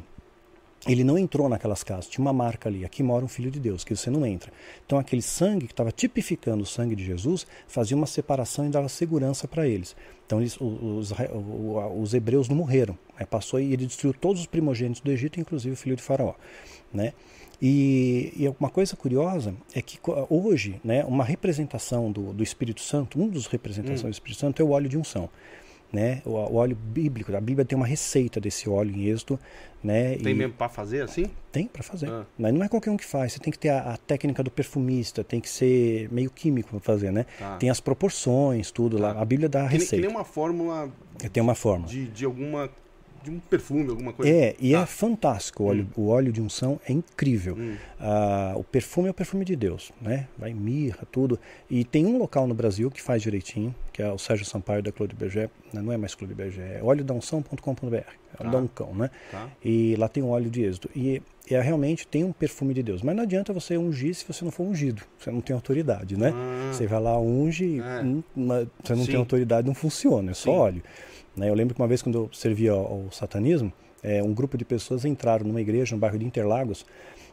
ele 0.86 1.04
não 1.04 1.18
entrou 1.18 1.48
naquelas 1.48 1.82
casas, 1.82 2.06
tinha 2.06 2.22
uma 2.22 2.32
marca 2.32 2.68
ali, 2.68 2.84
aqui 2.84 3.02
mora 3.02 3.24
um 3.24 3.28
filho 3.28 3.50
de 3.50 3.60
Deus, 3.60 3.84
que 3.84 3.94
você 3.94 4.08
não 4.08 4.24
entra. 4.24 4.50
Então 4.86 4.98
aquele 4.98 5.20
sangue 5.20 5.66
que 5.66 5.72
estava 5.72 5.92
tipificando 5.92 6.62
o 6.62 6.66
sangue 6.66 6.96
de 6.96 7.04
Jesus 7.04 7.46
fazia 7.68 7.96
uma 7.96 8.06
separação 8.06 8.66
e 8.66 8.70
dava 8.70 8.88
segurança 8.88 9.46
para 9.46 9.68
eles. 9.68 9.94
Então 10.26 10.40
eles, 10.40 10.56
os, 10.60 11.10
os, 11.10 11.14
os 11.98 12.14
hebreus 12.14 12.48
não 12.48 12.56
morreram, 12.56 12.96
né? 13.18 13.26
passou 13.26 13.60
e 13.60 13.72
ele 13.72 13.86
destruiu 13.86 14.14
todos 14.14 14.40
os 14.40 14.46
primogênitos 14.46 15.02
do 15.02 15.10
Egito, 15.10 15.38
inclusive 15.38 15.74
o 15.74 15.76
filho 15.76 15.96
de 15.96 16.02
Faraó. 16.02 16.34
Né? 16.92 17.12
E, 17.60 18.32
e 18.36 18.48
uma 18.58 18.70
coisa 18.70 18.96
curiosa 18.96 19.54
é 19.74 19.82
que 19.82 19.98
hoje, 20.30 20.80
né, 20.82 21.04
uma 21.04 21.24
representação 21.24 22.10
do, 22.10 22.32
do 22.32 22.42
Espírito 22.42 22.80
Santo, 22.80 23.20
um 23.20 23.28
dos 23.28 23.46
representações 23.46 24.02
do 24.02 24.14
Espírito 24.14 24.40
Santo 24.40 24.62
é 24.62 24.64
o 24.64 24.70
óleo 24.70 24.88
de 24.88 24.96
unção. 24.96 25.28
Né? 25.92 26.22
O, 26.24 26.30
o 26.30 26.54
óleo 26.54 26.76
bíblico, 26.76 27.34
a 27.34 27.40
Bíblia 27.40 27.64
tem 27.64 27.76
uma 27.76 27.86
receita 27.86 28.40
desse 28.40 28.68
óleo 28.70 28.94
em 28.94 29.06
Êxodo. 29.08 29.38
Né? 29.82 30.16
Tem 30.18 30.32
e- 30.32 30.36
mesmo 30.36 30.52
pra 30.54 30.68
fazer 30.68 31.02
assim? 31.02 31.26
tem 31.50 31.66
para 31.66 31.82
fazer. 31.82 32.08
Ah. 32.08 32.24
Mas 32.38 32.54
não 32.54 32.62
é 32.62 32.68
qualquer 32.68 32.90
um 32.90 32.96
que 32.96 33.04
faz. 33.04 33.32
Você 33.32 33.38
tem 33.40 33.50
que 33.50 33.58
ter 33.58 33.70
a, 33.70 33.94
a 33.94 33.96
técnica 33.96 34.42
do 34.42 34.50
perfumista, 34.50 35.24
tem 35.24 35.40
que 35.40 35.48
ser 35.48 36.08
meio 36.12 36.30
químico 36.30 36.68
para 36.70 36.80
fazer, 36.80 37.10
né? 37.10 37.26
Tá. 37.38 37.56
Tem 37.56 37.70
as 37.70 37.80
proporções, 37.80 38.70
tudo 38.70 38.98
Tá. 38.98 39.12
lá. 39.14 39.20
A 39.20 39.24
Bíblia 39.24 39.48
dá 39.48 39.62
a 39.64 39.66
receita. 39.66 40.06
nem 40.06 40.14
uma 40.14 40.24
fórmula 40.24 40.90
Tem 41.32 41.42
uma 41.42 41.54
forma. 41.56 41.86
de, 41.86 42.06
de 42.08 42.24
alguma. 42.24 42.70
De 43.22 43.30
um 43.30 43.38
perfume, 43.38 43.88
alguma 43.90 44.12
coisa. 44.12 44.30
É, 44.32 44.54
e 44.60 44.72
Tá. 44.72 44.80
é 44.82 44.86
fantástico. 44.86 45.62
O 45.64 45.66
óleo, 45.66 45.86
o 45.96 46.08
óleo 46.08 46.32
de 46.32 46.40
unção 46.40 46.80
é 46.88 46.92
incrível. 46.92 47.54
Hum. 47.58 47.76
Ah, 47.98 48.54
o 48.56 48.64
perfume 48.64 49.08
é 49.08 49.10
o 49.10 49.14
perfume 49.14 49.44
de 49.44 49.54
Deus, 49.56 49.92
né? 50.00 50.26
Vai 50.38 50.54
mirra, 50.54 51.06
tudo. 51.12 51.38
E 51.68 51.84
tem 51.84 52.06
um 52.06 52.18
local 52.18 52.46
no 52.46 52.54
Brasil 52.54 52.90
que 52.90 53.00
faz 53.02 53.22
direitinho, 53.22 53.74
que 53.92 54.02
é 54.02 54.10
o 54.10 54.18
Sérgio 54.18 54.46
Sampaio 54.46 54.82
da 54.82 54.90
Claude 54.90 55.14
Berger. 55.14 55.50
Né? 55.72 55.82
Não 55.82 55.92
é 55.92 55.96
mais 55.96 56.14
Claude 56.14 56.34
Berger, 56.34 56.78
é 56.78 56.82
oleodaunção.com.br. 56.82 57.94
É 57.96 58.04
Tá. 58.42 58.48
o 58.48 58.50
Dancão, 58.50 58.94
né? 58.94 59.10
Tá. 59.30 59.48
E 59.62 59.96
lá 59.96 60.08
tem 60.08 60.22
o 60.22 60.28
óleo 60.28 60.48
de 60.48 60.62
êxodo. 60.62 60.88
E 60.94 61.20
é, 61.50 61.60
realmente 61.60 62.06
tem 62.06 62.22
um 62.24 62.32
perfume 62.32 62.72
de 62.72 62.82
Deus. 62.82 63.02
Mas 63.02 63.14
não 63.16 63.24
adianta 63.24 63.52
você 63.52 63.76
ungir 63.76 64.14
se 64.14 64.24
você 64.24 64.44
não 64.44 64.52
for 64.52 64.62
ungido. 64.62 65.02
Você 65.18 65.30
não 65.32 65.40
tem 65.40 65.52
autoridade, 65.54 66.16
né? 66.16 66.32
Ah. 66.34 66.70
Você 66.72 66.86
vai 66.86 67.00
lá, 67.00 67.18
unge, 67.20 67.80
É. 67.80 68.02
hum, 68.02 68.22
mas 68.34 68.68
você 68.82 68.94
não 68.94 69.04
Sim. 69.04 69.10
tem 69.10 69.16
autoridade, 69.16 69.66
não 69.66 69.74
funciona, 69.74 70.30
é 70.30 70.34
só 70.34 70.52
Sim. 70.52 70.56
óleo. 70.58 70.82
Né? 71.40 71.48
Eu 71.48 71.54
lembro 71.54 71.74
que 71.74 71.80
uma 71.80 71.88
vez 71.88 72.02
quando 72.02 72.16
eu 72.16 72.30
servia 72.34 72.72
ao, 72.72 73.10
satanismo, 73.10 73.72
é, 74.02 74.22
um 74.22 74.34
grupo 74.34 74.58
de 74.58 74.64
pessoas 74.64 75.06
entraram 75.06 75.46
numa 75.46 75.60
igreja 75.60 75.94
no 75.94 76.00
bairro 76.00 76.18
de 76.18 76.26
Interlagos, 76.26 76.84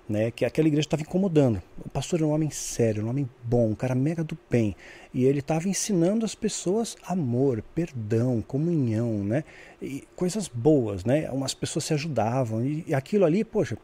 né, 0.08 0.32
que 0.32 0.46
aquela 0.46 0.70
igreja 0.70 0.88
estava 0.88 1.02
incomodando. 1.02 1.62
O 1.86 1.90
pastor 1.90 2.20
era 2.20 2.28
um 2.28 2.32
homem 2.32 2.50
sério, 2.50 3.06
um 3.06 3.10
homem 3.10 3.30
bom, 3.44 3.68
um 3.68 3.76
cara 3.76 3.94
mega 3.94 4.24
do 4.24 4.38
bem. 4.50 4.74
E 5.14 5.26
ele 5.26 5.40
estava 5.40 5.68
ensinando 5.68 6.24
as 6.24 6.34
pessoas 6.34 6.96
amor, 7.06 7.62
perdão, 7.76 8.42
comunhão, 8.42 9.26
né? 9.26 9.44
E 9.82 10.06
coisas 10.16 10.48
boas, 10.48 11.04
né? 11.04 11.30
Umas 11.30 11.54
pessoas 11.54 11.84
se 11.84 11.94
ajudavam. 11.94 12.66
E 12.66 12.94
aquilo 12.94 13.26
ali, 13.26 13.44
poxa, 13.44 13.78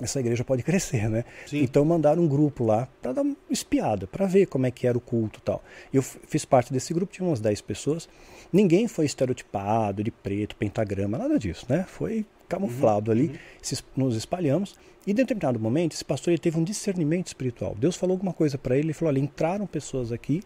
essa 0.00 0.20
igreja 0.20 0.44
pode 0.44 0.62
crescer, 0.62 1.08
né? 1.08 1.24
Sim. 1.46 1.62
Então 1.62 1.84
mandaram 1.84 2.22
um 2.22 2.28
grupo 2.28 2.64
lá 2.64 2.88
para 3.00 3.12
dar 3.12 3.22
uma 3.22 3.36
espiada, 3.50 4.06
para 4.06 4.26
ver 4.26 4.46
como 4.46 4.66
é 4.66 4.70
que 4.70 4.86
era 4.86 4.96
o 4.96 5.00
culto 5.00 5.38
e 5.38 5.42
tal. 5.42 5.62
Eu 5.92 6.02
fiz 6.02 6.44
parte 6.44 6.72
desse 6.72 6.92
grupo, 6.94 7.12
tinha 7.12 7.26
umas 7.28 7.40
10 7.40 7.60
pessoas. 7.60 8.08
Ninguém 8.52 8.86
foi 8.88 9.04
estereotipado 9.06 10.02
de 10.04 10.10
preto, 10.10 10.56
pentagrama, 10.56 11.18
nada 11.18 11.38
disso, 11.38 11.66
né? 11.68 11.84
Foi 11.88 12.24
camuflado 12.48 13.10
ali, 13.10 13.38
se 13.60 13.74
es- 13.74 13.84
nos 13.96 14.14
espalhamos. 14.16 14.76
E 15.06 15.10
em 15.10 15.14
determinado 15.14 15.58
momento, 15.58 15.92
esse 15.94 16.04
pastor 16.04 16.32
ele 16.32 16.38
teve 16.38 16.58
um 16.58 16.64
discernimento 16.64 17.26
espiritual. 17.28 17.74
Deus 17.78 17.96
falou 17.96 18.14
alguma 18.14 18.32
coisa 18.32 18.56
para 18.58 18.76
ele, 18.76 18.86
ele 18.88 18.92
falou: 18.92 19.12
olha, 19.12 19.20
entraram 19.20 19.66
pessoas 19.66 20.12
aqui, 20.12 20.42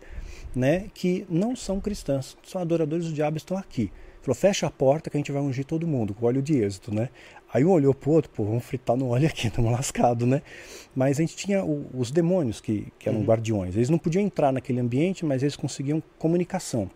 né, 0.55 0.86
que 0.94 1.27
não 1.28 1.55
são 1.55 1.81
cristãs, 1.81 2.36
são 2.43 2.60
adoradores 2.60 3.06
do 3.06 3.12
diabo, 3.12 3.36
estão 3.36 3.56
aqui. 3.56 3.82
Ele 3.82 4.22
falou: 4.22 4.35
fecha 4.35 4.66
a 4.66 4.70
porta 4.70 5.09
que 5.09 5.16
a 5.16 5.20
gente 5.20 5.32
vai 5.32 5.40
ungir 5.40 5.64
todo 5.64 5.86
mundo, 5.86 6.12
com 6.14 6.27
óleo 6.27 6.43
de 6.43 6.59
êxito, 6.62 6.94
né? 6.94 7.09
Aí 7.52 7.64
um 7.64 7.70
olhou 7.70 7.93
pro 7.93 8.12
outro, 8.12 8.31
pô, 8.31 8.44
vamos 8.44 8.64
fritar 8.64 8.97
no 8.97 9.09
óleo 9.09 9.27
aqui, 9.27 9.48
estamos 9.48 9.72
lascados, 9.72 10.27
né? 10.28 10.43
Mas 10.94 11.18
a 11.18 11.22
gente 11.22 11.36
tinha 11.36 11.64
o- 11.64 11.86
os 11.94 12.10
demônios 12.10 12.60
que, 12.60 12.86
que 12.98 13.09
eram 13.09 13.22
guardiões. 13.22 13.74
Eles 13.77 13.90
não 13.90 13.98
podiam 13.98 14.22
entrar 14.22 14.52
naquele 14.52 14.81
ambiente, 14.81 15.24
mas 15.24 15.43
eles 15.43 15.56
conseguiam 15.56 16.02
comunicação. 16.18 16.90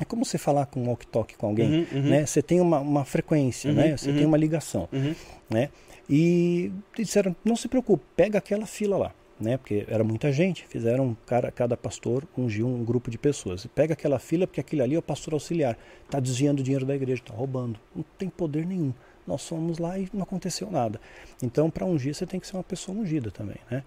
É 0.00 0.04
como 0.04 0.24
você 0.24 0.38
falar 0.38 0.66
com 0.66 0.80
um 0.82 0.86
walk-talk 0.88 1.36
com 1.36 1.46
alguém, 1.46 1.68
Uhum, 1.70 1.86
uhum. 1.92 2.02
né? 2.08 2.26
Você 2.26 2.40
tem 2.42 2.60
uma, 2.60 2.80
uma 2.80 3.04
frequência, 3.04 3.70
Uhum, 3.70 3.76
né? 3.76 3.96
Você 3.96 4.10
uhum. 4.10 4.16
tem 4.16 4.26
uma 4.26 4.36
ligação, 4.38 4.88
Uhum. 4.92 5.14
né? 5.50 5.68
E 6.10 6.72
disseram, 6.96 7.34
não 7.44 7.54
se 7.56 7.68
preocupe, 7.68 8.02
pega 8.16 8.38
aquela 8.38 8.66
fila 8.66 8.96
lá, 8.96 9.14
né? 9.38 9.56
Porque 9.56 9.84
era 9.86 10.02
muita 10.02 10.32
gente, 10.32 10.66
fizeram, 10.66 11.16
cara, 11.26 11.52
cada 11.52 11.76
pastor 11.76 12.24
ungiu 12.36 12.66
um 12.66 12.82
grupo 12.84 13.10
de 13.10 13.18
pessoas. 13.18 13.66
Pega 13.66 13.92
aquela 13.92 14.18
fila, 14.18 14.46
porque 14.46 14.60
aquele 14.60 14.82
ali 14.82 14.94
é 14.94 14.98
o 14.98 15.02
pastor 15.02 15.34
auxiliar, 15.34 15.78
está 16.04 16.18
desviando 16.18 16.60
o 16.60 16.62
dinheiro 16.62 16.84
da 16.84 16.94
igreja, 16.96 17.22
está 17.22 17.34
roubando, 17.34 17.78
não 17.94 18.04
tem 18.18 18.28
poder 18.28 18.66
nenhum. 18.66 18.92
Nós 19.26 19.46
fomos 19.46 19.78
lá 19.78 19.98
e 19.98 20.08
não 20.12 20.22
aconteceu 20.22 20.70
nada. 20.70 21.00
Então, 21.42 21.70
para 21.70 21.86
ungir, 21.86 22.14
você 22.14 22.26
tem 22.26 22.40
que 22.40 22.46
ser 22.46 22.56
uma 22.56 22.64
pessoa 22.64 22.96
ungida 22.98 23.30
também, 23.30 23.56
né? 23.70 23.82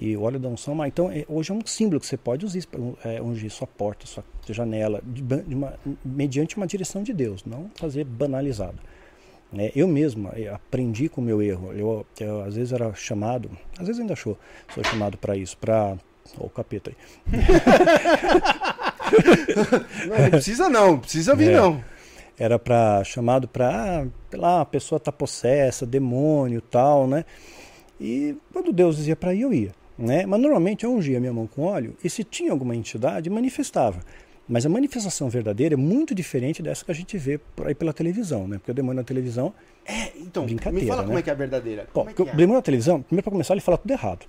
E 0.00 0.16
o 0.16 0.22
óleo 0.22 0.38
da 0.38 0.48
unção, 0.48 0.74
mas 0.76 0.88
então 0.88 1.10
é- 1.10 1.24
hoje 1.28 1.50
é 1.50 1.54
um 1.54 1.60
símbolo 1.66 1.98
que 2.00 2.06
você 2.06 2.16
pode 2.16 2.46
usar 2.46 2.60
para 2.70 3.10
é, 3.10 3.20
ungir 3.20 3.50
sua 3.50 3.66
porta, 3.66 4.06
sua 4.06 4.22
janela, 4.48 5.02
de, 5.04 5.22
de 5.22 5.54
uma- 5.54 5.74
mediante 6.04 6.56
uma 6.56 6.66
direção 6.68 7.02
de 7.02 7.12
Deus, 7.12 7.44
não 7.44 7.68
fazer 7.74 8.04
banalizado. 8.04 8.78
né? 9.52 9.72
eu 9.74 9.88
mesmo 9.88 10.30
eh, 10.34 10.46
aprendi 10.48 11.08
com 11.08 11.20
o 11.20 11.24
meu 11.24 11.42
erro. 11.42 11.72
Eu, 11.72 12.06
eu, 12.20 12.42
às 12.42 12.54
vezes 12.54 12.72
era 12.72 12.94
chamado, 12.94 13.50
às 13.78 13.86
vezes 13.86 14.00
ainda 14.00 14.14
sou, 14.14 14.38
sou 14.72 14.84
chamado 14.84 15.18
para 15.18 15.36
isso, 15.36 15.56
para 15.58 15.96
o 16.36 16.48
capeta 16.48 16.90
aí. 16.90 16.96
Não, 20.08 20.18
não 20.22 20.30
precisa 20.30 20.68
não, 20.68 20.98
precisa 20.98 21.34
vir 21.34 21.50
É. 21.52 21.56
não. 21.56 21.82
Era 22.38 22.58
para 22.58 23.02
chamado 23.04 23.48
para, 23.48 24.02
ah, 24.02 24.36
lá, 24.36 24.60
a 24.60 24.64
pessoa 24.64 25.00
tá 25.00 25.10
possessa, 25.10 25.84
demônio, 25.84 26.60
tal, 26.60 27.06
né? 27.06 27.24
E 28.00 28.36
quando 28.52 28.72
Deus 28.72 28.96
dizia 28.96 29.16
para 29.16 29.34
ir, 29.34 29.42
eu 29.42 29.52
ia, 29.52 29.72
né? 29.98 30.24
Mas 30.24 30.40
normalmente 30.40 30.84
eu 30.84 30.92
ungia 30.92 31.18
minha 31.18 31.32
mão 31.32 31.46
com 31.46 31.62
óleo 31.62 31.96
e 32.02 32.08
se 32.08 32.22
tinha 32.22 32.52
alguma 32.52 32.76
entidade, 32.76 33.28
manifestava. 33.28 34.00
Mas 34.48 34.64
a 34.64 34.68
manifestação 34.68 35.28
verdadeira 35.28 35.74
é 35.74 35.76
muito 35.76 36.14
diferente 36.14 36.62
dessa 36.62 36.82
que 36.84 36.90
a 36.90 36.94
gente 36.94 37.18
vê 37.18 37.38
por 37.38 37.66
aí 37.66 37.74
pela 37.74 37.92
televisão, 37.92 38.48
né? 38.48 38.56
Porque 38.56 38.70
o 38.70 38.74
demônio 38.74 38.96
na 38.96 39.04
televisão 39.04 39.52
É, 39.84 40.12
então, 40.16 40.46
me 40.46 40.86
fala 40.86 41.02
né? 41.02 41.06
como 41.06 41.18
é 41.18 41.22
que 41.22 41.28
é 41.28 41.32
a 41.32 41.36
verdadeira. 41.36 41.86
Bom, 41.92 42.08
é 42.08 42.12
que 42.14 42.22
o 42.22 42.28
é? 42.28 42.34
demônio 42.34 42.58
na 42.58 42.62
televisão, 42.62 43.02
primeiro 43.02 43.24
para 43.24 43.32
começar, 43.32 43.52
ele 43.54 43.60
fala 43.60 43.76
tudo 43.76 43.90
errado. 43.90 44.24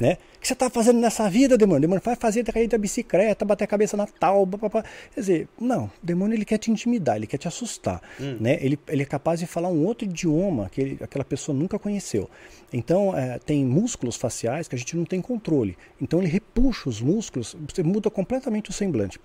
Né? 0.00 0.18
O 0.36 0.40
que 0.44 0.48
você 0.48 0.52
está 0.52 0.68
fazendo 0.68 0.98
nessa 1.00 1.28
vida, 1.30 1.56
demônio? 1.56 1.78
O 1.78 1.80
demônio 1.82 2.02
vai 2.04 2.14
fazer 2.16 2.44
cair 2.44 2.68
da 2.68 2.76
bicicleta, 2.76 3.44
bater 3.44 3.64
a 3.64 3.66
cabeça 3.66 3.96
na 3.96 4.06
tauba. 4.06 4.58
Papá. 4.58 4.84
Quer 5.14 5.20
dizer, 5.20 5.48
não, 5.58 5.84
o 5.84 5.90
demônio 6.02 6.34
ele 6.36 6.44
quer 6.44 6.58
te 6.58 6.70
intimidar, 6.70 7.16
ele 7.16 7.26
quer 7.26 7.38
te 7.38 7.48
assustar. 7.48 8.02
Né? 8.40 8.58
Ele, 8.60 8.78
ele 8.88 9.02
é 9.02 9.06
capaz 9.06 9.40
de 9.40 9.46
falar 9.46 9.68
um 9.68 9.84
outro 9.86 10.06
idioma 10.06 10.68
que 10.70 10.80
ele- 10.80 10.98
aquela 11.00 11.24
pessoa 11.24 11.56
nunca 11.56 11.78
conheceu. 11.78 12.28
Então, 12.72 13.16
é, 13.16 13.38
tem 13.38 13.64
músculos 13.64 14.16
faciais 14.16 14.68
que 14.68 14.74
a 14.74 14.78
gente 14.78 14.96
não 14.96 15.04
tem 15.04 15.20
controle. 15.22 15.78
Então, 16.00 16.18
ele 16.20 16.28
repuxa 16.28 16.88
os 16.88 17.00
músculos, 17.00 17.56
você 17.72 17.82
muda 17.82 18.10
completamente 18.10 18.68
o 18.68 18.72
semblante. 18.72 19.18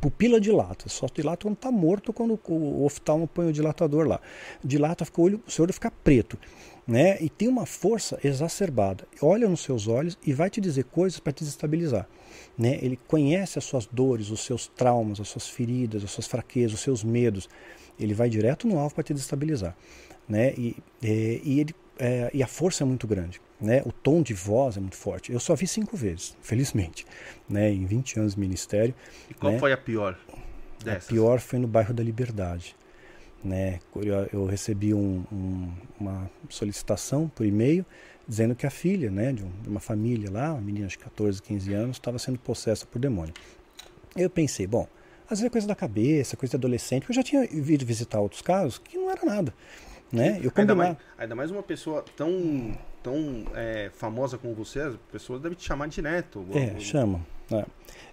Pupila 0.00 0.40
dilata, 0.40 0.88
só 0.88 1.06
dilata 1.12 1.42
quando 1.42 1.54
está 1.54 1.70
morto, 1.70 2.12
quando 2.12 2.38
o 2.48 2.84
oftalmo 2.84 3.26
põe 3.26 3.48
o 3.48 3.52
dilatador 3.52 4.06
lá. 4.06 4.20
Dilata, 4.64 5.04
fica 5.04 5.20
o, 5.20 5.24
olho, 5.24 5.42
o 5.46 5.50
seu 5.50 5.64
olho 5.64 5.72
fica 5.72 5.90
preto. 5.90 6.38
Né? 6.86 7.16
E 7.20 7.28
tem 7.28 7.48
uma 7.48 7.64
força 7.64 8.18
exacerbada. 8.24 9.06
Olha 9.20 9.48
nos 9.48 9.60
seus 9.60 9.86
olhos 9.86 10.18
e 10.26 10.32
vai 10.32 10.50
te 10.50 10.60
dizer 10.60 10.84
coisas 10.84 11.20
para 11.20 11.32
te 11.32 11.40
desestabilizar. 11.40 12.08
Né? 12.58 12.78
Ele 12.82 12.98
conhece 13.06 13.58
as 13.58 13.64
suas 13.64 13.86
dores, 13.86 14.30
os 14.30 14.40
seus 14.40 14.66
traumas, 14.66 15.20
as 15.20 15.28
suas 15.28 15.48
feridas, 15.48 16.02
as 16.02 16.10
suas 16.10 16.26
fraquezas, 16.26 16.74
os 16.74 16.80
seus 16.80 17.04
medos. 17.04 17.48
Ele 17.98 18.14
vai 18.14 18.28
direto 18.28 18.66
no 18.66 18.78
alvo 18.78 18.94
para 18.94 19.04
te 19.04 19.14
desestabilizar. 19.14 19.76
Né? 20.28 20.54
E, 20.56 20.76
é, 21.02 21.40
e, 21.44 21.60
ele, 21.60 21.74
é, 21.98 22.30
e 22.34 22.42
a 22.42 22.46
força 22.46 22.82
é 22.82 22.86
muito 22.86 23.06
grande. 23.06 23.40
Né? 23.60 23.80
O 23.86 23.92
tom 23.92 24.20
de 24.22 24.34
voz 24.34 24.76
é 24.76 24.80
muito 24.80 24.96
forte. 24.96 25.32
Eu 25.32 25.38
só 25.38 25.54
vi 25.54 25.68
cinco 25.68 25.96
vezes, 25.96 26.36
felizmente, 26.42 27.06
né? 27.48 27.72
em 27.72 27.86
20 27.86 28.18
anos 28.18 28.34
de 28.34 28.40
ministério. 28.40 28.94
E 29.30 29.34
qual 29.34 29.52
né? 29.52 29.58
foi 29.58 29.72
a 29.72 29.76
pior 29.76 30.18
A 30.32 30.84
dessas? 30.84 31.06
pior 31.06 31.38
foi 31.38 31.60
no 31.60 31.68
bairro 31.68 31.94
da 31.94 32.02
Liberdade. 32.02 32.74
Né? 33.44 33.80
Eu, 34.32 34.46
recebi 34.46 34.94
um- 34.94 35.24
um- 35.32 35.72
uma 35.98 36.30
solicitação 36.48 37.28
por 37.28 37.44
e-mail 37.44 37.84
dizendo 38.28 38.54
que 38.54 38.64
a 38.66 38.70
filha 38.70 39.10
né, 39.10 39.32
de, 39.32 39.42
um- 39.44 39.50
de 39.62 39.68
uma 39.68 39.80
família 39.80 40.30
lá, 40.30 40.52
uma 40.52 40.60
menina 40.60 40.86
de 40.86 40.96
14, 40.96 41.42
15 41.42 41.72
anos, 41.72 41.96
estava 41.96 42.18
sendo 42.18 42.38
possessa 42.38 42.86
por 42.86 42.98
demônio. 43.00 43.34
Eu 44.16 44.30
pensei, 44.30 44.66
bom, 44.66 44.86
às 45.24 45.38
vezes 45.40 45.44
é 45.46 45.50
coisa 45.50 45.66
da 45.66 45.74
cabeça, 45.74 46.36
coisa 46.36 46.50
de 46.50 46.56
adolescente, 46.56 47.00
porque 47.02 47.12
eu 47.12 47.16
já 47.16 47.22
tinha 47.22 47.44
ido 47.44 47.84
visitar 47.84 48.20
outros 48.20 48.42
casos 48.42 48.78
que 48.78 48.96
não 48.96 49.10
era 49.10 49.24
nada. 49.24 49.52
Né? 50.12 50.38
Eu 50.42 50.52
Ainda 50.54 50.74
mais, 50.74 50.96
ainda 51.16 51.34
mais 51.34 51.50
uma 51.50 51.62
pessoa 51.62 52.04
tão, 52.14 52.76
tão 53.02 53.44
é, 53.54 53.90
famosa 53.94 54.36
como 54.36 54.54
você, 54.54 54.80
as 54.80 54.94
pessoas 55.10 55.40
devem 55.40 55.56
te 55.56 55.64
chamar 55.64 55.88
direto. 55.88 56.46
É, 56.52 56.78
chama. 56.78 57.20
Né? 57.52 57.64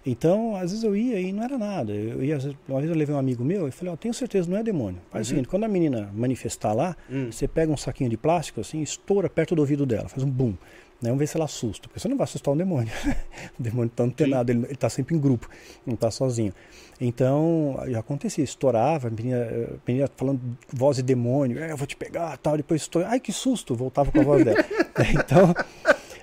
Então, 0.04 0.56
às 0.56 0.70
vezes 0.70 0.82
eu 0.82 0.96
ia 0.96 1.20
e 1.20 1.30
não 1.32 1.42
era 1.42 1.58
nada. 1.58 1.92
Eu 1.92 2.24
ia, 2.24 2.38
uma 2.68 2.78
vez 2.78 2.90
eu 2.90 2.96
levei 2.96 3.14
um 3.14 3.18
amigo 3.18 3.44
meu 3.44 3.68
e 3.68 3.70
falei, 3.70 3.92
ó, 3.92 3.96
tenho 3.96 4.14
certeza, 4.14 4.48
não 4.48 4.56
é 4.56 4.62
demônio. 4.62 5.00
Faz 5.10 5.26
o 5.26 5.30
seguinte, 5.30 5.48
quando 5.48 5.64
a 5.64 5.68
menina 5.68 6.10
manifestar 6.14 6.72
lá, 6.72 6.96
Hum. 7.10 7.30
você 7.30 7.46
pega 7.46 7.70
um 7.70 7.76
saquinho 7.76 8.08
de 8.08 8.16
plástico 8.16 8.60
assim, 8.60 8.80
estoura 8.80 9.28
perto 9.28 9.54
do 9.54 9.60
ouvido 9.60 9.84
dela, 9.84 10.08
faz 10.08 10.22
um 10.22 10.30
boom. 10.30 10.54
Né? 11.02 11.08
Vamos 11.08 11.18
ver 11.18 11.26
se 11.26 11.36
ela 11.36 11.44
assusta. 11.46 11.88
Porque 11.88 12.00
você 12.00 12.08
não 12.08 12.16
vai 12.16 12.24
assustar 12.24 12.52
um 12.52 12.56
demônio. 12.56 12.92
o 13.58 13.62
demônio 13.62 13.90
tá 13.94 14.04
antenado, 14.04 14.52
ele, 14.52 14.64
ele 14.66 14.76
tá 14.76 14.88
sempre 14.88 15.14
em 15.14 15.18
grupo, 15.18 15.48
não 15.86 15.96
tá 15.96 16.10
sozinho. 16.10 16.52
Então, 17.00 17.78
já 17.88 18.00
acontecia, 18.00 18.44
estourava, 18.44 19.08
a 19.08 19.10
menina, 19.10 19.38
a 19.42 19.78
menina 19.86 20.10
falando 20.14 20.40
voz 20.72 20.96
de 20.96 21.02
demônio, 21.02 21.58
é, 21.58 21.72
eu 21.72 21.76
vou 21.76 21.86
te 21.86 21.96
pegar, 21.96 22.36
tal, 22.38 22.56
depois 22.56 22.82
estoura, 22.82 23.08
ai 23.08 23.18
que 23.20 23.32
susto, 23.32 23.74
voltava 23.74 24.12
com 24.12 24.20
a 24.20 24.24
voz 24.24 24.44
dela. 24.44 24.58
então, 25.14 25.54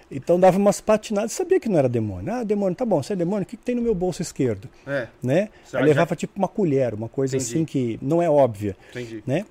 então 0.09 0.39
dava 0.39 0.57
umas 0.57 0.79
patinadas, 0.81 1.31
sabia 1.33 1.59
que 1.59 1.67
não 1.69 1.77
era 1.77 1.89
demônio. 1.89 2.33
Ah, 2.33 2.43
demônio, 2.43 2.75
tá 2.75 2.85
bom, 2.85 3.01
você 3.03 3.13
é 3.13 3.15
demônio, 3.15 3.43
o 3.43 3.45
que, 3.45 3.57
que 3.57 3.63
tem 3.63 3.75
no 3.75 3.81
meu 3.81 3.93
bolso 3.95 4.21
esquerdo? 4.21 4.69
É, 4.85 5.07
Né? 5.21 5.41
Aí 5.41 5.49
já- 5.71 5.79
levava 5.81 6.15
tipo 6.15 6.37
uma 6.37 6.47
colher, 6.47 6.93
uma 6.93 7.09
coisa 7.09 7.35
Entendi. 7.35 7.51
assim 7.51 7.65
que 7.65 7.99
não 8.01 8.21
é 8.21 8.29
óbvia, 8.29 8.75
entendi. 8.91 9.23
né? 9.27 9.45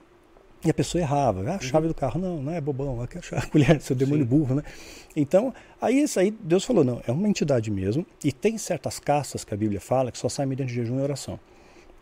E 0.64 0.70
a 0.70 0.74
pessoa 0.74 1.00
errava, 1.00 1.44
ah, 1.48 1.56
a 1.56 1.60
chave 1.60 1.86
do 1.86 1.94
carro, 1.94 2.18
não, 2.20 2.42
não 2.42 2.52
é 2.52 2.60
bobão, 2.60 3.00
a 3.00 3.46
colher, 3.46 3.80
seu 3.80 3.94
demônio 3.94 4.24
Sim. 4.24 4.28
burro, 4.30 4.54
né? 4.56 4.62
Então, 5.14 5.54
aí 5.80 6.02
isso 6.02 6.18
aí, 6.18 6.30
Deus 6.30 6.64
falou, 6.64 6.82
não, 6.82 7.00
é 7.06 7.12
uma 7.12 7.28
entidade 7.28 7.70
mesmo, 7.70 8.04
e 8.24 8.32
tem 8.32 8.58
certas 8.58 8.98
castas 8.98 9.44
que 9.44 9.54
a 9.54 9.56
Bíblia 9.56 9.80
fala 9.80 10.10
que 10.10 10.18
só 10.18 10.28
saem 10.28 10.48
mediante 10.48 10.72
jejum 10.72 10.98
e 10.98 11.02
oração. 11.02 11.38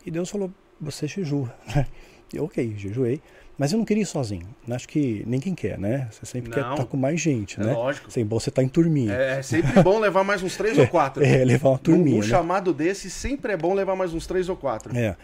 E 0.05 0.09
Deus 0.09 0.29
falou, 0.29 0.49
você 0.81 1.05
jejua, 1.07 1.53
né? 1.75 1.85
E 2.33 2.37
eu, 2.37 2.45
ok, 2.45 2.73
jejuei, 2.77 3.21
mas 3.57 3.71
eu 3.71 3.77
não 3.77 3.85
queria 3.85 4.03
ir 4.03 4.05
sozinho, 4.05 4.47
acho 4.69 4.87
que 4.87 5.23
ninguém 5.25 5.55
quer, 5.55 5.77
né? 5.79 6.07
Você 6.11 6.25
sempre 6.25 6.51
quer 6.51 6.61
Não. 6.63 6.71
estar 6.73 6.85
com 6.85 6.97
mais 6.97 7.19
gente, 7.21 7.59
É 7.59 7.63
né? 7.63 7.73
lógico. 7.73 8.11
Sem 8.11 8.25
bom 8.25 8.39
você 8.39 8.51
tá 8.51 8.61
em 8.61 8.67
turminha. 8.67 9.13
É, 9.13 9.39
é 9.39 9.41
sempre 9.41 9.81
bom 9.81 9.97
levar 9.99 10.23
mais 10.23 10.43
uns 10.43 10.57
três 10.57 10.77
ou 10.79 10.87
quatro. 10.87 11.23
É, 11.23 11.43
levar 11.45 11.69
uma 11.69 11.77
turminha, 11.79 12.17
Num 12.17 12.21
né? 12.23 12.27
chamado 12.27 12.73
desse, 12.73 13.09
sempre 13.09 13.53
é 13.53 13.57
bom 13.57 13.73
levar 13.73 13.95
mais 13.95 14.13
uns 14.13 14.27
três 14.27 14.49
ou 14.49 14.55
quatro. 14.55 14.95
É. 14.97 15.15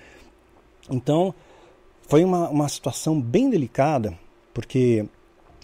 Então, 0.89 1.33
foi 2.07 2.23
uma, 2.23 2.49
uma 2.49 2.67
situação 2.69 3.19
bem 3.21 3.49
delicada, 3.49 4.17
porque, 4.53 5.05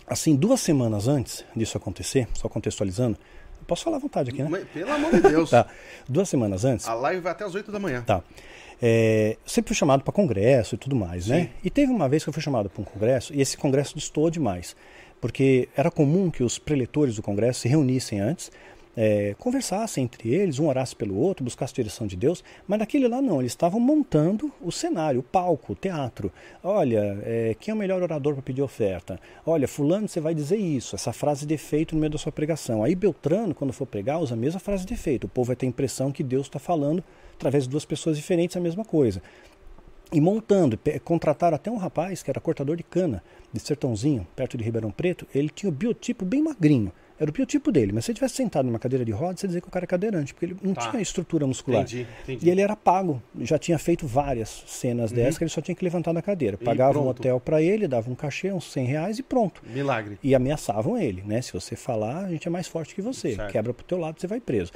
assim, 0.07 0.35
duas 0.35 0.59
semanas 0.61 1.07
antes 1.07 1.43
disso 1.55 1.77
acontecer, 1.77 2.27
só 2.33 2.47
contextualizando, 2.47 3.17
posso 3.65 3.83
falar 3.83 3.97
à 3.97 3.99
vontade 3.99 4.29
aqui, 4.29 4.41
né? 4.43 4.65
Pelo 4.73 4.91
amor 4.93 5.11
de 5.11 5.21
Deus. 5.21 5.49
Tá. 5.51 5.65
Duas 6.07 6.29
semanas 6.29 6.63
antes, 6.63 6.87
A 6.87 6.93
live 6.93 7.21
vai 7.21 7.31
até 7.31 7.43
as 7.43 7.53
8 7.55 7.71
da 7.71 7.79
manhã. 7.79 8.03
tá. 8.05 8.21
É, 8.81 9.37
sempre 9.45 9.69
fui 9.69 9.75
chamado 9.75 10.03
para 10.03 10.13
congresso 10.13 10.75
e 10.75 10.77
tudo 10.77 10.95
mais, 10.95 11.25
Sim. 11.25 11.31
né? 11.31 11.49
E 11.63 11.69
teve 11.69 11.91
uma 11.91 12.07
vez 12.07 12.23
que 12.23 12.29
eu 12.29 12.33
fui 12.33 12.41
chamado 12.41 12.69
para 12.69 12.81
um 12.81 12.85
congresso 12.85 13.33
e 13.33 13.41
esse 13.41 13.57
congresso 13.57 13.95
destoou 13.95 14.29
demais, 14.29 14.75
porque 15.19 15.67
era 15.75 15.89
comum 15.89 16.29
que 16.29 16.43
os 16.43 16.59
preletores 16.59 17.15
do 17.15 17.23
congresso 17.23 17.61
se 17.61 17.67
reunissem 17.67 18.19
antes, 18.19 18.51
é, 18.99 19.35
conversassem 19.37 20.03
entre 20.03 20.33
eles, 20.33 20.57
um 20.57 20.67
orasse 20.67 20.95
pelo 20.95 21.15
outro, 21.15 21.43
buscasse 21.43 21.71
a 21.73 21.75
direção 21.75 22.07
de 22.07 22.15
Deus, 22.15 22.43
mas 22.67 22.79
naquele 22.79 23.07
lá 23.07 23.21
não, 23.21 23.39
eles 23.39 23.51
estavam 23.51 23.79
montando 23.79 24.51
o 24.59 24.71
cenário, 24.71 25.19
o 25.19 25.23
palco, 25.23 25.73
o 25.73 25.75
teatro. 25.75 26.31
Olha, 26.63 27.19
é, 27.23 27.55
quem 27.59 27.71
é 27.71 27.75
o 27.75 27.77
melhor 27.77 28.01
orador 28.01 28.33
para 28.33 28.41
pedir 28.41 28.63
oferta? 28.63 29.19
Olha, 29.45 29.67
fulano, 29.67 30.07
você 30.07 30.19
vai 30.19 30.33
dizer 30.33 30.57
isso, 30.57 30.95
essa 30.95 31.13
frase 31.13 31.45
de 31.45 31.53
efeito 31.53 31.93
no 31.93 32.01
meio 32.01 32.11
da 32.11 32.17
sua 32.17 32.31
pregação. 32.31 32.83
Aí 32.83 32.95
Beltrano, 32.95 33.53
quando 33.53 33.71
for 33.71 33.85
pregar, 33.85 34.19
usa 34.19 34.33
a 34.33 34.37
mesma 34.37 34.59
frase 34.59 34.83
de 34.83 34.95
efeito. 34.95 35.25
O 35.25 35.29
povo 35.29 35.47
vai 35.47 35.55
ter 35.55 35.67
a 35.67 35.69
impressão 35.69 36.11
que 36.11 36.23
Deus 36.23 36.47
está 36.47 36.57
falando 36.57 37.03
através 37.37 37.63
de 37.63 37.69
duas 37.69 37.85
pessoas 37.85 38.17
diferentes 38.17 38.57
a 38.57 38.59
mesma 38.59 38.83
coisa. 38.83 39.21
E 40.11 40.21
montando, 40.21 40.79
contrataram 41.03 41.55
até 41.55 41.69
um 41.69 41.77
rapaz 41.77 42.23
que 42.23 42.29
era 42.29 42.39
cortador 42.39 42.75
de 42.77 42.83
cana, 42.83 43.21
de 43.51 43.59
Sertãozinho, 43.59 44.25
perto 44.35 44.57
de 44.57 44.63
Ribeirão 44.63 44.89
Preto. 44.91 45.27
Ele 45.35 45.49
tinha 45.49 45.69
o 45.69 45.73
biotipo 45.73 46.23
bem 46.25 46.41
magrinho. 46.41 46.91
Era 47.19 47.31
o 47.31 47.33
biotipo 47.33 47.71
dele, 47.71 47.91
mas 47.91 48.05
se 48.05 48.11
ele 48.11 48.15
tivesse 48.17 48.35
sentado 48.35 48.67
numa 48.67 48.77
cadeira 48.77 49.03
de 49.03 49.11
rodas, 49.11 49.39
você 49.39 49.47
dizia 49.47 49.59
que 49.59 49.67
o 49.67 49.71
cara 49.71 49.85
é 49.85 49.87
cadeirante, 49.87 50.33
porque 50.35 50.45
ele 50.45 50.57
não 50.61 50.75
Tá. 50.75 50.91
tinha 50.91 51.01
estrutura 51.01 51.47
muscular. 51.47 51.81
Entendi, 51.81 52.07
entendi. 52.23 52.45
E 52.45 52.49
ele 52.49 52.61
era 52.61 52.75
pago, 52.75 53.21
já 53.41 53.57
tinha 53.57 53.77
feito 53.79 54.05
várias 54.05 54.63
cenas 54.67 55.11
dessas 55.11 55.35
que 55.39 55.43
ele 55.43 55.49
só 55.49 55.59
tinha 55.59 55.73
que 55.73 55.83
levantar 55.83 56.13
da 56.13 56.21
cadeira. 56.21 56.57
Uhum. 56.59 56.63
Pagava 56.63 56.99
um 56.99 57.07
hotel 57.07 57.39
para 57.39 57.59
ele, 57.59 57.87
dava 57.87 58.09
um 58.09 58.13
cachê, 58.15 58.53
uns 58.53 58.71
100 58.71 58.85
reais 58.85 59.17
e 59.19 59.23
pronto. 59.23 59.63
Milagre. 59.65 60.19
E 60.23 60.35
ameaçavam 60.35 60.95
ele, 60.95 61.23
né? 61.25 61.41
Se 61.41 61.51
você 61.51 61.75
falar, 61.75 62.25
a 62.25 62.29
gente 62.29 62.47
é 62.47 62.51
mais 62.51 62.67
forte 62.67 62.93
que 62.93 63.01
você. 63.01 63.33
Certo. 63.35 63.51
Quebra 63.51 63.73
pro 63.73 63.83
teu 63.83 63.97
lado, 63.97 64.21
você 64.21 64.27
vai 64.27 64.39
preso. 64.39 64.71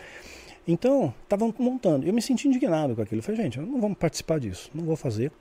Então, 0.67 1.13
estavam 1.23 1.53
montando. 1.57 2.05
Eu 2.05 2.13
me 2.13 2.21
senti 2.21 2.47
indignado 2.47 2.95
com 2.95 3.01
aquilo. 3.01 3.19
Eu 3.19 3.23
falei, 3.23 3.41
gente, 3.41 3.59
não 3.59 3.79
vou 3.79 3.95
participar 3.95 4.39
disso, 4.39 4.69
não 4.73 4.85
vou 4.85 4.95
fazer, 4.95 5.31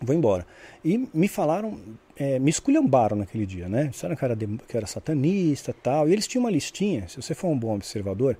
vou 0.00 0.14
embora. 0.14 0.46
E 0.84 1.08
me 1.12 1.28
falaram, 1.28 1.78
é, 2.16 2.38
me 2.38 2.50
esculhambaram 2.50 3.16
naquele 3.16 3.46
dia, 3.46 3.68
né? 3.68 3.84
Disseram 3.84 4.14
que 4.14 4.24
era, 4.24 4.36
que 4.36 4.76
era 4.76 4.86
satanista 4.86 5.72
tal. 5.72 6.08
E 6.08 6.12
eles 6.12 6.26
tinham 6.26 6.44
uma 6.44 6.50
listinha, 6.50 7.08
se 7.08 7.16
você 7.16 7.34
for 7.34 7.48
um 7.48 7.58
bom 7.58 7.74
observador, 7.74 8.36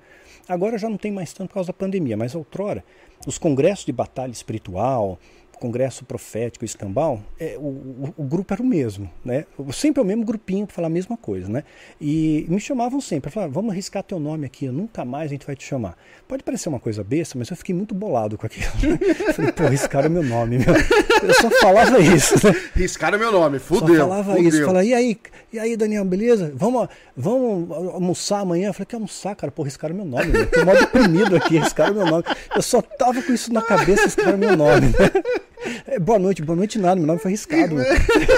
agora 0.47 0.77
já 0.77 0.89
não 0.89 0.97
tem 0.97 1.11
mais 1.11 1.33
tanto 1.33 1.49
por 1.49 1.55
causa 1.55 1.67
da 1.67 1.73
pandemia, 1.73 2.15
mas 2.15 2.35
outrora, 2.35 2.83
os 3.25 3.37
congressos 3.37 3.85
de 3.85 3.91
batalha 3.91 4.31
espiritual, 4.31 5.19
congresso 5.59 6.05
profético 6.05 6.63
escambau, 6.65 7.21
é, 7.39 7.55
o, 7.57 7.61
o, 7.61 8.13
o 8.17 8.23
grupo 8.23 8.53
era 8.53 8.61
o 8.63 8.65
mesmo, 8.65 9.09
né? 9.23 9.45
Sempre 9.73 9.99
é 9.99 10.03
o 10.03 10.05
mesmo 10.05 10.23
grupinho 10.25 10.65
para 10.65 10.75
falar 10.75 10.87
a 10.87 10.89
mesma 10.89 11.17
coisa, 11.17 11.49
né? 11.49 11.63
E 11.99 12.45
me 12.49 12.59
chamavam 12.59 13.01
sempre, 13.01 13.29
falavam, 13.29 13.53
vamos 13.53 13.71
arriscar 13.71 14.01
teu 14.03 14.19
nome 14.19 14.45
aqui, 14.45 14.67
nunca 14.69 15.03
mais 15.05 15.25
a 15.25 15.33
gente 15.33 15.45
vai 15.45 15.55
te 15.55 15.63
chamar. 15.65 15.97
Pode 16.27 16.43
parecer 16.43 16.69
uma 16.69 16.79
coisa 16.79 17.03
besta, 17.03 17.37
mas 17.37 17.49
eu 17.49 17.57
fiquei 17.57 17.75
muito 17.75 17.93
bolado 17.93 18.37
com 18.37 18.45
aquilo. 18.45 18.65
Falei, 19.35 19.51
pô, 19.51 19.63
arriscaram 19.63 20.09
meu 20.09 20.23
nome, 20.23 20.59
meu. 20.59 20.75
Eu 21.23 21.33
só 21.35 21.49
falava 21.51 21.99
isso, 21.99 22.35
né? 22.47 22.53
Riscaram 22.75 23.19
meu 23.19 23.31
nome, 23.31 23.59
Só 23.59 23.65
fudeu. 23.75 23.97
falava 24.07 24.33
fudeu. 24.33 24.47
isso, 24.49 24.65
falava, 24.65 24.85
e 24.85 24.93
aí, 24.93 25.17
e 25.51 25.59
aí, 25.59 25.75
Daniel, 25.75 26.05
beleza? 26.05 26.51
Vamos, 26.55 26.87
vamos 27.15 27.71
almoçar 27.93 28.39
amanhã? 28.39 28.69
Eu 28.69 28.73
falei, 28.73 28.85
que 28.85 28.95
almoçar, 28.95 29.35
cara? 29.35 29.51
Pô, 29.51 29.63
riscaram 29.63 29.95
meu 29.95 30.05
nome, 30.05 30.27
meu. 30.27 30.47
Tô 30.49 30.63
mó 30.65 30.73
deprimido 30.73 31.35
aqui, 31.35 31.57
riscaram 31.57 31.93
meu 31.93 32.05
nome. 32.05 32.23
Eu 32.55 32.61
só 32.61 32.81
tava 32.81 33.21
com 33.21 33.33
isso 33.33 33.51
na 33.51 33.61
cabeça, 33.61 34.05
riscaram 34.05 34.37
meu 34.37 34.55
nome. 34.55 34.87
né? 34.87 35.39
É, 35.87 35.99
boa 35.99 36.17
noite, 36.19 36.41
boa 36.41 36.55
noite 36.55 36.79
nada, 36.79 36.95
meu 36.95 37.07
nome 37.07 37.19
foi 37.19 37.31
riscado. 37.31 37.75
meu. 37.75 37.83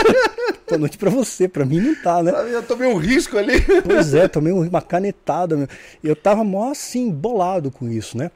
boa 0.68 0.80
noite 0.80 0.98
pra 0.98 1.10
você, 1.10 1.48
pra 1.48 1.66
mim 1.66 1.80
não 1.80 1.96
tá, 1.96 2.24
né? 2.24 2.32
Eu 2.52 2.64
tomei 2.64 2.88
um 2.88 2.98
risco 2.98 3.38
ali. 3.38 3.62
Pois 3.84 4.14
é, 4.14 4.28
tomei 4.28 4.52
uma 4.52 4.82
canetada, 4.82 5.56
meu. 5.56 5.68
Eu 6.04 6.16
tava 6.16 6.44
mó 6.44 6.72
assim, 6.72 7.12
bolado 7.12 7.70
com 7.72 7.88
isso, 7.90 8.18
né? 8.18 8.32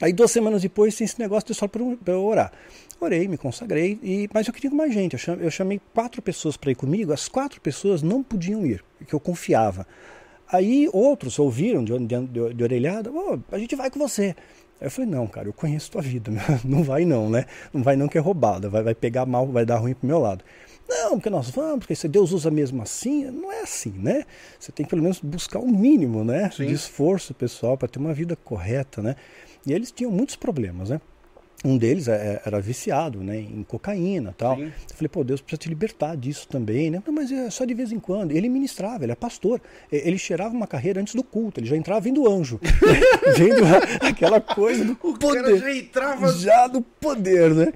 Aí 0.00 0.12
duas 0.12 0.30
semanas 0.30 0.60
depois 0.62 0.94
tem 0.94 1.04
esse 1.04 1.18
negócio 1.18 1.46
de 1.48 1.54
só 1.54 1.66
pra 1.68 1.80
eu 2.06 2.24
orar. 2.24 2.52
Orei, 3.00 3.28
me 3.28 3.36
consagrei, 3.36 3.98
e, 4.02 4.28
mas 4.32 4.46
eu 4.46 4.52
queria 4.54 4.70
mais 4.70 4.92
gente. 4.92 5.12
Eu 5.12 5.18
chamei, 5.18 5.46
eu 5.46 5.50
chamei 5.50 5.80
quatro 5.94 6.20
pessoas 6.22 6.56
para 6.56 6.70
ir 6.70 6.74
comigo, 6.74 7.12
as 7.12 7.28
quatro 7.28 7.60
pessoas 7.60 8.02
não 8.02 8.22
podiam 8.22 8.64
ir, 8.66 8.82
porque 8.98 9.14
eu 9.14 9.20
confiava. 9.20 9.86
Aí 10.50 10.88
outros 10.92 11.38
ouviram 11.38 11.84
de, 11.84 11.98
de, 11.98 12.20
de, 12.26 12.54
de 12.54 12.62
orelhada, 12.62 13.10
"Ô, 13.10 13.38
a 13.52 13.58
gente 13.58 13.74
vai 13.76 13.90
com 13.90 13.98
você. 13.98 14.34
Aí 14.80 14.86
eu 14.86 14.90
falei, 14.90 15.10
não, 15.10 15.26
cara, 15.26 15.48
eu 15.48 15.52
conheço 15.52 15.90
tua 15.90 16.02
vida, 16.02 16.30
não 16.64 16.82
vai 16.82 17.04
não, 17.04 17.30
né? 17.30 17.46
Não 17.72 17.82
vai 17.82 17.96
não 17.96 18.08
que 18.08 18.18
é 18.18 18.20
roubada, 18.20 18.68
vai, 18.68 18.82
vai 18.82 18.94
pegar 18.94 19.24
mal, 19.24 19.46
vai 19.46 19.64
dar 19.64 19.78
ruim 19.78 19.94
pro 19.94 20.06
meu 20.06 20.18
lado. 20.18 20.44
Não, 20.88 21.12
porque 21.12 21.30
nós 21.30 21.50
vamos, 21.50 21.80
porque 21.80 21.94
se 21.94 22.06
Deus 22.06 22.30
usa 22.30 22.50
mesmo 22.50 22.80
assim, 22.82 23.24
não 23.24 23.50
é 23.50 23.62
assim, 23.62 23.90
né? 23.90 24.24
Você 24.58 24.70
tem 24.70 24.84
que 24.84 24.90
pelo 24.90 25.02
menos 25.02 25.18
buscar 25.18 25.58
o 25.58 25.66
mínimo, 25.66 26.24
né? 26.24 26.50
Sim. 26.50 26.66
De 26.66 26.74
esforço 26.74 27.34
pessoal 27.34 27.76
para 27.76 27.88
ter 27.88 27.98
uma 27.98 28.14
vida 28.14 28.36
correta, 28.36 29.02
né? 29.02 29.16
E 29.66 29.72
eles 29.72 29.90
tinham 29.90 30.12
muitos 30.12 30.36
problemas, 30.36 30.90
né? 30.90 31.00
Um 31.68 31.76
deles 31.76 32.06
é- 32.06 32.40
era 32.46 32.60
viciado, 32.60 33.22
né, 33.24 33.38
em 33.40 33.64
cocaína, 33.64 34.32
tal. 34.38 34.56
Sim. 34.56 34.66
Eu 34.66 34.96
falei, 34.96 35.08
pô, 35.08 35.24
Deus 35.24 35.40
precisa 35.40 35.58
te 35.58 35.68
libertar 35.68 36.16
disso 36.16 36.46
também, 36.46 36.90
né? 36.90 37.02
Mas 37.10 37.32
é 37.32 37.50
só 37.50 37.64
de 37.64 37.74
vez 37.74 37.90
em 37.90 37.98
quando. 37.98 38.30
Ele 38.30 38.48
ministrava, 38.48 39.04
ele 39.04 39.12
é 39.12 39.16
pastor. 39.16 39.60
Ele 39.90 40.16
cheirava 40.16 40.54
uma 40.54 40.66
carreira 40.66 41.00
antes 41.00 41.14
do 41.14 41.24
culto, 41.24 41.58
ele 41.58 41.66
já 41.66 41.76
entrava 41.76 42.00
vendo 42.00 42.28
anjo, 42.30 42.60
vendo 43.36 43.64
a- 43.64 44.08
aquela 44.08 44.40
coisa 44.40 44.84
do 44.84 44.92
O 45.02 45.18
poder 45.18 45.58
já 45.58 45.74
entrava. 45.74 46.32
já 46.32 46.66
do 46.68 46.80
poder, 46.82 47.52
né? 47.54 47.72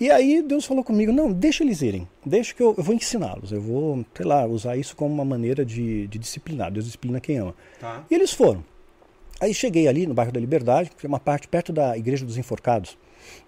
E 0.00 0.10
aí 0.10 0.42
Deus 0.42 0.64
falou 0.64 0.82
comigo, 0.82 1.12
não, 1.12 1.30
deixa 1.32 1.62
eles 1.62 1.80
irem, 1.80 2.08
deixa 2.26 2.52
que 2.52 2.60
eu, 2.62 2.74
eu 2.76 2.82
vou 2.82 2.96
ensiná-los, 2.96 3.52
eu 3.52 3.60
vou, 3.60 4.04
sei 4.12 4.26
lá, 4.26 4.44
usar 4.44 4.76
isso 4.76 4.96
como 4.96 5.14
uma 5.14 5.24
maneira 5.24 5.64
de, 5.64 6.08
de 6.08 6.18
disciplinar, 6.18 6.72
Deus 6.72 6.84
disciplina 6.86 7.20
quem 7.20 7.38
ama. 7.38 7.54
Tá. 7.78 8.04
E 8.10 8.14
eles 8.14 8.32
foram. 8.32 8.64
Aí 9.40 9.54
cheguei 9.54 9.86
ali 9.86 10.04
no 10.06 10.12
bairro 10.14 10.32
da 10.32 10.40
Liberdade, 10.40 10.90
que 10.98 11.06
é 11.06 11.08
uma 11.08 11.20
parte 11.20 11.46
perto 11.46 11.72
da 11.72 11.96
Igreja 11.96 12.24
dos 12.24 12.36
Enforcados. 12.36 12.96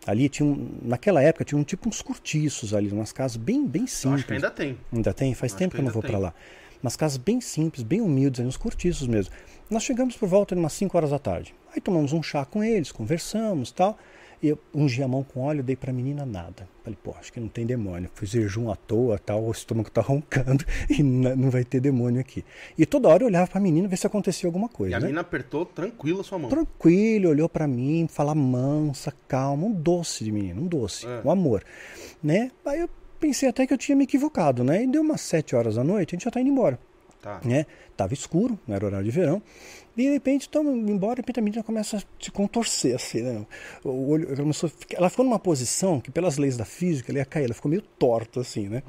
Ali 0.06 0.28
tinha, 0.28 0.46
um, 0.48 0.68
naquela 0.82 1.22
época, 1.22 1.44
tinha 1.44 1.58
um 1.58 1.64
tipo 1.64 1.88
uns 1.88 2.02
cortiços 2.02 2.74
ali, 2.74 2.90
umas 2.90 3.12
casas 3.12 3.36
bem, 3.36 3.66
bem 3.66 3.82
Eu 3.82 3.88
simples. 3.88 4.18
acho 4.20 4.26
que 4.26 4.32
ainda 4.34 4.50
tem. 4.50 4.78
Ainda 4.92 5.12
tem? 5.12 5.34
Faz 5.34 5.52
Acho 5.52 5.58
tempo 5.58 5.74
que 5.74 5.80
eu 5.80 5.84
não 5.84 5.92
vou 5.92 6.02
para 6.02 6.18
lá. 6.18 6.34
Umas 6.82 6.96
casas 6.96 7.16
bem 7.16 7.40
simples, 7.40 7.82
bem 7.82 8.00
humildes, 8.00 8.40
aí, 8.40 8.46
uns 8.46 8.56
cortiços 8.56 9.06
mesmo. 9.06 9.32
Nós 9.68 9.82
chegamos 9.82 10.16
por 10.16 10.28
volta 10.28 10.54
de 10.54 10.60
umas 10.60 10.72
5 10.74 10.96
horas 10.96 11.10
da 11.10 11.18
tarde. 11.18 11.54
Aí 11.74 11.80
tomamos 11.80 12.12
um 12.12 12.22
chá 12.22 12.44
com 12.44 12.62
eles, 12.62 12.92
conversamos 12.92 13.72
tal. 13.72 13.98
E 14.46 14.50
eu 14.50 14.58
ungi 14.72 15.02
a 15.02 15.08
mão 15.08 15.24
com 15.24 15.40
óleo, 15.40 15.60
dei 15.60 15.74
pra 15.74 15.92
menina 15.92 16.24
nada. 16.24 16.68
Falei, 16.84 16.96
pô, 17.02 17.12
acho 17.18 17.32
que 17.32 17.40
não 17.40 17.48
tem 17.48 17.66
demônio. 17.66 18.08
Fiz 18.14 18.30
jejum 18.30 18.70
à 18.70 18.76
toa, 18.76 19.18
tal, 19.18 19.42
o 19.42 19.50
estômago 19.50 19.90
tá 19.90 20.00
roncando 20.06 20.64
e 20.88 21.02
não 21.02 21.50
vai 21.50 21.64
ter 21.64 21.80
demônio 21.80 22.20
aqui. 22.20 22.44
E 22.78 22.86
toda 22.86 23.08
hora 23.08 23.24
eu 23.24 23.26
olhava 23.26 23.48
pra 23.50 23.60
menina 23.60 23.88
ver 23.88 23.96
se 23.96 24.06
acontecia 24.06 24.46
alguma 24.48 24.66
E 24.66 24.70
coisa. 24.70 24.96
a 24.98 25.00
né? 25.00 25.06
mina 25.08 25.20
apertou 25.22 25.66
tranquila 25.66 26.22
sua 26.22 26.38
mão. 26.38 26.48
tranquilo, 26.48 27.28
olhou 27.30 27.48
pra 27.48 27.66
mim, 27.66 28.06
fala 28.08 28.36
mansa, 28.36 29.12
calma, 29.26 29.66
um 29.66 29.72
doce 29.72 30.22
de 30.22 30.30
menino, 30.30 30.62
um 30.62 30.66
doce, 30.68 31.06
É. 31.08 31.22
um 31.24 31.30
amor, 31.32 31.64
né? 32.22 32.52
Aí 32.64 32.78
eu 32.78 32.88
pensei 33.18 33.48
até 33.48 33.66
que 33.66 33.74
eu 33.74 33.78
tinha 33.78 33.96
me 33.96 34.04
equivocado, 34.04 34.62
né? 34.62 34.84
E 34.84 34.86
deu 34.86 35.02
umas 35.02 35.22
sete 35.22 35.56
horas 35.56 35.74
da 35.74 35.82
noite, 35.82 36.14
a 36.14 36.16
gente 36.16 36.24
já 36.24 36.30
tá 36.30 36.40
indo 36.40 36.50
embora, 36.50 36.78
Tá. 37.20 37.40
né? 37.44 37.66
Tava 37.96 38.14
escuro, 38.14 38.56
não 38.64 38.76
era 38.76 38.86
horário 38.86 39.04
de 39.04 39.10
verão, 39.10 39.42
e 39.85 39.85
de 39.96 40.10
repente 40.10 40.48
indo 40.54 40.92
embora, 40.92 41.16
de 41.16 41.20
repente 41.22 41.40
a 41.40 41.42
menina 41.42 41.62
começa 41.62 41.96
a 41.96 42.00
se 42.22 42.30
contorcer, 42.30 42.94
assim, 42.94 43.22
né? 43.22 43.46
O 43.82 44.10
olho, 44.10 44.28
ela, 44.28 44.36
começou, 44.36 44.70
ela 44.92 45.08
ficou 45.08 45.24
numa 45.24 45.38
posição 45.38 46.00
que 46.00 46.10
pelas 46.10 46.36
leis 46.36 46.56
da 46.56 46.64
física 46.64 47.10
ela 47.10 47.18
ia 47.20 47.24
cair, 47.24 47.44
ela 47.44 47.54
ficou 47.54 47.70
meio 47.70 47.82
torta, 47.82 48.40
assim, 48.40 48.68
né? 48.68 48.82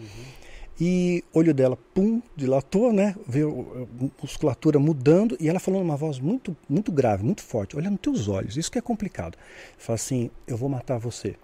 E 0.79 1.23
o 1.33 1.39
olho 1.39 1.53
dela, 1.53 1.77
pum, 1.93 2.21
dilatou, 2.35 2.93
né? 2.93 3.15
Veio 3.27 3.87
a 3.99 4.21
musculatura 4.21 4.77
mudando 4.77 5.35
e 5.39 5.49
ela 5.49 5.59
falou 5.59 5.81
numa 5.81 5.95
voz 5.95 6.19
muito, 6.19 6.55
muito 6.69 6.91
grave, 6.91 7.23
muito 7.23 7.41
forte. 7.41 7.75
Olha 7.75 7.89
nos 7.89 7.99
teus 7.99 8.27
olhos, 8.27 8.57
isso 8.57 8.71
que 8.71 8.77
é 8.77 8.81
complicado. 8.81 9.37
Fala 9.77 9.95
assim: 9.95 10.29
Eu 10.45 10.55
vou 10.55 10.69
matar 10.69 10.99
você. 10.99 11.35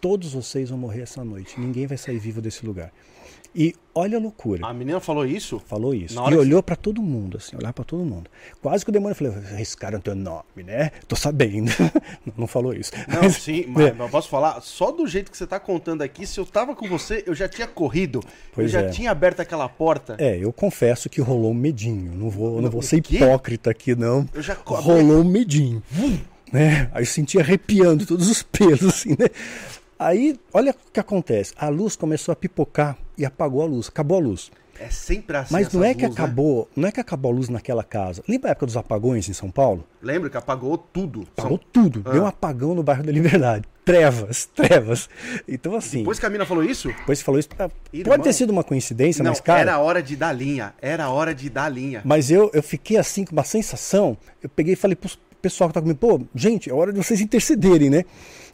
Todos 0.00 0.32
vocês 0.32 0.70
vão 0.70 0.78
morrer 0.78 1.02
essa 1.02 1.24
noite. 1.24 1.58
Ninguém 1.60 1.86
vai 1.86 1.98
sair 1.98 2.18
vivo 2.18 2.40
desse 2.40 2.64
lugar. 2.64 2.90
E 3.52 3.74
olha 3.92 4.16
a 4.16 4.20
loucura. 4.20 4.64
A 4.64 4.72
menina 4.72 5.00
falou 5.00 5.26
isso? 5.26 5.58
Falou 5.66 5.92
isso. 5.92 6.14
E 6.14 6.28
que- 6.28 6.36
olhou 6.36 6.62
pra 6.62 6.76
todo 6.76 7.02
mundo, 7.02 7.36
assim, 7.36 7.56
olhar 7.56 7.72
pra 7.72 7.82
todo 7.84 8.04
mundo. 8.04 8.30
Quase 8.62 8.84
que 8.84 8.90
o 8.90 8.92
demônio 8.92 9.16
falou: 9.16 9.34
Esse 9.58 9.76
cara 9.76 9.94
não 9.94 10.00
tem 10.00 10.14
nome, 10.14 10.62
né? 10.64 10.92
Tô 11.08 11.16
sabendo. 11.16 11.68
não, 12.24 12.34
não 12.38 12.46
falou 12.46 12.72
isso. 12.72 12.92
Não, 13.08 13.22
Mas- 13.22 13.38
sim, 13.38 13.64
mas, 13.74 13.86
É. 13.88 13.90
posso 14.08 14.28
falar? 14.28 14.60
Só 14.60 14.92
do 14.92 15.04
jeito 15.04 15.32
que 15.32 15.36
você 15.36 15.48
tá 15.48 15.58
contando 15.58 16.02
aqui, 16.02 16.24
se 16.28 16.38
eu 16.38 16.46
tava 16.46 16.76
com 16.76 16.86
você, 16.88 17.24
eu 17.26 17.34
já 17.34 17.48
tinha 17.48 17.66
corrido. 17.66 18.20
Pois 18.52 18.72
eu 18.72 18.80
já 18.80 18.86
é. 18.86 18.90
tinha 18.90 19.10
aberto 19.10 19.40
aquela 19.40 19.68
porta. 19.68 20.14
É, 20.20 20.38
eu 20.38 20.52
confesso 20.52 21.10
que 21.10 21.20
rolou 21.20 21.50
um 21.50 21.54
medinho. 21.54 22.12
Não 22.14 22.30
vou, 22.30 22.62
não 22.62 22.70
vou 22.70 22.78
O 22.80 22.84
ser 22.84 22.98
hipócrita 22.98 23.68
aqui, 23.70 23.96
não. 23.96 24.28
Eu 24.32 24.42
já 24.42 24.54
Rolou 24.64 25.22
um 25.22 25.28
medinho. 25.28 25.82
Né? 26.52 26.88
Aí 26.92 27.02
eu 27.02 27.06
senti 27.06 27.38
arrepiando 27.38 28.06
todos 28.06 28.28
os 28.30 28.42
pelos, 28.44 28.82
assim, 28.84 29.10
né? 29.10 29.26
Aí, 30.00 30.40
olha 30.54 30.70
o 30.72 30.90
que 30.92 30.98
acontece. 30.98 31.52
A 31.58 31.68
luz 31.68 31.94
começou 31.94 32.32
a 32.32 32.36
pipocar 32.36 32.96
e 33.18 33.24
apagou 33.26 33.60
a 33.60 33.66
luz. 33.66 33.88
Acabou 33.88 34.16
a 34.16 34.20
luz. 34.20 34.50
É 34.80 34.88
sempre 34.88 35.36
assim. 35.36 35.52
Mas 35.52 35.70
não 35.74 35.84
é 35.84 35.92
que 35.92 36.04
luzes, 36.06 36.16
né? 36.16 36.24
acabou, 36.24 36.66
não 36.74 36.88
é 36.88 36.92
que 36.92 36.98
acabou 37.00 37.30
a 37.30 37.34
luz 37.34 37.50
naquela 37.50 37.84
casa. 37.84 38.24
Lembra 38.26 38.48
a 38.48 38.52
época 38.52 38.64
dos 38.64 38.78
apagões 38.78 39.28
em 39.28 39.34
São 39.34 39.50
Paulo? 39.50 39.84
Lembra 40.00 40.30
que 40.30 40.38
apagou 40.38 40.78
tudo. 40.78 41.28
Apagou 41.36 41.58
São- 41.58 41.66
tudo. 41.70 42.02
Ah. 42.06 42.12
Deu 42.12 42.22
um 42.22 42.26
apagão 42.26 42.74
no 42.74 42.82
bairro 42.82 43.02
da 43.02 43.12
Liberdade. 43.12 43.66
Trevas, 43.84 44.46
trevas. 44.56 45.10
Então, 45.46 45.76
assim, 45.76 45.98
Depois 45.98 46.18
que 46.18 46.24
a 46.24 46.30
mina 46.30 46.46
falou 46.46 46.64
isso, 46.64 46.88
depois 46.88 47.18
você 47.18 47.24
falou 47.24 47.38
isso. 47.38 47.50
ah, 47.58 47.68
Irmão. 47.92 48.12
Pode 48.12 48.22
ter 48.22 48.32
sido 48.32 48.48
uma 48.48 48.64
coincidência, 48.64 49.22
não, 49.22 49.32
mas, 49.32 49.40
cara. 49.40 49.60
era 49.60 49.78
hora 49.78 50.02
de 50.02 50.16
dar 50.16 50.32
linha. 50.32 50.72
Era 50.80 51.10
hora 51.10 51.34
de 51.34 51.50
dar 51.50 51.68
linha. 51.68 52.00
Mas 52.02 52.30
eu, 52.30 52.50
eu 52.54 52.62
fiquei 52.62 52.96
assim, 52.96 53.26
com 53.26 53.32
uma 53.32 53.44
sensação. 53.44 54.16
Eu 54.42 54.48
peguei 54.48 54.72
e 54.72 54.76
falei 54.76 54.96
pro 54.96 55.10
pessoal 55.40 55.68
que 55.68 55.74
tá 55.74 55.80
comigo, 55.80 55.98
pô, 55.98 56.20
gente, 56.34 56.68
é 56.70 56.74
hora 56.74 56.92
de 56.92 56.98
vocês 56.98 57.20
intercederem, 57.20 57.90
né? 57.90 58.04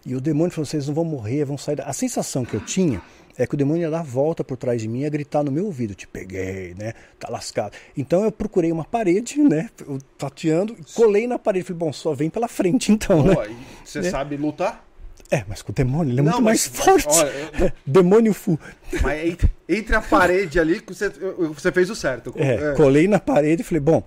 E 0.04 0.14
o 0.14 0.20
demônio 0.20 0.52
falou: 0.52 0.66
vocês 0.66 0.86
não 0.86 0.94
vão 0.94 1.04
morrer, 1.04 1.44
vão 1.44 1.58
sair. 1.58 1.76
da-" 1.76 1.84
A 1.84 1.92
sensação 1.92 2.44
que 2.44 2.54
eu 2.54 2.60
tinha 2.60 3.00
é 3.38 3.46
que 3.46 3.54
o 3.54 3.56
demônio 3.58 3.82
ia 3.82 3.90
dar 3.90 4.00
a 4.00 4.02
volta 4.02 4.42
por 4.44 4.56
trás 4.56 4.80
de 4.80 4.88
mim 4.88 5.00
e 5.00 5.02
ia 5.02 5.10
gritar 5.10 5.42
no 5.42 5.50
meu 5.50 5.66
ouvido: 5.66 5.94
te 5.94 6.06
peguei, 6.06 6.74
né? 6.78 6.92
Tá 7.18 7.28
lascado. 7.28 7.72
Então 7.96 8.22
eu 8.24 8.30
procurei 8.32 8.70
uma 8.72 8.84
parede, 8.84 9.38
né? 9.40 9.68
eu 9.86 9.98
Tateando, 10.16 10.76
colei 10.94 11.26
na 11.26 11.38
parede. 11.38 11.64
Falei: 11.66 11.78
bom, 11.78 11.92
só 11.92 12.14
vem 12.14 12.30
pela 12.30 12.46
frente 12.48 12.92
então, 12.92 13.22
né? 13.22 13.34
Pô, 13.34 13.42
você 13.84 14.00
Né? 14.00 14.10
sabe 14.10 14.36
lutar? 14.36 14.84
É, 15.28 15.42
mas 15.48 15.60
com 15.60 15.72
o 15.72 15.74
demônio, 15.74 16.12
ele 16.12 16.20
é 16.20 16.22
Não, 16.22 16.34
muito 16.40 16.44
mas- 16.44 16.70
mais 16.70 16.84
forte. 17.02 17.08
olha, 17.18 17.32
eu- 17.66 17.72
demônio 17.84 18.32
fu. 18.32 18.56
Mas 19.02 19.36
entre, 19.68 19.96
a 19.96 20.00
parede 20.00 20.60
ali, 20.60 20.80
você, 20.86 21.08
você 21.52 21.72
fez 21.72 21.90
o 21.90 21.96
certo. 21.96 22.32
É, 22.36 22.74
colei 22.76 23.08
na 23.08 23.18
parede 23.18 23.62
e 23.62 23.64
falei, 23.64 23.80
bom. 23.80 24.04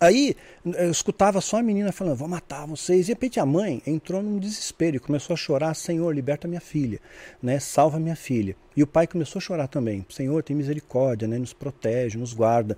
Aí 0.00 0.36
eu 0.64 0.90
escutava 0.90 1.40
só 1.40 1.58
a 1.58 1.62
menina 1.62 1.90
falando, 1.90 2.16
vou 2.16 2.28
matar 2.28 2.66
vocês. 2.66 3.00
E 3.00 3.04
de 3.04 3.12
repente 3.12 3.40
a 3.40 3.46
mãe 3.46 3.82
entrou 3.86 4.22
num 4.22 4.38
desespero 4.38 4.96
e 4.96 5.00
começou 5.00 5.34
a 5.34 5.36
chorar, 5.36 5.74
Senhor, 5.74 6.14
liberta 6.14 6.46
minha 6.46 6.60
filha, 6.60 7.00
né? 7.42 7.58
Salva 7.58 7.98
minha 7.98 8.16
filha. 8.16 8.56
E 8.76 8.82
o 8.82 8.86
pai 8.86 9.06
começou 9.06 9.40
a 9.40 9.42
chorar 9.42 9.66
também, 9.66 10.06
Senhor, 10.08 10.42
tem 10.42 10.54
misericórdia, 10.54 11.26
né? 11.26 11.38
Nos 11.38 11.52
protege, 11.52 12.16
nos 12.16 12.32
guarda. 12.32 12.76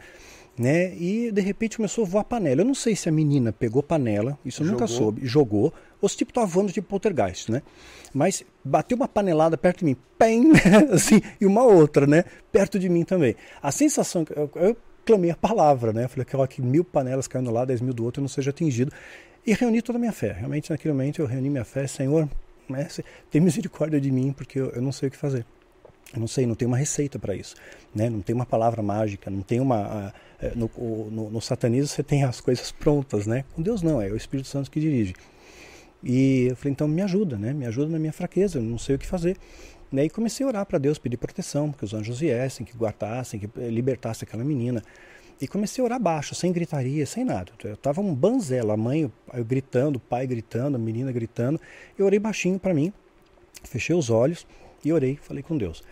Né? 0.59 0.95
E 0.97 1.31
de 1.31 1.41
repente 1.41 1.77
começou 1.77 2.05
a 2.05 2.07
voar 2.07 2.25
panela. 2.25 2.61
Eu 2.61 2.67
não 2.67 2.75
sei 2.75 2.95
se 2.95 3.09
a 3.09 3.13
menina 3.13 3.51
pegou 3.51 3.83
panela, 3.83 4.39
isso 4.45 4.63
eu 4.63 4.67
nunca 4.67 4.87
Jogou. 4.87 5.05
soube, 5.05 5.27
jogou, 5.27 5.73
ou 6.03 6.09
se 6.09 6.19
tipo 6.19 6.35
tava 6.35 6.47
voando 6.47 6.71
tipo 6.71 6.87
poltergeist, 6.87 7.51
né? 7.51 7.63
Mas 8.13 8.45
bateu 8.63 8.95
uma 8.97 9.09
panelada 9.09 9.57
perto 9.57 9.79
de 9.79 9.85
mim, 9.87 9.97
pem, 10.19 10.51
assim, 10.93 11.23
e 11.41 11.47
uma 11.47 11.65
outra, 11.65 12.07
né? 12.07 12.25
Perto 12.53 12.79
de 12.79 12.91
mim 12.91 13.05
também. 13.05 13.37
A 13.63 13.73
sensação 13.73 14.23
que 14.23 14.33
eu, 14.33 14.51
eu 14.57 14.77
clamei 15.11 15.31
a 15.31 15.37
palavra, 15.37 15.93
né? 15.93 16.07
Falei 16.07 16.25
que, 16.25 16.55
que 16.55 16.63
mil 16.63 16.85
panelas 16.85 17.27
caindo 17.27 17.51
lá, 17.51 17.65
dez 17.65 17.81
mil 17.81 17.93
do 17.93 18.05
outro, 18.05 18.21
eu 18.21 18.23
não 18.23 18.29
seja 18.29 18.51
atingido. 18.51 18.93
E 19.45 19.53
reuni 19.53 19.83
toda 19.83 19.99
a 19.99 20.01
minha 20.01 20.13
fé. 20.13 20.33
Realmente, 20.33 20.71
naquele 20.71 20.95
momento, 20.95 21.21
eu 21.21 21.27
reuni 21.27 21.51
minha 21.51 21.65
fé, 21.65 21.87
Senhor, 21.87 22.29
né? 22.69 22.87
tem 23.31 23.41
misericórdia 23.41 24.01
de 24.01 24.11
mim, 24.11 24.33
porque 24.33 24.61
eu, 24.61 24.71
eu 24.71 24.81
não 24.81 24.93
sei 24.93 25.09
o 25.09 25.11
que 25.11 25.17
fazer. 25.17 25.45
Eu 26.13 26.21
não 26.21 26.29
sei, 26.29 26.47
não 26.47 26.55
tem 26.55 26.67
uma 26.67 26.77
receita 26.77 27.19
para 27.19 27.35
isso, 27.35 27.55
né? 27.95 28.11
Não 28.11 28.21
tem 28.21 28.35
uma 28.35 28.47
palavra 28.47 28.83
mágica, 28.83 29.31
não 29.31 29.43
tem 29.43 29.61
uma 29.61 30.13
eh, 30.41 30.53
no, 30.57 30.69
no, 31.11 31.31
no 31.31 31.41
satanismo 31.41 31.87
você 31.87 32.03
tem 32.03 32.25
as 32.25 32.41
coisas 32.41 32.73
prontas, 32.73 33.27
né? 33.27 33.45
Com 33.55 33.63
Deus 33.63 33.81
não, 33.81 34.03
é 34.03 34.09
o 34.09 34.17
Espírito 34.17 34.49
Santo 34.49 34.71
que 34.71 34.81
dirige. 34.81 35.15
E 36.03 36.49
eu 36.51 36.57
falei, 36.57 36.73
então 36.73 36.89
me 36.89 37.03
ajuda, 37.03 37.37
né? 37.37 37.53
Me 37.53 37.67
ajuda 37.67 37.93
na 37.93 37.99
minha 37.99 38.13
fraqueza, 38.13 38.59
eu 38.59 38.63
não 38.63 38.79
sei 38.79 38.97
o 38.97 38.99
que 38.99 39.07
fazer. 39.07 39.37
Né? 39.91 40.05
E 40.05 40.11
comecei 40.11 40.45
a 40.45 40.49
orar 40.49 40.67
para 40.67 40.79
Deus, 40.79 40.99
pedir 40.99 41.17
proteção, 41.17 41.73
que 41.73 41.85
os 41.85 41.93
anjos 41.95 42.21
viessem, 42.21 42.65
que 42.65 42.77
guardassem, 42.77 43.41
que 43.41 43.47
eh, 43.61 43.69
libertassem 43.69 44.27
aquela 44.27 44.45
menina. 44.45 44.83
E 45.41 45.49
comecei 45.49 45.83
a 45.83 45.85
orar 45.87 46.01
baixo, 46.01 46.35
sem 46.35 46.53
gritaria, 46.53 47.05
sem 47.07 47.25
nada. 47.25 47.51
Eu 47.65 47.77
tava 47.77 48.01
um 48.01 48.15
banzelo, 48.15 48.71
a 48.73 48.77
mãe 48.77 49.11
eu 49.33 49.45
gritando, 49.45 49.97
o 49.97 50.01
pai 50.01 50.27
gritando, 50.27 50.77
a 50.77 50.79
menina 50.79 51.11
gritando. 51.11 51.59
Eu 51.99 52.07
orei 52.07 52.19
baixinho 52.19 52.59
para 52.59 52.75
mim, 52.75 52.93
fechei 53.65 53.97
os 53.97 54.11
olhos 54.11 54.47
e 54.85 54.93
orei, 54.93 55.17
falei 55.21 55.43
com 55.43 55.57
Deus. 55.57 55.83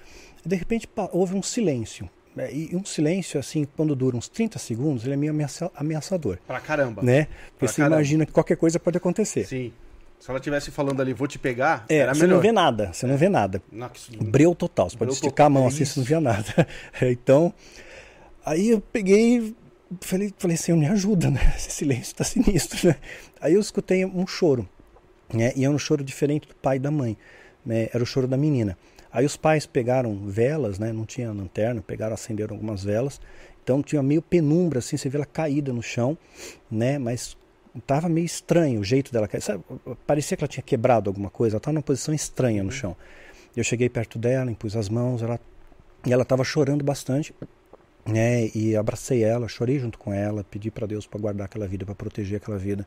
De 0.45 0.55
repente 0.55 0.89
houve 1.13 1.35
um 1.35 1.43
silêncio. 1.43 2.09
né? 2.37 2.53
E 2.53 2.77
um 2.77 2.85
silêncio, 2.85 3.41
assim, 3.41 3.67
quando 3.77 3.97
dura 3.97 4.17
uns 4.17 4.29
30 4.29 4.59
segundos, 4.61 5.03
ele 5.05 5.15
é 5.15 5.17
meio 5.17 5.33
ameaça- 5.33 5.73
ameaçador. 5.75 6.39
Pra 6.47 6.61
caramba. 6.61 7.03
Né? 7.03 7.25
Porque 7.25 7.59
Pra 7.59 7.69
você 7.69 7.77
caramba. 7.79 7.97
imagina 7.97 8.25
que 8.27 8.33
qualquer 8.33 8.57
coisa 8.57 8.79
pode 8.79 8.97
acontecer. 8.99 9.45
Sim. 9.47 9.73
Se 10.21 10.31
ela 10.31 10.41
tivesse 10.41 10.71
falando 10.71 11.01
ali, 11.01 11.13
vou 11.13 11.29
te 11.29 11.39
pegar, 11.39 11.85
É, 11.89 12.07
você 12.07 12.23
melhor. 12.23 12.35
não 12.37 12.43
vê 12.43 12.53
nada, 12.53 12.93
você 12.93 13.07
não 13.07 13.17
vê 13.17 13.29
nada. 13.29 13.63
Não, 13.71 13.89
que 13.89 14.17
Breu 14.17 14.55
total, 14.55 14.91
você 14.91 14.97
pode 14.97 15.11
Breu 15.11 15.15
esticar 15.15 15.47
a 15.47 15.51
mão 15.51 15.67
assim, 15.67 15.83
isso. 15.85 15.95
você 15.95 16.01
não 16.01 16.07
via 16.07 16.21
nada. 16.21 16.67
Então, 17.03 17.53
aí 18.45 18.71
eu 18.71 18.81
peguei, 18.81 19.55
falei, 20.01 20.33
falei 20.37 20.57
Senhor, 20.57 20.77
me 20.79 20.87
ajuda, 20.87 21.31
né? 21.31 21.41
Esse 21.57 21.71
silêncio 21.71 22.15
tá 22.17 22.25
sinistro, 22.25 22.89
né? 22.89 22.97
Aí 23.41 23.55
eu 23.55 23.61
escutei 23.61 24.05
um 24.05 24.27
choro, 24.27 24.69
né? 25.33 25.53
E 25.55 25.65
era 25.65 25.73
um 25.73 25.79
choro 25.79 26.03
diferente 26.03 26.49
do 26.49 26.55
pai 26.57 26.77
e 26.77 26.81
da 26.81 26.91
mãe, 26.91 27.17
né? 27.65 27.89
Era 27.95 28.03
o 28.03 28.07
choro 28.07 28.27
da 28.27 28.37
menina. 28.37 28.77
Aí 29.13 29.25
os 29.25 29.37
pais 29.37 29.65
pegaram 29.67 30.17
velas, 30.27 30.79
né? 30.79 30.93
Não 30.93 31.07
tinha 31.07 31.33
lanterna, 31.33 31.81
pegaram, 31.81 32.13
acenderam 32.15 32.55
algumas 32.57 32.83
velas. 32.85 33.21
Então 33.63 33.83
tinha 33.83 34.03
meio 34.03 34.21
penumbra, 34.21 34.81
assim, 34.81 34.97
você 34.97 35.09
vê 35.09 35.17
ela 35.17 35.27
caída 35.27 35.73
no 35.73 35.83
chão, 35.83 36.17
né? 36.71 36.99
Mas 36.99 37.37
tava 37.87 38.09
meio 38.09 38.25
estranho 38.25 38.81
o 38.81 38.85
jeito 38.85 39.13
dela. 39.13 39.29
Sabe, 39.41 39.63
parecia 40.07 40.37
que 40.37 40.45
ela 40.45 40.49
tinha 40.49 40.63
quebrado 40.63 41.09
alguma 41.11 41.31
coisa, 41.31 41.55
ela 41.57 41.59
estava 41.59 41.75
numa 41.75 41.83
posição 41.83 42.15
estranha 42.15 42.63
no 42.63 42.71
Uhum. 42.71 42.75
chão. 42.75 42.97
Eu 43.57 43.65
cheguei 43.65 43.89
perto 43.89 44.19
dela, 44.19 44.51
impus 44.51 44.77
as 44.77 44.89
mãos, 44.89 45.23
ela, 45.23 45.41
e 46.07 46.13
ela 46.13 46.23
estava 46.23 46.45
chorando 46.45 46.85
bastante. 46.85 47.35
Né, 48.07 48.49
e 48.55 48.75
abracei 48.75 49.23
ela, 49.23 49.47
chorei 49.49 49.79
junto 49.79 49.99
com 49.99 50.15
ela, 50.15 50.43
pedi 50.43 50.71
para 50.71 50.87
Deus 50.87 51.07
para 51.07 51.21
guardar 51.21 51.45
aquela 51.45 51.69
vida, 51.69 51.85
para 51.85 51.95
proteger 51.95 52.39
aquela 52.39 52.57
vida. 52.57 52.87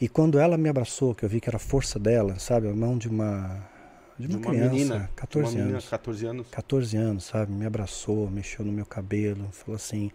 E 0.00 0.08
quando 0.08 0.36
ela 0.36 0.58
me 0.58 0.68
abraçou, 0.68 1.14
que 1.14 1.24
eu 1.24 1.28
vi 1.28 1.40
que 1.40 1.48
era 1.48 1.58
a 1.58 1.60
força 1.60 1.96
dela, 1.96 2.36
sabe, 2.40 2.68
a 2.68 2.72
mão 2.74 2.98
de 2.98 3.08
uma 3.08 3.70
de 4.18 4.26
uma, 4.26 4.38
De 4.40 4.46
uma 4.46 4.50
criança, 4.50 4.70
menina. 4.74 5.10
14 5.14 5.48
uma 5.48 5.58
menina, 5.58 5.74
anos. 5.76 5.88
14 5.88 6.26
anos. 6.26 6.46
14 6.50 6.96
anos, 6.96 7.24
sabe? 7.24 7.52
Me 7.52 7.66
abraçou, 7.66 8.28
mexeu 8.30 8.64
no 8.64 8.72
meu 8.72 8.84
cabelo, 8.84 9.48
falou 9.52 9.76
assim, 9.76 10.10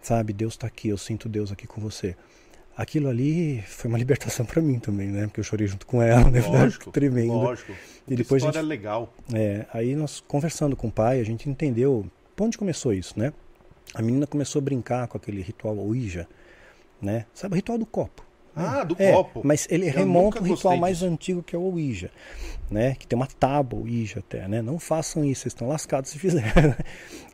sabe, 0.00 0.32
Deus 0.32 0.54
está 0.54 0.66
aqui, 0.66 0.88
eu 0.88 0.98
sinto 0.98 1.28
Deus 1.28 1.52
aqui 1.52 1.66
com 1.66 1.80
você. 1.82 2.16
Aquilo 2.76 3.08
ali 3.08 3.62
foi 3.66 3.88
uma 3.88 3.98
libertação 3.98 4.46
para 4.46 4.60
mim 4.62 4.78
também, 4.78 5.08
né? 5.08 5.26
Porque 5.26 5.40
eu 5.40 5.44
chorei 5.44 5.66
junto 5.66 5.86
com 5.86 6.00
ela, 6.02 6.30
né? 6.30 6.40
Lógico, 6.40 6.90
tremendo. 6.90 7.32
lógico. 7.34 7.72
E 8.08 8.14
depois 8.16 8.42
a 8.42 8.46
história 8.48 8.60
gente- 8.60 8.68
legal. 8.68 9.12
É, 9.34 9.66
aí 9.72 9.94
nós 9.94 10.20
conversando 10.20 10.74
com 10.76 10.88
o 10.88 10.92
pai, 10.92 11.20
a 11.20 11.24
gente 11.24 11.48
entendeu 11.48 12.06
por 12.34 12.44
onde 12.44 12.56
começou 12.58 12.92
isso, 12.92 13.18
né? 13.18 13.32
A 13.94 14.00
menina 14.02 14.26
começou 14.26 14.60
a 14.60 14.62
brincar 14.62 15.06
com 15.08 15.16
aquele 15.16 15.42
ritual 15.42 15.76
Ouija, 15.76 16.26
né? 17.02 17.26
Sabe 17.34 17.54
o 17.54 17.56
ritual 17.56 17.76
do 17.78 17.84
copo? 17.86 18.24
Né? 18.60 18.68
Ah, 18.80 18.84
do 18.84 18.96
É, 18.98 19.12
copo. 19.12 19.40
Mas 19.44 19.66
ele 19.70 19.88
Eu 19.88 19.92
remonta 19.92 20.40
um 20.40 20.44
ritual 20.44 20.76
mais 20.76 20.98
disso. 20.98 21.10
antigo 21.10 21.42
que 21.42 21.54
é 21.56 21.58
o 21.58 21.62
Ouija, 21.62 22.10
né? 22.70 22.94
Que 22.94 23.06
tem 23.06 23.16
uma 23.16 23.26
tábua 23.26 23.80
Ouija 23.80 24.20
até, 24.20 24.46
né? 24.48 24.60
Não 24.62 24.78
façam 24.78 25.24
isso, 25.24 25.42
vocês 25.42 25.52
estão 25.52 25.68
lascados 25.68 26.10
se 26.10 26.18
fizerem. 26.18 26.50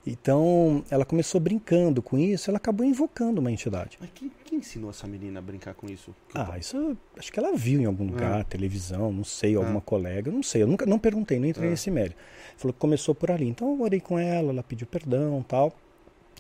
então, 0.07 0.85
ela 0.91 1.05
começou 1.05 1.41
brincando 1.41 2.01
com 2.01 2.19
isso, 2.19 2.51
ela 2.51 2.59
acabou 2.59 2.87
invocando 2.87 3.41
uma 3.41 3.51
entidade. 3.51 3.97
Mas 4.01 4.11
quem, 4.15 4.31
quem 4.45 4.59
ensinou 4.59 4.91
essa 4.91 5.07
menina 5.07 5.39
a 5.39 5.43
brincar 5.43 5.75
com 5.75 5.87
isso? 5.89 6.15
Que 6.29 6.39
Ah, 6.39 6.57
isso 6.59 6.97
acho 7.19 7.33
que 7.33 7.39
ela 7.39 7.55
viu 7.57 7.81
em 7.81 7.85
algum 7.85 8.07
lugar, 8.07 8.41
Ah. 8.41 8.45
televisão, 8.45 9.13
não 9.13 9.25
sei, 9.25 9.57
alguma 9.57 9.79
Ah. 9.79 9.83
colega, 9.83 10.31
não 10.31 10.43
sei. 10.43 10.63
Eu 10.63 10.67
nunca 10.67 10.87
não 10.87 10.99
perguntei, 10.99 11.39
não 11.39 11.47
entrei 11.49 11.67
Ah. 11.69 11.71
nesse 11.71 11.91
mérito. 11.91 12.17
Falou 12.57 12.73
que 12.73 12.79
começou 12.79 13.15
por 13.15 13.31
ali. 13.31 13.49
Então 13.49 13.69
eu 13.75 13.81
orei 13.83 14.01
com 14.01 14.19
ela, 14.19 14.51
ela 14.51 14.63
pediu 14.63 14.87
perdão, 14.87 15.45
tal. 15.47 15.73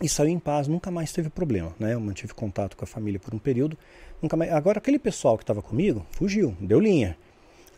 E 0.03 0.09
saiu 0.11 0.29
em 0.29 0.39
paz, 0.39 0.69
nunca 0.69 0.91
mais 0.91 1.11
teve 1.11 1.31
problema, 1.31 1.75
né? 1.81 1.95
Eu 1.95 2.01
mantive 2.01 2.35
contato 2.35 2.77
com 2.77 2.85
a 2.85 2.87
família 2.87 3.19
por 3.19 3.35
um 3.35 3.39
período, 3.39 3.79
nunca 4.23 4.37
mais. 4.37 4.53
Agora 4.53 4.79
aquele 4.79 4.99
pessoal 4.99 5.37
que 5.37 5.43
estava 5.43 5.63
comigo 5.63 6.05
fugiu, 6.11 6.57
deu 6.61 6.81
linha. 6.81 7.17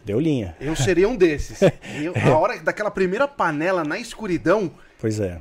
Deu 0.05 0.19
linha. 0.19 0.57
Eu 0.61 0.75
seria 0.75 1.09
um 1.09 1.17
desses. 1.17 1.61
Eu, 2.01 2.15
a 2.15 2.39
hora 2.39 2.59
daquela 2.61 2.91
primeira 2.91 3.29
panela 3.29 3.85
na 3.85 3.99
escuridão, 3.99 4.71
Pois 4.99 5.21
é. 5.21 5.39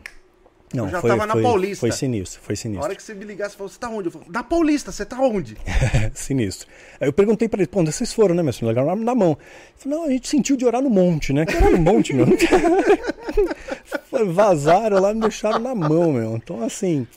Não, 0.73 0.85
Eu 0.85 0.91
já 0.91 1.01
foi, 1.01 1.09
tava 1.09 1.25
na 1.25 1.33
foi, 1.33 1.43
Paulista. 1.43 1.79
Foi 1.79 1.91
sinistro, 1.93 2.41
foi 2.41 2.55
sinistro. 2.55 2.83
hora 2.83 2.93
que 2.93 3.01
você 3.01 3.13
me 3.13 3.23
ligasse, 3.23 3.51
você 3.51 3.57
falou, 3.57 3.69
você 3.69 3.79
tá 3.79 3.89
onde? 3.89 4.07
Eu 4.07 4.11
falei, 4.11 4.27
na 4.29 4.43
Paulista, 4.43 4.91
você 4.91 5.05
tá 5.05 5.17
onde? 5.17 5.55
Sinistro. 6.13 6.67
Aí 6.99 7.07
eu 7.07 7.13
perguntei 7.13 7.47
pra 7.47 7.61
ele, 7.61 7.67
pô, 7.67 7.79
onde 7.79 7.91
vocês 7.91 8.11
foram, 8.11 8.35
né, 8.35 8.43
meu 8.43 8.51
senhor? 8.51 8.69
Legaram 8.69 8.95
na 8.97 9.15
mão. 9.15 9.29
Ele 9.29 9.37
falou, 9.77 9.99
não, 9.99 10.07
a 10.07 10.11
gente 10.11 10.27
sentiu 10.27 10.57
de 10.57 10.65
orar 10.65 10.81
no 10.81 10.89
monte, 10.89 11.31
né? 11.31 11.45
Que 11.45 11.55
orar 11.55 11.71
no 11.71 11.77
monte, 11.77 12.13
meu. 12.13 12.25
Vazaram 14.33 14.99
lá 14.99 15.11
e 15.11 15.15
me 15.15 15.21
deixaram 15.21 15.59
na 15.59 15.73
mão, 15.73 16.11
meu. 16.11 16.35
Então, 16.35 16.61
assim, 16.61 17.07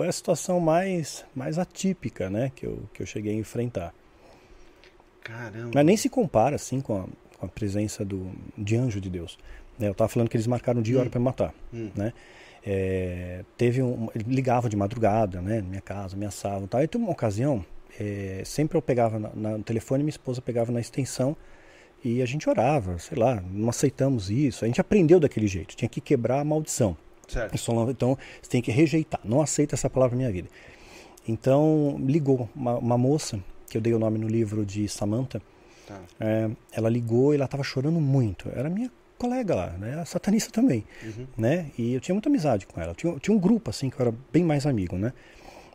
foi 0.00 0.08
a 0.08 0.12
situação 0.12 0.58
mais, 0.60 1.26
mais 1.36 1.58
atípica, 1.58 2.30
né, 2.30 2.50
que 2.56 2.64
eu, 2.64 2.78
que 2.94 3.02
eu 3.02 3.06
cheguei 3.06 3.32
a 3.34 3.36
enfrentar. 3.36 3.92
Caramba. 5.22 5.72
Mas 5.74 5.84
nem 5.84 5.94
se 5.94 6.08
compara, 6.08 6.56
assim, 6.56 6.80
com 6.80 6.96
a, 7.02 7.04
com 7.38 7.44
a 7.44 7.48
presença 7.50 8.02
do, 8.02 8.30
de 8.56 8.76
anjo 8.76 8.98
de 8.98 9.10
Deus. 9.10 9.38
né? 9.78 9.88
Eu 9.88 9.94
tava 9.94 10.08
falando 10.08 10.30
que 10.30 10.36
eles 10.38 10.46
marcaram 10.46 10.80
um 10.80 10.82
dia 10.82 10.94
e 10.94 10.96
hora 10.96 11.08
Hum. 11.08 11.10
pra 11.10 11.18
me 11.20 11.24
matar, 11.24 11.54
Hum. 11.72 11.90
né? 11.94 12.14
É, 12.64 13.44
teve 13.58 13.82
um, 13.82 14.08
ligava 14.26 14.70
de 14.70 14.76
madrugada, 14.76 15.42
né, 15.42 15.56
na 15.60 15.68
minha 15.68 15.80
casa, 15.82 16.16
ameaçavam 16.16 16.64
e 16.64 16.68
tal. 16.68 16.82
E 16.82 16.88
teve 16.88 17.04
uma 17.04 17.12
ocasião, 17.12 17.62
é, 17.98 18.40
sempre 18.46 18.78
eu 18.78 18.82
pegava 18.82 19.18
na, 19.18 19.30
na- 19.34 19.58
no 19.58 19.62
telefone, 19.64 20.02
minha 20.02 20.08
esposa 20.10 20.40
pegava 20.40 20.72
na 20.72 20.80
extensão 20.80 21.36
e 22.02 22.22
a 22.22 22.26
gente 22.26 22.48
orava, 22.48 22.98
sei 22.98 23.18
lá, 23.18 23.42
não 23.52 23.68
aceitamos 23.68 24.30
isso. 24.30 24.64
A 24.64 24.66
gente 24.66 24.80
aprendeu 24.80 25.20
daquele 25.20 25.46
jeito, 25.46 25.76
tinha 25.76 25.88
que 25.90 26.00
quebrar 26.00 26.40
a 26.40 26.44
maldição. 26.44 26.96
Certo. 27.30 27.72
Não- 27.72 27.90
Então 27.90 28.18
você 28.42 28.50
tem 28.50 28.60
que 28.62 28.70
rejeitar, 28.70 29.20
não 29.24 29.40
aceita 29.40 29.74
essa 29.74 29.88
palavra 29.88 30.16
na 30.16 30.22
minha 30.22 30.32
vida. 30.32 30.48
Então 31.28 31.96
ligou 32.04 32.48
uma, 32.54 32.76
uma 32.78 32.98
moça, 32.98 33.38
que 33.68 33.76
eu 33.76 33.80
dei 33.80 33.94
o 33.94 33.98
nome 33.98 34.18
no 34.18 34.26
livro 34.28 34.64
de 34.64 34.88
Samantha, 34.88 35.40
Tá. 35.86 36.00
é, 36.20 36.50
ela 36.72 36.88
ligou 36.88 37.32
e 37.32 37.36
ela 37.36 37.44
estava 37.46 37.62
chorando 37.62 38.00
muito. 38.00 38.48
Era 38.54 38.68
minha 38.70 38.90
colega 39.18 39.54
lá, 39.54 39.66
né? 39.72 40.02
Satanista 40.06 40.50
também, 40.50 40.84
Uhum. 41.02 41.26
né? 41.36 41.66
E 41.76 41.94
eu 41.94 42.00
tinha 42.00 42.14
muita 42.14 42.28
amizade 42.28 42.66
com 42.66 42.80
ela. 42.80 42.94
Tinha, 42.94 43.18
tinha 43.18 43.36
um 43.36 43.40
grupo 43.40 43.70
assim 43.70 43.90
que 43.90 44.00
eu 44.00 44.06
era 44.06 44.14
bem 44.32 44.42
mais 44.44 44.66
amigo, 44.66 44.96
né? 44.96 45.12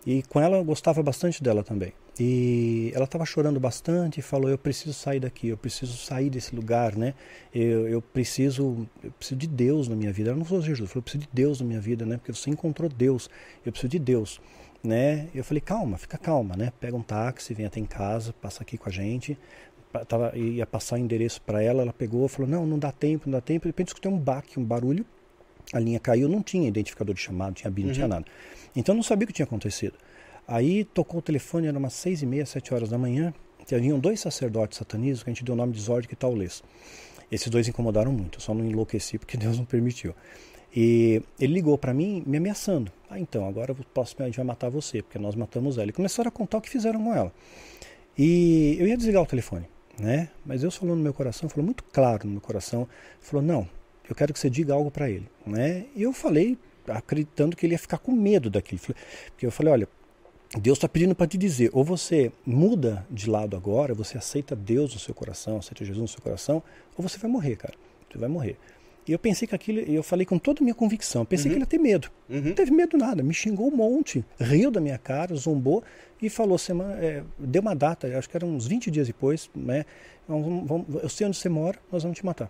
E 0.06 0.22
com 0.24 0.40
ela 0.40 0.58
eu 0.58 0.64
gostava 0.64 1.02
bastante 1.02 1.42
dela 1.42 1.64
também. 1.64 1.92
E 2.20 2.92
ela 2.94 3.06
estava 3.06 3.26
chorando 3.26 3.60
bastante 3.60 4.20
e 4.20 4.22
falou: 4.22 4.50
Eu 4.50 4.58
preciso 4.58 4.94
sair 4.94 5.20
daqui, 5.20 5.48
eu 5.50 5.58
preciso 5.58 5.98
sair 5.98 6.30
desse 6.30 6.56
lugar, 6.56 6.96
né? 6.96 7.14
Eu, 7.54 7.88
eu 7.88 8.02
preciso 8.02 8.88
eu 9.04 9.12
preciso 9.12 9.36
de 9.38 9.48
Deus 9.48 9.88
na 9.88 9.96
minha 9.96 10.14
vida. 10.14 10.30
Ela 10.30 10.38
não 10.38 10.46
falou 10.46 10.62
Jesus, 10.62 10.90
falou: 10.90 11.00
Eu 11.00 11.04
preciso 11.04 11.24
de 11.24 11.30
Deus 11.34 11.60
na 11.60 11.66
minha 11.66 11.82
vida, 11.82 12.06
né? 12.06 12.18
Porque 12.18 12.32
você 12.32 12.50
encontrou 12.50 12.88
Deus, 12.88 13.30
eu 13.66 13.72
preciso 13.72 13.90
de 13.90 14.00
Deus, 14.00 14.40
né? 14.84 15.28
Eu 15.34 15.44
falei: 15.44 15.60
Calma, 15.60 15.98
fica 15.98 16.18
calma, 16.18 16.56
né? 16.56 16.72
Pega 16.80 16.96
um 16.96 17.02
táxi, 17.02 17.54
vem 17.54 17.66
até 17.66 17.80
em 17.80 17.86
casa, 17.86 18.32
passa 18.34 18.62
aqui 18.62 18.78
com 18.78 18.88
a 18.88 18.92
gente. 18.92 19.38
Tava, 20.08 20.38
ia 20.38 20.66
passar 20.66 20.98
o 20.98 21.00
endereço 21.00 21.42
para 21.42 21.64
ela, 21.64 21.82
ela 21.82 21.94
pegou, 21.94 22.28
falou: 22.28 22.50
Não, 22.50 22.66
não 22.66 22.78
dá 22.78 22.92
tempo, 22.92 23.24
não 23.26 23.32
dá 23.40 23.42
tempo. 23.42 23.64
De 23.64 23.70
repente 23.70 23.88
escutei 23.88 24.12
um 24.12 24.18
baque, 24.18 24.60
um 24.60 24.64
barulho. 24.64 25.06
A 25.74 25.80
linha 25.80 26.00
caiu, 26.00 26.28
não 26.30 26.42
tinha 26.42 26.68
identificador 26.68 27.14
de 27.16 27.22
chamado, 27.22 27.54
tinha 27.56 27.70
BIM, 27.72 27.86
não 27.86 27.94
tinha 27.94 28.06
Uhum. 28.06 28.10
nada. 28.10 28.26
Então 28.76 28.94
eu 28.94 28.98
não 28.98 29.04
sabia 29.04 29.24
o 29.24 29.28
que 29.28 29.34
tinha 29.34 29.46
acontecido. 29.46 29.94
Aí 30.48 30.84
tocou 30.86 31.20
o 31.20 31.22
telefone, 31.22 31.68
era 31.68 31.78
umas 31.78 31.94
seis 31.94 32.22
e 32.22 32.26
meia, 32.26 32.46
sete 32.46 32.74
horas 32.74 32.90
da 32.90 32.98
manhã. 32.98 33.34
Que 33.68 33.74
haviam 33.74 33.98
dois 34.00 34.20
sacerdotes 34.20 34.78
satanistas 34.78 35.24
que 35.24 35.30
a 35.32 35.34
gente 35.34 35.44
deu 35.44 35.56
o 35.56 35.58
nome 35.58 35.74
de 35.74 35.82
Zord 35.82 36.08
e 36.12 36.16
Taulês. 36.16 36.62
Esses 37.32 37.50
dois 37.50 37.68
incomodaram 37.68 38.12
muito, 38.12 38.36
eu 38.38 38.40
só 38.42 38.54
não 38.54 38.64
enlouqueci 38.64 39.18
porque 39.18 39.36
Deus 39.38 39.58
não 39.58 39.66
permitiu. 39.66 40.14
E 40.76 41.22
ele 41.40 41.54
ligou 41.54 41.76
para 41.78 41.92
mim 41.94 42.22
me 42.28 42.38
ameaçando. 42.38 42.92
Ah, 43.10 43.20
então, 43.20 43.48
agora 43.48 43.72
o 43.72 43.76
próximo 43.76 44.22
a 44.22 44.26
gente 44.26 44.36
vai 44.36 44.46
matar 44.46 44.70
você, 44.70 45.02
porque 45.02 45.18
nós 45.18 45.34
matamos 45.34 45.78
ela. 45.80 45.90
E 45.90 45.94
começaram 45.94 46.28
a 46.28 46.32
contar 46.32 46.58
o 46.58 46.62
que 46.62 46.70
fizeram 46.70 47.02
com 47.04 47.12
ela. 47.16 47.34
E 48.18 48.78
eu 48.80 48.88
ia 48.88 48.96
desligar 48.98 49.24
o 49.24 49.26
telefone, 49.26 49.66
né? 50.00 50.30
Mas 50.46 50.62
Deus 50.62 50.76
falou 50.76 50.96
no 50.96 51.02
meu 51.02 51.14
coração, 51.14 51.50
falou 51.50 51.66
muito 51.66 51.84
claro 51.86 52.26
no 52.26 52.34
meu 52.34 52.42
coração, 52.42 52.88
falou: 53.20 53.44
"Não, 53.46 53.68
eu 54.10 54.16
quero 54.16 54.34
que 54.34 54.40
você 54.40 54.50
diga 54.50 54.74
algo 54.74 54.90
para 54.92 55.10
ele", 55.10 55.28
né? 55.46 55.86
E 55.96 56.04
eu 56.04 56.14
falei 56.14 56.58
acreditando 56.88 57.56
que 57.56 57.66
ele 57.66 57.74
ia 57.74 57.80
ficar 57.80 57.98
com 57.98 58.12
medo 58.12 58.50
daquilo, 58.50 58.82
porque 59.32 59.46
eu 59.46 59.52
falei: 59.52 59.74
"Olha, 59.74 59.88
Deus 60.62 60.78
está 60.78 60.88
pedindo 60.88 61.16
para 61.16 61.28
te 61.28 61.38
dizer, 61.38 61.70
ou 61.74 61.84
você 61.84 62.32
muda 62.46 63.06
de 63.10 63.30
lado 63.30 63.56
agora, 63.58 63.94
você 63.94 64.18
aceita 64.18 64.56
Deus 64.56 64.94
no 64.94 65.00
seu 65.00 65.14
coração, 65.14 65.58
aceita 65.58 65.84
Jesus 65.84 66.02
no 66.02 66.08
seu 66.08 66.22
coração, 66.22 66.62
ou 66.98 67.08
você 67.08 67.18
vai 67.18 67.30
morrer, 67.30 67.56
cara. 67.58 67.74
Você 68.12 68.18
vai 68.18 68.30
morrer. 68.30 68.56
E 69.08 69.12
eu 69.12 69.20
pensei 69.20 69.48
que 69.48 69.54
aquilo, 69.54 69.80
eu 69.82 70.02
falei 70.02 70.26
com 70.26 70.40
toda 70.40 70.62
a 70.62 70.64
minha 70.64 70.74
convicção, 70.74 71.26
pensei 71.26 71.46
Uhum. 71.46 71.52
que 71.52 71.58
ele 71.58 71.64
ia 71.64 71.68
ter 71.70 71.78
medo. 71.78 72.10
Uhum. 72.30 72.42
Não 72.42 72.54
teve 72.54 72.72
medo 72.72 72.98
nada, 72.98 73.22
me 73.22 73.34
xingou 73.34 73.68
um 73.68 73.76
monte, 73.76 74.24
riu 74.40 74.72
da 74.72 74.80
minha 74.82 74.98
cara, 74.98 75.36
zombou 75.36 75.84
e 76.22 76.28
falou, 76.30 76.58
semana, 76.58 76.94
é, 77.04 77.24
deu 77.38 77.62
uma 77.62 77.76
data, 77.76 78.08
acho 78.18 78.28
que 78.30 78.36
era 78.38 78.46
uns 78.46 78.66
20 78.66 78.90
dias 78.90 79.06
depois, 79.08 79.48
né? 79.56 79.86
Vamos- 80.28 80.68
vamos- 80.68 81.04
eu 81.04 81.10
sei 81.10 81.28
onde 81.28 81.38
você 81.38 81.50
mora, 81.50 81.78
nós 81.92 82.02
vamos 82.02 82.18
te 82.18 82.26
matar. 82.26 82.50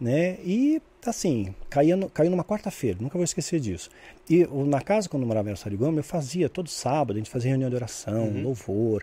Né? 0.00 0.38
E 0.42 0.80
assim, 1.06 1.54
caiu, 1.68 1.96
no- 1.96 2.08
caiu 2.08 2.30
numa 2.30 2.44
quarta-feira, 2.44 2.98
nunca 3.00 3.18
vou 3.18 3.24
esquecer 3.24 3.60
disso. 3.60 3.90
E 4.28 4.46
na 4.66 4.80
casa, 4.80 5.08
quando 5.08 5.22
eu 5.22 5.26
morava 5.28 5.48
em 5.48 5.52
Araçariguama, 5.52 5.98
eu 5.98 6.02
fazia 6.04 6.48
todo 6.48 6.68
sábado, 6.70 7.16
a 7.16 7.18
gente 7.18 7.28
fazia 7.30 7.50
reunião 7.50 7.68
de 7.68 7.76
oração, 7.76 8.28
Uhum. 8.28 8.42
louvor, 8.44 9.02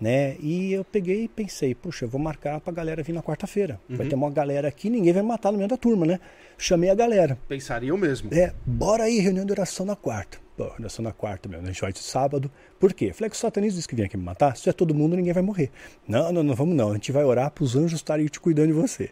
né? 0.00 0.36
E 0.40 0.72
eu 0.72 0.84
peguei 0.84 1.24
e 1.24 1.28
pensei, 1.28 1.74
puxa, 1.74 2.04
eu 2.04 2.08
vou 2.08 2.20
marcar 2.20 2.60
pra 2.60 2.72
galera 2.72 3.02
vir 3.02 3.12
na 3.12 3.22
quarta-feira. 3.22 3.80
Vai 3.88 4.00
Uhum. 4.04 4.08
ter 4.08 4.14
uma 4.14 4.30
galera 4.30 4.68
aqui, 4.68 4.88
ninguém 4.88 5.12
vai 5.12 5.22
me 5.22 5.28
matar 5.28 5.50
no 5.50 5.58
meio 5.58 5.68
da 5.68 5.76
turma, 5.76 6.06
né? 6.06 6.20
Chamei 6.58 6.90
a 6.90 6.94
galera. 6.94 7.36
Pensaria 7.48 7.88
eu 7.90 7.98
mesmo. 7.98 8.32
É, 8.32 8.52
bora 8.64 9.04
aí, 9.04 9.18
reunião 9.18 9.44
de 9.44 9.52
oração 9.52 9.84
na 9.84 9.96
quarta. 9.96 10.38
Pô, 10.56 10.64
oração 10.78 11.02
na 11.02 11.12
quarta, 11.12 11.48
meu. 11.48 11.60
A 11.60 11.64
gente 11.64 11.80
vai 11.80 11.92
de 11.92 11.98
sábado. 11.98 12.50
Por 12.80 12.94
quê? 12.94 13.12
Falei 13.12 13.28
que 13.28 13.36
o 13.36 13.38
satanismo 13.38 13.76
disse 13.76 13.86
que 13.88 13.94
vinha 13.94 14.06
aqui 14.06 14.16
me 14.16 14.22
matar. 14.24 14.56
Se 14.56 14.70
é 14.70 14.72
todo 14.72 14.94
mundo, 14.94 15.14
ninguém 15.14 15.32
vai 15.34 15.42
morrer. 15.42 15.70
Não, 16.08 16.32
não, 16.32 16.42
não 16.42 16.54
vamos 16.54 16.74
não. 16.74 16.90
A 16.90 16.94
gente 16.94 17.12
vai 17.12 17.24
orar 17.24 17.50
para 17.50 17.62
os 17.62 17.76
anjos 17.76 17.94
estarem 18.00 18.24
te 18.26 18.40
cuidando 18.40 18.68
de 18.68 18.72
você. 18.72 19.10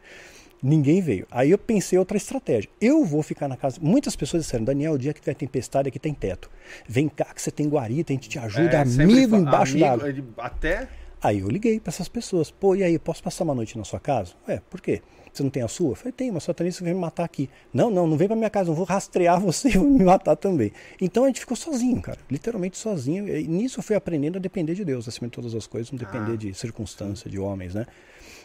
Ninguém 0.66 1.02
veio. 1.02 1.26
Aí 1.30 1.50
eu 1.50 1.58
pensei 1.58 1.98
outra 1.98 2.16
estratégia. 2.16 2.70
Eu 2.80 3.04
vou 3.04 3.22
ficar 3.22 3.48
na 3.48 3.56
casa. 3.56 3.76
Muitas 3.82 4.16
pessoas 4.16 4.44
disseram, 4.44 4.64
Daniel, 4.64 4.94
o 4.94 4.98
dia 4.98 5.12
que 5.12 5.20
tiver 5.20 5.34
tempestade 5.34 5.88
aqui 5.90 5.98
tem 5.98 6.14
teto. 6.14 6.50
Vem 6.88 7.06
cá 7.06 7.26
que 7.34 7.42
você 7.42 7.50
tem 7.50 7.68
guarita, 7.68 8.12
a 8.12 8.14
gente 8.14 8.30
te 8.30 8.38
ajuda, 8.38 8.78
É, 8.78 8.80
amigo 8.80 9.36
embaixo 9.36 9.78
d'água. 9.78 10.06
Até. 10.38 10.88
Aí 11.22 11.40
eu 11.40 11.48
liguei 11.50 11.78
para 11.78 11.90
essas 11.90 12.08
pessoas. 12.08 12.50
Pô, 12.50 12.74
e 12.74 12.82
aí, 12.82 12.98
posso 12.98 13.22
passar 13.22 13.44
uma 13.44 13.54
noite 13.54 13.76
na 13.76 13.84
sua 13.84 14.00
casa? 14.00 14.32
Ué, 14.48 14.62
por 14.70 14.80
quê? 14.80 15.02
Você 15.30 15.42
não 15.42 15.50
tem 15.50 15.62
a 15.62 15.68
sua? 15.68 15.90
Eu 15.90 15.94
falei, 15.96 16.12
tem, 16.12 16.30
mas 16.32 16.44
satanista 16.44 16.82
vem 16.82 16.94
me 16.94 17.00
matar 17.00 17.24
aqui. 17.24 17.50
Não, 17.72 17.90
não, 17.90 18.06
não 18.06 18.16
vem 18.16 18.26
para 18.28 18.36
minha 18.36 18.48
casa, 18.48 18.70
eu 18.70 18.74
vou 18.74 18.84
rastrear 18.86 19.38
você 19.42 19.68
e 19.68 19.72
vou 19.76 19.86
me 19.88 20.02
matar 20.02 20.34
também. 20.36 20.72
Então 20.98 21.24
a 21.24 21.26
gente 21.26 21.40
ficou 21.40 21.56
sozinho, 21.56 22.00
cara. 22.00 22.18
Literalmente 22.30 22.78
sozinho. 22.78 23.28
E 23.28 23.46
nisso 23.46 23.80
eu 23.80 23.82
fui 23.82 23.96
aprendendo 23.96 24.36
a 24.38 24.40
depender 24.40 24.74
de 24.74 24.82
Deus, 24.84 25.06
acima 25.08 25.26
de 25.26 25.32
todas 25.32 25.54
as 25.54 25.66
coisas, 25.66 25.90
não 25.92 25.98
depender 25.98 26.32
Ah. 26.32 26.36
de 26.36 26.54
circunstância, 26.54 27.28
de 27.28 27.38
homens, 27.38 27.74
né? 27.74 27.84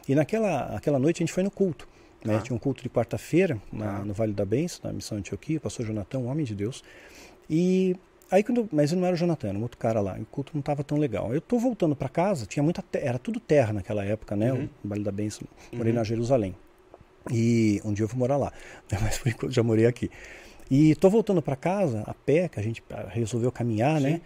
E 0.07 0.15
naquela 0.15 0.75
aquela 0.75 0.99
noite 0.99 1.21
a 1.21 1.25
gente 1.25 1.31
foi 1.33 1.43
no 1.43 1.51
culto. 1.51 1.87
Né? 2.23 2.35
Ah. 2.35 2.41
Tinha 2.41 2.55
um 2.55 2.59
culto 2.59 2.83
de 2.83 2.89
quarta-feira 2.89 3.61
Ah. 3.73 4.03
no 4.05 4.13
Vale 4.13 4.33
da 4.33 4.45
Bênção, 4.45 4.81
na 4.83 4.93
missão 4.93 5.17
Antioquia, 5.17 5.57
o 5.57 5.61
pastor 5.61 5.85
Jonatão, 5.85 6.23
um 6.23 6.27
homem 6.27 6.45
de 6.45 6.55
Deus. 6.55 6.83
E 7.49 7.95
Aí 8.31 8.43
quando, 8.43 8.69
mas 8.71 8.91
não 8.91 9.03
era 9.05 9.15
o 9.15 9.17
Jonathan, 9.17 9.47
era 9.49 9.57
um 9.57 9.61
outro 9.63 9.77
cara 9.77 9.99
lá. 9.99 10.15
O 10.19 10.25
culto 10.25 10.51
não 10.53 10.59
estava 10.59 10.83
tão 10.83 10.99
legal. 10.99 11.33
Eu 11.33 11.41
tô 11.41 11.57
voltando 11.57 11.95
para 11.95 12.07
casa, 12.07 12.45
tinha 12.45 12.61
muita 12.61 12.83
era 12.93 13.17
tudo 13.17 13.39
terra 13.39 13.73
naquela 13.73 14.05
época, 14.05 14.35
né? 14.35 14.53
Uhum. 14.53 14.69
O 14.83 14.87
Vale 14.87 15.03
da 15.03 15.11
Bênção. 15.11 15.47
Morei 15.73 15.91
na 15.91 16.03
Jerusalém. 16.03 16.55
E 17.31 17.81
um 17.83 17.91
dia 17.91 18.03
eu 18.03 18.07
vou 18.07 18.19
morar 18.19 18.37
lá. 18.37 18.53
Mas 19.01 19.17
por 19.17 19.29
enquanto 19.29 19.51
já 19.51 19.63
morei 19.63 19.87
aqui. 19.87 20.11
E 20.69 20.93
tô 20.95 21.09
voltando 21.09 21.41
para 21.41 21.55
casa 21.55 22.03
a 22.05 22.13
pé, 22.13 22.47
que 22.47 22.59
a 22.59 22.63
gente 22.63 22.83
ah, 22.91 23.07
resolveu 23.09 23.51
caminhar, 23.51 23.99
né? 23.99 24.21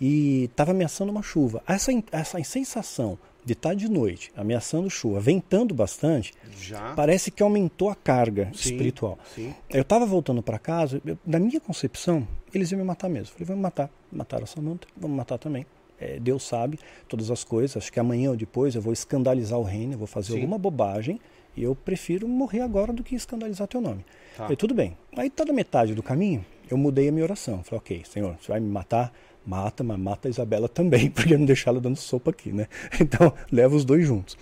E 0.00 0.48
tava 0.54 0.70
ameaçando 0.70 1.10
uma 1.10 1.22
chuva. 1.22 1.60
Essa 1.66 1.90
essa 2.12 2.42
sensação 2.44 3.18
de 3.48 3.54
estar 3.54 3.72
de 3.74 3.88
noite, 3.88 4.30
ameaçando 4.36 4.90
chuva, 4.90 5.18
ventando 5.18 5.74
bastante, 5.74 6.34
Já. 6.60 6.92
parece 6.94 7.30
que 7.30 7.42
aumentou 7.42 7.88
a 7.88 7.94
carga 7.94 8.50
Sim, 8.54 8.72
espiritual. 8.72 9.18
Sim. 9.34 9.54
Eu 9.70 9.80
estava 9.80 10.04
voltando 10.04 10.42
para 10.42 10.58
casa, 10.58 11.00
eu- 11.04 11.18
na 11.26 11.38
minha 11.38 11.58
concepção, 11.58 12.28
eles 12.54 12.70
iam 12.70 12.78
me 12.78 12.84
matar 12.84 13.08
mesmo. 13.08 13.28
Falei, 13.32 13.46
vamos 13.46 13.62
matar. 13.62 13.88
Mataram 14.12 14.44
a 14.44 14.46
Samanta, 14.46 14.86
vamos 14.94 15.16
matar 15.16 15.38
também. 15.38 15.64
É, 15.98 16.20
Deus 16.20 16.42
sabe 16.42 16.78
todas 17.08 17.30
as 17.30 17.42
coisas. 17.42 17.74
Acho 17.78 17.90
que 17.90 17.98
amanhã 17.98 18.28
ou 18.30 18.36
depois 18.36 18.74
eu 18.74 18.82
vou 18.82 18.92
escandalizar 18.92 19.58
o 19.58 19.62
reino, 19.62 19.94
eu 19.94 19.98
vou 19.98 20.06
fazer 20.06 20.32
Sim. 20.34 20.40
alguma 20.40 20.58
bobagem. 20.58 21.18
E 21.56 21.62
eu 21.62 21.74
prefiro 21.74 22.28
morrer 22.28 22.60
agora 22.60 22.92
do 22.92 23.02
que 23.02 23.14
escandalizar 23.16 23.66
teu 23.66 23.80
nome. 23.80 24.04
Tá. 24.36 24.42
Falei, 24.44 24.56
tudo 24.56 24.74
bem. 24.74 24.94
Aí 25.16 25.28
tá 25.30 25.44
na 25.46 25.52
metade 25.54 25.94
do 25.94 26.02
caminho, 26.02 26.44
eu 26.70 26.76
mudei 26.76 27.08
a 27.08 27.12
minha 27.12 27.24
oração. 27.24 27.64
Falei, 27.64 27.78
ok, 27.78 28.02
Senhor, 28.08 28.36
você 28.40 28.48
vai 28.52 28.60
me 28.60 28.68
matar? 28.68 29.10
Mata, 29.48 29.82
mas 29.82 29.98
mata 29.98 30.28
a 30.28 30.30
Isabela 30.30 30.68
também, 30.68 31.08
porque 31.10 31.36
não 31.36 31.46
deixar 31.46 31.70
ela 31.70 31.80
dando 31.80 31.96
sopa 31.96 32.30
aqui, 32.30 32.52
né? 32.52 32.66
Então, 33.00 33.32
leva 33.50 33.74
os 33.74 33.84
dois 33.84 34.06
juntos. 34.06 34.36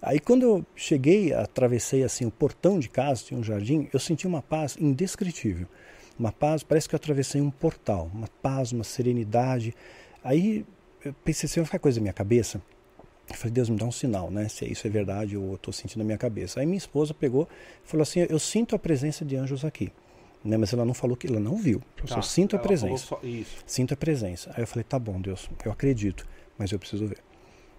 Aí 0.00 0.18
quando 0.18 0.42
eu 0.44 0.66
cheguei, 0.74 1.34
atravessei 1.34 2.02
assim 2.02 2.24
o 2.24 2.30
portão 2.30 2.78
de 2.78 2.88
casa, 2.88 3.24
tinha 3.24 3.38
um 3.38 3.42
jardim, 3.44 3.88
eu 3.92 3.98
senti 3.98 4.26
uma 4.26 4.40
paz 4.40 4.76
indescritível. 4.80 5.66
Uma 6.18 6.32
paz, 6.32 6.62
parece 6.62 6.88
que 6.88 6.94
eu 6.94 6.96
atravessei 6.96 7.40
um 7.40 7.50
portal, 7.50 8.10
uma 8.14 8.28
paz, 8.40 8.72
uma 8.72 8.84
serenidade. 8.84 9.74
Aí 10.24 10.64
eu 11.04 11.12
pensei 11.24 11.46
assim, 11.46 11.60
vai 11.60 11.66
ficar 11.66 11.78
coisa 11.78 12.00
na 12.00 12.02
minha 12.02 12.12
cabeça? 12.12 12.62
Eu 13.28 13.34
falei, 13.34 13.52
Deus 13.52 13.68
me 13.68 13.76
dá 13.76 13.84
um 13.84 13.92
sinal, 13.92 14.30
né? 14.30 14.48
Se 14.48 14.64
isso 14.64 14.86
é 14.86 14.90
verdade 14.90 15.36
ou 15.36 15.50
eu 15.50 15.54
estou 15.56 15.72
sentindo 15.72 15.98
na 15.98 16.04
minha 16.04 16.18
cabeça. 16.18 16.60
Aí 16.60 16.66
minha 16.66 16.78
esposa 16.78 17.12
pegou 17.12 17.46
e 17.84 17.88
falou 17.88 18.02
assim, 18.02 18.26
eu 18.28 18.38
sinto 18.38 18.74
a 18.74 18.78
presença 18.78 19.24
de 19.24 19.36
anjos 19.36 19.64
aqui. 19.64 19.92
Né? 20.44 20.56
Mas 20.56 20.72
ela 20.72 20.84
não 20.84 20.94
falou 20.94 21.16
que 21.16 21.26
ela 21.26 21.40
não 21.40 21.56
viu. 21.56 21.82
Eu 22.00 22.06
Tá. 22.06 22.14
só 22.16 22.22
sinto 22.22 22.54
a 22.56 22.58
presença. 22.58 23.04
só- 23.06 23.20
Isso. 23.22 23.56
Sinto 23.66 23.94
a 23.94 23.96
presença. 23.96 24.50
Aí 24.54 24.62
eu 24.62 24.66
falei, 24.66 24.84
tá 24.84 24.98
bom, 24.98 25.20
Deus, 25.20 25.48
eu 25.64 25.72
acredito, 25.72 26.26
mas 26.56 26.70
eu 26.72 26.78
preciso 26.78 27.06
ver. 27.06 27.18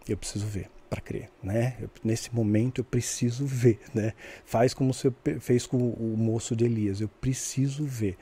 Eu 0.08 0.18
preciso 0.18 0.46
ver 0.46 0.70
para 0.90 1.00
crer, 1.02 1.30
né? 1.44 1.78
Eu- 1.80 1.90
nesse 2.04 2.34
momento 2.34 2.80
eu 2.82 2.84
preciso 2.86 3.46
ver, 3.46 3.80
né? 3.94 4.14
Faz 4.46 4.74
como 4.74 4.94
você 4.94 5.12
fez 5.40 5.66
com 5.68 5.78
o 5.78 6.16
moço 6.18 6.56
de 6.56 6.66
Elias, 6.66 7.00
eu 7.00 7.08
preciso 7.08 7.86
ver, 7.86 8.18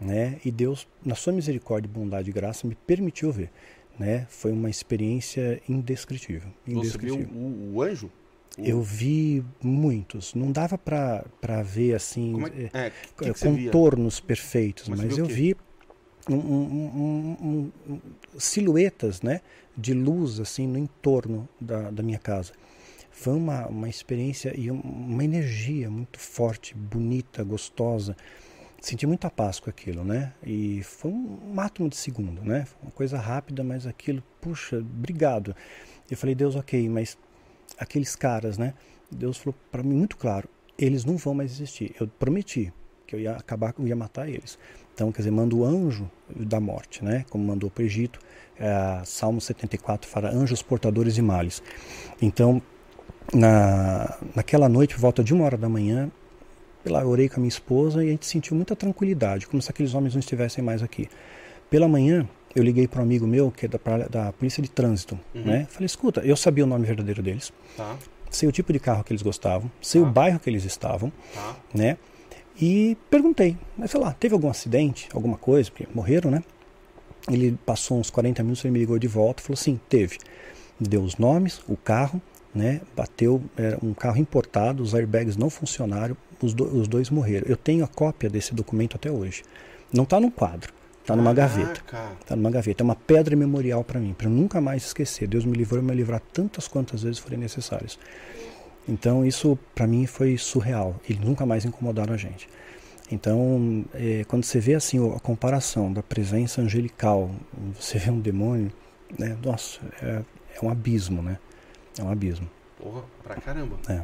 né? 0.00 0.38
E 0.44 0.50
Deus, 0.50 0.86
na 1.04 1.14
sua 1.14 1.32
misericórdia, 1.32 1.90
bondade 1.90 2.28
e 2.30 2.32
graça, 2.32 2.66
me 2.66 2.74
permitiu 2.74 3.32
ver, 3.32 3.50
né? 3.98 4.26
Foi 4.28 4.52
uma 4.52 4.68
experiência 4.68 5.60
indescritível, 5.68 6.50
Você 6.66 6.70
viu 6.70 6.78
indescritível. 6.78 7.28
o, 7.34 7.72
o 7.76 7.82
anjo? 7.82 8.10
Eu 8.58 8.82
vi 8.82 9.44
muitos, 9.62 10.34
não 10.34 10.50
dava 10.52 10.76
para 10.76 11.62
ver 11.62 11.94
assim 11.94 12.42
é, 12.42 12.46
eh, 12.64 12.86
é, 12.86 12.90
que, 12.90 13.32
que, 13.32 13.32
via? 13.32 13.70
contornos 13.70 14.20
perfeitos, 14.20 14.88
Mas 14.88 15.00
mas, 15.00 15.16
eu 15.16 15.24
vi 15.26 15.56
um- 16.28 16.34
um- 16.34 17.72
um- 17.88 18.00
silhuetas 18.38 19.22
né, 19.22 19.40
de 19.76 19.94
luz 19.94 20.40
assim 20.40 20.66
no 20.66 20.78
entorno 20.78 21.48
da, 21.60 21.90
da 21.90 22.02
minha 22.02 22.18
casa. 22.18 22.52
Foi 23.10 23.34
uma, 23.34 23.66
uma 23.66 23.88
experiência 23.88 24.52
e 24.58 24.70
um- 24.70 24.80
uma 24.80 25.24
energia 25.24 25.90
muito 25.90 26.18
forte, 26.18 26.74
bonita, 26.74 27.42
gostosa. 27.42 28.16
Senti 28.80 29.06
muita 29.06 29.28
paz 29.30 29.60
com 29.60 29.68
aquilo, 29.68 30.04
né? 30.04 30.32
E 30.42 30.82
foi 30.82 31.10
um 31.10 31.52
átomo 31.58 31.88
de 31.88 31.96
segundo, 31.96 32.42
né? 32.42 32.64
Foi 32.64 32.78
uma 32.82 32.92
coisa 32.92 33.18
rápida, 33.18 33.62
mas 33.62 33.86
aquilo, 33.86 34.22
puxa, 34.40 34.78
obrigado. 34.78 35.54
Eu 36.10 36.16
falei, 36.16 36.34
Deus, 36.34 36.56
ok, 36.56 36.88
mas 36.88 37.18
aqueles 37.80 38.14
caras, 38.14 38.58
né? 38.58 38.74
Deus 39.10 39.38
falou 39.38 39.54
para 39.72 39.82
mim 39.82 39.94
muito 39.94 40.16
claro, 40.16 40.48
eles 40.78 41.04
não 41.04 41.16
vão 41.16 41.34
mais 41.34 41.50
existir. 41.52 41.94
Eu 41.98 42.06
prometi 42.06 42.72
que 43.06 43.16
eu 43.16 43.20
ia 43.20 43.32
acabar, 43.32 43.74
eu 43.78 43.88
ia 43.88 43.96
matar 43.96 44.28
eles. 44.28 44.58
Então, 44.94 45.10
quer 45.10 45.18
dizer, 45.18 45.30
manda 45.30 45.56
o 45.56 45.64
anjo 45.64 46.08
da 46.28 46.60
morte, 46.60 47.04
né? 47.04 47.24
Como 47.28 47.42
mandou 47.44 47.70
para 47.70 47.82
o 47.82 47.86
Egito. 47.86 48.20
É, 48.58 49.02
Salmo 49.04 49.40
74 49.40 50.08
fala 50.08 50.30
anjos 50.30 50.62
portadores 50.62 51.14
de 51.14 51.22
males. 51.22 51.62
Então, 52.20 52.62
na, 53.34 54.18
naquela 54.36 54.68
noite, 54.68 54.94
por 54.94 55.00
volta 55.00 55.24
de 55.24 55.32
uma 55.32 55.44
hora 55.44 55.56
da 55.56 55.68
manhã, 55.68 56.10
eu 56.84 57.08
orei 57.08 57.28
com 57.28 57.36
a 57.36 57.38
minha 57.40 57.48
esposa 57.48 58.04
e 58.04 58.08
a 58.08 58.10
gente 58.10 58.26
sentiu 58.26 58.54
muita 58.54 58.76
tranquilidade, 58.76 59.46
como 59.46 59.60
se 59.60 59.70
aqueles 59.70 59.94
homens 59.94 60.14
não 60.14 60.20
estivessem 60.20 60.62
mais 60.62 60.82
aqui. 60.82 61.08
Pela 61.68 61.88
manhã, 61.88 62.28
eu 62.54 62.62
liguei 62.62 62.86
para 62.88 63.00
um 63.00 63.02
amigo 63.04 63.26
meu, 63.26 63.50
que 63.50 63.66
é 63.66 63.68
da, 63.68 63.78
da 64.08 64.32
polícia 64.32 64.62
de 64.62 64.70
trânsito, 64.70 65.18
Uhum. 65.34 65.42
né? 65.44 65.66
Falei, 65.70 65.86
escuta, 65.86 66.20
eu 66.20 66.36
sabia 66.36 66.64
o 66.64 66.66
nome 66.66 66.84
verdadeiro 66.86 67.22
deles, 67.22 67.52
Tá, 67.76 67.96
sei 68.30 68.48
o 68.48 68.52
tipo 68.52 68.72
de 68.72 68.78
carro 68.78 69.02
que 69.04 69.12
eles 69.12 69.22
gostavam, 69.22 69.70
sei 69.80 70.00
Tá. 70.00 70.06
o 70.08 70.10
bairro 70.10 70.38
que 70.40 70.48
eles 70.50 70.64
estavam, 70.64 71.12
tá. 71.34 71.56
né? 71.74 71.96
E 72.60 72.96
perguntei, 73.08 73.56
mas 73.76 73.90
sei 73.90 74.00
lá, 74.00 74.12
teve 74.12 74.34
algum 74.34 74.48
acidente, 74.50 75.08
alguma 75.14 75.38
coisa, 75.38 75.70
porque 75.70 75.86
morreram, 75.94 76.30
né? 76.30 76.42
Ele 77.30 77.56
passou 77.64 77.98
uns 77.98 78.10
40 78.10 78.42
minutos, 78.42 78.64
ele 78.64 78.72
me 78.72 78.78
ligou 78.80 78.98
de 78.98 79.06
volta 79.08 79.42
falou 79.42 79.54
assim, 79.58 79.78
teve. 79.88 80.18
Deu 80.78 81.02
os 81.02 81.16
nomes, 81.16 81.60
o 81.68 81.76
carro, 81.76 82.20
né? 82.54 82.80
Bateu, 82.96 83.42
era 83.56 83.78
um 83.82 83.94
carro 83.94 84.18
importado, 84.18 84.82
os 84.82 84.94
airbags 84.94 85.36
não 85.36 85.48
funcionaram, 85.50 86.16
os, 86.42 86.52
do- 86.54 86.64
os 86.64 86.88
dois 86.88 87.10
morreram. 87.10 87.46
Eu 87.48 87.56
tenho 87.56 87.84
a 87.84 87.88
cópia 87.88 88.28
desse 88.30 88.54
documento 88.54 88.96
até 88.96 89.10
hoje. 89.10 89.42
Não 89.92 90.04
está 90.04 90.18
no 90.18 90.30
quadro, 90.30 90.72
está 91.10 91.16
numa 91.16 91.34
gaveta. 91.34 91.82
Está 92.20 92.36
numa 92.36 92.50
gaveta. 92.50 92.82
É 92.82 92.84
uma 92.84 92.96
pedra 92.96 93.36
memorial 93.36 93.82
para 93.82 93.98
mim, 93.98 94.14
para 94.14 94.26
eu 94.26 94.30
nunca 94.30 94.60
mais 94.60 94.84
esquecer. 94.86 95.26
Deus 95.26 95.44
me 95.44 95.56
livrou 95.56 95.82
e 95.82 95.84
me 95.84 95.94
livrar 95.94 96.20
tantas 96.32 96.68
quantas 96.68 97.02
vezes 97.02 97.18
forem 97.18 97.38
necessárias. 97.38 97.98
Então 98.88 99.24
isso 99.24 99.58
para 99.74 99.86
mim 99.86 100.06
foi 100.06 100.36
surreal. 100.38 101.00
Eles 101.08 101.22
nunca 101.22 101.44
mais 101.44 101.64
incomodaram 101.64 102.14
a 102.14 102.16
gente. 102.16 102.48
Então, 103.12 103.84
eh, 103.92 104.24
quando 104.28 104.44
você 104.44 104.60
vê 104.60 104.74
assim 104.74 104.98
a 105.14 105.18
comparação 105.18 105.92
da 105.92 106.02
presença 106.02 106.62
angelical, 106.62 107.28
você 107.74 107.98
vê 107.98 108.08
um 108.08 108.20
demônio, 108.20 108.72
né? 109.18 109.36
Nossa, 109.44 109.80
é, 110.00 110.22
é 110.54 110.64
um 110.64 110.70
abismo, 110.70 111.20
né? 111.20 111.36
É 111.98 112.04
um 112.04 112.10
abismo. 112.10 112.48
Porra, 112.78 113.02
pra 113.24 113.34
caramba. 113.34 113.76
É. 113.88 114.02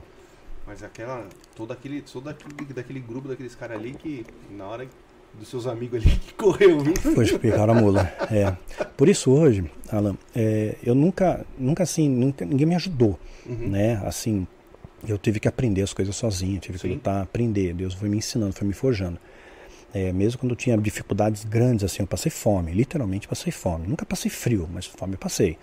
Mas 0.66 0.82
aquela. 0.82 1.24
Todo 1.54 1.72
aquele. 1.72 2.02
Todo 2.02 2.28
aquele, 2.28 2.74
daquele 2.74 3.00
grupo 3.00 3.28
daqueles 3.28 3.54
caras 3.54 3.78
ali 3.78 3.94
que. 3.94 4.26
Na 4.50 4.66
hora 4.66 4.88
dos 5.34 5.48
seus 5.48 5.66
amigos 5.66 6.02
ali 6.02 6.16
que 6.18 6.34
correu, 6.34 6.80
viu? 6.80 6.94
Foi 6.96 7.24
explicar 7.24 7.68
a 7.68 7.74
mula. 7.74 8.02
É. 8.30 8.56
Por 8.96 9.08
isso 9.08 9.30
hoje, 9.30 9.64
Alan, 9.90 10.16
é, 10.34 10.76
eu 10.82 10.94
nunca, 10.94 11.44
nunca 11.58 11.82
assim, 11.82 12.08
nunca, 12.08 12.44
ninguém 12.44 12.66
me 12.66 12.74
ajudou, 12.74 13.18
Uhum. 13.44 13.68
né? 13.68 14.00
Assim, 14.04 14.46
eu 15.06 15.16
tive 15.18 15.38
que 15.38 15.46
aprender 15.46 15.82
as 15.82 15.92
coisas 15.92 16.16
sozinho, 16.16 16.58
tive 16.58 16.78
que 16.78 16.88
Sim. 16.88 16.94
lutar, 16.94 17.22
aprender. 17.22 17.72
Deus 17.74 17.94
foi 17.94 18.08
me 18.08 18.16
ensinando, 18.16 18.52
foi 18.54 18.66
me 18.66 18.72
forjando. 18.74 19.18
É, 19.94 20.12
mesmo 20.12 20.38
quando 20.40 20.50
eu 20.50 20.56
tinha 20.56 20.76
dificuldades 20.76 21.44
grandes, 21.44 21.84
assim, 21.84 22.02
eu 22.02 22.06
passei 22.06 22.30
fome, 22.30 22.72
literalmente 22.72 23.28
passei 23.28 23.52
fome. 23.52 23.86
Nunca 23.86 24.04
passei 24.04 24.30
frio, 24.30 24.68
mas 24.72 24.84
fome 24.84 25.14
eu 25.14 25.18
passei. 25.18 25.56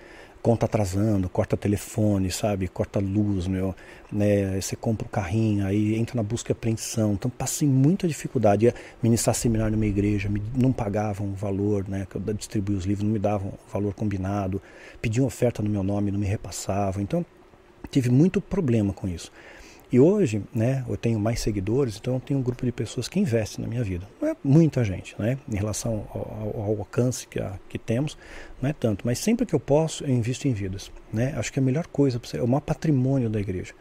Conta 0.43 0.65
atrasando, 0.65 1.29
corta 1.29 1.55
telefone, 1.55 2.29
sabe? 2.29 2.67
Corta 2.67 2.99
luz, 2.99 3.47
meu. 3.47 3.73
Né? 4.11 4.59
Você 4.59 4.75
compra 4.75 5.07
o 5.07 5.09
carrinho, 5.09 5.65
aí 5.65 5.95
entra 5.95 6.17
na 6.17 6.21
busca 6.21 6.51
e 6.51 6.53
apreensão. 6.53 7.13
Então 7.13 7.31
passei 7.31 7.65
muita 7.65 8.09
dificuldade. 8.09 8.65
Ia 8.65 8.75
ministrar 9.01 9.33
seminário 9.33 9.71
numa 9.71 9.85
igreja, 9.85 10.29
não 10.53 10.73
pagavam 10.73 11.29
o 11.29 11.33
valor, 11.33 11.87
né? 11.87 12.05
Que 12.09 12.17
eu 12.17 12.21
distribuía 12.33 12.77
os 12.77 12.83
livros, 12.83 13.05
não 13.05 13.13
me 13.13 13.19
davam 13.19 13.47
o 13.47 13.71
valor 13.71 13.93
combinado. 13.93 14.61
Pediam 15.01 15.25
oferta 15.25 15.63
no 15.63 15.69
meu 15.69 15.81
nome, 15.81 16.11
não 16.11 16.19
me 16.19 16.27
repassavam. 16.27 17.01
Então 17.01 17.25
tive 17.89 18.09
muito 18.09 18.41
problema 18.41 18.91
com 18.91 19.07
isso. 19.07 19.31
E 19.93 19.99
hoje, 19.99 20.41
né, 20.51 20.83
eu 20.89 20.97
tenho 20.97 21.19
mais 21.19 21.39
seguidores, 21.39 21.97
então 22.01 22.15
eu 22.15 22.19
tenho 22.19 22.39
um 22.39 22.41
grupo 22.41 22.65
de 22.65 22.71
pessoas 22.71 23.07
que 23.07 23.19
investem 23.19 23.63
na 23.63 23.69
minha 23.69 23.83
vida. 23.83 24.07
Não 24.19 24.27
é 24.27 24.35
muita 24.43 24.83
gente, 24.83 25.15
né, 25.19 25.37
em 25.47 25.55
relação 25.55 26.07
ao, 26.11 26.61
ao- 26.61 26.79
alcance 26.79 27.27
que, 27.27 27.39
a- 27.39 27.59
que 27.69 27.77
temos, 27.77 28.17
não 28.59 28.67
é 28.67 28.73
tanto, 28.73 29.05
mas 29.05 29.19
sempre 29.19 29.45
que 29.45 29.53
eu 29.53 29.59
posso, 29.59 30.03
eu 30.03 30.09
invisto 30.09 30.47
em 30.47 30.51
vidas, 30.51 30.91
né? 31.13 31.35
Acho 31.37 31.53
que 31.53 31.59
é 31.59 31.61
a 31.61 31.63
melhor 31.65 31.85
coisa, 31.85 32.19
é 32.33 32.41
o 32.41 32.47
maior 32.47 32.61
patrimônio 32.61 33.29
da 33.29 33.39
igreja. 33.39 33.75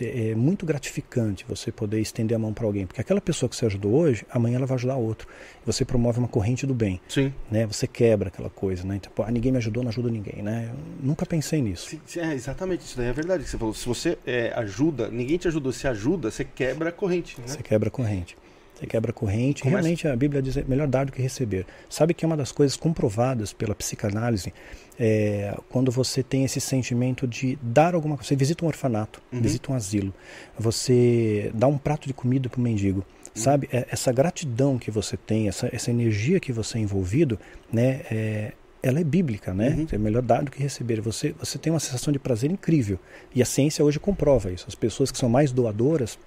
É 0.00 0.34
muito 0.34 0.66
gratificante 0.66 1.44
você 1.48 1.72
poder 1.72 2.00
estender 2.00 2.36
a 2.36 2.38
mão 2.38 2.52
para 2.52 2.66
alguém, 2.66 2.86
porque 2.86 3.00
aquela 3.00 3.20
pessoa 3.20 3.48
que 3.48 3.56
você 3.56 3.66
ajudou 3.66 3.94
hoje, 3.94 4.24
amanhã 4.30 4.56
ela 4.56 4.66
vai 4.66 4.76
ajudar 4.76 4.96
outro. 4.96 5.26
Você 5.64 5.84
promove 5.84 6.18
uma 6.18 6.28
corrente 6.28 6.66
do 6.66 6.74
bem, 6.74 7.00
Sim. 7.08 7.32
né? 7.50 7.66
Você 7.66 7.86
quebra 7.86 8.28
aquela 8.28 8.50
coisa, 8.50 8.86
né? 8.86 8.98
Tipo, 8.98 9.22
ah, 9.22 9.30
ninguém 9.30 9.50
me 9.50 9.58
ajudou, 9.58 9.82
não 9.82 9.90
ajuda 9.90 10.10
ninguém, 10.10 10.42
né? 10.42 10.70
Eu 10.70 11.06
nunca 11.06 11.24
pensei 11.24 11.62
nisso. 11.62 11.98
É, 12.16 12.34
exatamente, 12.34 12.82
isso 12.84 12.96
daí 12.96 13.08
é 13.08 13.12
verdade. 13.12 13.44
que 13.44 13.50
Você 13.50 13.58
falou, 13.58 13.74
se 13.74 13.86
você 13.86 14.18
é, 14.26 14.52
ajuda, 14.56 15.08
ninguém 15.08 15.38
te 15.38 15.48
ajudou, 15.48 15.72
se 15.72 15.88
ajuda, 15.88 16.30
você 16.30 16.44
quebra 16.44 16.90
a 16.90 16.92
corrente, 16.92 17.40
né? 17.40 17.46
Você 17.46 17.62
quebra 17.62 17.88
a 17.88 17.90
corrente. 17.90 18.36
Você 18.78 18.86
quebra 18.86 19.12
corrente. 19.12 19.62
Começa- 19.62 19.78
Realmente 19.80 20.06
a 20.06 20.14
Bíblia 20.14 20.40
diz 20.40 20.56
é 20.56 20.62
melhor 20.62 20.86
dar 20.86 21.06
do 21.06 21.12
que 21.12 21.20
receber. 21.20 21.66
Sabe 21.90 22.14
que 22.14 22.24
é 22.24 22.26
uma 22.26 22.36
das 22.36 22.52
coisas 22.52 22.76
comprovadas 22.76 23.52
pela 23.52 23.74
psicanálise 23.74 24.52
é, 25.00 25.56
quando 25.68 25.90
você 25.90 26.22
tem 26.22 26.44
esse 26.44 26.60
sentimento 26.60 27.26
de 27.26 27.58
dar 27.60 27.94
alguma 27.94 28.16
coisa. 28.16 28.28
Você 28.28 28.36
visita 28.36 28.64
um 28.64 28.68
orfanato, 28.68 29.20
Uhum. 29.32 29.40
visita 29.40 29.72
um 29.72 29.74
asilo, 29.74 30.14
você 30.58 31.50
dá 31.54 31.66
um 31.66 31.78
prato 31.78 32.06
de 32.06 32.14
comida 32.14 32.48
para 32.48 32.58
o 32.58 32.62
mendigo. 32.62 33.04
sabe? 33.34 33.68
É- 33.72 33.86
Essa 33.92 34.10
gratidão 34.10 34.78
que 34.78 34.90
você 34.90 35.16
tem, 35.16 35.46
essa, 35.46 35.68
essa 35.72 35.92
energia 35.92 36.40
que 36.40 36.50
você 36.52 36.76
é 36.78 36.80
envolvido, 36.80 37.38
né? 37.72 38.00
É, 38.10 38.52
ela 38.82 38.98
é 38.98 39.04
bíblica, 39.04 39.54
né? 39.54 39.76
Uhum. 39.78 39.86
É 39.92 39.98
melhor 39.98 40.22
dar 40.22 40.42
do 40.42 40.50
que 40.50 40.60
receber. 40.60 41.00
Você, 41.02 41.32
você 41.38 41.56
tem 41.56 41.72
uma 41.72 41.78
sensação 41.78 42.12
de 42.12 42.18
prazer 42.18 42.50
incrível. 42.50 42.98
E 43.32 43.40
a 43.40 43.44
ciência 43.44 43.84
hoje 43.84 44.00
comprova 44.00 44.50
isso. 44.50 44.64
As 44.66 44.74
pessoas 44.74 45.12
que 45.12 45.18
são 45.18 45.28
mais 45.28 45.52
doadoras, 45.52 46.18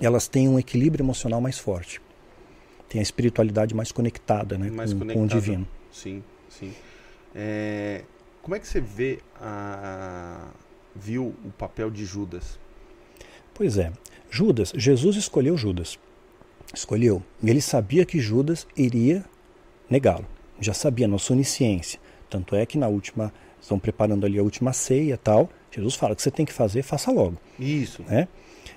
elas 0.00 0.28
têm 0.28 0.48
um 0.48 0.58
equilíbrio 0.58 1.02
emocional 1.02 1.40
mais 1.40 1.58
forte. 1.58 2.00
Tem 2.88 3.00
a 3.00 3.02
espiritualidade 3.02 3.74
mais 3.74 3.92
conectada, 3.92 4.56
né? 4.58 4.70
Mais 4.70 4.92
com, 4.92 5.00
com 5.00 5.04
o 5.04 5.08
conectada. 5.08 5.40
divino. 5.40 5.68
Sim, 5.90 6.22
sim. 6.48 6.72
É, 7.34 8.02
como 8.42 8.54
é 8.54 8.58
que 8.58 8.66
você 8.66 8.80
vê 8.80 9.20
a, 9.40 10.48
viu 10.94 11.34
o 11.44 11.50
papel 11.58 11.90
de 11.90 12.04
Judas? 12.04 12.58
Pois 13.52 13.78
é. 13.78 13.92
Judas, 14.30 14.72
Jesus 14.76 15.16
escolheu 15.16 15.56
Judas. 15.56 15.98
Escolheu. 16.74 17.22
Ele 17.42 17.60
sabia 17.60 18.04
que 18.04 18.18
Judas 18.18 18.66
iria 18.76 19.24
negá-lo. 19.88 20.26
Já 20.60 20.74
sabia, 20.74 21.06
na 21.06 21.18
sua 21.18 21.34
onisciência. 21.34 22.00
Tanto 22.28 22.56
é 22.56 22.66
que 22.66 22.76
na 22.78 22.88
última, 22.88 23.32
estão 23.60 23.78
preparando 23.78 24.26
ali 24.26 24.38
a 24.38 24.42
última 24.42 24.72
ceia 24.72 25.14
e 25.14 25.16
tal. 25.16 25.48
Jesus 25.70 25.94
fala 25.94 26.14
que 26.14 26.22
você 26.22 26.30
tem 26.30 26.44
que 26.44 26.52
fazer, 26.52 26.82
faça 26.82 27.10
logo. 27.10 27.36
Isso. 27.58 28.02
né? 28.02 28.28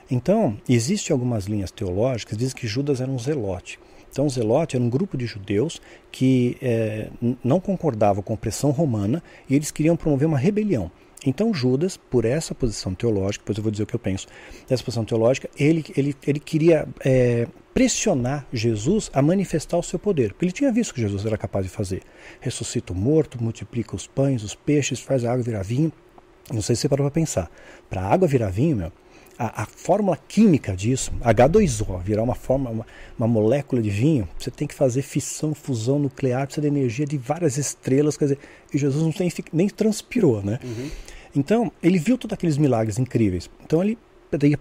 Então, 0.10 0.58
existem 0.68 1.14
algumas 1.14 1.46
linhas 1.46 1.72
teológicas 1.72 2.34
que 2.34 2.40
dizem 2.40 2.56
que 2.56 2.68
Judas 2.68 3.02
era 3.02 3.12
um 3.12 3.20
zelote. 3.20 3.80
Então, 4.10 4.26
o 4.26 4.30
zelote 4.30 4.76
era 4.76 4.84
um 4.84 4.90
grupo 4.90 5.18
de 5.18 5.26
judeus 5.26 5.82
que 6.12 6.58
n- 7.22 7.38
não 7.44 7.60
concordavam 7.60 8.24
com 8.24 8.34
a 8.34 8.36
opressão 8.36 8.72
romana 8.72 9.22
e 9.50 9.56
eles 9.56 9.70
queriam 9.70 9.96
promover 9.98 10.28
uma 10.28 10.38
rebelião. 10.38 10.90
Então, 11.26 11.54
Judas, 11.54 11.98
por 11.98 12.26
essa 12.26 12.56
posição 12.56 12.94
teológica, 12.94 13.44
depois 13.44 13.58
eu 13.58 13.64
vou 13.64 13.72
dizer 13.72 13.84
o 13.84 13.88
que 13.88 13.96
eu 13.96 14.00
penso, 14.00 14.28
dessa 14.68 14.84
posição 14.84 15.04
teológica, 15.04 15.50
ele, 15.60 15.84
ele, 15.96 16.16
ele 16.26 16.40
queria 16.40 16.88
eh, 17.04 17.48
pressionar 17.74 18.48
Jesus 18.54 19.10
a 19.14 19.22
manifestar 19.22 19.78
o 19.78 19.84
seu 19.84 20.00
poder. 20.00 20.30
Porque 20.30 20.46
ele 20.46 20.52
tinha 20.52 20.72
visto 20.72 20.94
que 20.94 21.02
Jesus 21.02 21.26
era 21.26 21.38
capaz 21.38 21.66
de 21.66 21.72
fazer. 21.72 22.02
Ressuscita 22.40 22.94
o 22.94 22.96
morto, 22.96 23.44
multiplica 23.44 23.96
os 23.96 24.08
pães, 24.08 24.42
os 24.42 24.56
peixes, 24.56 25.00
faz 25.00 25.26
a 25.26 25.32
água 25.32 25.44
virar 25.44 25.64
vinho. 25.64 25.92
Não 26.52 26.62
sei 26.62 26.76
se 26.76 26.84
você 26.84 26.90
parou 26.90 27.06
para 27.06 27.14
pensar. 27.20 27.52
Para 27.90 28.02
a 28.02 28.06
água 28.14 28.28
virar 28.28 28.50
vinho, 28.50 28.78
meu, 28.78 28.92
a, 29.38 29.64
a 29.64 29.66
fórmula 29.66 30.18
química 30.28 30.76
disso, 30.76 31.12
H2O, 31.22 32.02
virar 32.02 32.24
uma 32.24 32.36
forma, 32.36 32.70
uma, 32.70 32.86
uma 33.18 33.28
molécula 33.28 33.82
de 33.82 33.90
vinho, 33.90 34.28
você 34.38 34.50
tem 34.50 34.68
que 34.68 34.74
fazer 34.74 35.02
fissão, 35.02 35.54
fusão 35.54 36.00
nuclear, 36.00 36.46
precisa 36.46 36.62
de 36.62 36.68
energia 36.68 37.06
de 37.06 37.18
várias 37.18 37.58
estrelas, 37.58 38.18
quer 38.18 38.26
dizer, 38.26 38.40
e 38.74 38.78
Jesus 38.78 39.04
não 39.04 39.12
tem, 39.12 39.32
nem 39.54 39.70
transpirou, 39.70 40.42
né? 40.42 40.60
Então, 41.36 41.72
ele 41.84 42.00
viu 42.00 42.18
todos 42.18 42.34
aqueles 42.34 42.58
milagres 42.58 42.98
incríveis. 42.98 43.50
Então, 43.64 43.84
ele 43.84 43.98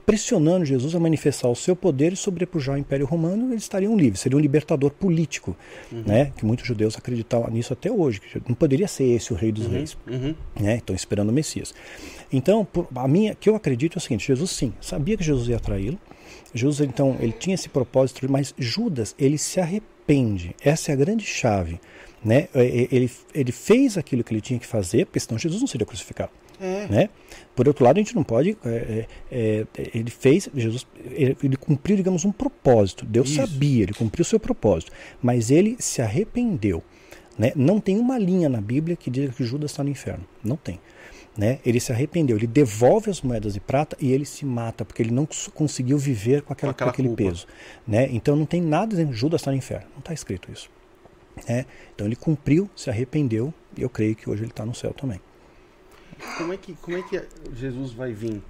pressionando 0.05 0.65
Jesus 0.65 0.95
a 0.95 1.01
manifestar 1.01 1.49
o 1.49 1.57
seu 1.57 1.75
poder 1.75 2.13
e 2.13 2.17
sobrepujar 2.17 2.77
o 2.77 2.79
Império 2.79 3.05
Romano, 3.07 3.51
eles 3.53 3.63
estariam 3.63 3.97
livres, 3.97 4.21
seria 4.21 4.37
um 4.39 4.41
libertador 4.41 4.91
político, 4.91 5.57
né? 5.91 6.33
Que 6.37 6.45
muitos 6.47 6.67
judeus 6.67 6.97
acreditavam 6.97 7.51
nisso 7.51 7.73
até 7.73 7.91
hoje, 7.91 8.21
que 8.21 8.41
não 8.47 8.55
poderia 8.55 8.87
ser 8.89 9.05
esse 9.05 9.33
o 9.33 9.37
rei 9.37 9.51
dos 9.51 9.67
reis 9.67 9.97
Uhum. 10.07 10.35
né? 10.61 10.77
Estão 10.77 10.95
esperando 10.95 11.31
o 11.31 11.33
Messias. 11.33 11.75
Então, 12.33 12.65
por- 12.65 12.87
a 12.95 13.09
minha, 13.09 13.35
que 13.35 13.49
eu 13.49 13.55
acredito 13.57 13.95
é 13.97 13.99
o 13.99 14.01
seguinte: 14.01 14.27
Jesus 14.27 14.51
sim, 14.51 14.73
sabia 14.81 15.17
que 15.17 15.25
Jesus 15.25 15.49
ia 15.49 15.59
traí-lo. 15.59 15.99
Jesus 16.55 16.81
então 16.89 17.17
ele 17.21 17.33
tinha 17.33 17.55
esse 17.55 17.69
propósito, 17.69 18.31
mas 18.31 18.55
Judas 18.59 19.15
ele 19.19 19.37
se 19.39 19.61
arrepende. 19.61 20.55
Essa 20.63 20.91
é 20.91 20.95
a 20.95 20.97
grande 20.97 21.25
chave, 21.25 21.81
né? 22.25 22.49
É, 22.55 22.65
é, 22.65 22.89
Ele 22.91 23.11
ele 23.35 23.53
fez 23.53 23.99
aquilo 23.99 24.23
que 24.25 24.33
ele 24.33 24.41
tinha 24.41 24.59
que 24.59 24.67
fazer, 24.67 25.07
porque 25.07 25.21
senão 25.21 25.39
Jesus 25.39 25.61
não 25.61 25.67
seria 25.69 25.87
crucificado. 25.87 26.31
É. 26.61 26.87
Né? 26.89 27.09
Por 27.57 27.67
outro 27.67 27.85
lado, 27.85 27.97
a 27.97 28.01
gente 28.01 28.15
não 28.15 28.23
pode. 28.23 28.57
é, 28.65 29.07
é, 29.33 29.67
é, 29.77 29.91
ele 29.95 30.11
fez, 30.11 30.49
Jesus, 30.55 30.87
ele, 31.05 31.37
ele 31.43 31.57
cumpriu, 31.57 31.97
digamos, 31.97 32.25
um 32.25 32.31
propósito. 32.31 33.05
Deus 33.07 33.31
Isso. 33.31 33.41
sabia, 33.41 33.83
ele 33.85 33.95
cumpriu 33.95 34.23
o 34.23 34.27
seu 34.27 34.39
propósito, 34.39 34.93
mas 35.23 35.51
ele 35.51 35.75
se 35.81 36.01
arrependeu. 36.03 36.83
Né? 37.39 37.53
Não 37.57 37.81
tem 37.81 37.99
uma 37.99 38.19
linha 38.19 38.49
na 38.49 38.61
Bíblia 38.61 38.95
que 38.95 39.11
diga 39.11 39.33
que 39.33 39.43
Judas 39.45 39.71
está 39.71 39.83
no 39.83 39.91
inferno. 39.91 40.25
Não 40.45 40.57
tem. 40.57 40.79
Né? 41.37 41.59
Ele 41.67 41.79
se 41.81 41.93
arrependeu, 41.93 42.37
ele 42.37 42.47
devolve 42.47 43.11
as 43.11 43.21
moedas 43.21 43.53
de 43.55 43.61
prata 43.61 43.95
e 44.01 44.11
ele 44.11 44.25
se 44.25 44.47
mata, 44.47 44.85
porque 44.87 45.03
ele 45.03 45.11
não 45.11 45.27
cons- 45.27 45.49
conseguiu 45.55 45.99
viver 45.99 46.41
com, 46.43 46.53
aquela, 46.53 46.73
Com 46.73 46.77
aquela 46.77 46.91
com 46.91 46.95
aquele 46.95 47.09
culpa. 47.09 47.25
peso. 47.25 47.47
Né? 47.87 48.09
Então 48.11 48.35
não 48.37 48.47
tem 48.47 48.63
nada 48.63 48.89
dizendo 48.89 49.13
Judas 49.13 49.41
está 49.43 49.51
no 49.51 49.57
inferno. 49.59 49.87
Não 49.93 49.99
está 49.99 50.15
escrito 50.15 50.51
isso. 50.51 50.71
Né? 51.47 51.67
Então 51.95 52.07
ele 52.07 52.17
cumpriu, 52.17 52.71
se 52.75 52.89
arrependeu 52.89 53.53
e 53.77 53.83
eu 53.83 53.91
creio 53.91 54.17
que 54.17 54.31
hoje 54.31 54.43
ele 54.45 54.51
está 54.51 54.65
no 54.65 54.75
céu 54.75 54.95
também. 54.95 55.21
Como 56.39 56.53
é 56.53 56.57
que 56.57 56.73
como 56.75 56.97
é 56.97 57.03
que 57.03 57.23
Jesus 57.55 57.93
vai 57.93 58.13
vir 58.13 58.43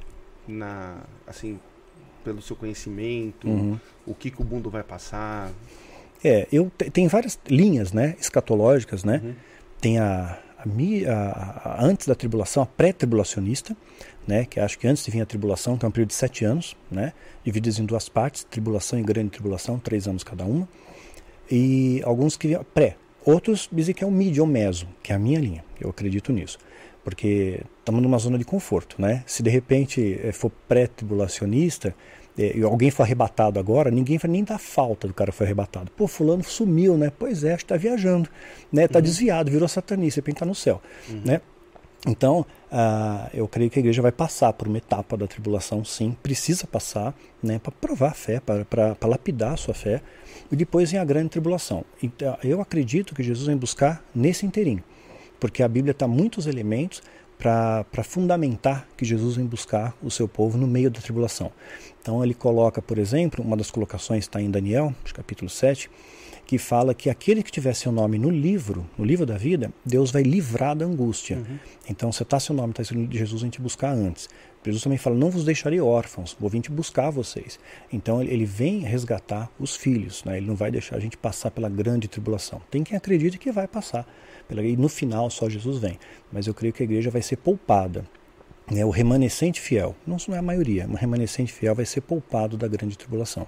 na 0.46 0.98
assim 1.26 1.58
pelo 2.24 2.42
seu 2.42 2.56
conhecimento, 2.56 3.46
Uhum. 3.48 3.78
o 4.06 4.14
que 4.14 4.30
que 4.30 4.42
o 4.42 4.44
mundo 4.44 4.68
vai 4.70 4.82
passar? 4.82 5.50
É, 6.24 6.48
eu 6.50 6.70
te- 6.76 6.90
tem 6.90 7.06
várias 7.06 7.38
linhas, 7.48 7.92
né, 7.92 8.16
escatológicas, 8.20 9.04
né? 9.04 9.20
Uhum. 9.22 9.34
Tem 9.80 9.98
a, 9.98 10.38
a, 10.58 10.62
a- 11.12 11.72
a- 11.74 11.84
antes 11.84 12.06
da 12.08 12.14
tribulação, 12.16 12.62
a 12.62 12.66
pré-tribulacionista, 12.66 13.76
né, 14.26 14.44
que 14.44 14.58
acho 14.58 14.76
que 14.78 14.88
antes 14.88 15.04
de 15.04 15.10
vir 15.12 15.20
a 15.20 15.26
tribulação, 15.26 15.76
tem 15.76 15.88
um 15.88 15.92
período 15.92 16.08
de 16.08 16.14
sete 16.16 16.44
anos, 16.44 16.76
né, 16.90 17.12
divididos 17.44 17.78
em 17.78 17.84
duas 17.84 18.08
partes, 18.08 18.42
tribulação 18.44 18.98
e 18.98 19.02
grande 19.02 19.30
tribulação, 19.30 19.78
três 19.78 20.08
anos 20.08 20.24
cada 20.24 20.44
uma. 20.44 20.68
E 21.50 22.00
alguns 22.04 22.36
que 22.36 22.58
pré, 22.74 22.96
outros 23.24 23.68
dizem 23.70 23.94
que 23.94 24.02
é 24.02 24.06
o 24.06 24.10
mid 24.10 24.36
ou 24.38 24.46
meso, 24.46 24.88
que 25.02 25.12
é 25.12 25.14
a 25.14 25.18
minha 25.18 25.38
linha. 25.38 25.64
Eu 25.80 25.90
acredito 25.90 26.32
nisso, 26.32 26.58
porque 27.06 27.60
estamos 27.78 28.02
numa 28.02 28.18
zona 28.18 28.36
de 28.36 28.44
conforto, 28.44 29.00
né? 29.00 29.22
Se 29.26 29.40
de 29.40 29.48
repente 29.48 30.18
eh, 30.20 30.32
for 30.32 30.50
pré-tribulacionista 30.66 31.94
eh, 32.36 32.58
e 32.58 32.62
alguém 32.64 32.90
for 32.90 33.04
arrebatado 33.04 33.60
agora, 33.60 33.92
ninguém 33.92 34.18
vai 34.18 34.28
nem 34.28 34.42
dar 34.42 34.58
falta 34.58 35.06
do 35.06 35.14
cara 35.14 35.30
que 35.30 35.38
foi 35.38 35.46
arrebatado. 35.46 35.88
Pô, 35.92 36.08
fulano 36.08 36.42
sumiu, 36.42 36.98
né? 36.98 37.12
Pois 37.16 37.44
é, 37.44 37.54
está 37.54 37.76
viajando, 37.76 38.28
né? 38.72 38.88
Tá 38.88 38.98
desviado, 38.98 39.52
virou 39.52 39.68
satanista, 39.68 40.20
de 40.20 40.24
repente 40.24 40.40
tá 40.40 40.44
no 40.44 40.54
céu, 40.54 40.82
né? 41.24 41.40
Então, 42.04 42.44
ah, 42.72 43.30
eu 43.32 43.46
creio 43.46 43.70
que 43.70 43.78
a 43.78 43.82
igreja 43.82 44.02
vai 44.02 44.10
passar 44.10 44.52
por 44.52 44.66
uma 44.66 44.78
etapa 44.78 45.16
da 45.16 45.28
tribulação, 45.28 45.84
sim, 45.84 46.16
precisa 46.20 46.66
passar, 46.66 47.14
né, 47.40 47.60
para 47.60 47.70
provar 47.70 48.10
a 48.10 48.14
fé, 48.14 48.40
para 48.40 49.08
lapidar 49.08 49.54
a 49.54 49.56
sua 49.56 49.74
fé, 49.74 50.02
e 50.50 50.56
depois 50.56 50.90
vem 50.90 51.00
a 51.00 51.04
grande 51.04 51.28
tribulação. 51.30 51.84
Então, 52.02 52.36
eu 52.42 52.60
acredito 52.60 53.14
que 53.14 53.22
Jesus 53.22 53.46
vem 53.46 53.56
buscar 53.56 54.04
nesse 54.12 54.44
inteirinho, 54.44 54.82
porque 55.38 55.62
a 55.62 55.68
Bíblia 55.68 55.92
está 55.92 56.06
muitos 56.06 56.46
elementos 56.46 57.02
para 57.38 58.02
fundamentar 58.02 58.88
que 58.96 59.04
Jesus 59.04 59.36
vem 59.36 59.44
buscar 59.44 59.94
o 60.02 60.10
seu 60.10 60.26
povo 60.26 60.56
no 60.56 60.66
meio 60.66 60.90
da 60.90 61.00
tribulação. 61.00 61.52
Então, 62.00 62.24
ele 62.24 62.34
coloca, 62.34 62.80
por 62.80 62.98
exemplo, 62.98 63.44
uma 63.44 63.56
das 63.56 63.70
colocações 63.70 64.24
está 64.24 64.40
em 64.40 64.50
Daniel, 64.50 64.94
capítulo 65.12 65.50
7, 65.50 65.90
que 66.46 66.58
fala 66.58 66.94
que 66.94 67.10
aquele 67.10 67.42
que 67.42 67.50
tiver 67.50 67.74
seu 67.74 67.90
nome 67.90 68.18
no 68.18 68.30
livro, 68.30 68.88
no 68.96 69.04
livro 69.04 69.26
da 69.26 69.36
vida, 69.36 69.72
Deus 69.84 70.12
vai 70.12 70.22
livrar 70.22 70.76
da 70.76 70.84
angústia. 70.84 71.42
Então, 71.90 72.12
se 72.12 72.22
está 72.22 72.38
seu 72.38 72.54
nome, 72.54 72.70
está 72.70 72.82
escrito 72.82 73.08
de 73.08 73.18
Jesus, 73.18 73.42
vem 73.42 73.50
te 73.50 73.60
buscar 73.60 73.90
antes. 73.90 74.28
Jesus 74.64 74.82
também 74.82 74.98
fala, 74.98 75.16
não 75.16 75.30
vos 75.30 75.44
deixarei 75.44 75.80
órfãos, 75.80 76.36
vou 76.38 76.48
vir 76.48 76.60
te 76.60 76.70
buscar 76.70 77.10
vocês. 77.10 77.58
Então, 77.92 78.22
ele, 78.22 78.32
ele 78.32 78.44
vem 78.44 78.80
resgatar 78.80 79.50
os 79.58 79.76
filhos, 79.76 80.24
né? 80.24 80.38
ele 80.38 80.46
não 80.46 80.56
vai 80.56 80.70
deixar 80.70 80.96
a 80.96 81.00
gente 81.00 81.16
passar 81.16 81.50
pela 81.50 81.68
grande 81.68 82.08
tribulação. 82.08 82.60
Tem 82.70 82.82
quem 82.82 82.96
acredite 82.96 83.38
que 83.38 83.52
vai 83.52 83.66
passar. 83.68 84.06
E 84.50 84.76
no 84.76 84.88
final, 84.88 85.28
só 85.30 85.48
Jesus 85.48 85.78
vem. 85.78 85.98
Mas 86.32 86.46
eu 86.46 86.54
creio 86.54 86.72
que 86.72 86.82
a 86.82 86.84
igreja 86.84 87.10
vai 87.10 87.22
ser 87.22 87.36
poupada. 87.36 88.04
Né? 88.70 88.84
O 88.84 88.90
remanescente 88.90 89.60
fiel, 89.60 89.94
não 90.06 90.16
é 90.34 90.38
a 90.38 90.42
maioria, 90.42 90.86
mas 90.86 90.96
o 90.96 91.00
remanescente 91.00 91.52
fiel 91.52 91.74
vai 91.74 91.84
ser 91.84 92.00
poupado 92.00 92.56
da 92.56 92.66
grande 92.66 92.96
tribulação. 92.96 93.46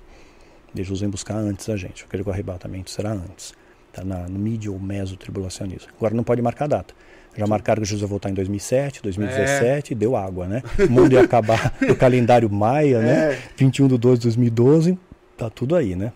Jesus 0.75 1.01
vem 1.01 1.09
buscar 1.09 1.35
antes 1.35 1.69
a 1.69 1.77
gente. 1.77 2.03
Eu 2.03 2.09
creio 2.09 2.25
que 2.25 2.31
o 2.31 2.33
arrebatamento 2.33 2.91
será 2.91 3.13
antes. 3.13 3.55
Está 3.89 4.05
no 4.05 4.39
mídia 4.39 4.71
ou 4.71 4.79
meso 4.79 5.17
tribulacionismo. 5.17 5.89
Agora 5.97 6.15
não 6.15 6.23
pode 6.23 6.43
marcar 6.43 6.69
data. 6.69 6.95
Já 7.37 7.47
marcaram 7.47 7.81
que 7.81 7.89
Jesus 7.89 8.01
vai 8.01 8.11
voltar 8.11 8.31
em 8.31 8.35
2007, 8.35 9.03
2017, 9.03 9.95
deu 9.95 10.17
água, 10.17 10.47
né? 10.47 10.63
O 10.79 10.91
mundo 10.91 11.13
ia 11.13 11.23
acabar 11.23 11.75
no 11.81 11.95
calendário 11.95 12.51
maia, 12.51 13.01
né? 13.01 13.39
21 13.57 13.89
de 13.89 13.99
12 13.99 14.19
de 14.19 14.23
2012, 14.25 14.99
tá 15.37 15.49
tudo 15.49 15.77
aí, 15.77 15.95
né? 15.95 16.13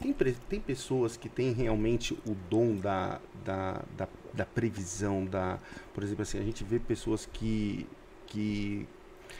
Tem, 0.00 0.14
tem 0.48 0.60
pessoas 0.60 1.16
que 1.16 1.28
têm 1.28 1.52
realmente 1.52 2.14
o 2.26 2.34
dom 2.48 2.76
da, 2.76 3.20
da, 3.44 3.82
da, 3.96 4.08
da 4.32 4.46
previsão, 4.46 5.24
da. 5.24 5.58
Por 5.92 6.02
exemplo, 6.02 6.22
assim, 6.22 6.38
a 6.38 6.42
gente 6.42 6.64
vê 6.64 6.78
pessoas 6.78 7.28
que. 7.32 7.86
que 8.26 8.86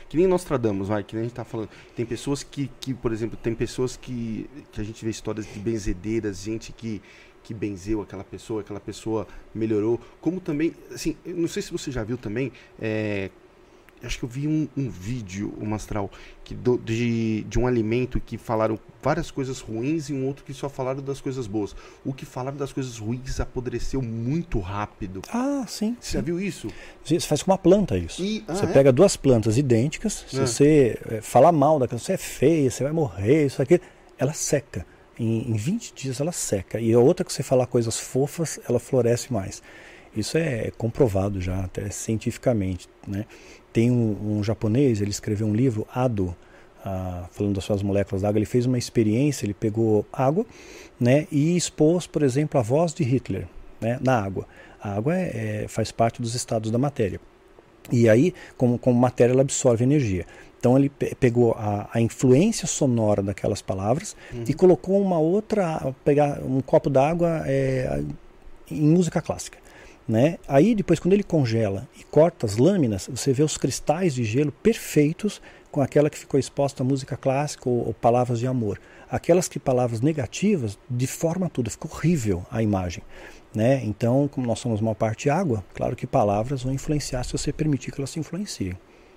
que 0.08 0.16
nem 0.16 0.26
Nostradamus, 0.26 0.88
vai, 0.88 1.02
que 1.02 1.14
nem 1.14 1.22
a 1.22 1.24
gente 1.24 1.34
tá 1.34 1.44
falando. 1.44 1.68
Tem 1.94 2.04
pessoas 2.04 2.42
que, 2.42 2.70
que 2.80 2.94
por 2.94 3.12
exemplo, 3.12 3.38
tem 3.42 3.54
pessoas 3.54 3.96
que, 3.96 4.48
que 4.72 4.80
a 4.80 4.84
gente 4.84 5.04
vê 5.04 5.10
histórias 5.10 5.46
de 5.46 5.58
benzedeiras, 5.58 6.42
gente 6.42 6.72
que, 6.72 7.02
que 7.42 7.52
benzeu 7.52 8.00
aquela 8.00 8.24
pessoa, 8.24 8.62
aquela 8.62 8.80
pessoa 8.80 9.26
melhorou. 9.54 10.00
Como 10.20 10.40
também, 10.40 10.74
assim, 10.92 11.16
não 11.24 11.48
sei 11.48 11.62
se 11.62 11.72
você 11.72 11.90
já 11.90 12.02
viu 12.02 12.16
também, 12.16 12.52
é, 12.80 13.30
acho 14.04 14.18
que 14.18 14.24
eu 14.24 14.28
vi 14.28 14.46
um, 14.48 14.68
um 14.76 14.88
vídeo, 14.88 15.52
um 15.60 15.74
astral, 15.74 16.10
que 16.44 16.54
do- 16.54 16.78
de, 16.78 17.42
de 17.48 17.58
um 17.58 17.66
alimento 17.66 18.20
que 18.20 18.36
falaram 18.38 18.78
várias 19.02 19.30
coisas 19.30 19.60
ruins 19.60 20.08
e 20.08 20.12
um 20.12 20.26
outro 20.26 20.44
que 20.44 20.52
só 20.54 20.68
falaram 20.68 21.02
das 21.02 21.20
coisas 21.20 21.46
boas. 21.46 21.74
O 22.04 22.12
que 22.12 22.24
falaram 22.24 22.56
das 22.56 22.72
coisas 22.72 22.98
ruins 22.98 23.38
apodreceu 23.40 24.00
muito 24.02 24.58
rápido. 24.60 25.22
Ah, 25.32 25.64
sim. 25.68 25.96
Você 26.00 26.12
já 26.18 26.20
viu 26.22 26.40
isso? 26.40 26.68
Você 27.04 27.18
faz 27.20 27.42
com 27.42 27.50
uma 27.50 27.58
planta 27.58 27.96
isso. 27.98 28.22
E- 28.22 28.44
ah, 28.48 28.54
você 28.54 28.64
é? 28.64 28.68
pega 28.68 28.92
duas 28.92 29.16
plantas 29.16 29.58
idênticas, 29.58 30.24
se 30.28 30.36
É. 30.38 30.46
você 30.46 30.98
eh, 31.10 31.20
falar 31.20 31.52
mal 31.52 31.78
daquela, 31.78 31.98
você 31.98 32.12
é 32.12 32.16
feia, 32.16 32.70
você 32.70 32.82
vai 32.84 32.92
morrer, 32.92 33.46
isso 33.46 33.60
aqui. 33.62 33.80
ela 34.18 34.32
seca. 34.32 34.84
Em, 35.18 35.50
em 35.50 35.56
20 35.56 35.92
dias 35.94 36.20
ela 36.20 36.30
seca. 36.32 36.80
E 36.80 36.92
a 36.92 36.98
outra 37.00 37.24
que 37.24 37.32
você 37.32 37.42
falar 37.42 37.66
coisas 37.66 37.98
fofas, 37.98 38.60
ela 38.68 38.78
floresce 38.78 39.32
mais. 39.32 39.60
Isso 40.16 40.38
é 40.38 40.70
comprovado 40.78 41.40
já, 41.40 41.60
até 41.64 41.90
cientificamente. 41.90 42.88
Né? 43.06 43.26
Tem 43.78 43.92
um, 43.92 44.38
um 44.38 44.42
japonês, 44.42 45.00
ele 45.00 45.12
escreveu 45.12 45.46
um 45.46 45.54
livro, 45.54 45.86
Ado, 45.94 46.34
ah, 46.84 47.28
falando 47.30 47.54
das 47.54 47.62
suas 47.62 47.80
moléculas 47.80 48.22
d'água, 48.22 48.36
ele 48.36 48.44
fez 48.44 48.66
uma 48.66 48.76
experiência, 48.76 49.46
ele 49.46 49.54
pegou 49.54 50.04
água 50.12 50.44
né, 50.98 51.28
e 51.30 51.56
expôs, 51.56 52.04
por 52.04 52.24
exemplo, 52.24 52.58
a 52.58 52.62
voz 52.64 52.92
de 52.92 53.04
Hitler 53.04 53.46
né, 53.80 53.96
na 54.02 54.20
água. 54.20 54.48
A 54.82 54.96
água 54.96 55.16
é, 55.16 55.62
é, 55.62 55.68
faz 55.68 55.92
parte 55.92 56.20
dos 56.20 56.34
estados 56.34 56.72
da 56.72 56.76
matéria. 56.76 57.20
E 57.92 58.08
aí, 58.08 58.34
como, 58.56 58.80
como 58.80 58.98
matéria, 58.98 59.32
ela 59.32 59.42
absorve 59.42 59.84
energia. 59.84 60.26
Então 60.58 60.76
ele 60.76 60.88
pe 60.88 61.14
pegou 61.14 61.52
a, 61.52 61.88
a, 61.94 62.00
influência 62.00 62.66
sonora 62.66 63.22
daquelas 63.22 63.62
palavras 63.62 64.16
uhum. 64.34 64.42
e 64.48 64.54
colocou 64.54 65.00
uma 65.00 65.20
outra, 65.20 65.94
pegar 66.04 66.42
um 66.42 66.60
copo 66.60 66.90
d'água 66.90 67.44
é, 67.46 68.02
em 68.68 68.88
música 68.88 69.22
clássica. 69.22 69.67
Né? 70.08 70.38
Aí 70.48 70.74
depois 70.74 70.98
quando 70.98 71.12
ele 71.12 71.22
congela 71.22 71.86
e 71.98 72.02
corta 72.04 72.46
as 72.46 72.56
lâminas, 72.56 73.08
você 73.12 73.30
vê 73.32 73.42
os 73.42 73.58
cristais 73.58 74.14
de 74.14 74.24
gelo 74.24 74.50
perfeitos 74.50 75.40
com 75.70 75.82
aquela 75.82 76.08
que 76.08 76.18
ficou 76.18 76.40
exposta 76.40 76.82
à 76.82 76.86
música 76.86 77.14
clássica 77.14 77.68
ou, 77.68 77.88
ou 77.88 77.94
palavras 77.94 78.38
de 78.38 78.46
amor. 78.46 78.80
Aquelas 79.10 79.48
que 79.48 79.58
palavras 79.58 80.00
negativas 80.00 80.78
deforma 80.88 81.50
tudo, 81.50 81.70
fica 81.70 81.86
horrível 81.86 82.44
a 82.50 82.62
imagem. 82.62 83.02
Né? 83.54 83.82
Então, 83.84 84.28
como 84.28 84.46
nós 84.46 84.58
somos 84.58 84.80
uma 84.80 84.94
parte 84.94 85.28
água, 85.28 85.64
claro 85.74 85.94
que 85.94 86.06
palavras 86.06 86.62
vão 86.62 86.72
influenciar 86.72 87.22
se 87.24 87.32
você 87.32 87.52
permitir 87.52 87.92
que 87.92 88.00
elas 88.00 88.10
se 88.10 88.18
influenciem. 88.18 88.76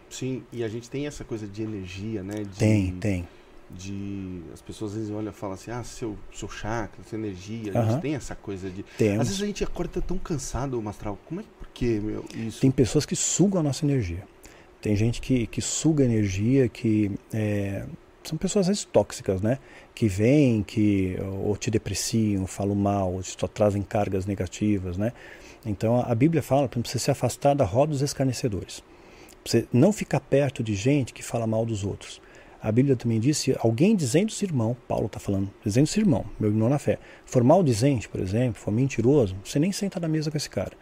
Sim, 0.10 0.44
e 0.52 0.62
a 0.62 0.68
gente 0.68 0.90
tem 0.90 1.08
essa 1.08 1.24
coisa 1.24 1.48
de 1.48 1.64
energia, 1.64 2.22
né? 2.22 2.44
De, 2.44 2.58
tem, 2.58 2.92
tem. 2.94 3.28
De 3.78 4.42
as 4.54 4.62
pessoas 4.62 4.92
às 4.92 4.98
vezes 4.98 5.12
olham 5.12 5.32
e 5.32 5.34
falam 5.34 5.56
assim, 5.56 5.72
ah, 5.72 5.84
seu, 5.84 6.18
seu 6.34 6.50
chakra, 6.50 7.04
sua 7.08 7.18
energia. 7.18 7.72
A 7.80 7.86
gente 7.86 8.02
tem 8.02 8.16
essa 8.16 8.36
coisa 8.36 8.70
de. 8.70 8.84
Temos. 8.98 9.22
Às 9.22 9.28
vezes 9.28 9.42
a 9.42 9.46
gente 9.46 9.64
acorda 9.64 10.02
tão 10.02 10.18
cansado, 10.18 10.82
Mastral. 10.82 11.18
Como 11.26 11.40
é 11.40 11.44
por 11.58 11.68
que, 11.70 12.00
meu? 12.00 12.26
Isso? 12.36 12.60
Tem 12.60 12.70
pessoas 12.70 13.06
que 13.06 13.16
sugam 13.16 13.62
a 13.62 13.64
nossa 13.64 13.86
energia. 13.86 14.24
Tem 14.82 14.96
gente 14.96 15.22
que, 15.22 15.46
que 15.48 15.62
suga 15.62 16.04
energia, 16.04 16.68
que 16.68 17.12
é, 17.32 17.86
são 18.24 18.38
pessoas 18.38 18.64
às 18.64 18.68
vezes 18.68 18.86
tóxicas, 18.86 19.42
né? 19.42 19.60
Que 19.94 20.08
vêm, 20.08 20.64
que 20.64 21.18
ou 21.44 21.56
te 21.58 21.70
depreciam, 21.70 22.46
falam 22.48 22.76
mal, 22.76 23.14
ou 23.14 23.22
te 23.22 23.36
trazem 23.50 23.82
cargas 23.82 24.26
negativas, 24.26 24.98
né? 24.98 25.12
Então 25.66 26.00
a 26.00 26.16
Bíblia 26.16 26.42
fala 26.42 26.68
para 26.68 26.82
você 26.82 26.98
se 27.00 27.12
afastar 27.12 27.56
da 27.56 27.66
roda 27.66 27.92
dos 27.92 28.02
escarnecedores. 28.02 28.84
Pra 29.44 29.52
você 29.52 29.68
não 29.74 29.92
ficar 29.92 30.20
perto 30.20 30.64
de 30.64 30.76
gente 30.76 31.14
que 31.14 31.24
fala 31.24 31.48
mal 31.48 31.66
dos 31.66 31.84
outros. 31.84 32.21
A 32.62 32.72
Bíblia 32.72 32.96
também 32.96 33.20
disse, 33.20 33.56
alguém 33.60 33.96
dizendo-se 33.96 34.46
irmão, 34.46 34.78
Paulo 34.88 35.08
está 35.08 35.20
falando, 35.20 35.50
dizendo-se 35.66 36.00
irmão, 36.00 36.24
meu 36.40 36.52
irmão 36.52 36.70
na 36.70 36.78
fé, 36.78 37.00
for 37.26 37.44
maldizente, 37.44 38.08
por 38.08 38.22
exemplo, 38.22 38.62
for 38.62 38.72
mentiroso, 38.72 39.36
você 39.44 39.58
nem 39.58 39.72
senta 39.72 40.00
na 40.00 40.08
mesa 40.08 40.30
com 40.30 40.38
esse 40.38 40.50
cara, 40.50 40.74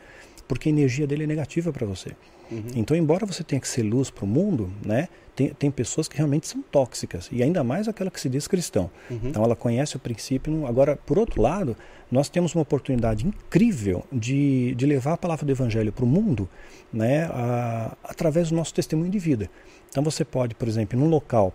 porque 0.45 0.67
a 0.67 0.71
energia 0.71 1.07
dele 1.07 1.23
é 1.23 1.27
negativa 1.27 1.71
para 1.71 1.85
você. 1.85 2.11
Uhum. 2.51 2.63
Então, 2.75 2.97
embora 2.97 3.25
você 3.25 3.43
tenha 3.43 3.61
que 3.61 3.67
ser 3.67 3.83
luz 3.83 4.09
para 4.09 4.25
o 4.25 4.27
mundo, 4.27 4.69
né, 4.83 5.07
tem, 5.35 5.53
tem 5.53 5.71
pessoas 5.71 6.07
que 6.09 6.17
realmente 6.17 6.47
são 6.47 6.61
tóxicas, 6.61 7.29
e 7.31 7.41
ainda 7.41 7.63
mais 7.63 7.87
aquela 7.87 8.11
que 8.11 8.19
se 8.19 8.27
diz 8.27 8.45
cristão. 8.45 8.89
Uhum. 9.09 9.19
Então, 9.23 9.43
ela 9.43 9.55
conhece 9.55 9.95
o 9.95 9.99
princípio. 9.99 10.65
Agora, 10.65 10.97
por 10.97 11.17
outro 11.17 11.41
lado, 11.41 11.77
nós 12.11 12.27
temos 12.27 12.53
uma 12.55 12.63
oportunidade 12.63 13.25
incrível 13.25 14.03
de, 14.11 14.75
de 14.75 14.85
levar 14.85 15.13
a 15.13 15.17
palavra 15.17 15.45
do 15.45 15.51
Evangelho 15.51 15.93
para 15.93 16.03
o 16.03 16.07
mundo 16.07 16.49
né, 16.91 17.25
a, 17.25 17.95
através 18.03 18.49
do 18.49 18.55
nosso 18.55 18.73
testemunho 18.73 19.09
de 19.09 19.19
vida. 19.19 19.49
Então, 19.89 20.03
você 20.03 20.25
pode, 20.25 20.55
por 20.55 20.67
exemplo, 20.67 20.99
num 20.99 21.07
local 21.07 21.53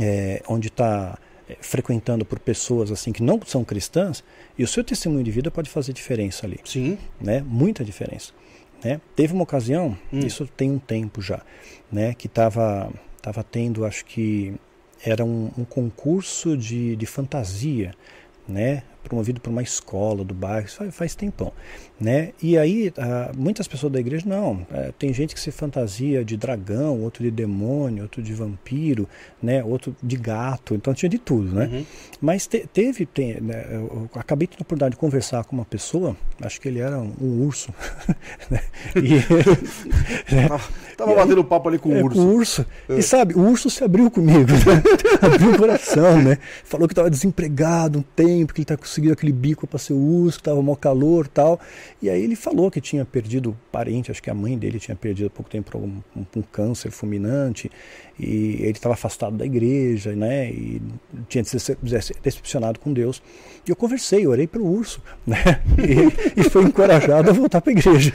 é, 0.00 0.42
onde 0.48 0.68
está 0.68 1.18
é, 1.48 1.56
frequentando 1.60 2.24
por 2.24 2.38
pessoas 2.38 2.90
assim 2.90 3.12
que 3.12 3.22
não 3.22 3.40
são 3.44 3.64
cristãs, 3.64 4.22
e 4.56 4.64
o 4.64 4.68
seu 4.68 4.84
testemunho 4.84 5.24
de 5.24 5.30
vida 5.30 5.50
pode 5.50 5.70
fazer 5.70 5.92
diferença 5.92 6.46
ali. 6.46 6.60
Sim. 6.64 6.98
Né? 7.20 7.42
Muita 7.46 7.84
diferença. 7.84 8.32
Né? 8.84 9.00
Teve 9.16 9.32
uma 9.32 9.42
ocasião, 9.42 9.96
hum. 10.12 10.20
isso 10.20 10.46
tem 10.46 10.70
um 10.70 10.78
tempo 10.78 11.20
já, 11.20 11.42
né? 11.90 12.14
que 12.14 12.26
estava 12.26 12.92
tava 13.20 13.42
tendo, 13.42 13.84
acho 13.84 14.04
que 14.04 14.54
era 15.04 15.24
um, 15.24 15.50
um 15.58 15.64
concurso 15.64 16.56
de, 16.56 16.96
de 16.96 17.06
fantasia, 17.06 17.92
né? 18.46 18.82
Promovido 19.08 19.40
por 19.40 19.50
uma 19.50 19.62
escola 19.62 20.24
do 20.24 20.34
bairro, 20.34 20.68
faz, 20.68 20.94
faz 20.94 21.14
tempão. 21.14 21.52
Né? 22.00 22.32
E 22.40 22.56
aí, 22.56 22.92
ah, 22.96 23.32
muitas 23.36 23.66
pessoas 23.66 23.92
da 23.92 23.98
igreja, 23.98 24.24
não, 24.26 24.66
é, 24.70 24.92
tem 24.96 25.12
gente 25.12 25.34
que 25.34 25.40
se 25.40 25.50
fantasia 25.50 26.24
de 26.24 26.36
dragão, 26.36 27.00
outro 27.02 27.24
de 27.24 27.30
demônio, 27.30 28.04
outro 28.04 28.22
de 28.22 28.32
vampiro, 28.32 29.08
né? 29.42 29.64
outro 29.64 29.96
de 30.02 30.16
gato, 30.16 30.74
então 30.74 30.94
tinha 30.94 31.08
de 31.08 31.18
tudo. 31.18 31.52
Né? 31.52 31.66
Uhum. 31.66 31.86
Mas 32.20 32.46
te, 32.46 32.68
teve, 32.72 33.04
tem, 33.06 33.40
né? 33.40 33.66
eu 33.70 34.08
acabei 34.14 34.46
tendo 34.46 34.60
a 34.60 34.62
oportunidade 34.62 34.92
de 34.92 34.98
conversar 35.00 35.42
com 35.44 35.56
uma 35.56 35.64
pessoa, 35.64 36.16
acho 36.40 36.60
que 36.60 36.68
ele 36.68 36.78
era 36.78 36.98
um, 36.98 37.12
um 37.20 37.42
urso. 37.44 37.74
né? 38.48 38.62
e, 38.96 39.14
né? 40.34 40.48
Tava 40.98 41.14
batendo 41.14 41.44
papo 41.44 41.68
ali 41.68 41.78
com 41.78 41.90
o 41.90 41.96
é, 41.96 42.02
urso. 42.02 42.20
Com 42.20 42.26
o 42.26 42.34
urso. 42.34 42.66
É. 42.88 42.98
E 42.98 43.02
sabe, 43.04 43.32
o 43.34 43.38
urso 43.38 43.70
se 43.70 43.84
abriu 43.84 44.10
comigo, 44.10 44.50
né? 44.50 44.82
abriu 45.22 45.52
o 45.52 45.56
coração, 45.56 46.20
né? 46.20 46.38
Falou 46.64 46.88
que 46.88 46.92
estava 46.92 47.08
desempregado 47.08 48.00
um 48.00 48.02
tempo, 48.02 48.52
que 48.52 48.62
ele 48.62 48.66
tá 48.66 48.76
conseguindo 48.76 49.12
aquele 49.12 49.30
bico 49.30 49.64
para 49.64 49.78
ser 49.78 49.92
urso, 49.92 50.38
que 50.38 50.42
tava 50.42 50.60
mau 50.60 50.74
calor 50.74 51.28
tal. 51.28 51.60
E 52.02 52.10
aí 52.10 52.20
ele 52.20 52.34
falou 52.34 52.68
que 52.68 52.80
tinha 52.80 53.04
perdido 53.04 53.56
parente, 53.70 54.10
acho 54.10 54.20
que 54.20 54.28
a 54.28 54.34
mãe 54.34 54.58
dele 54.58 54.80
tinha 54.80 54.96
perdido 54.96 55.28
há 55.28 55.30
pouco 55.30 55.48
tempo 55.48 55.78
um, 55.78 56.02
um, 56.16 56.26
um 56.34 56.42
câncer 56.42 56.90
fulminante, 56.90 57.70
e 58.18 58.56
ele 58.58 58.72
estava 58.72 58.94
afastado 58.94 59.36
da 59.36 59.46
igreja, 59.46 60.16
né? 60.16 60.50
E 60.50 60.82
tinha 61.28 61.44
se 61.44 61.78
decepcionado 62.20 62.80
com 62.80 62.92
Deus. 62.92 63.22
E 63.64 63.70
eu 63.70 63.76
conversei, 63.76 64.26
orei 64.26 64.48
pelo 64.48 64.66
urso, 64.66 65.00
né? 65.24 65.60
E, 65.78 66.40
e 66.40 66.50
foi 66.50 66.64
encorajado 66.64 67.30
a 67.30 67.32
voltar 67.32 67.60
para 67.60 67.70
a 67.70 67.76
igreja. 67.76 68.12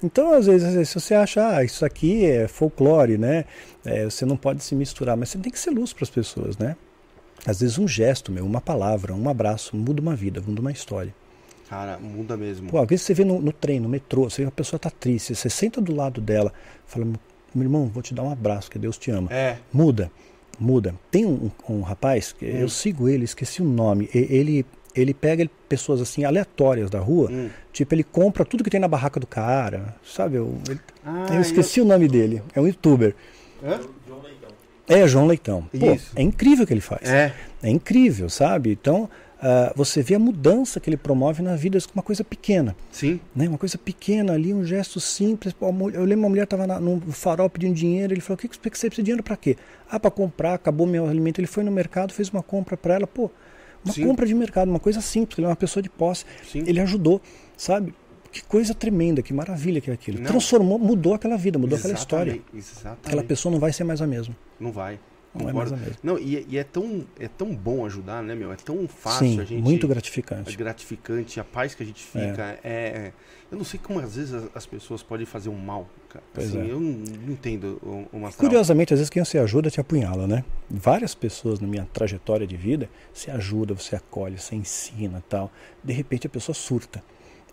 Então, 0.00 0.32
às 0.32 0.46
vezes, 0.46 0.88
se 0.88 0.94
você 0.94 1.14
acha, 1.14 1.56
ah, 1.56 1.64
isso 1.64 1.84
aqui 1.84 2.19
é 2.24 2.48
folclore, 2.48 3.18
né? 3.18 3.44
É, 3.84 4.04
você 4.04 4.24
não 4.24 4.36
pode 4.36 4.62
se 4.62 4.74
misturar, 4.74 5.16
mas 5.16 5.30
você 5.30 5.38
tem 5.38 5.50
que 5.50 5.58
ser 5.58 5.70
luz 5.70 5.92
para 5.92 6.04
as 6.04 6.10
pessoas, 6.10 6.56
né? 6.58 6.76
Às 7.46 7.60
vezes 7.60 7.78
um 7.78 7.88
gesto, 7.88 8.30
meu, 8.30 8.44
uma 8.44 8.60
palavra, 8.60 9.14
um 9.14 9.28
abraço, 9.28 9.76
muda 9.76 10.00
uma 10.00 10.14
vida, 10.14 10.42
muda 10.46 10.60
uma 10.60 10.72
história. 10.72 11.14
Cara, 11.68 11.98
muda 11.98 12.36
mesmo. 12.36 12.68
Pô, 12.68 12.78
às 12.78 12.86
vezes 12.86 13.06
você 13.06 13.14
vê 13.14 13.24
no, 13.24 13.40
no 13.40 13.52
trem, 13.52 13.80
no 13.80 13.88
metrô, 13.88 14.28
você 14.28 14.42
vê 14.42 14.48
a 14.48 14.50
pessoa 14.50 14.78
tá 14.78 14.90
triste, 14.90 15.34
você 15.34 15.48
senta 15.48 15.80
do 15.80 15.94
lado 15.94 16.20
dela, 16.20 16.52
fala, 16.84 17.06
meu 17.54 17.64
irmão, 17.64 17.86
vou 17.86 18.02
te 18.02 18.12
dar 18.12 18.22
um 18.22 18.30
abraço, 18.30 18.70
que 18.70 18.78
Deus 18.78 18.98
te 18.98 19.10
ama. 19.10 19.32
É. 19.32 19.56
Muda, 19.72 20.10
muda. 20.58 20.94
Tem 21.10 21.24
um, 21.24 21.50
um 21.68 21.80
rapaz, 21.80 22.34
hum. 22.42 22.46
eu 22.46 22.68
sigo 22.68 23.08
ele, 23.08 23.24
esqueci 23.24 23.62
o 23.62 23.64
nome, 23.64 24.10
ele 24.12 24.66
ele 24.94 25.14
pega 25.14 25.48
pessoas 25.68 26.00
assim 26.00 26.24
aleatórias 26.24 26.90
da 26.90 26.98
rua, 26.98 27.30
hum. 27.30 27.48
Tipo 27.72 27.94
ele 27.94 28.04
compra 28.04 28.44
tudo 28.44 28.64
que 28.64 28.70
tem 28.70 28.80
na 28.80 28.88
barraca 28.88 29.20
do 29.20 29.26
cara, 29.26 29.94
sabe? 30.04 30.36
Eu, 30.36 30.58
ele, 30.68 30.80
ah, 31.04 31.26
eu 31.32 31.40
esqueci 31.40 31.80
eu... 31.80 31.84
o 31.84 31.88
nome 31.88 32.08
dele, 32.08 32.42
é 32.54 32.60
um 32.60 32.66
youtuber. 32.66 33.14
É? 33.62 33.78
João 34.06 34.22
Leitão. 34.22 34.48
É, 34.88 35.08
João 35.08 35.26
Leitão. 35.26 35.62
Pô, 35.78 35.92
Isso. 35.92 36.12
é 36.16 36.22
incrível 36.22 36.64
o 36.64 36.66
que 36.66 36.72
ele 36.72 36.80
faz. 36.80 37.08
É. 37.08 37.32
É 37.62 37.70
incrível, 37.70 38.28
sabe? 38.28 38.72
Então, 38.72 39.08
uh, 39.40 39.72
você 39.76 40.02
vê 40.02 40.14
a 40.14 40.18
mudança 40.18 40.80
que 40.80 40.88
ele 40.88 40.96
promove 40.96 41.42
na 41.42 41.56
vida 41.56 41.78
com 41.80 41.94
uma 41.94 42.02
coisa 42.02 42.24
pequena. 42.24 42.74
Sim. 42.90 43.20
Né? 43.34 43.48
Uma 43.48 43.58
coisa 43.58 43.76
pequena 43.76 44.32
ali, 44.32 44.52
um 44.52 44.64
gesto 44.64 44.98
simples. 44.98 45.54
Eu 45.60 46.04
lembro 46.04 46.24
uma 46.24 46.28
mulher 46.28 46.44
estava 46.44 46.66
no 46.80 47.00
farol 47.12 47.48
pedindo 47.50 47.74
dinheiro, 47.74 48.14
ele 48.14 48.20
falou, 48.20 48.36
o 48.36 48.38
que, 48.38 48.48
que 48.48 48.56
você 48.56 48.88
precisa 48.88 48.90
de 48.90 49.02
dinheiro 49.02 49.22
para 49.22 49.36
quê? 49.36 49.56
Ah, 49.90 50.00
para 50.00 50.10
comprar, 50.10 50.54
acabou 50.54 50.86
meu 50.86 51.06
alimento. 51.06 51.38
Ele 51.38 51.46
foi 51.46 51.62
no 51.62 51.70
mercado, 51.70 52.12
fez 52.12 52.30
uma 52.30 52.42
compra 52.42 52.76
para 52.76 52.94
ela, 52.94 53.06
pô, 53.06 53.30
uma 53.84 53.94
Sim. 53.94 54.06
compra 54.06 54.26
de 54.26 54.34
mercado, 54.34 54.68
uma 54.68 54.80
coisa 54.80 55.00
simples, 55.00 55.38
ele 55.38 55.46
é 55.46 55.50
uma 55.50 55.56
pessoa 55.56 55.82
de 55.82 55.88
posse. 55.88 56.24
Sim. 56.50 56.64
Ele 56.66 56.80
ajudou, 56.80 57.20
sabe? 57.60 57.94
Que 58.32 58.42
coisa 58.44 58.72
tremenda, 58.72 59.22
que 59.22 59.34
maravilha 59.34 59.80
que 59.80 59.90
é 59.90 59.94
aquilo. 59.94 60.18
Não. 60.18 60.26
Transformou, 60.26 60.78
mudou 60.78 61.14
aquela 61.14 61.36
vida, 61.36 61.58
mudou 61.58 61.76
Exatamente. 61.76 62.02
aquela 62.02 62.22
história. 62.24 62.42
Exatamente. 62.54 63.06
Aquela 63.06 63.24
pessoa 63.24 63.52
não 63.52 63.58
vai 63.58 63.72
ser 63.72 63.84
mais 63.84 64.00
a 64.00 64.06
mesma. 64.06 64.36
Não 64.58 64.72
vai. 64.72 64.98
Não 65.34 65.48
é 65.48 65.52
mais 65.52 65.72
a 65.72 65.76
mesma. 65.76 65.96
Não, 66.02 66.18
e, 66.18 66.46
e, 66.48 66.58
é, 66.58 66.64
tão, 66.64 67.06
é 67.18 67.28
tão 67.28 67.54
bom 67.54 67.84
ajudar, 67.86 68.22
né, 68.22 68.34
meu? 68.34 68.52
É 68.52 68.56
tão 68.56 68.88
fácil 68.88 69.26
Sim, 69.26 69.40
a 69.40 69.44
gente. 69.44 69.62
Muito 69.62 69.86
gratificante. 69.86 70.52
É 70.52 70.56
gratificante, 70.56 71.38
a 71.38 71.44
paz 71.44 71.74
que 71.74 71.82
a 71.82 71.86
gente 71.86 72.02
fica. 72.02 72.58
É. 72.64 72.70
é 72.72 73.12
eu 73.50 73.58
não 73.58 73.64
sei 73.64 73.80
como 73.82 73.98
às 73.98 74.16
vezes 74.16 74.32
as, 74.32 74.48
as, 74.54 74.66
pessoas 74.66 75.02
podem 75.02 75.26
fazer 75.26 75.48
um 75.48 75.58
mal, 75.58 75.88
cara. 76.08 76.24
Assim, 76.36 76.60
é. 76.60 76.70
Eu 76.70 76.80
não, 76.80 76.92
não 76.92 77.32
entendo 77.32 78.08
uma 78.12 78.32
Curiosamente, 78.32 78.94
às 78.94 79.00
vezes 79.00 79.10
quem 79.10 79.24
você 79.24 79.38
ajuda 79.38 79.70
te 79.70 79.80
apunhala, 79.80 80.26
né? 80.26 80.44
Várias 80.68 81.14
pessoas 81.14 81.60
na 81.60 81.66
minha 81.66 81.86
trajetória 81.92 82.46
de 82.46 82.56
vida, 82.56 82.88
você 83.12 83.30
ajuda, 83.30 83.74
você 83.74 83.96
acolhe, 83.96 84.38
você 84.38 84.56
ensina 84.56 85.22
tal. 85.28 85.50
De 85.82 85.92
repente 85.92 86.26
a 86.26 86.30
pessoa 86.30 86.54
surta, 86.54 87.02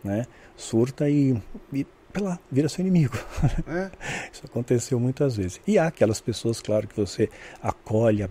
né? 0.08 0.26
Surta 0.56 1.10
e, 1.10 1.38
e 1.72 1.86
lá, 2.20 2.40
vira 2.52 2.70
seu 2.70 2.82
inimigo. 2.82 3.18
É. 3.68 3.92
Isso 4.32 4.46
aconteceu 4.46 5.00
muitas 5.00 5.36
vezes. 5.36 5.60
E 5.68 5.78
há 5.78 5.88
aquelas 5.88 6.22
pessoas, 6.22 6.62
claro, 6.62 6.88
que 6.88 6.96
você 6.96 7.30
acolhe, 7.62 8.24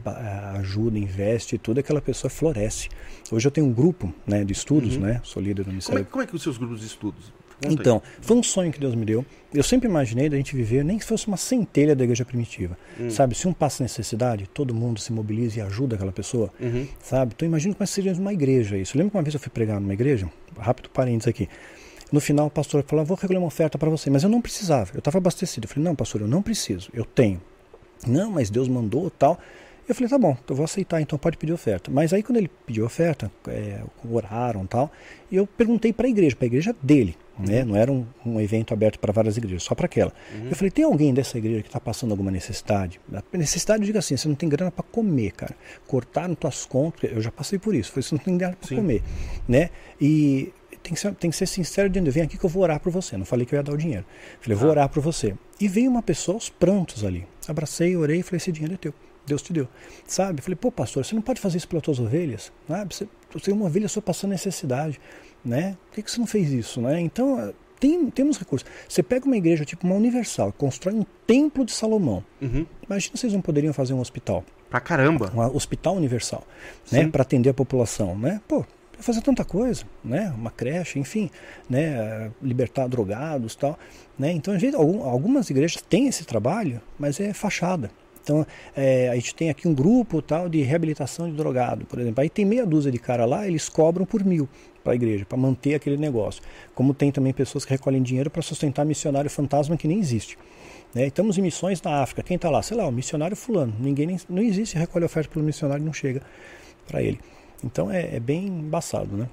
ajuda, 0.59 0.99
investe 0.99 1.57
e 1.57 1.59
tudo, 1.59 1.79
aquela 1.79 2.01
pessoa 2.01 2.31
floresce. 2.31 2.89
Hoje 3.31 3.47
eu 3.47 3.51
tenho 3.51 3.67
um 3.67 3.73
grupo 3.73 4.13
né, 4.27 4.45
de 4.45 4.53
estudos, 4.53 4.97
uhum. 4.97 5.03
né? 5.03 5.21
Sou 5.23 5.43
líder 5.43 5.65
do 5.65 5.69
Ministério. 5.69 6.05
Como 6.05 6.09
é, 6.09 6.11
como 6.11 6.23
é 6.23 6.27
que 6.27 6.35
os 6.35 6.43
seus 6.43 6.57
grupos 6.57 6.81
de 6.81 6.87
estudos? 6.87 7.33
Conta 7.61 7.69
aí. 7.69 7.75
Então, 7.75 8.03
foi 8.21 8.37
um 8.37 8.43
sonho 8.43 8.73
que 8.73 8.79
Deus 8.79 8.95
me 8.95 9.05
deu. 9.05 9.25
Eu 9.53 9.63
sempre 9.63 9.89
imaginei 9.89 10.29
da 10.29 10.37
gente 10.37 10.55
viver, 10.55 10.85
nem 10.85 10.99
que 10.99 11.05
fosse 11.05 11.27
uma 11.27 11.37
centelha 11.37 11.97
da 11.97 12.05
igreja 12.05 12.25
primitiva. 12.25 12.77
Hum. 13.01 13.11
Sabe, 13.11 13.35
se 13.35 13.49
um 13.49 13.53
passa 13.53 13.83
necessidade, 13.83 14.49
todo 14.53 14.75
mundo 14.75 15.01
se 15.01 15.13
mobiliza 15.13 15.59
e 15.59 15.63
ajuda 15.63 15.97
aquela 15.97 16.13
pessoa. 16.13 16.51
Uhum. 16.61 16.87
Sabe? 17.03 17.33
Então, 17.35 17.49
imagina 17.49 17.75
como 17.75 17.87
seria 17.87 18.13
uma 18.13 18.33
igreja 18.33 18.77
isso. 18.77 18.97
Lembra 18.97 19.11
que 19.13 19.17
uma 19.17 19.23
vez 19.23 19.35
eu 19.35 19.41
fui 19.41 19.51
pregar 19.51 19.81
numa 19.81 19.95
igreja? 19.95 20.29
Rápido 20.59 20.91
parênteses 20.91 21.29
aqui. 21.29 21.49
No 22.13 22.21
final, 22.21 22.47
o 22.47 22.51
pastor 22.51 22.85
falou: 22.87 23.05
Vou 23.05 23.17
recolher 23.17 23.39
uma 23.39 23.49
oferta 23.49 23.79
para 23.79 23.91
você. 23.91 24.11
Mas 24.11 24.23
eu 24.23 24.29
não 24.29 24.41
precisava. 24.41 24.91
Eu 24.95 24.99
estava 24.99 25.19
abastecido. 25.19 25.65
Eu 25.65 25.69
falei: 25.69 25.85
Não, 25.85 25.95
pastor, 25.95 26.21
eu 26.21 26.29
não 26.29 26.43
preciso. 26.43 26.91
Eu 26.93 27.05
tenho. 27.05 27.41
Não, 28.07 28.31
mas 28.31 28.51
Deus 28.51 28.69
mandou 28.69 29.11
tal. 29.11 29.39
Eu 29.89 29.95
falei: 29.95 30.09
Tá 30.09 30.19
bom, 30.19 30.37
eu 30.49 30.57
vou 30.57 30.65
aceitar, 30.65 31.01
então 31.01 31.19
pode 31.19 31.37
pedir 31.37 31.53
oferta. 31.53 31.91
Mas 31.91 32.13
aí, 32.13 32.23
quando 32.23 32.39
ele 32.39 32.51
pediu 32.67 32.85
oferta, 32.85 33.31
é, 33.49 33.81
oraram 34.11 34.67
tal. 34.67 34.91
E 35.31 35.37
eu 35.37 35.47
perguntei 35.47 35.93
para 35.93 36.07
a 36.07 36.11
igreja, 36.11 36.35
para 36.35 36.45
a 36.45 36.49
igreja 36.49 36.77
dele. 36.83 37.17
Né? 37.39 37.65
Não 37.65 37.77
era 37.77 37.93
um, 37.93 38.07
um 38.25 38.41
evento 38.41 38.73
aberto 38.73 38.99
para 38.99 39.13
várias 39.13 39.37
igrejas, 39.37 39.63
só 39.63 39.75
para 39.75 39.87
aquela. 39.87 40.13
Eu 40.51 40.57
falei: 40.57 40.71
Tem 40.71 40.85
alguém 40.85 41.13
dessa 41.13 41.37
igreja 41.39 41.63
que 41.63 41.69
está 41.69 41.79
passando 41.79 42.11
alguma 42.11 42.31
necessidade? 42.31 43.01
A 43.13 43.23
necessidade, 43.37 43.83
eu 43.83 43.87
digo 43.87 43.99
assim: 43.99 44.17
você 44.17 44.29
não 44.29 44.35
tem 44.35 44.49
grana 44.49 44.71
para 44.71 44.83
comer, 44.85 45.33
cara. 45.33 45.55
Cortaram 45.87 46.35
tuas 46.35 46.65
contas. 46.65 47.11
Eu 47.13 47.21
já 47.21 47.31
passei 47.31 47.59
por 47.59 47.75
isso. 47.75 47.91
Falei: 47.91 48.03
Você 48.03 48.15
não 48.15 48.23
tem 48.23 48.37
grana 48.37 48.57
para 48.61 48.77
comer. 48.77 49.03
Né? 49.47 49.71
E 50.01 50.53
tem 50.87 50.95
que, 50.95 51.01
ser, 51.01 51.15
tem 51.15 51.31
que 51.31 51.37
ser 51.37 51.47
sincero 51.47 51.91
dizendo, 51.91 52.11
vem 52.13 52.23
aqui 52.23 52.39
que 52.39 52.45
eu 52.45 52.51
vou 52.51 52.63
orar 52.63 52.79
por 52.79 52.93
você. 52.93 53.17
Não 53.17 53.25
falei 53.25 53.45
que 53.45 53.55
eu 53.55 53.59
ia 53.59 53.63
dar 53.63 53.73
o 53.73 53.77
dinheiro. 53.77 54.05
Falei, 54.41 54.57
vou 54.57 54.71
orar 54.71 54.89
por 54.89 55.03
você. 55.03 55.35
E 55.61 55.67
veio 55.67 55.91
uma 55.91 56.03
pessoa 56.03 56.37
aos 56.37 56.49
prantos 56.49 57.05
ali. 57.05 57.27
Abracei, 57.49 57.97
orei 57.97 58.21
e 58.21 58.23
falei, 58.23 58.37
esse 58.37 58.53
dinheiro 58.53 58.75
é 58.75 58.77
teu. 58.77 58.95
Deus 59.27 59.43
te 59.43 59.53
deu. 59.53 59.69
Sabe? 60.07 60.41
Falei, 60.43 60.57
pô, 60.57 60.71
pastor, 60.71 61.05
você 61.05 61.15
não 61.15 61.23
pode 61.23 61.41
fazer 61.41 61.59
isso 61.59 61.69
pelas 61.69 61.83
tuas 61.83 61.99
ovelhas? 61.99 62.53
Sabe? 62.69 62.95
Você, 62.95 63.09
você 63.33 63.45
tem 63.47 63.55
uma 63.55 63.67
ovelha 63.67 63.89
só 63.89 64.01
passando 64.01 64.31
necessidade. 64.31 65.01
Né? 65.45 65.77
Por 65.89 65.95
que, 65.97 66.03
que 66.03 66.11
você 66.11 66.19
não 66.19 66.27
fez 66.27 66.51
isso? 66.51 66.81
Né? 66.81 67.01
Então, 67.01 67.39
eh, 67.41 67.53
tem, 67.79 68.09
temos 68.11 68.37
recursos. 68.39 68.69
Você 68.89 69.03
pega 69.03 69.27
uma 69.27 69.37
igreja 69.37 69.65
tipo 69.65 69.87
uma 69.87 69.95
universal, 69.95 70.53
constrói 70.53 70.95
um 70.95 71.05
templo 71.27 71.65
de 71.65 71.73
Salomão. 71.73 72.25
Uhum. 72.41 72.67
Imagina 72.89 73.17
vocês 73.17 73.33
não 73.33 73.41
poderiam 73.41 73.73
fazer 73.73 73.93
um 73.95 74.01
hospital 74.01 74.45
Pra 74.71 74.81
caramba. 74.81 75.31
um 75.35 75.57
hospital 75.57 75.95
universal, 75.95 76.45
né, 76.91 77.07
para 77.07 77.23
atender 77.23 77.51
a 77.51 77.55
população, 77.55 78.19
né? 78.19 78.41
Pô, 78.49 78.65
fazer 78.99 79.21
tanta 79.21 79.45
coisa, 79.45 79.85
né? 80.05 80.33
Uma 80.37 80.51
creche, 80.51 80.99
enfim, 80.99 81.31
né? 81.71 82.33
Libertar 82.43 82.89
drogados, 82.89 83.55
tal, 83.55 83.79
né? 84.19 84.33
Então, 84.33 84.55
algum- 84.75 85.05
algumas 85.05 85.49
igrejas 85.51 85.81
têm 85.83 86.09
esse 86.09 86.25
trabalho, 86.25 86.81
mas 86.99 87.21
é 87.21 87.33
fachada. 87.33 87.91
Então, 88.27 88.45
é, 88.77 89.09
a 89.09 89.15
gente 89.15 89.33
tem 89.37 89.51
aqui 89.51 89.69
um 89.69 89.75
grupo 89.75 90.21
tal 90.21 90.49
de 90.49 90.61
reabilitação 90.61 91.31
de 91.31 91.37
drogado, 91.37 91.87
por 91.87 92.01
exemplo. 92.01 92.21
Aí 92.21 92.29
tem 92.29 92.45
meia 92.45 92.67
dúzia 92.67 92.91
de 92.91 92.99
cara 92.99 93.25
lá, 93.25 93.47
eles 93.47 93.69
cobram 93.69 94.05
por 94.05 94.25
mil 94.25 94.49
para 94.83 94.95
a 94.95 94.97
igreja, 94.97 95.25
para 95.25 95.39
manter 95.39 95.77
aquele 95.77 95.97
negócio. 95.97 96.43
Como 96.75 96.93
tem 96.93 97.13
também 97.13 97.33
pessoas 97.33 97.65
que 97.65 97.71
recolhem 97.71 98.03
dinheiro 98.03 98.29
para 98.29 98.43
sustentar 98.43 98.85
missionário 98.85 99.31
fantasma 99.31 99.77
que 99.77 99.87
nem 99.87 100.01
existe. 100.01 100.37
Né? 100.93 101.07
Estamos 101.07 101.39
em 101.39 101.43
missões 101.43 101.81
na 101.81 102.03
África. 102.03 102.21
Quem 102.21 102.35
está 102.35 102.51
lá? 102.51 102.61
Sei 102.63 102.77
lá, 102.77 102.89
o 102.89 102.91
missionário 102.91 103.37
fulano. 103.37 103.73
Ninguém 103.79 104.09
nem, 104.09 104.19
não 104.29 104.43
existe 104.43 104.77
recolhe 104.77 105.05
oferta 105.05 105.31
pelo 105.33 105.45
missionário 105.45 105.85
não 105.85 105.93
chega 105.93 106.21
para 106.89 107.01
ele. 107.01 107.21
Então 107.63 107.93
é, 107.93 108.17
é 108.17 108.21
bem 108.21 108.49
embaçado, 108.49 109.17
né? 109.17 109.29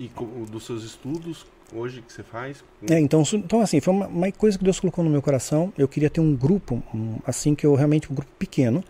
E 0.00 0.10
dos 0.50 0.64
seus 0.64 0.84
estudos, 0.84 1.44
hoje, 1.74 2.02
que 2.02 2.12
você 2.12 2.22
faz? 2.22 2.62
É, 2.88 2.98
então, 2.98 3.22
então 3.34 3.60
assim, 3.60 3.80
foi 3.80 3.92
uma, 3.94 4.06
uma 4.06 4.32
coisa 4.32 4.58
que 4.58 4.64
Deus 4.64 4.78
colocou 4.80 5.02
no 5.04 5.10
meu 5.10 5.22
coração. 5.22 5.72
Eu 5.76 5.88
queria 5.88 6.10
ter 6.10 6.20
um 6.20 6.34
grupo, 6.34 6.82
um- 6.94 7.16
assim, 7.26 7.54
que 7.54 7.66
eu 7.66 7.74
realmente, 7.74 8.10
um 8.10 8.14
grupo 8.14 8.30
pequeno, 8.38 8.82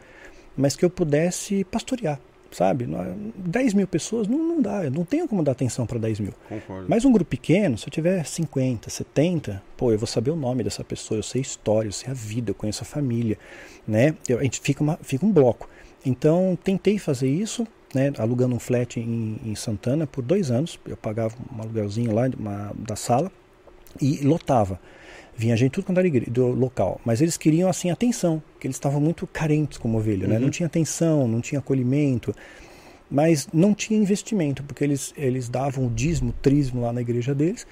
mas 0.57 0.77
que 0.77 0.85
eu 0.85 0.91
pudesse 0.91 1.65
pastorear, 1.65 2.21
sabe? 2.51 2.87
Não- 2.87 3.33
10 3.37 3.73
mil 3.75 3.87
pessoas 3.87 4.27
não, 4.29 4.39
não 4.39 4.61
dá, 4.61 4.85
eu 4.85 4.91
não 4.91 5.05
tenho 5.05 5.27
como 5.29 5.43
dar 5.43 5.53
atenção 5.53 5.87
para 5.87 5.99
10 5.99 6.21
mil. 6.21 6.33
Concordo. 6.49 6.87
Mas 6.89 7.05
um 7.05 7.13
grupo 7.13 7.31
pequeno, 7.31 7.77
se 7.79 7.87
eu 7.87 7.91
tiver 7.91 8.25
50, 8.25 8.91
70, 8.91 9.63
pô, 9.77 9.93
eu 9.93 9.99
vou 9.99 10.07
saber 10.07 10.31
o 10.31 10.37
nome 10.37 10.63
dessa 10.63 10.83
pessoa, 10.85 11.19
eu 11.19 11.23
sei 11.23 11.41
história, 11.41 11.89
eu 11.89 11.93
sei 11.93 12.11
a 12.11 12.15
vida, 12.15 12.51
eu 12.51 12.55
conheço 12.55 12.83
a 12.83 12.87
família, 12.87 13.39
né? 13.87 14.15
Eu- 14.29 14.39
a 14.39 14.43
gente 14.43 14.61
fica, 14.61 14.83
uma, 14.83 14.99
fica 15.03 15.25
um 15.25 15.33
bloco. 15.33 15.69
Então, 16.05 16.59
tentei 16.65 16.99
fazer 16.99 17.29
isso, 17.29 17.67
né? 17.95 18.13
Alugando 18.19 18.55
um 18.55 18.59
flat 18.59 18.99
em, 18.99 19.39
em 19.45 19.55
Santana 19.55 20.07
por 20.07 20.23
dois 20.23 20.51
anos. 20.51 20.79
Eu 20.87 20.97
pagava 20.97 21.35
um 21.55 21.61
aluguelzinho 21.61 22.13
lá 22.15 22.29
uma- 22.39 22.73
da 22.77 22.97
sala 22.97 23.31
e 24.01 24.25
lotava. 24.25 24.81
Vinha 25.37 25.57
gente 25.57 25.73
tudo 25.73 25.85
quanto 25.85 25.99
era 25.99 26.09
do 26.31 26.49
local. 26.49 27.01
Mas 27.05 27.21
eles 27.21 27.37
queriam, 27.37 27.69
assim, 27.69 27.91
atenção, 27.91 28.43
porque 28.53 28.67
eles 28.67 28.77
estavam 28.77 29.01
muito 29.01 29.27
carentes 29.27 29.79
como 29.79 29.99
ovelha, 29.99 30.27
né? 30.29 30.37
Uhum. 30.37 30.43
Não 30.43 30.51
tinha 30.51 30.67
atenção, 30.67 31.27
não 31.27 31.41
tinha 31.41 31.59
acolhimento 31.59 32.35
mas 33.15 33.47
não 33.53 33.75
tinha 33.75 34.01
investimento, 34.01 34.63
porque 34.63 34.83
eles, 34.83 35.13
eles 35.19 35.47
davam 35.47 35.87
o 35.87 35.91
dízimo, 35.91 36.31
o 36.31 36.33
trismo 36.33 36.81
lá 36.81 36.95
na 36.95 37.03
igreja 37.03 37.35
deles, 37.35 37.67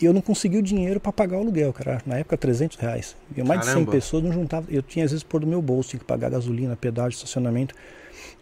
e 0.00 0.06
eu 0.06 0.12
não 0.14 0.22
consegui 0.22 0.56
o 0.56 0.62
dinheiro 0.62 0.98
para 0.98 1.12
pagar 1.12 1.36
o 1.36 1.40
aluguel, 1.40 1.70
cara. 1.70 2.00
Na 2.06 2.16
época, 2.16 2.34
300 2.38 2.78
reais. 2.78 3.14
E 3.36 3.42
mais 3.42 3.60
de 3.60 3.66
100 3.66 3.74
Caramba. 3.74 3.92
pessoas 3.92 4.22
não 4.24 4.32
juntava. 4.32 4.66
Eu 4.70 4.80
tinha, 4.80 5.04
às 5.04 5.10
vezes, 5.10 5.22
pôr 5.22 5.40
do 5.42 5.46
meu 5.46 5.60
bolso, 5.60 5.90
tinha 5.90 6.00
que 6.00 6.06
pagar 6.06 6.30
gasolina, 6.30 6.76
pedágio, 6.76 7.14
estacionamento. 7.16 7.74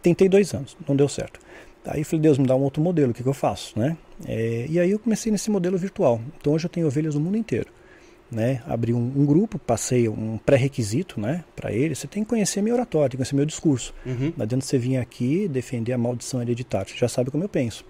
Tentei 0.01 0.29
dois 0.29 0.53
anos, 0.53 0.77
não 0.87 0.95
deu 0.95 1.07
certo. 1.07 1.39
Aí 1.85 2.01
eu 2.01 2.05
falei, 2.05 2.21
Deus, 2.21 2.37
me 2.37 2.47
dá 2.47 2.55
um 2.55 2.61
outro 2.61 2.81
modelo, 2.81 3.11
o 3.11 3.13
que, 3.13 3.21
que 3.21 3.29
eu 3.29 3.33
faço? 3.33 3.77
Né? 3.77 3.95
É, 4.27 4.65
e 4.69 4.79
aí 4.79 4.89
eu 4.89 4.99
comecei 4.99 5.31
nesse 5.31 5.51
modelo 5.51 5.77
virtual. 5.77 6.19
Então 6.39 6.53
hoje 6.53 6.65
eu 6.65 6.69
tenho 6.69 6.87
ovelhas 6.87 7.15
no 7.15 7.21
mundo 7.21 7.37
inteiro. 7.37 7.69
Né? 8.31 8.63
Abri 8.65 8.91
um, 8.91 9.13
um 9.15 9.25
grupo, 9.25 9.59
passei 9.59 10.09
um 10.09 10.39
pré-requisito 10.43 11.19
né, 11.19 11.43
para 11.55 11.71
ele. 11.71 11.93
Você 11.93 12.07
tem 12.07 12.23
que 12.23 12.29
conhecer 12.29 12.61
meu 12.61 12.73
oratório, 12.73 13.09
tem 13.09 13.11
que 13.11 13.17
conhecer 13.17 13.35
meu 13.35 13.45
discurso. 13.45 13.93
Uhum. 14.05 14.33
Não 14.35 14.43
adianta 14.43 14.65
você 14.65 14.79
vir 14.79 14.97
aqui 14.97 15.47
defender 15.47 15.93
a 15.93 15.97
maldição 15.97 16.41
hereditária. 16.41 16.87
Você 16.87 16.97
já 16.97 17.07
sabe 17.07 17.29
como 17.29 17.43
eu 17.43 17.49
penso. 17.49 17.85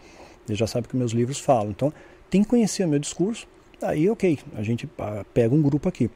Você 0.46 0.56
já 0.56 0.68
sabe 0.68 0.88
o 0.88 0.90
que 0.90 0.98
meus 0.98 1.12
livros 1.12 1.40
falam. 1.40 1.72
Então, 1.72 1.92
tem 2.30 2.44
que 2.44 2.50
conhecer 2.50 2.86
o 2.86 2.88
meu 2.88 3.00
discurso. 3.00 3.48
Aí, 3.82 4.10
ok, 4.10 4.38
a 4.56 4.62
gente 4.62 4.90
ah, 5.00 5.26
pega 5.34 5.56
um 5.56 5.62
grupo 5.62 5.88
aqui. 5.88 6.10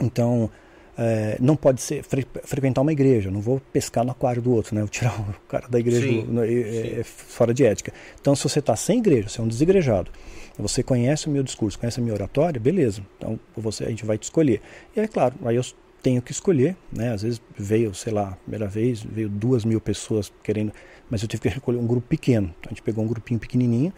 Então, 0.00 0.50
eh, 0.98 1.36
não 1.40 1.56
pode 1.56 1.80
ser 1.80 2.02
fre- 2.02 2.26
frequentar 2.44 2.80
uma 2.82 2.92
igreja. 2.92 3.30
Não 3.30 3.40
vou 3.40 3.60
pescar 3.72 4.04
no 4.04 4.10
aquário 4.12 4.40
do 4.42 4.52
outro, 4.52 4.74
né? 4.74 4.82
Eu 4.82 4.88
tirar 4.88 5.18
o 5.20 5.34
cara 5.48 5.68
da 5.68 5.78
igreja 5.78 6.06
Sim, 6.06 6.22
do- 6.24 6.32
no- 6.32 6.44
é- 6.44 7.00
é 7.00 7.02
fora 7.04 7.52
de 7.52 7.64
ética. 7.64 7.92
Então, 8.20 8.34
se 8.34 8.42
você 8.42 8.58
está 8.60 8.74
sem 8.76 8.98
igreja, 8.98 9.28
você 9.28 9.40
é 9.40 9.44
um 9.44 9.48
desigrejado. 9.48 10.10
Você 10.58 10.82
conhece 10.82 11.26
o 11.28 11.30
meu 11.30 11.42
discurso, 11.42 11.78
conhece 11.78 12.00
a 12.00 12.02
minha 12.02 12.14
oratória, 12.14 12.58
beleza. 12.58 13.02
Então, 13.18 13.38
você, 13.56 13.84
a 13.84 13.88
gente 13.90 14.06
vai 14.06 14.16
te 14.16 14.22
escolher. 14.24 14.62
E 14.96 15.00
aí, 15.00 15.06
claro, 15.08 15.34
aí 15.44 15.54
eu 15.56 15.62
tenho 16.02 16.22
que 16.22 16.32
escolher, 16.32 16.74
né? 16.90 17.12
Às 17.12 17.22
vezes 17.22 17.42
veio, 17.58 17.92
sei 17.94 18.12
lá, 18.12 18.38
primeira 18.42 18.66
vez, 18.66 19.02
veio 19.02 19.28
duas 19.28 19.64
mil 19.66 19.80
pessoas 19.80 20.32
querendo, 20.42 20.72
mas 21.10 21.20
eu 21.20 21.28
tive 21.28 21.42
que 21.42 21.48
recolher 21.48 21.76
um 21.78 21.86
grupo 21.86 22.06
pequeno. 22.08 22.46
Então 22.58 22.70
a 22.70 22.74
gente 22.74 22.80
pegou 22.82 23.04
um 23.04 23.08
grupinho 23.08 23.38
pequenininho 23.40 23.92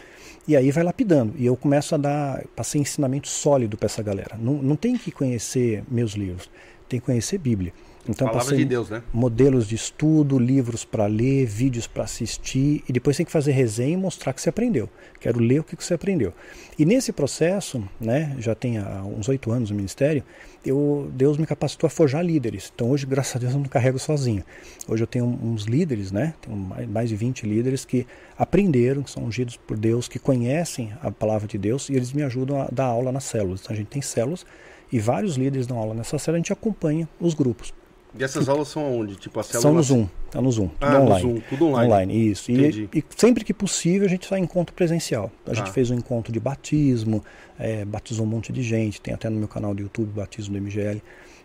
e 0.49 0.57
aí 0.57 0.71
vai 0.73 0.83
lapidando. 0.83 1.35
E 1.37 1.45
eu 1.47 1.55
começo 1.57 1.95
a 1.95 1.99
dar, 1.99 2.45
passei 2.57 2.81
ensinamento 2.81 3.29
sólido 3.29 3.77
para 3.77 3.87
essa 3.87 4.03
galera. 4.03 4.37
Não, 4.37 4.55
não 4.55 4.75
tem 4.75 4.97
que 4.97 5.13
conhecer 5.13 5.85
meus 5.89 6.13
livros, 6.15 6.51
tem 6.89 7.01
que 7.01 7.07
conhecer 7.07 7.39
Bíblia. 7.39 7.73
Então 8.09 8.27
Palavra 8.27 8.45
passei 8.45 8.59
de 8.59 8.65
Deus, 8.65 8.89
né? 8.89 9.03
modelos 9.13 9.69
de 9.69 9.75
estudo, 9.75 10.39
livros 10.39 10.83
para 10.83 11.07
ler, 11.07 11.45
vídeos 11.45 11.87
para 11.87 12.05
assistir 12.05 12.83
e 12.89 12.93
depois 12.93 13.17
tem 13.19 13.27
que 13.27 13.31
fazer 13.31 13.53
resenha 13.53 13.93
e 13.93 13.97
mostrar 13.97 14.33
que 14.33 14.41
você 14.41 14.49
aprendeu. 14.49 14.89
Quero 15.21 15.39
ler 15.39 15.61
o 15.61 15.65
que 15.65 15.77
você 15.77 15.93
aprendeu. 15.93 16.33
E 16.79 16.87
nesse 16.87 17.13
processo, 17.13 17.87
né, 18.01 18.35
já 18.39 18.55
tem 18.55 18.79
há 18.79 19.03
uns 19.03 19.29
oito 19.29 19.51
anos 19.51 19.71
no 19.71 19.77
ministério, 19.77 20.25
eu, 20.65 21.11
Deus 21.13 21.37
me 21.37 21.47
capacitou 21.47 21.87
a 21.87 21.91
forjar 21.91 22.25
líderes. 22.25 22.73
Então 22.75 22.91
hoje, 22.91 23.05
graças 23.05 23.37
a 23.37 23.39
Deus, 23.39 23.53
eu 23.53 23.59
não 23.59 23.67
carrego 23.67 23.99
sozinho. 23.99 24.43
Hoje 24.89 25.03
eu 25.03 25.07
tenho 25.07 25.27
uns 25.27 25.65
líderes, 25.65 26.11
né, 26.11 26.35
tenho 26.41 26.57
mais, 26.57 26.89
mais 26.89 27.09
de 27.11 27.17
20 27.17 27.47
líderes 27.47 27.85
que 27.85 28.07
aprenderam, 28.39 29.03
que 29.03 29.11
são 29.11 29.25
ungidos 29.25 29.57
por 29.57 29.77
Deus, 29.77 30.09
que 30.09 30.19
conhecem 30.19 30.95
a 31.03 31.11
palavra 31.11 31.47
de 31.47 31.59
Deus 31.59 31.91
e 31.91 31.95
eles 31.95 32.13
me 32.13 32.23
ajudam 32.23 32.63
a 32.63 32.69
dar 32.73 32.87
aula 32.87 33.13
nas 33.13 33.25
células. 33.25 33.61
Então 33.61 33.75
a 33.75 33.77
gente 33.77 33.89
tem 33.89 34.01
células 34.01 34.47
e 34.93 34.99
vários 34.99 35.37
líderes 35.37 35.67
dão 35.67 35.79
aula 35.79 35.95
nessa 35.95 36.19
célula, 36.19 36.37
a 36.37 36.41
gente 36.41 36.53
acompanha 36.53 37.09
os 37.21 37.35
grupos. 37.35 37.73
E 38.19 38.25
essas 38.25 38.49
aulas 38.49 38.69
são 38.69 38.99
onde? 39.01 39.17
Tipo, 39.17 39.39
a 39.39 39.43
célula... 39.43 39.63
São 39.63 39.75
no 39.75 39.83
Zoom, 39.83 40.09
tá 40.31 40.41
no 40.41 40.51
Zoom, 40.51 40.69
tudo 40.69 40.87
Ah, 40.87 40.91
no 40.99 41.05
online. 41.05 41.21
Zoom, 41.23 41.41
tudo 41.49 41.67
online. 41.67 42.31
isso. 42.31 42.51
Entendi. 42.51 42.89
E, 42.93 42.99
e 43.01 43.05
sempre 43.17 43.45
que 43.45 43.53
possível 43.53 44.07
a 44.07 44.09
gente 44.09 44.23
está 44.23 44.39
em 44.39 44.43
encontro 44.45 44.75
presencial. 44.75 45.31
A 45.47 45.53
gente 45.53 45.67
Tá. 45.67 45.73
fez 45.73 45.91
um 45.91 45.95
encontro 45.95 46.33
de 46.33 46.41
batismo, 46.41 47.23
é, 47.59 47.85
batizou 47.85 48.25
um 48.25 48.29
monte 48.29 48.51
de 48.51 48.63
gente, 48.63 49.01
tem 49.01 49.13
até 49.13 49.29
no 49.29 49.39
meu 49.39 49.47
canal 49.47 49.75
do 49.75 49.83
YouTube 49.83 50.09
batismo 50.11 50.55
do 50.55 50.61
MGL. 50.63 51.03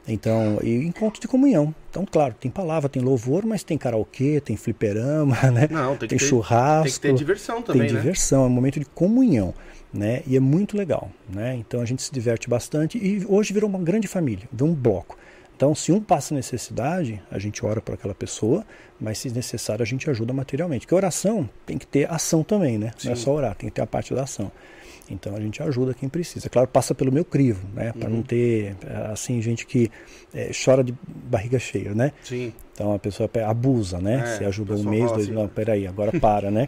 Então, 0.07 0.59
e 0.61 0.75
encontro 0.85 1.22
de 1.22 1.27
comunhão. 1.27 1.73
Então, 1.89 2.05
claro, 2.09 2.33
tem 2.38 2.49
palavra, 2.51 2.89
tem 2.89 3.01
louvor, 3.01 3.45
mas 3.45 3.63
tem 3.63 3.77
karaokê, 3.77 4.41
tem 4.41 4.57
fliperama, 4.57 5.35
né? 5.51 5.67
Não, 5.69 5.89
tem 5.95 5.99
que 5.99 6.07
tem 6.07 6.17
ter, 6.17 6.25
churrasco 6.25 6.83
tem 6.83 6.93
que 6.93 6.99
ter 6.99 7.13
diversão 7.13 7.61
também, 7.61 7.88
tem 7.88 7.93
né? 7.93 7.99
diversão, 8.01 8.43
é 8.43 8.47
um 8.47 8.49
momento 8.49 8.80
de 8.80 8.85
comunhão, 8.85 9.53
né? 9.93 10.23
E 10.25 10.35
é 10.35 10.39
muito 10.39 10.75
legal, 10.75 11.09
né? 11.30 11.55
Então 11.55 11.81
a 11.81 11.85
gente 11.85 12.01
se 12.01 12.11
diverte 12.11 12.49
bastante 12.49 12.97
e 12.97 13.23
hoje 13.27 13.53
virou 13.53 13.69
uma 13.69 13.80
grande 13.80 14.07
família, 14.07 14.47
virou 14.51 14.69
um 14.69 14.73
bloco. 14.73 15.17
Então, 15.55 15.75
se 15.75 15.91
um 15.91 16.01
passa 16.01 16.33
necessidade, 16.33 17.22
a 17.30 17.38
gente 17.38 17.63
ora 17.63 17.80
por 17.80 17.93
aquela 17.93 18.15
pessoa, 18.15 18.65
mas 18.99 19.19
se 19.19 19.30
necessário 19.30 19.83
a 19.83 19.85
gente 19.85 20.09
ajuda 20.09 20.33
materialmente. 20.33 20.85
Porque 20.85 20.95
oração 20.95 21.47
tem 21.65 21.77
que 21.77 21.85
ter 21.85 22.11
ação 22.11 22.43
também, 22.43 22.77
né? 22.77 22.91
Não 23.03 23.11
é 23.11 23.15
Sim. 23.15 23.22
só 23.22 23.31
orar, 23.33 23.55
tem 23.55 23.69
que 23.69 23.75
ter 23.75 23.81
a 23.83 23.88
parte 23.88 24.13
da 24.15 24.23
ação. 24.23 24.51
Então 25.09 25.35
a 25.35 25.39
gente 25.39 25.61
ajuda 25.61 25.93
quem 25.93 26.09
precisa. 26.09 26.49
Claro, 26.49 26.67
passa 26.67 26.95
pelo 26.95 27.11
meu 27.11 27.23
crivo, 27.23 27.67
né? 27.73 27.93
Para 27.97 28.09
Uhum. 28.09 28.15
não 28.17 28.23
ter 28.23 28.75
assim 29.11 29.41
gente 29.41 29.65
que 29.67 29.91
eh, 30.33 30.51
chora 30.65 30.83
de 30.83 30.93
barriga 31.07 31.59
cheia, 31.59 31.93
né? 31.93 32.11
Sim. 32.23 32.51
Então 32.73 32.91
a 32.93 32.97
pessoa 32.99 33.30
pe- 33.30 33.41
abusa, 33.41 33.99
né? 33.99 34.22
É, 34.22 34.25
Você 34.25 34.45
ajuda 34.45 34.73
um 34.73 34.83
mês, 34.83 35.11
dois, 35.11 35.25
assim, 35.25 35.33
não, 35.33 35.47
peraí, 35.47 35.85
agora 35.85 36.19
para, 36.19 36.49
né? 36.49 36.67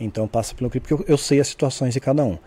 Então 0.00 0.26
passa 0.26 0.54
pelo 0.54 0.70
crivo, 0.70 0.86
porque 0.88 1.02
eu, 1.04 1.14
eu 1.14 1.18
sei 1.18 1.38
as 1.38 1.48
situações 1.48 1.92
de 1.92 2.00
cada 2.00 2.24
um. 2.24 2.38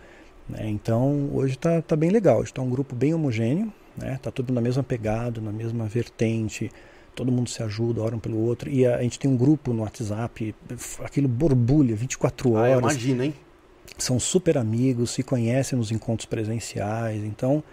Né? 0.48 0.68
Então, 0.68 1.30
hoje 1.32 1.54
está 1.54 1.80
tá 1.82 1.96
bem 1.96 2.10
legal. 2.10 2.42
Está 2.42 2.62
um 2.62 2.70
grupo 2.70 2.94
bem 2.94 3.12
homogêneo, 3.14 3.72
né? 3.96 4.18
Tá 4.22 4.30
tudo 4.30 4.52
na 4.52 4.60
mesma 4.60 4.82
pegada, 4.82 5.40
na 5.40 5.52
mesma 5.52 5.86
vertente. 5.86 6.70
Todo 7.14 7.32
mundo 7.32 7.48
se 7.48 7.62
ajuda, 7.62 8.02
ora 8.02 8.14
um 8.14 8.18
pelo 8.18 8.38
outro. 8.38 8.68
E 8.70 8.86
a, 8.86 8.96
a 8.96 9.02
gente 9.02 9.18
tem 9.18 9.30
um 9.30 9.36
grupo 9.36 9.72
no 9.72 9.82
WhatsApp, 9.82 10.54
aquilo 11.02 11.28
borbulha 11.28 11.96
24 11.96 12.56
Ah, 12.56 12.60
horas. 12.60 12.78
imagina, 12.78 13.24
hein? 13.26 13.34
são 13.98 14.20
super 14.20 14.58
amigos, 14.58 15.12
se 15.12 15.22
conhecem 15.22 15.78
nos 15.78 15.90
encontros 15.90 16.26
presenciais, 16.26 17.24
então 17.24 17.64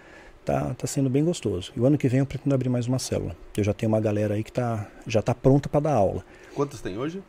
tá, 0.42 0.72
tá 0.72 0.86
sendo 0.86 1.10
bem 1.10 1.22
gostoso. 1.22 1.70
E 1.76 1.80
o 1.80 1.84
ano 1.84 1.98
que 1.98 2.08
vem 2.08 2.20
eu 2.20 2.24
pretendo 2.26 2.54
abrir 2.54 2.70
mais 2.70 2.86
uma 2.86 2.98
célula. 2.98 3.36
Eu 3.54 3.62
já 3.62 3.74
tenho 3.74 3.92
uma 3.92 4.00
galera 4.00 4.32
aí 4.34 4.42
que 4.42 4.50
tá, 4.52 4.88
já 5.06 5.20
está 5.20 5.34
pronta 5.34 5.68
para 5.68 5.80
dar 5.80 5.92
aula. 5.92 6.24
Quantas 6.54 6.80
tem 6.80 6.96
hoje? 6.96 7.22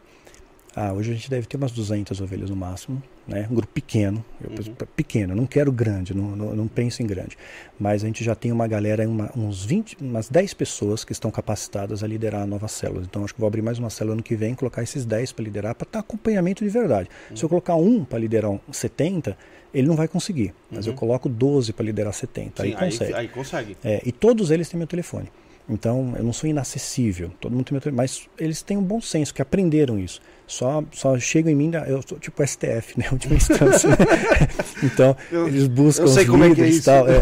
Ah, 0.73 0.93
hoje 0.93 1.11
a 1.11 1.13
gente 1.13 1.29
deve 1.29 1.45
ter 1.45 1.57
umas 1.57 1.73
200 1.73 2.21
ovelhas 2.21 2.49
no 2.49 2.55
máximo, 2.55 3.03
né? 3.27 3.47
Um 3.49 3.55
grupo 3.55 3.73
pequeno, 3.73 4.23
eu, 4.41 4.49
Uhum. 4.51 4.75
pequeno, 4.95 5.35
não 5.35 5.45
quero 5.45 5.71
grande, 5.71 6.15
não, 6.15 6.35
não, 6.35 6.55
não 6.55 6.67
penso 6.67 7.01
em 7.01 7.07
grande. 7.07 7.37
Mas 7.79 8.03
a 8.03 8.07
gente 8.07 8.23
já 8.23 8.35
tem 8.35 8.51
uma 8.51 8.67
galera, 8.67 9.07
uma, 9.07 9.31
uns 9.35 9.65
20, 9.65 9.97
umas 10.01 10.29
10 10.29 10.53
pessoas 10.53 11.03
que 11.03 11.11
estão 11.11 11.31
capacitadas 11.31 12.03
a 12.03 12.07
liderar 12.07 12.43
a 12.43 12.45
nova 12.45 12.67
célula. 12.67 13.03
Então 13.03 13.23
acho 13.23 13.33
que 13.33 13.39
vou 13.39 13.47
abrir 13.47 13.61
mais 13.61 13.79
uma 13.79 13.89
célula 13.89 14.13
ano 14.15 14.23
que 14.23 14.35
vem, 14.35 14.53
colocar 14.53 14.83
esses 14.83 15.05
10 15.05 15.31
para 15.31 15.43
liderar, 15.43 15.75
para 15.75 15.85
estar 15.87 15.99
acompanhamento 15.99 16.63
de 16.63 16.69
verdade. 16.69 17.09
Se 17.33 17.43
eu 17.43 17.49
colocar 17.49 17.75
um 17.75 18.03
para 18.05 18.19
liderar 18.19 18.51
um 18.51 18.59
70, 18.71 19.37
ele 19.73 19.87
não 19.87 19.95
vai 19.95 20.07
conseguir. 20.07 20.53
Mas 20.71 20.87
eu 20.87 20.93
coloco 20.93 21.27
12 21.27 21.73
para 21.73 21.85
liderar 21.85 22.13
70, 22.13 22.63
aí 22.63 22.71
Sim, 22.71 22.77
consegue. 22.77 23.13
aí 23.13 23.27
consegue. 23.27 23.77
É, 23.83 24.01
e 24.05 24.11
todos 24.11 24.51
eles 24.51 24.69
têm 24.69 24.77
meu 24.77 24.87
telefone. 24.87 25.29
Então, 25.67 26.13
eu 26.15 26.23
não 26.23 26.31
sou 26.31 26.47
inacessível. 26.47 27.31
Todo 27.41 27.51
mundo 27.53 27.65
tem 27.65 27.79
meu. 27.83 27.93
Mas 27.93 28.27
eles 28.37 28.61
têm 28.61 28.77
um 28.77 28.83
bom 28.83 29.01
senso, 29.01 29.33
que 29.33 29.41
aprenderam 29.41 29.97
isso. 29.97 30.21
Só, 30.45 30.83
só 30.91 31.17
chegam 31.17 31.51
em 31.51 31.55
mim, 31.55 31.71
eu 31.87 32.03
sou 32.07 32.19
tipo 32.19 32.45
STF, 32.45 32.99
né? 32.99 33.05
Última 33.11 33.33
instância. 33.35 33.89
então, 34.83 35.15
Eu- 35.31 35.47
eles 35.47 35.67
buscam 35.67 36.03
eu 36.03 36.07
sei 36.07 36.23
os 36.23 36.29
como 36.29 36.43
é 36.43 36.47
é 36.47 36.49
líderes 36.49 36.77
e 36.77 36.83
tal. 36.83 37.07
é, 37.07 37.19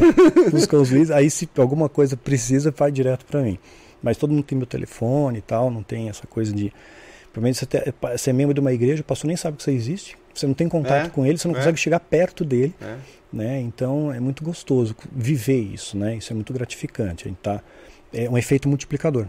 buscam 0.52 0.78
os 0.82 0.90
líderes. 0.90 1.12
Aí, 1.12 1.30
se 1.30 1.48
alguma 1.58 1.88
coisa 1.88 2.18
precisa, 2.18 2.70
vai 2.76 2.92
direto 2.92 3.26
para 3.26 3.42
mim. 3.42 3.58
Mas 4.02 4.18
todo 4.18 4.32
mundo 4.32 4.44
tem 4.44 4.58
meu 4.58 4.68
telefone 4.68 5.38
e 5.38 5.42
tal. 5.42 5.72
Não 5.72 5.82
tem 5.84 6.10
essa 6.10 6.28
coisa 6.28 6.52
de... 6.54 6.72
Pelo 7.32 7.44
menos 7.44 7.58
você, 7.58 7.66
te- 7.66 7.94
você 8.18 8.30
é 8.30 8.34
membro 8.34 8.54
de 8.54 8.60
uma 8.60 8.74
igreja, 8.74 9.02
o 9.02 9.06
pastor 9.06 9.28
nem 9.28 9.38
sabe 9.38 9.58
que 9.58 9.64
você 9.64 9.72
existe. 9.72 10.18
Você 10.34 10.46
não 10.46 10.54
tem 10.54 10.68
contato 10.68 11.06
É, 11.08 11.10
com 11.10 11.26
ele, 11.26 11.38
você 11.38 11.48
não 11.48 11.56
é. 11.56 11.60
consegue 11.60 11.80
chegar 11.80 12.00
perto 12.00 12.44
dele 12.44 12.74
É. 12.82 12.96
né? 13.32 13.60
Então 13.62 14.12
é 14.12 14.20
muito 14.20 14.44
gostoso 14.44 14.96
viver 15.12 15.60
isso, 15.62 15.98
né? 15.98 16.16
Isso 16.18 16.34
é 16.34 16.36
muito 16.36 16.52
gratificante. 16.52 17.26
A 17.26 17.30
gente 17.30 17.38
tá, 17.38 17.62
é 18.14 18.30
um 18.30 18.38
efeito 18.38 18.68
multiplicador. 18.70 19.28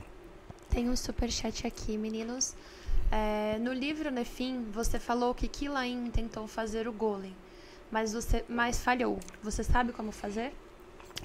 Tem 0.71 0.89
um 0.91 0.97
superchat 0.97 1.67
aqui, 1.67 1.97
meninos. 1.97 2.55
É, 3.13 3.59
no 3.61 3.73
livro 3.73 4.11
Nefim, 4.11 4.65
você 4.73 4.99
falou 4.99 5.35
que 5.35 5.47
Kilain 5.47 6.11
tentou 6.11 6.47
fazer 6.47 6.89
o 6.89 6.93
golem, 6.93 7.35
mas 7.91 8.13
você 8.13 8.45
mas 8.49 8.81
falhou. 8.83 9.19
Você 9.43 9.63
sabe 9.63 9.93
como 9.93 10.11
fazer? 10.11 10.53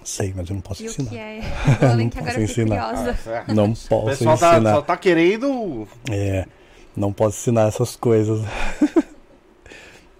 Sei, 0.04 0.34
mas 0.36 0.48
eu 0.50 0.56
não 0.56 0.62
posso 0.62 0.84
E 0.84 0.88
o 0.88 0.90
ensinar. 0.90 1.10
que 1.10 1.18
é 1.18 1.40
o 1.76 1.80
golem 1.88 2.06
Não 2.06 2.10
que 2.10 2.20
posso 2.22 2.40
ensinar. 2.40 2.92
curiosa. 2.94 3.20
Ah, 3.48 3.54
Não 3.54 3.66
O 3.72 3.76
posso 3.76 4.06
pessoal 4.06 4.38
tá, 4.38 4.52
ensinar. 4.56 4.74
só 4.76 4.82
tá 4.82 4.98
querendo. 4.98 5.88
É, 6.12 6.46
não 6.96 7.12
posso 7.12 7.38
ensinar 7.38 7.68
essas 7.70 7.96
coisas. 7.96 8.42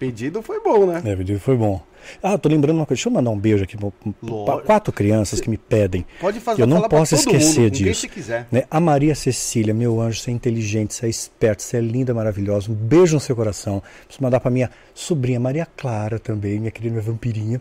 Pedido 0.00 0.40
foi 0.40 0.58
bom, 0.60 0.86
né? 0.86 1.02
É, 1.04 1.12
o 1.12 1.16
vídeo 1.18 1.38
foi 1.38 1.54
bom. 1.54 1.78
Ah, 2.22 2.38
tô 2.38 2.48
lembrando 2.48 2.78
uma 2.78 2.86
coisa. 2.86 2.96
Deixa 2.96 3.10
eu 3.10 3.12
mandar 3.12 3.28
um 3.28 3.38
beijo 3.38 3.64
aqui 3.64 3.76
Lógico. 4.22 4.66
quatro 4.66 4.90
crianças 4.90 5.42
que 5.42 5.50
me 5.50 5.58
pedem. 5.58 6.06
Pode 6.18 6.40
fazer 6.40 6.62
Eu 6.62 6.66
não 6.66 6.88
posso 6.88 7.14
esquecer 7.14 7.64
mundo, 7.64 7.70
disso. 7.72 8.08
Né? 8.50 8.64
A 8.70 8.80
Maria 8.80 9.14
Cecília, 9.14 9.74
meu 9.74 10.00
anjo, 10.00 10.18
você 10.18 10.30
é 10.30 10.34
inteligente, 10.34 10.94
você 10.94 11.04
é 11.04 11.08
esperto, 11.10 11.62
você 11.62 11.76
é 11.76 11.80
linda, 11.82 12.14
maravilhosa. 12.14 12.72
Um 12.72 12.74
beijo 12.74 13.12
no 13.12 13.20
seu 13.20 13.36
coração. 13.36 13.82
Preciso 14.06 14.24
mandar 14.24 14.40
para 14.40 14.50
minha 14.50 14.70
sobrinha 14.94 15.38
Maria 15.38 15.66
Clara 15.66 16.18
também, 16.18 16.58
minha 16.58 16.70
querida 16.70 16.94
minha 16.94 17.02
vampirinha. 17.02 17.60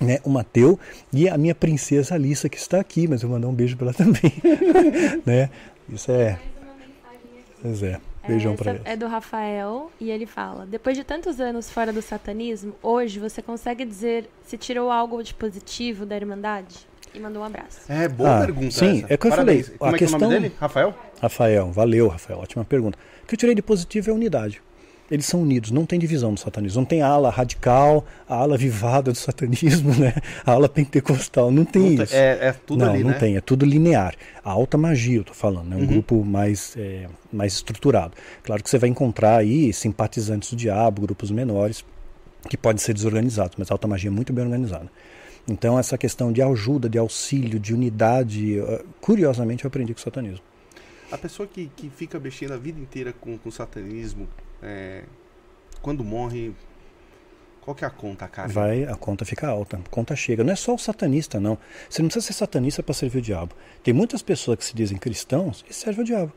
Né, 0.00 0.18
o 0.24 0.30
Mateu 0.30 0.78
e 1.12 1.28
a 1.28 1.36
minha 1.36 1.54
princesa 1.54 2.14
Alissa 2.14 2.48
que 2.48 2.56
está 2.56 2.80
aqui, 2.80 3.06
mas 3.06 3.22
eu 3.22 3.28
vou 3.28 3.38
mandar 3.38 3.48
um 3.48 3.54
beijo 3.54 3.76
para 3.76 3.88
ela 3.88 3.94
também. 3.94 4.32
né? 5.24 5.50
Isso 5.88 6.10
é. 6.10 6.38
Pois 7.62 7.82
é. 7.82 8.00
Beijão 8.26 8.56
para 8.56 8.72
Essa 8.72 8.80
ela. 8.80 8.88
é 8.88 8.96
do 8.96 9.06
Rafael 9.06 9.90
e 10.00 10.10
ele 10.10 10.26
fala: 10.26 10.66
Depois 10.66 10.96
de 10.96 11.04
tantos 11.04 11.40
anos 11.40 11.70
fora 11.70 11.92
do 11.92 12.00
satanismo, 12.02 12.74
hoje 12.82 13.18
você 13.18 13.40
consegue 13.42 13.84
dizer 13.84 14.28
se 14.46 14.56
tirou 14.56 14.90
algo 14.90 15.22
de 15.22 15.34
positivo 15.34 16.04
da 16.06 16.16
Irmandade? 16.16 16.74
E 17.14 17.20
mandou 17.20 17.42
um 17.42 17.44
abraço. 17.44 17.80
É, 17.88 18.08
boa 18.08 18.38
Ah, 18.38 18.40
pergunta. 18.40 18.72
sim, 18.72 19.04
essa. 19.04 19.14
é 19.14 19.16
que 19.16 19.26
eu 19.26 19.30
Parabéns. 19.30 19.66
falei, 19.66 19.78
Como 19.78 19.90
a 19.90 19.94
é 19.94 19.98
que 19.98 20.04
é 20.04 20.06
o 20.06 20.10
nome 20.10 20.20
questão- 20.24 20.28
dele? 20.42 20.54
Rafael? 20.58 20.94
Rafael, 21.22 21.70
valeu, 21.72 22.08
Rafael. 22.08 22.38
Ótima 22.40 22.64
pergunta. 22.64 22.98
O 23.22 23.26
que 23.26 23.34
eu 23.34 23.38
tirei 23.38 23.54
de 23.54 23.62
positivo 23.62 24.10
é 24.10 24.12
a 24.12 24.16
unidade. 24.16 24.60
Eles 25.10 25.26
são 25.26 25.42
unidos, 25.42 25.70
não 25.70 25.84
tem 25.84 25.98
divisão 25.98 26.30
no 26.30 26.38
satanismo. 26.38 26.80
Não 26.80 26.86
tem 26.86 27.02
a 27.02 27.08
ala 27.08 27.28
radical, 27.30 28.06
a 28.26 28.36
ala 28.36 28.56
vivada 28.56 29.12
do 29.12 29.18
satanismo, 29.18 29.94
né? 30.00 30.14
A 30.46 30.52
ala 30.52 30.68
pentecostal. 30.68 31.50
Não 31.50 31.64
tem 31.64 31.96
Não 31.96 32.02
isso. 32.04 32.14
É, 32.14 32.48
é 32.48 32.52
tudo 32.52 32.84
não, 32.84 32.92
ali, 32.92 33.02
não 33.02 33.10
né? 33.10 33.18
tem. 33.18 33.36
É 33.36 33.40
tudo 33.40 33.66
linear. 33.66 34.14
A 34.42 34.50
alta 34.50 34.78
magia, 34.78 35.18
eu 35.18 35.24
tô 35.24 35.34
falando, 35.34 35.72
é 35.74 35.76
um 35.76 35.80
Uhum. 35.80 35.86
grupo 35.86 36.24
mais, 36.24 36.74
é, 36.78 37.06
mais 37.32 37.52
estruturado. 37.54 38.14
Claro 38.42 38.62
que 38.62 38.70
você 38.70 38.78
vai 38.78 38.88
encontrar 38.88 39.36
aí 39.36 39.72
simpatizantes 39.74 40.50
do 40.50 40.56
diabo, 40.56 41.02
grupos 41.02 41.30
menores, 41.30 41.84
que 42.48 42.56
podem 42.56 42.78
ser 42.78 42.94
desorganizados, 42.94 43.56
mas 43.58 43.70
a 43.70 43.74
alta 43.74 43.86
magia 43.86 44.08
é 44.08 44.12
muito 44.12 44.32
bem 44.32 44.44
organizada. 44.44 44.90
Então, 45.46 45.78
essa 45.78 45.98
questão 45.98 46.32
de 46.32 46.40
ajuda, 46.40 46.88
de 46.88 46.96
auxílio, 46.96 47.60
de 47.60 47.74
unidade, 47.74 48.56
curiosamente, 49.02 49.64
eu 49.64 49.68
aprendi 49.68 49.92
com 49.92 50.00
o 50.00 50.02
satanismo. 50.02 50.40
A 51.12 51.18
pessoa 51.18 51.46
que, 51.46 51.70
que 51.76 51.90
fica 51.90 52.18
mexendo 52.18 52.52
a 52.52 52.56
vida 52.56 52.80
inteira 52.80 53.12
com, 53.12 53.36
com 53.36 53.50
satanismo, 53.50 54.26
é, 54.64 55.02
quando 55.82 56.02
morre, 56.02 56.52
qual 57.60 57.74
que 57.74 57.84
é 57.84 57.86
a 57.86 57.90
conta, 57.90 58.26
cara? 58.28 58.48
Vai, 58.48 58.84
a 58.84 58.94
conta 58.94 59.24
fica 59.24 59.46
alta, 59.48 59.76
a 59.76 59.88
conta 59.90 60.14
chega. 60.16 60.42
Não 60.44 60.52
é 60.52 60.56
só 60.56 60.74
o 60.74 60.78
satanista, 60.78 61.38
não. 61.40 61.56
Você 61.88 62.02
não 62.02 62.08
precisa 62.08 62.26
ser 62.26 62.32
satanista 62.34 62.82
para 62.82 62.94
servir 62.94 63.18
o 63.18 63.22
diabo. 63.22 63.54
Tem 63.82 63.94
muitas 63.94 64.22
pessoas 64.22 64.58
que 64.58 64.64
se 64.64 64.74
dizem 64.74 64.98
cristãos 64.98 65.64
e 65.68 65.72
servem 65.72 66.02
o 66.02 66.06
diabo. 66.06 66.32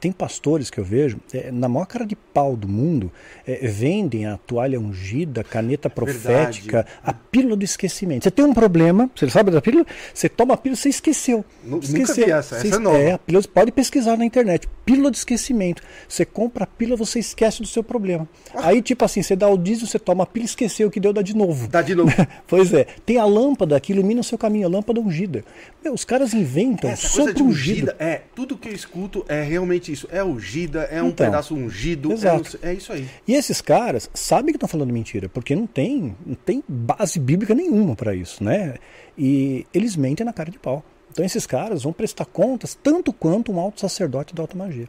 Tem, 0.00 0.10
pastores 0.10 0.70
que 0.70 0.80
eu 0.80 0.84
vejo, 0.84 1.20
é, 1.34 1.52
na 1.52 1.68
maior 1.68 1.84
cara 1.84 2.06
de 2.06 2.16
pau 2.16 2.56
do 2.56 2.66
mundo, 2.66 3.12
é, 3.46 3.68
vendem 3.68 4.24
a 4.26 4.38
toalha 4.38 4.80
ungida, 4.80 5.42
a 5.42 5.44
caneta 5.44 5.90
profética, 5.90 6.86
a 7.04 7.12
pílula 7.12 7.54
do 7.54 7.62
esquecimento. 7.62 8.24
Você 8.24 8.30
tem 8.30 8.44
um 8.44 8.54
problema, 8.54 9.08
você 9.14 9.28
sabe 9.28 9.50
da 9.50 9.60
pílula? 9.60 9.84
Você 10.14 10.30
toma 10.30 10.54
a 10.54 10.56
pílula, 10.56 10.76
você 10.76 10.88
esqueceu. 10.88 11.44
Nu- 11.62 11.76
nunca 11.76 11.84
Esqueceu. 11.84 12.24
vi 12.24 12.32
essa, 12.32 12.58
Você 12.58 12.68
essa 12.68 12.76
é 12.76 12.80
nova. 12.80 12.98
É, 12.98 13.12
a 13.12 13.18
pílula, 13.18 13.44
pode 13.52 13.70
pesquisar 13.70 14.16
na 14.16 14.24
internet. 14.24 14.66
Pílula 14.86 15.10
de 15.10 15.18
esquecimento. 15.18 15.82
Você 16.08 16.24
compra 16.24 16.64
a 16.64 16.66
pílula, 16.66 16.96
você 16.96 17.18
esquece 17.18 17.60
do 17.60 17.66
seu 17.66 17.82
problema. 17.82 18.26
Aí, 18.54 18.80
tipo 18.80 19.04
assim, 19.04 19.20
você 19.20 19.34
dá 19.36 19.48
o 19.48 19.58
dízimo, 19.58 19.86
você 19.88 19.98
toma 19.98 20.22
a 20.22 20.26
pílula, 20.26 20.46
esqueceu 20.46 20.86
o 20.88 20.90
que 20.90 21.00
deu, 21.00 21.12
dá 21.12 21.20
de 21.22 21.36
novo. 21.36 21.66
Dá 21.68 21.82
de 21.82 21.94
novo. 21.94 22.10
Pois 22.46 22.72
é, 22.72 22.84
tem 23.04 23.18
a 23.18 23.24
lâmpada 23.24 23.78
que 23.80 23.92
ilumina 23.92 24.20
o 24.20 24.24
seu 24.24 24.38
caminho, 24.38 24.66
a 24.66 24.70
lâmpada 24.70 25.00
ungida. 25.00 25.44
Meu, 25.84 25.92
os 25.92 26.04
caras 26.04 26.32
inventam 26.32 26.88
Essa 26.88 27.08
coisa 27.16 27.34
de 27.34 27.42
ungido. 27.42 27.76
ungida, 27.88 27.96
é, 27.98 28.22
tudo 28.34 28.56
que 28.56 28.68
eu 28.68 28.72
escuto 28.72 29.24
é 29.28 29.42
realmente 29.42 29.90
isso. 29.90 30.08
É 30.12 30.22
ungida, 30.22 30.82
é 30.84 31.02
um 31.02 31.08
Então, 31.08 31.26
pedaço 31.26 31.54
ungido, 31.54 32.12
é, 32.12 32.14
exato. 32.14 32.58
é 32.62 32.72
isso 32.72 32.92
aí. 32.92 33.08
E 33.26 33.34
esses 33.34 33.60
caras 33.60 34.08
sabem 34.14 34.52
que 34.52 34.56
estão 34.56 34.68
falando 34.68 34.92
mentira, 34.92 35.28
porque 35.28 35.56
não 35.56 35.66
tem, 35.66 36.14
não 36.24 36.36
tem 36.36 36.62
base 36.68 37.18
bíblica 37.18 37.54
nenhuma 37.56 37.96
para 37.96 38.14
isso, 38.14 38.44
né? 38.44 38.74
E 39.18 39.66
eles 39.74 39.96
mentem 39.96 40.24
na 40.24 40.32
cara 40.32 40.50
de 40.50 40.58
pau. 40.60 40.84
Então 41.16 41.24
esses 41.24 41.46
caras 41.46 41.82
vão 41.84 41.94
prestar 41.94 42.26
contas 42.26 42.74
tanto 42.74 43.10
quanto 43.10 43.50
um 43.50 43.58
alto 43.58 43.80
sacerdote 43.80 44.34
da 44.34 44.42
alta 44.42 44.54
magia. 44.54 44.86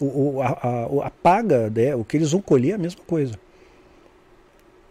O, 0.00 0.36
o- 0.36 0.42
a, 0.42 0.46
a- 0.48 1.06
a 1.06 1.10
paga, 1.10 1.68
né, 1.68 1.94
o 1.94 2.02
que 2.02 2.16
eles 2.16 2.32
vão 2.32 2.40
colher 2.40 2.70
é 2.70 2.74
a 2.76 2.78
mesma 2.78 3.02
coisa. 3.06 3.38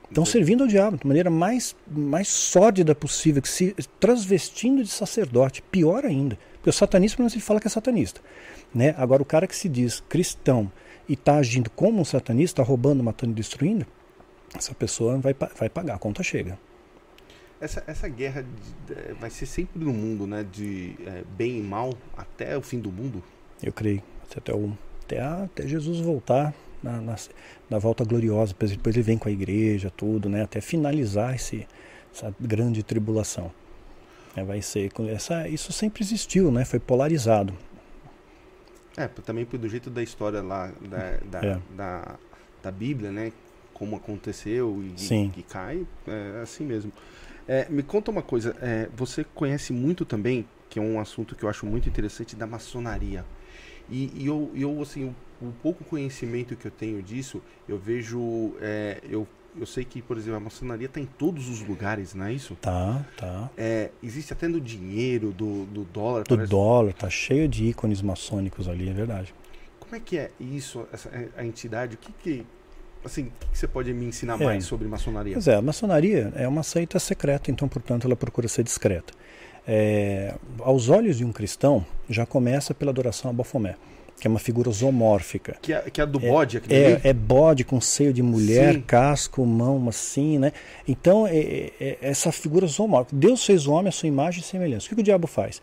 Estão 0.07 0.23
servindo 0.25 0.61
ao 0.61 0.67
diabo 0.67 0.95
de 0.97 1.07
maneira 1.07 1.31
mais, 1.31 1.75
mais 1.87 2.27
sórdida 2.27 2.93
possível, 2.93 3.41
que 3.41 3.49
se 3.49 3.75
transvestindo 3.99 4.83
de 4.83 4.89
sacerdote, 4.89 5.63
pior 5.63 6.05
ainda. 6.05 6.37
Porque 6.53 6.69
o 6.69 6.73
satanista, 6.73 7.17
pelo 7.17 7.23
menos, 7.23 7.33
ele 7.33 7.41
fala 7.41 7.59
que 7.59 7.65
é 7.65 7.69
satanista. 7.71 8.21
Né? 8.71 8.93
Agora, 8.95 9.23
o 9.23 9.25
cara 9.25 9.47
que 9.47 9.55
se 9.55 9.67
diz 9.67 10.03
cristão 10.07 10.71
e 11.07 11.13
está 11.13 11.37
agindo 11.37 11.71
como 11.71 11.99
um 11.99 12.05
satanista, 12.05 12.61
tá 12.61 12.67
roubando, 12.67 13.03
matando 13.03 13.31
e 13.31 13.35
destruindo, 13.35 13.87
essa 14.55 14.75
pessoa 14.75 15.17
vai, 15.17 15.35
vai 15.57 15.67
pagar, 15.69 15.95
a 15.95 15.99
conta 15.99 16.21
chega. 16.21 16.59
Essa, 17.61 17.83
essa 17.87 18.07
guerra 18.07 18.41
de- 18.43 18.93
de- 18.93 19.13
vai 19.13 19.29
ser 19.29 19.45
sempre 19.45 19.83
no 19.83 19.91
mundo, 19.91 20.25
né? 20.25 20.45
De 20.49 20.95
é, 21.05 21.23
bem 21.37 21.57
e 21.59 21.61
mal 21.61 21.93
até 22.15 22.57
o 22.57 22.61
fim 22.61 22.79
do 22.79 22.91
mundo. 22.91 23.21
Eu 23.61 23.73
creio. 23.73 24.01
Até, 24.35 24.53
o, 24.53 24.77
até, 25.03 25.19
a- 25.19 25.43
até 25.43 25.67
Jesus 25.67 25.99
voltar 25.99 26.53
na, 26.81 27.01
na, 27.01 27.15
na 27.69 27.77
volta 27.77 28.05
gloriosa, 28.05 28.53
depois, 28.53 28.71
depois 28.71 28.95
ele 28.95 29.03
vem 29.03 29.17
com 29.17 29.27
a 29.27 29.31
igreja, 29.31 29.91
tudo, 29.95 30.29
né? 30.29 30.43
Até 30.43 30.61
finalizar 30.61 31.35
esse, 31.35 31.67
essa 32.13 32.33
grande 32.39 32.81
tribulação. 32.83 33.51
É, 34.35 34.43
vai 34.43 34.61
ser, 34.61 34.89
essa, 35.09 35.47
isso 35.49 35.73
sempre 35.73 36.01
existiu, 36.03 36.51
né? 36.51 36.63
Foi 36.63 36.79
polarizado. 36.79 37.53
É, 38.95 39.07
também 39.07 39.45
do 39.45 39.67
jeito 39.67 39.89
da 39.89 40.01
história 40.03 40.41
lá 40.41 40.71
da, 40.81 41.39
da, 41.39 41.47
É. 41.47 41.59
da, 41.75 42.15
da 42.63 42.71
Bíblia, 42.71 43.11
né? 43.11 43.31
Como 43.73 43.95
aconteceu 43.95 44.83
e 44.83 44.99
Sim. 44.99 45.29
que 45.33 45.41
cai, 45.41 45.85
é 46.07 46.41
assim 46.41 46.65
mesmo. 46.65 46.91
É, 47.49 47.65
me 47.67 47.81
conta 47.81 48.11
uma 48.11 48.21
coisa, 48.21 48.55
é, 48.61 48.87
você 48.95 49.23
conhece 49.23 49.73
muito 49.73 50.05
também, 50.05 50.45
que 50.69 50.77
é 50.77 50.81
um 50.81 50.99
assunto 50.99 51.35
que 51.35 51.43
eu 51.43 51.49
acho 51.49 51.65
muito 51.65 51.89
interessante, 51.89 52.35
da 52.35 52.45
maçonaria. 52.45 53.25
E, 53.89 54.11
e 54.15 54.27
eu, 54.27 54.51
eu, 54.53 54.79
assim, 54.83 55.05
o, 55.41 55.47
o 55.47 55.51
pouco 55.63 55.83
conhecimento 55.83 56.55
que 56.55 56.67
eu 56.67 56.71
tenho 56.71 57.01
disso, 57.01 57.41
eu 57.67 57.79
vejo, 57.79 58.53
é, 58.61 59.01
eu 59.09 59.27
eu 59.57 59.65
sei 59.65 59.83
que, 59.83 59.99
por 59.99 60.15
exemplo, 60.15 60.37
a 60.37 60.39
maçonaria 60.39 60.85
está 60.85 60.99
em 60.99 61.07
todos 61.07 61.49
os 61.49 61.59
lugares, 61.61 62.13
não 62.13 62.25
é 62.25 62.33
isso? 62.33 62.55
Tá, 62.61 63.03
tá. 63.17 63.49
É, 63.57 63.89
existe 64.01 64.31
até 64.31 64.47
no 64.47 64.61
dinheiro, 64.61 65.31
do, 65.31 65.65
do 65.65 65.83
dólar. 65.85 66.23
Do 66.23 66.35
parece- 66.35 66.51
dólar, 66.51 66.93
tá 66.93 67.09
cheio 67.09 67.47
de 67.47 67.65
ícones 67.65 67.99
maçônicos 68.01 68.67
ali, 68.67 68.87
é 68.87 68.93
verdade. 68.93 69.33
Como 69.79 69.95
é 69.95 69.99
que 69.99 70.19
é 70.19 70.29
isso, 70.39 70.87
essa, 70.93 71.09
a 71.35 71.43
entidade? 71.43 71.95
O 71.95 71.97
que 71.97 72.11
que, 72.13 72.45
assim, 73.03 73.23
o 73.23 73.51
que 73.51 73.57
você 73.57 73.67
pode 73.67 73.93
me 73.93 74.05
ensinar 74.05 74.39
É. 74.41 74.45
mais 74.45 74.65
sobre 74.65 74.87
maçonaria? 74.87 75.33
Pois 75.33 75.47
é, 75.47 75.55
a 75.55 75.61
maçonaria 75.61 76.31
é 76.35 76.47
uma 76.47 76.63
seita 76.63 76.99
secreta, 76.99 77.49
então, 77.51 77.67
portanto, 77.67 78.05
ela 78.05 78.15
procura 78.15 78.47
ser 78.47 78.63
discreta. 78.63 79.13
É, 79.67 80.33
aos 80.59 80.89
olhos 80.89 81.17
de 81.17 81.25
um 81.25 81.31
cristão, 81.31 81.85
já 82.09 82.25
começa 82.25 82.73
pela 82.73 82.91
adoração 82.91 83.29
a 83.29 83.33
Bafomé, 83.33 83.75
que 84.19 84.27
é 84.27 84.29
uma 84.29 84.39
figura 84.39 84.69
zoomórfica. 84.71 85.57
Que 85.61 85.73
é, 85.73 85.81
que 85.89 86.01
é 86.01 86.03
a 86.03 86.05
do 86.07 86.19
bode, 86.19 86.57
aquele 86.57 86.85
ali? 86.85 87.01
É, 87.03 87.09
é 87.09 87.13
bode 87.13 87.63
com 87.63 87.79
seio 87.79 88.11
de 88.11 88.21
mulher, 88.23 88.73
Sim. 88.75 88.81
casco, 88.81 89.45
mão 89.45 89.87
assim, 89.87 90.39
né? 90.39 90.51
Então, 90.87 91.27
é, 91.27 91.37
é- 91.37 91.71
é 91.79 91.97
essa 92.01 92.31
figura 92.31 92.65
zoomórfica. 92.67 93.15
Deus 93.15 93.45
fez 93.45 93.67
o 93.67 93.71
homem 93.73 93.89
à 93.89 93.91
sua 93.91 94.07
imagem 94.07 94.41
e 94.41 94.43
semelhança. 94.43 94.87
O 94.87 94.89
que, 94.89 94.95
que 94.95 95.01
o 95.01 95.03
diabo 95.03 95.27
faz? 95.27 95.61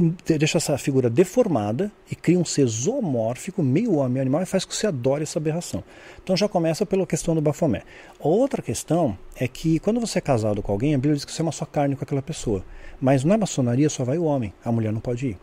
De- 0.00 0.14
de- 0.24 0.38
deixa 0.38 0.58
essa 0.58 0.76
figura 0.76 1.08
deformada 1.08 1.90
e 2.10 2.14
cria 2.16 2.38
um 2.38 2.44
ser 2.44 2.66
zoomórfico, 2.66 3.62
meio 3.62 3.94
homem, 3.94 4.20
animal, 4.20 4.42
e 4.42 4.46
faz 4.46 4.64
com 4.64 4.70
que 4.70 4.76
você 4.76 4.86
adore 4.86 5.22
essa 5.22 5.38
aberração. 5.38 5.84
Então 6.22 6.36
já 6.36 6.48
começa 6.48 6.84
pela 6.84 7.06
questão 7.06 7.34
do 7.34 7.40
Bafomé. 7.40 7.82
Outra 8.18 8.60
questão 8.62 9.16
é 9.36 9.46
que 9.46 9.78
quando 9.78 10.00
você 10.00 10.18
é 10.18 10.20
casado 10.20 10.62
com 10.62 10.72
alguém, 10.72 10.94
a 10.94 10.98
Bíblia 10.98 11.14
diz 11.14 11.24
que 11.24 11.32
você 11.32 11.42
é 11.42 11.44
uma 11.44 11.52
só 11.52 11.64
carne 11.64 11.94
com 11.96 12.04
aquela 12.04 12.22
pessoa. 12.22 12.64
Mas 13.00 13.24
na 13.24 13.36
maçonaria 13.38 13.88
só 13.88 14.04
vai 14.04 14.18
o 14.18 14.24
homem, 14.24 14.52
a 14.64 14.72
mulher 14.72 14.92
não 14.92 15.00
pode 15.00 15.28
ir. 15.28 15.38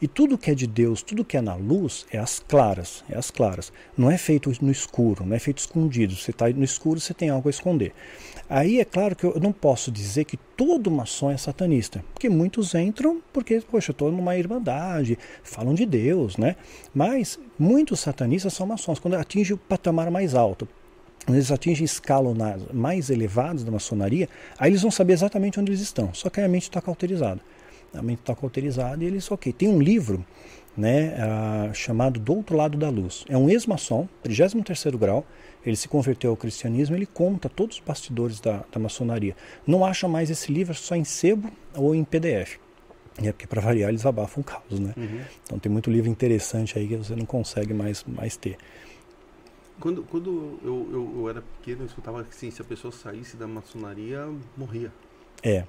E 0.00 0.08
tudo 0.08 0.36
que 0.36 0.50
é 0.50 0.54
de 0.54 0.66
Deus, 0.66 1.02
tudo 1.02 1.24
que 1.24 1.36
é 1.36 1.40
na 1.40 1.54
luz, 1.54 2.04
é 2.10 2.18
as 2.18 2.38
claras, 2.40 3.04
é 3.08 3.16
as 3.16 3.30
claras. 3.30 3.72
Não 3.96 4.10
é 4.10 4.18
feito 4.18 4.52
no 4.60 4.70
escuro, 4.70 5.24
não 5.24 5.36
é 5.36 5.38
feito 5.38 5.58
escondido. 5.58 6.14
Você 6.16 6.30
está 6.30 6.48
no 6.48 6.64
escuro, 6.64 7.00
você 7.00 7.14
tem 7.14 7.30
algo 7.30 7.48
a 7.48 7.50
esconder. 7.50 7.92
Aí 8.48 8.80
é 8.80 8.84
claro 8.84 9.16
que 9.16 9.24
eu 9.24 9.40
não 9.40 9.52
posso 9.52 9.90
dizer 9.90 10.24
que 10.24 10.36
todo 10.36 10.90
maçom 10.90 11.30
é 11.30 11.36
satanista, 11.36 12.04
porque 12.12 12.28
muitos 12.28 12.74
entram 12.74 13.22
porque, 13.32 13.60
poxa, 13.60 13.92
estou 13.92 14.12
numa 14.12 14.36
irmandade, 14.36 15.18
falam 15.42 15.74
de 15.74 15.86
Deus, 15.86 16.36
né? 16.36 16.56
Mas 16.94 17.38
muitos 17.58 18.00
satanistas 18.00 18.52
são 18.52 18.66
maçons, 18.66 18.98
quando 18.98 19.14
atinge 19.14 19.54
o 19.54 19.58
patamar 19.58 20.10
mais 20.10 20.34
alto. 20.34 20.68
Quando 21.24 21.36
eles 21.36 21.50
atingem 21.50 21.86
escalonadas 21.86 22.70
mais 22.70 23.08
elevados 23.08 23.64
da 23.64 23.70
maçonaria, 23.70 24.28
aí 24.58 24.70
eles 24.70 24.82
vão 24.82 24.90
saber 24.90 25.14
exatamente 25.14 25.58
onde 25.58 25.70
eles 25.70 25.80
estão. 25.80 26.12
Só 26.12 26.28
que 26.28 26.40
a 26.40 26.46
mente 26.46 26.64
está 26.64 26.82
cauterizada. 26.82 27.40
A 27.94 28.02
mente 28.02 28.20
está 28.20 28.34
cauterizada 28.34 29.02
e 29.02 29.06
eles, 29.06 29.30
ok. 29.30 29.52
Tem 29.52 29.68
um 29.68 29.80
livro 29.80 30.24
né, 30.76 31.14
ah, 31.18 31.70
chamado 31.72 32.18
Do 32.18 32.34
Outro 32.34 32.56
Lado 32.56 32.76
da 32.76 32.88
Luz. 32.88 33.24
É 33.28 33.36
um 33.36 33.48
ex-maçom, 33.48 34.08
33º 34.24 34.96
grau, 34.96 35.24
ele 35.64 35.76
se 35.76 35.88
converteu 35.88 36.30
ao 36.30 36.36
cristianismo, 36.36 36.96
ele 36.96 37.06
conta 37.06 37.48
todos 37.48 37.76
os 37.76 37.82
bastidores 37.82 38.40
da, 38.40 38.64
da 38.70 38.78
maçonaria. 38.78 39.36
Não 39.66 39.84
acha 39.84 40.06
mais 40.08 40.30
esse 40.30 40.52
livro 40.52 40.74
só 40.74 40.94
em 40.94 41.04
sebo 41.04 41.50
ou 41.74 41.94
em 41.94 42.04
PDF. 42.04 42.58
É 43.22 43.30
porque, 43.30 43.46
para 43.46 43.60
variar, 43.60 43.90
eles 43.90 44.04
abafam 44.04 44.40
o 44.40 44.44
caos, 44.44 44.80
né? 44.80 44.92
Uhum. 44.96 45.20
Então 45.44 45.58
tem 45.58 45.70
muito 45.70 45.88
livro 45.88 46.10
interessante 46.10 46.76
aí 46.76 46.88
que 46.88 46.96
você 46.96 47.14
não 47.14 47.24
consegue 47.24 47.72
mais, 47.72 48.02
mais 48.04 48.36
ter. 48.36 48.58
Quando, 49.78 50.02
quando 50.04 50.58
eu, 50.64 50.88
eu, 50.92 51.14
eu 51.20 51.28
era 51.28 51.42
pequeno, 51.42 51.82
eu 51.82 51.86
escutava 51.86 52.24
que 52.24 52.30
assim, 52.30 52.50
se 52.50 52.60
a 52.60 52.64
pessoa 52.64 52.90
saísse 52.90 53.36
da 53.36 53.46
maçonaria, 53.46 54.28
morria. 54.56 54.92
É. 55.42 55.64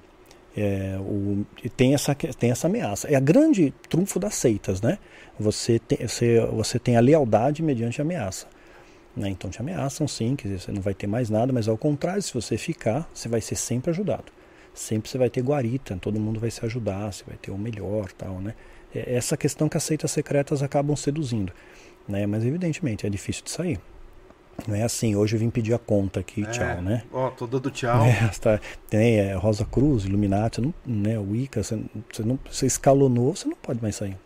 É, 0.56 0.96
o, 0.98 1.44
tem, 1.76 1.92
essa, 1.94 2.14
que- 2.14 2.28
tem 2.34 2.50
essa 2.50 2.66
ameaça. 2.66 3.08
É 3.08 3.14
a 3.14 3.20
grande 3.20 3.74
trunfo 3.88 4.18
das 4.18 4.34
seitas, 4.34 4.80
né? 4.80 4.98
Você 5.38 5.78
tem, 5.78 5.98
você, 6.06 6.40
você 6.46 6.78
tem 6.78 6.96
a 6.96 7.00
lealdade 7.00 7.62
mediante 7.62 8.00
a 8.00 8.04
ameaça. 8.04 8.46
Né? 9.14 9.28
Então 9.30 9.50
te 9.50 9.60
ameaçam 9.60 10.06
sim, 10.08 10.34
dizer, 10.34 10.60
você 10.60 10.72
não 10.72 10.80
vai 10.80 10.94
ter 10.94 11.06
mais 11.06 11.30
nada, 11.30 11.52
mas 11.52 11.68
ao 11.68 11.76
contrário, 11.76 12.22
se 12.22 12.32
você 12.34 12.56
ficar, 12.58 13.08
você 13.14 13.28
vai 13.28 13.40
ser 13.40 13.56
sempre 13.56 13.90
ajudado. 13.90 14.32
Sempre 14.74 15.10
você 15.10 15.16
vai 15.16 15.30
ter 15.30 15.42
guarita, 15.42 15.96
todo 16.00 16.20
mundo 16.20 16.38
vai 16.38 16.50
se 16.50 16.62
ajudar, 16.64 17.12
você 17.12 17.24
vai 17.26 17.36
ter 17.36 17.50
o 17.50 17.56
melhor 17.58 18.12
tal, 18.12 18.40
né? 18.40 18.54
É 18.94 19.14
essa 19.14 19.36
questão 19.36 19.68
que 19.68 19.76
as 19.76 19.82
seitas 19.82 20.10
secretas 20.10 20.62
acabam 20.62 20.94
seduzindo. 20.96 21.52
Né? 22.08 22.26
Mas 22.26 22.44
evidentemente 22.44 23.06
é 23.06 23.10
difícil 23.10 23.44
de 23.44 23.50
sair. 23.50 23.80
Não 24.66 24.74
é 24.74 24.82
assim, 24.82 25.14
hoje 25.14 25.36
eu 25.36 25.40
vim 25.40 25.50
pedir 25.50 25.74
a 25.74 25.78
conta 25.78 26.20
aqui, 26.20 26.42
É. 26.42 26.50
tchau, 26.50 26.82
né? 26.82 27.04
Ó, 27.12 27.30
tô 27.30 27.46
dando 27.46 27.70
tchau. 27.70 28.02
É, 28.06 28.28
tá, 28.40 28.60
tem 28.88 29.16
é, 29.18 29.34
Rosa 29.34 29.64
Cruz, 29.64 30.04
Illuminati, 30.04 30.60
não, 30.60 30.74
né, 30.84 31.18
Wicca, 31.18 31.62
você, 31.62 31.80
você, 32.12 32.22
não, 32.22 32.38
você 32.50 32.66
escalonou, 32.66 33.34
você 33.36 33.48
não 33.48 33.56
pode 33.56 33.80
mais 33.82 33.96
sair. 33.96 34.16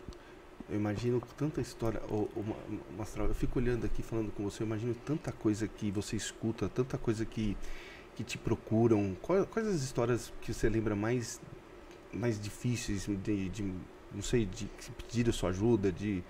Eu 0.69 0.77
imagino 0.77 1.21
tanta 1.37 1.59
história. 1.59 2.01
Ô, 2.09 2.27
ô, 2.35 2.43
Ma- 2.43 2.55
Mastral, 2.97 3.27
eu 3.27 3.35
fico 3.35 3.59
olhando 3.59 3.85
aqui 3.85 4.01
falando 4.01 4.31
com 4.31 4.43
você, 4.43 4.63
eu 4.63 4.67
imagino 4.67 4.95
tanta 5.05 5.31
coisa 5.31 5.67
que 5.67 5.91
você 5.91 6.15
escuta, 6.15 6.69
tanta 6.69 6.97
coisa 6.97 7.25
que, 7.25 7.57
que 8.15 8.23
te 8.23 8.37
procuram. 8.37 9.15
Qual- 9.21 9.45
Quais 9.45 9.67
as 9.67 9.81
histórias 9.83 10.31
que 10.41 10.53
você 10.53 10.69
lembra 10.69 10.95
mais, 10.95 11.41
mais 12.13 12.39
difíceis 12.39 13.05
de, 13.05 13.49
de, 13.49 13.63
não 14.15 14.21
sei, 14.21 14.45
de 14.45 14.65
pedir 14.97 15.29
a 15.29 15.33
sua 15.33 15.49
ajuda, 15.49 15.91
de. 15.91 16.23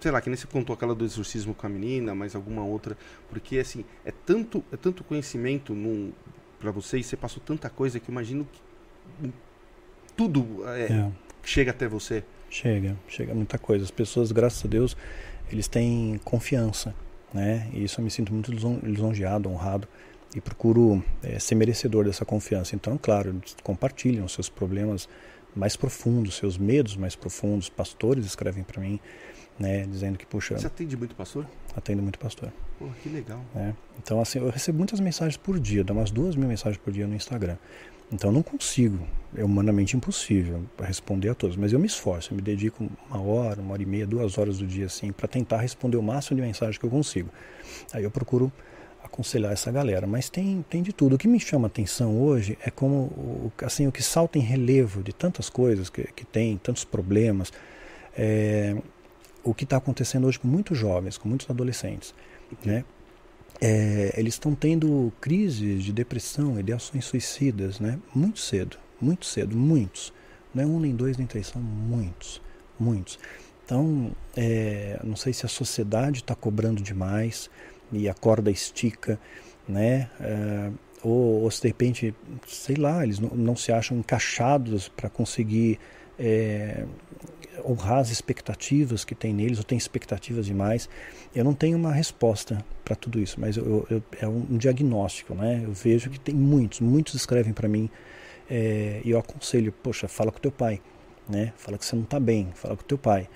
Sei 0.00 0.10
lá, 0.10 0.20
que 0.20 0.28
nem 0.28 0.36
você 0.36 0.46
contou 0.46 0.74
aquela 0.74 0.94
do 0.94 1.04
exorcismo 1.04 1.54
com 1.54 1.66
a 1.66 1.70
menina, 1.70 2.14
mas 2.14 2.34
alguma 2.34 2.62
outra. 2.64 2.96
Porque 3.30 3.58
assim, 3.58 3.84
é 4.04 4.12
tanto, 4.12 4.62
é 4.72 4.76
tanto 4.76 5.02
conhecimento 5.04 5.74
num, 5.74 6.12
pra 6.60 6.70
você 6.70 6.98
e 6.98 7.02
você 7.04 7.16
passou 7.16 7.42
tanta 7.44 7.68
coisa 7.70 7.98
que 7.98 8.10
imagino 8.10 8.46
que 8.52 8.60
tudo 10.16 10.62
é, 10.68 10.92
É, 10.92 11.10
chega 11.42 11.70
até 11.70 11.86
você. 11.88 12.24
chega, 12.48 12.96
chega 13.08 13.34
muita 13.34 13.58
coisa. 13.58 13.84
As 13.84 13.90
pessoas, 13.90 14.32
graças 14.32 14.64
a 14.64 14.68
Deus, 14.68 14.96
eles 15.50 15.68
têm 15.68 16.20
confiança, 16.24 16.94
né? 17.32 17.68
E 17.72 17.84
isso 17.84 18.00
eu 18.00 18.04
me 18.04 18.10
sinto 18.10 18.32
muito 18.32 18.50
lison- 18.52 18.80
lisonjeado, 18.82 19.48
honrado 19.48 19.88
e 20.34 20.40
procuro 20.40 21.02
eh, 21.22 21.38
ser 21.38 21.54
merecedor 21.54 22.04
dessa 22.04 22.24
confiança. 22.24 22.74
Então, 22.74 22.98
claro, 22.98 23.30
eles 23.30 23.56
compartilham 23.62 24.26
seus 24.28 24.48
problemas 24.48 25.08
mais 25.54 25.76
profundos, 25.76 26.36
seus 26.36 26.58
medos 26.58 26.96
mais 26.96 27.14
profundos. 27.16 27.68
Pastores 27.68 28.26
escrevem 28.26 28.62
para 28.62 28.80
mim, 28.82 29.00
né, 29.58 29.86
dizendo 29.86 30.18
que 30.18 30.26
puxa, 30.26 30.58
Você 30.58 30.66
atende 30.66 30.96
muito 30.96 31.14
pastor? 31.14 31.46
atendo 31.76 32.02
muito 32.02 32.18
pastor. 32.18 32.52
Pô, 32.78 32.86
que 33.02 33.08
legal. 33.08 33.40
né? 33.54 33.74
Então, 34.02 34.20
assim, 34.20 34.38
eu 34.38 34.50
recebo 34.50 34.78
muitas 34.78 35.00
mensagens 35.00 35.36
por 35.36 35.58
dia, 35.58 35.82
dá 35.82 35.92
umas 35.92 36.10
duas 36.10 36.36
mil 36.36 36.48
mensagens 36.48 36.76
por 36.82 36.92
dia 36.92 37.06
no 37.06 37.14
Instagram. 37.14 37.56
Então, 38.12 38.30
eu 38.30 38.34
não 38.34 38.42
consigo, 38.42 38.98
é 39.36 39.42
humanamente 39.42 39.96
impossível 39.96 40.62
responder 40.80 41.30
a 41.30 41.34
todos, 41.34 41.56
mas 41.56 41.72
eu 41.72 41.78
me 41.78 41.86
esforço, 41.86 42.32
eu 42.32 42.36
me 42.36 42.42
dedico 42.42 42.88
uma 43.10 43.20
hora, 43.20 43.60
uma 43.60 43.72
hora 43.72 43.82
e 43.82 43.86
meia, 43.86 44.06
duas 44.06 44.38
horas 44.38 44.58
do 44.58 44.66
dia, 44.66 44.86
assim, 44.86 45.10
para 45.10 45.26
tentar 45.26 45.56
responder 45.60 45.96
o 45.96 46.02
máximo 46.02 46.36
de 46.36 46.42
mensagens 46.46 46.78
que 46.78 46.84
eu 46.84 46.90
consigo. 46.90 47.28
Aí 47.92 48.04
eu 48.04 48.10
procuro 48.10 48.52
aconselhar 49.02 49.52
essa 49.52 49.72
galera, 49.72 50.06
mas 50.06 50.28
tem, 50.28 50.64
tem 50.68 50.82
de 50.82 50.92
tudo. 50.92 51.16
O 51.16 51.18
que 51.18 51.26
me 51.26 51.40
chama 51.40 51.66
atenção 51.66 52.20
hoje 52.20 52.56
é 52.64 52.70
como, 52.70 52.96
o, 52.96 53.52
assim, 53.64 53.86
o 53.88 53.92
que 53.92 54.02
salta 54.02 54.38
em 54.38 54.42
relevo 54.42 55.02
de 55.02 55.12
tantas 55.12 55.48
coisas 55.48 55.88
que, 55.90 56.04
que 56.14 56.24
tem, 56.24 56.56
tantos 56.58 56.84
problemas, 56.84 57.52
é, 58.16 58.76
o 59.46 59.54
que 59.54 59.64
está 59.64 59.76
acontecendo 59.76 60.26
hoje 60.26 60.38
com 60.38 60.48
muitos 60.48 60.76
jovens, 60.76 61.16
com 61.16 61.28
muitos 61.28 61.48
adolescentes, 61.48 62.12
né? 62.64 62.84
É, 63.60 64.12
eles 64.16 64.34
estão 64.34 64.54
tendo 64.54 65.10
crises 65.20 65.82
de 65.82 65.92
depressão, 65.92 66.58
ideações 66.58 67.04
suicidas, 67.04 67.80
né? 67.80 67.98
Muito 68.14 68.40
cedo, 68.40 68.76
muito 69.00 69.24
cedo, 69.24 69.56
muitos. 69.56 70.12
Não 70.52 70.62
é 70.62 70.66
um, 70.66 70.80
nem 70.80 70.94
dois, 70.94 71.16
nem 71.16 71.26
três, 71.26 71.46
são 71.46 71.62
muitos, 71.62 72.42
muitos. 72.78 73.18
Então, 73.64 74.12
é, 74.36 75.00
não 75.02 75.16
sei 75.16 75.32
se 75.32 75.46
a 75.46 75.48
sociedade 75.48 76.18
está 76.18 76.34
cobrando 76.34 76.82
demais 76.82 77.48
e 77.92 78.08
a 78.08 78.14
corda 78.14 78.50
estica, 78.50 79.18
né? 79.66 80.10
É, 80.20 80.70
ou, 81.02 81.42
ou 81.42 81.50
se 81.50 81.62
de 81.62 81.68
repente, 81.68 82.14
sei 82.46 82.76
lá, 82.76 83.04
eles 83.04 83.18
não, 83.18 83.30
não 83.30 83.56
se 83.56 83.72
acham 83.72 83.96
encaixados 83.98 84.88
para 84.88 85.08
conseguir 85.08 85.78
é, 86.18 86.84
honrar 87.64 87.98
as 87.98 88.10
expectativas 88.10 89.04
que 89.04 89.14
tem 89.14 89.32
neles, 89.32 89.58
ou 89.58 89.64
tem 89.64 89.78
expectativas 89.78 90.46
demais. 90.46 90.88
Eu 91.34 91.44
não 91.44 91.54
tenho 91.54 91.76
uma 91.76 91.92
resposta 91.92 92.64
para 92.84 92.94
tudo 92.96 93.18
isso, 93.20 93.40
mas 93.40 93.56
eu, 93.56 93.86
eu- 93.90 94.02
é 94.20 94.26
um 94.28 94.56
diagnóstico, 94.56 95.34
né? 95.34 95.62
Eu 95.64 95.72
vejo 95.72 96.10
que 96.10 96.18
tem 96.20 96.34
muitos, 96.34 96.80
muitos 96.80 97.14
escrevem 97.14 97.52
para 97.52 97.68
mim 97.68 97.88
é, 98.50 99.00
e 99.04 99.10
eu 99.10 99.18
aconselho, 99.18 99.72
poxa, 99.72 100.08
fala 100.08 100.30
com 100.30 100.38
teu 100.38 100.52
pai, 100.52 100.80
né? 101.28 101.52
Fala 101.56 101.78
que 101.78 101.84
você 101.84 101.96
não 101.96 102.04
está 102.04 102.20
bem, 102.20 102.48
fala 102.54 102.76
com 102.76 102.82
teu 102.84 102.98
pai, 102.98 103.28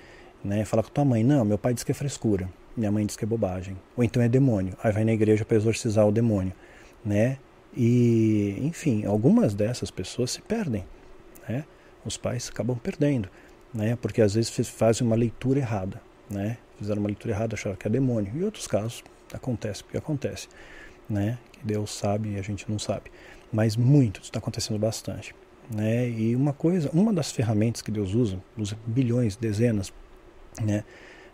né? 0.43 0.63
Fala 0.65 0.83
com 0.83 0.89
tua 0.89 1.05
mãe, 1.05 1.23
não, 1.23 1.43
meu 1.43 1.57
pai 1.57 1.73
diz 1.73 1.83
que 1.83 1.91
é 1.91 1.95
frescura, 1.95 2.49
minha 2.75 2.91
mãe 2.91 3.05
diz 3.05 3.15
que 3.15 3.25
é 3.25 3.27
bobagem, 3.27 3.77
ou 3.95 4.03
então 4.03 4.21
é 4.23 4.29
demônio, 4.29 4.75
aí 4.83 4.91
vai 4.91 5.03
na 5.03 5.11
igreja 5.13 5.43
para 5.43 5.57
exorcizar 5.57 6.07
o 6.07 6.11
demônio, 6.11 6.53
né? 7.03 7.37
E, 7.75 8.57
enfim, 8.61 9.05
algumas 9.05 9.53
dessas 9.53 9.89
pessoas 9.91 10.31
se 10.31 10.41
perdem, 10.41 10.85
né? 11.47 11.65
Os 12.05 12.17
pais 12.17 12.49
acabam 12.49 12.77
perdendo, 12.77 13.29
né? 13.73 13.97
Porque 14.01 14.21
às 14.21 14.33
vezes 14.33 14.49
fazem 14.69 15.05
uma 15.05 15.15
leitura 15.15 15.59
errada, 15.59 16.01
né? 16.29 16.57
Fizeram 16.77 16.99
uma 16.99 17.07
leitura 17.07 17.33
errada, 17.33 17.55
acharam 17.55 17.75
que 17.75 17.87
é 17.87 17.89
demônio. 17.89 18.31
Em 18.35 18.43
outros 18.43 18.67
casos 18.67 19.03
acontece 19.33 19.83
porque 19.83 19.97
acontece, 19.97 20.47
né? 21.09 21.37
Que 21.51 21.65
Deus 21.65 21.91
sabe 21.91 22.33
e 22.33 22.39
a 22.39 22.41
gente 22.41 22.69
não 22.69 22.79
sabe. 22.79 23.11
Mas 23.51 23.75
muito, 23.75 24.21
está 24.21 24.39
acontecendo 24.39 24.79
bastante, 24.79 25.35
né? 25.69 26.09
E 26.09 26.35
uma 26.35 26.53
coisa, 26.53 26.89
uma 26.93 27.13
das 27.13 27.31
ferramentas 27.31 27.81
que 27.81 27.91
Deus 27.91 28.13
usa, 28.13 28.41
usa 28.57 28.77
bilhões, 28.85 29.35
dezenas, 29.35 29.93
né? 30.61 30.83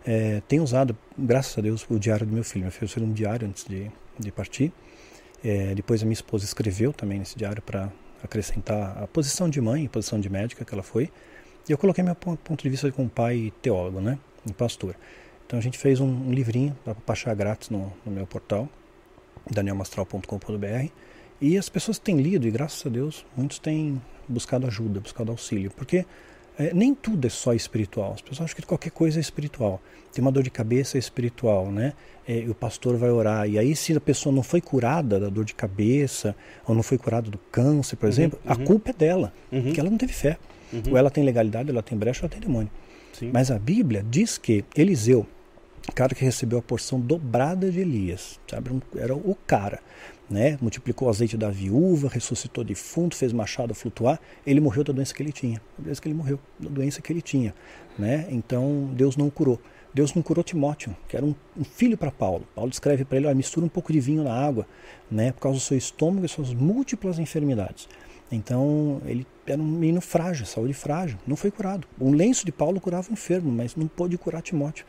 É, 0.06 0.40
usado, 0.60 0.96
graças 1.18 1.58
a 1.58 1.60
Deus, 1.60 1.84
o 1.88 1.98
diário 1.98 2.26
do 2.26 2.32
meu 2.32 2.44
filho. 2.44 2.62
Meu 2.62 2.72
filho 2.72 2.88
fez 2.88 3.06
um 3.06 3.12
diário 3.12 3.46
antes 3.46 3.64
de, 3.64 3.90
de 4.18 4.32
partir. 4.32 4.72
É, 5.44 5.74
depois 5.74 6.02
a 6.02 6.04
minha 6.04 6.14
esposa 6.14 6.44
escreveu 6.44 6.92
também 6.92 7.18
nesse 7.18 7.36
diário 7.36 7.62
para 7.62 7.92
acrescentar 8.22 9.02
a 9.02 9.06
posição 9.06 9.48
de 9.48 9.60
mãe, 9.60 9.86
a 9.86 9.88
posição 9.88 10.18
de 10.18 10.28
médica 10.28 10.64
que 10.64 10.72
ela 10.74 10.82
foi. 10.82 11.10
Eu 11.68 11.78
coloquei 11.78 12.02
meu 12.02 12.14
ponto 12.14 12.62
de 12.62 12.68
vista 12.68 12.90
como 12.92 13.08
pai 13.08 13.52
teólogo, 13.60 14.00
né? 14.00 14.18
Um 14.48 14.52
pastor. 14.52 14.94
Então 15.46 15.58
a 15.58 15.62
gente 15.62 15.78
fez 15.78 16.00
um, 16.00 16.06
um 16.06 16.30
livrinho 16.30 16.76
para 16.84 16.94
baixar 17.06 17.34
grátis 17.34 17.70
no, 17.70 17.92
no 18.04 18.12
meu 18.12 18.26
portal, 18.26 18.68
danielmastral.com.br. 19.50 20.90
E 21.40 21.56
as 21.56 21.68
pessoas 21.68 21.98
têm 21.98 22.20
lido, 22.20 22.46
e 22.48 22.50
graças 22.50 22.84
a 22.84 22.88
Deus, 22.88 23.24
muitos 23.36 23.58
têm 23.58 24.00
buscado 24.28 24.66
ajuda, 24.66 25.00
buscado 25.00 25.30
auxílio. 25.30 25.70
Porque 25.70 26.04
é, 26.58 26.74
nem 26.74 26.94
tudo 26.94 27.26
é 27.26 27.30
só 27.30 27.54
espiritual. 27.54 28.14
As 28.14 28.20
pessoas 28.20 28.46
acham 28.46 28.56
que 28.56 28.66
qualquer 28.66 28.90
coisa 28.90 29.18
é 29.18 29.20
espiritual. 29.20 29.80
Tem 30.12 30.20
uma 30.20 30.32
dor 30.32 30.42
de 30.42 30.50
cabeça 30.50 30.96
é 30.96 31.00
espiritual, 31.00 31.70
né? 31.70 31.92
É, 32.26 32.44
o 32.48 32.54
pastor 32.54 32.96
vai 32.96 33.10
orar. 33.10 33.48
E 33.48 33.58
aí, 33.58 33.76
se 33.76 33.96
a 33.96 34.00
pessoa 34.00 34.34
não 34.34 34.42
foi 34.42 34.60
curada 34.60 35.20
da 35.20 35.28
dor 35.28 35.44
de 35.44 35.54
cabeça, 35.54 36.34
ou 36.66 36.74
não 36.74 36.82
foi 36.82 36.98
curada 36.98 37.30
do 37.30 37.38
câncer, 37.52 37.96
por 37.96 38.06
uhum, 38.06 38.10
exemplo, 38.10 38.38
uhum. 38.44 38.52
a 38.52 38.56
culpa 38.56 38.90
é 38.90 38.92
dela, 38.92 39.32
uhum. 39.52 39.62
porque 39.62 39.78
ela 39.78 39.88
não 39.88 39.98
teve 39.98 40.12
fé. 40.12 40.36
Uhum. 40.72 40.82
Ou 40.90 40.96
ela 40.96 41.10
tem 41.10 41.24
legalidade, 41.24 41.70
ela 41.70 41.82
tem 41.82 41.96
brecha, 41.96 42.22
ela 42.22 42.28
tem 42.28 42.40
demônio. 42.40 42.70
Sim. 43.12 43.30
Mas 43.32 43.50
a 43.50 43.58
Bíblia 43.58 44.04
diz 44.08 44.38
que 44.38 44.64
Eliseu, 44.76 45.26
cara 45.94 46.14
que 46.14 46.24
recebeu 46.24 46.58
a 46.58 46.62
porção 46.62 47.00
dobrada 47.00 47.70
de 47.70 47.80
Elias, 47.80 48.38
sabe? 48.46 48.70
Era 48.96 49.14
o 49.14 49.36
cara 49.46 49.80
né? 50.28 50.58
multiplicou 50.60 51.08
o 51.08 51.10
azeite 51.10 51.36
da 51.36 51.50
viúva, 51.50 52.08
ressuscitou 52.08 52.62
defunto, 52.62 53.16
fez 53.16 53.32
machado 53.32 53.74
flutuar, 53.74 54.20
ele 54.46 54.60
morreu 54.60 54.84
da 54.84 54.92
doença 54.92 55.14
que 55.14 55.22
ele 55.22 55.32
tinha. 55.32 55.60
A 55.78 55.82
doença 55.82 56.00
que 56.00 56.08
ele 56.08 56.14
morreu, 56.14 56.38
da 56.58 56.68
doença 56.68 57.00
que 57.00 57.12
ele 57.12 57.22
tinha. 57.22 57.54
Né? 57.98 58.26
Então 58.30 58.90
Deus 58.92 59.16
não 59.16 59.30
curou. 59.30 59.60
Deus 59.92 60.14
não 60.14 60.22
curou 60.22 60.44
Timóteo, 60.44 60.94
que 61.08 61.16
era 61.16 61.24
um, 61.24 61.34
um 61.56 61.64
filho 61.64 61.96
para 61.96 62.10
Paulo. 62.10 62.46
Paulo 62.54 62.70
escreve 62.70 63.04
para 63.04 63.16
ele: 63.16 63.34
mistura 63.34 63.64
um 63.64 63.70
pouco 63.70 63.90
de 63.90 63.98
vinho 63.98 64.22
na 64.22 64.32
água, 64.32 64.66
né, 65.10 65.32
por 65.32 65.40
causa 65.40 65.58
do 65.58 65.62
seu 65.62 65.78
estômago 65.78 66.26
e 66.26 66.28
suas 66.28 66.52
múltiplas 66.52 67.18
enfermidades. 67.18 67.88
Então 68.30 69.00
ele 69.06 69.26
era 69.46 69.60
um 69.60 69.64
menino 69.64 70.00
frágil, 70.00 70.44
saúde 70.44 70.74
frágil, 70.74 71.18
não 71.26 71.36
foi 71.36 71.50
curado. 71.50 71.86
O 71.98 72.12
lenço 72.12 72.44
de 72.44 72.52
Paulo 72.52 72.80
curava 72.80 73.08
o 73.08 73.12
enfermo, 73.12 73.50
mas 73.50 73.74
não 73.74 73.86
pôde 73.86 74.18
curar 74.18 74.42
Timóteo. 74.42 74.84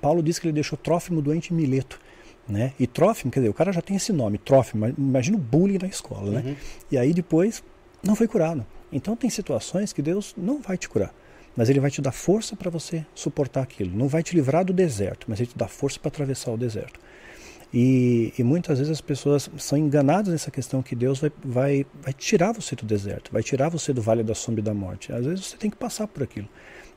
Paulo 0.00 0.22
diz 0.22 0.38
que 0.38 0.46
ele 0.46 0.52
deixou 0.52 0.78
Trófimo 0.78 1.20
doente 1.20 1.52
em 1.52 1.56
Mileto. 1.56 1.98
Né? 2.48 2.72
E 2.80 2.86
Trófimo, 2.86 3.30
quer 3.30 3.40
dizer, 3.40 3.50
o 3.50 3.54
cara 3.54 3.72
já 3.72 3.80
tem 3.80 3.96
esse 3.96 4.12
nome, 4.12 4.36
Trófimo, 4.36 4.88
imagina 4.98 5.36
o 5.36 5.40
bullying 5.40 5.78
na 5.80 5.86
escola, 5.86 6.30
né? 6.32 6.42
Uhum. 6.44 6.56
E 6.90 6.98
aí 6.98 7.14
depois 7.14 7.62
não 8.02 8.16
foi 8.16 8.26
curado. 8.26 8.66
Então 8.90 9.14
tem 9.14 9.30
situações 9.30 9.92
que 9.92 10.02
Deus 10.02 10.34
não 10.36 10.60
vai 10.60 10.76
te 10.76 10.88
curar, 10.88 11.14
mas 11.56 11.68
Ele 11.68 11.78
vai 11.78 11.92
te 11.92 12.02
dar 12.02 12.10
força 12.10 12.56
para 12.56 12.68
você 12.68 13.06
suportar 13.14 13.62
aquilo. 13.62 13.96
Não 13.96 14.08
vai 14.08 14.22
te 14.22 14.34
livrar 14.34 14.64
do 14.64 14.72
deserto, 14.72 15.26
mas 15.28 15.38
Ele 15.38 15.48
te 15.48 15.56
dá 15.56 15.68
força 15.68 16.00
para 16.00 16.08
atravessar 16.08 16.50
o 16.50 16.56
deserto. 16.56 16.98
E, 17.72 18.32
e, 18.36 18.42
muitas 18.42 18.78
vezes 18.78 18.90
as 18.90 19.00
pessoas 19.00 19.48
são 19.56 19.78
enganadas 19.78 20.32
nessa 20.32 20.50
questão 20.50 20.82
que 20.82 20.96
Deus 20.96 21.20
vai, 21.20 21.32
vai, 21.44 21.86
vai 22.02 22.12
tirar 22.12 22.52
você 22.52 22.74
do 22.74 22.84
deserto, 22.84 23.30
vai 23.32 23.44
tirar 23.44 23.68
você 23.68 23.92
do 23.92 24.02
vale 24.02 24.24
da 24.24 24.34
sombra 24.34 24.60
e 24.60 24.64
da 24.64 24.74
morte. 24.74 25.12
Às 25.12 25.24
vezes 25.24 25.46
você 25.46 25.56
tem 25.56 25.70
que 25.70 25.76
passar 25.76 26.08
por 26.08 26.22
aquilo 26.22 26.48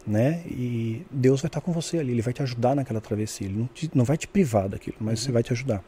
né? 0.05 0.43
E 0.45 1.05
Deus 1.09 1.41
vai 1.41 1.47
estar 1.47 1.61
com 1.61 1.71
você 1.71 1.97
ali, 1.97 2.11
Ele 2.11 2.21
vai 2.21 2.33
te 2.33 2.41
ajudar 2.41 2.75
naquela 2.75 3.01
travessia, 3.01 3.47
Ele 3.47 3.57
não, 3.57 3.67
te, 3.67 3.89
não 3.93 4.05
vai 4.05 4.17
te 4.17 4.27
privar 4.27 4.67
daquilo, 4.67 4.97
mas 4.99 5.19
uhum. 5.19 5.25
você 5.25 5.31
vai 5.31 5.43
te 5.43 5.53
ajudar. 5.53 5.83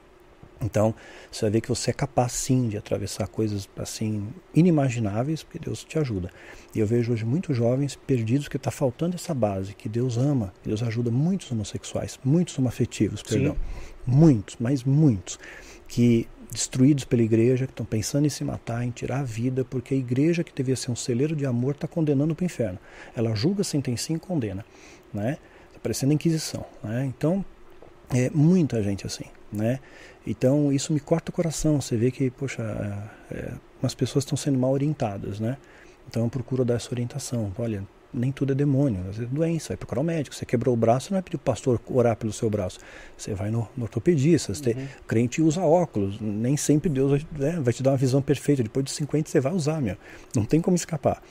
Então, 0.62 0.96
você 1.30 1.42
vai 1.42 1.52
ver 1.52 1.62
que 1.62 1.68
você 1.68 1.90
é 1.90 1.94
capaz 1.94 2.32
sim 2.32 2.70
de 2.70 2.78
atravessar 2.78 3.28
coisas 3.28 3.70
assim 3.76 4.30
inimagináveis, 4.54 5.44
porque 5.44 5.60
Deus 5.60 5.84
te 5.84 6.00
ajuda. 6.00 6.32
E 6.74 6.80
eu 6.80 6.88
vejo 6.88 7.12
hoje 7.12 7.26
muitos 7.26 7.58
jovens 7.58 7.96
perdidos 7.96 8.48
que 8.48 8.56
está 8.56 8.72
faltando 8.72 9.16
essa 9.16 9.34
base, 9.34 9.74
que 9.74 9.90
Deus 9.90 10.18
ama, 10.18 10.54
que 10.64 10.70
Deus 10.70 10.82
ajuda 10.82 11.12
muitos 11.12 11.52
homossexuais, 11.52 12.18
muitos 12.24 12.58
homoafetivos, 12.58 13.22
perdão. 13.22 13.54
Sim. 13.54 13.95
Muitos, 14.06 14.58
mas 14.60 14.84
muitos, 14.84 15.40
que 15.88 16.28
destruídos 16.56 17.04
pela 17.04 17.22
igreja, 17.22 17.66
que 17.66 17.74
estão 17.74 17.86
pensando 17.86 18.26
em 18.26 18.30
se 18.30 18.44
matar, 18.44 18.84
em 18.86 18.90
tirar 18.90 19.20
a 19.20 19.24
vida, 19.24 19.66
porque 19.66 19.94
a 19.94 19.98
igreja 19.98 20.44
que 20.44 20.54
devia 20.54 20.76
ser 20.76 20.90
um 20.90 20.96
celeiro 20.96 21.36
de 21.36 21.46
amor 21.46 21.76
está 21.76 21.88
condenando 21.88 22.34
para 22.34 22.44
o 22.44 22.46
inferno. 22.46 22.80
Ela 23.16 23.36
julga, 23.36 23.64
sentencia 23.64 24.16
e 24.16 24.20
condena. 24.20 24.66
Né? 25.14 25.38
Está 25.68 25.80
parecendo 25.84 26.14
Inquisição. 26.14 26.66
Né? 26.82 27.06
Então, 27.06 27.44
é 28.10 28.30
muita 28.30 28.82
gente 28.82 29.06
assim. 29.06 29.26
Né? 29.52 29.80
Então, 30.26 30.72
isso 30.72 30.94
me 30.94 31.00
corta 31.00 31.30
o 31.30 31.34
coração. 31.34 31.82
Você 31.82 31.98
vê 31.98 32.10
que, 32.10 32.30
poxa, 32.30 32.64
é, 33.32 33.36
é 33.36 33.54
umas 33.82 33.94
pessoas 33.94 34.24
estão 34.24 34.38
sendo 34.38 34.58
mal 34.58 34.72
orientadas. 34.72 35.40
Né? 35.42 35.58
Então, 36.08 36.24
eu 36.24 36.30
procuro 36.30 36.64
dar 36.64 36.76
essa 36.76 36.90
orientação. 36.90 37.52
Olha, 37.58 37.84
nem 38.16 38.32
tudo 38.32 38.54
é 38.54 38.56
demônio, 38.56 39.02
às 39.02 39.18
vezes 39.18 39.32
é 39.32 39.36
doença, 39.36 39.70
vai 39.70 39.78
procurar 39.78 40.02
um 40.02 40.04
médico. 40.04 40.36
Você 40.36 40.46
quebrou 40.46 40.74
o 40.74 40.78
braço, 40.78 41.12
não 41.12 41.20
é 41.20 41.22
pedir 41.22 41.36
o 41.36 41.40
pastor 41.40 41.80
orar 41.88 42.16
pelo 42.16 42.32
seu 42.32 42.50
braço. 42.50 42.80
Você 43.18 43.34
vai 43.34 43.52
no, 43.52 43.68
no 43.76 43.84
ortopedista, 43.84 44.54
você 44.54 44.70
uhum. 44.70 44.76
tem, 44.76 44.90
crente 45.08 45.42
usa 45.42 45.62
óculos, 45.62 46.20
nem 46.20 46.56
sempre 46.56 46.90
Deus 46.90 47.12
vai, 47.12 47.28
né, 47.38 47.60
vai, 47.60 47.74
te 47.74 47.84
dar 47.84 47.92
uma 47.92 47.98
visão 47.98 48.22
perfeita. 48.22 48.64
Depois 48.64 48.86
de 48.86 48.92
50 48.92 49.30
você 49.30 49.40
vai 49.40 49.54
usar, 49.54 49.82
meu. 49.82 49.98
Não 50.36 50.46
tem 50.46 50.62
como 50.62 50.76
escapar. 50.76 51.22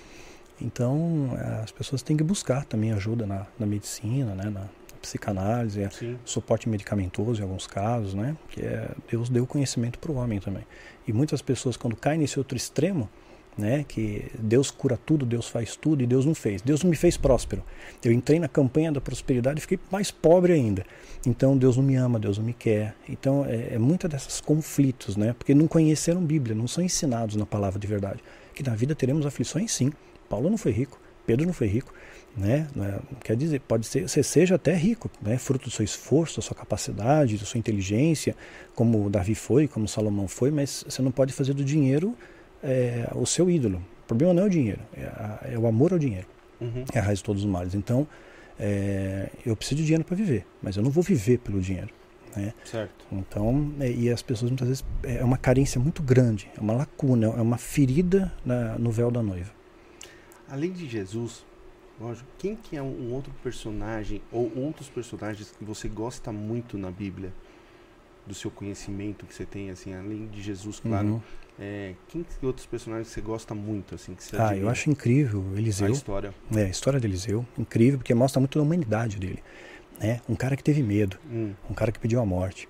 Então, 0.61 1.31
as 1.63 1.73
pessoas 1.73 2.03
têm 2.03 2.17
que 2.17 2.23
buscar 2.23 2.65
também 2.65 2.93
ajuda 2.93 3.27
na, 3.27 3.47
na 3.59 3.67
medicina, 3.67 4.35
né, 4.35 4.51
na 4.51 4.69
psicanálise, 5.05 5.83
é 5.83 5.91
Sim. 5.91 6.19
suporte 6.25 6.69
medicamentoso 6.69 7.41
em 7.41 7.45
alguns 7.45 7.67
casos, 7.67 8.15
né? 8.15 8.35
Que 8.49 8.63
é, 8.63 8.91
Deus 9.11 9.29
deu 9.29 9.47
conhecimento 9.47 9.99
para 9.99 10.11
o 10.11 10.15
homem 10.15 10.41
também. 10.41 10.65
E 11.07 11.13
muitas 11.13 11.43
pessoas, 11.43 11.77
quando 11.77 11.95
caem 11.95 12.19
nesse 12.19 12.39
outro 12.39 12.57
extremo, 12.57 13.09
né? 13.57 13.85
Que 13.87 14.31
Deus 14.39 14.71
cura 14.71 14.97
tudo, 14.97 15.25
Deus 15.25 15.49
faz 15.49 15.77
tudo 15.77 16.03
e 16.03 16.07
Deus 16.07 16.25
não 16.25 16.35
fez. 16.35 16.61
Deus 16.63 16.83
não 16.83 16.91
me 16.91 16.97
fez 16.97 17.17
próspero. 17.17 17.63
Eu 18.05 18.13
entrei 18.13 18.39
na 18.39 18.49
campanha 18.49 18.93
da 18.93 19.01
prosperidade 19.01 19.59
e 19.59 19.63
fiquei 19.63 19.79
mais 19.91 20.11
pobre 20.11 20.53
ainda. 20.53 20.85
Então 21.27 21.57
Deus 21.57 21.77
não 21.77 21.85
me 21.85 21.95
ama, 21.97 22.19
Deus 22.19 22.39
não 22.39 22.45
me 22.45 22.53
quer. 22.53 22.95
Então 23.09 23.45
é, 23.47 23.75
é 23.75 23.79
muita 23.79 24.09
desses 24.09 24.41
conflitos, 24.41 25.17
né? 25.17 25.35
Porque 25.37 25.55
não 25.55 25.67
conheceram 25.67 26.21
Bíblia, 26.23 26.55
não 26.55 26.69
são 26.69 26.83
ensinados 26.85 27.37
na 27.37 27.47
palavra 27.47 27.79
de 27.79 27.87
verdade. 27.87 28.23
Que 28.55 28.63
na 28.63 28.75
vida 28.75 28.95
teremos 28.95 29.25
aflições, 29.27 29.73
sim. 29.73 29.93
Paulo 30.29 30.51
não 30.51 30.59
foi 30.59 30.73
rico, 30.73 31.01
Pedro 31.27 31.47
não 31.47 31.53
foi 31.53 31.67
rico, 31.67 31.93
né? 32.37 32.67
É, 32.77 33.01
quer 33.23 33.37
dizer, 33.37 33.61
pode 33.61 33.87
ser, 33.87 34.09
você 34.09 34.23
seja 34.23 34.57
até 34.57 34.75
rico, 34.75 35.11
né? 35.23 35.39
Fruto 35.39 35.67
do 35.67 35.71
seu 35.71 35.85
esforço, 35.85 36.37
da 36.37 36.43
sua 36.43 36.57
capacidade, 36.57 37.39
da 37.39 37.45
sua 37.45 37.59
inteligência, 37.59 38.37
como 38.75 39.09
Davi 39.09 39.35
foi, 39.35 39.69
como 39.69 39.87
Salomão 39.87 40.29
foi, 40.29 40.51
mas 40.51 40.85
você 40.89 41.01
não 41.03 41.11
pode 41.11 41.33
fazer 41.33 41.55
do 41.55 41.65
dinheiro 41.65 42.15
é, 42.65 43.09
o 43.15 43.27
seu 43.27 43.49
ídolo. 43.51 43.81
O 44.05 44.07
problema 44.07 44.35
não 44.35 44.43
é 44.43 44.47
o 44.47 44.51
dinheiro, 44.51 44.81
é, 44.97 45.05
a, 45.05 45.41
é 45.53 45.59
o 45.59 45.67
amor 45.67 45.93
ao 45.93 45.99
dinheiro. 45.99 46.27
Uhum. 46.61 46.85
É 46.93 46.99
a 46.99 47.03
raiz 47.03 47.19
de 47.19 47.25
todos 47.25 47.45
os 47.45 47.51
males. 47.51 47.75
Então, 47.75 48.09
é, 48.59 49.29
eu 49.45 49.55
preciso 49.55 49.77
de 49.77 49.85
dinheiro 49.85 50.05
para 50.05 50.17
viver, 50.17 50.47
mas 50.63 50.77
eu 50.77 50.83
não 50.83 50.91
vou 50.91 51.03
viver 51.03 51.39
pelo 51.39 51.61
dinheiro. 51.61 51.91
Né? 52.35 52.53
Certo. 52.65 53.07
Então, 53.13 53.73
é, 53.79 53.91
e 53.91 54.11
as 54.11 54.23
pessoas 54.23 54.51
muitas 54.51 54.67
vezes 54.67 54.85
é 55.03 55.23
uma 55.23 55.39
carência 55.39 55.81
muito 55.81 56.03
grande, 56.03 56.51
é 56.57 56.61
uma 56.61 56.73
lacuna, 56.73 57.27
é 57.27 57.41
uma 57.41 57.59
ferida 57.59 58.33
na, 58.45 58.77
no 58.79 58.91
véu 58.91 59.11
da 59.11 59.23
noiva. 59.23 59.53
Além 60.49 60.73
de 60.73 60.89
Jesus, 60.89 61.45
lógico, 62.01 62.29
quem 62.39 62.57
que 62.57 62.77
é 62.77 62.83
um 62.83 63.13
outro 63.13 63.33
personagem 63.43 64.21
ou 64.33 64.53
outros 64.57 64.89
personagens 64.89 65.53
que 65.57 65.65
você 65.65 65.89
gosta 65.89 66.33
muito 66.33 66.77
na 66.77 66.91
Bíblia? 66.91 67.33
Do 68.27 68.35
seu 68.35 68.51
conhecimento 68.51 69.27
que 69.27 69.35
você 69.35 69.45
tem, 69.45 69.69
assim, 69.69 69.93
além 69.93 70.27
de 70.29 70.41
Jesus, 70.41 70.81
claro. 70.81 71.07
Uhum. 71.07 71.21
É, 71.59 71.95
quem 72.09 72.25
que 72.25 72.45
outros 72.45 72.67
personagens 72.67 73.09
você 73.09 73.21
gosta 73.21 73.55
muito, 73.55 73.95
assim, 73.95 74.15
que 74.15 74.25
você 74.25 74.37
Ah, 74.37 74.57
eu 74.57 74.69
acho 74.69 74.91
incrível 74.91 75.45
Eliseu. 75.57 75.87
A 75.87 75.91
história. 75.91 76.35
É, 76.55 76.65
a 76.65 76.69
história 76.69 76.99
de 76.99 77.07
Eliseu, 77.07 77.47
incrível, 77.57 77.99
porque 77.99 78.13
mostra 78.13 78.41
muito 78.41 78.59
da 78.59 78.63
humanidade 78.63 79.19
dele. 79.19 79.43
Né? 80.01 80.21
Um 80.29 80.35
cara 80.35 80.57
que 80.57 80.65
teve 80.65 80.83
medo, 80.83 81.17
hum. 81.31 81.53
um 81.71 81.75
cara 81.75 81.93
que 81.93 81.99
pediu 82.01 82.21
a 82.21 82.27
morte, 82.27 82.69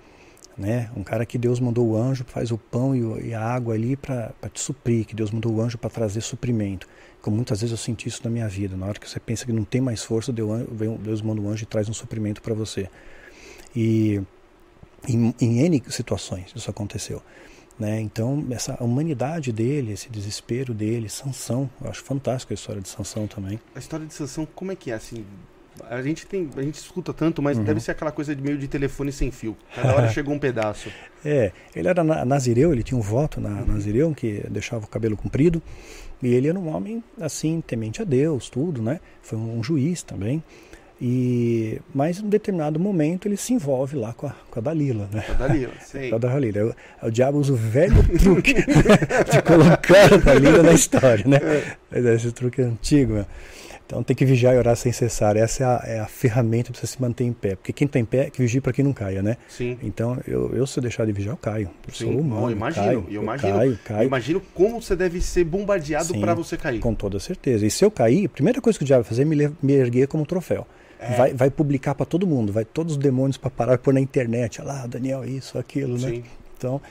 né? 0.55 0.89
Um 0.95 1.03
cara 1.03 1.25
que 1.25 1.37
Deus 1.37 1.59
mandou 1.59 1.87
o 1.87 1.97
anjo, 1.97 2.23
faz 2.27 2.51
o 2.51 2.57
pão 2.57 2.95
e, 2.95 3.33
a 3.33 3.41
água 3.41 3.73
ali 3.73 3.95
para 3.95 4.33
te 4.53 4.59
suprir, 4.59 5.05
que 5.05 5.15
Deus 5.15 5.31
mandou 5.31 5.53
o 5.53 5.61
anjo 5.61 5.77
para 5.77 5.89
trazer 5.89 6.21
suprimento. 6.21 6.87
Como 7.21 7.35
muitas 7.35 7.61
vezes 7.61 7.71
eu 7.71 7.77
senti 7.77 8.07
isso 8.07 8.21
na 8.23 8.29
minha 8.29 8.47
vida, 8.47 8.77
na 8.77 8.85
hora 8.85 8.99
que 8.99 9.09
você 9.09 9.19
pensa 9.19 9.45
que 9.45 9.51
não 9.51 9.63
tem 9.63 9.81
mais 9.81 10.03
força, 10.03 10.31
Deus 10.31 11.21
manda 11.23 11.41
o 11.41 11.49
anjo 11.49 11.63
e 11.63 11.65
traz 11.65 11.89
um 11.89 11.93
suprimento 11.93 12.41
para 12.41 12.53
você. 12.53 12.87
E 13.75 14.21
em, 15.07 15.33
em 15.41 15.59
N 15.59 15.83
situações 15.89 16.53
isso 16.55 16.69
aconteceu. 16.69 17.21
Né? 17.77 17.99
Então, 17.99 18.45
essa 18.51 18.81
humanidade 18.81 19.51
dele, 19.51 19.91
esse 19.91 20.09
desespero 20.09 20.73
dele, 20.73 21.09
Sansão, 21.09 21.69
eu 21.81 21.89
acho 21.89 22.03
fantástica 22.03 22.53
a 22.53 22.55
história 22.55 22.81
de 22.81 22.87
Sansão 22.87 23.27
também. 23.27 23.59
A 23.75 23.79
história 23.79 24.05
de 24.05 24.13
Sansão, 24.13 24.47
como 24.55 24.71
é 24.71 24.75
que 24.75 24.91
é 24.91 24.93
assim? 24.93 25.25
A 25.89 26.01
gente 26.01 26.25
tem, 26.25 26.49
a 26.55 26.61
gente 26.61 26.75
escuta 26.75 27.13
tanto, 27.13 27.41
mas 27.41 27.57
uhum. 27.57 27.65
deve 27.65 27.81
ser 27.81 27.91
aquela 27.91 28.11
coisa 28.11 28.33
de 28.33 28.41
meio 28.41 28.57
de 28.57 28.65
telefone 28.65 29.11
sem 29.11 29.29
fio. 29.29 29.57
Cada 29.75 29.93
hora 29.93 30.07
chegou 30.13 30.33
um 30.33 30.39
pedaço. 30.39 30.89
É, 31.23 31.51
ele 31.75 31.89
era 31.89 32.01
nazireu, 32.03 32.71
ele 32.71 32.81
tinha 32.81 32.97
um 32.97 33.01
voto 33.01 33.41
na 33.41 33.49
uhum. 33.49 33.65
nazireu 33.65 34.13
que 34.15 34.45
deixava 34.49 34.85
o 34.85 34.87
cabelo 34.87 35.17
comprido, 35.17 35.61
e 36.23 36.33
ele 36.33 36.47
era 36.47 36.57
um 36.57 36.73
homem 36.73 37.03
assim 37.19 37.59
temente 37.59 38.01
a 38.01 38.05
Deus, 38.05 38.49
tudo, 38.49 38.81
né? 38.81 39.01
Foi 39.21 39.37
um 39.37 39.61
juiz 39.61 40.01
também. 40.01 40.41
E, 41.01 41.81
mas 41.93 42.19
em 42.19 42.25
um 42.25 42.29
determinado 42.29 42.79
momento 42.79 43.27
ele 43.27 43.35
se 43.35 43.53
envolve 43.53 43.97
lá 43.97 44.13
com 44.13 44.27
a, 44.27 44.35
com 44.49 44.59
a 44.59 44.61
Dalila, 44.61 45.09
né? 45.11 45.21
Com 45.21 45.31
a 45.33 45.47
Dalila, 45.47 45.73
sei. 45.83 46.09
Com 46.09 46.15
a 46.15 46.19
Dalila. 46.19 46.75
O, 47.01 47.07
o 47.07 47.11
diabo 47.11 47.37
usa 47.37 47.51
o 47.51 47.55
velho 47.55 48.01
truque 48.17 48.53
de 49.29 49.41
colocar 49.45 50.13
a 50.13 50.17
Dalila 50.17 50.63
na 50.63 50.71
história, 50.71 51.25
né? 51.27 51.37
É. 51.41 51.75
Mas 51.91 52.05
esse 52.05 52.31
truque 52.31 52.61
é 52.61 52.65
antigo, 52.65 53.13
né? 53.13 53.25
Então 53.85 54.01
tem 54.01 54.15
que 54.15 54.25
vigiar 54.25 54.55
e 54.55 54.57
orar 54.57 54.75
sem 54.75 54.91
cessar. 54.91 55.37
Essa 55.37 55.63
é 55.63 55.65
a, 55.65 55.83
é 55.97 55.99
a 55.99 56.07
ferramenta 56.07 56.71
para 56.71 56.79
você 56.79 56.87
se 56.87 56.99
manter 56.99 57.23
em 57.23 57.33
pé. 57.33 57.55
Porque 57.55 57.71
quem 57.71 57.85
está 57.85 57.99
em 57.99 58.05
pé, 58.05 58.29
que 58.31 58.41
vigia 58.41 58.59
para 58.59 58.73
que 58.73 58.81
não 58.81 58.93
caia, 58.93 59.21
né? 59.21 59.37
Sim. 59.47 59.77
Então, 59.83 60.17
eu, 60.27 60.51
eu 60.55 60.65
se 60.65 60.79
eu 60.79 60.81
deixar 60.81 61.05
de 61.05 61.11
vigiar, 61.11 61.33
eu 61.33 61.37
caio. 61.37 61.69
Eu 61.87 61.93
Sim. 61.93 62.05
sou 62.05 62.19
humano. 62.19 62.41
Bom, 62.41 62.51
imagino, 62.51 62.85
caio, 62.85 63.05
eu 63.09 63.21
imagino. 63.21 63.53
caio, 63.53 63.79
caio. 63.85 64.07
Imagino 64.07 64.41
como 64.55 64.81
você 64.81 64.95
deve 64.95 65.21
ser 65.21 65.43
bombardeado 65.43 66.13
Sim. 66.13 66.19
para 66.19 66.33
você 66.33 66.57
cair. 66.57 66.79
Com 66.79 66.95
toda 66.95 67.19
certeza. 67.19 67.65
E 67.65 67.69
se 67.69 67.85
eu 67.85 67.91
cair, 67.91 68.25
a 68.25 68.29
primeira 68.29 68.59
coisa 68.59 68.79
que 68.79 68.83
o 68.83 68.87
diabo 68.87 69.03
vai 69.03 69.09
fazer 69.09 69.21
é 69.21 69.25
me, 69.25 69.51
me 69.61 69.73
erguer 69.73 70.07
como 70.07 70.25
troféu. 70.25 70.65
É. 70.99 71.15
Vai, 71.15 71.33
vai 71.33 71.49
publicar 71.49 71.93
para 71.93 72.05
todo 72.05 72.25
mundo, 72.25 72.51
vai 72.53 72.63
todos 72.65 72.93
os 72.93 72.97
demônios 72.97 73.37
para 73.37 73.49
parar 73.49 73.77
pôr 73.77 73.93
na 73.93 73.99
internet. 73.99 74.61
Olha 74.61 74.67
lá, 74.73 74.87
Daniel, 74.87 75.25
isso, 75.25 75.57
aquilo, 75.57 75.97
né? 75.97 76.09
Sim. 76.09 76.23
Então, 76.57 76.81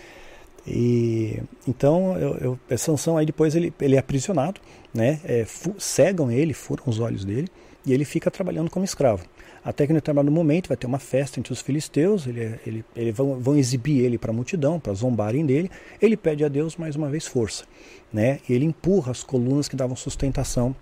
e, 0.67 1.43
então 1.69 2.17
eu, 2.19 2.35
eu, 2.41 2.59
é 2.69 2.77
Sansão 2.77 3.17
aí 3.17 3.27
depois 3.27 3.55
ele, 3.55 3.73
ele 3.81 3.97
é 3.97 3.99
aprisionado, 3.99 4.61
né? 4.93 5.21
É, 5.25 5.45
fu- 5.45 5.75
cegam 5.79 6.31
ele, 6.31 6.55
furam 6.55 6.85
os 6.87 6.99
olhos 7.01 7.25
dele 7.25 7.49
e 7.85 7.93
ele 7.93 8.05
fica 8.05 8.31
trabalhando 8.31 8.71
como 8.71 8.85
escravo. 8.85 9.25
Até 9.63 9.87
que 9.87 9.93
em 9.93 9.95
determinado 9.95 10.31
momento 10.31 10.69
vai 10.69 10.77
ter 10.77 10.87
uma 10.87 10.99
festa 10.99 11.41
entre 11.41 11.51
os 11.53 11.61
filisteus, 11.63 12.27
ele, 12.27 12.41
é- 12.43 12.59
ele, 12.67 12.85
ele 12.95 13.13
vão, 13.13 13.39
vão 13.41 13.57
exibir 13.57 14.05
ele 14.05 14.19
para 14.19 14.31
a 14.31 14.35
multidão, 14.35 14.79
para 14.79 14.93
zombarem 14.95 15.45
dele. 15.45 15.71
Ele 16.01 16.17
pede 16.17 16.45
a 16.45 16.49
Deus 16.49 16.77
mais 16.77 16.97
uma 16.97 17.09
vez 17.09 17.27
força, 17.27 17.65
né? 18.13 18.39
E 18.49 18.53
ele 18.53 18.65
empurra 18.65 19.11
as 19.13 19.23
colunas 19.23 19.69
que 19.69 19.77
davam 19.77 19.97
sustentação 19.97 20.75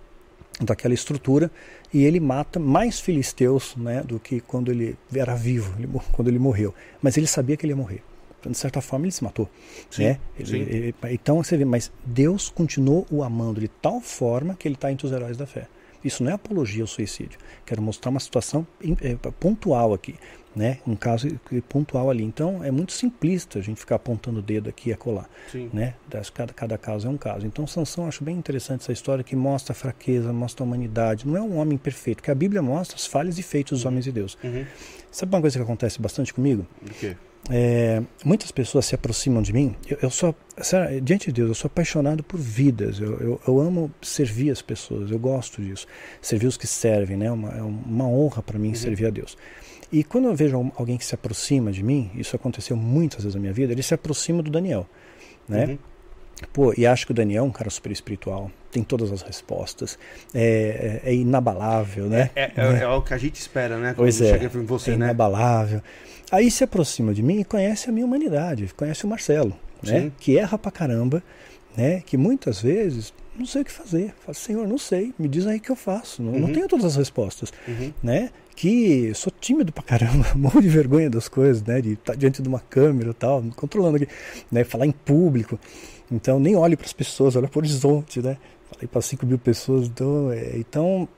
daquela 0.61 0.95
estrutura 0.95 1.51
e 1.93 2.05
ele 2.05 2.21
mata 2.21 2.61
mais 2.61 3.01
filisteus 3.01 3.75
né, 3.77 4.03
do 4.03 4.19
que 4.21 4.41
quando 4.41 4.71
ele 4.71 4.97
era 5.15 5.35
vivo, 5.35 5.75
ele 5.79 5.89
quando 6.13 6.29
ele 6.29 6.39
morreu. 6.39 6.75
Mas 7.01 7.17
ele 7.17 7.27
sabia 7.27 7.57
que 7.57 7.65
ele 7.65 7.73
ia 7.73 7.77
morrer. 7.77 8.03
Então, 8.41 8.51
de 8.51 8.59
certa 8.59 8.81
forma, 8.81 9.05
ele 9.07 9.13
se 9.13 9.23
matou. 9.23 9.49
Sim, 9.89 10.03
né? 10.05 10.19
Ele- 10.37 10.47
sim. 10.49 10.57
ele- 10.57 10.95
então 11.13 11.43
você 11.43 11.57
vê, 11.57 11.65
mas 11.65 11.93
Deus 12.05 12.49
continuou 12.49 13.07
o 13.11 13.23
amando 13.23 13.61
de 13.61 13.69
tal 13.69 14.01
forma 14.01 14.55
que 14.57 14.67
ele 14.67 14.75
está 14.75 14.91
entre 14.91 15.07
os 15.07 15.13
heróis 15.13 15.37
da 15.37 15.47
fé. 15.47 15.69
Isso 16.05 16.25
não 16.25 16.33
é 16.33 16.35
apologia 16.35 16.83
ao 16.83 16.87
suicídio. 16.89 17.39
Quero 17.65 17.81
mostrar 17.81 18.11
uma 18.11 18.19
situação 18.19 18.67
é, 19.01 19.15
pontual 19.39 19.95
aqui, 19.95 20.17
né? 20.55 20.79
Um 20.87 20.95
caso 20.97 21.29
pontual 21.69 22.11
ali. 22.11 22.23
Então 22.23 22.63
é 22.63 22.71
muito 22.71 22.93
simplista 22.93 23.59
a 23.59 23.63
gente 23.63 23.79
ficar 23.81 23.97
apontando 23.97 24.39
o 24.41 24.43
dedo 24.43 24.69
aqui 24.69 24.91
e 24.91 24.93
acolá 24.93 25.27
Sim. 25.51 25.71
né? 25.73 25.95
Das- 26.09 26.31
Cada, 26.31 26.53
cada 26.53 26.79
caso 26.79 27.07
é 27.07 27.11
um 27.11 27.17
caso. 27.17 27.47
Então, 27.47 27.67
Sansão, 27.67 28.07
acho 28.07 28.23
bem 28.25 28.37
interessante 28.37 28.81
essa 28.83 28.93
história 28.93 29.23
que 29.25 29.37
mostra 29.37 29.73
a 29.73 29.75
fraqueza, 29.75 30.33
mostra 30.33 30.65
a 30.65 30.67
humanidade. 30.67 31.27
Não 31.27 31.37
é 31.37 31.43
um 31.43 31.57
homem 31.59 31.77
perfeito, 31.79 32.19
porque 32.19 32.31
a 32.31 32.35
Bíblia 32.35 32.63
mostra 32.63 32.97
as 32.97 33.07
falhas 33.07 33.39
e 33.39 33.43
feitos 33.43 33.79
dos 33.81 33.85
homens 33.87 34.05
de 34.05 34.13
Deus. 34.13 34.37
Uhum. 34.43 34.65
Sabe 35.11 35.35
uma 35.35 35.41
coisa 35.41 35.59
que 35.59 35.63
acontece 35.63 36.01
bastante 36.01 36.33
comigo? 36.33 36.67
Quê? 36.99 37.17
É, 37.51 38.01
muitas 38.25 38.53
pessoas 38.53 38.87
se 38.87 38.95
aproximam 38.95 39.43
de 39.43 39.53
mim. 39.53 39.75
Eu, 39.89 39.99
eu 40.03 40.11
sou, 40.11 40.35
sério, 40.59 41.01
diante 41.01 41.27
de 41.27 41.33
Deus, 41.33 41.49
eu 41.49 41.55
sou 41.55 41.67
apaixonado 41.69 42.23
por 42.23 42.39
vidas. 42.39 43.01
Eu, 43.01 43.19
eu, 43.19 43.41
eu 43.47 43.61
amo 43.61 43.91
servir 44.01 44.51
as 44.51 44.63
pessoas. 44.63 45.11
Eu 45.11 45.19
gosto 45.19 45.61
disso. 45.61 45.87
Servir 46.21 46.47
os 46.47 46.57
que 46.57 46.67
servem, 46.69 47.17
né? 47.17 47.31
Uma, 47.33 47.49
é 47.51 47.63
uma 47.63 48.07
honra 48.07 48.43
para 48.43 48.59
mim 48.59 48.75
servir 48.75 49.07
a 49.07 49.11
Deus. 49.11 49.37
E 49.93 50.03
quando 50.03 50.27
eu 50.29 50.35
vejo 50.35 50.57
al- 50.57 50.73
alguém 50.77 50.97
que 50.97 51.05
se 51.05 51.15
aproxima 51.15 51.71
de 51.71 51.83
mim, 51.83 52.11
isso 52.15 52.35
aconteceu 52.35 52.77
muitas 52.77 53.23
vezes 53.25 53.35
na 53.35 53.41
minha 53.41 53.53
vida, 53.53 53.73
ele 53.73 53.83
se 53.83 53.93
aproxima 53.93 54.43
do 54.43 54.51
Daniel, 54.51 54.87
né? 55.49 55.67
Uhum. 55.67 55.79
Pô, 56.53 56.75
e 56.77 56.87
acho 56.87 57.07
que 57.07 57.13
o 57.13 57.15
Daniel 57.15 57.45
é 57.45 57.47
um 57.47 57.51
cara 57.53 57.71
super 57.71 57.93
espiritual, 57.93 58.51
tem 58.71 58.83
todas 58.83 59.13
as 59.13 59.23
respostas, 59.23 59.97
é, 60.35 61.01
é- 61.05 61.11
é 61.11 61.15
inabalável, 61.15 62.07
né? 62.07 62.31
É, 62.35 62.51
é- 62.57 62.79
é 62.83 62.89
o 62.89 63.03
que 63.03 63.15
a 63.15 63.19
gente 63.19 63.37
espera, 63.37 63.77
né? 63.79 63.89
Quando 63.91 63.97
Pois 63.97 64.21
é, 64.21 64.33
chega 64.39 64.59
em 64.59 64.65
você, 64.65 64.93
é 64.93 64.97
né? 64.97 65.07
inabalável. 65.07 65.81
Aí 66.33 66.51
se 66.51 66.65
aproxima 66.65 67.13
de 67.15 67.23
mim 67.23 67.41
e 67.41 67.45
conhece 67.45 67.89
a 67.91 67.93
minha 67.93 68.07
humanidade, 68.07 68.73
conhece 68.75 69.05
o 69.05 69.09
Marcelo, 69.09 69.55
né? 69.83 70.01
Sim. 70.01 70.13
Que 70.19 70.39
erra 70.39 70.57
pra 70.59 70.71
caramba, 70.73 71.23
né? 71.77 72.03
Que 72.05 72.17
muitas 72.17 72.61
vezes 72.63 73.13
não 73.37 73.47
sei 73.47 73.63
o 73.63 73.65
que 73.65 73.71
fazer. 73.73 74.13
Fala, 74.21 74.35
Senhor, 74.35 74.67
não 74.67 74.79
sei, 74.79 75.13
me 75.19 75.29
diz 75.29 75.47
aí 75.47 75.59
o 75.59 75.61
que 75.61 75.71
eu 75.71 75.77
faço. 75.77 76.23
Não, 76.23 76.33
não 76.33 76.49
Uhum. 76.49 76.53
tenho 76.55 76.67
todas 76.69 76.85
as 76.87 76.97
respostas, 76.97 77.53
Uhum. 77.69 77.93
né? 78.03 78.31
Que 78.63 79.13
sou 79.13 79.33
tímido 79.41 79.73
pra 79.73 79.83
caramba, 79.83 80.25
morro 80.39 80.63
de 80.63 80.69
vergonha 80.69 81.11
das 81.11 81.27
coisas, 81.27 81.61
né? 81.65 81.81
De 81.81 81.95
estar 81.95 82.15
diante 82.15 82.41
de 82.41 82.47
uma 82.47 82.61
câmera 82.61 83.11
e 83.11 83.13
tal, 83.13 83.43
me 83.43 83.51
controlando 83.51 83.97
aqui, 83.97 84.07
né? 84.53 84.63
Falar 84.63 84.87
em 84.87 84.93
público. 84.93 85.59
Então 86.09 86.39
nem 86.39 86.55
olho 86.55 86.77
para 86.77 86.87
as 86.87 86.93
pessoas, 86.93 87.35
olho 87.35 87.49
para 87.49 87.59
o 87.59 87.61
horizonte, 87.61 88.23
né? 88.23 88.37
Falei 88.71 88.87
para 88.87 89.03
5 89.03 89.27
mil 89.27 89.37
pessoas, 89.37 89.89
então, 89.89 90.31
é, 90.31 90.57
então 90.57 91.09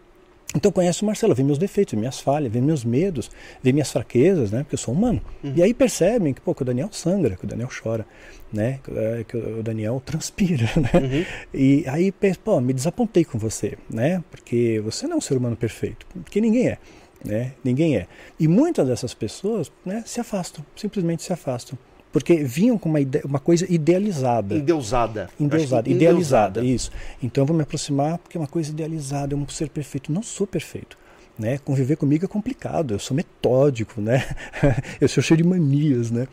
então 0.56 0.72
conhece 0.72 1.02
o 1.02 1.04
Marcelo, 1.04 1.34
vê 1.34 1.42
meus 1.42 1.58
defeitos, 1.58 1.92
minhas 1.92 2.18
falhas, 2.18 2.50
vê 2.50 2.62
meus 2.62 2.82
medos, 2.82 3.30
vê 3.62 3.72
minhas 3.72 3.92
fraquezas, 3.92 4.50
né? 4.50 4.60
Porque 4.62 4.76
eu 4.76 4.78
sou 4.78 4.94
humano. 4.94 5.20
E 5.54 5.62
aí 5.62 5.74
percebem 5.74 6.32
que, 6.32 6.40
pô, 6.40 6.54
que 6.54 6.62
o 6.62 6.64
Daniel 6.64 6.88
sangra, 6.92 7.36
que 7.36 7.44
o 7.44 7.46
Daniel 7.46 7.68
chora, 7.68 8.06
né? 8.50 8.80
Que, 9.28 9.36
é, 9.36 9.58
o 9.58 9.62
Daniel 9.62 10.00
transpira, 10.02 10.64
né? 10.80 10.90
Uhum. 10.94 11.24
E 11.52 11.84
aí 11.88 12.10
pô, 12.42 12.58
me 12.58 12.72
desapontei 12.72 13.22
com 13.22 13.38
você, 13.38 13.76
né? 13.90 14.24
Porque 14.30 14.80
você 14.82 15.06
não 15.06 15.16
é 15.16 15.18
um 15.18 15.20
ser 15.20 15.36
humano 15.36 15.56
perfeito, 15.56 16.06
porque 16.14 16.40
ninguém 16.40 16.68
é, 16.68 16.78
né? 17.24 17.52
Ninguém 17.64 17.96
é. 17.96 18.06
E 18.38 18.46
muitas 18.46 18.86
dessas 18.86 19.14
pessoas, 19.14 19.72
né, 19.84 20.02
se 20.06 20.20
afastam, 20.20 20.64
simplesmente 20.76 21.22
se 21.22 21.32
afastam, 21.32 21.78
porque 22.12 22.44
vinham 22.44 22.78
com 22.78 22.88
uma, 22.88 23.00
uma 23.24 23.40
coisa 23.40 23.66
idealizada. 23.68 24.54
Endeusada. 24.54 25.30
Idealizada, 25.40 25.82
que 25.82 25.90
idealizada, 25.90 26.64
isso. 26.64 26.92
Então 27.20 27.42
eu 27.42 27.46
vou 27.46 27.56
me 27.56 27.62
aproximar 27.62 28.18
porque 28.18 28.36
é 28.36 28.40
uma 28.40 28.46
coisa 28.46 28.70
idealizada, 28.70 29.34
é 29.34 29.36
um 29.36 29.48
ser 29.48 29.68
perfeito. 29.68 30.12
Não 30.12 30.22
sou 30.22 30.46
perfeito. 30.46 30.96
Né? 31.36 31.58
Conviver 31.58 31.96
comigo 31.96 32.24
é 32.24 32.28
complicado, 32.28 32.94
eu 32.94 33.00
sou 33.00 33.16
metódico, 33.16 34.00
né? 34.00 34.24
eu 35.00 35.08
sou 35.08 35.20
cheio 35.20 35.38
de 35.38 35.42
manias, 35.42 36.12
né? 36.12 36.28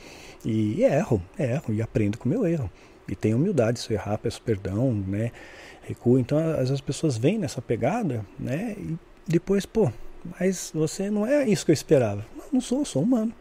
E 0.45 0.83
erro, 0.83 1.19
erro, 1.39 1.73
e 1.73 1.81
aprendo 1.81 2.19
com 2.19 2.29
o 2.29 2.31
meu 2.31 2.45
erro. 2.45 2.69
E 3.07 3.15
tenho 3.15 3.37
humildade, 3.37 3.79
se 3.79 3.91
eu 3.91 3.97
errar, 3.97 4.19
peço 4.19 4.39
perdão, 4.43 4.93
né? 4.93 5.31
Recuo. 5.81 6.19
Então 6.19 6.37
às 6.37 6.57
vezes 6.57 6.73
as 6.73 6.81
pessoas 6.81 7.17
vêm 7.17 7.39
nessa 7.39 7.59
pegada, 7.59 8.23
né? 8.39 8.75
E 8.77 8.95
depois, 9.27 9.65
pô, 9.65 9.91
mas 10.39 10.71
você 10.73 11.09
não 11.09 11.25
é 11.25 11.47
isso 11.47 11.65
que 11.65 11.71
eu 11.71 11.73
esperava. 11.73 12.25
Não, 12.35 12.45
não 12.53 12.61
sou, 12.61 12.83
sou 12.85 13.03
humano. 13.03 13.33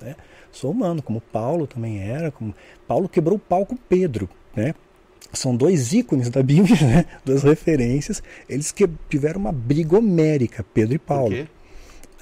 Né? 0.00 0.14
Sou 0.52 0.70
humano, 0.70 1.02
como 1.02 1.20
Paulo 1.20 1.66
também 1.66 2.00
era. 2.00 2.30
Como... 2.30 2.54
Paulo 2.86 3.08
quebrou 3.08 3.36
o 3.36 3.40
pau 3.40 3.66
com 3.66 3.76
Pedro, 3.76 4.28
né? 4.54 4.74
São 5.32 5.54
dois 5.54 5.92
ícones 5.92 6.30
da 6.30 6.42
Bíblia, 6.42 6.76
né? 6.80 7.04
duas 7.24 7.42
referências. 7.42 8.22
Eles 8.48 8.72
que 8.72 8.88
tiveram 9.10 9.40
uma 9.40 9.52
briga 9.52 9.98
homérica, 9.98 10.64
Pedro 10.72 10.94
e 10.94 10.98
Por 10.98 11.06
Paulo. 11.06 11.30
quê? 11.30 11.46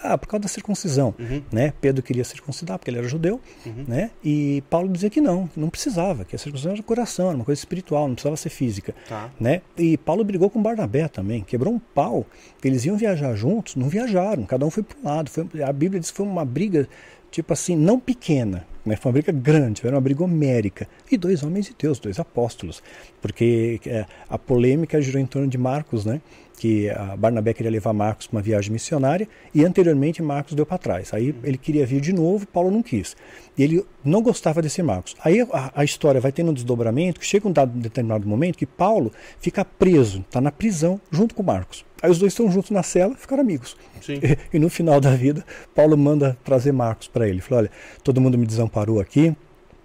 Ah, 0.06 0.16
por 0.18 0.28
causa 0.28 0.42
da 0.42 0.48
circuncisão. 0.48 1.14
Uhum. 1.18 1.42
Né? 1.50 1.72
Pedro 1.80 2.02
queria 2.02 2.22
circuncidar 2.24 2.78
porque 2.78 2.90
ele 2.90 2.98
era 2.98 3.08
judeu, 3.08 3.40
Uhum. 3.64 3.84
né? 3.88 4.10
e 4.24 4.62
Paulo 4.70 4.88
dizia 4.88 5.10
que 5.10 5.20
não, 5.20 5.46
que 5.48 5.58
não 5.58 5.68
precisava, 5.68 6.24
que 6.24 6.36
a 6.36 6.38
circuncisão 6.38 6.72
era 6.72 6.80
do 6.80 6.84
coração, 6.84 7.26
era 7.28 7.34
uma 7.36 7.44
coisa 7.44 7.58
espiritual, 7.58 8.06
não 8.06 8.14
precisava 8.14 8.36
ser 8.36 8.50
física. 8.50 8.94
Tá. 9.08 9.30
Né? 9.40 9.62
E 9.76 9.96
Paulo 9.98 10.22
brigou 10.24 10.48
com 10.48 10.62
Barnabé 10.62 11.08
também, 11.08 11.42
quebrou 11.42 11.74
um 11.74 11.78
pau. 11.78 12.24
Eles 12.62 12.84
iam 12.84 12.96
viajar 12.96 13.34
juntos, 13.34 13.74
não 13.76 13.88
viajaram, 13.88 14.44
cada 14.44 14.64
um 14.64 14.70
foi 14.70 14.82
para 14.82 14.96
um 14.98 15.04
lado. 15.04 15.30
Foi, 15.30 15.46
a 15.62 15.72
Bíblia 15.72 16.00
diz 16.00 16.10
que 16.10 16.16
foi 16.16 16.26
uma 16.26 16.44
briga, 16.44 16.88
tipo 17.30 17.52
assim, 17.52 17.74
não 17.76 17.98
pequena, 17.98 18.66
né? 18.84 18.96
foi 18.96 19.08
uma 19.10 19.14
briga 19.14 19.32
grande, 19.32 19.82
era 19.84 19.94
uma 19.96 20.00
briga 20.00 20.22
homérica. 20.24 20.88
E 21.10 21.16
dois 21.16 21.42
homens 21.42 21.66
de 21.66 21.74
Deus, 21.78 21.98
dois 21.98 22.18
apóstolos, 22.20 22.82
porque 23.20 23.80
é, 23.86 24.06
a 24.28 24.38
polêmica 24.38 25.00
girou 25.00 25.20
em 25.20 25.26
torno 25.26 25.48
de 25.48 25.58
Marcos, 25.58 26.04
né? 26.04 26.20
Que 26.56 26.90
a 26.90 27.16
Barnabé 27.16 27.52
queria 27.52 27.70
levar 27.70 27.92
Marcos 27.92 28.26
para 28.26 28.36
uma 28.36 28.42
viagem 28.42 28.72
missionária 28.72 29.28
e 29.54 29.64
anteriormente 29.64 30.22
Marcos 30.22 30.54
deu 30.54 30.64
para 30.64 30.78
trás. 30.78 31.12
Aí 31.12 31.34
ele 31.44 31.58
queria 31.58 31.86
vir 31.86 32.00
de 32.00 32.12
novo, 32.12 32.46
Paulo 32.46 32.70
não 32.70 32.82
quis. 32.82 33.16
E 33.56 33.62
ele 33.62 33.84
não 34.04 34.22
gostava 34.22 34.62
desse 34.62 34.82
Marcos. 34.82 35.14
Aí 35.22 35.40
a, 35.52 35.72
a 35.74 35.84
história 35.84 36.20
vai 36.20 36.32
tendo 36.32 36.50
um 36.50 36.54
desdobramento 36.54 37.20
que 37.20 37.26
chega 37.26 37.46
um 37.46 37.52
dado 37.52 37.78
determinado 37.78 38.26
momento 38.26 38.56
que 38.56 38.66
Paulo 38.66 39.12
fica 39.38 39.64
preso, 39.64 40.20
está 40.20 40.40
na 40.40 40.50
prisão 40.50 41.00
junto 41.10 41.34
com 41.34 41.42
Marcos. 41.42 41.84
Aí 42.02 42.10
os 42.10 42.18
dois 42.18 42.32
estão 42.32 42.50
juntos 42.50 42.70
na 42.70 42.82
cela, 42.82 43.14
ficaram 43.14 43.42
amigos. 43.42 43.76
E, 44.08 44.56
e 44.56 44.58
no 44.58 44.68
final 44.68 45.00
da 45.00 45.10
vida, 45.10 45.44
Paulo 45.74 45.96
manda 45.96 46.36
trazer 46.44 46.72
Marcos 46.72 47.08
para 47.08 47.28
ele. 47.28 47.40
Falou: 47.40 47.60
olha, 47.60 47.70
todo 48.02 48.20
mundo 48.20 48.36
me 48.36 48.46
desamparou 48.46 49.00
aqui. 49.00 49.34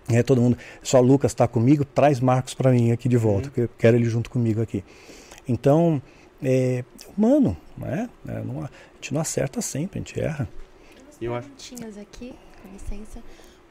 É, 0.09 0.21
todo 0.21 0.41
mundo, 0.41 0.57
só 0.83 0.99
Lucas 0.99 1.31
está 1.31 1.47
comigo, 1.47 1.85
traz 1.85 2.19
Marcos 2.19 2.53
para 2.53 2.71
mim 2.71 2.91
aqui 2.91 3.07
de 3.07 3.15
volta, 3.15 3.49
que 3.49 3.61
eu 3.61 3.69
quero 3.77 3.95
ele 3.95 4.05
junto 4.05 4.29
comigo 4.29 4.61
aqui. 4.61 4.83
Então, 5.47 6.01
é 6.43 6.83
humano, 7.17 7.55
né? 7.77 8.09
É, 8.27 8.41
não, 8.41 8.63
a 8.63 8.69
gente 8.95 9.13
não 9.13 9.21
acerta 9.21 9.61
sempre, 9.61 9.99
a 9.99 10.01
gente 10.01 10.19
erra. 10.19 10.47
Eu 11.21 11.35
acho- 11.35 11.47
perguntinhas 11.49 11.97
aqui, 11.97 12.33
com 12.61 12.69
licença. 12.71 13.19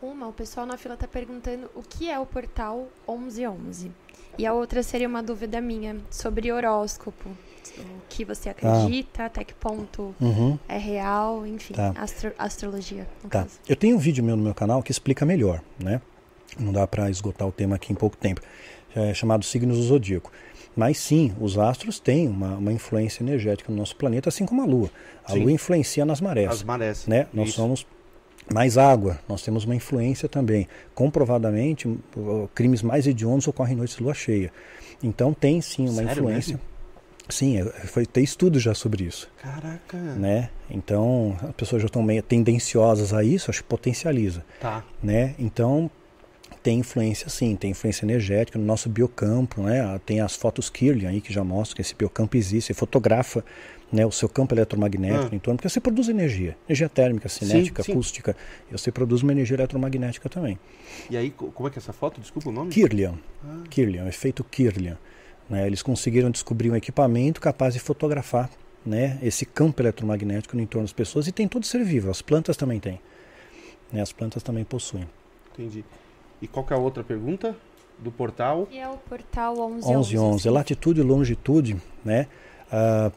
Uma, 0.01 0.29
o 0.29 0.33
pessoal 0.33 0.65
na 0.67 0.77
fila 0.79 0.95
está 0.95 1.07
perguntando 1.07 1.71
o 1.75 1.83
que 1.83 2.09
é 2.11 2.19
o 2.19 2.25
portal 2.25 2.89
1111. 3.09 3.91
E 4.39 4.47
a 4.47 4.55
outra 4.55 4.83
seria 4.83 5.07
uma 5.09 5.23
dúvida 5.23 5.61
minha 5.61 5.97
sobre 6.11 6.51
horóscopo. 6.51 7.29
O 7.79 8.01
que 8.09 8.25
você 8.25 8.49
acredita, 8.49 9.27
até 9.27 9.45
que 9.45 9.53
ponto 9.55 10.15
Uhum. 10.21 10.59
é 10.69 10.79
real, 10.79 11.47
enfim, 11.47 11.75
Tá. 11.75 11.93
astro- 11.97 12.33
astrologia, 12.39 13.07
no 13.23 13.29
Tá. 13.29 13.43
caso. 13.43 13.59
Eu 13.69 13.77
tenho 13.77 13.97
um 13.97 13.99
vídeo 13.99 14.25
meu 14.25 14.37
no 14.37 14.43
meu 14.43 14.55
canal 14.55 14.83
que 14.83 14.91
explica 14.91 15.27
melhor, 15.27 15.61
né? 15.79 16.01
Não 16.59 16.73
dá 16.73 16.87
para 16.87 17.11
esgotar 17.11 17.47
o 17.47 17.53
tema 17.53 17.77
aqui 17.77 17.93
em 17.93 17.97
pouco 17.97 18.17
tempo. 18.17 18.41
É 18.95 19.13
chamado 19.15 19.45
Signos 19.45 19.77
do 19.77 19.83
Zodíaco. 19.85 20.33
Mas 20.77 20.99
sim, 20.99 21.33
os 21.41 21.59
astros 21.59 21.99
têm 21.99 22.29
uma, 22.29 22.57
uma 22.57 22.73
influência 22.73 23.23
energética 23.23 23.71
no 23.73 23.79
nosso 23.79 23.97
planeta, 23.97 24.29
assim 24.29 24.47
como 24.47 24.63
a 24.63 24.65
Lua. 24.65 24.91
A 25.25 25.33
Sim. 25.33 25.41
Lua 25.43 25.53
influencia 25.53 26.05
nas 26.05 26.21
marés. 26.21 26.51
As 26.51 26.63
marés. 26.63 27.07
né? 27.07 27.27
Nós 27.35 27.49
Isso. 27.49 27.57
somos 27.57 27.87
mais 28.53 28.79
água, 28.79 29.19
nós 29.29 29.43
temos 29.43 29.65
uma 29.65 29.75
influência 29.75 30.29
também. 30.29 30.67
Comprovadamente, 30.95 31.89
crimes 32.55 32.83
mais 32.83 33.07
hediondos 33.07 33.47
ocorrem 33.49 33.75
em 33.75 33.77
noites 33.79 33.97
de 33.97 34.03
lua 34.03 34.15
cheia. 34.15 34.53
Então 35.03 35.33
tem 35.35 35.61
sim 35.61 35.85
uma 35.89 36.03
Sério 36.05 36.13
influência. 36.13 36.61
Sim, 37.29 37.61
é- 37.61 37.65
foi 37.87 38.05
ter 38.07 38.23
estudos 38.23 38.61
já 38.63 38.75
sobre 38.75 39.05
isso, 39.05 39.31
Caraca. 39.41 39.97
né? 39.97 40.51
Então, 40.69 41.37
as 41.43 41.55
pessoas 41.55 41.81
já 41.83 41.87
estão 41.87 42.03
meio 42.03 42.23
tendenciosas 42.23 43.13
a 43.15 43.23
isso, 43.23 43.51
acho 43.51 43.63
que 43.63 43.69
potencializa, 43.69 44.45
Tá. 44.61 44.83
né? 45.03 45.35
Então, 45.39 45.89
tem 46.63 46.79
influência 46.81 47.29
sim, 47.29 47.57
tem 47.57 47.71
influência 47.71 48.05
energética 48.05 48.59
no 48.59 48.65
nosso 48.65 48.89
biocampo, 48.89 49.63
né? 49.63 49.81
Ah, 49.81 49.99
Tem 50.05 50.21
as 50.21 50.37
fotos 50.37 50.69
Kirlian 50.69 51.09
aí 51.11 51.21
que 51.21 51.33
já 51.33 51.43
mostram 51.43 51.77
que 51.77 51.83
esse 51.83 51.95
biocampo 51.95 52.37
existe, 52.37 52.67
você 52.69 52.75
fotografa 52.75 53.45
né, 53.93 54.07
o 54.07 54.13
seu 54.13 54.29
campo 54.29 54.55
eletromagnético 54.55 55.31
Ah. 55.33 55.35
em 55.35 55.39
torno, 55.39 55.57
porque 55.57 55.69
você 55.69 55.81
produz 55.81 56.09
energia, 56.09 56.57
energia 56.69 56.89
térmica, 56.89 57.29
cinética, 57.29 57.83
sim. 57.83 57.91
acústica, 57.93 58.37
e 58.69 58.73
você 58.73 58.93
produz 58.93 59.23
uma 59.23 59.33
energia 59.33 59.57
eletromagnética 59.57 60.29
também. 60.29 60.59
E 61.11 61.17
aí, 61.17 61.31
co- 61.31 61.47
como 61.51 61.67
é 61.67 61.73
que 61.73 61.79
é 61.79 61.81
essa 61.81 61.93
foto? 61.93 62.21
Desculpa 62.21 62.51
o 62.51 62.53
nome? 62.53 62.71
Kirlian, 62.71 63.15
Ah. 63.45 63.63
Kirlian, 63.69 64.07
efeito 64.07 64.45
Kirlian. 64.45 64.97
Né? 65.49 65.67
Eles 65.67 65.83
conseguiram 65.83 66.31
descobrir 66.31 66.71
um 66.71 66.77
equipamento 66.77 67.41
capaz 67.41 67.75
de 67.75 67.81
fotografar 67.81 68.49
né, 68.87 69.19
esse 69.23 69.45
campo 69.45 69.83
eletromagnético 69.83 70.55
no 70.57 70.63
entorno 70.63 70.85
das 70.87 70.93
pessoas 70.93 71.27
e 71.27 71.33
tem 71.33 71.49
todo 71.49 71.67
ser 71.67 71.83
vivo, 71.85 72.11
as 72.11 72.23
plantas 72.23 72.57
também 72.57 72.79
têm. 72.79 73.01
Né? 73.93 74.01
As 74.01 74.13
plantas 74.13 74.43
também 74.43 74.63
possuem. 74.63 75.09
Entendi. 75.53 75.85
E 76.41 76.49
qual 76.49 76.65
que 76.65 76.73
é 76.73 76.77
a 76.77 76.79
outra 76.79 77.05
pergunta 77.05 77.57
do 77.99 78.11
portal? 78.11 78.67
E 78.71 78.79
é 78.79 78.89
o 78.89 78.97
portal 78.97 79.55
1111. 79.55 79.89
1111, 79.89 80.49
é 80.49 80.51
latitude 80.51 81.01
e 81.01 81.03
longitude, 81.03 81.77
né? 82.05 82.27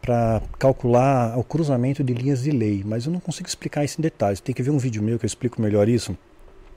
para 0.01 0.41
calcular 0.57 1.37
o 1.37 1.43
cruzamento 1.43 2.03
de 2.03 2.13
linhas 2.13 2.41
de 2.41 2.49
lei, 2.49 2.81
mas 2.83 3.05
eu 3.05 3.11
não 3.11 3.19
consigo 3.19 3.47
explicar 3.47 3.83
isso 3.83 3.99
em 3.99 4.01
detalhes. 4.01 4.41
Tem 4.41 4.53
que 4.53 4.63
ver 4.63 4.71
um 4.71 4.79
vídeo 4.79 5.01
meu 5.03 5.19
que 5.19 5.25
eu 5.25 5.27
explico 5.27 5.61
melhor 5.61 5.87
isso. 5.87 6.17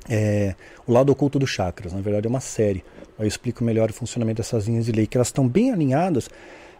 É, 0.08 0.54
o 0.86 0.92
lado 0.92 1.10
oculto 1.10 1.38
dos 1.38 1.50
chakras, 1.50 1.92
na 1.92 2.00
verdade 2.00 2.26
é 2.26 2.30
uma 2.30 2.40
série. 2.40 2.84
Aí 3.18 3.24
eu 3.24 3.28
explico 3.28 3.64
melhor 3.64 3.90
o 3.90 3.94
funcionamento 3.94 4.42
dessas 4.42 4.66
linhas 4.66 4.84
de 4.84 4.92
lei, 4.92 5.06
que 5.06 5.16
elas 5.16 5.28
estão 5.28 5.48
bem 5.48 5.72
alinhadas 5.72 6.28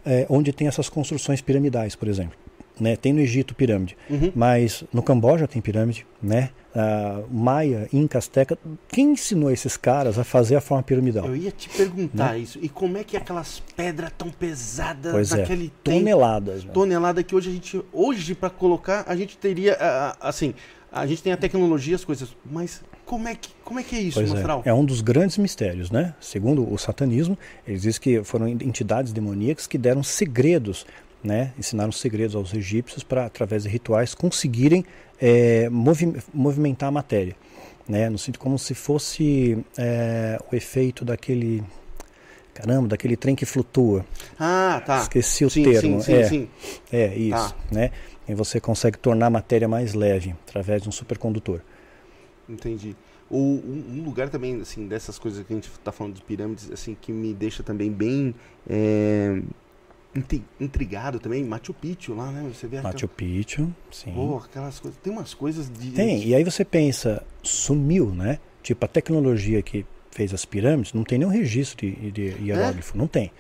é, 0.05 0.27
onde 0.29 0.53
tem 0.53 0.69
essas 0.69 0.89
construções 0.89 1.41
piramidais, 1.41 1.97
por 1.97 2.09
exemplo. 2.09 2.39
Né? 2.79 2.95
Tem 2.95 3.13
no 3.13 3.21
Egito 3.21 3.55
pirâmide, 3.55 3.97
Uhum. 4.11 4.31
mas 4.35 4.85
no 4.93 5.03
Camboja 5.03 5.49
tem 5.49 5.63
pirâmide, 5.63 6.07
né? 6.23 6.51
Ah, 6.75 7.23
Maia, 7.31 7.89
Inca, 7.91 8.19
Azteca. 8.19 8.59
Quem 8.89 9.13
ensinou 9.13 9.51
esses 9.51 9.79
caras 9.79 10.19
a 10.19 10.25
fazer 10.25 10.57
a 10.57 10.61
forma 10.61 10.83
piramidal? 10.83 11.25
Eu 11.25 11.35
ia 11.35 11.51
te 11.51 11.71
perguntar 11.71 12.37
isso. 12.37 12.59
E 12.61 12.69
como 12.69 12.99
é 12.99 13.03
que 13.05 13.17
aquelas 13.17 13.63
pedras 13.75 14.13
tão 14.19 14.29
pesadas 14.31 15.11
Pois 15.13 15.33
é, 15.33 15.39
naquele 15.39 15.73
tempo, 15.83 15.99
Toneladas. 16.01 16.65
né? 16.65 16.71
tonelada 16.75 17.23
que 17.23 17.35
hoje 17.35 17.49
a 17.49 17.53
gente, 17.53 17.83
hoje 17.91 18.35
para 18.35 18.51
colocar, 18.51 19.05
a 19.09 19.17
gente 19.17 19.39
teria, 19.39 19.75
assim, 20.21 20.53
a 20.93 21.07
gente 21.07 21.23
tem 21.23 21.33
a 21.33 21.37
tecnologia, 21.39 21.95
as 21.97 22.05
coisas, 22.05 22.37
mas 22.45 22.83
como 23.07 23.27
é 23.29 23.35
que, 23.35 23.49
como 23.65 23.81
é 23.81 23.83
que 23.83 23.97
é 23.97 24.01
isso, 24.01 24.19
Pois 24.19 24.31
Mastral? 24.33 24.63
é, 24.67 24.69
é 24.69 24.75
um 24.75 24.85
dos 24.85 25.01
grandes 25.01 25.39
mistérios, 25.39 25.91
né? 25.91 26.15
Segundo 26.21 26.71
o 26.71 26.77
satanismo, 26.77 27.39
eles 27.67 27.83
dizem 27.83 28.01
que 28.03 28.23
foram 28.25 28.47
entidades 28.49 29.13
demoníacas 29.15 29.67
que 29.67 29.79
deram 29.79 30.03
segredos, 30.03 30.85
né? 31.23 31.53
Ensinaram 31.59 31.93
segredos 31.93 32.35
aos 32.37 32.53
egípcios 32.55 33.03
para, 33.03 33.27
através 33.27 33.65
de 33.65 33.69
rituais, 33.69 34.15
conseguirem 34.15 34.85
é, 35.21 35.69
movi- 35.69 36.17
movimentar 36.33 36.89
a 36.89 36.93
matéria, 36.93 37.35
né? 37.89 38.09
No 38.09 38.19
sentido 38.19 38.39
como 38.39 38.59
se 38.59 38.75
fosse 38.75 39.65
é, 39.77 40.39
o 40.51 40.55
efeito 40.55 41.05
daquele, 41.05 41.63
caramba, 42.55 42.89
daquele 42.89 43.17
trem 43.17 43.35
que 43.35 43.45
flutua. 43.47 44.05
Ah, 44.39 44.83
tá. 44.85 44.99
Esqueci 45.03 45.45
o 45.45 45.51
sim, 45.51 45.65
termo. 45.65 46.01
Sim, 46.01 46.05
sim, 46.05 46.13
é, 46.15 46.25
sim. 46.29 46.49
é 46.93 47.17
isso, 47.17 47.55
Tá. 47.55 47.57
né? 47.73 47.91
E 48.29 48.35
você 48.35 48.61
consegue 48.61 48.99
tornar 48.99 49.27
a 49.27 49.31
matéria 49.31 49.69
mais 49.69 49.95
leve 49.95 50.35
através 50.49 50.83
de 50.83 50.89
um 50.89 50.93
supercondutor. 50.93 51.61
Entendi. 52.49 52.97
O, 53.29 53.39
um, 53.39 54.03
lugar 54.05 54.29
também, 54.29 54.61
assim, 54.61 54.87
dessas 54.87 55.19
coisas 55.19 55.45
que 55.45 55.53
a 55.53 55.57
gente 55.57 55.69
tá 55.83 55.91
falando 55.91 56.15
de 56.15 56.23
pirâmides, 56.23 56.71
assim, 56.71 56.97
que 57.01 57.11
me 57.11 57.35
deixa 57.35 57.63
também 57.63 57.91
bem 57.91 58.33
é, 58.69 59.41
intrigado 60.61 61.19
também, 61.19 61.45
Machu 61.45 61.75
Picchu 61.75 62.15
lá, 62.15 62.31
né? 62.31 62.49
Você 62.53 62.67
vê 62.67 62.81
Machu 62.81 63.09
Picchu, 63.09 63.73
sim. 63.91 64.11
aquela, 64.11 64.27
pô, 64.27 64.37
aquelas 64.39 64.81
coisas, 64.81 65.01
tem 65.03 65.13
umas 65.13 65.35
coisas 65.35 65.71
de... 65.71 65.91
Tem, 65.91 66.25
e 66.25 66.35
aí 66.35 66.45
você 66.45 66.65
pensa, 66.65 67.23
sumiu, 67.43 68.11
né? 68.11 68.39
Tipo, 68.63 68.85
a 68.85 68.89
tecnologia 68.89 69.63
que 69.63 69.87
fez 70.11 70.33
as 70.33 70.45
pirâmides 70.45 70.95
não 70.95 71.05
tem 71.05 71.19
nenhum 71.19 71.31
registro 71.31 71.87
de, 71.87 72.11
de 72.11 72.23
hieróglifo, 72.43 72.97
não 72.97 73.07
tem. 73.07 73.31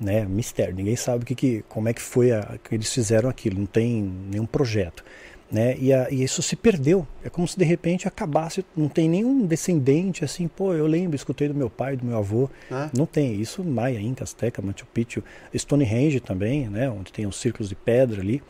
Né? 0.00 0.24
Mistério, 0.24 0.74
ninguém 0.74 0.96
sabe 0.96 1.22
o 1.22 1.26
que, 1.26 1.34
que, 1.34 1.64
como 1.68 1.88
é 1.88 1.94
que 1.94 2.02
foi 2.02 2.32
a, 2.32 2.58
que 2.62 2.74
eles 2.74 2.92
fizeram 2.92 3.30
aquilo, 3.30 3.58
não 3.58 3.66
tem 3.66 4.02
nenhum 4.02 4.44
projeto. 4.44 5.04
Né? 5.52 5.76
E, 5.78 5.92
a- 5.92 6.08
e 6.10 6.22
isso 6.24 6.42
se 6.42 6.56
perdeu. 6.56 7.06
É 7.22 7.28
como 7.30 7.46
se 7.46 7.56
de 7.56 7.64
repente 7.64 8.08
acabasse, 8.08 8.64
não 8.76 8.88
tem 8.88 9.08
nenhum 9.08 9.46
descendente 9.46 10.24
assim, 10.24 10.48
pô, 10.48 10.72
eu 10.74 10.86
lembro, 10.86 11.14
escutei 11.14 11.46
do 11.48 11.54
meu 11.54 11.70
pai, 11.70 11.96
do 11.96 12.04
meu 12.04 12.16
avô. 12.18 12.48
né? 12.70 12.90
Não 12.96 13.06
tem. 13.06 13.40
Isso 13.40 13.62
Maia, 13.62 14.00
Inca, 14.00 14.24
Azteca, 14.24 14.60
Machu 14.62 14.86
Picchu, 14.92 15.22
Stonehenge 15.54 16.18
também, 16.18 16.66
né? 16.68 16.90
Onde 16.90 17.12
tem 17.12 17.26
os 17.26 17.36
círculos 17.36 17.68
de 17.68 17.74
pedra 17.76 18.20
ali. 18.20 18.42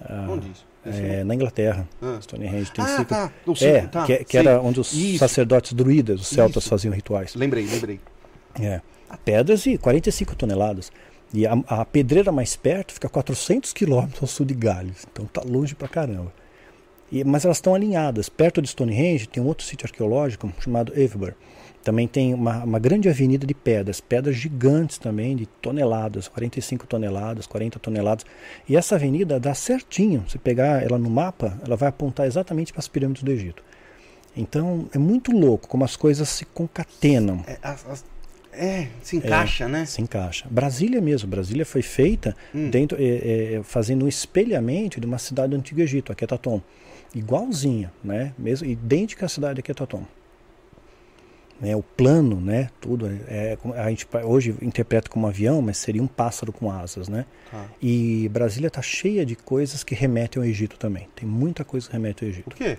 Ah, 0.00 0.26
Onde 0.30 0.50
isso? 0.50 0.66
Isso 0.86 0.98
é, 1.02 1.24
na 1.24 1.34
Inglaterra. 1.34 1.86
Ah. 2.00 2.18
Stonehenge 2.22 2.70
tem 2.72 2.84
Ah, 2.84 2.88
círculo 2.88 3.06
tá. 3.08 3.32
O 3.46 3.52
é, 3.52 3.54
círculo, 3.56 3.88
tá. 3.90 4.06
que, 4.06 4.24
que 4.24 4.30
sei. 4.32 4.40
era 4.40 4.60
onde 4.62 4.80
os 4.80 4.92
Isso. 4.92 5.18
sacerdotes 5.18 5.72
druidas, 5.72 6.20
os 6.20 6.26
celtas, 6.28 6.62
Isso. 6.62 6.70
faziam 6.70 6.94
rituais. 6.94 7.34
Lembrei, 7.34 7.66
lembrei. 7.66 8.00
É. 8.60 8.80
Pedras 9.24 9.66
e 9.66 9.76
45 9.76 10.36
toneladas. 10.36 10.90
E 11.32 11.46
a, 11.46 11.52
a 11.68 11.84
pedreira 11.84 12.32
mais 12.32 12.56
perto 12.56 12.92
fica 12.92 13.06
a 13.06 13.10
400 13.10 13.72
quilômetros 13.72 14.22
ao 14.22 14.28
sul 14.28 14.44
de 14.46 14.54
Gales. 14.54 15.06
Então 15.12 15.24
tá 15.26 15.42
longe 15.46 15.74
pra 15.74 15.86
caramba. 15.88 16.32
E, 17.10 17.22
mas 17.24 17.44
elas 17.44 17.58
estão 17.58 17.74
alinhadas. 17.74 18.28
Perto 18.28 18.60
de 18.60 18.68
Stonehenge 18.68 19.28
tem 19.28 19.42
um 19.42 19.46
outro 19.46 19.64
sítio 19.64 19.86
arqueológico 19.86 20.52
chamado 20.60 20.92
Avebury. 20.92 21.34
Também 21.82 22.06
tem 22.06 22.34
uma, 22.34 22.62
uma 22.62 22.78
grande 22.78 23.08
avenida 23.08 23.46
de 23.46 23.54
pedras, 23.54 24.00
pedras 24.02 24.36
gigantes 24.36 24.98
também, 24.98 25.34
de 25.34 25.46
toneladas, 25.46 26.28
45 26.28 26.86
toneladas, 26.86 27.46
40 27.46 27.78
toneladas. 27.78 28.26
E 28.68 28.76
essa 28.76 28.96
avenida 28.96 29.40
dá 29.40 29.54
certinho. 29.54 30.24
Se 30.28 30.36
pegar 30.36 30.82
ela 30.82 30.98
no 30.98 31.08
mapa, 31.08 31.58
ela 31.64 31.76
vai 31.76 31.88
apontar 31.88 32.26
exatamente 32.26 32.72
para 32.72 32.80
as 32.80 32.88
pirâmides 32.88 33.22
do 33.22 33.30
Egito. 33.32 33.62
Então 34.36 34.86
é 34.94 34.98
muito 34.98 35.32
louco 35.32 35.66
como 35.68 35.82
as 35.82 35.96
coisas 35.96 36.28
se 36.28 36.44
concatenam. 36.44 37.42
É, 37.46 37.56
as- 37.62 37.86
as- 37.88 38.04
é, 38.60 38.88
se 39.02 39.16
encaixa, 39.16 39.66
né? 39.66 39.84
Se 39.86 40.00
encaixa. 40.02 40.46
Brasília 40.50 41.00
mesmo. 41.00 41.28
Brasília 41.28 41.64
foi 41.64 41.82
feita 41.82 42.36
Hum. 42.54 42.68
dentro, 42.70 42.96
é, 43.00 43.54
é, 43.56 43.60
fazendo 43.64 44.04
um 44.04 44.08
espelhamento 44.08 45.00
de 45.00 45.06
uma 45.06 45.18
cidade 45.18 45.50
do 45.50 45.56
Antigo 45.56 45.80
Egito, 45.80 46.12
Aquetaton. 46.12 46.60
Igualzinha, 47.14 47.92
né? 48.04 48.32
Mesmo, 48.38 48.68
idêntica 48.68 49.26
à 49.26 49.28
cidade 49.28 49.54
de 49.54 49.60
Aquetaton. 49.60 50.04
Né, 51.60 51.76
o 51.76 51.82
plano, 51.82 52.40
né, 52.40 52.70
tudo, 52.80 53.06
é, 53.06 53.52
é- 53.52 53.58
a 53.78 53.90
gente 53.90 54.06
hoje 54.24 54.54
interpreta 54.62 55.10
como 55.10 55.26
avião, 55.26 55.60
mas 55.60 55.76
seria 55.76 56.02
um 56.02 56.06
pássaro 56.06 56.54
com 56.54 56.70
asas, 56.72 57.06
né? 57.06 57.26
Tá. 57.50 57.66
E 57.82 58.30
Brasília 58.30 58.68
está 58.68 58.80
cheia 58.80 59.26
de 59.26 59.36
coisas 59.36 59.84
que 59.84 59.94
remetem 59.94 60.42
ao 60.42 60.48
Egito 60.48 60.78
também. 60.78 61.06
Tem 61.14 61.28
muita 61.28 61.62
coisa 61.62 61.86
que 61.86 61.92
remete 61.92 62.24
ao 62.24 62.30
Egito. 62.30 62.48
O 62.50 62.54
quê? 62.56 62.78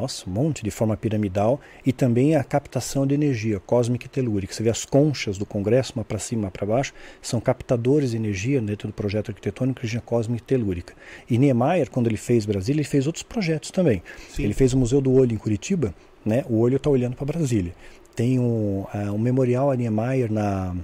Nossa, 0.00 0.30
um 0.30 0.32
monte 0.32 0.62
de 0.62 0.70
forma 0.70 0.96
piramidal 0.96 1.60
e 1.84 1.92
também 1.92 2.36
a 2.36 2.44
captação 2.44 3.04
de 3.04 3.14
energia 3.14 3.58
cósmica 3.58 4.06
e 4.06 4.08
telúrica. 4.08 4.54
Você 4.54 4.62
vê 4.62 4.70
as 4.70 4.84
conchas 4.84 5.36
do 5.36 5.44
Congresso, 5.44 5.92
uma 5.96 6.04
para 6.04 6.20
cima, 6.20 6.42
uma 6.42 6.50
para 6.52 6.64
baixo, 6.64 6.94
são 7.20 7.40
captadores 7.40 8.12
de 8.12 8.16
energia 8.16 8.60
dentro 8.60 8.86
do 8.86 8.94
projeto 8.94 9.30
arquitetônico 9.30 9.80
de 9.80 9.86
energia 9.86 10.00
cósmica 10.00 10.40
e 10.40 10.46
telúrica. 10.46 10.94
E 11.28 11.36
Niemeyer, 11.36 11.90
quando 11.90 12.06
ele 12.06 12.16
fez 12.16 12.46
Brasília, 12.46 12.80
ele 12.80 12.88
fez 12.88 13.08
outros 13.08 13.24
projetos 13.24 13.72
também. 13.72 14.00
Sim. 14.30 14.44
Ele 14.44 14.54
fez 14.54 14.72
o 14.72 14.78
Museu 14.78 15.00
do 15.00 15.12
Olho 15.12 15.32
em 15.32 15.36
Curitiba, 15.36 15.92
né? 16.24 16.44
O 16.48 16.60
olho 16.60 16.76
está 16.76 16.88
olhando 16.88 17.16
para 17.16 17.26
Brasília. 17.26 17.74
Tem 18.14 18.38
um, 18.38 18.86
ah, 18.94 19.10
um 19.10 19.18
memorial 19.18 19.68
a 19.68 19.74
Niemeyer 19.74 20.30
na 20.32 20.76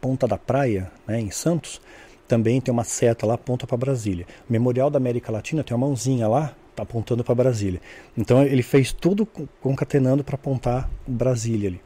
Ponta 0.00 0.26
da 0.26 0.36
Praia, 0.36 0.90
né, 1.06 1.20
em 1.20 1.30
Santos. 1.30 1.80
Também 2.26 2.60
tem 2.60 2.72
uma 2.74 2.84
seta 2.84 3.24
lá, 3.24 3.34
aponta 3.34 3.64
para 3.64 3.76
Brasília. 3.76 4.26
O 4.50 4.52
Memorial 4.52 4.90
da 4.90 4.96
América 4.96 5.30
Latina 5.30 5.62
tem 5.62 5.76
uma 5.76 5.86
mãozinha 5.86 6.26
lá, 6.26 6.54
tá 6.78 6.82
apontando 6.82 7.22
para 7.24 7.34
Brasília. 7.34 7.80
Então 8.16 8.42
ele 8.42 8.62
fez 8.62 8.92
tudo 8.92 9.26
co- 9.26 9.48
concatenando 9.60 10.22
para 10.22 10.34
apontar 10.36 10.88
Brasília 11.06 11.68
ali. 11.68 11.80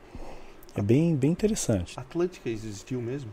É 0.75 0.83
bem, 0.83 1.15
bem 1.17 1.31
interessante. 1.31 1.99
Atlântica 1.99 2.49
existiu 2.49 3.01
mesmo? 3.01 3.31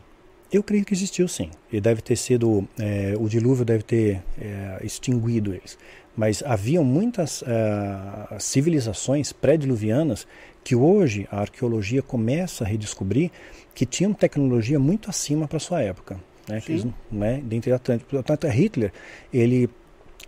Eu 0.52 0.62
creio 0.62 0.84
que 0.84 0.92
existiu 0.92 1.28
sim. 1.28 1.50
Ele 1.70 1.80
deve 1.80 2.02
ter 2.02 2.16
sido. 2.16 2.66
é, 2.78 3.14
o 3.18 3.28
dilúvio 3.28 3.64
deve 3.64 3.82
ter 3.82 4.22
é, 4.40 4.80
extinguido 4.82 5.54
eles. 5.54 5.78
Mas 6.16 6.42
haviam 6.42 6.82
muitas 6.82 7.42
é, 7.46 8.38
civilizações 8.38 9.32
pré-diluvianas 9.32 10.26
que 10.64 10.74
hoje 10.74 11.26
a 11.30 11.40
arqueologia 11.40 12.02
começa 12.02 12.64
a 12.64 12.66
redescobrir 12.66 13.30
que 13.74 13.86
tinham 13.86 14.12
tecnologia 14.12 14.78
muito 14.78 15.08
acima 15.08 15.46
para 15.46 15.58
sua 15.58 15.82
época. 15.82 16.18
Né? 16.48 16.60
Que 16.60 16.72
eles, 16.72 16.86
né, 17.10 17.40
dentre 17.44 17.72
Atlântico. 17.72 18.10
Portanto, 18.10 18.46
Hitler 18.48 18.92
ele 19.32 19.70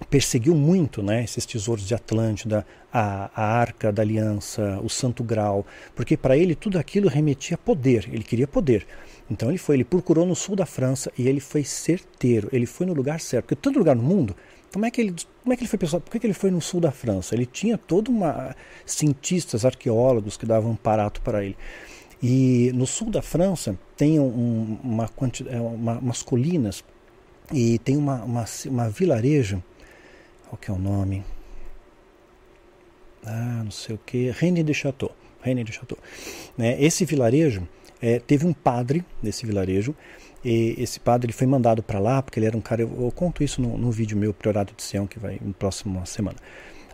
perseguiu 0.09 0.55
muito 0.55 1.03
né, 1.03 1.23
esses 1.25 1.45
tesouros 1.45 1.87
de 1.87 1.95
Atlântida, 1.95 2.67
a, 2.93 3.31
a 3.35 3.59
Arca 3.59 3.93
da 3.93 4.03
Aliança, 4.03 4.81
o 4.83 4.89
Santo 4.89 5.23
Grau, 5.23 5.67
porque 5.95 6.17
para 6.17 6.37
ele 6.37 6.55
tudo 6.55 6.79
aquilo 6.79 7.09
remetia 7.09 7.55
a 7.55 7.59
poder, 7.59 8.09
ele 8.13 8.23
queria 8.23 8.47
poder. 8.47 8.87
Então 9.31 9.49
ele 9.49 9.59
foi, 9.59 9.77
ele 9.77 9.85
procurou 9.85 10.27
no 10.27 10.35
sul 10.35 10.57
da 10.57 10.67
França 10.67 11.11
e 11.17 11.29
ele 11.29 11.41
foi 11.41 11.65
certeiro, 11.65 12.49
ele 12.53 12.67
foi 12.67 12.87
no 12.87 12.93
lugar 12.93 13.21
certo, 13.21 13.45
porque 13.45 13.57
todo 13.57 13.79
lugar 13.79 13.97
no 13.97 14.03
mundo, 14.03 14.37
como 14.73 14.87
é 14.87 14.91
que 14.91 15.01
ele, 15.01 15.15
como 15.43 15.53
é 15.53 15.57
que 15.57 15.63
ele 15.63 15.69
foi 15.69 15.79
pessoal, 15.79 16.01
por 16.01 16.11
que, 16.11 16.27
ele 16.27 16.35
foi 16.35 16.51
no 16.51 16.61
sul 16.61 16.81
da 16.81 16.91
França? 16.91 17.35
Ele 17.35 17.47
tinha 17.47 17.77
toda 17.77 18.11
uma 18.11 18.57
cientistas, 18.87 19.65
arqueólogos 19.65 20.37
que 20.37 20.47
davam 20.47 20.73
aparato 20.73 21.21
para 21.21 21.45
ele. 21.45 21.57
E 22.23 22.71
no 22.75 22.87
sul 22.87 23.11
da 23.11 23.21
França 23.21 23.77
tem 23.97 24.19
um, 24.21 24.79
uma, 24.83 25.11
é, 25.51 25.61
uma, 25.61 25.99
umas 25.99 26.23
colinas 26.23 26.85
e 27.53 27.79
tem 27.81 27.97
uma, 27.97 28.23
uma, 28.23 28.45
uma 28.67 28.89
vilarejo, 28.89 29.63
qual 30.53 30.59
que 30.61 30.71
é 30.71 30.75
o 30.75 30.79
nome? 30.79 31.25
Ah, 33.25 33.63
não 33.65 33.71
sei 33.71 33.95
o 33.95 33.99
que, 33.99 34.31
Reine 34.31 34.63
de 34.63 34.75
Chateau. 34.75 35.11
Reine 35.41 35.65
de 35.65 35.73
Chateau. 35.73 35.99
Né? 36.59 36.77
Esse 36.79 37.07
vilarejo 37.07 37.67
é, 38.03 38.19
teve 38.19 38.47
um 38.47 38.53
padre 38.53 39.03
nesse 39.23 39.47
vilarejo 39.47 39.97
e 40.45 40.75
esse 40.77 41.01
padre 41.01 41.27
ele 41.27 41.33
foi 41.33 41.47
mandado 41.47 41.83
para 41.83 41.99
lá 41.99 42.21
porque 42.21 42.39
ele 42.39 42.47
era 42.47 42.57
um 42.57 42.61
cara. 42.61 42.83
Eu, 42.83 43.05
eu 43.05 43.11
conto 43.13 43.43
isso 43.43 43.63
no, 43.63 43.79
no 43.79 43.91
vídeo 43.91 44.15
meu 44.15 44.35
Priorado 44.35 44.75
de 44.77 44.83
Sião 44.83 45.07
que 45.07 45.19
vai 45.19 45.39
no 45.41 45.55
próximo 45.55 46.05
semana. 46.07 46.37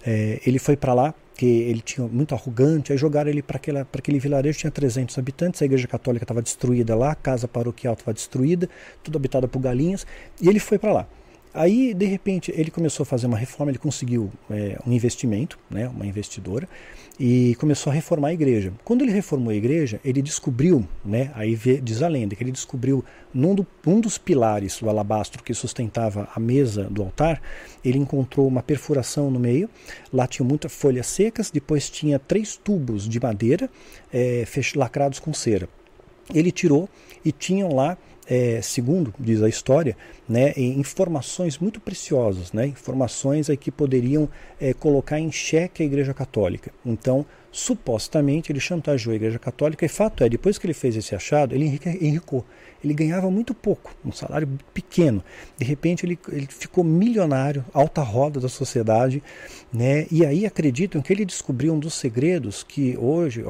É, 0.07 0.41
ele 0.47 0.61
foi 0.61 0.77
para 0.77 0.95
lá 0.95 1.13
que 1.35 1.47
ele 1.47 1.81
tinha 1.81 2.07
muito 2.07 2.37
arrogante, 2.37 2.93
aí 2.93 2.99
jogaram 2.99 3.29
ele 3.29 3.43
para 3.43 3.57
aquele 3.57 4.19
vilarejo, 4.21 4.59
tinha 4.59 4.71
300 4.71 5.19
habitantes, 5.19 5.61
a 5.63 5.65
igreja 5.65 5.89
católica 5.89 6.23
estava 6.23 6.43
destruída 6.43 6.95
lá, 6.95 7.11
a 7.11 7.15
casa 7.17 7.49
paroquial 7.49 7.95
estava 7.95 8.13
destruída, 8.15 8.69
tudo 9.03 9.19
habitado 9.19 9.49
por 9.49 9.61
galinhas, 9.61 10.07
e 10.41 10.49
ele 10.49 10.61
foi 10.61 10.79
para 10.79 10.93
lá. 10.93 11.09
Aí, 11.53 11.95
de 11.95 12.05
repente, 12.05 12.53
ele 12.55 12.71
começou 12.71 13.03
a 13.05 13.07
fazer 13.07 13.27
uma 13.27 13.37
reforma, 13.37 13.71
ele 13.71 13.79
conseguiu 13.79 14.31
é, 14.51 14.79
um 14.87 14.93
investimento, 14.93 15.59
né, 15.71 15.89
uma 15.89 16.07
investidora, 16.07 16.69
e 17.19 17.57
começou 17.57 17.91
a 17.91 17.95
reformar 17.95 18.29
a 18.29 18.33
igreja. 18.33 18.73
Quando 18.85 19.03
ele 19.03 19.11
reformou 19.11 19.51
a 19.51 19.55
igreja, 19.55 19.99
ele 20.05 20.23
descobriu, 20.23 20.87
né, 21.05 21.33
aí 21.35 21.59
diz 21.83 22.03
a 22.03 22.09
lenda, 22.09 22.37
que 22.37 22.45
ele 22.45 22.53
descobriu 22.53 23.05
num 23.35 23.55
do, 23.55 23.67
um 23.87 24.01
dos 24.01 24.19
pilares 24.19 24.79
do 24.79 24.89
alabastro 24.89 25.43
que 25.43 25.53
sustentava 25.55 26.29
a 26.35 26.39
mesa 26.39 26.85
do 26.85 27.03
altar, 27.03 27.41
ele 27.85 27.99
encontrou 27.99 28.47
uma 28.47 28.63
perfuração 28.63 29.31
no 29.31 29.41
meio, 29.41 29.69
lá 30.13 30.27
tinha 30.27 30.47
muitas 30.47 30.73
folhas 30.73 31.07
secas, 31.07 31.51
depois 31.51 31.91
tinha 31.91 32.19
três 32.19 32.57
tubos 32.57 33.09
de 33.09 33.19
madeira 33.19 33.69
é, 34.13 34.45
fech, 34.47 34.79
lacrados 34.79 35.19
com 35.19 35.33
cera. 35.33 35.69
Ele 36.33 36.53
tirou 36.53 36.89
e 37.25 37.33
tinham 37.33 37.75
lá 37.75 37.97
é, 38.29 38.61
segundo 38.61 39.15
diz 39.19 39.43
a 39.43 39.49
história, 39.49 39.97
né, 40.29 40.53
informações 40.57 41.59
muito 41.59 41.81
preciosas, 41.81 42.53
né, 42.53 42.67
informações 42.67 43.49
aí 43.49 43.57
que 43.57 43.71
poderiam 43.71 44.29
é, 44.61 44.75
colocar 44.75 45.19
em 45.19 45.33
xeque 45.33 45.83
a 45.83 45.87
Igreja 45.87 46.13
Católica. 46.13 46.71
Então, 46.85 47.25
supostamente, 47.51 48.53
ele 48.53 48.61
chantageou 48.61 49.15
a 49.15 49.17
Igreja 49.17 49.39
Católica 49.39 49.87
e 49.87 49.89
fato 49.89 50.23
é, 50.23 50.29
depois 50.29 50.59
que 50.59 50.67
ele 50.67 50.75
fez 50.75 50.95
esse 50.95 51.15
achado, 51.15 51.55
ele 51.55 51.81
enricou. 52.01 52.45
Ele 52.85 52.95
ganhava 52.95 53.31
muito 53.31 53.55
pouco, 53.55 53.93
um 54.05 54.13
salário 54.13 54.47
pequeno. 54.75 55.25
De 55.57 55.65
repente, 55.65 56.05
ele, 56.05 56.19
ele 56.29 56.47
ficou 56.49 56.85
milionário, 56.85 57.65
alta 57.73 58.03
roda 58.03 58.39
da 58.39 58.49
sociedade, 58.49 59.23
né, 59.73 60.07
e 60.11 60.25
aí 60.27 60.45
acreditam 60.45 61.01
que 61.01 61.13
ele 61.13 61.25
descobriu 61.25 61.73
um 61.73 61.79
dos 61.79 61.95
segredos 61.95 62.63
que 62.63 62.95
hoje 62.99 63.43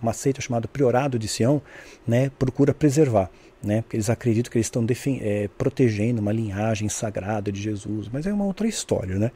uma 0.00 0.12
seita 0.12 0.40
chamada 0.40 0.68
Priorado 0.68 1.18
de 1.18 1.26
Sião 1.26 1.60
né, 2.06 2.30
procura 2.38 2.72
preservar 2.72 3.28
né? 3.62 3.82
Porque 3.82 3.96
eles 3.96 4.08
acreditam 4.08 4.50
que 4.50 4.58
eles 4.58 4.66
estão 4.66 4.86
é, 5.20 5.48
protegendo 5.58 6.20
uma 6.20 6.32
linhagem 6.32 6.88
sagrada 6.88 7.52
de 7.52 7.60
Jesus, 7.60 8.08
mas 8.08 8.26
é 8.26 8.32
uma 8.32 8.44
outra 8.44 8.66
história, 8.66 9.18
né? 9.18 9.30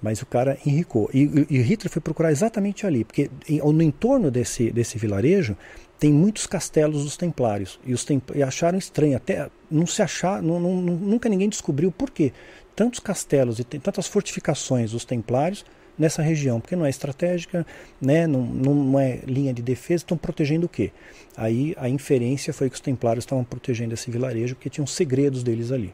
Mas 0.00 0.20
o 0.20 0.26
cara 0.26 0.58
enricou. 0.66 1.08
E, 1.14 1.46
e 1.48 1.60
Hitler 1.60 1.90
foi 1.90 2.02
procurar 2.02 2.32
exatamente 2.32 2.86
ali, 2.86 3.04
porque 3.04 3.30
no 3.48 3.82
entorno 3.82 4.30
desse, 4.30 4.70
desse 4.70 4.98
vilarejo 4.98 5.56
tem 5.98 6.12
muitos 6.12 6.48
castelos 6.48 7.04
dos 7.04 7.16
templários. 7.16 7.78
E, 7.86 7.94
os 7.94 8.04
templ 8.04 8.36
e 8.36 8.42
acharam 8.42 8.76
estranho, 8.76 9.16
até 9.16 9.48
não 9.70 9.86
se 9.86 10.02
achar, 10.02 10.42
não, 10.42 10.58
não, 10.58 10.74
nunca 10.80 11.28
ninguém 11.28 11.48
descobriu 11.48 11.92
por 11.92 12.10
quê. 12.10 12.32
Tantos 12.74 12.98
castelos 12.98 13.60
e 13.60 13.64
tantas 13.64 14.08
fortificações 14.08 14.90
dos 14.90 15.04
templários 15.04 15.64
nessa 15.98 16.22
região, 16.22 16.60
porque 16.60 16.74
não 16.74 16.86
é 16.86 16.90
estratégica, 16.90 17.66
né, 18.00 18.26
não, 18.26 18.42
não 18.42 18.98
é 18.98 19.20
linha 19.26 19.52
de 19.52 19.62
defesa, 19.62 20.02
estão 20.02 20.16
protegendo 20.16 20.66
o 20.66 20.68
quê? 20.68 20.90
Aí 21.36 21.74
a 21.76 21.88
inferência 21.88 22.52
foi 22.52 22.68
que 22.68 22.74
os 22.74 22.80
templários 22.80 23.24
estavam 23.24 23.44
protegendo 23.44 23.94
esse 23.94 24.10
vilarejo 24.10 24.54
porque 24.54 24.70
tinham 24.70 24.86
segredos 24.86 25.42
deles 25.42 25.70
ali. 25.70 25.92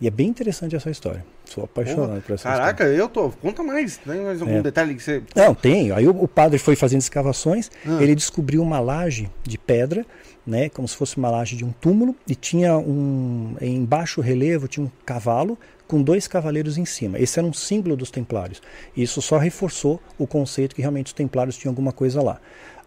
E 0.00 0.06
é 0.06 0.10
bem 0.10 0.28
interessante 0.28 0.76
essa 0.76 0.90
história. 0.90 1.24
Sou 1.44 1.64
apaixonado 1.64 2.08
Porra, 2.08 2.20
por 2.20 2.34
essa 2.34 2.48
caraca, 2.48 2.84
história. 2.84 2.96
eu 2.96 3.08
tô. 3.08 3.30
Conta 3.30 3.64
mais. 3.64 3.96
Tem 3.96 4.20
mais 4.20 4.40
algum 4.40 4.58
é. 4.58 4.62
detalhe 4.62 4.94
que 4.94 5.02
você. 5.02 5.22
Não, 5.34 5.54
tem. 5.54 5.90
Aí 5.90 6.06
o, 6.06 6.10
o 6.10 6.28
padre 6.28 6.56
foi 6.56 6.76
fazendo 6.76 7.00
escavações, 7.00 7.68
ah. 7.84 8.00
ele 8.00 8.14
descobriu 8.14 8.62
uma 8.62 8.78
laje 8.78 9.28
de 9.42 9.58
pedra, 9.58 10.06
né? 10.46 10.68
Como 10.68 10.86
se 10.86 10.94
fosse 10.94 11.16
uma 11.16 11.28
laje 11.30 11.56
de 11.56 11.64
um 11.64 11.72
túmulo, 11.72 12.14
e 12.28 12.34
tinha 12.36 12.78
um. 12.78 13.56
Em 13.60 13.84
baixo 13.84 14.20
relevo 14.20 14.68
tinha 14.68 14.86
um 14.86 14.90
cavalo 15.04 15.58
com 15.88 16.02
dois 16.02 16.28
cavaleiros 16.28 16.76
em 16.76 16.84
cima. 16.84 17.18
Esse 17.18 17.38
era 17.40 17.48
um 17.48 17.52
símbolo 17.52 17.96
dos 17.96 18.10
templários. 18.10 18.62
Isso 18.94 19.20
só 19.22 19.38
reforçou 19.38 20.00
o 20.18 20.26
conceito 20.26 20.76
que 20.76 20.82
realmente 20.82 21.06
os 21.06 21.12
templários 21.14 21.56
tinham 21.56 21.72
alguma 21.72 21.92
coisa 21.92 22.22
lá. 22.22 22.38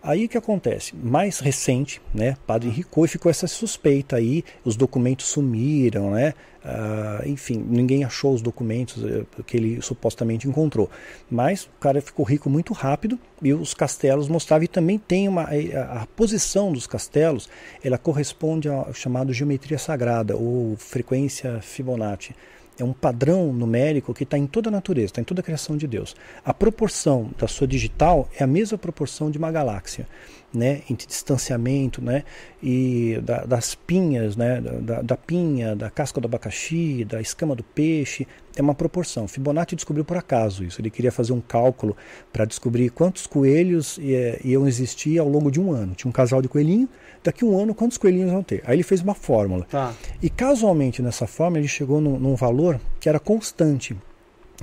Aí 0.04 0.26
o 0.26 0.30
que 0.30 0.38
acontece? 0.38 0.96
Mais 0.96 1.40
recente, 1.40 2.02
né? 2.12 2.36
Padre 2.48 2.70
enricou 2.70 3.06
e 3.06 3.08
ficou 3.08 3.30
essa 3.30 3.46
suspeita 3.46 4.16
aí, 4.16 4.44
os 4.66 4.76
documentos 4.76 5.28
sumiram, 5.28 6.12
né? 6.12 6.34
Uh, 6.64 7.28
enfim, 7.28 7.64
ninguém 7.68 8.04
achou 8.04 8.34
os 8.34 8.42
documentos 8.42 8.98
uh, 9.04 9.28
que 9.46 9.58
ele 9.58 9.82
supostamente 9.82 10.48
encontrou. 10.48 10.90
Mas 11.30 11.66
o 11.66 11.80
cara 11.80 12.02
ficou 12.02 12.26
rico 12.26 12.50
muito 12.50 12.74
rápido 12.74 13.18
e 13.44 13.54
os 13.54 13.76
castelos 13.76 14.28
mostravam 14.28 14.66
e 14.66 14.68
também 14.68 14.98
tem 14.98 15.28
uma 15.28 15.44
a, 15.44 16.02
a 16.02 16.08
posição 16.08 16.72
dos 16.72 16.88
castelos, 16.88 17.48
ela 17.84 17.98
corresponde 17.98 18.70
ao 18.70 18.92
chamado 18.96 19.32
geometria 19.32 19.78
sagrada 19.78 20.36
ou 20.36 20.76
frequência 20.78 21.62
Fibonacci 21.62 22.34
é 22.82 22.86
um 22.86 22.94
padrão 22.94 23.54
numérico 23.54 24.14
que 24.14 24.24
está 24.24 24.38
em 24.38 24.48
toda 24.48 24.70
a 24.70 24.72
natureza, 24.72 25.08
está 25.08 25.22
em 25.22 25.24
toda 25.24 25.42
a 25.42 25.44
criação 25.44 25.78
de 25.78 25.88
Deus. 25.88 26.16
A 26.44 26.54
proporção 26.54 27.30
da 27.38 27.48
sua 27.48 27.68
digital 27.68 28.28
é 28.38 28.44
a 28.44 28.48
mesma 28.48 28.78
proporção 28.78 29.30
de 29.30 29.38
uma 29.38 29.52
galáxia, 29.52 30.08
né, 30.54 30.82
entre 30.90 31.08
distanciamento, 31.08 32.02
né, 32.02 32.24
e 32.62 33.20
da, 33.24 33.46
das 33.46 33.74
pinhas, 33.74 34.36
né, 34.36 34.62
da, 34.62 35.02
da, 35.02 35.18
pinha, 35.18 35.76
da 35.76 35.90
casca 35.90 36.20
do 36.20 36.26
abacaxi, 36.26 37.06
da 37.06 37.22
escama 37.22 37.56
do 37.56 37.64
peixe, 37.64 38.28
é 38.56 38.62
uma 38.62 38.76
proporção. 38.76 39.28
Fibonacci 39.28 39.76
descobriu 39.76 40.04
por 40.04 40.18
acaso 40.18 40.64
isso. 40.64 40.82
Ele 40.82 40.90
queria 40.90 41.12
fazer 41.12 41.32
um 41.32 41.40
cálculo 41.40 41.96
para 42.34 42.44
descobrir 42.44 42.90
quantos 42.90 43.26
coelhos 43.26 43.98
iam 44.44 44.68
existir 44.68 45.18
ao 45.18 45.30
longo 45.30 45.50
de 45.50 45.60
um 45.60 45.72
ano. 45.72 45.94
Tinha 45.96 46.10
um 46.10 46.12
casal 46.12 46.42
de 46.42 46.50
coelhinho 46.50 46.90
daqui 47.24 47.46
a 47.46 47.48
um 47.48 47.58
ano 47.58 47.74
quantos 47.74 47.98
coelhinhos 47.98 48.32
vão 48.32 48.44
ter. 48.44 48.62
Aí 48.66 48.76
ele 48.76 48.84
fez 48.84 49.02
uma 49.02 49.16
fórmula. 49.16 49.66
Tá. 49.70 49.94
E 50.22 50.30
casualmente 50.30 51.02
nessa 51.02 51.26
fórmula 51.26 51.60
ele 51.60 51.68
chegou 51.68 52.02
num, 52.02 52.20
num 52.20 52.36
valor 52.36 52.80
que 53.00 53.08
era 53.08 53.20
constante 53.20 53.96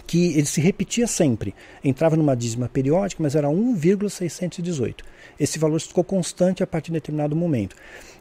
que 0.08 0.32
ele 0.32 0.46
se 0.46 0.58
repetia 0.58 1.06
sempre. 1.06 1.54
Entrava 1.84 2.16
numa 2.16 2.34
dízima 2.34 2.66
periódica, 2.66 3.22
mas 3.22 3.36
era 3.36 3.50
1,618. 3.50 5.04
Esse 5.38 5.58
valor 5.58 5.78
ficou 5.80 6.02
constante 6.02 6.62
a 6.62 6.66
partir 6.66 6.86
de 6.86 6.94
determinado 6.94 7.36
momento. 7.36 7.76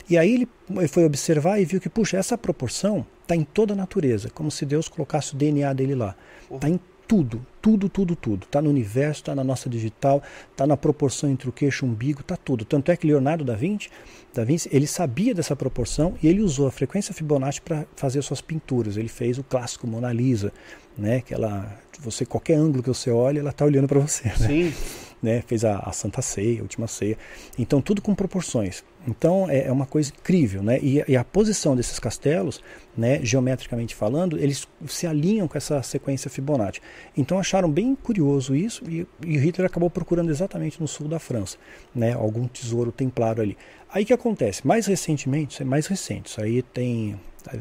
E 0.09 0.17
aí 0.17 0.33
ele 0.33 0.49
foi 0.89 1.05
observar 1.05 1.59
e 1.59 1.65
viu 1.65 1.79
que, 1.79 1.89
puxa, 1.89 2.17
essa 2.17 2.37
proporção 2.37 3.05
está 3.21 3.35
em 3.35 3.43
toda 3.43 3.73
a 3.73 3.75
natureza, 3.75 4.29
como 4.29 4.51
se 4.51 4.65
Deus 4.65 4.89
colocasse 4.89 5.33
o 5.33 5.37
DNA 5.37 5.71
dele 5.73 5.95
lá. 5.95 6.13
Está 6.51 6.69
em 6.69 6.77
tudo, 7.07 7.45
tudo, 7.61 7.87
tudo, 7.87 8.17
tudo. 8.17 8.43
Está 8.43 8.61
no 8.61 8.69
universo, 8.69 9.21
está 9.21 9.33
na 9.33 9.43
nossa 9.43 9.69
digital, 9.69 10.21
está 10.51 10.67
na 10.67 10.75
proporção 10.75 11.29
entre 11.29 11.47
o 11.47 11.53
queixo 11.53 11.85
e 11.85 11.87
o 11.87 11.91
umbigo, 11.91 12.19
está 12.19 12.35
tudo. 12.35 12.65
Tanto 12.65 12.91
é 12.91 12.97
que 12.97 13.07
Leonardo 13.07 13.45
da 13.45 13.55
Vinci, 13.55 13.89
da 14.33 14.43
Vinci, 14.43 14.69
ele 14.73 14.87
sabia 14.87 15.33
dessa 15.33 15.55
proporção 15.55 16.15
e 16.21 16.27
ele 16.27 16.41
usou 16.41 16.67
a 16.67 16.71
frequência 16.71 17.13
Fibonacci 17.13 17.61
para 17.61 17.85
fazer 17.95 18.21
suas 18.21 18.41
pinturas. 18.41 18.97
Ele 18.97 19.07
fez 19.07 19.37
o 19.37 19.43
clássico 19.43 19.87
Mona 19.87 20.11
Lisa, 20.11 20.51
né? 20.97 21.21
Que 21.21 21.33
ela, 21.33 21.71
você 21.99 22.25
qualquer 22.25 22.55
ângulo 22.55 22.83
que 22.83 22.89
você 22.89 23.11
olhe, 23.11 23.39
ela 23.39 23.51
está 23.51 23.65
olhando 23.65 23.87
para 23.87 23.99
você. 23.99 24.27
Né? 24.27 24.35
Sim. 24.47 24.73
Né? 25.19 25.41
Fez 25.47 25.65
a, 25.65 25.79
a, 25.79 25.91
Santa 25.91 26.21
Ceia, 26.21 26.59
a 26.59 26.61
Última 26.61 26.85
Ceia. 26.87 27.17
Então 27.57 27.81
tudo 27.81 28.03
com 28.03 28.13
proporções. 28.13 28.83
Então 29.07 29.49
é, 29.49 29.65
é 29.65 29.71
uma 29.71 29.87
coisa 29.87 30.11
incrível, 30.15 30.61
né? 30.61 30.77
E, 30.79 31.03
e, 31.07 31.17
a 31.17 31.23
posição 31.23 31.75
desses 31.75 31.97
castelos, 31.97 32.61
né? 32.95 33.19
Geometricamente 33.23 33.95
falando, 33.95 34.37
eles 34.37 34.67
se 34.85 35.07
alinham 35.07 35.47
com 35.47 35.57
essa 35.57 35.81
sequência 35.81 36.29
Fibonacci. 36.29 36.81
Então 37.17 37.39
acharam 37.39 37.67
bem 37.67 37.95
curioso 37.95 38.55
isso 38.55 38.83
e, 38.87 39.07
e 39.25 39.39
Hitler 39.39 39.65
acabou 39.65 39.89
procurando 39.89 40.29
exatamente 40.29 40.79
no 40.79 40.87
sul 40.87 41.07
da 41.07 41.17
França, 41.17 41.57
né? 41.95 42.13
Algum 42.13 42.47
tesouro 42.47 42.91
templário 42.91 43.41
ali. 43.41 43.57
Aí 43.91 44.05
que 44.05 44.13
acontece? 44.13 44.67
Mais 44.67 44.85
recentemente, 44.85 45.53
isso 45.53 45.63
é 45.63 45.65
mais 45.65 45.87
recente. 45.87 46.29
Isso 46.29 46.39
aí 46.39 46.61
tem 46.61 47.19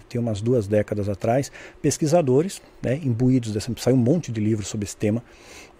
tem 0.08 0.20
umas 0.20 0.40
duas 0.40 0.66
décadas 0.66 1.08
atrás, 1.08 1.50
pesquisadores, 1.80 2.60
né, 2.82 3.00
imbuídos 3.02 3.52
dessa, 3.52 3.72
saiu 3.78 3.96
um 3.96 4.00
monte 4.00 4.30
de 4.32 4.40
livros 4.40 4.68
sobre 4.68 4.84
esse 4.84 4.96
tema, 4.96 5.22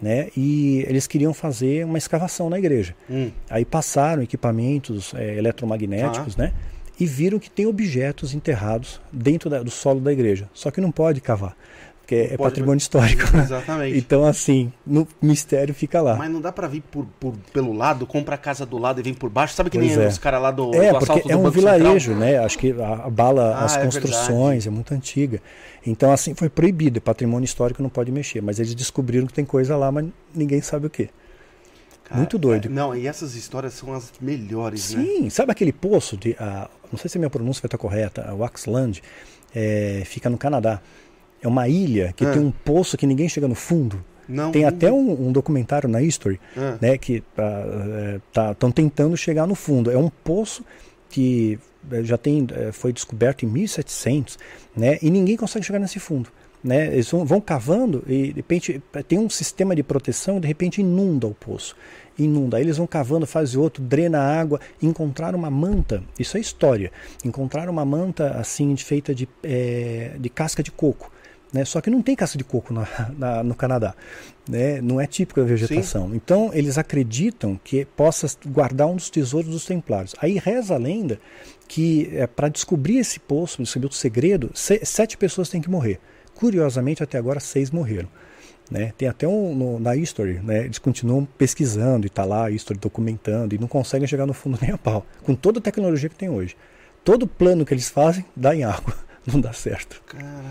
né? 0.01 0.29
E 0.37 0.85
eles 0.87 1.07
queriam 1.07 1.33
fazer 1.33 1.85
uma 1.85 1.97
escavação 1.97 2.49
na 2.49 2.59
igreja. 2.59 2.95
Hum. 3.09 3.31
Aí 3.49 3.65
passaram 3.65 4.21
equipamentos 4.21 5.13
é, 5.15 5.37
eletromagnéticos, 5.37 6.35
ah. 6.37 6.43
né? 6.43 6.53
E 6.99 7.05
viram 7.05 7.37
que 7.37 7.49
tem 7.49 7.67
objetos 7.67 8.33
enterrados 8.33 8.99
dentro 9.11 9.49
da, 9.49 9.61
do 9.61 9.69
solo 9.69 9.99
da 9.99 10.11
igreja. 10.11 10.49
Só 10.53 10.71
que 10.71 10.81
não 10.81 10.91
pode 10.91 11.21
cavar, 11.21 11.55
porque 12.07 12.33
é 12.33 12.37
patrimônio 12.37 12.77
histórico. 12.77 13.35
Exatamente. 13.35 13.97
então, 13.97 14.23
assim, 14.23 14.71
no 14.85 15.05
mistério 15.21 15.75
fica 15.75 16.01
lá. 16.01 16.15
Mas 16.15 16.31
não 16.31 16.39
dá 16.39 16.53
para 16.53 16.65
vir 16.65 16.81
por, 16.81 17.05
por, 17.19 17.33
pelo 17.51 17.73
lado, 17.73 18.07
compra 18.07 18.35
a 18.35 18.37
casa 18.37 18.65
do 18.65 18.77
lado 18.77 19.01
e 19.01 19.03
vem 19.03 19.13
por 19.13 19.29
baixo. 19.29 19.53
Sabe 19.53 19.69
que 19.69 19.77
pois 19.77 19.93
nem 19.93 20.05
é. 20.05 20.07
os 20.07 20.17
caras 20.17 20.41
lá 20.41 20.49
do, 20.49 20.73
é, 20.73 20.93
do 20.93 20.99
porque 20.99 21.29
é 21.29 21.35
um 21.35 21.49
vilarejo, 21.49 22.11
Central? 22.11 22.31
né? 22.31 22.37
Acho 22.37 22.57
que 22.57 22.71
abala 22.81 23.55
ah, 23.55 23.65
as 23.65 23.75
é 23.75 23.83
construções, 23.83 24.65
é, 24.65 24.69
é 24.69 24.71
muito 24.71 24.93
antiga. 24.93 25.41
Então, 25.85 26.09
assim, 26.09 26.33
foi 26.33 26.47
proibido. 26.47 27.01
Patrimônio 27.01 27.43
histórico 27.43 27.83
não 27.83 27.89
pode 27.89 28.09
mexer. 28.09 28.41
Mas 28.41 28.57
eles 28.57 28.73
descobriram 28.73 29.27
que 29.27 29.33
tem 29.33 29.43
coisa 29.43 29.75
lá, 29.75 29.91
mas 29.91 30.05
ninguém 30.33 30.61
sabe 30.61 30.87
o 30.87 30.89
que. 30.89 31.09
Cara, 32.05 32.19
Muito 32.21 32.37
doido. 32.37 32.69
é, 32.69 32.71
Não, 32.71 32.95
e 32.95 33.05
essas 33.05 33.35
histórias 33.35 33.73
são 33.73 33.93
as 33.93 34.13
melhores, 34.21 34.93
né? 34.93 35.03
Sim, 35.03 35.29
sabe 35.29 35.51
aquele 35.51 35.73
poço 35.73 36.15
de. 36.15 36.37
ah, 36.39 36.69
não 36.89 36.97
sei 36.97 37.09
se 37.09 37.17
a 37.17 37.19
minha 37.19 37.29
pronúncia 37.29 37.61
vai 37.61 37.67
estar 37.67 37.77
correta, 37.77 38.25
a 38.29 38.33
Waxland, 38.33 39.03
é, 39.53 40.03
fica 40.05 40.29
no 40.29 40.37
Canadá. 40.37 40.81
É 41.41 41.47
uma 41.47 41.67
ilha 41.67 42.13
que 42.15 42.25
Ah. 42.25 42.31
tem 42.31 42.41
um 42.41 42.51
poço 42.51 42.97
que 42.97 43.05
ninguém 43.05 43.29
chega 43.29 43.47
no 43.47 43.55
fundo. 43.55 44.03
Não, 44.27 44.51
Tem 44.51 44.65
até 44.65 44.91
um, 44.91 45.27
um 45.27 45.31
documentário 45.31 45.87
na 45.87 46.01
History, 46.01 46.37
Ah. 46.57 46.77
né, 46.81 46.97
que 46.97 47.23
estão 48.51 48.71
tentando 48.71 49.15
chegar 49.15 49.47
no 49.47 49.55
fundo. 49.55 49.89
É 49.91 49.97
um 49.97 50.09
poço 50.09 50.63
que 51.09 51.57
eh, 51.89 52.03
já 52.03 52.17
tem, 52.17 52.45
eh, 52.51 52.71
foi 52.73 52.91
descoberto 52.91 53.45
em 53.45 53.47
1700, 53.47 54.37
né, 54.75 54.97
e 55.01 55.09
ninguém 55.09 55.37
consegue 55.37 55.65
chegar 55.65 55.79
nesse 55.79 55.99
fundo. 55.99 56.29
Né? 56.63 56.87
Eles 56.87 57.09
vão, 57.09 57.23
vão 57.23 57.39
cavando 57.39 58.03
e 58.07 58.29
de 58.29 58.33
repente 58.33 58.81
tem 59.07 59.17
um 59.19 59.29
sistema 59.29 59.73
de 59.75 59.83
proteção 59.83 60.37
e 60.37 60.39
de 60.41 60.47
repente 60.47 60.81
inunda 60.81 61.27
o 61.27 61.33
poço. 61.33 61.75
Inunda. 62.19 62.57
Aí 62.57 62.63
eles 62.63 62.75
vão 62.77 62.87
cavando, 62.87 63.25
fazem 63.27 63.59
outro, 63.59 63.81
drena 63.81 64.19
a 64.19 64.39
água, 64.41 64.59
encontraram 64.81 65.37
uma 65.39 65.51
manta, 65.51 66.03
isso 66.19 66.35
é 66.35 66.39
história. 66.41 66.91
Encontraram 67.23 67.71
uma 67.71 67.85
manta 67.85 68.31
assim 68.31 68.75
feita 68.75 69.13
de, 69.15 69.29
eh, 69.43 70.13
de 70.19 70.29
casca 70.29 70.61
de 70.61 70.71
coco. 70.71 71.09
Né? 71.53 71.63
Só 71.65 71.79
que 71.79 71.89
não 71.89 72.01
tem 72.01 72.15
casca 72.15 72.37
de 72.37 72.43
coco 72.43 72.73
na- 72.73 72.87
na- 73.17 73.43
no 73.43 73.55
Canadá. 73.55 73.95
Né? 74.49 74.81
Não 74.81 74.99
é 74.99 75.07
típico 75.07 75.39
da 75.39 75.45
vegetação. 75.45 76.13
Então 76.13 76.51
eles 76.53 76.77
acreditam 76.77 77.59
que 77.63 77.85
possa 77.85 78.27
guardar 78.45 78.87
um 78.87 78.95
dos 78.95 79.09
tesouros 79.09 79.49
dos 79.49 79.65
templários. 79.65 80.13
Aí 80.21 80.37
reza 80.37 80.75
a 80.75 80.77
lenda 80.77 81.19
que 81.67 82.09
é, 82.13 82.27
para 82.27 82.47
descobrir 82.49 82.97
esse 82.97 83.19
poço, 83.19 83.61
descobrir 83.61 83.87
o 83.87 83.91
segredo, 83.91 84.51
se- 84.53 84.81
sete 84.85 85.17
pessoas 85.17 85.49
têm 85.49 85.61
que 85.61 85.69
morrer. 85.69 85.99
Curiosamente, 86.35 87.01
até 87.03 87.17
agora, 87.17 87.39
seis 87.39 87.71
morreram. 87.71 88.07
Né? 88.69 88.93
Tem 88.97 89.07
até 89.07 89.25
um 89.27 89.55
no- 89.55 89.79
na 89.79 89.95
History, 89.95 90.39
né? 90.43 90.65
eles 90.65 90.77
continuam 90.77 91.25
pesquisando 91.37 92.05
e 92.05 92.09
está 92.09 92.25
lá 92.25 92.45
a 92.45 92.51
History 92.51 92.77
documentando 92.79 93.55
e 93.55 93.57
não 93.57 93.67
conseguem 93.67 94.05
chegar 94.07 94.25
no 94.25 94.33
fundo 94.33 94.57
nem 94.61 94.71
a 94.71 94.77
pau, 94.77 95.05
com 95.23 95.33
toda 95.33 95.59
a 95.59 95.61
tecnologia 95.61 96.09
que 96.09 96.15
tem 96.15 96.29
hoje. 96.29 96.55
Todo 97.03 97.25
plano 97.25 97.65
que 97.65 97.73
eles 97.73 97.87
fazem 97.89 98.25
dá 98.35 98.53
em 98.53 98.63
água, 98.65 98.93
não 99.25 99.39
dá 99.39 99.53
certo. 99.53 100.01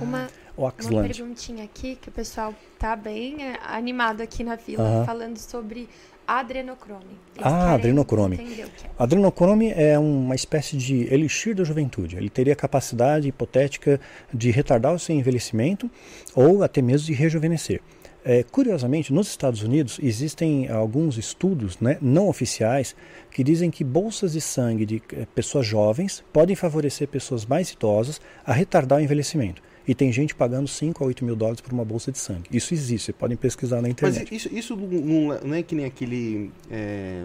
Uma, 0.01 0.29
O 0.57 0.63
uma 0.63 1.03
perguntinha 1.03 1.65
aqui, 1.65 1.97
que 1.97 2.09
o 2.09 2.13
pessoal 2.13 2.55
tá 2.79 2.97
bem 2.97 3.45
é, 3.45 3.59
animado 3.67 4.23
aqui 4.23 4.43
na 4.43 4.57
vila, 4.57 5.05
falando 5.05 5.37
sobre 5.37 5.89
adrenocrome. 6.27 7.05
Eles 7.37 7.47
Ah, 7.47 7.75
adrenocrome. 7.75 8.37
é. 8.37 8.67
Adrenocrome 8.99 9.71
é 9.71 9.99
uma 9.99 10.35
espécie 10.35 10.77
de 10.77 11.13
elixir 11.13 11.55
da 11.55 11.63
juventude. 11.63 12.17
Ele 12.17 12.31
teria 12.31 12.55
a 12.55 12.57
capacidade 12.57 13.29
hipotética 13.29 14.01
de 14.33 14.51
retardar 14.51 14.95
o 14.95 14.99
seu 14.99 15.15
envelhecimento 15.15 15.91
ou 16.35 16.63
até 16.63 16.83
mesmo 16.83 17.07
de 17.07 17.13
rejuvenescer. 17.13 17.81
É, 18.25 18.43
curiosamente, 18.43 19.13
nos 19.13 19.29
Estados 19.29 19.63
Unidos 19.63 20.01
existem 20.03 20.69
alguns 20.69 21.17
estudos 21.17 21.79
né, 21.79 21.97
não 22.03 22.27
oficiais 22.27 22.97
que 23.31 23.45
dizem 23.45 23.71
que 23.71 23.85
bolsas 23.85 24.33
de 24.33 24.41
sangue 24.41 24.85
de 24.85 25.01
eh, 25.13 25.29
pessoas 25.33 25.65
jovens 25.65 26.25
podem 26.33 26.57
favorecer 26.57 27.07
pessoas 27.07 27.47
mais 27.47 27.71
idosas 27.71 28.21
a 28.45 28.53
retardar 28.53 28.99
o 28.99 29.03
envelhecimento. 29.03 29.63
E 29.87 29.95
tem 29.95 30.11
gente 30.13 30.35
pagando 30.35 30.67
5 30.67 31.03
a 31.03 31.07
8 31.07 31.25
mil 31.25 31.37
dólares 31.37 31.61
por 31.61 31.73
uma 31.73 31.85
bolsa 31.85 32.11
de 32.11 32.19
sangue. 32.19 32.49
Isso 32.51 32.75
existe, 32.75 33.13
podem 33.13 33.37
pesquisar 33.37 33.77
na 33.77 33.83
Mas 33.83 33.91
internet. 33.93 34.35
isso, 34.35 34.49
isso 34.53 34.77
não, 34.77 34.87
não- 34.89 35.41
não 35.43 35.55
é 35.55 35.63
que 35.63 35.75
nem 35.75 35.85
aquele. 35.87 36.51
é, 36.71 37.25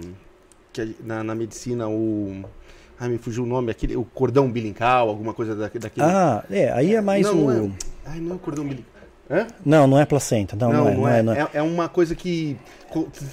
que 0.71 0.95
na, 1.03 1.23
na 1.23 1.33
medicina 1.35 1.89
o. 1.89 2.43
Ai, 2.99 3.09
me 3.09 3.17
fugiu 3.17 3.43
o 3.43 3.47
nome, 3.47 3.71
aquele, 3.71 3.95
o 3.95 4.03
cordão 4.03 4.45
umbilical, 4.45 5.09
alguma 5.09 5.33
coisa 5.33 5.55
da, 5.55 5.67
daquele. 5.67 6.05
Ah, 6.05 6.43
é, 6.51 6.71
aí 6.71 6.93
é 6.93 7.01
mais 7.01 7.25
não, 7.25 7.33
o. 7.45 7.51
não 7.51 7.65
é, 7.65 7.71
ai, 8.05 8.19
não 8.19 8.31
é 8.33 8.35
o 8.35 8.39
cordão 8.39 8.63
umbilical. 8.63 8.91
Hã? 9.29 9.47
Não, 9.65 9.87
não 9.87 9.97
é 9.97 10.05
placenta. 10.05 10.55
Não, 10.55 10.71
não, 10.71 10.87
é, 10.87 10.93
não 10.95 11.07
é, 11.07 11.23
não 11.23 11.33
é. 11.33 11.39
É, 11.41 11.49
é 11.53 11.61
uma 11.63 11.87
coisa 11.89 12.13
que 12.13 12.57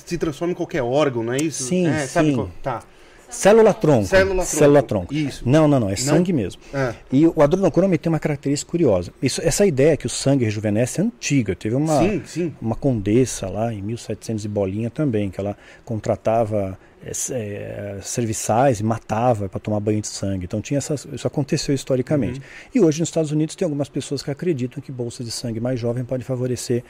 se 0.07 0.16
transforma 0.16 0.52
em 0.52 0.55
qualquer 0.55 0.81
órgão, 0.82 1.23
não 1.24 1.32
é 1.32 1.39
isso? 1.39 1.65
Sim, 1.65 1.86
é, 1.86 2.07
sim. 2.07 2.48
tá. 2.62 2.82
Célula 3.31 3.74
tronco. 3.74 4.07
Célula 4.07 4.42
tronco. 4.42 4.57
Célula 4.57 4.82
tronco. 4.82 5.15
Isso. 5.15 5.42
Não, 5.47 5.68
não, 5.68 5.78
não. 5.81 5.90
É 5.90 5.97
sangue 5.97 6.32
mesmo. 6.32 6.60
É. 6.73 6.94
E 7.12 7.26
o 7.26 7.42
adrenocrome 7.42 7.98
tem 7.98 8.10
uma 8.10 8.18
característica 8.18 8.70
curiosa. 8.70 9.12
Isso, 9.23 9.40
essa 9.44 9.66
ideia 9.66 9.97
que 9.97 10.07
o 10.07 10.10
sangue 10.10 10.44
rejuvenesce 10.44 11.00
é 11.00 11.05
antiga. 11.05 11.55
Teve 11.55 11.74
uma, 11.74 11.98
Sim, 12.00 12.23
sim. 12.24 12.55
uma 12.60 12.74
condessa 12.74 13.48
lá 13.48 13.73
em 13.73 13.82
1700 13.82 14.44
e 14.44 14.48
bolinha 14.48 14.90
também, 14.90 15.31
que 15.31 15.40
ela 15.40 15.57
contratava 15.84 16.78
s- 17.04 17.32
eh, 17.34 17.98
serviçais 18.02 18.80
e 18.80 18.84
matava 18.84 19.48
para 19.48 19.60
tomar 19.60 19.80
banho 19.80 20.00
de 20.00 20.08
sangue. 20.08 20.44
Então 20.44 20.60
tinha 20.60 20.78
essas, 20.78 21.06
isso 21.12 21.26
aconteceu 21.26 21.74
historicamente. 21.74 22.40
E 22.74 22.80
hoje 22.80 23.00
nos 23.00 23.08
Estados 23.08 23.30
Unidos 23.32 23.54
tem 23.54 23.64
algumas 23.64 23.88
pessoas 23.88 24.22
que 24.22 24.30
acreditam 24.30 24.82
que 24.82 24.90
bolsas 24.92 25.24
de 25.26 25.32
sangue 25.32 25.60
mais 25.60 25.78
jovem 25.78 26.04
podem 26.04 26.24
favorecer 26.24 26.82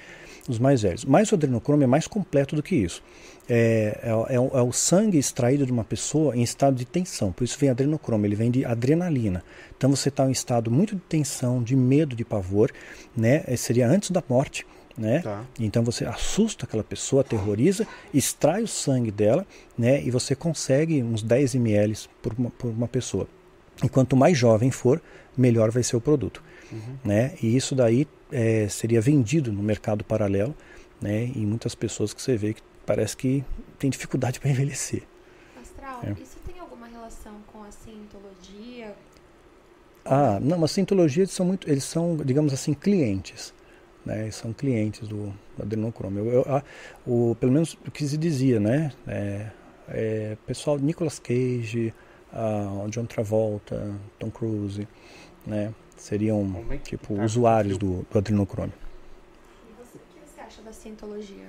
os 0.49 0.59
mais 0.59 0.83
velhos. 0.83 1.05
Mas 1.05 1.31
o 1.31 1.35
adrenocrome 1.35 1.85
é 1.85 1.87
mais 1.87 2.07
completo 2.07 2.57
do 2.57 2.63
que 2.63 2.75
isso. 2.77 3.03
É, 3.51 3.99
é, 4.03 4.35
é 4.35 4.41
o- 4.41 4.51
é 4.59 4.63
o 4.63 4.73
sangue 4.73 5.19
extraído 5.19 5.65
de 5.65 5.73
uma 5.73 5.85
pessoa 5.85 6.37
em 6.37 6.43
estado 6.43 6.75
de 6.77 6.85
tensão. 6.85 7.33
Por 7.33 7.45
isso 7.45 7.59
vem 7.59 7.71
adrenocrome, 7.71 8.27
ele 8.29 8.35
vem 8.37 8.51
de 8.51 8.65
adrenalina. 8.65 9.43
Então 9.77 9.91
você 9.91 10.09
está 10.09 10.27
em 10.27 10.33
estado 10.33 10.71
muito 10.71 10.95
de 10.95 11.01
tensão, 11.03 11.63
de 11.63 11.75
medo, 11.77 12.15
de 12.17 12.25
pavor, 12.25 12.71
né? 13.17 13.45
Seria 13.57 13.87
antes 13.89 14.11
da 14.11 14.23
morte, 14.29 14.67
né? 14.99 15.21
Tá. 15.21 15.45
Então 15.59 15.83
você 15.85 16.05
assusta 16.05 16.67
aquela 16.67 16.83
pessoa, 16.85 17.21
aterroriza, 17.23 17.87
extrai 18.13 18.63
o 18.63 18.69
sangue 18.69 19.11
dela, 19.11 19.47
né? 19.77 20.03
E 20.03 20.11
você 20.11 20.35
consegue 20.35 21.03
uns 21.03 21.23
10 21.23 21.55
ml 21.55 21.97
por 22.21 22.33
uma, 22.37 22.51
por 22.51 22.71
uma 22.71 22.89
pessoa. 22.89 23.29
E 23.83 23.89
quanto 23.89 24.17
mais 24.17 24.37
jovem 24.37 24.71
for, 24.73 25.01
melhor 25.37 25.71
vai 25.71 25.85
ser 25.85 25.97
o 25.97 26.01
produto, 26.01 26.43
né? 27.05 27.35
E 27.41 27.57
isso 27.57 27.75
daí 27.77 28.09
eh, 28.33 28.67
seria 28.69 29.01
vendido 29.01 29.53
no 29.53 29.63
mercado 29.63 30.03
paralelo, 30.05 30.55
né? 31.01 31.31
E 31.35 31.47
muitas 31.47 31.75
pessoas 31.77 32.13
que 32.13 32.21
você 32.21 32.37
vê 32.37 32.55
que 32.55 32.63
parece 32.85 33.17
que 33.17 33.45
tem 33.79 33.89
dificuldade 33.89 34.41
para 34.41 34.51
envelhecer. 34.51 35.05
Astral, 35.63 36.01
É. 36.03 36.11
isso 36.21 36.39
tem 36.45 36.59
alguma 36.59 36.89
relação 36.89 37.35
com 37.53 37.63
a 37.63 37.71
cientologia? 37.71 38.95
Ah, 40.05 40.39
não, 40.41 40.59
mas 40.59 40.71
cientologia 40.71 41.23
eles 41.23 41.33
são 41.35 41.47
muito, 41.47 41.71
eles 41.71 41.85
são, 41.85 42.17
digamos 42.17 42.53
assim, 42.53 42.73
clientes, 42.75 43.53
né? 44.09 44.31
São 44.31 44.53
clientes 44.53 45.07
do, 45.07 45.33
adrenocrome. 45.61 46.19
Eu, 46.19 46.27
eu, 46.27 46.45
ah, 46.49 46.63
o, 47.07 47.37
pelo 47.39 47.53
menos 47.53 47.75
o 47.87 47.91
que 47.91 48.07
se 48.07 48.17
dizia, 48.17 48.59
né? 48.59 48.91
É, 49.07 49.47
é, 49.89 50.37
pessoal, 50.47 50.79
Nicolas 50.79 51.19
Cage, 51.19 51.93
ah, 52.33 52.87
John 52.89 53.05
Travolta, 53.05 53.95
Tom 54.19 54.31
Cruise, 54.31 54.89
né? 55.47 55.75
Seriam 55.97 56.65
é 56.71 56.77
tipo 56.79 57.17
tá? 57.17 57.25
usuários 57.25 57.77
do, 57.77 58.07
do 58.11 58.19
adrenocrome. 58.19 58.73
E 59.69 59.85
você, 59.85 59.99
o 59.99 60.01
que 60.01 60.35
você 60.35 60.41
acha 60.41 60.63
da 60.63 60.73
cientologia? 60.73 61.47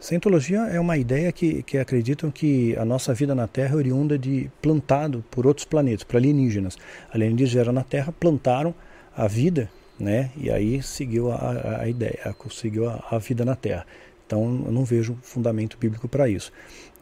Cientologia 0.00 0.60
é 0.60 0.80
uma 0.80 0.96
ideia 0.96 1.30
que, 1.30 1.62
que 1.62 1.76
acreditam 1.76 2.30
que 2.30 2.74
a 2.76 2.84
nossa 2.86 3.12
vida 3.12 3.34
na 3.34 3.46
Terra 3.46 3.74
é 3.74 3.76
oriunda 3.76 4.18
de 4.18 4.50
plantado 4.62 5.22
por 5.30 5.46
outros 5.46 5.66
planetas, 5.66 6.02
por 6.02 6.16
alienígenas. 6.16 6.78
Alienígenas 7.12 7.52
vieram 7.52 7.72
na 7.74 7.84
Terra, 7.84 8.10
plantaram 8.10 8.74
a 9.14 9.28
vida, 9.28 9.70
né? 10.00 10.30
E 10.36 10.50
aí 10.50 10.82
seguiu 10.82 11.30
a, 11.30 11.80
a- 11.82 11.88
ideia, 11.88 12.18
a- 12.24 12.50
seguiu 12.50 12.88
a, 12.88 13.04
a 13.10 13.18
vida 13.18 13.44
na 13.44 13.54
Terra. 13.54 13.86
Então 14.26 14.62
eu 14.66 14.72
não 14.72 14.84
vejo 14.84 15.16
fundamento 15.22 15.76
bíblico 15.78 16.08
para 16.08 16.28
isso. 16.28 16.52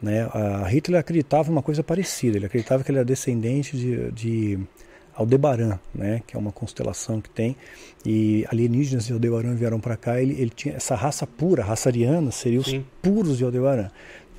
Né? 0.01 0.27
A 0.33 0.67
Hitler 0.67 0.99
acreditava 0.99 1.51
uma 1.51 1.61
coisa 1.61 1.83
parecida. 1.83 2.37
Ele 2.37 2.45
acreditava 2.45 2.83
que 2.83 2.91
ele 2.91 2.97
era 2.97 3.05
descendente 3.05 3.77
de, 3.77 4.11
de 4.11 4.59
Aldebaran, 5.13 5.77
né? 5.93 6.21
Que 6.25 6.35
é 6.35 6.39
uma 6.39 6.51
constelação 6.51 7.21
que 7.21 7.29
tem 7.29 7.55
e 8.05 8.45
alienígenas 8.49 9.05
de 9.05 9.13
Aldebaran 9.13 9.53
vieram 9.55 9.79
para 9.79 9.95
cá. 9.97 10.19
Ele, 10.21 10.33
ele 10.41 10.49
tinha 10.49 10.75
essa 10.75 10.95
raça 10.95 11.27
pura, 11.27 11.63
raça 11.63 11.89
ariana, 11.89 12.31
seria 12.31 12.59
os 12.59 12.67
Sim. 12.67 12.83
puros 13.01 13.37
de 13.37 13.43
Aldebaran, 13.43 13.89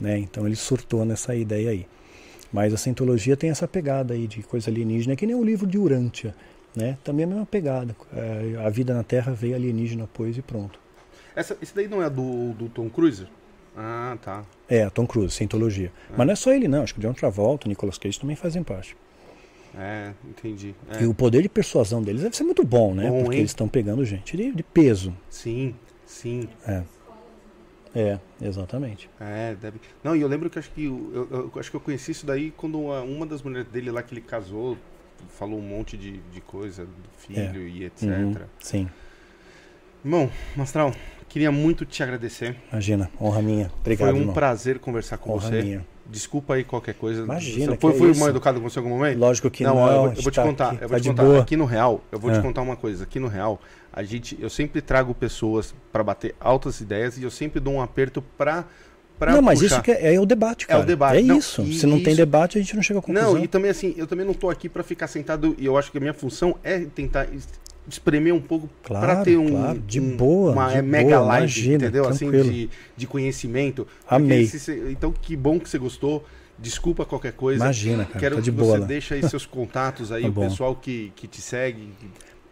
né? 0.00 0.18
Então 0.18 0.46
ele 0.46 0.56
surtou 0.56 1.04
nessa 1.04 1.34
ideia 1.34 1.70
aí. 1.70 1.86
Mas 2.52 2.74
a 2.74 2.76
cientologia 2.76 3.36
tem 3.36 3.50
essa 3.50 3.68
pegada 3.68 4.14
aí 4.14 4.26
de 4.26 4.42
coisa 4.42 4.68
alienígena, 4.70 5.14
que 5.14 5.26
nem 5.26 5.36
o 5.36 5.44
livro 5.44 5.66
de 5.68 5.78
Urântia, 5.78 6.34
né? 6.74 6.96
Também 7.04 7.22
é 7.24 7.26
a 7.26 7.28
mesma 7.28 7.46
pegada. 7.46 7.94
É, 8.12 8.56
a 8.64 8.68
vida 8.70 8.94
na 8.94 9.02
Terra 9.02 9.32
veio 9.32 9.54
alienígena, 9.54 10.08
pois 10.12 10.36
e 10.36 10.42
pronto. 10.42 10.78
Essa, 11.34 11.56
esse 11.62 11.74
daí 11.74 11.88
não 11.88 12.02
é 12.02 12.10
do, 12.10 12.52
do 12.54 12.68
Tom 12.68 12.88
Cruise? 12.90 13.26
Ah, 13.76 14.16
tá. 14.20 14.44
É, 14.68 14.88
Tom 14.90 15.06
Cruise, 15.06 15.34
cientologia. 15.34 15.92
Mas 16.16 16.26
não 16.26 16.32
é 16.32 16.36
só 16.36 16.52
ele 16.52 16.66
não, 16.68 16.82
acho 16.82 16.92
que 16.94 17.00
o 17.00 17.02
John 17.02 17.12
Travolta, 17.14 17.66
o 17.66 17.68
Nicolas 17.68 17.98
Cage 17.98 18.18
também 18.18 18.34
fazem 18.36 18.62
parte. 18.62 18.96
É, 19.78 20.12
entendi. 20.28 20.74
É. 20.90 21.02
E 21.02 21.06
o 21.06 21.14
poder 21.14 21.42
de 21.42 21.48
persuasão 21.48 22.02
deles 22.02 22.22
deve 22.22 22.36
ser 22.36 22.42
muito 22.42 22.64
bom, 22.64 22.92
né? 22.92 23.08
Bom, 23.08 23.18
Porque 23.20 23.36
hein? 23.36 23.40
eles 23.42 23.52
estão 23.52 23.68
pegando 23.68 24.04
gente 24.04 24.36
de, 24.36 24.50
de 24.50 24.62
peso. 24.64 25.14
Sim, 25.30 25.76
sim. 26.04 26.48
É, 27.94 28.18
exatamente. 28.40 29.10
É, 29.20 29.54
deve. 29.60 29.80
Não, 30.02 30.14
e 30.14 30.20
eu 30.20 30.28
lembro 30.28 30.48
que 30.48 30.58
acho 30.58 30.70
que 30.72 30.84
eu, 30.84 31.10
eu- 31.30 31.50
eu 31.54 31.60
acho 31.60 31.70
que 31.70 31.76
eu 31.76 31.80
conheci 31.80 32.12
isso 32.12 32.24
daí 32.24 32.52
quando 32.56 32.92
a- 32.92 33.02
uma 33.02 33.26
das 33.26 33.42
mulheres 33.42 33.68
dele 33.68 33.90
lá 33.90 34.00
que 34.02 34.14
ele 34.14 34.20
casou 34.20 34.76
falou 35.28 35.58
um 35.58 35.62
monte 35.62 35.96
de, 35.96 36.18
de 36.32 36.40
coisa 36.40 36.84
do 36.84 36.92
filho 37.18 37.66
e 37.66 37.84
etc. 37.84 38.02
Uhum, 38.04 38.34
sim, 38.60 38.88
Irmão, 40.04 40.30
Mastral, 40.56 40.92
queria 41.28 41.52
muito 41.52 41.84
te 41.84 42.02
agradecer. 42.02 42.56
imagina. 42.72 43.10
Honra 43.20 43.42
minha. 43.42 43.70
Obrigado, 43.80 44.08
Foi 44.08 44.16
um 44.16 44.20
irmão. 44.22 44.34
prazer 44.34 44.78
conversar 44.78 45.18
com 45.18 45.30
Honra 45.32 45.48
você. 45.48 45.62
minha. 45.62 45.86
Desculpa 46.06 46.54
aí 46.54 46.64
qualquer 46.64 46.94
coisa. 46.94 47.22
Imagina, 47.22 47.76
Foi, 47.78 47.92
foi 47.94 48.10
isso. 48.10 48.18
mal 48.18 48.30
educado 48.30 48.60
com 48.60 48.68
você 48.68 48.80
em 48.80 48.82
algum 48.82 48.96
momento? 48.96 49.18
Lógico 49.18 49.48
que 49.50 49.62
não, 49.62 49.76
não. 49.76 49.86
eu, 50.06 50.12
eu 50.12 50.22
vou 50.22 50.32
te 50.32 50.34
tá 50.36 50.42
contar, 50.42 50.70
aqui, 50.72 50.82
eu 50.82 50.88
vou 50.88 50.96
tá 50.98 51.02
te 51.02 51.08
contar. 51.08 51.22
boa. 51.22 51.40
Aqui 51.40 51.56
no 51.56 51.64
Real, 51.66 52.02
eu 52.10 52.18
vou 52.18 52.32
te 52.32 52.38
Ah. 52.38 52.42
contar 52.42 52.62
uma 52.62 52.74
coisa. 52.76 53.04
Aqui 53.04 53.20
no 53.20 53.28
Real, 53.28 53.60
a 53.92 54.02
gente, 54.02 54.36
eu 54.40 54.50
sempre 54.50 54.80
trago 54.80 55.14
pessoas 55.14 55.72
para 55.92 56.02
bater 56.02 56.34
altas 56.40 56.80
ideias 56.80 57.16
e 57.16 57.22
eu 57.22 57.30
sempre 57.30 57.60
dou 57.60 57.74
um 57.74 57.80
aperto 57.82 58.20
para 58.36 58.64
pra 59.20 59.32
não, 59.32 59.40
mas 59.42 59.60
puxar. 59.60 59.74
isso 59.76 59.82
que 59.84 59.92
é, 59.92 60.14
é 60.14 60.20
o 60.20 60.26
debate, 60.26 60.64
É 60.64 60.74
o 60.74 60.78
cara. 60.78 60.84
debate. 60.84 61.18
É 61.18 61.22
Não, 61.22 61.38
isso. 61.38 61.62
e 61.62 61.74
Se 61.78 61.86
não 61.86 61.98
tem 62.02 62.08
isso- 62.08 62.16
debate, 62.16 62.58
a 62.58 62.60
gente 62.60 62.74
não 62.74 62.82
chega 62.82 62.98
a 62.98 63.02
conclusão. 63.02 63.34
Não, 63.34 63.44
e 63.44 63.46
também 63.46 63.70
assim, 63.70 63.94
eu 63.96 64.06
também 64.06 64.26
não 64.26 64.34
tô 64.34 64.50
aqui 64.50 64.68
pra 64.68 64.82
ficar 64.82 65.06
sentado 65.06 65.54
e 65.58 65.64
eu 65.66 65.76
acho 65.78 65.92
que 65.92 65.98
a 65.98 66.00
minha 66.00 66.12
função 66.14 66.56
é 66.64 66.80
tentar 66.80 67.28
es- 67.32 67.46
espremer 67.88 68.34
um 68.34 68.40
pouco 68.40 68.68
Claro, 68.82 69.22
ter 69.24 69.36
um, 69.36 69.50
claro, 69.50 69.78
de 69.80 70.00
um- 70.00 70.16
boa, 70.16 70.52
uma 70.52 70.68
de 70.70 70.76
é, 70.78 70.82
mega 70.82 71.16
boa, 71.16 71.20
live, 71.28 71.44
imagina, 71.46 71.74
entendeu? 71.76 72.08
Assim 72.08 72.28
tranquilo. 72.30 72.52
de, 72.52 72.70
de 72.96 73.06
conhecimento. 73.06 73.86
Amei. 74.08 74.46
se 74.46 74.58
cê- 74.58 74.90
então 74.90 75.12
que 75.12 75.36
bom 75.36 75.60
que 75.60 75.68
você 75.68 75.78
gostou. 75.78 76.24
Desculpa 76.58 77.06
qualquer 77.06 77.32
coisa. 77.32 77.64
Imagina, 77.64 78.04
cara. 78.04 78.18
Quero 78.20 78.34
tá 78.36 78.42
de 78.42 78.50
que 78.50 78.56
boa 78.56 78.78
você 78.80 78.84
deixe 78.86 79.14
aí 79.14 79.26
seus 79.28 79.46
contatos 79.46 80.12
aí, 80.12 80.22
Tá 80.24 80.28
o 80.28 80.32
bom. 80.32 80.42
pessoal 80.42 80.74
que, 80.76 81.10
que 81.16 81.26
te 81.26 81.40
segue, 81.40 81.88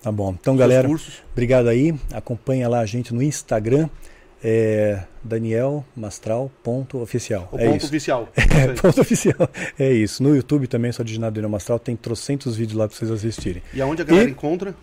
Tá 0.00 0.10
bom. 0.10 0.34
Então, 0.40 0.56
galera, 0.56 0.88
cursos. 0.88 1.22
obrigado 1.32 1.68
aí. 1.68 1.94
Acompanha 2.12 2.68
lá 2.68 2.80
a 2.80 2.86
gente 2.86 3.12
no 3.12 3.20
Instagram. 3.22 3.88
É 4.42 5.02
danielmastral.oficial. 5.24 7.48
O 7.52 7.58
É 7.58 7.64
ponto 7.66 7.76
isso. 7.78 7.86
oficial. 7.86 8.28
É, 8.36 8.72
ponto 8.80 9.00
oficial. 9.00 9.50
É 9.78 9.92
isso. 9.92 10.22
No 10.22 10.34
YouTube 10.34 10.66
também, 10.66 10.90
só 10.92 11.02
digitar 11.02 11.30
Daniel 11.30 11.50
Mastral, 11.50 11.78
tem 11.78 11.96
trocentos 11.96 12.56
vídeos 12.56 12.78
lá 12.78 12.88
para 12.88 12.96
vocês 12.96 13.10
assistirem. 13.10 13.62
E 13.74 13.80
aonde 13.80 14.02
a 14.02 14.04
galera 14.04 14.28
E- 14.28 14.32
encontra? 14.32 14.74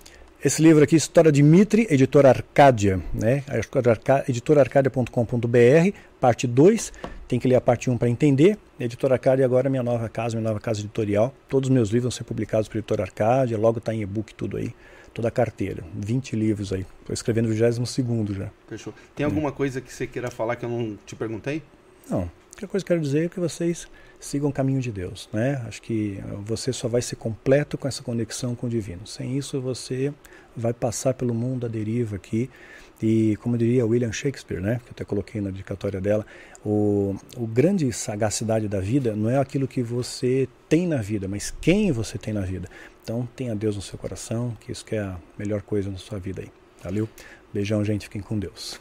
Esse 0.44 0.62
livro 0.62 0.84
aqui, 0.84 0.96
História 0.96 1.32
de 1.32 1.42
Mitre, 1.42 1.88
editora 1.90 2.30
Arcádia, 2.30 3.00
né? 3.12 3.44
editorarcadia.com.br, 4.28 5.92
parte 6.20 6.46
2. 6.46 6.94
Tem 7.28 7.40
que 7.40 7.48
ler 7.48 7.56
a 7.56 7.62
parte 7.62 7.90
1 7.90 7.98
para 7.98 8.08
entender. 8.10 8.56
Editora 8.80 9.16
Arcádia 9.16 9.44
agora 9.44 9.68
é 9.68 9.72
minha 9.72 9.82
nova 9.82 10.08
casa, 10.08 10.36
minha 10.38 10.48
nova 10.48 10.60
casa 10.60 10.82
editorial. 10.82 11.34
Todos 11.50 11.68
os 11.70 11.74
meus 11.74 11.88
livros 11.90 12.04
vão 12.04 12.12
ser 12.12 12.24
publicados 12.26 12.68
pela 12.68 12.80
Editora 12.80 13.02
Arcádia, 13.04 13.58
logo 13.58 13.80
está 13.80 13.92
em 13.94 14.02
e-book 14.02 14.36
tudo 14.36 14.58
aí. 14.58 14.72
Toda 15.16 15.30
a 15.30 15.32
carteira. 15.32 15.82
20 15.96 16.36
livros 16.36 16.74
aí. 16.74 16.86
Estou 17.00 17.14
escrevendo 17.14 17.46
o 17.46 17.50
22 17.50 18.38
já. 18.38 18.52
Fechou. 18.68 18.92
Hum. 18.92 19.02
Tem 19.16 19.26
alguma 19.26 19.52
coisa 19.52 19.80
que 19.80 19.92
você 19.92 20.06
queira 20.06 20.30
falar 20.30 20.58
que 20.58 20.66
eu 20.66 20.70
não 20.70 20.98
te 21.06 21.16
perguntei? 21.16 21.64
Não, 22.10 22.20
a 22.20 22.58
única 22.58 22.68
coisa 22.68 22.86
que 22.86 22.92
eu 22.92 22.96
quero 22.96 23.02
dizer 23.02 23.26
é 23.26 23.30
que 23.30 23.40
vocês 23.40 23.88
sigam 24.20 24.50
o 24.50 24.54
caminho 24.54 24.82
de 24.82 24.92
Deus, 24.92 25.30
né? 25.32 25.64
Acho 25.68 25.82
que 25.82 26.22
você 26.44 26.74
só 26.74 26.90
vai 26.90 27.02
ser 27.02 27.16
completo 27.16 27.78
com 27.78 27.88
essa 27.88 28.04
conexão 28.04 28.56
com 28.56 28.68
o 28.68 28.70
divino. 28.70 29.08
Sem 29.08 29.38
isso, 29.38 29.62
você 29.62 30.14
vai 30.56 30.74
passar 30.74 31.14
pelo 31.14 31.34
mundo 31.34 31.66
à 31.66 31.70
deriva 31.70 32.18
aqui. 32.18 32.50
E, 33.02 33.38
como 33.38 33.58
diria 33.58 33.86
William 33.86 34.12
Shakespeare, 34.12 34.62
né? 34.62 34.80
Que 34.84 34.90
eu 34.90 34.92
até 34.92 35.06
coloquei 35.06 35.40
na 35.40 35.50
dedicatória 35.50 36.02
dela, 36.02 36.26
o, 36.66 37.16
o 37.38 37.46
grande 37.48 37.92
sagacidade 37.94 38.68
da 38.68 38.80
vida 38.80 39.16
não 39.16 39.30
é 39.30 39.38
aquilo 39.38 39.68
que 39.68 39.82
você 39.82 40.48
tem 40.68 40.88
na 40.88 40.98
vida, 40.98 41.28
mas 41.28 41.54
quem 41.62 41.92
você 41.92 42.18
tem 42.18 42.34
na 42.34 42.42
vida. 42.42 42.70
Então, 43.06 43.30
tenha 43.36 43.56
Deus 43.56 43.76
no 43.76 43.84
seu 43.84 44.00
coração, 44.00 44.58
que 44.60 44.72
isso 44.72 44.84
que 44.84 44.96
é 44.96 45.00
a 45.00 45.18
melhor 45.38 45.62
coisa 45.62 45.92
na 45.92 45.98
sua 46.00 46.18
vida 46.18 46.42
aí. 46.42 46.52
Valeu? 46.84 47.08
Beijão, 47.54 47.86
gente. 47.86 48.06
Fiquem 48.06 48.20
com 48.22 48.38
Deus. 48.40 48.80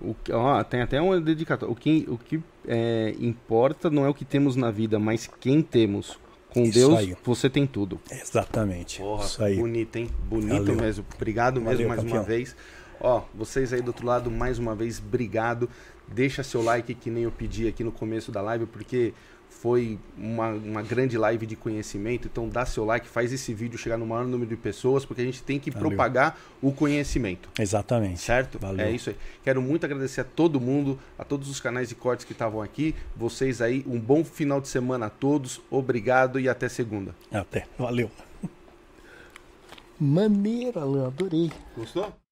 O, 0.00 0.14
que- 0.14 0.30
ó, 0.32 0.62
tem 0.62 0.82
até 0.82 1.00
uma 1.00 1.20
dedicatória. 1.20 1.72
O 1.72 1.74
que, 1.76 2.06
o 2.08 2.16
que 2.16 2.40
é, 2.68 3.12
importa 3.18 3.90
não 3.90 4.04
é 4.06 4.08
o 4.08 4.14
que 4.14 4.24
temos 4.24 4.54
na 4.54 4.70
vida, 4.70 4.98
mas 5.00 5.28
quem 5.40 5.60
temos. 5.62 6.16
Com 6.50 6.62
Isso 6.62 6.72
Deus, 6.78 6.94
aí. 6.98 7.16
você 7.24 7.50
tem 7.50 7.66
tudo. 7.66 8.00
Exatamente. 8.10 9.00
Porra, 9.00 9.24
isso 9.26 9.42
aí. 9.44 9.56
bonito, 9.56 9.96
hein? 9.96 10.08
Bonito 10.28 10.52
Valeu. 10.66 10.76
mesmo. 10.76 11.04
Obrigado 11.14 11.60
mesmo 11.60 11.72
Valeu, 11.72 11.88
mais 11.88 12.00
campeão. 12.00 12.16
uma 12.18 12.22
vez. 12.24 12.56
Ó, 13.00 13.22
vocês 13.34 13.72
aí 13.74 13.82
do 13.82 13.88
outro 13.88 14.06
lado, 14.06 14.30
mais 14.30 14.58
uma 14.58 14.74
vez, 14.74 14.98
obrigado. 14.98 15.68
Deixa 16.08 16.42
seu 16.42 16.62
like 16.62 16.94
que 16.94 17.10
nem 17.10 17.24
eu 17.24 17.32
pedi 17.32 17.66
aqui 17.68 17.82
no 17.84 17.92
começo 17.92 18.30
da 18.32 18.40
live, 18.40 18.64
porque 18.64 19.12
foi 19.60 19.98
uma, 20.16 20.50
uma 20.50 20.82
grande 20.82 21.16
live 21.16 21.46
de 21.46 21.56
conhecimento. 21.56 22.28
Então 22.28 22.48
dá 22.48 22.66
seu 22.66 22.84
like, 22.84 23.08
faz 23.08 23.32
esse 23.32 23.54
vídeo 23.54 23.78
chegar 23.78 23.96
no 23.96 24.06
maior 24.06 24.24
número 24.24 24.48
de 24.48 24.56
pessoas, 24.56 25.04
porque 25.04 25.22
a 25.22 25.24
gente 25.24 25.42
tem 25.42 25.58
que 25.58 25.70
Valeu. 25.70 25.88
propagar 25.88 26.38
o 26.60 26.72
conhecimento. 26.72 27.48
Exatamente. 27.58 28.20
Certo? 28.20 28.58
Valeu. 28.58 28.86
É 28.86 28.90
isso 28.90 29.10
aí. 29.10 29.16
Quero 29.42 29.62
muito 29.62 29.84
agradecer 29.84 30.20
a 30.20 30.24
todo 30.24 30.60
mundo, 30.60 30.98
a 31.18 31.24
todos 31.24 31.48
os 31.48 31.60
canais 31.60 31.88
de 31.88 31.94
cortes 31.94 32.24
que 32.24 32.32
estavam 32.32 32.60
aqui. 32.60 32.94
Vocês 33.16 33.60
aí, 33.60 33.84
um 33.86 33.98
bom 33.98 34.24
final 34.24 34.60
de 34.60 34.68
semana 34.68 35.06
a 35.06 35.10
todos. 35.10 35.60
Obrigado 35.70 36.38
e 36.38 36.48
até 36.48 36.68
segunda. 36.68 37.14
Até. 37.32 37.66
Valeu. 37.78 38.10
Maneiro, 39.98 40.78
Alan. 40.78 41.06
Adorei. 41.06 41.50
Gostou? 41.76 42.25